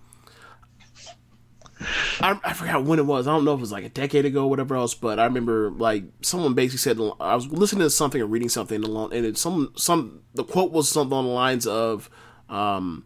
I, 2.22 2.38
I 2.44 2.54
forgot 2.54 2.84
when 2.84 3.00
it 3.00 3.06
was. 3.06 3.28
I 3.28 3.32
don't 3.32 3.46
know 3.46 3.54
if 3.54 3.60
it 3.60 3.62
was 3.62 3.72
like 3.72 3.86
a 3.86 3.90
decade 3.90 4.26
ago 4.26 4.44
or 4.44 4.50
whatever 4.50 4.76
else, 4.76 4.94
but 4.94 5.20
I 5.20 5.26
remember 5.26 5.72
like 5.72 6.04
someone 6.22 6.54
basically 6.54 6.80
said 6.80 7.00
I 7.20 7.36
was 7.36 7.48
listening 7.48 7.84
to 7.84 7.90
something 7.90 8.22
or 8.22 8.26
reading 8.26 8.50
something 8.50 8.84
along 8.84 9.14
and 9.14 9.26
it, 9.26 9.38
some 9.38 9.74
some 9.76 10.22
the 10.34 10.44
quote 10.44 10.72
was 10.72 10.90
something 10.90 11.18
on 11.18 11.26
the 11.26 11.32
lines 11.32 11.68
of 11.68 12.10
um 12.50 13.06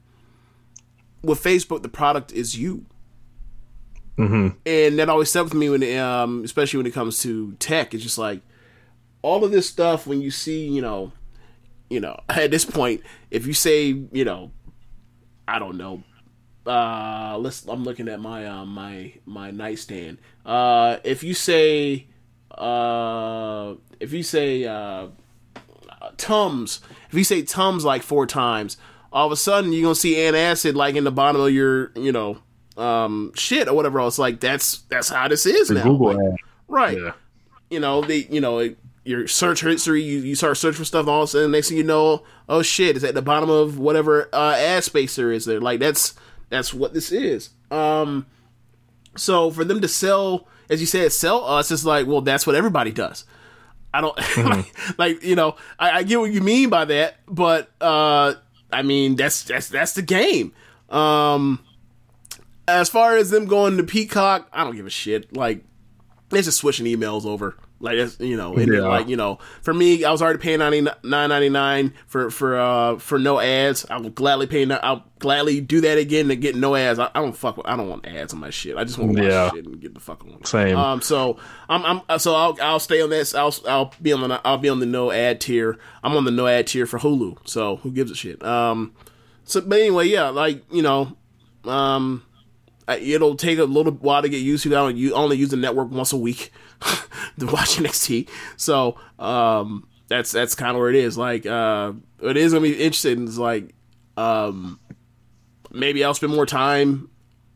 with 1.22 1.44
Facebook 1.44 1.84
the 1.84 1.90
product 1.90 2.32
is 2.32 2.58
you. 2.58 2.86
mm-hmm. 4.18 4.50
And 4.66 5.00
that 5.00 5.10
always 5.10 5.30
stuck 5.30 5.46
with 5.46 5.54
me 5.54 5.70
when 5.70 5.84
it, 5.84 5.98
um 5.98 6.44
especially 6.46 6.78
when 6.78 6.88
it 6.88 6.94
comes 6.94 7.22
to 7.24 7.54
tech. 7.54 7.94
It's 7.94 8.04
just 8.04 8.18
like 8.18 8.42
all 9.24 9.44
of 9.44 9.52
this 9.52 9.68
stuff 9.68 10.06
when 10.06 10.22
you 10.22 10.30
see, 10.30 10.68
you 10.68 10.82
know, 10.82 11.12
you 11.90 12.00
know, 12.00 12.20
at 12.30 12.52
this 12.52 12.66
point, 12.66 13.02
if 13.32 13.48
you 13.48 13.54
say, 13.54 13.88
you 13.88 14.24
know, 14.24 14.52
I 15.48 15.58
don't 15.58 15.78
know, 15.78 16.04
uh, 16.66 17.38
let's. 17.40 17.66
I'm 17.68 17.84
looking 17.84 18.08
at 18.08 18.22
my 18.22 18.46
uh, 18.46 18.66
my 18.66 19.14
my 19.26 19.52
nightstand. 19.52 20.20
Uh, 20.46 20.98
if 21.04 21.24
you 21.24 21.34
say 21.34 22.08
uh, 22.58 23.74
if 24.00 24.14
you 24.14 24.24
say 24.24 24.66
uh, 24.66 25.08
Tums, 26.18 26.82
if 27.10 27.16
you 27.16 27.24
say 27.24 27.42
Tums 27.42 27.84
like 27.84 28.04
four 28.04 28.26
times, 28.26 28.78
all 29.12 29.26
of 29.26 29.32
a 29.32 29.38
sudden 29.38 29.74
you're 29.74 29.84
gonna 29.84 29.96
see 29.96 30.16
antacid 30.16 30.76
like 30.76 30.96
in 30.96 31.04
the 31.04 31.12
bottom 31.12 31.42
of 31.42 31.52
your, 31.52 31.92
you 31.96 32.12
know, 32.12 32.38
um, 32.78 33.32
shit 33.36 33.68
or 33.68 33.74
whatever 33.74 34.00
else. 34.00 34.20
Like 34.20 34.40
that's 34.40 34.80
that's 34.90 35.10
how 35.10 35.28
this 35.28 35.46
is 35.46 35.70
The 35.70 35.76
now. 35.76 35.92
Like, 35.92 36.36
right? 36.68 36.98
Yeah. 36.98 37.12
You 37.70 37.80
know, 37.80 38.02
they, 38.02 38.28
you 38.30 38.40
know, 38.40 38.60
it, 38.60 38.78
your 39.06 39.28
search 39.28 39.62
history, 39.62 40.02
you, 40.02 40.20
you 40.20 40.36
start 40.36 40.58
searching 40.58 40.78
for 40.78 40.86
stuff, 40.86 41.08
all 41.08 41.24
of 41.24 41.26
a 41.26 41.28
sudden, 41.28 41.52
next 41.52 41.70
thing 41.70 41.78
you 41.78 41.84
know, 41.84 42.24
oh 42.48 42.62
shit, 42.62 42.96
it's 42.96 43.06
at 43.06 43.14
the 43.14 43.22
bottom 43.22 43.50
of 43.50 43.78
whatever 43.78 44.30
uh, 44.34 44.56
ad 44.56 44.84
space 44.84 45.16
there 45.16 45.32
is 45.32 45.46
there. 45.46 45.60
Like 45.60 45.80
that's 45.80 46.14
that's 46.50 46.74
what 46.74 46.94
this 46.94 47.12
is. 47.12 47.50
Um, 47.72 48.26
so 49.18 49.52
for 49.52 49.66
them 49.66 49.82
to 49.82 49.88
sell, 49.88 50.48
as 50.70 50.80
you 50.80 50.88
said, 50.88 51.12
sell 51.12 51.44
us, 51.44 51.72
it's 51.72 51.86
like, 51.86 52.08
well, 52.08 52.22
that's 52.22 52.48
what 52.48 52.56
everybody 52.56 52.92
does. 52.92 53.26
I 53.94 54.02
don't 54.02 54.18
like, 54.38 54.98
like, 54.98 55.24
you 55.24 55.36
know, 55.36 55.56
I, 55.78 55.92
I 55.92 56.04
get 56.04 56.20
what 56.20 56.32
you 56.32 56.42
mean 56.42 56.70
by 56.70 56.86
that, 56.86 57.16
but 57.28 57.72
uh, 57.82 58.36
I 58.72 58.82
mean 58.82 59.16
that's 59.16 59.44
that's 59.44 59.68
that's 59.68 59.94
the 59.94 60.02
game. 60.02 60.54
Um, 60.90 61.64
as 62.68 62.90
far 62.90 63.18
as 63.18 63.30
them 63.30 63.46
going 63.46 63.78
to 63.78 63.84
Peacock, 63.84 64.48
I 64.54 64.64
don't 64.64 64.76
give 64.76 64.86
a 64.86 64.92
shit. 64.92 65.36
Like, 65.36 65.64
they're 66.30 66.42
just 66.42 66.60
switching 66.60 66.86
emails 66.86 67.26
over. 67.26 67.58
Like 67.84 67.98
that's 67.98 68.18
you 68.22 68.38
know, 68.38 68.56
and 68.56 68.72
then, 68.72 68.82
like 68.82 69.10
you 69.10 69.18
know, 69.18 69.40
for 69.62 69.74
me, 69.74 70.06
I 70.06 70.12
was 70.12 70.22
already 70.22 70.40
paying 70.40 70.60
ninety 70.60 70.82
nine 70.82 71.30
ninety 71.30 71.50
nine 71.50 71.94
for 72.08 72.32
for 72.32 72.58
uh 72.58 72.98
for 72.98 73.20
no 73.20 73.40
ads. 73.42 73.86
I 73.90 73.98
will 73.98 74.10
gladly 74.10 74.48
pay. 74.48 74.64
no- 74.64 74.80
I'll 74.82 75.04
gladly 75.20 75.60
do 75.60 75.82
that 75.82 75.98
again 75.98 76.30
to 76.30 76.38
get 76.38 76.56
no 76.56 76.76
ads. 76.76 76.98
I, 76.98 77.08
I 77.14 77.20
don't 77.22 77.36
fuck. 77.36 77.58
With, 77.58 77.68
I 77.68 77.76
don't 77.76 77.90
want 77.90 78.08
ads 78.08 78.34
on 78.34 78.40
my 78.40 78.50
shit. 78.52 78.78
I 78.78 78.86
just 78.86 78.98
want 78.98 79.18
to 79.18 79.22
watch 79.22 79.30
Yeah. 79.30 79.50
shit 79.52 79.66
and 79.66 79.82
get 79.82 79.94
the 79.94 80.00
fuck 80.00 80.24
on. 80.24 80.46
Same. 80.46 80.78
Um. 80.78 81.02
So 81.02 81.38
I'm. 81.68 82.02
I'm. 82.10 82.20
So 82.20 82.34
I'll. 82.36 82.58
I'll 82.62 82.80
stay 82.80 83.02
on 83.02 83.10
this. 83.10 83.36
I'll. 83.36 83.54
I'll 83.68 83.94
be 84.02 84.14
on 84.14 84.28
the. 84.28 84.40
I'll 84.46 84.58
be 84.58 84.70
on 84.70 84.80
the 84.80 84.86
no 84.86 85.12
ad 85.12 85.42
tier. 85.42 85.78
I'm 86.06 86.16
on 86.16 86.24
the 86.24 86.32
no 86.32 86.48
ad 86.48 86.68
tier 86.68 86.86
for 86.86 87.00
Hulu. 87.00 87.38
So 87.46 87.76
who 87.78 87.92
gives 87.92 88.12
a 88.12 88.16
shit? 88.16 88.42
Um. 88.46 88.94
So, 89.44 89.60
but 89.60 89.78
anyway, 89.82 90.08
yeah. 90.08 90.30
Like 90.30 90.64
you 90.72 90.82
know, 90.84 91.18
um, 91.66 92.24
it'll 92.88 93.36
take 93.36 93.60
a 93.60 93.64
little 93.64 93.94
while 93.94 94.22
to 94.22 94.30
get 94.30 94.42
used 94.42 94.64
to. 94.64 94.76
I 94.76 94.80
only 94.80 95.38
use 95.38 95.50
the 95.50 95.58
network 95.58 95.92
once 95.92 96.14
a 96.14 96.18
week 96.18 96.52
to 97.40 97.46
watch 97.46 97.78
NXT, 97.78 98.30
so 98.58 98.98
um, 99.20 99.88
that's 100.08 100.32
that's 100.32 100.56
kind 100.56 100.72
of 100.72 100.80
where 100.80 100.90
it 100.90 100.96
is. 100.96 101.18
Like, 101.18 101.46
uh, 101.46 101.94
it 102.22 102.38
is 102.38 102.54
gonna 102.54 102.64
be 102.64 102.74
interesting. 102.74 103.26
It's 103.26 103.38
like, 103.38 103.74
um, 104.18 104.80
maybe 105.72 106.04
I'll 106.04 106.14
spend 106.14 106.34
more 106.34 106.46
time. 106.46 107.10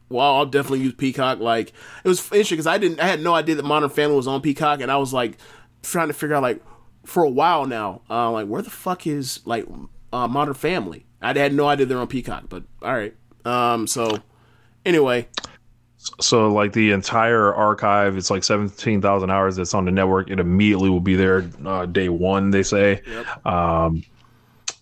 Well, 0.10 0.36
I'll 0.36 0.45
definitely 0.45 0.80
use 0.80 0.94
Peacock. 0.94 1.40
Like, 1.40 1.74
it 2.04 2.08
was 2.08 2.20
interesting 2.32 2.56
because 2.56 2.68
I 2.68 2.78
didn't, 2.78 3.02
I 3.02 3.08
had 3.08 3.20
no 3.20 3.34
idea 3.34 3.56
that 3.56 3.66
Modern 3.66 3.90
Family 3.90 4.16
was 4.16 4.28
on 4.28 4.41
Peacock, 4.41 4.80
and 4.82 4.91
I 4.91 4.98
was 4.98 5.14
like 5.14 5.38
trying 5.84 6.08
to 6.08 6.14
figure 6.14 6.36
out 6.36 6.44
like 6.44 6.62
for 7.06 7.24
a 7.24 7.30
while 7.30 7.66
now, 7.66 8.02
uh, 8.10 8.32
like 8.32 8.48
where 8.48 8.62
the 8.62 8.70
fuck 8.70 9.08
is 9.08 9.41
like 9.45 9.66
uh, 10.14 10.28
Modern 10.28 10.54
Family? 10.54 11.06
I 11.22 11.34
had 11.38 11.54
no 11.54 11.68
idea 11.68 11.86
they're 11.86 11.98
on 11.98 12.08
Peacock, 12.08 12.45
but 12.48 12.64
all 12.82 12.94
right. 12.94 13.16
Um, 13.44 13.88
so 13.88 14.22
anyway, 14.88 15.27
So 16.19 16.47
like 16.51 16.73
the 16.73 16.91
entire 16.91 17.53
archive, 17.53 18.18
it's 18.18 18.31
like 18.31 18.43
seventeen 18.43 19.01
thousand 19.01 19.30
hours 19.30 19.55
that's 19.57 19.73
on 19.73 19.85
the 19.85 19.91
network. 19.91 20.30
It 20.31 20.39
immediately 20.39 20.89
will 20.89 20.99
be 21.01 21.15
there 21.15 21.49
uh, 21.65 21.85
day 21.85 22.09
one. 22.09 22.49
They 22.49 22.64
say. 22.64 23.01
Um, 23.45 24.03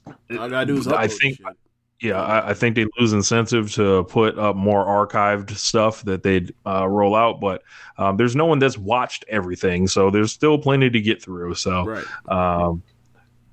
all 0.06 0.40
I 0.40 0.48
gotta 0.50 0.66
do 0.68 0.94
I 0.94 1.08
think- 1.08 1.38
shit. 1.38 1.58
yeah, 2.02 2.22
I, 2.22 2.50
I 2.50 2.54
think 2.54 2.76
they 2.76 2.86
lose 3.00 3.14
incentive 3.14 3.72
to 3.74 4.04
put 4.04 4.38
up 4.38 4.56
more 4.56 4.86
archived 4.86 5.52
stuff 5.56 6.04
that 6.04 6.22
they'd 6.24 6.54
uh, 6.66 6.88
roll 6.88 7.16
out, 7.16 7.40
but 7.40 7.64
um, 7.98 8.18
there's 8.18 8.36
no 8.36 8.46
one 8.46 8.60
that's 8.60 8.78
watched 8.78 9.26
everything, 9.28 9.88
so 9.88 10.12
there's 10.12 10.32
still 10.32 10.58
plenty 10.60 10.90
to 10.90 11.02
get 11.02 11.24
through. 11.24 11.56
So, 11.56 11.86
right. 11.86 12.06
um, 12.30 12.84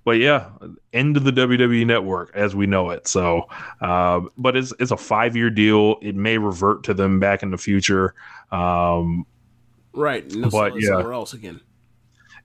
but 0.04 0.18
yeah, 0.18 0.48
end 0.92 1.16
of 1.16 1.24
the 1.24 1.30
WWE 1.32 1.86
network 1.86 2.30
as 2.34 2.54
we 2.56 2.66
know 2.66 2.90
it. 2.90 3.06
So, 3.06 3.48
uh, 3.80 4.20
but 4.36 4.56
it's 4.56 4.72
it's 4.80 4.90
a 4.90 4.96
five 4.96 5.36
year 5.36 5.50
deal. 5.50 5.96
It 6.02 6.14
may 6.16 6.38
revert 6.38 6.82
to 6.84 6.94
them 6.94 7.20
back 7.20 7.42
in 7.42 7.50
the 7.50 7.58
future. 7.58 8.14
Um, 8.50 9.26
Right, 9.94 10.28
they'll 10.28 10.42
But, 10.44 10.50
sell 10.50 10.64
it 10.76 10.82
yeah. 10.82 10.88
somewhere 10.88 11.12
else 11.12 11.34
again. 11.34 11.60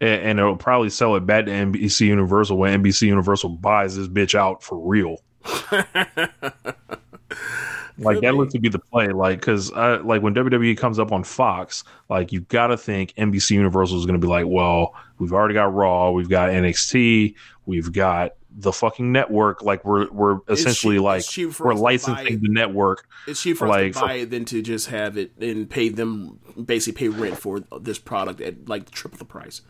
and, 0.01 0.21
and 0.21 0.39
it'll 0.39 0.57
probably 0.57 0.89
sell 0.89 1.15
it 1.15 1.25
back 1.25 1.45
to 1.45 1.51
NBC 1.51 2.07
Universal 2.07 2.57
when 2.57 2.84
NBC 2.84 3.03
Universal 3.07 3.49
buys 3.51 3.95
this 3.95 4.07
bitch 4.09 4.35
out 4.35 4.61
for 4.61 4.77
real. 4.77 5.21
like 7.99 8.22
that 8.22 8.36
looks 8.36 8.53
to 8.53 8.60
be 8.60 8.69
the 8.69 8.80
play. 8.80 9.07
Like 9.10 9.40
because 9.40 9.72
like 9.72 10.22
when 10.22 10.34
WWE 10.34 10.78
comes 10.78 10.99
up 10.99 11.11
on 11.11 11.24
Fox, 11.24 11.84
like 12.10 12.32
you 12.32 12.41
got 12.41 12.68
to 12.68 12.78
think 12.78 13.14
NBC 13.15 13.52
Universal 13.52 13.99
is 13.99 14.06
going 14.06 14.19
to 14.19 14.26
be 14.26 14.30
like, 14.30 14.45
well, 14.48 14.94
we've 15.19 15.34
already 15.34 15.53
got 15.53 15.74
Raw, 15.74 16.11
we've 16.11 16.30
got 16.30 16.49
NXT, 16.49 17.36
we've 17.65 17.91
got 17.91 18.34
the 18.60 18.72
fucking 18.72 19.11
network. 19.11 19.61
Like 19.61 19.86
we're 19.86 20.10
we're 20.11 20.40
essentially 20.49 20.95
cheap- 20.98 21.03
like 21.03 21.26
cheap 21.26 21.60
we're 21.60 21.74
us 21.74 21.78
to 21.78 21.82
buy 21.82 21.90
licensing 21.91 22.40
the 22.41 22.49
network. 22.49 23.07
It's 23.28 23.41
cheaper 23.41 23.60
for 23.60 23.68
like, 23.68 23.94
to 23.94 23.99
for- 23.99 24.06
buy 24.07 24.14
it 24.14 24.32
than 24.32 24.45
to 24.45 24.61
just 24.61 24.88
have 24.88 25.18
it 25.18 25.38
and 25.40 25.69
pay 25.69 25.90
them 25.90 26.40
basically 26.64 27.10
pay 27.10 27.10
rent 27.10 27.38
for 27.38 27.61
this 27.80 27.99
product 27.99 28.41
at 28.41 28.68
like 28.68 28.90
triple 28.91 29.18
the 29.18 29.26
price. 29.26 29.61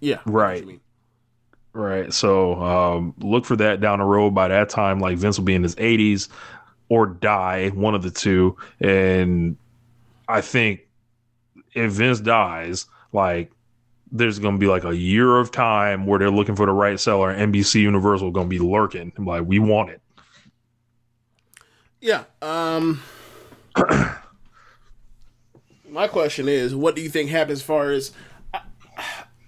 Yeah, 0.00 0.18
Right. 0.26 0.64
Right. 1.72 2.10
So 2.12 2.54
um, 2.62 3.14
look 3.18 3.44
for 3.44 3.54
that 3.56 3.82
down 3.82 3.98
the 3.98 4.04
road. 4.06 4.30
By 4.30 4.48
that 4.48 4.70
time, 4.70 4.98
like 4.98 5.18
Vince 5.18 5.36
will 5.36 5.44
be 5.44 5.54
in 5.54 5.62
his 5.62 5.74
80s 5.74 6.28
or 6.88 7.06
die, 7.06 7.68
one 7.70 7.94
of 7.94 8.02
the 8.02 8.10
two. 8.10 8.56
And 8.80 9.56
I 10.28 10.40
think 10.40 10.80
if 11.74 11.92
Vince 11.92 12.20
dies, 12.20 12.86
like 13.12 13.50
there's 14.12 14.38
going 14.38 14.54
to 14.54 14.58
be 14.58 14.66
like 14.66 14.84
a 14.84 14.96
year 14.96 15.36
of 15.38 15.50
time 15.50 16.06
where 16.06 16.18
they're 16.18 16.30
looking 16.30 16.56
for 16.56 16.66
the 16.66 16.72
right 16.72 16.98
seller. 16.98 17.34
NBC 17.34 17.80
Universal 17.82 18.30
going 18.30 18.46
to 18.46 18.50
be 18.50 18.58
lurking. 18.58 19.12
I'm 19.16 19.24
like, 19.26 19.44
we 19.44 19.58
want 19.58 19.90
it. 19.90 20.00
Yeah. 22.00 22.24
Um. 22.40 23.02
my 25.88 26.08
question 26.08 26.48
is, 26.48 26.74
what 26.74 26.94
do 26.94 27.02
you 27.02 27.08
think 27.08 27.30
happens 27.30 27.60
as 27.60 27.64
far 27.64 27.90
as? 27.90 28.12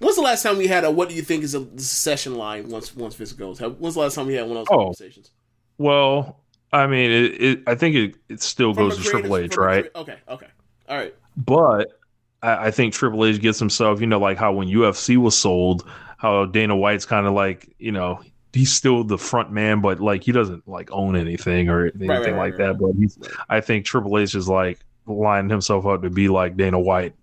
When's 0.01 0.17
the 0.17 0.23
last 0.23 0.43
time 0.43 0.59
we 0.59 0.67
had 0.69 0.85
a 0.85 0.91
"What 0.91 1.09
do 1.09 1.15
you 1.15 1.23
think 1.23 1.43
is 1.43 1.55
a 1.55 1.67
session 1.79 2.37
line?" 2.37 2.69
Once 2.69 2.95
once 2.95 3.15
Vince 3.17 3.33
goes, 3.33 3.61
when's 3.61 3.95
the 3.95 4.01
last 4.01 4.15
time 4.15 4.27
we 4.27 4.35
had 4.35 4.47
one 4.47 4.57
of 4.57 4.67
those 4.67 4.67
Oh. 4.71 4.79
conversations? 4.85 5.31
Well, 5.77 6.41
I 6.73 6.87
mean, 6.87 7.11
it, 7.11 7.43
it 7.43 7.63
I 7.67 7.75
think 7.75 7.97
it, 7.97 8.17
it 8.29 8.43
still 8.43 8.75
From 8.75 8.89
goes 8.89 8.99
to 8.99 9.03
Triple 9.03 9.37
H, 9.37 9.57
right? 9.57 9.91
okay. 9.95 10.17
Okay. 10.29 10.49
All 10.89 10.97
right. 10.97 11.15
But 11.37 11.99
I, 12.43 12.67
I 12.67 12.71
think 12.71 12.93
Triple 12.95 13.25
H 13.25 13.41
gets 13.41 13.59
himself, 13.59 14.01
you 14.01 14.07
know, 14.07 14.19
like 14.19 14.39
how 14.39 14.53
when 14.53 14.69
UFC 14.69 15.17
was 15.17 15.37
sold, 15.37 15.89
how 16.19 16.45
Dana 16.47 16.77
White's 16.77 17.07
kind 17.07 17.27
of 17.27 17.33
like, 17.33 17.75
you 17.79 17.93
know, 17.93 18.21
he's 18.53 18.73
still 18.73 19.05
the 19.05 19.19
front 19.19 19.51
man, 19.51 19.81
but 19.81 20.01
like 20.01 20.25
he 20.25 20.33
doesn't 20.33 20.67
like 20.69 20.91
own 20.93 21.17
anything 21.17 21.69
or 21.69 21.87
anything 21.87 22.09
right, 22.09 22.21
right, 22.21 22.35
like 22.35 22.59
right, 22.59 22.69
that. 22.69 22.79
But 22.79 22.93
he's, 22.99 23.19
I 23.49 23.61
think 23.61 23.85
Triple 23.85 24.19
H 24.19 24.35
is 24.35 24.49
like 24.49 24.81
lining 25.07 25.51
himself 25.51 25.87
up 25.87 26.03
to 26.03 26.11
be 26.11 26.29
like 26.29 26.57
Dana 26.57 26.79
White. 26.79 27.15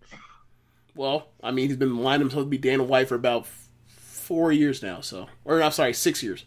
Well, 0.95 1.27
I 1.43 1.51
mean, 1.51 1.67
he's 1.67 1.77
been 1.77 1.97
lining 1.97 2.21
himself 2.21 2.45
to 2.45 2.49
be 2.49 2.57
Dana 2.57 2.83
White 2.83 3.09
for 3.09 3.15
about 3.15 3.47
four 3.85 4.51
years 4.51 4.81
now. 4.81 5.01
So, 5.01 5.27
or 5.43 5.61
I'm 5.61 5.71
sorry, 5.71 5.93
six 5.93 6.23
years. 6.23 6.45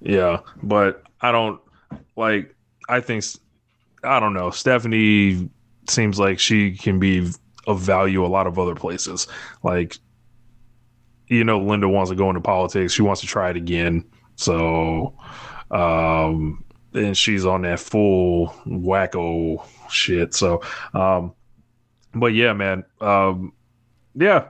Yeah, 0.00 0.40
but 0.62 1.02
I 1.20 1.32
don't 1.32 1.60
like. 2.16 2.54
I 2.88 3.00
think 3.00 3.24
I 4.02 4.20
don't 4.20 4.34
know. 4.34 4.50
Stephanie 4.50 5.50
seems 5.88 6.18
like 6.18 6.38
she 6.38 6.76
can 6.76 6.98
be 6.98 7.30
of 7.66 7.80
value 7.80 8.24
a 8.24 8.28
lot 8.28 8.46
of 8.46 8.58
other 8.58 8.74
places. 8.74 9.26
Like, 9.62 9.98
you 11.28 11.44
know, 11.44 11.60
Linda 11.60 11.88
wants 11.88 12.10
to 12.10 12.16
go 12.16 12.28
into 12.30 12.40
politics. 12.40 12.92
She 12.92 13.02
wants 13.02 13.20
to 13.20 13.26
try 13.26 13.50
it 13.50 13.56
again. 13.56 14.04
So, 14.36 15.14
um, 15.70 16.64
and 16.94 17.16
she's 17.16 17.44
on 17.44 17.62
that 17.62 17.78
full 17.78 18.48
wacko 18.66 19.64
shit. 19.90 20.34
So, 20.34 20.62
um, 20.94 21.34
but 22.14 22.32
yeah, 22.34 22.52
man. 22.52 22.84
Um, 23.00 23.52
yeah, 24.14 24.48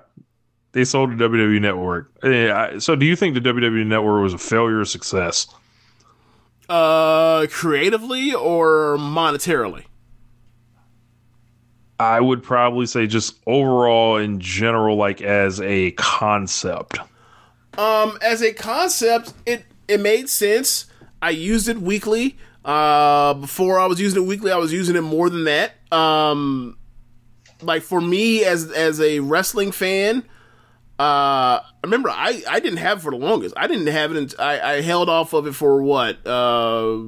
they 0.73 0.85
sold 0.85 1.17
the 1.17 1.25
WWE 1.25 1.61
Network. 1.61 2.11
Yeah, 2.23 2.79
so, 2.79 2.95
do 2.97 3.07
you 3.07 3.17
think 3.17 3.35
the 3.35 3.41
WWE 3.41 3.87
Network 3.87 4.23
was 4.23 4.35
a 4.35 4.39
failure 4.39 4.81
or 4.81 4.85
success? 4.85 5.47
Uh, 6.69 7.47
creatively 7.51 8.33
or 8.33 8.97
monetarily? 8.99 9.85
I 11.99 12.21
would 12.21 12.43
probably 12.43 12.87
say 12.87 13.07
just 13.07 13.37
overall 13.47 14.17
in 14.17 14.41
general, 14.41 14.97
like 14.97 15.21
as 15.21 15.61
a 15.61 15.91
concept. 15.93 16.99
Um, 17.77 18.19
as 18.23 18.43
a 18.43 18.53
concept, 18.53 19.35
it 19.45 19.65
it 19.87 20.01
made 20.01 20.29
sense. 20.31 20.87
I 21.21 21.31
used 21.31 21.69
it 21.69 21.79
weekly. 21.79 22.39
Uh, 22.65 23.35
before 23.35 23.79
I 23.79 23.87
was 23.87 24.01
using 24.01 24.23
it 24.23 24.27
weekly, 24.27 24.53
I 24.53 24.57
was 24.57 24.73
using 24.73 24.97
it 24.97 25.03
more 25.03 25.29
than 25.29 25.45
that. 25.45 25.73
Um, 25.93 26.79
like 27.63 27.83
for 27.83 28.01
me 28.01 28.45
as 28.45 28.71
as 28.71 29.01
a 29.01 29.21
wrestling 29.21 29.73
fan, 29.73 30.25
uh, 31.01 31.63
remember 31.83 32.11
I 32.11 32.43
I 32.49 32.61
didn't 32.61 32.79
have 32.79 32.99
it 32.99 33.01
for 33.01 33.11
the 33.11 33.17
longest. 33.17 33.55
I 33.57 33.67
didn't 33.67 33.87
have 33.87 34.15
it. 34.15 34.17
In, 34.19 34.29
I 34.39 34.61
I 34.61 34.81
held 34.83 35.09
off 35.09 35.33
of 35.33 35.47
it 35.47 35.55
for 35.55 35.83
what 35.83 36.27
uh. 36.27 36.99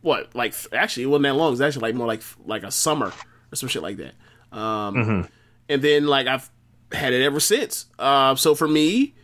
What 0.00 0.34
like 0.34 0.54
actually 0.72 1.04
it 1.04 1.06
wasn't 1.06 1.24
that 1.24 1.34
long. 1.34 1.48
It 1.48 1.50
was 1.52 1.60
actually 1.60 1.82
like 1.82 1.94
more 1.94 2.06
like 2.06 2.22
like 2.44 2.62
a 2.62 2.70
summer 2.70 3.12
or 3.52 3.56
some 3.56 3.68
shit 3.68 3.82
like 3.82 3.96
that. 3.96 4.14
Um, 4.56 5.28
and 5.68 5.82
then 5.82 6.06
like 6.06 6.26
I've 6.26 6.48
had 6.92 7.12
it 7.12 7.22
ever 7.22 7.40
since. 7.40 7.86
Uh, 7.98 8.34
so 8.36 8.54
for 8.54 8.68
me, 8.68 9.14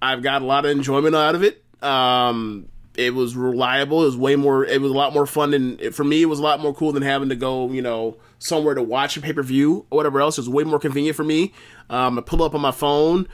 I've 0.00 0.22
got 0.22 0.42
a 0.42 0.44
lot 0.44 0.64
of 0.64 0.70
enjoyment 0.70 1.14
out 1.14 1.34
of 1.34 1.42
it. 1.42 1.64
Um, 1.82 2.68
it 2.96 3.14
was 3.14 3.36
reliable. 3.36 4.02
It 4.02 4.06
was 4.06 4.16
way 4.16 4.36
more. 4.36 4.64
It 4.64 4.80
was 4.80 4.90
a 4.90 4.94
lot 4.94 5.12
more 5.12 5.26
fun 5.26 5.50
than 5.50 5.92
for 5.92 6.04
me. 6.04 6.22
It 6.22 6.26
was 6.26 6.38
a 6.38 6.42
lot 6.42 6.60
more 6.60 6.74
cool 6.74 6.92
than 6.92 7.02
having 7.02 7.28
to 7.28 7.36
go, 7.36 7.70
you 7.70 7.82
know, 7.82 8.16
somewhere 8.38 8.74
to 8.74 8.82
watch 8.82 9.16
a 9.16 9.20
pay 9.20 9.32
per 9.32 9.42
view 9.42 9.86
or 9.90 9.96
whatever 9.96 10.20
else. 10.20 10.38
It 10.38 10.42
was 10.42 10.48
way 10.48 10.64
more 10.64 10.78
convenient 10.78 11.16
for 11.16 11.24
me. 11.24 11.52
Um, 11.90 12.18
I 12.18 12.22
pull 12.22 12.42
up 12.42 12.54
on 12.54 12.60
my 12.60 12.70
phone. 12.72 13.28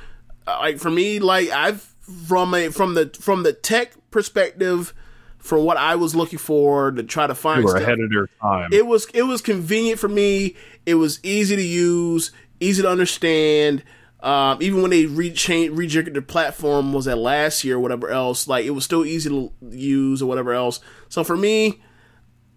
Uh, 0.46 0.58
like 0.60 0.78
for 0.78 0.90
me, 0.90 1.18
like 1.18 1.50
I've 1.50 1.82
from 2.26 2.54
a 2.54 2.68
from 2.70 2.94
the 2.94 3.10
from 3.20 3.42
the 3.42 3.52
tech 3.52 3.92
perspective, 4.10 4.92
from 5.38 5.64
what 5.64 5.76
I 5.76 5.96
was 5.96 6.14
looking 6.14 6.38
for 6.38 6.90
to 6.90 7.02
try 7.02 7.26
to 7.26 7.34
find 7.34 7.60
You 7.60 7.64
were 7.64 7.70
stuff, 7.70 7.82
ahead 7.82 8.00
of 8.00 8.10
their 8.10 8.28
time. 8.40 8.70
it 8.72 8.86
was 8.86 9.06
it 9.14 9.22
was 9.22 9.40
convenient 9.40 9.98
for 9.98 10.08
me. 10.08 10.56
It 10.86 10.94
was 10.96 11.20
easy 11.22 11.56
to 11.56 11.62
use, 11.62 12.32
easy 12.60 12.82
to 12.82 12.88
understand. 12.90 13.82
Um, 14.20 14.58
even 14.62 14.82
when 14.82 14.92
they 14.92 15.06
re- 15.06 15.32
change, 15.32 15.76
rejiggered 15.76 16.14
the 16.14 16.22
platform, 16.22 16.92
was 16.92 17.06
that 17.06 17.16
last 17.18 17.64
year 17.64 17.74
or 17.76 17.80
whatever 17.80 18.08
else? 18.08 18.46
Like 18.46 18.64
it 18.64 18.70
was 18.70 18.84
still 18.84 19.04
easy 19.04 19.28
to 19.30 19.52
use 19.68 20.22
or 20.22 20.26
whatever 20.26 20.52
else. 20.52 20.78
So 21.08 21.24
for 21.24 21.36
me, 21.36 21.82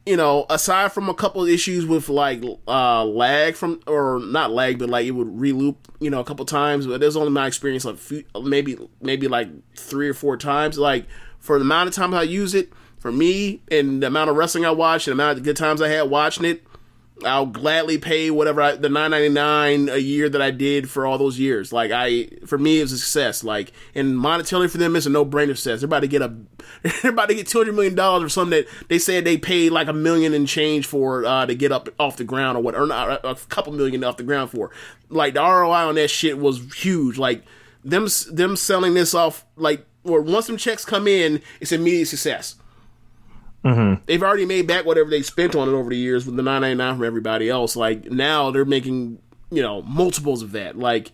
you 0.06 0.16
know, 0.16 0.46
aside 0.50 0.92
from 0.92 1.10
a 1.10 1.14
couple 1.14 1.44
issues 1.46 1.86
with 1.86 2.10
like 2.10 2.44
uh, 2.68 3.04
lag 3.04 3.56
from 3.56 3.82
or 3.88 4.20
not 4.20 4.52
lag, 4.52 4.78
but 4.78 4.90
like 4.90 5.06
it 5.06 5.12
would 5.12 5.28
reloop, 5.28 5.78
you 6.00 6.10
know, 6.10 6.20
a 6.20 6.24
couple 6.24 6.46
times. 6.46 6.86
But 6.86 7.00
there's 7.00 7.16
only 7.16 7.32
my 7.32 7.48
experience 7.48 7.86
like 7.86 7.98
few, 7.98 8.24
maybe 8.42 8.78
maybe 9.02 9.28
like 9.28 9.50
three 9.76 10.08
or 10.08 10.14
four 10.14 10.38
times. 10.38 10.78
Like 10.78 11.08
for 11.40 11.58
the 11.58 11.66
amount 11.66 11.90
of 11.90 11.96
times 11.96 12.14
I 12.14 12.24
use 12.24 12.54
it, 12.54 12.72
for 13.00 13.12
me 13.12 13.62
and 13.70 14.02
the 14.02 14.08
amount 14.08 14.30
of 14.30 14.36
wrestling 14.36 14.66
I 14.66 14.72
watched 14.72 15.08
and 15.08 15.18
the 15.18 15.24
amount 15.24 15.38
of 15.38 15.44
good 15.44 15.58
times 15.58 15.82
I 15.82 15.90
had 15.90 16.10
watching 16.10 16.46
it, 16.46 16.64
I'll 17.24 17.46
gladly 17.46 17.98
pay 17.98 18.30
whatever 18.30 18.62
I, 18.62 18.76
the 18.76 18.90
nine 18.90 19.12
ninety 19.12 19.30
nine 19.30 19.88
a 19.88 19.98
year 19.98 20.28
that 20.28 20.42
I 20.42 20.52
did 20.52 20.90
for 20.90 21.06
all 21.06 21.18
those 21.18 21.40
years. 21.40 21.72
Like 21.72 21.92
I, 21.92 22.28
for 22.46 22.58
me, 22.58 22.80
it 22.80 22.84
was 22.84 22.92
a 22.92 22.98
success. 22.98 23.44
Like 23.44 23.72
and 23.94 24.16
monetarily 24.16 24.70
for 24.70 24.78
them, 24.78 24.96
it's 24.98 25.06
a 25.06 25.10
no 25.10 25.26
brainer 25.26 25.56
success. 25.56 25.80
They're 25.80 25.86
about 25.86 26.02
to 26.02 26.08
get 26.08 26.22
a, 26.22 26.36
they're 27.02 27.12
about 27.12 27.30
to 27.30 27.36
get 27.36 27.48
two 27.48 27.60
hundred 27.60 27.76
million 27.76 27.96
dollars 27.96 28.26
or 28.26 28.30
something 28.30 28.64
that 28.64 28.68
they 28.90 29.00
said 29.00 29.24
they 29.24 29.38
paid 29.38 29.72
like 29.72 29.88
a 29.88 29.94
million 29.94 30.34
and 30.34 30.46
change 30.48 30.88
for 30.88 31.26
uh, 31.26 31.46
to 31.46 31.56
get 31.56 31.72
up 31.72 31.88
off 32.00 32.18
the 32.18 32.26
ground 32.26 32.58
or 32.58 32.62
what, 32.62 32.76
or 32.76 32.86
not 32.86 33.24
a 33.24 33.36
couple 33.48 33.72
million 33.72 34.04
off 34.04 34.18
the 34.18 34.24
ground 34.24 34.52
for. 34.52 34.72
Like 35.10 35.36
the 35.36 35.42
ROI 35.42 35.88
on 35.88 35.96
that 35.96 36.10
shit 36.10 36.38
was 36.38 36.74
huge. 36.76 37.18
Like 37.18 37.44
them 37.86 38.08
them 38.32 38.58
selling 38.58 38.94
this 38.94 39.14
off 39.14 39.46
like 39.56 39.86
or 40.04 40.22
once 40.22 40.48
some 40.48 40.58
checks 40.58 40.84
come 40.84 41.08
in, 41.08 41.42
it's 41.62 41.72
immediate 41.72 42.08
success. 42.08 42.56
They've 44.06 44.22
already 44.22 44.46
made 44.46 44.68
back 44.68 44.86
whatever 44.86 45.10
they 45.10 45.24
spent 45.24 45.56
on 45.56 45.68
it 45.68 45.72
over 45.72 45.90
the 45.90 45.98
years 45.98 46.26
with 46.26 46.36
the 46.36 46.44
nine 46.44 46.62
ninety 46.62 46.78
nine 46.78 46.96
from 46.96 47.06
everybody 47.06 47.50
else. 47.50 47.76
Like 47.76 48.06
now 48.12 48.52
they're 48.52 48.66
making 48.66 49.20
you 49.52 49.62
know 49.62 49.82
multiples 49.82 50.44
of 50.44 50.52
that. 50.52 50.78
Like 50.78 51.12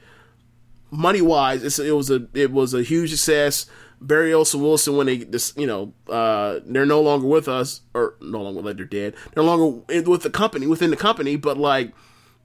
money 0.90 1.22
wise, 1.22 1.80
it 1.80 1.96
was 1.96 2.12
a 2.12 2.28
it 2.34 2.52
was 2.52 2.74
a 2.74 2.84
huge 2.84 3.12
success. 3.12 3.68
Barrios 4.02 4.54
and 4.54 4.64
Wilson 4.64 4.98
when 4.98 5.06
they 5.06 5.18
this 5.18 5.54
you 5.56 5.68
know 5.68 5.94
uh, 6.10 6.60
they're 6.66 6.86
no 6.86 7.02
longer 7.02 7.28
with 7.28 7.48
us 7.48 7.82
or 7.94 8.16
no 8.20 8.42
longer 8.42 8.62
like 8.62 8.76
they're 8.76 8.86
dead. 8.86 9.16
They're 9.34 9.44
no 9.44 9.56
longer 9.56 10.10
with 10.10 10.24
the 10.24 10.30
company 10.30 10.68
within 10.68 10.90
the 10.90 10.98
company, 10.98 11.36
but 11.36 11.58
like 11.58 11.94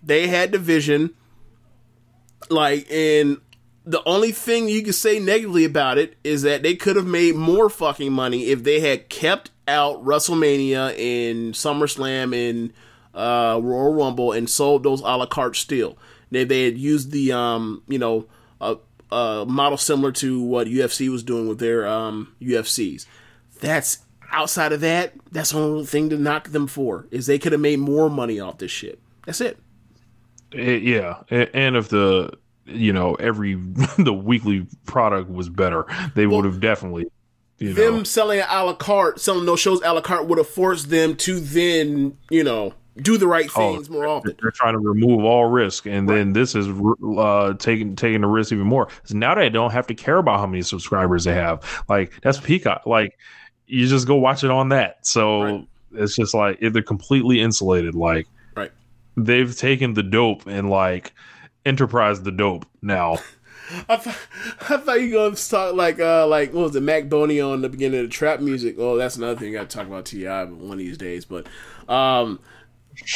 they 0.03 0.29
had 0.29 0.53
the 0.53 0.59
vision. 0.59 1.15
Like 2.49 2.87
and 2.93 3.41
the 3.85 4.03
only 4.05 4.33
thing 4.33 4.69
you 4.69 4.83
can 4.83 4.93
say 4.93 5.19
negatively 5.19 5.65
about 5.65 5.97
it 5.99 6.17
is 6.23 6.43
that 6.43 6.63
they 6.63 6.77
could 6.77 6.97
have 6.97 7.07
made 7.07 7.35
more 7.35 7.71
fucking 7.71 8.13
money 8.13 8.47
if 8.47 8.63
they 8.63 8.81
had 8.81 9.09
kept 9.09 9.51
out 9.69 10.05
WrestleMania 10.05 10.91
and 10.91 11.55
SummerSlam 11.55 12.35
and 12.51 12.73
uh, 13.15 13.59
Royal 13.63 13.95
Rumble 13.95 14.33
and 14.33 14.49
sold 14.49 14.83
those 14.83 15.01
a 15.01 15.05
la 15.17 15.27
carte 15.27 15.57
still. 15.57 15.99
They 16.31 16.45
they 16.45 16.65
had 16.65 16.77
used 16.79 17.13
the 17.13 17.33
um 17.33 17.83
you 17.89 17.99
know 17.99 18.27
a, 18.61 18.77
a 19.11 19.45
model 19.47 19.79
similar 19.79 20.13
to 20.13 20.41
what 20.43 20.67
UFC 20.67 21.09
was 21.09 21.23
doing 21.23 21.49
with 21.49 21.59
their 21.59 21.87
um 21.87 22.35
UFCs. 22.41 23.07
That's 23.61 23.99
outside 24.31 24.73
of 24.73 24.81
that. 24.81 25.15
That's 25.31 25.51
the 25.53 25.59
only 25.59 25.87
thing 25.87 26.11
to 26.11 26.19
knock 26.19 26.49
them 26.49 26.67
for 26.67 27.07
is 27.11 27.27
they 27.27 27.39
could 27.39 27.53
have 27.53 27.61
made 27.61 27.79
more 27.79 28.11
money 28.11 28.41
off 28.41 28.59
this 28.59 28.71
shit. 28.71 29.01
That's 29.25 29.41
it. 29.41 29.59
It- 30.53 30.83
yeah, 30.83 31.23
and 31.31 31.77
if 31.77 31.89
the 31.89 32.33
you 32.65 32.93
know 32.93 33.15
every 33.15 33.55
the 33.99 34.13
weekly 34.13 34.67
product 34.85 35.31
was 35.31 35.49
better, 35.49 35.87
they 36.15 36.27
would 36.27 36.45
have 36.45 36.61
definitely 36.61 37.07
you 37.59 37.73
know 37.73 37.75
them 37.75 38.05
selling 38.05 38.41
a 38.41 38.65
la 38.65 38.75
carte, 38.75 39.21
selling 39.21 39.47
those 39.47 39.61
shows 39.61 39.81
a 39.83 39.93
la 39.95 40.01
carte 40.01 40.27
would 40.27 40.39
have 40.39 40.49
forced 40.49 40.91
them 40.91 41.15
to 41.17 41.41
then, 41.41 42.17
you 42.31 42.45
know, 42.45 42.75
do 43.03 43.17
the 43.19 43.27
right 43.27 43.51
Oh, 43.57 43.73
things 43.75 43.91
more 43.91 44.07
often. 44.07 44.35
they're 44.41 44.51
trying 44.51 44.73
to 44.75 44.79
remove 44.79 45.25
all 45.25 45.47
risk, 45.47 45.87
and 45.87 46.09
then 46.09 46.33
this 46.33 46.55
is 46.55 46.67
uh, 47.19 47.55
taking 47.59 47.95
taking 47.97 48.23
the 48.23 48.27
risk 48.27 48.53
even 48.53 48.67
more. 48.67 48.87
'Cause 48.87 49.13
now 49.15 49.35
they 49.35 49.49
don't 49.51 49.71
have 49.73 49.87
to 49.89 49.95
care 49.95 50.17
about 50.19 50.41
how 50.41 50.47
many 50.47 50.63
subscribers 50.63 51.25
they 51.25 51.35
have. 51.35 51.63
Like 51.89 52.13
that's 52.23 52.39
Peacock. 52.41 52.83
Like 52.87 53.19
you 53.67 53.87
just 53.87 54.07
go 54.07 54.15
watch 54.17 54.45
it 54.45 54.51
on 54.51 54.69
that. 54.71 55.05
So 55.07 55.43
Right. 55.43 55.69
it's 55.93 56.17
just 56.17 56.35
like 56.35 56.59
they're 56.61 56.83
completely 56.83 57.41
insulated. 57.41 57.95
Like 57.95 58.27
Right. 58.57 58.71
they've 59.17 59.55
taken 59.57 59.93
the 59.95 60.03
dope 60.03 60.47
and 60.47 60.71
like 60.71 61.13
enterprise 61.67 62.23
the 62.23 62.31
dope 62.33 62.65
now. 62.81 63.19
I, 63.89 63.97
th- 63.97 64.17
I 64.69 64.77
thought 64.77 65.01
you 65.01 65.07
were 65.09 65.13
going 65.13 65.35
to 65.35 65.49
talk 65.51 65.75
like, 65.75 65.99
uh, 66.01 66.27
like 66.27 66.53
what 66.53 66.63
was 66.65 66.77
it, 66.77 66.83
Mac 66.83 67.09
Boney 67.09 67.41
on 67.41 67.63
the 67.63 67.69
beginning 67.69 68.01
of 68.01 68.07
the 68.07 68.13
trap 68.13 68.41
music. 68.41 68.77
Oh, 68.79 68.97
that's 68.97 69.17
another 69.17 69.39
thing 69.39 69.51
I 69.57 69.61
got 69.61 69.71
to 69.71 69.77
talk 69.77 69.87
about 69.87 70.07
Ti 70.07 70.25
one 70.27 70.73
of 70.73 70.79
these 70.79 70.97
days. 70.99 71.25
But 71.25 71.47
um, 71.89 72.39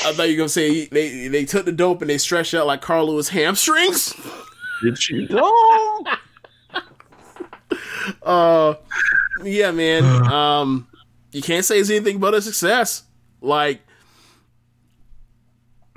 I 0.05 0.13
thought 0.13 0.25
you 0.29 0.35
were 0.35 0.39
going 0.39 0.47
to 0.47 0.49
say 0.49 0.87
they 0.87 1.29
they 1.29 1.45
took 1.45 1.65
the 1.67 1.73
dope 1.73 2.01
and 2.03 2.11
they 2.11 2.19
stretched 2.19 2.55
out 2.55 2.67
like 2.67 2.81
Carl 2.83 3.07
Lewis 3.09 3.29
hamstrings. 3.29 4.15
Did 4.83 5.09
you? 5.09 5.29
Uh, 8.23 8.75
yeah, 9.45 9.71
man. 9.71 10.03
Um, 10.33 10.89
you 11.33 11.43
can't 11.43 11.65
say 11.65 11.79
it's 11.79 11.91
anything 11.91 12.19
but 12.19 12.35
a 12.35 12.43
success. 12.43 13.05
Like, 13.41 13.83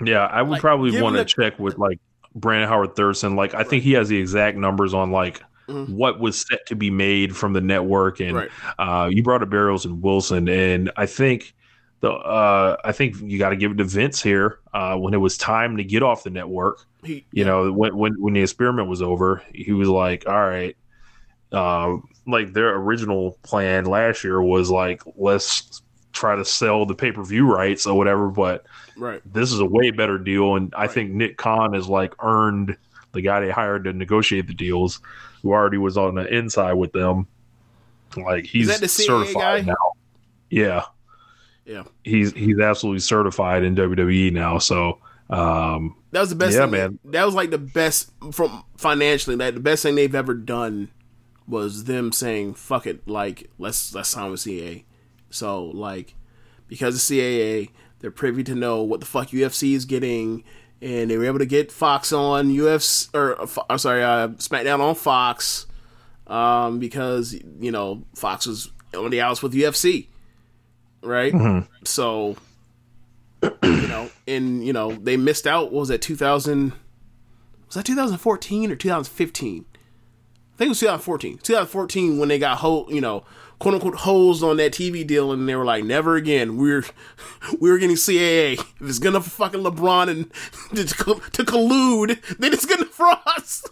Yeah, 0.04 0.26
I 0.26 0.42
would 0.42 0.52
Like, 0.52 0.62
probably 0.62 1.02
want 1.02 1.16
to 1.16 1.26
check 1.26 1.58
with 1.60 1.78
like 1.78 2.00
Brandon 2.35 2.68
Howard 2.68 2.95
Thurston. 2.95 3.35
Like, 3.35 3.53
I 3.53 3.64
think 3.64 3.84
he 3.84 3.93
has 3.93 4.10
the 4.10 4.18
exact 4.18 4.57
numbers 4.57 4.94
on 4.94 5.12
like 5.12 5.41
what 5.68 6.20
was 6.20 6.41
set 6.41 6.65
to 6.68 6.76
be 6.76 6.89
made 6.89 7.36
from 7.36 7.53
the 7.53 7.62
network. 7.62 8.20
And 8.20 8.36
Right. 8.36 8.49
uh, 8.79 9.10
you 9.12 9.23
brought 9.23 9.41
up 9.44 9.49
Barrios 9.49 9.86
and 9.86 10.02
Wilson, 10.02 10.49
and 10.49 10.91
I 10.97 11.05
think 11.05 11.53
the 12.02 12.12
uh, 12.12 12.76
I 12.84 12.91
think 12.91 13.15
you 13.21 13.39
got 13.39 13.49
to 13.52 13.55
give 13.55 13.71
it 13.71 13.78
to 13.78 13.86
Vince 13.86 14.21
here 14.21 14.60
uh, 14.73 14.97
when 14.97 15.13
it 15.13 15.18
was 15.18 15.37
time 15.37 15.78
to 15.78 15.84
get 15.84 16.03
off 16.03 16.23
the 16.23 16.29
network. 16.31 16.86
he, 17.03 17.26
You 17.31 17.45
know, 17.45 17.71
when 17.71 17.95
when 17.95 18.13
when 18.21 18.34
the 18.34 18.41
experiment 18.41 18.89
was 18.89 19.02
over, 19.02 19.41
he 19.53 19.71
was 19.71 19.87
like, 19.87 20.28
"All 20.28 20.34
right." 20.34 20.76
Uh, 21.52 21.97
like 22.26 22.52
their 22.53 22.76
original 22.76 23.37
plan 23.44 23.86
last 23.86 24.23
year 24.23 24.41
was 24.41 24.71
like, 24.71 25.03
let's 25.15 25.82
try 26.14 26.36
to 26.36 26.46
sell 26.46 26.86
the 26.86 26.96
pay 26.96 27.12
per 27.12 27.24
view 27.24 27.52
rights 27.52 27.86
or 27.86 27.98
whatever, 27.98 28.30
but 28.30 28.66
right. 28.96 29.22
this 29.26 29.52
is 29.52 29.60
a 29.60 29.66
way 29.66 29.92
better 29.92 30.18
deal, 30.18 30.56
and 30.56 30.74
I 30.78 30.88
think 30.88 31.12
Nick 31.12 31.38
Khan 31.38 31.74
has 31.74 31.88
like 31.88 32.14
earned 32.24 32.78
the 33.12 33.22
guy 33.22 33.42
they 33.42 33.52
hired 33.52 33.84
to 33.84 33.94
negotiate 33.94 34.48
the 34.48 34.54
deals, 34.54 35.02
who 35.42 35.52
already 35.52 35.78
was 35.78 35.98
on 35.98 36.16
the 36.16 36.26
inside 36.34 36.74
with 36.74 36.94
them. 36.94 37.28
Like 38.16 38.46
he's 38.46 38.68
that 38.68 38.80
the 38.80 38.88
certified 38.88 39.66
guy? 39.66 39.72
now. 39.72 39.94
Yeah, 40.50 40.86
Yeah. 41.66 41.84
he's 42.04 42.32
he's 42.34 42.60
absolutely 42.60 43.00
certified 43.00 43.64
in 43.64 43.76
WWE 43.76 44.32
now. 44.32 44.60
So 44.60 45.00
um, 45.30 45.96
That 46.12 46.22
was 46.22 46.30
the 46.30 46.36
best. 46.36 46.54
Yeah, 46.54 46.62
thing 46.62 46.72
man. 46.72 47.00
That 47.06 47.26
was 47.26 47.34
like 47.34 47.50
the 47.50 47.58
best 47.58 48.12
from 48.32 48.64
financially. 48.78 49.36
Like 49.36 49.56
the 49.56 49.60
best 49.60 49.84
thing 49.84 49.96
they've 49.96 50.14
ever 50.14 50.36
done 50.36 50.90
was 51.48 51.86
them 51.86 52.12
saying 52.12 52.54
"fuck 52.54 52.86
it," 52.86 53.08
like 53.08 53.50
let's 53.58 53.94
let's 53.96 54.10
sign 54.10 54.32
with 54.32 54.42
CAA. 54.42 54.84
So 55.34 55.65
like 55.65 56.15
because 56.68 56.95
of 56.95 57.02
CAA, 57.02 57.70
they're 57.99 58.12
privy 58.12 58.44
to 58.45 58.55
know 58.55 58.81
what 58.84 58.99
the 58.99 59.05
fuck 59.05 59.29
UFC 59.29 59.73
is 59.73 59.86
getting, 59.86 60.44
and 60.81 61.10
they 61.10 61.18
were 61.18 61.26
able 61.26 61.39
to 61.39 61.45
get 61.45 61.71
Fox 61.71 62.12
on 62.13 62.49
UFC 62.49 63.10
or 63.13 63.41
uh, 63.41 63.47
I'm 63.70 63.78
sorry, 63.78 64.03
uh, 64.03 64.29
SmackDown 64.29 64.79
on 64.79 64.95
Fox, 64.95 65.65
um, 66.28 66.79
because 66.79 67.34
you 67.60 67.71
know 67.71 68.03
Fox 68.15 68.45
was 68.45 68.71
on 68.95 69.10
the 69.10 69.21
outs 69.21 69.41
with 69.41 69.53
UFC, 69.53 70.07
right? 71.02 71.34
So 71.84 72.37
you 73.41 73.87
know, 73.87 74.10
and 74.28 74.65
you 74.65 74.73
know 74.73 74.91
they 74.94 75.18
missed 75.18 75.47
out. 75.47 75.71
What 75.71 75.81
was 75.81 75.89
that 75.89 76.02
2000? 76.02 76.73
Was 77.68 77.76
that 77.76 77.86
2014 77.86 78.71
or 78.71 78.76
2015? 78.76 79.65
I 80.53 80.57
think 80.57 80.68
it 80.68 80.70
was 80.70 80.79
2014. 80.79 81.39
2014 81.39 82.20
when 82.20 82.29
they 82.29 82.37
got 82.37 82.60
ho- 82.60 82.87
you 82.87 83.02
know, 83.02 83.26
quote 83.64 83.76
unquote 83.76 83.96
hosed 83.96 84.44
on 84.44 84.58
that 84.58 84.74
TV 84.74 85.08
deal, 85.08 85.32
and 85.32 85.48
they 85.48 85.56
were 85.56 85.64
like, 85.64 85.86
never 85.86 86.16
again. 86.18 86.58
We're 86.58 86.84
we're 87.60 87.78
getting 87.78 87.96
CAA. 87.96 88.54
If 88.60 88.82
it's 88.82 89.00
good 89.00 89.10
enough 89.10 89.24
for 89.24 89.30
fucking 89.32 89.62
LeBron 89.62 90.10
and 90.10 90.32
to, 90.76 90.86
to 91.32 91.44
collude, 91.46 92.22
then 92.38 92.52
it's 92.54 92.66
good 92.66 92.80
enough 92.82 92.90
for 92.94 93.08
us. 93.26 93.64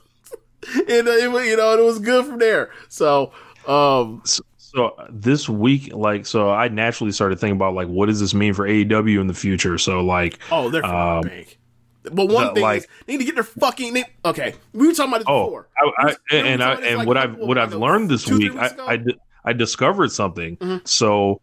and 0.87 1.07
uh, 1.07 1.11
it, 1.11 1.23
you 1.47 1.57
know, 1.57 1.77
it 1.77 1.83
was 1.83 1.99
good 1.99 2.25
from 2.25 2.39
there. 2.39 2.71
So, 2.87 3.33
um, 3.67 4.21
so, 4.23 4.41
so 4.57 4.95
this 5.09 5.49
week, 5.49 5.93
like, 5.93 6.25
so 6.25 6.49
I 6.49 6.69
naturally 6.69 7.11
started 7.11 7.37
thinking 7.39 7.57
about 7.57 7.73
like, 7.73 7.89
what 7.89 8.05
does 8.05 8.21
this 8.21 8.33
mean 8.33 8.53
for 8.53 8.65
AEW 8.65 9.19
in 9.19 9.27
the 9.27 9.33
future? 9.33 9.77
So 9.77 10.01
like, 10.01 10.39
oh, 10.51 10.69
they're 10.69 10.85
Um, 10.85 11.21
bank. 11.23 11.57
But 12.03 12.29
one 12.29 12.47
The, 12.47 12.53
thing 12.53 12.63
like- 12.63 12.77
is, 12.83 12.87
they 13.05 13.13
need 13.13 13.19
to 13.19 13.25
get 13.25 13.35
their 13.35 13.43
fucking. 13.43 13.93
They, 13.93 14.05
okay, 14.25 14.53
we 14.73 14.87
were 14.87 14.93
talking 14.93 15.11
about 15.11 15.17
this 15.19 15.27
Oh, 15.27 15.45
before. 15.47 15.67
I, 15.77 16.15
I, 16.31 16.35
and 16.35 16.63
I, 16.63 16.75
talking 16.75 16.77
about 16.77 16.79
this, 16.81 16.87
and 16.89 16.97
like, 16.99 17.07
what 17.07 17.17
I've 17.17 17.37
what 17.37 17.57
I've 17.57 17.73
learned 17.73 18.09
this 18.09 18.23
two, 18.23 18.37
week, 18.39 18.55
I? 18.55 18.71
I 18.79 18.97
I 19.45 19.53
discovered 19.53 20.11
something. 20.11 20.57
Mhm. 20.57 20.87
So 20.87 21.41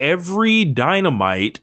every 0.00 0.64
dynamite 0.64 1.60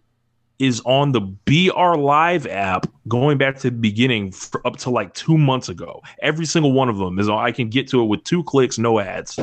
is 0.60 0.82
on 0.86 1.14
the 1.14 1.22
BR 1.22 1.96
Live 1.96 2.46
app 2.48 2.86
going 3.08 3.38
back 3.38 3.56
to 3.58 3.70
the 3.70 3.72
beginning 3.78 4.34
up 4.66 4.76
to 4.78 4.90
like 4.90 5.14
two 5.14 5.38
months 5.38 5.70
ago. 5.70 6.02
Every 6.22 6.46
single 6.46 6.74
one 6.74 6.90
of 6.90 6.98
them 6.98 7.18
is 7.20 7.30
on. 7.30 7.38
I 7.44 7.52
can 7.52 7.70
get 7.70 7.88
to 7.90 8.02
it 8.02 8.06
with 8.06 8.24
two 8.26 8.44
clicks, 8.44 8.78
no 8.78 9.00
ads. 9.00 9.40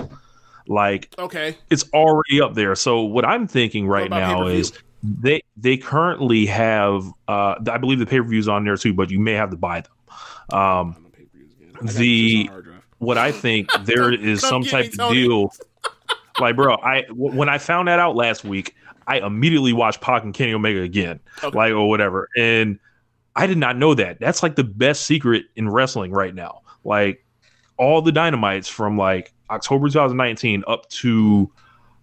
Like 0.69 1.15
okay, 1.19 1.57
it's 1.71 1.85
already 1.95 2.41
up 2.41 2.55
there. 2.55 2.75
So 2.75 3.01
what 3.03 3.25
I'm 3.25 3.47
thinking 3.47 3.87
right 3.87 4.11
now 4.11 4.39
pay-per-view? 4.39 4.59
is 4.59 4.73
they 5.03 5.41
they 5.57 5.77
currently 5.77 6.45
have 6.47 7.05
uh 7.29 7.55
I 7.71 7.79
believe 7.79 7.99
the 8.01 8.07
pay 8.07 8.19
per 8.19 8.25
views 8.27 8.49
on 8.49 8.65
there 8.65 8.77
too, 8.77 8.93
but 8.93 9.09
you 9.11 9.21
may 9.21 9.35
have 9.35 9.51
to 9.51 9.57
buy 9.57 9.83
them. 9.83 10.59
Um, 10.59 10.97
the- 11.83 12.43
this 12.43 12.49
on 12.49 12.53
hard 12.53 12.65
drive. 12.65 12.83
what 12.99 13.17
I 13.19 13.31
think 13.33 13.71
there 13.85 14.13
is 14.31 14.41
some 14.41 14.65
type 14.65 14.93
of 14.99 15.13
deal. 15.13 15.53
Like, 16.41 16.57
bro, 16.57 16.77
I 16.77 17.03
w- 17.03 17.35
when 17.35 17.49
I 17.49 17.59
found 17.59 17.89
that 17.89 17.99
out 17.99 18.17
last 18.17 18.45
week, 18.45 18.75
I 19.07 19.19
immediately 19.19 19.73
watched 19.73 20.01
Pac 20.01 20.25
and 20.25 20.35
Kenny 20.35 20.53
Omega 20.53 20.83
again, 20.83 21.21
Okay. 21.43 21.57
like 21.57 21.73
or 21.73 21.89
whatever, 21.89 22.29
and 22.37 22.79
I 23.37 23.47
did 23.47 23.59
not 23.59 23.77
know 23.77 23.95
that. 23.95 24.19
That's 24.19 24.43
like 24.43 24.57
the 24.57 24.65
best 24.65 25.03
secret 25.07 25.45
in 25.57 25.69
wrestling 25.69 26.11
right 26.11 26.35
now. 26.35 26.63
Like 26.85 27.25
all 27.77 28.01
the 28.03 28.13
dynamites 28.13 28.69
from 28.69 28.97
like 28.97 29.33
October 29.51 29.89
2019 29.89 30.65
up 30.67 30.89
to 30.91 31.51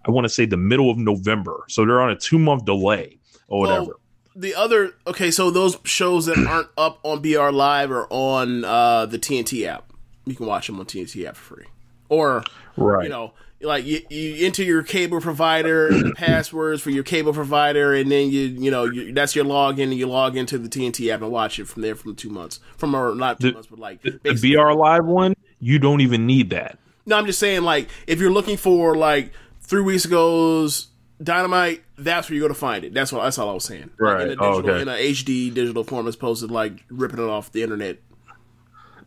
I 0.05 0.11
want 0.11 0.25
to 0.25 0.29
say 0.29 0.45
the 0.45 0.57
middle 0.57 0.89
of 0.91 0.97
November, 0.97 1.63
so 1.67 1.85
they're 1.85 2.01
on 2.01 2.09
a 2.11 2.15
two 2.15 2.37
month 2.37 2.65
delay 2.65 3.19
or 3.47 3.61
whatever. 3.61 3.85
Well, 3.85 3.99
the 4.35 4.55
other 4.55 4.93
okay, 5.07 5.31
so 5.31 5.49
those 5.51 5.77
shows 5.83 6.25
that 6.25 6.37
aren't 6.37 6.69
up 6.77 6.99
on 7.03 7.21
BR 7.21 7.49
Live 7.51 7.91
or 7.91 8.07
on 8.09 8.65
uh, 8.65 9.05
the 9.05 9.17
TNT 9.19 9.65
app, 9.65 9.91
you 10.25 10.35
can 10.35 10.45
watch 10.45 10.67
them 10.67 10.79
on 10.79 10.85
TNT 10.85 11.25
app 11.25 11.35
for 11.35 11.55
free, 11.55 11.65
or 12.09 12.43
right. 12.77 13.03
you 13.03 13.09
know, 13.09 13.33
like 13.64 13.85
you, 13.85 14.01
you 14.09 14.45
enter 14.45 14.61
your 14.64 14.83
cable 14.83 15.19
provider 15.22 15.88
and 15.88 16.06
the 16.06 16.14
passwords 16.17 16.82
for 16.82 16.90
your 16.92 17.03
cable 17.03 17.33
provider, 17.33 17.93
and 17.93 18.11
then 18.11 18.30
you 18.30 18.42
you 18.42 18.69
know 18.69 18.85
you, 18.85 19.14
that's 19.14 19.35
your 19.35 19.45
login, 19.45 19.83
and 19.83 19.93
you 19.95 20.06
log 20.08 20.35
into 20.38 20.58
the 20.58 20.69
TNT 20.69 21.09
app 21.11 21.22
and 21.22 21.32
watch 21.32 21.58
it 21.59 21.67
from 21.67 21.82
there 21.82 21.95
from 21.95 22.16
two 22.16 22.30
months 22.30 22.59
from 22.77 22.95
or 22.95 23.16
not 23.16 23.40
two 23.40 23.48
The- 23.48 23.53
months, 23.53 23.67
but 23.69 23.80
like 23.80 24.01
the, 24.01 24.11
the 24.11 24.19
basically- 24.19 24.56
BR 24.56 24.74
Live 24.74 25.06
one, 25.06 25.33
you 25.59 25.80
don't 25.80 26.01
even 26.01 26.25
need 26.27 26.50
that. 26.51 26.77
No, 27.06 27.17
I'm 27.17 27.25
just 27.25 27.40
saying, 27.40 27.64
like, 27.64 27.90
if 28.08 28.19
you're 28.19 28.32
looking 28.32 28.56
for 28.58 28.95
like 28.95 29.32
three 29.61 29.82
weeks 29.82 30.06
ago's 30.06 30.88
dynamite, 31.22 31.83
that's 31.98 32.30
where 32.30 32.35
you 32.35 32.42
go 32.42 32.48
to 32.48 32.53
find 32.53 32.83
it. 32.85 32.93
That's 32.93 33.11
what 33.11 33.24
that's 33.24 33.38
all 33.38 33.50
I 33.50 33.53
was 33.53 33.66
saying. 33.66 33.90
Like, 34.00 34.00
Right. 34.00 34.27
in 34.30 34.40
a 34.40 34.43
Oh, 34.43 34.53
okay. 34.59 34.82
in 34.82 34.88
a 34.88 34.93
HD 34.93 35.53
digital 35.53 35.83
form, 35.83 36.08
as 36.08 36.16
opposed 36.16 36.48
to 36.48 36.51
like 36.53 36.83
ripping 36.90 37.19
it 37.19 37.30
off 37.30 37.51
the 37.51 37.64
internet. 37.64 37.98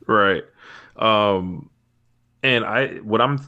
Right. 0.06 0.44
Um 0.96 1.70
and 2.42 2.64
I 2.64 2.96
what 2.98 3.20
I'm 3.20 3.40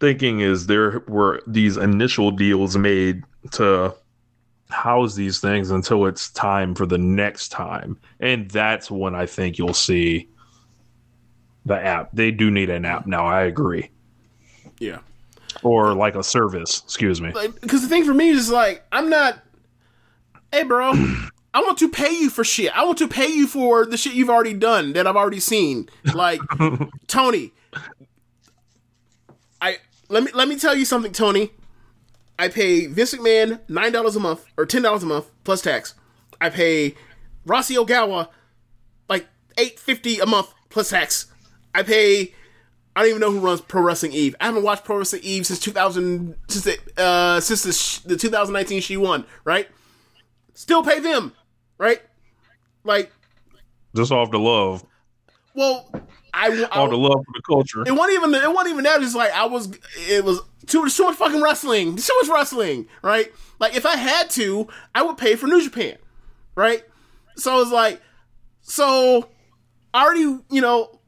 thinking 0.00 0.40
is 0.40 0.66
there 0.66 1.02
were 1.08 1.42
these 1.46 1.76
initial 1.76 2.30
deals 2.30 2.76
made 2.76 3.22
to 3.52 3.94
house 4.68 5.14
these 5.14 5.38
things 5.40 5.70
until 5.70 6.06
it's 6.06 6.30
time 6.30 6.74
for 6.74 6.86
the 6.86 6.98
next 6.98 7.48
time. 7.48 7.98
And 8.20 8.50
that's 8.50 8.90
when 8.90 9.14
I 9.14 9.26
think 9.26 9.58
you'll 9.58 9.74
see 9.74 10.28
the 11.64 11.76
app. 11.76 12.10
They 12.12 12.30
do 12.30 12.50
need 12.50 12.70
an 12.70 12.84
app 12.84 13.06
now, 13.06 13.26
I 13.26 13.42
agree. 13.42 13.90
Yeah. 14.78 14.98
Or 15.62 15.94
like 15.94 16.14
a 16.14 16.22
service, 16.22 16.82
excuse 16.84 17.20
me. 17.20 17.32
Because 17.60 17.82
the 17.82 17.88
thing 17.88 18.04
for 18.04 18.14
me 18.14 18.28
is 18.28 18.50
like, 18.50 18.84
I'm 18.92 19.08
not. 19.08 19.38
Hey, 20.52 20.64
bro. 20.64 20.92
I 21.54 21.60
want 21.60 21.78
to 21.78 21.88
pay 21.88 22.10
you 22.10 22.28
for 22.28 22.44
shit. 22.44 22.76
I 22.76 22.84
want 22.84 22.98
to 22.98 23.08
pay 23.08 23.28
you 23.28 23.46
for 23.46 23.86
the 23.86 23.96
shit 23.96 24.12
you've 24.12 24.28
already 24.28 24.52
done 24.52 24.92
that 24.92 25.06
I've 25.06 25.16
already 25.16 25.40
seen. 25.40 25.88
Like, 26.12 26.40
Tony, 27.06 27.54
I 29.60 29.78
let 30.08 30.22
me 30.22 30.30
let 30.34 30.48
me 30.48 30.58
tell 30.58 30.74
you 30.74 30.84
something, 30.84 31.12
Tony. 31.12 31.50
I 32.38 32.48
pay 32.48 32.86
Vince 32.86 33.14
McMahon 33.14 33.60
nine 33.68 33.92
dollars 33.92 34.16
a 34.16 34.20
month 34.20 34.44
or 34.56 34.66
ten 34.66 34.82
dollars 34.82 35.02
a 35.02 35.06
month 35.06 35.30
plus 35.44 35.62
tax. 35.62 35.94
I 36.40 36.50
pay 36.50 36.94
Rossy 37.46 37.76
Ogawa 37.76 38.28
like 39.08 39.26
eight 39.56 39.78
fifty 39.78 40.18
a 40.18 40.26
month 40.26 40.52
plus 40.68 40.90
tax. 40.90 41.26
I 41.74 41.82
pay. 41.82 42.34
I 42.94 43.00
don't 43.00 43.08
even 43.10 43.20
know 43.20 43.30
who 43.30 43.40
runs 43.40 43.60
Pro 43.60 43.82
Wrestling 43.82 44.12
Eve. 44.12 44.34
I 44.40 44.46
haven't 44.46 44.62
watched 44.62 44.84
Pro 44.84 44.96
Wrestling 44.96 45.20
Eve 45.22 45.46
since 45.46 45.60
2000 45.60 46.34
since 46.48 46.64
the, 46.64 46.78
uh 47.02 47.40
since 47.40 47.62
the, 47.62 47.72
sh- 47.74 47.98
the 47.98 48.16
2019 48.16 48.80
she 48.80 48.96
won. 48.96 49.26
Right. 49.44 49.68
Still 50.54 50.82
pay 50.82 51.00
them. 51.00 51.34
Right. 51.76 52.00
Like, 52.84 53.12
Just 53.94 54.12
off 54.12 54.30
the 54.30 54.38
love. 54.38 54.82
well, 55.54 55.90
I, 56.36 56.48
I 56.70 56.80
All 56.80 56.88
the 56.90 56.98
love 56.98 57.24
for 57.24 57.32
the 57.34 57.42
culture. 57.46 57.82
it 57.86 57.92
wasn't 57.92 58.18
even 58.18 58.34
it 58.34 58.52
wasn't 58.52 58.72
even 58.72 58.84
that. 58.84 59.02
It's 59.02 59.14
like 59.14 59.32
I 59.32 59.46
was. 59.46 59.76
It 60.08 60.22
was 60.24 60.40
too 60.66 60.88
too 60.88 61.04
much 61.04 61.16
fucking 61.16 61.42
wrestling. 61.42 61.92
There's 61.94 62.06
too 62.06 62.16
much 62.20 62.28
wrestling, 62.30 62.86
right? 63.02 63.32
Like 63.58 63.74
if 63.74 63.86
I 63.86 63.96
had 63.96 64.28
to, 64.30 64.68
I 64.94 65.02
would 65.02 65.16
pay 65.16 65.34
for 65.36 65.46
New 65.46 65.62
Japan, 65.62 65.96
right? 66.54 66.84
So 67.36 67.60
it's 67.62 67.70
like, 67.70 68.02
so 68.60 69.28
I 69.94 70.04
already, 70.04 70.20
you 70.50 70.60
know, 70.60 71.00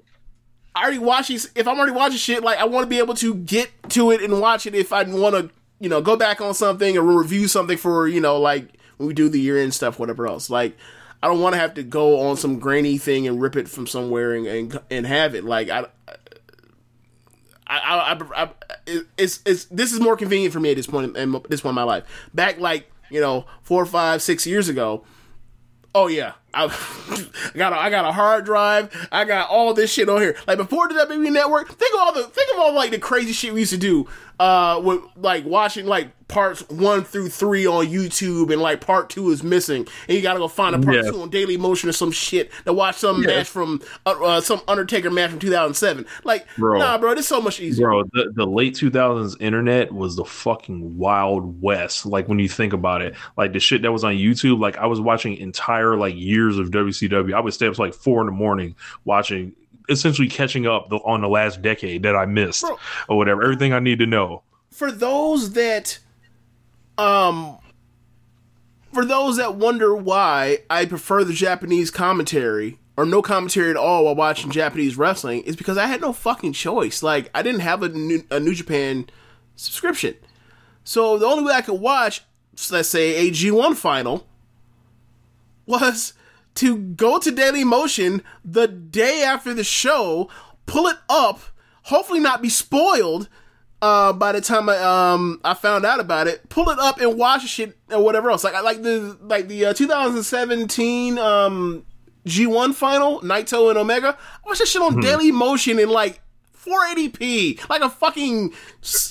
I 0.75 0.83
already 0.83 0.99
watch 0.99 1.29
these. 1.29 1.51
If 1.55 1.69
I'm 1.69 1.77
already 1.79 1.93
watching 1.93 2.19
shit, 2.19 2.43
like 2.43 2.59
I 2.59 2.65
want 2.65 2.85
to 2.85 2.89
be 2.89 2.99
able 2.99 3.15
to 3.17 3.35
get 3.35 3.71
to 3.91 4.11
it 4.13 4.23
and 4.23 4.41
watch 4.41 4.67
it. 4.67 4.75
If 4.75 4.93
I 4.93 5.03
want 5.03 5.35
to, 5.35 5.51
you 5.81 5.89
know, 5.89 6.01
go 6.01 6.17
back 6.17 6.41
on 6.41 6.55
something 6.55 6.97
or 6.97 7.03
review 7.03 7.49
something 7.49 7.77
for, 7.77 8.09
you 8.09 8.21
know, 8.21 8.39
like 8.41 8.69
when 8.97 9.09
we 9.09 9.15
do 9.15 9.29
the 9.29 9.41
year 9.41 9.59
end 9.59 9.75
stuff, 9.75 9.99
whatever 9.99 10.27
else. 10.27 10.49
Like 10.49 10.77
I 11.23 11.27
don't 11.27 11.41
want 11.41 11.55
to 11.55 11.59
have 11.59 11.75
to 11.75 11.83
go 11.83 12.21
on 12.21 12.37
some 12.37 12.59
grainy 12.59 12.99
thing 12.99 13.27
and 13.27 13.41
rip 13.41 13.57
it 13.57 13.69
from 13.69 13.87
somewhere 13.87 14.35
and 14.35 14.47
and, 14.47 14.81
and 14.91 15.07
have 15.07 15.35
it. 15.35 15.45
Like 15.45 15.69
I, 15.69 15.87
I, 17.67 18.17
I, 18.37 18.45
I, 18.45 18.51
it's, 19.17 19.41
it's 19.45 19.65
this 19.67 19.93
is 19.93 20.01
more 20.01 20.17
convenient 20.17 20.53
for 20.53 20.61
me 20.61 20.71
at 20.71 20.77
this 20.77 20.87
point 20.87 21.17
in, 21.17 21.35
in 21.35 21.43
this 21.49 21.61
point 21.61 21.73
in 21.73 21.75
my 21.75 21.83
life. 21.83 22.05
Back 22.33 22.59
like 22.59 22.91
you 23.11 23.21
know 23.21 23.47
four, 23.63 23.85
five, 23.85 24.23
six 24.23 24.47
years 24.47 24.69
ago. 24.69 25.05
Oh 25.95 26.07
yeah, 26.07 26.35
I, 26.55 26.65
I 27.55 27.59
got 27.59 27.73
a, 27.73 27.77
I 27.77 27.91
got 27.91 28.05
a 28.05 28.13
hard 28.13 28.45
drive. 28.45 29.09
I 29.13 29.25
got 29.25 29.51
all 29.51 29.75
this 29.75 29.93
shit 29.93 30.09
on 30.09 30.21
here. 30.21 30.37
Like 30.47 30.59
before 30.59 30.89
the 30.89 30.95
WWE 30.95 31.33
Network, 31.33 31.69
think 31.73 31.95
of 31.95 32.01
all 32.01 32.13
the 32.13 32.25
think 32.25 32.53
of 32.53 32.59
all 32.61 32.73
like 32.75 32.91
the 32.91 32.99
crazy 32.99 33.33
shit 33.33 33.53
we 33.55 33.61
used 33.61 33.73
to 33.73 33.79
do. 33.79 34.09
Uh, 34.41 34.81
with 34.85 35.01
like 35.17 35.45
watching 35.45 35.85
like 35.85 36.11
parts 36.29 36.61
one 36.69 37.03
through 37.03 37.29
three 37.29 37.67
on 37.67 37.85
YouTube, 37.87 38.53
and 38.53 38.63
like 38.63 38.81
part 38.81 39.11
two 39.11 39.31
is 39.31 39.43
missing, 39.43 39.85
and 40.07 40.17
you 40.17 40.23
gotta 40.23 40.39
go 40.39 40.47
find 40.47 40.77
a 40.77 40.79
part 40.79 40.95
Yeah. 40.95 41.11
two 41.11 41.23
on 41.23 41.29
Daily 41.29 41.57
Motion 41.57 41.89
or 41.89 41.93
some 41.93 42.13
shit 42.13 42.53
to 42.65 42.73
watch 42.73 42.95
some 42.99 43.21
Yeah. 43.23 43.27
match 43.39 43.49
from 43.49 43.83
uh, 44.07 44.11
uh, 44.11 44.41
some 44.41 44.61
Undertaker 44.69 45.11
match 45.11 45.31
from 45.31 45.41
2007. 45.41 46.07
Like, 46.23 46.47
Bro. 46.57 46.79
nah, 46.79 46.99
bro, 46.99 47.13
it's 47.13 47.27
so 47.27 47.41
much 47.41 47.59
easier. 47.59 47.89
Bro, 47.89 48.05
the, 48.13 48.31
the 48.33 48.47
late 48.47 48.75
2000s 48.75 49.35
internet 49.41 49.91
was 49.93 50.15
the 50.15 50.25
fucking 50.25 50.97
wild 50.97 51.61
west. 51.61 52.07
Like 52.07 52.29
when 52.29 52.39
you 52.39 52.49
think 52.49 52.73
about 52.73 53.03
it, 53.03 53.17
like 53.37 53.53
the 53.53 53.59
shit 53.61 53.83
that 53.83 53.91
was 53.91 54.05
on 54.05 54.13
YouTube, 54.15 54.61
like 54.61 54.77
I 54.79 54.87
was 54.87 55.01
watching 55.01 55.37
entire 55.39 55.97
like 55.97 56.15
years 56.39 56.59
of 56.59 56.71
WCW. 56.71 57.35
I 57.35 57.41
would 57.41 57.53
stay 57.53 57.67
up 57.67 57.75
to 57.75 57.81
like 57.81 57.95
four 57.95 58.21
in 58.21 58.27
the 58.27 58.33
morning 58.33 58.75
watching, 59.05 59.53
essentially 59.89 60.29
catching 60.29 60.67
up 60.67 60.89
the, 60.89 60.97
on 60.97 61.21
the 61.21 61.29
last 61.29 61.61
decade 61.63 62.03
that 62.05 62.15
I 62.15 62.27
missed 62.27 62.63
Bro. 62.63 62.79
or 63.09 63.17
whatever. 63.17 63.43
Everything 63.43 63.73
I 63.73 63.81
need 63.81 63.99
to 63.99 64.07
know. 64.07 64.43
for 64.71 64.91
those 64.93 65.53
that 65.53 65.99
um 66.97 67.59
for 68.93 69.05
those 69.05 69.37
that 69.37 69.55
wonder 69.57 69.95
why 69.95 70.59
I 70.71 70.85
prefer 70.87 71.25
the 71.25 71.33
Japanese 71.33 71.91
commentary 71.91 72.79
or 72.97 73.05
no 73.05 73.23
commentary 73.23 73.71
at 73.71 73.77
all 73.77 74.05
while 74.07 74.15
watching 74.17 74.51
Japanese 74.51 74.97
wrestling 74.97 75.43
is 75.43 75.55
because 75.57 75.77
I 75.79 75.87
had 75.87 76.01
no 76.01 76.13
fucking 76.13 76.53
choice. 76.55 77.03
Like 77.03 77.31
I 77.35 77.43
didn't 77.43 77.61
have 77.61 77.83
a 77.83 77.89
New, 77.91 78.25
a 78.31 78.41
New 78.41 78.55
Japan 78.55 79.09
subscription. 79.57 80.15
So 80.85 81.19
the 81.19 81.27
only 81.27 81.45
way 81.45 81.53
I 81.53 81.61
could 81.61 81.81
watch 81.81 82.23
let's 82.71 82.89
say 82.89 83.29
a 83.29 83.31
G1 83.31 83.77
final 83.77 84.27
was 85.67 86.15
to 86.59 86.77
go 86.77 87.19
to 87.19 87.31
Daily 87.31 87.65
Motion 87.65 88.23
the 88.45 88.67
day 88.69 89.23
after 89.23 89.55
the 89.55 89.65
show, 89.65 90.29
pull 90.67 90.87
it 90.87 90.97
up, 91.09 91.41
hopefully 91.85 92.21
not 92.21 92.43
be 92.43 92.49
spoiled 92.49 93.29
uh, 93.81 94.13
by 94.13 94.33
the 94.33 94.41
time 94.41 94.69
I 94.69 94.77
um 94.79 95.41
I 95.45 95.55
found 95.55 95.85
out 95.87 96.01
about 96.01 96.27
it, 96.27 96.49
pull 96.49 96.69
it 96.71 96.79
up 96.79 97.01
and 97.01 97.17
watch 97.17 97.43
the 97.43 97.49
shit 97.49 97.79
or 97.91 98.03
whatever 98.03 98.31
else. 98.31 98.43
Like 98.43 98.55
I 98.55 98.61
like 98.61 98.83
the 98.83 99.17
like 99.21 99.47
the 99.49 99.67
uh, 99.67 99.73
2017 99.73 101.19
um 101.19 101.85
G1 102.27 102.75
final, 102.75 103.21
Naito 103.21 103.71
and 103.71 103.79
Omega. 103.79 104.19
I 104.19 104.49
watched 104.49 104.59
that 104.59 104.67
shit 104.69 104.83
on 104.83 105.01
Daily 105.01 105.31
Motion 105.31 105.79
in 105.79 105.89
like 105.89 106.21
480p, 106.67 107.69
like 107.71 107.83
a 107.83 107.89
fucking 107.89 108.53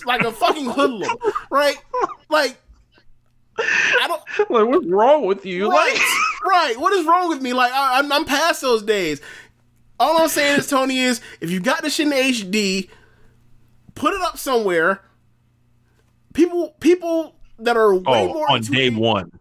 like 0.06 0.22
a 0.22 0.32
fucking 0.32 0.66
hoodlum, 0.66 1.16
right? 1.50 1.78
Like 2.30 2.58
I 3.58 4.08
don't 4.08 4.50
Like, 4.52 4.68
what's 4.68 4.86
wrong 4.86 5.26
with 5.26 5.46
you? 5.46 5.70
right, 5.72 5.98
right. 6.48 6.80
What 6.80 6.94
is 6.94 7.06
wrong 7.06 7.30
with 7.30 7.42
me? 7.42 7.54
Like 7.54 7.72
I, 7.72 8.00
I'm, 8.00 8.12
I'm 8.12 8.26
past 8.26 8.62
those 8.62 8.84
days. 8.84 9.22
All 10.00 10.22
I'm 10.22 10.30
saying 10.30 10.60
is, 10.60 10.68
Tony, 10.68 11.00
is 11.00 11.22
if 11.42 11.50
you 11.50 11.60
got 11.60 11.82
this 11.82 11.96
shit 11.96 12.08
in 12.08 12.14
HD, 12.14 12.90
put 13.96 14.14
it 14.14 14.22
up 14.22 14.38
somewhere. 14.38 15.02
People, 16.34 16.76
people 16.80 17.36
that 17.60 17.76
are 17.78 17.96
way 17.96 18.04
oh, 18.06 18.34
more 18.34 18.52
on 18.52 18.62
day 18.62 18.90
one. 18.90 19.32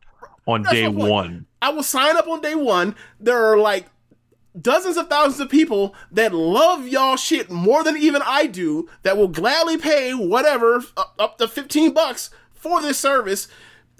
On 0.46 0.62
day 0.62 0.88
one. 0.88 1.46
I 1.60 1.70
will 1.70 1.82
sign 1.82 2.16
up 2.16 2.26
on 2.26 2.40
day 2.40 2.54
one. 2.54 2.94
There 3.20 3.52
are 3.52 3.58
like 3.58 3.86
dozens 4.60 4.96
of 4.96 5.08
thousands 5.08 5.40
of 5.40 5.50
people 5.50 5.94
that 6.10 6.32
love 6.32 6.88
y'all 6.88 7.16
shit 7.16 7.50
more 7.50 7.84
than 7.84 7.96
even 7.96 8.22
I 8.24 8.46
do 8.46 8.88
that 9.02 9.16
will 9.16 9.28
gladly 9.28 9.76
pay 9.76 10.12
whatever 10.12 10.82
up, 10.96 11.14
up 11.18 11.38
to 11.38 11.48
15 11.48 11.92
bucks 11.92 12.30
for 12.52 12.80
this 12.80 12.98
service. 12.98 13.48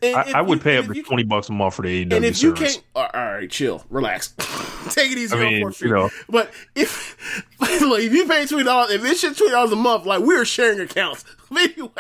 I, 0.03 0.33
I 0.37 0.43
would 0.43 0.59
you- 0.59 0.65
pay 0.65 0.77
up 0.77 0.87
to 0.87 1.03
twenty 1.03 1.23
bucks 1.23 1.49
a 1.49 1.53
month 1.53 1.75
for 1.75 1.83
the 1.83 2.05
AEW 2.05 2.17
and 2.17 2.25
if 2.25 2.43
you 2.43 2.55
service. 2.55 2.75
can't, 2.77 2.85
all 2.95 3.09
right, 3.15 3.51
chill, 3.51 3.85
relax, 3.89 4.29
take 4.91 5.11
it 5.13 5.19
easy. 5.19 5.35
I 5.37 5.41
mean, 5.41 5.73
you 5.81 5.89
know. 5.89 6.11
But 6.29 6.51
if 6.75 7.17
look, 7.81 8.01
if 8.01 8.13
you 8.13 8.27
pay 8.27 8.47
twenty 8.47 8.65
dollars, 8.65 8.93
if 8.93 9.03
this 9.03 9.21
shit's 9.21 9.39
twenty 9.39 9.53
dollars 9.53 9.73
a 9.73 9.77
month, 9.77 10.05
like 10.07 10.21
we're 10.23 10.45
sharing 10.45 10.81
accounts. 10.81 11.25
Anyway, 11.49 11.91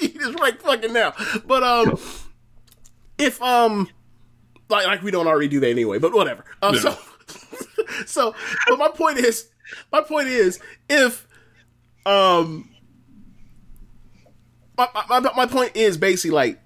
it's 0.00 0.40
right 0.40 0.60
fucking 0.60 0.92
now. 0.92 1.14
But 1.46 1.62
um, 1.62 1.96
if 3.16 3.40
um, 3.40 3.88
like 4.68 4.84
like 4.84 5.00
we 5.02 5.12
don't 5.12 5.28
already 5.28 5.46
do 5.46 5.60
that 5.60 5.68
anyway. 5.70 5.98
But 6.00 6.12
whatever. 6.12 6.44
Um, 6.60 6.74
so 6.76 6.96
so, 8.04 8.34
but 8.66 8.78
my 8.78 8.88
point 8.88 9.18
is, 9.18 9.48
my 9.92 10.00
point 10.00 10.26
is, 10.26 10.58
if 10.88 11.26
um, 12.04 12.68
my 14.76 14.88
my, 15.08 15.20
my 15.20 15.46
point 15.46 15.76
is 15.76 15.96
basically 15.96 16.34
like 16.34 16.60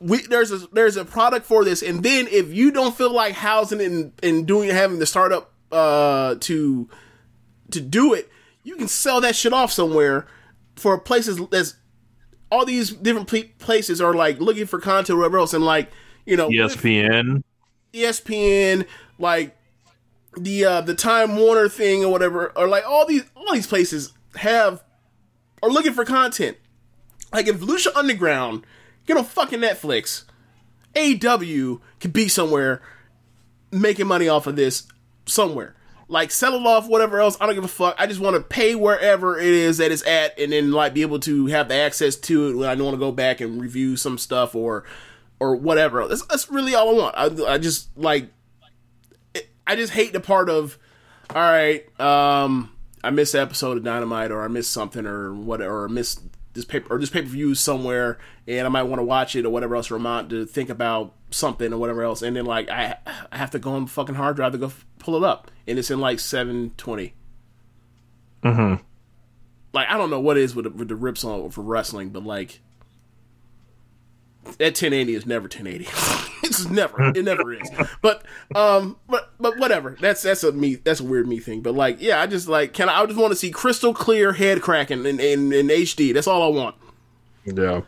we 0.00 0.22
there's 0.22 0.50
a 0.50 0.58
there's 0.72 0.96
a 0.96 1.04
product 1.04 1.46
for 1.46 1.64
this, 1.64 1.82
and 1.82 2.02
then 2.02 2.26
if 2.30 2.52
you 2.52 2.70
don't 2.70 2.96
feel 2.96 3.12
like 3.12 3.34
housing 3.34 3.80
and 3.80 4.12
and 4.22 4.46
doing 4.46 4.70
having 4.70 4.98
the 4.98 5.06
startup 5.06 5.52
uh 5.72 6.36
to 6.40 6.88
to 7.70 7.80
do 7.80 8.12
it, 8.14 8.30
you 8.62 8.76
can 8.76 8.88
sell 8.88 9.20
that 9.20 9.36
shit 9.36 9.52
off 9.52 9.72
somewhere 9.72 10.26
for 10.76 10.98
places 10.98 11.40
that's 11.50 11.76
all 12.50 12.64
these 12.64 12.90
different 12.90 13.28
places 13.58 14.00
are 14.00 14.14
like 14.14 14.38
looking 14.40 14.66
for 14.66 14.78
content 14.78 15.16
or 15.16 15.18
whatever 15.18 15.38
else, 15.38 15.54
and 15.54 15.64
like 15.64 15.90
you 16.26 16.36
know 16.36 16.48
ESPN. 16.48 17.42
ESPN, 17.92 18.86
like 19.18 19.56
the 20.36 20.64
uh 20.64 20.80
the 20.80 20.94
Time 20.94 21.36
Warner 21.36 21.68
thing 21.68 22.04
or 22.04 22.10
whatever, 22.10 22.52
or 22.56 22.68
like 22.68 22.84
all 22.86 23.06
these 23.06 23.24
all 23.36 23.52
these 23.52 23.66
places 23.66 24.12
have 24.36 24.82
are 25.62 25.70
looking 25.70 25.92
for 25.92 26.04
content. 26.04 26.56
Like 27.32 27.46
if 27.48 27.60
Lucha 27.60 27.94
Underground 27.96 28.64
get 29.06 29.16
on 29.16 29.24
fucking 29.24 29.60
Netflix, 29.60 30.24
AEW 30.94 31.80
could 32.00 32.12
be 32.12 32.28
somewhere 32.28 32.82
making 33.70 34.06
money 34.06 34.28
off 34.28 34.46
of 34.46 34.56
this 34.56 34.86
somewhere. 35.26 35.74
Like 36.06 36.30
sell 36.30 36.54
it 36.54 36.66
off, 36.66 36.86
whatever 36.86 37.18
else. 37.18 37.36
I 37.40 37.46
don't 37.46 37.54
give 37.54 37.64
a 37.64 37.68
fuck. 37.68 37.96
I 37.98 38.06
just 38.06 38.20
want 38.20 38.36
to 38.36 38.42
pay 38.42 38.74
wherever 38.74 39.38
it 39.38 39.46
is 39.46 39.78
that 39.78 39.90
it's 39.90 40.06
at, 40.06 40.38
and 40.38 40.52
then 40.52 40.70
like 40.70 40.94
be 40.94 41.02
able 41.02 41.18
to 41.20 41.46
have 41.46 41.68
the 41.68 41.74
access 41.74 42.14
to 42.16 42.48
it 42.48 42.56
when 42.56 42.68
I 42.68 42.74
want 42.80 42.94
to 42.94 42.98
go 42.98 43.10
back 43.10 43.40
and 43.40 43.60
review 43.60 43.96
some 43.96 44.18
stuff 44.18 44.54
or 44.54 44.84
or 45.40 45.56
whatever. 45.56 46.06
That's, 46.06 46.24
that's 46.26 46.50
really 46.50 46.74
all 46.74 46.90
I 46.90 46.92
want. 47.26 47.40
I, 47.40 47.54
I 47.54 47.58
just 47.58 47.96
like 47.96 48.28
it, 49.34 49.48
I 49.66 49.76
just 49.76 49.94
hate 49.94 50.12
the 50.12 50.20
part 50.20 50.50
of 50.50 50.78
all 51.30 51.40
right, 51.40 52.00
um, 52.00 52.70
I 53.02 53.10
missed 53.10 53.34
episode 53.34 53.78
of 53.78 53.84
Dynamite 53.84 54.30
or 54.30 54.44
I 54.44 54.48
missed 54.48 54.72
something 54.72 55.06
or 55.06 55.32
whatever 55.32 55.84
or 55.84 55.88
missed 55.88 56.20
this 56.54 56.64
paper 56.64 56.94
or 56.94 56.98
this 56.98 57.10
pay 57.10 57.20
per 57.20 57.28
view 57.28 57.54
somewhere 57.54 58.18
and 58.46 58.66
I 58.66 58.70
might 58.70 58.84
want 58.84 59.00
to 59.00 59.04
watch 59.04 59.36
it 59.36 59.44
or 59.44 59.50
whatever 59.50 59.76
else 59.76 59.90
or 59.90 59.96
amount 59.96 60.30
to 60.30 60.46
think 60.46 60.70
about 60.70 61.12
something 61.30 61.72
or 61.72 61.78
whatever 61.78 62.02
else 62.02 62.22
and 62.22 62.36
then 62.36 62.46
like 62.46 62.70
I 62.70 62.96
I 63.30 63.36
have 63.36 63.50
to 63.50 63.58
go 63.58 63.72
on 63.72 63.84
the 63.84 63.90
fucking 63.90 64.14
hard 64.14 64.36
drive 64.36 64.52
to 64.52 64.58
go 64.58 64.66
f- 64.66 64.86
pull 64.98 65.16
it 65.16 65.24
up 65.24 65.50
and 65.66 65.78
it's 65.78 65.90
in 65.90 66.00
like 66.00 66.20
seven 66.20 66.72
twenty. 66.76 67.14
Mm-hmm. 68.42 68.82
Like 69.72 69.88
I 69.88 69.98
don't 69.98 70.10
know 70.10 70.20
what 70.20 70.36
it 70.36 70.44
is 70.44 70.54
with 70.54 70.64
the, 70.64 70.70
with 70.70 70.88
the 70.88 70.96
rips 70.96 71.24
on 71.24 71.50
for 71.50 71.62
wrestling, 71.62 72.10
but 72.10 72.24
like 72.24 72.60
that 74.58 74.74
1080 74.74 75.14
is 75.14 75.26
never 75.26 75.44
1080. 75.44 76.30
it's 76.44 76.68
never. 76.68 77.10
It 77.14 77.24
never 77.24 77.52
is. 77.52 77.70
But 78.02 78.24
um, 78.54 78.96
but 79.08 79.32
but 79.38 79.58
whatever. 79.58 79.96
That's 80.00 80.22
that's 80.22 80.44
a 80.44 80.52
me. 80.52 80.76
That's 80.76 81.00
a 81.00 81.04
weird 81.04 81.26
me 81.26 81.38
thing. 81.38 81.60
But 81.60 81.74
like, 81.74 82.00
yeah, 82.00 82.20
I 82.20 82.26
just 82.26 82.48
like 82.48 82.72
can 82.72 82.88
I, 82.88 83.00
I 83.00 83.06
just 83.06 83.18
want 83.18 83.32
to 83.32 83.36
see 83.36 83.50
crystal 83.50 83.94
clear 83.94 84.32
head 84.32 84.62
cracking 84.62 85.06
in, 85.06 85.20
in 85.20 85.52
in 85.52 85.68
HD. 85.68 86.12
That's 86.12 86.26
all 86.26 86.42
I 86.42 86.56
want. 86.56 86.76
Yeah. 87.44 87.82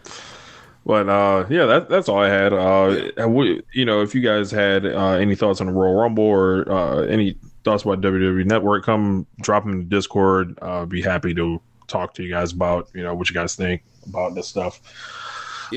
But 0.86 1.08
uh, 1.08 1.46
yeah, 1.50 1.66
that 1.66 1.88
that's 1.88 2.08
all 2.08 2.20
I 2.20 2.28
had. 2.28 2.52
Uh, 2.52 3.28
we, 3.28 3.60
you 3.72 3.84
know, 3.84 4.02
if 4.02 4.14
you 4.14 4.20
guys 4.20 4.52
had 4.52 4.86
uh, 4.86 5.14
any 5.14 5.34
thoughts 5.34 5.60
on 5.60 5.66
the 5.66 5.72
Royal 5.72 5.94
Rumble 5.94 6.24
or 6.24 6.70
uh, 6.70 7.00
any 7.02 7.36
thoughts 7.64 7.82
about 7.82 8.00
WWE 8.00 8.44
Network, 8.44 8.84
come 8.84 9.26
drop 9.40 9.64
them 9.64 9.72
in 9.72 9.78
the 9.80 9.84
Discord. 9.84 10.56
Uh, 10.62 10.86
be 10.86 11.02
happy 11.02 11.34
to 11.34 11.60
talk 11.88 12.14
to 12.14 12.22
you 12.22 12.30
guys 12.30 12.52
about 12.52 12.88
you 12.94 13.02
know 13.02 13.14
what 13.14 13.28
you 13.28 13.34
guys 13.34 13.56
think 13.56 13.82
about 14.06 14.36
this 14.36 14.46
stuff. 14.46 14.80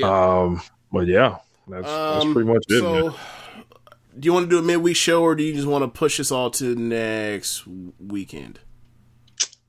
Um, 0.00 0.62
but 0.92 1.08
yeah, 1.08 1.38
that's, 1.70 1.86
that's 1.86 2.24
Um, 2.24 2.32
pretty 2.32 2.48
much 2.52 2.64
it. 2.68 2.80
So, 2.80 2.92
man. 3.08 3.14
do 4.18 4.26
you 4.26 4.32
want 4.32 4.50
to 4.50 4.50
do 4.50 4.58
a 4.58 4.62
midweek 4.62 4.96
show 4.96 5.22
or 5.22 5.34
do 5.34 5.42
you 5.42 5.54
just 5.54 5.66
want 5.66 5.82
to 5.82 5.88
push 5.88 6.20
us 6.20 6.30
all 6.30 6.50
to 6.52 6.74
next 6.74 7.66
weekend? 7.98 8.60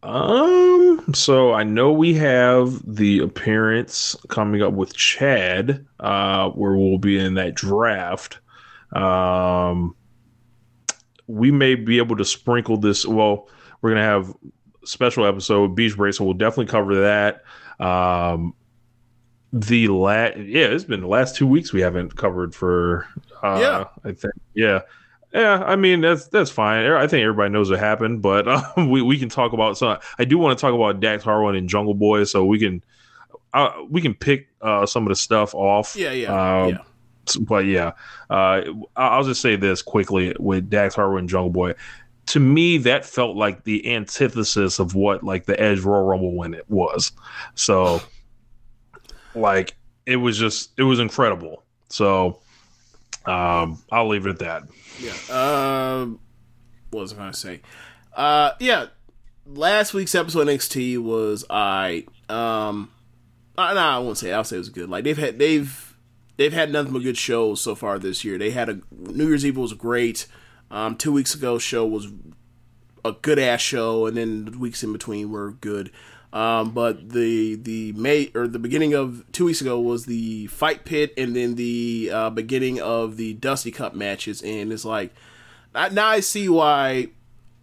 Um, 0.04 1.14
so 1.14 1.54
I 1.54 1.64
know 1.64 1.92
we 1.92 2.16
have 2.16 2.82
the 2.96 3.20
appearance 3.20 4.16
coming 4.30 4.64
up 4.64 4.74
with 4.74 4.96
Chad, 4.96 5.86
uh, 6.00 6.50
where 6.50 6.76
we'll 6.76 6.98
be 6.98 7.20
in 7.20 7.36
that 7.36 7.54
draft. 7.54 8.40
Um, 8.94 9.96
we 11.28 11.52
may 11.52 11.76
be 11.76 12.00
able 12.00 12.18
to 12.18 12.26
sprinkle 12.26 12.78
this. 12.78 13.06
Well, 13.06 13.48
we're 13.82 13.92
gonna 13.92 14.02
have 14.04 14.34
special 14.84 15.26
episode 15.26 15.76
Beach 15.76 15.96
Break, 15.96 16.16
so 16.16 16.26
we'll 16.26 16.34
definitely 16.34 16.66
cover 16.66 17.02
that. 17.02 17.44
Um, 17.80 18.56
the 19.54 19.88
last, 19.90 20.38
yeah, 20.38 20.66
it's 20.66 20.84
been 20.84 21.02
the 21.02 21.08
last 21.08 21.36
two 21.36 21.48
weeks 21.48 21.74
we 21.74 21.82
haven't 21.82 22.16
covered 22.16 22.56
for. 22.56 23.08
Uh, 23.44 23.58
Yeah. 23.60 23.84
I 24.04 24.14
think, 24.14 24.34
yeah. 24.54 24.82
Yeah, 25.34 25.64
I 25.66 25.78
mean 25.78 26.02
that's 26.02 26.28
that's 26.28 26.52
fine. 26.52 26.86
I 26.86 27.08
think 27.08 27.22
everybody 27.24 27.50
knows 27.52 27.70
what 27.70 27.80
happened, 27.80 28.22
but 28.22 28.50
uh, 28.50 28.64
we 28.90 29.02
we 29.02 29.18
can 29.18 29.30
talk 29.30 29.54
about. 29.54 29.78
So 29.78 29.98
I 30.20 30.26
do 30.26 30.38
want 30.38 30.58
to 30.58 30.62
talk 30.62 30.74
about 30.74 31.00
Dax 31.00 31.24
Harwood 31.24 31.56
and 31.56 31.70
Jungle 31.70 31.94
Boy, 31.94 32.26
so 32.26 32.44
we 32.44 32.60
can 32.60 32.84
uh, 33.54 33.72
we 33.90 34.02
can 34.02 34.14
pick 34.14 34.50
uh, 34.62 34.86
some 34.86 35.04
of 35.04 35.10
the 35.10 35.16
stuff 35.16 35.56
off. 35.56 35.96
Yeah, 35.96 36.12
yeah, 36.12 36.62
Um, 36.64 36.70
yeah. 36.72 36.78
But 37.42 37.66
yeah, 37.66 37.94
uh, 38.30 38.62
I'll 38.98 39.24
just 39.24 39.40
say 39.42 39.56
this 39.56 39.82
quickly 39.82 40.36
with 40.38 40.70
Dax 40.70 40.96
Harwood 40.96 41.20
and 41.22 41.30
Jungle 41.30 41.50
Boy. 41.50 41.76
To 42.28 42.40
me, 42.42 42.78
that 42.80 43.06
felt 43.06 43.38
like 43.38 43.64
the 43.64 43.94
antithesis 43.94 44.80
of 44.80 44.96
what 44.96 45.24
like 45.24 45.46
the 45.46 45.58
Edge 45.58 45.80
Royal 45.80 46.04
Rumble 46.04 46.36
win 46.36 46.54
it 46.54 46.70
was. 46.70 47.14
So, 47.56 48.02
like, 49.35 49.76
it 50.06 50.18
was 50.18 50.38
just 50.38 50.72
it 50.77 50.84
was 50.84 51.00
incredible. 51.00 51.64
So, 51.90 52.40
um, 53.26 53.82
I'll 53.92 54.08
leave 54.08 54.26
it 54.26 54.30
at 54.30 54.40
that. 54.40 54.64
Yeah. 55.00 56.00
Um, 56.01 56.19
what 56.92 57.01
was 57.01 57.14
I 57.14 57.16
going 57.18 57.32
to 57.32 57.38
say? 57.38 57.61
Uh, 58.16 58.51
yeah. 58.60 58.88
Last 59.45 59.93
week's 59.93 60.16
episode 60.16 60.48
NXT 60.48 61.00
was 61.00 61.43
I. 61.50 62.06
Um, 62.30 62.92
uh, 63.58 63.74
nah, 63.74 63.98
I 63.98 64.00
won't 64.00 64.18
say. 64.18 64.32
I'll 64.32 64.43
say 64.43 64.56
it 64.56 64.60
was 64.60 64.69
good. 64.69 64.90
Like 64.90 65.03
they've 65.03 65.18
had 65.18 65.40
they've 65.40 65.95
they've 66.38 66.53
had 66.53 66.72
nothing 66.72 66.93
but 66.93 67.03
good 67.03 67.18
shows 67.18 67.61
so 67.61 67.76
far 67.76 68.00
this 68.00 68.24
year. 68.24 68.38
They 68.38 68.51
had 68.51 68.69
a 68.69 68.82
New 68.92 69.27
Year's 69.27 69.45
Eve 69.45 69.58
was 69.58 69.74
great. 69.74 70.27
Um, 70.69 70.95
two 70.95 71.11
weeks 71.11 71.35
ago 71.35 71.58
show 71.58 71.85
was 71.85 72.08
a 73.03 73.11
good 73.11 73.40
ass 73.40 73.61
show, 73.61 74.06
and 74.06 74.16
then 74.16 74.45
the 74.45 74.58
weeks 74.58 74.84
in 74.84 74.93
between 74.93 75.32
were 75.32 75.51
good. 75.51 75.92
Um, 76.34 76.72
but 76.72 77.10
the 77.10 77.56
the 77.56 77.92
May 77.93 78.32
or 78.34 78.48
the 78.48 78.60
beginning 78.60 78.93
of 78.93 79.24
two 79.34 79.45
weeks 79.45 79.60
ago 79.60 79.80
was 79.80 80.06
the 80.06 80.48
fight 80.48 80.85
pit, 80.85 81.14
and 81.18 81.35
then 81.35 81.56
the 81.56 82.10
uh, 82.14 82.30
beginning 82.30 82.80
of 82.80 83.18
the 83.18 83.34
Dusty 83.34 83.72
Cup 83.72 83.93
matches, 83.93 84.42
and 84.42 84.72
it's 84.72 84.85
like 84.85 85.14
now 85.74 86.08
I 86.08 86.19
see 86.19 86.50
why. 86.50 87.10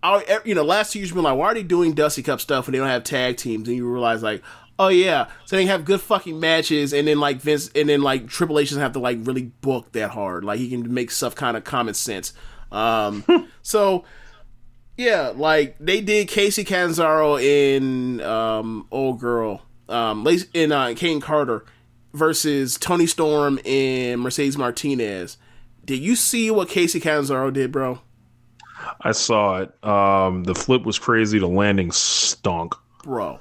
I, 0.00 0.38
you 0.44 0.54
know, 0.54 0.62
last 0.62 0.92
two 0.92 1.00
years 1.00 1.10
been 1.10 1.24
like, 1.24 1.36
why 1.36 1.46
are 1.46 1.54
they 1.54 1.64
doing 1.64 1.92
Dusty 1.92 2.22
Cup 2.22 2.40
stuff 2.40 2.66
when 2.66 2.72
they 2.72 2.78
don't 2.78 2.86
have 2.86 3.02
tag 3.02 3.36
teams? 3.36 3.66
And 3.66 3.76
you 3.76 3.90
realize 3.90 4.22
like, 4.22 4.44
oh 4.78 4.88
yeah, 4.88 5.28
so 5.44 5.56
they 5.56 5.66
have 5.66 5.84
good 5.84 6.00
fucking 6.00 6.38
matches, 6.38 6.92
and 6.92 7.08
then 7.08 7.18
like 7.18 7.40
Vince, 7.40 7.68
and 7.74 7.88
then 7.88 8.02
like 8.02 8.28
Triple 8.28 8.58
H 8.60 8.68
doesn't 8.68 8.82
have 8.82 8.92
to 8.92 9.00
like 9.00 9.18
really 9.22 9.42
book 9.42 9.92
that 9.92 10.10
hard. 10.10 10.44
Like 10.44 10.60
he 10.60 10.68
can 10.68 10.92
make 10.92 11.10
stuff 11.10 11.34
kind 11.34 11.56
of 11.56 11.64
common 11.64 11.94
sense. 11.94 12.32
Um, 12.70 13.24
so 13.62 14.04
yeah, 14.98 15.32
like 15.34 15.76
they 15.78 16.00
did 16.00 16.28
Kacy 16.28 16.66
Catanzaro 16.66 17.38
in 17.38 18.20
um 18.20 18.86
old 18.90 19.20
girl 19.20 19.62
um 19.88 20.26
in 20.52 20.72
uh 20.72 20.88
Kayden 20.88 21.22
Carter 21.22 21.64
versus 22.12 22.76
Toni 22.76 23.06
Storm 23.06 23.60
and 23.64 24.20
Mercedes 24.20 24.58
Martinez. 24.58 25.38
Did 25.84 26.00
you 26.00 26.16
see 26.16 26.50
what 26.50 26.68
Kacy 26.68 27.00
Catanzaro 27.00 27.50
did, 27.50 27.72
bro? 27.72 28.00
I 29.00 29.12
saw 29.12 29.62
it. 29.62 29.84
Um, 29.84 30.44
the 30.44 30.54
flip 30.54 30.84
was 30.84 30.98
crazy. 30.98 31.38
The 31.38 31.48
landing 31.48 31.92
stunk. 31.92 32.74
Bro. 33.02 33.40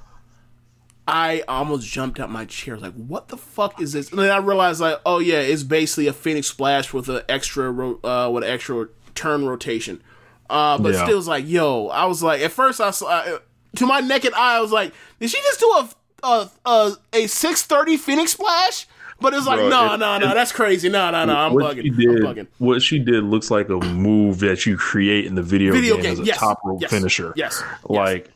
I 1.07 1.43
almost 1.47 1.87
jumped 1.87 2.19
out 2.19 2.29
my 2.29 2.45
chair 2.45 2.77
like 2.77 2.93
what 2.93 3.29
the 3.29 3.37
fuck 3.37 3.81
is 3.81 3.93
this? 3.93 4.11
And 4.11 4.19
then 4.19 4.29
I 4.29 4.37
realized 4.37 4.79
like 4.79 5.01
oh 5.07 5.17
yeah, 5.19 5.39
it's 5.39 5.63
basically 5.63 6.05
a 6.05 6.13
Phoenix 6.13 6.47
splash 6.47 6.93
with 6.93 7.09
an 7.09 7.23
extra 7.27 7.71
ro- 7.71 7.99
uh 8.03 8.29
with 8.31 8.43
an 8.43 8.49
extra 8.51 8.89
turn 9.15 9.47
rotation. 9.47 10.03
Uh 10.49 10.77
but 10.77 10.93
Yeah. 10.93 11.03
still 11.03 11.17
was 11.17 11.27
like 11.27 11.47
yo, 11.47 11.87
I 11.87 12.05
was 12.05 12.23
like 12.23 12.41
at 12.41 12.51
first 12.51 12.79
I 12.81 12.91
saw 12.91 13.07
uh, 13.07 13.39
to 13.75 13.85
my 13.85 13.99
naked 13.99 14.33
eye 14.33 14.57
I 14.57 14.59
was 14.61 14.71
like 14.71 14.93
did 15.19 15.29
she 15.29 15.37
just 15.37 15.59
do 15.59 15.65
a 15.67 15.89
a 16.23 16.49
a, 16.65 16.91
a 17.13 17.27
630 17.27 17.97
Phoenix 17.97 18.31
splash? 18.31 18.87
But 19.19 19.33
it's 19.33 19.47
like, 19.47 19.57
Bro, 19.57 19.69
no, 19.69 19.95
no, 19.95 20.19
no, 20.19 20.33
that's 20.35 20.51
crazy. 20.51 20.89
No, 20.89 21.09
no, 21.09 21.25
no, 21.25 21.35
I'm 21.35 21.53
what 21.53 21.75
bugging. 21.75 21.81
she 21.81 21.89
did, 21.89 22.23
I'm 22.23 22.35
bugging. 22.35 22.47
what 22.59 22.81
she 22.83 22.99
did 22.99 23.23
looks 23.23 23.49
like 23.49 23.67
a 23.69 23.77
move 23.77 24.39
that 24.41 24.67
you 24.67 24.77
create 24.77 25.25
in 25.25 25.33
the 25.33 25.41
video, 25.41 25.73
Video 25.73 25.95
game, 25.95 26.03
game, 26.03 26.11
as 26.13 26.19
a 26.19 26.23
yes, 26.23 26.37
top 26.37 26.59
rope 26.63 26.81
yes, 26.81 26.91
finisher. 26.91 27.33
yes, 27.35 27.63
like 27.85 28.29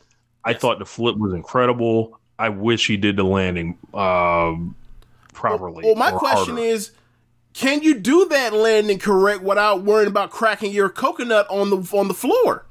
I 0.44 0.54
thought 0.54 0.80
the 0.80 0.84
flip 0.84 1.16
was 1.18 1.34
incredible. 1.34 2.18
I 2.36 2.48
wish 2.48 2.80
she 2.80 2.96
did 2.96 3.14
the 3.14 3.22
landing 3.22 3.78
um, 3.94 4.74
properly. 5.32 5.84
Well, 5.84 5.94
my 5.94 6.10
question 6.10 6.56
harder. 6.56 6.68
is, 6.68 6.90
can 7.54 7.82
you 7.82 7.94
do 7.94 8.26
that 8.30 8.52
landing 8.52 8.98
correct 8.98 9.42
without 9.42 9.82
worrying 9.82 10.08
about 10.08 10.30
cracking 10.30 10.72
your 10.72 10.88
coconut 10.88 11.46
on 11.50 11.70
the 11.70 11.76
on 11.96 12.08
the 12.08 12.14
floor? 12.14 12.66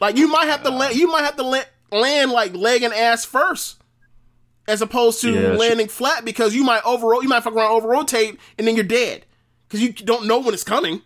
Like 0.00 0.16
you 0.16 0.28
might 0.28 0.46
have 0.46 0.62
to 0.64 0.70
land, 0.70 0.96
you 0.96 1.08
might 1.08 1.22
have 1.24 1.36
to 1.36 1.42
land, 1.42 1.66
land 1.92 2.30
like 2.30 2.54
leg 2.54 2.82
and 2.82 2.92
ass 2.94 3.24
first, 3.24 3.82
as 4.68 4.82
opposed 4.82 5.20
to 5.22 5.32
Yeah, 5.32 5.52
she- 5.52 5.58
landing 5.58 5.88
flat 5.88 6.24
because 6.24 6.54
you 6.54 6.64
might 6.64 6.84
over 6.84 7.14
you 7.22 7.28
might 7.28 7.42
fuck 7.42 7.54
around 7.54 7.70
over 7.72 7.88
rotate 7.88 8.38
and 8.58 8.66
then 8.66 8.74
you're 8.76 8.84
dead 8.84 9.24
because 9.68 9.82
you 9.82 9.92
don't 9.92 10.26
know 10.26 10.38
when 10.40 10.52
it's 10.54 10.64
coming. 10.64 11.02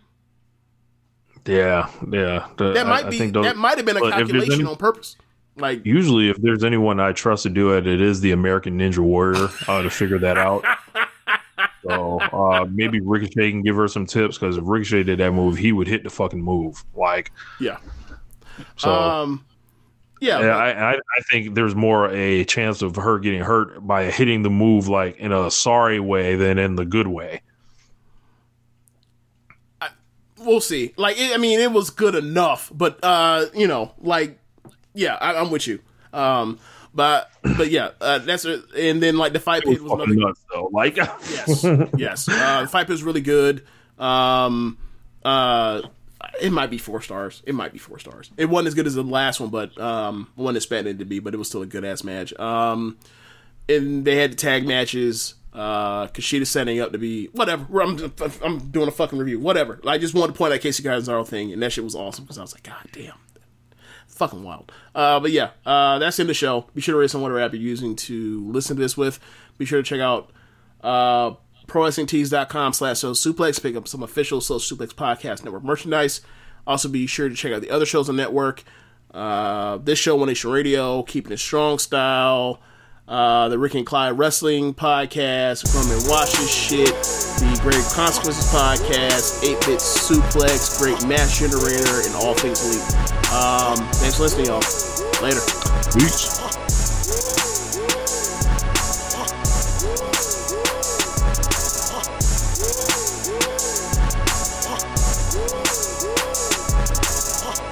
yeah, 1.45 1.89
yeah. 2.11 2.47
The- 2.57 2.73
That 2.73 2.87
might 2.87 3.05
I 3.05 3.09
be 3.09 3.17
think 3.17 3.33
that 3.33 3.55
might 3.57 3.77
have 3.77 3.85
been 3.85 3.97
a 3.97 3.99
but 3.99 4.07
if 4.07 4.13
there's 4.15 4.31
calculation 4.31 4.53
any- 4.61 4.69
on 4.69 4.75
purpose. 4.77 5.15
Like 5.57 5.85
Usually, 5.85 6.29
if 6.29 6.35
there's 6.41 6.65
anyone 6.65 6.99
I 6.99 7.13
trust 7.13 7.43
to 7.43 7.49
do 7.49 7.77
it, 7.77 7.87
it 7.87 8.01
is 8.01 8.19
the 8.19 8.31
American 8.31 8.77
Ninja 8.77 8.99
Warrior 8.99 9.47
uh, 9.69 9.83
to 9.83 9.89
figure 9.89 10.19
that 10.19 10.37
out. 10.37 10.65
So 11.87 12.19
uh, 12.19 12.65
maybe 12.69 12.99
Ricochet 12.99 13.51
can 13.51 13.61
give 13.61 13.75
her 13.75 13.87
some 13.87 14.05
tips 14.05 14.37
because 14.37 14.57
if 14.57 14.63
Ricochet 14.65 15.03
did 15.03 15.19
that 15.19 15.31
move, 15.31 15.57
he 15.57 15.71
would 15.71 15.87
hit 15.87 16.03
the 16.03 16.09
fucking 16.09 16.41
move. 16.41 16.83
Like, 16.95 17.31
yeah, 17.59 17.77
so 18.75 18.91
um, 18.91 19.45
yeah, 20.19 20.39
yeah, 20.39 20.45
but- 20.47 20.51
I, 20.51 20.71
I 20.71 20.93
I 20.95 21.21
think 21.29 21.55
there's 21.55 21.75
more 21.75 22.09
a 22.09 22.43
chance 22.45 22.81
of 22.81 22.95
her 22.95 23.19
getting 23.19 23.41
hurt 23.41 23.85
by 23.85 24.05
hitting 24.05 24.41
the 24.43 24.49
move 24.49 24.87
like 24.87 25.17
in 25.17 25.31
a 25.31 25.51
sorry 25.51 25.99
way 25.99 26.35
than 26.35 26.57
in 26.57 26.75
the 26.75 26.85
good 26.85 27.07
way. 27.07 27.41
we'll 30.45 30.61
see. 30.61 30.93
Like, 30.95 31.17
it, 31.19 31.33
I 31.33 31.37
mean, 31.37 31.59
it 31.59 31.71
was 31.71 31.89
good 31.89 32.15
enough, 32.15 32.71
but 32.73 32.99
uh, 33.03 33.47
you 33.53 33.67
know, 33.67 33.93
like, 33.99 34.39
yeah, 34.93 35.15
I, 35.15 35.35
I'm 35.35 35.51
with 35.51 35.67
you. 35.67 35.79
Um, 36.13 36.59
but 36.95 37.29
but 37.57 37.69
yeah, 37.69 37.89
uh, 38.01 38.19
that's 38.19 38.45
it. 38.45 38.63
And 38.75 39.03
then 39.03 39.17
like 39.17 39.33
the 39.33 39.39
fight 39.39 39.63
It 39.63 39.69
was 39.69 39.81
was 39.81 39.91
another. 39.91 40.13
nuts 40.15 40.41
though. 40.51 40.69
Like, 40.71 40.95
Yes, 40.97 41.63
yes. 41.97 42.27
Uh, 42.29 42.61
the 42.63 42.67
fight 42.67 42.87
pit 42.87 42.91
was 42.93 43.03
really 43.03 43.21
good. 43.21 43.63
Um, 43.99 44.77
uh, 45.23 45.81
it 46.41 46.51
might 46.51 46.69
be 46.71 46.77
four 46.77 47.01
stars. 47.01 47.43
It 47.45 47.53
might 47.55 47.71
be 47.73 47.77
four 47.79 47.99
stars. 47.99 48.31
It 48.37 48.45
wasn't 48.45 48.67
as 48.69 48.73
good 48.73 48.87
as 48.87 48.95
the 48.95 49.03
last 49.03 49.39
one, 49.39 49.49
but 49.49 49.79
um, 49.79 50.27
one 50.35 50.55
expected 50.55 50.95
it 50.95 50.99
to 50.99 51.05
be. 51.05 51.19
But 51.19 51.33
it 51.33 51.37
was 51.37 51.47
still 51.47 51.61
a 51.61 51.65
good 51.67 51.85
ass 51.85 52.03
match. 52.03 52.33
Um, 52.39 52.97
and 53.69 54.05
they 54.05 54.15
had 54.15 54.31
the 54.31 54.35
tag 54.35 54.65
matches. 54.67 55.35
Uh, 55.53 56.07
Kushida 56.07 56.45
setting 56.45 56.81
up 56.81 56.91
to 56.91 56.97
be 56.97 57.27
whatever. 57.27 57.81
I'm 57.81 58.13
I'm 58.43 58.59
doing 58.71 58.89
a 58.89 58.91
fucking 58.91 59.17
review. 59.17 59.39
Whatever. 59.39 59.79
I 59.87 59.97
just 59.97 60.13
wanted 60.13 60.33
to 60.33 60.37
point 60.37 60.53
out 60.53 60.59
Kacy 60.59 60.83
Catanzaro 60.83 61.23
thing, 61.23 61.53
and 61.53 61.61
that 61.63 61.71
shit 61.71 61.83
was 61.83 61.95
awesome 61.95 62.25
because 62.25 62.37
I 62.37 62.41
was 62.41 62.53
like, 62.53 62.63
God 62.63 62.75
damn, 62.91 63.13
fucking 64.15 64.43
wild. 64.43 64.71
Uh, 64.93 65.19
but 65.19 65.31
yeah, 65.31 65.51
uh, 65.65 65.99
that's 65.99 66.19
in 66.19 66.27
the 66.27 66.33
show. 66.33 66.65
Be 66.73 66.81
sure 66.81 66.93
to 66.93 66.99
rate 66.99 67.13
on 67.13 67.21
whatever 67.21 67.39
app 67.39 67.53
you're 67.53 67.61
using 67.61 67.95
to 67.97 68.49
listen 68.49 68.75
to 68.77 68.81
this 68.81 68.97
with. 68.97 69.19
Be 69.57 69.65
sure 69.65 69.81
to 69.81 69.87
check 69.87 69.99
out 69.99 70.31
uh, 70.81 71.31
ProWrestlingTees.com 71.67 72.73
slash 72.73 72.99
So 72.99 73.11
Suplex. 73.11 73.61
Pick 73.61 73.75
up 73.75 73.87
some 73.87 74.03
official 74.03 74.41
So 74.41 74.55
Suplex 74.55 74.93
Podcast 74.93 75.43
Network 75.43 75.63
merchandise. 75.63 76.21
Also, 76.65 76.89
be 76.89 77.05
sure 77.05 77.29
to 77.29 77.35
check 77.35 77.53
out 77.53 77.61
the 77.61 77.69
other 77.69 77.85
shows 77.85 78.09
on 78.09 78.15
the 78.15 78.23
network. 78.23 78.63
Uh, 79.13 79.77
this 79.77 79.99
show, 79.99 80.15
One 80.15 80.27
Nation 80.27 80.51
Radio, 80.51 81.03
Keeping 81.03 81.31
It 81.31 81.37
Strong 81.37 81.79
Style, 81.79 82.59
uh, 83.07 83.49
the 83.49 83.57
Rick 83.57 83.75
and 83.75 83.85
Clyde 83.85 84.17
Wrestling 84.17 84.73
Podcast, 84.73 85.71
Come 85.73 85.91
and 85.91 86.01
This 86.01 86.53
Shit, 86.53 86.87
the 86.87 87.59
Great 87.61 87.83
Consequences 87.93 88.51
Podcast, 88.51 89.43
8-Bit 89.43 89.79
Suplex, 89.79 90.79
Great 90.79 91.07
Match 91.07 91.39
Generator, 91.39 92.01
and 92.05 92.15
All 92.15 92.33
Things 92.33 92.63
Elite. 92.65 93.31
Um, 93.31 93.77
thanks 93.95 94.17
for 94.17 94.23
listening, 94.23 94.47
y'all. 94.47 94.61
Later. 95.21 95.41
Peace. 95.93 96.44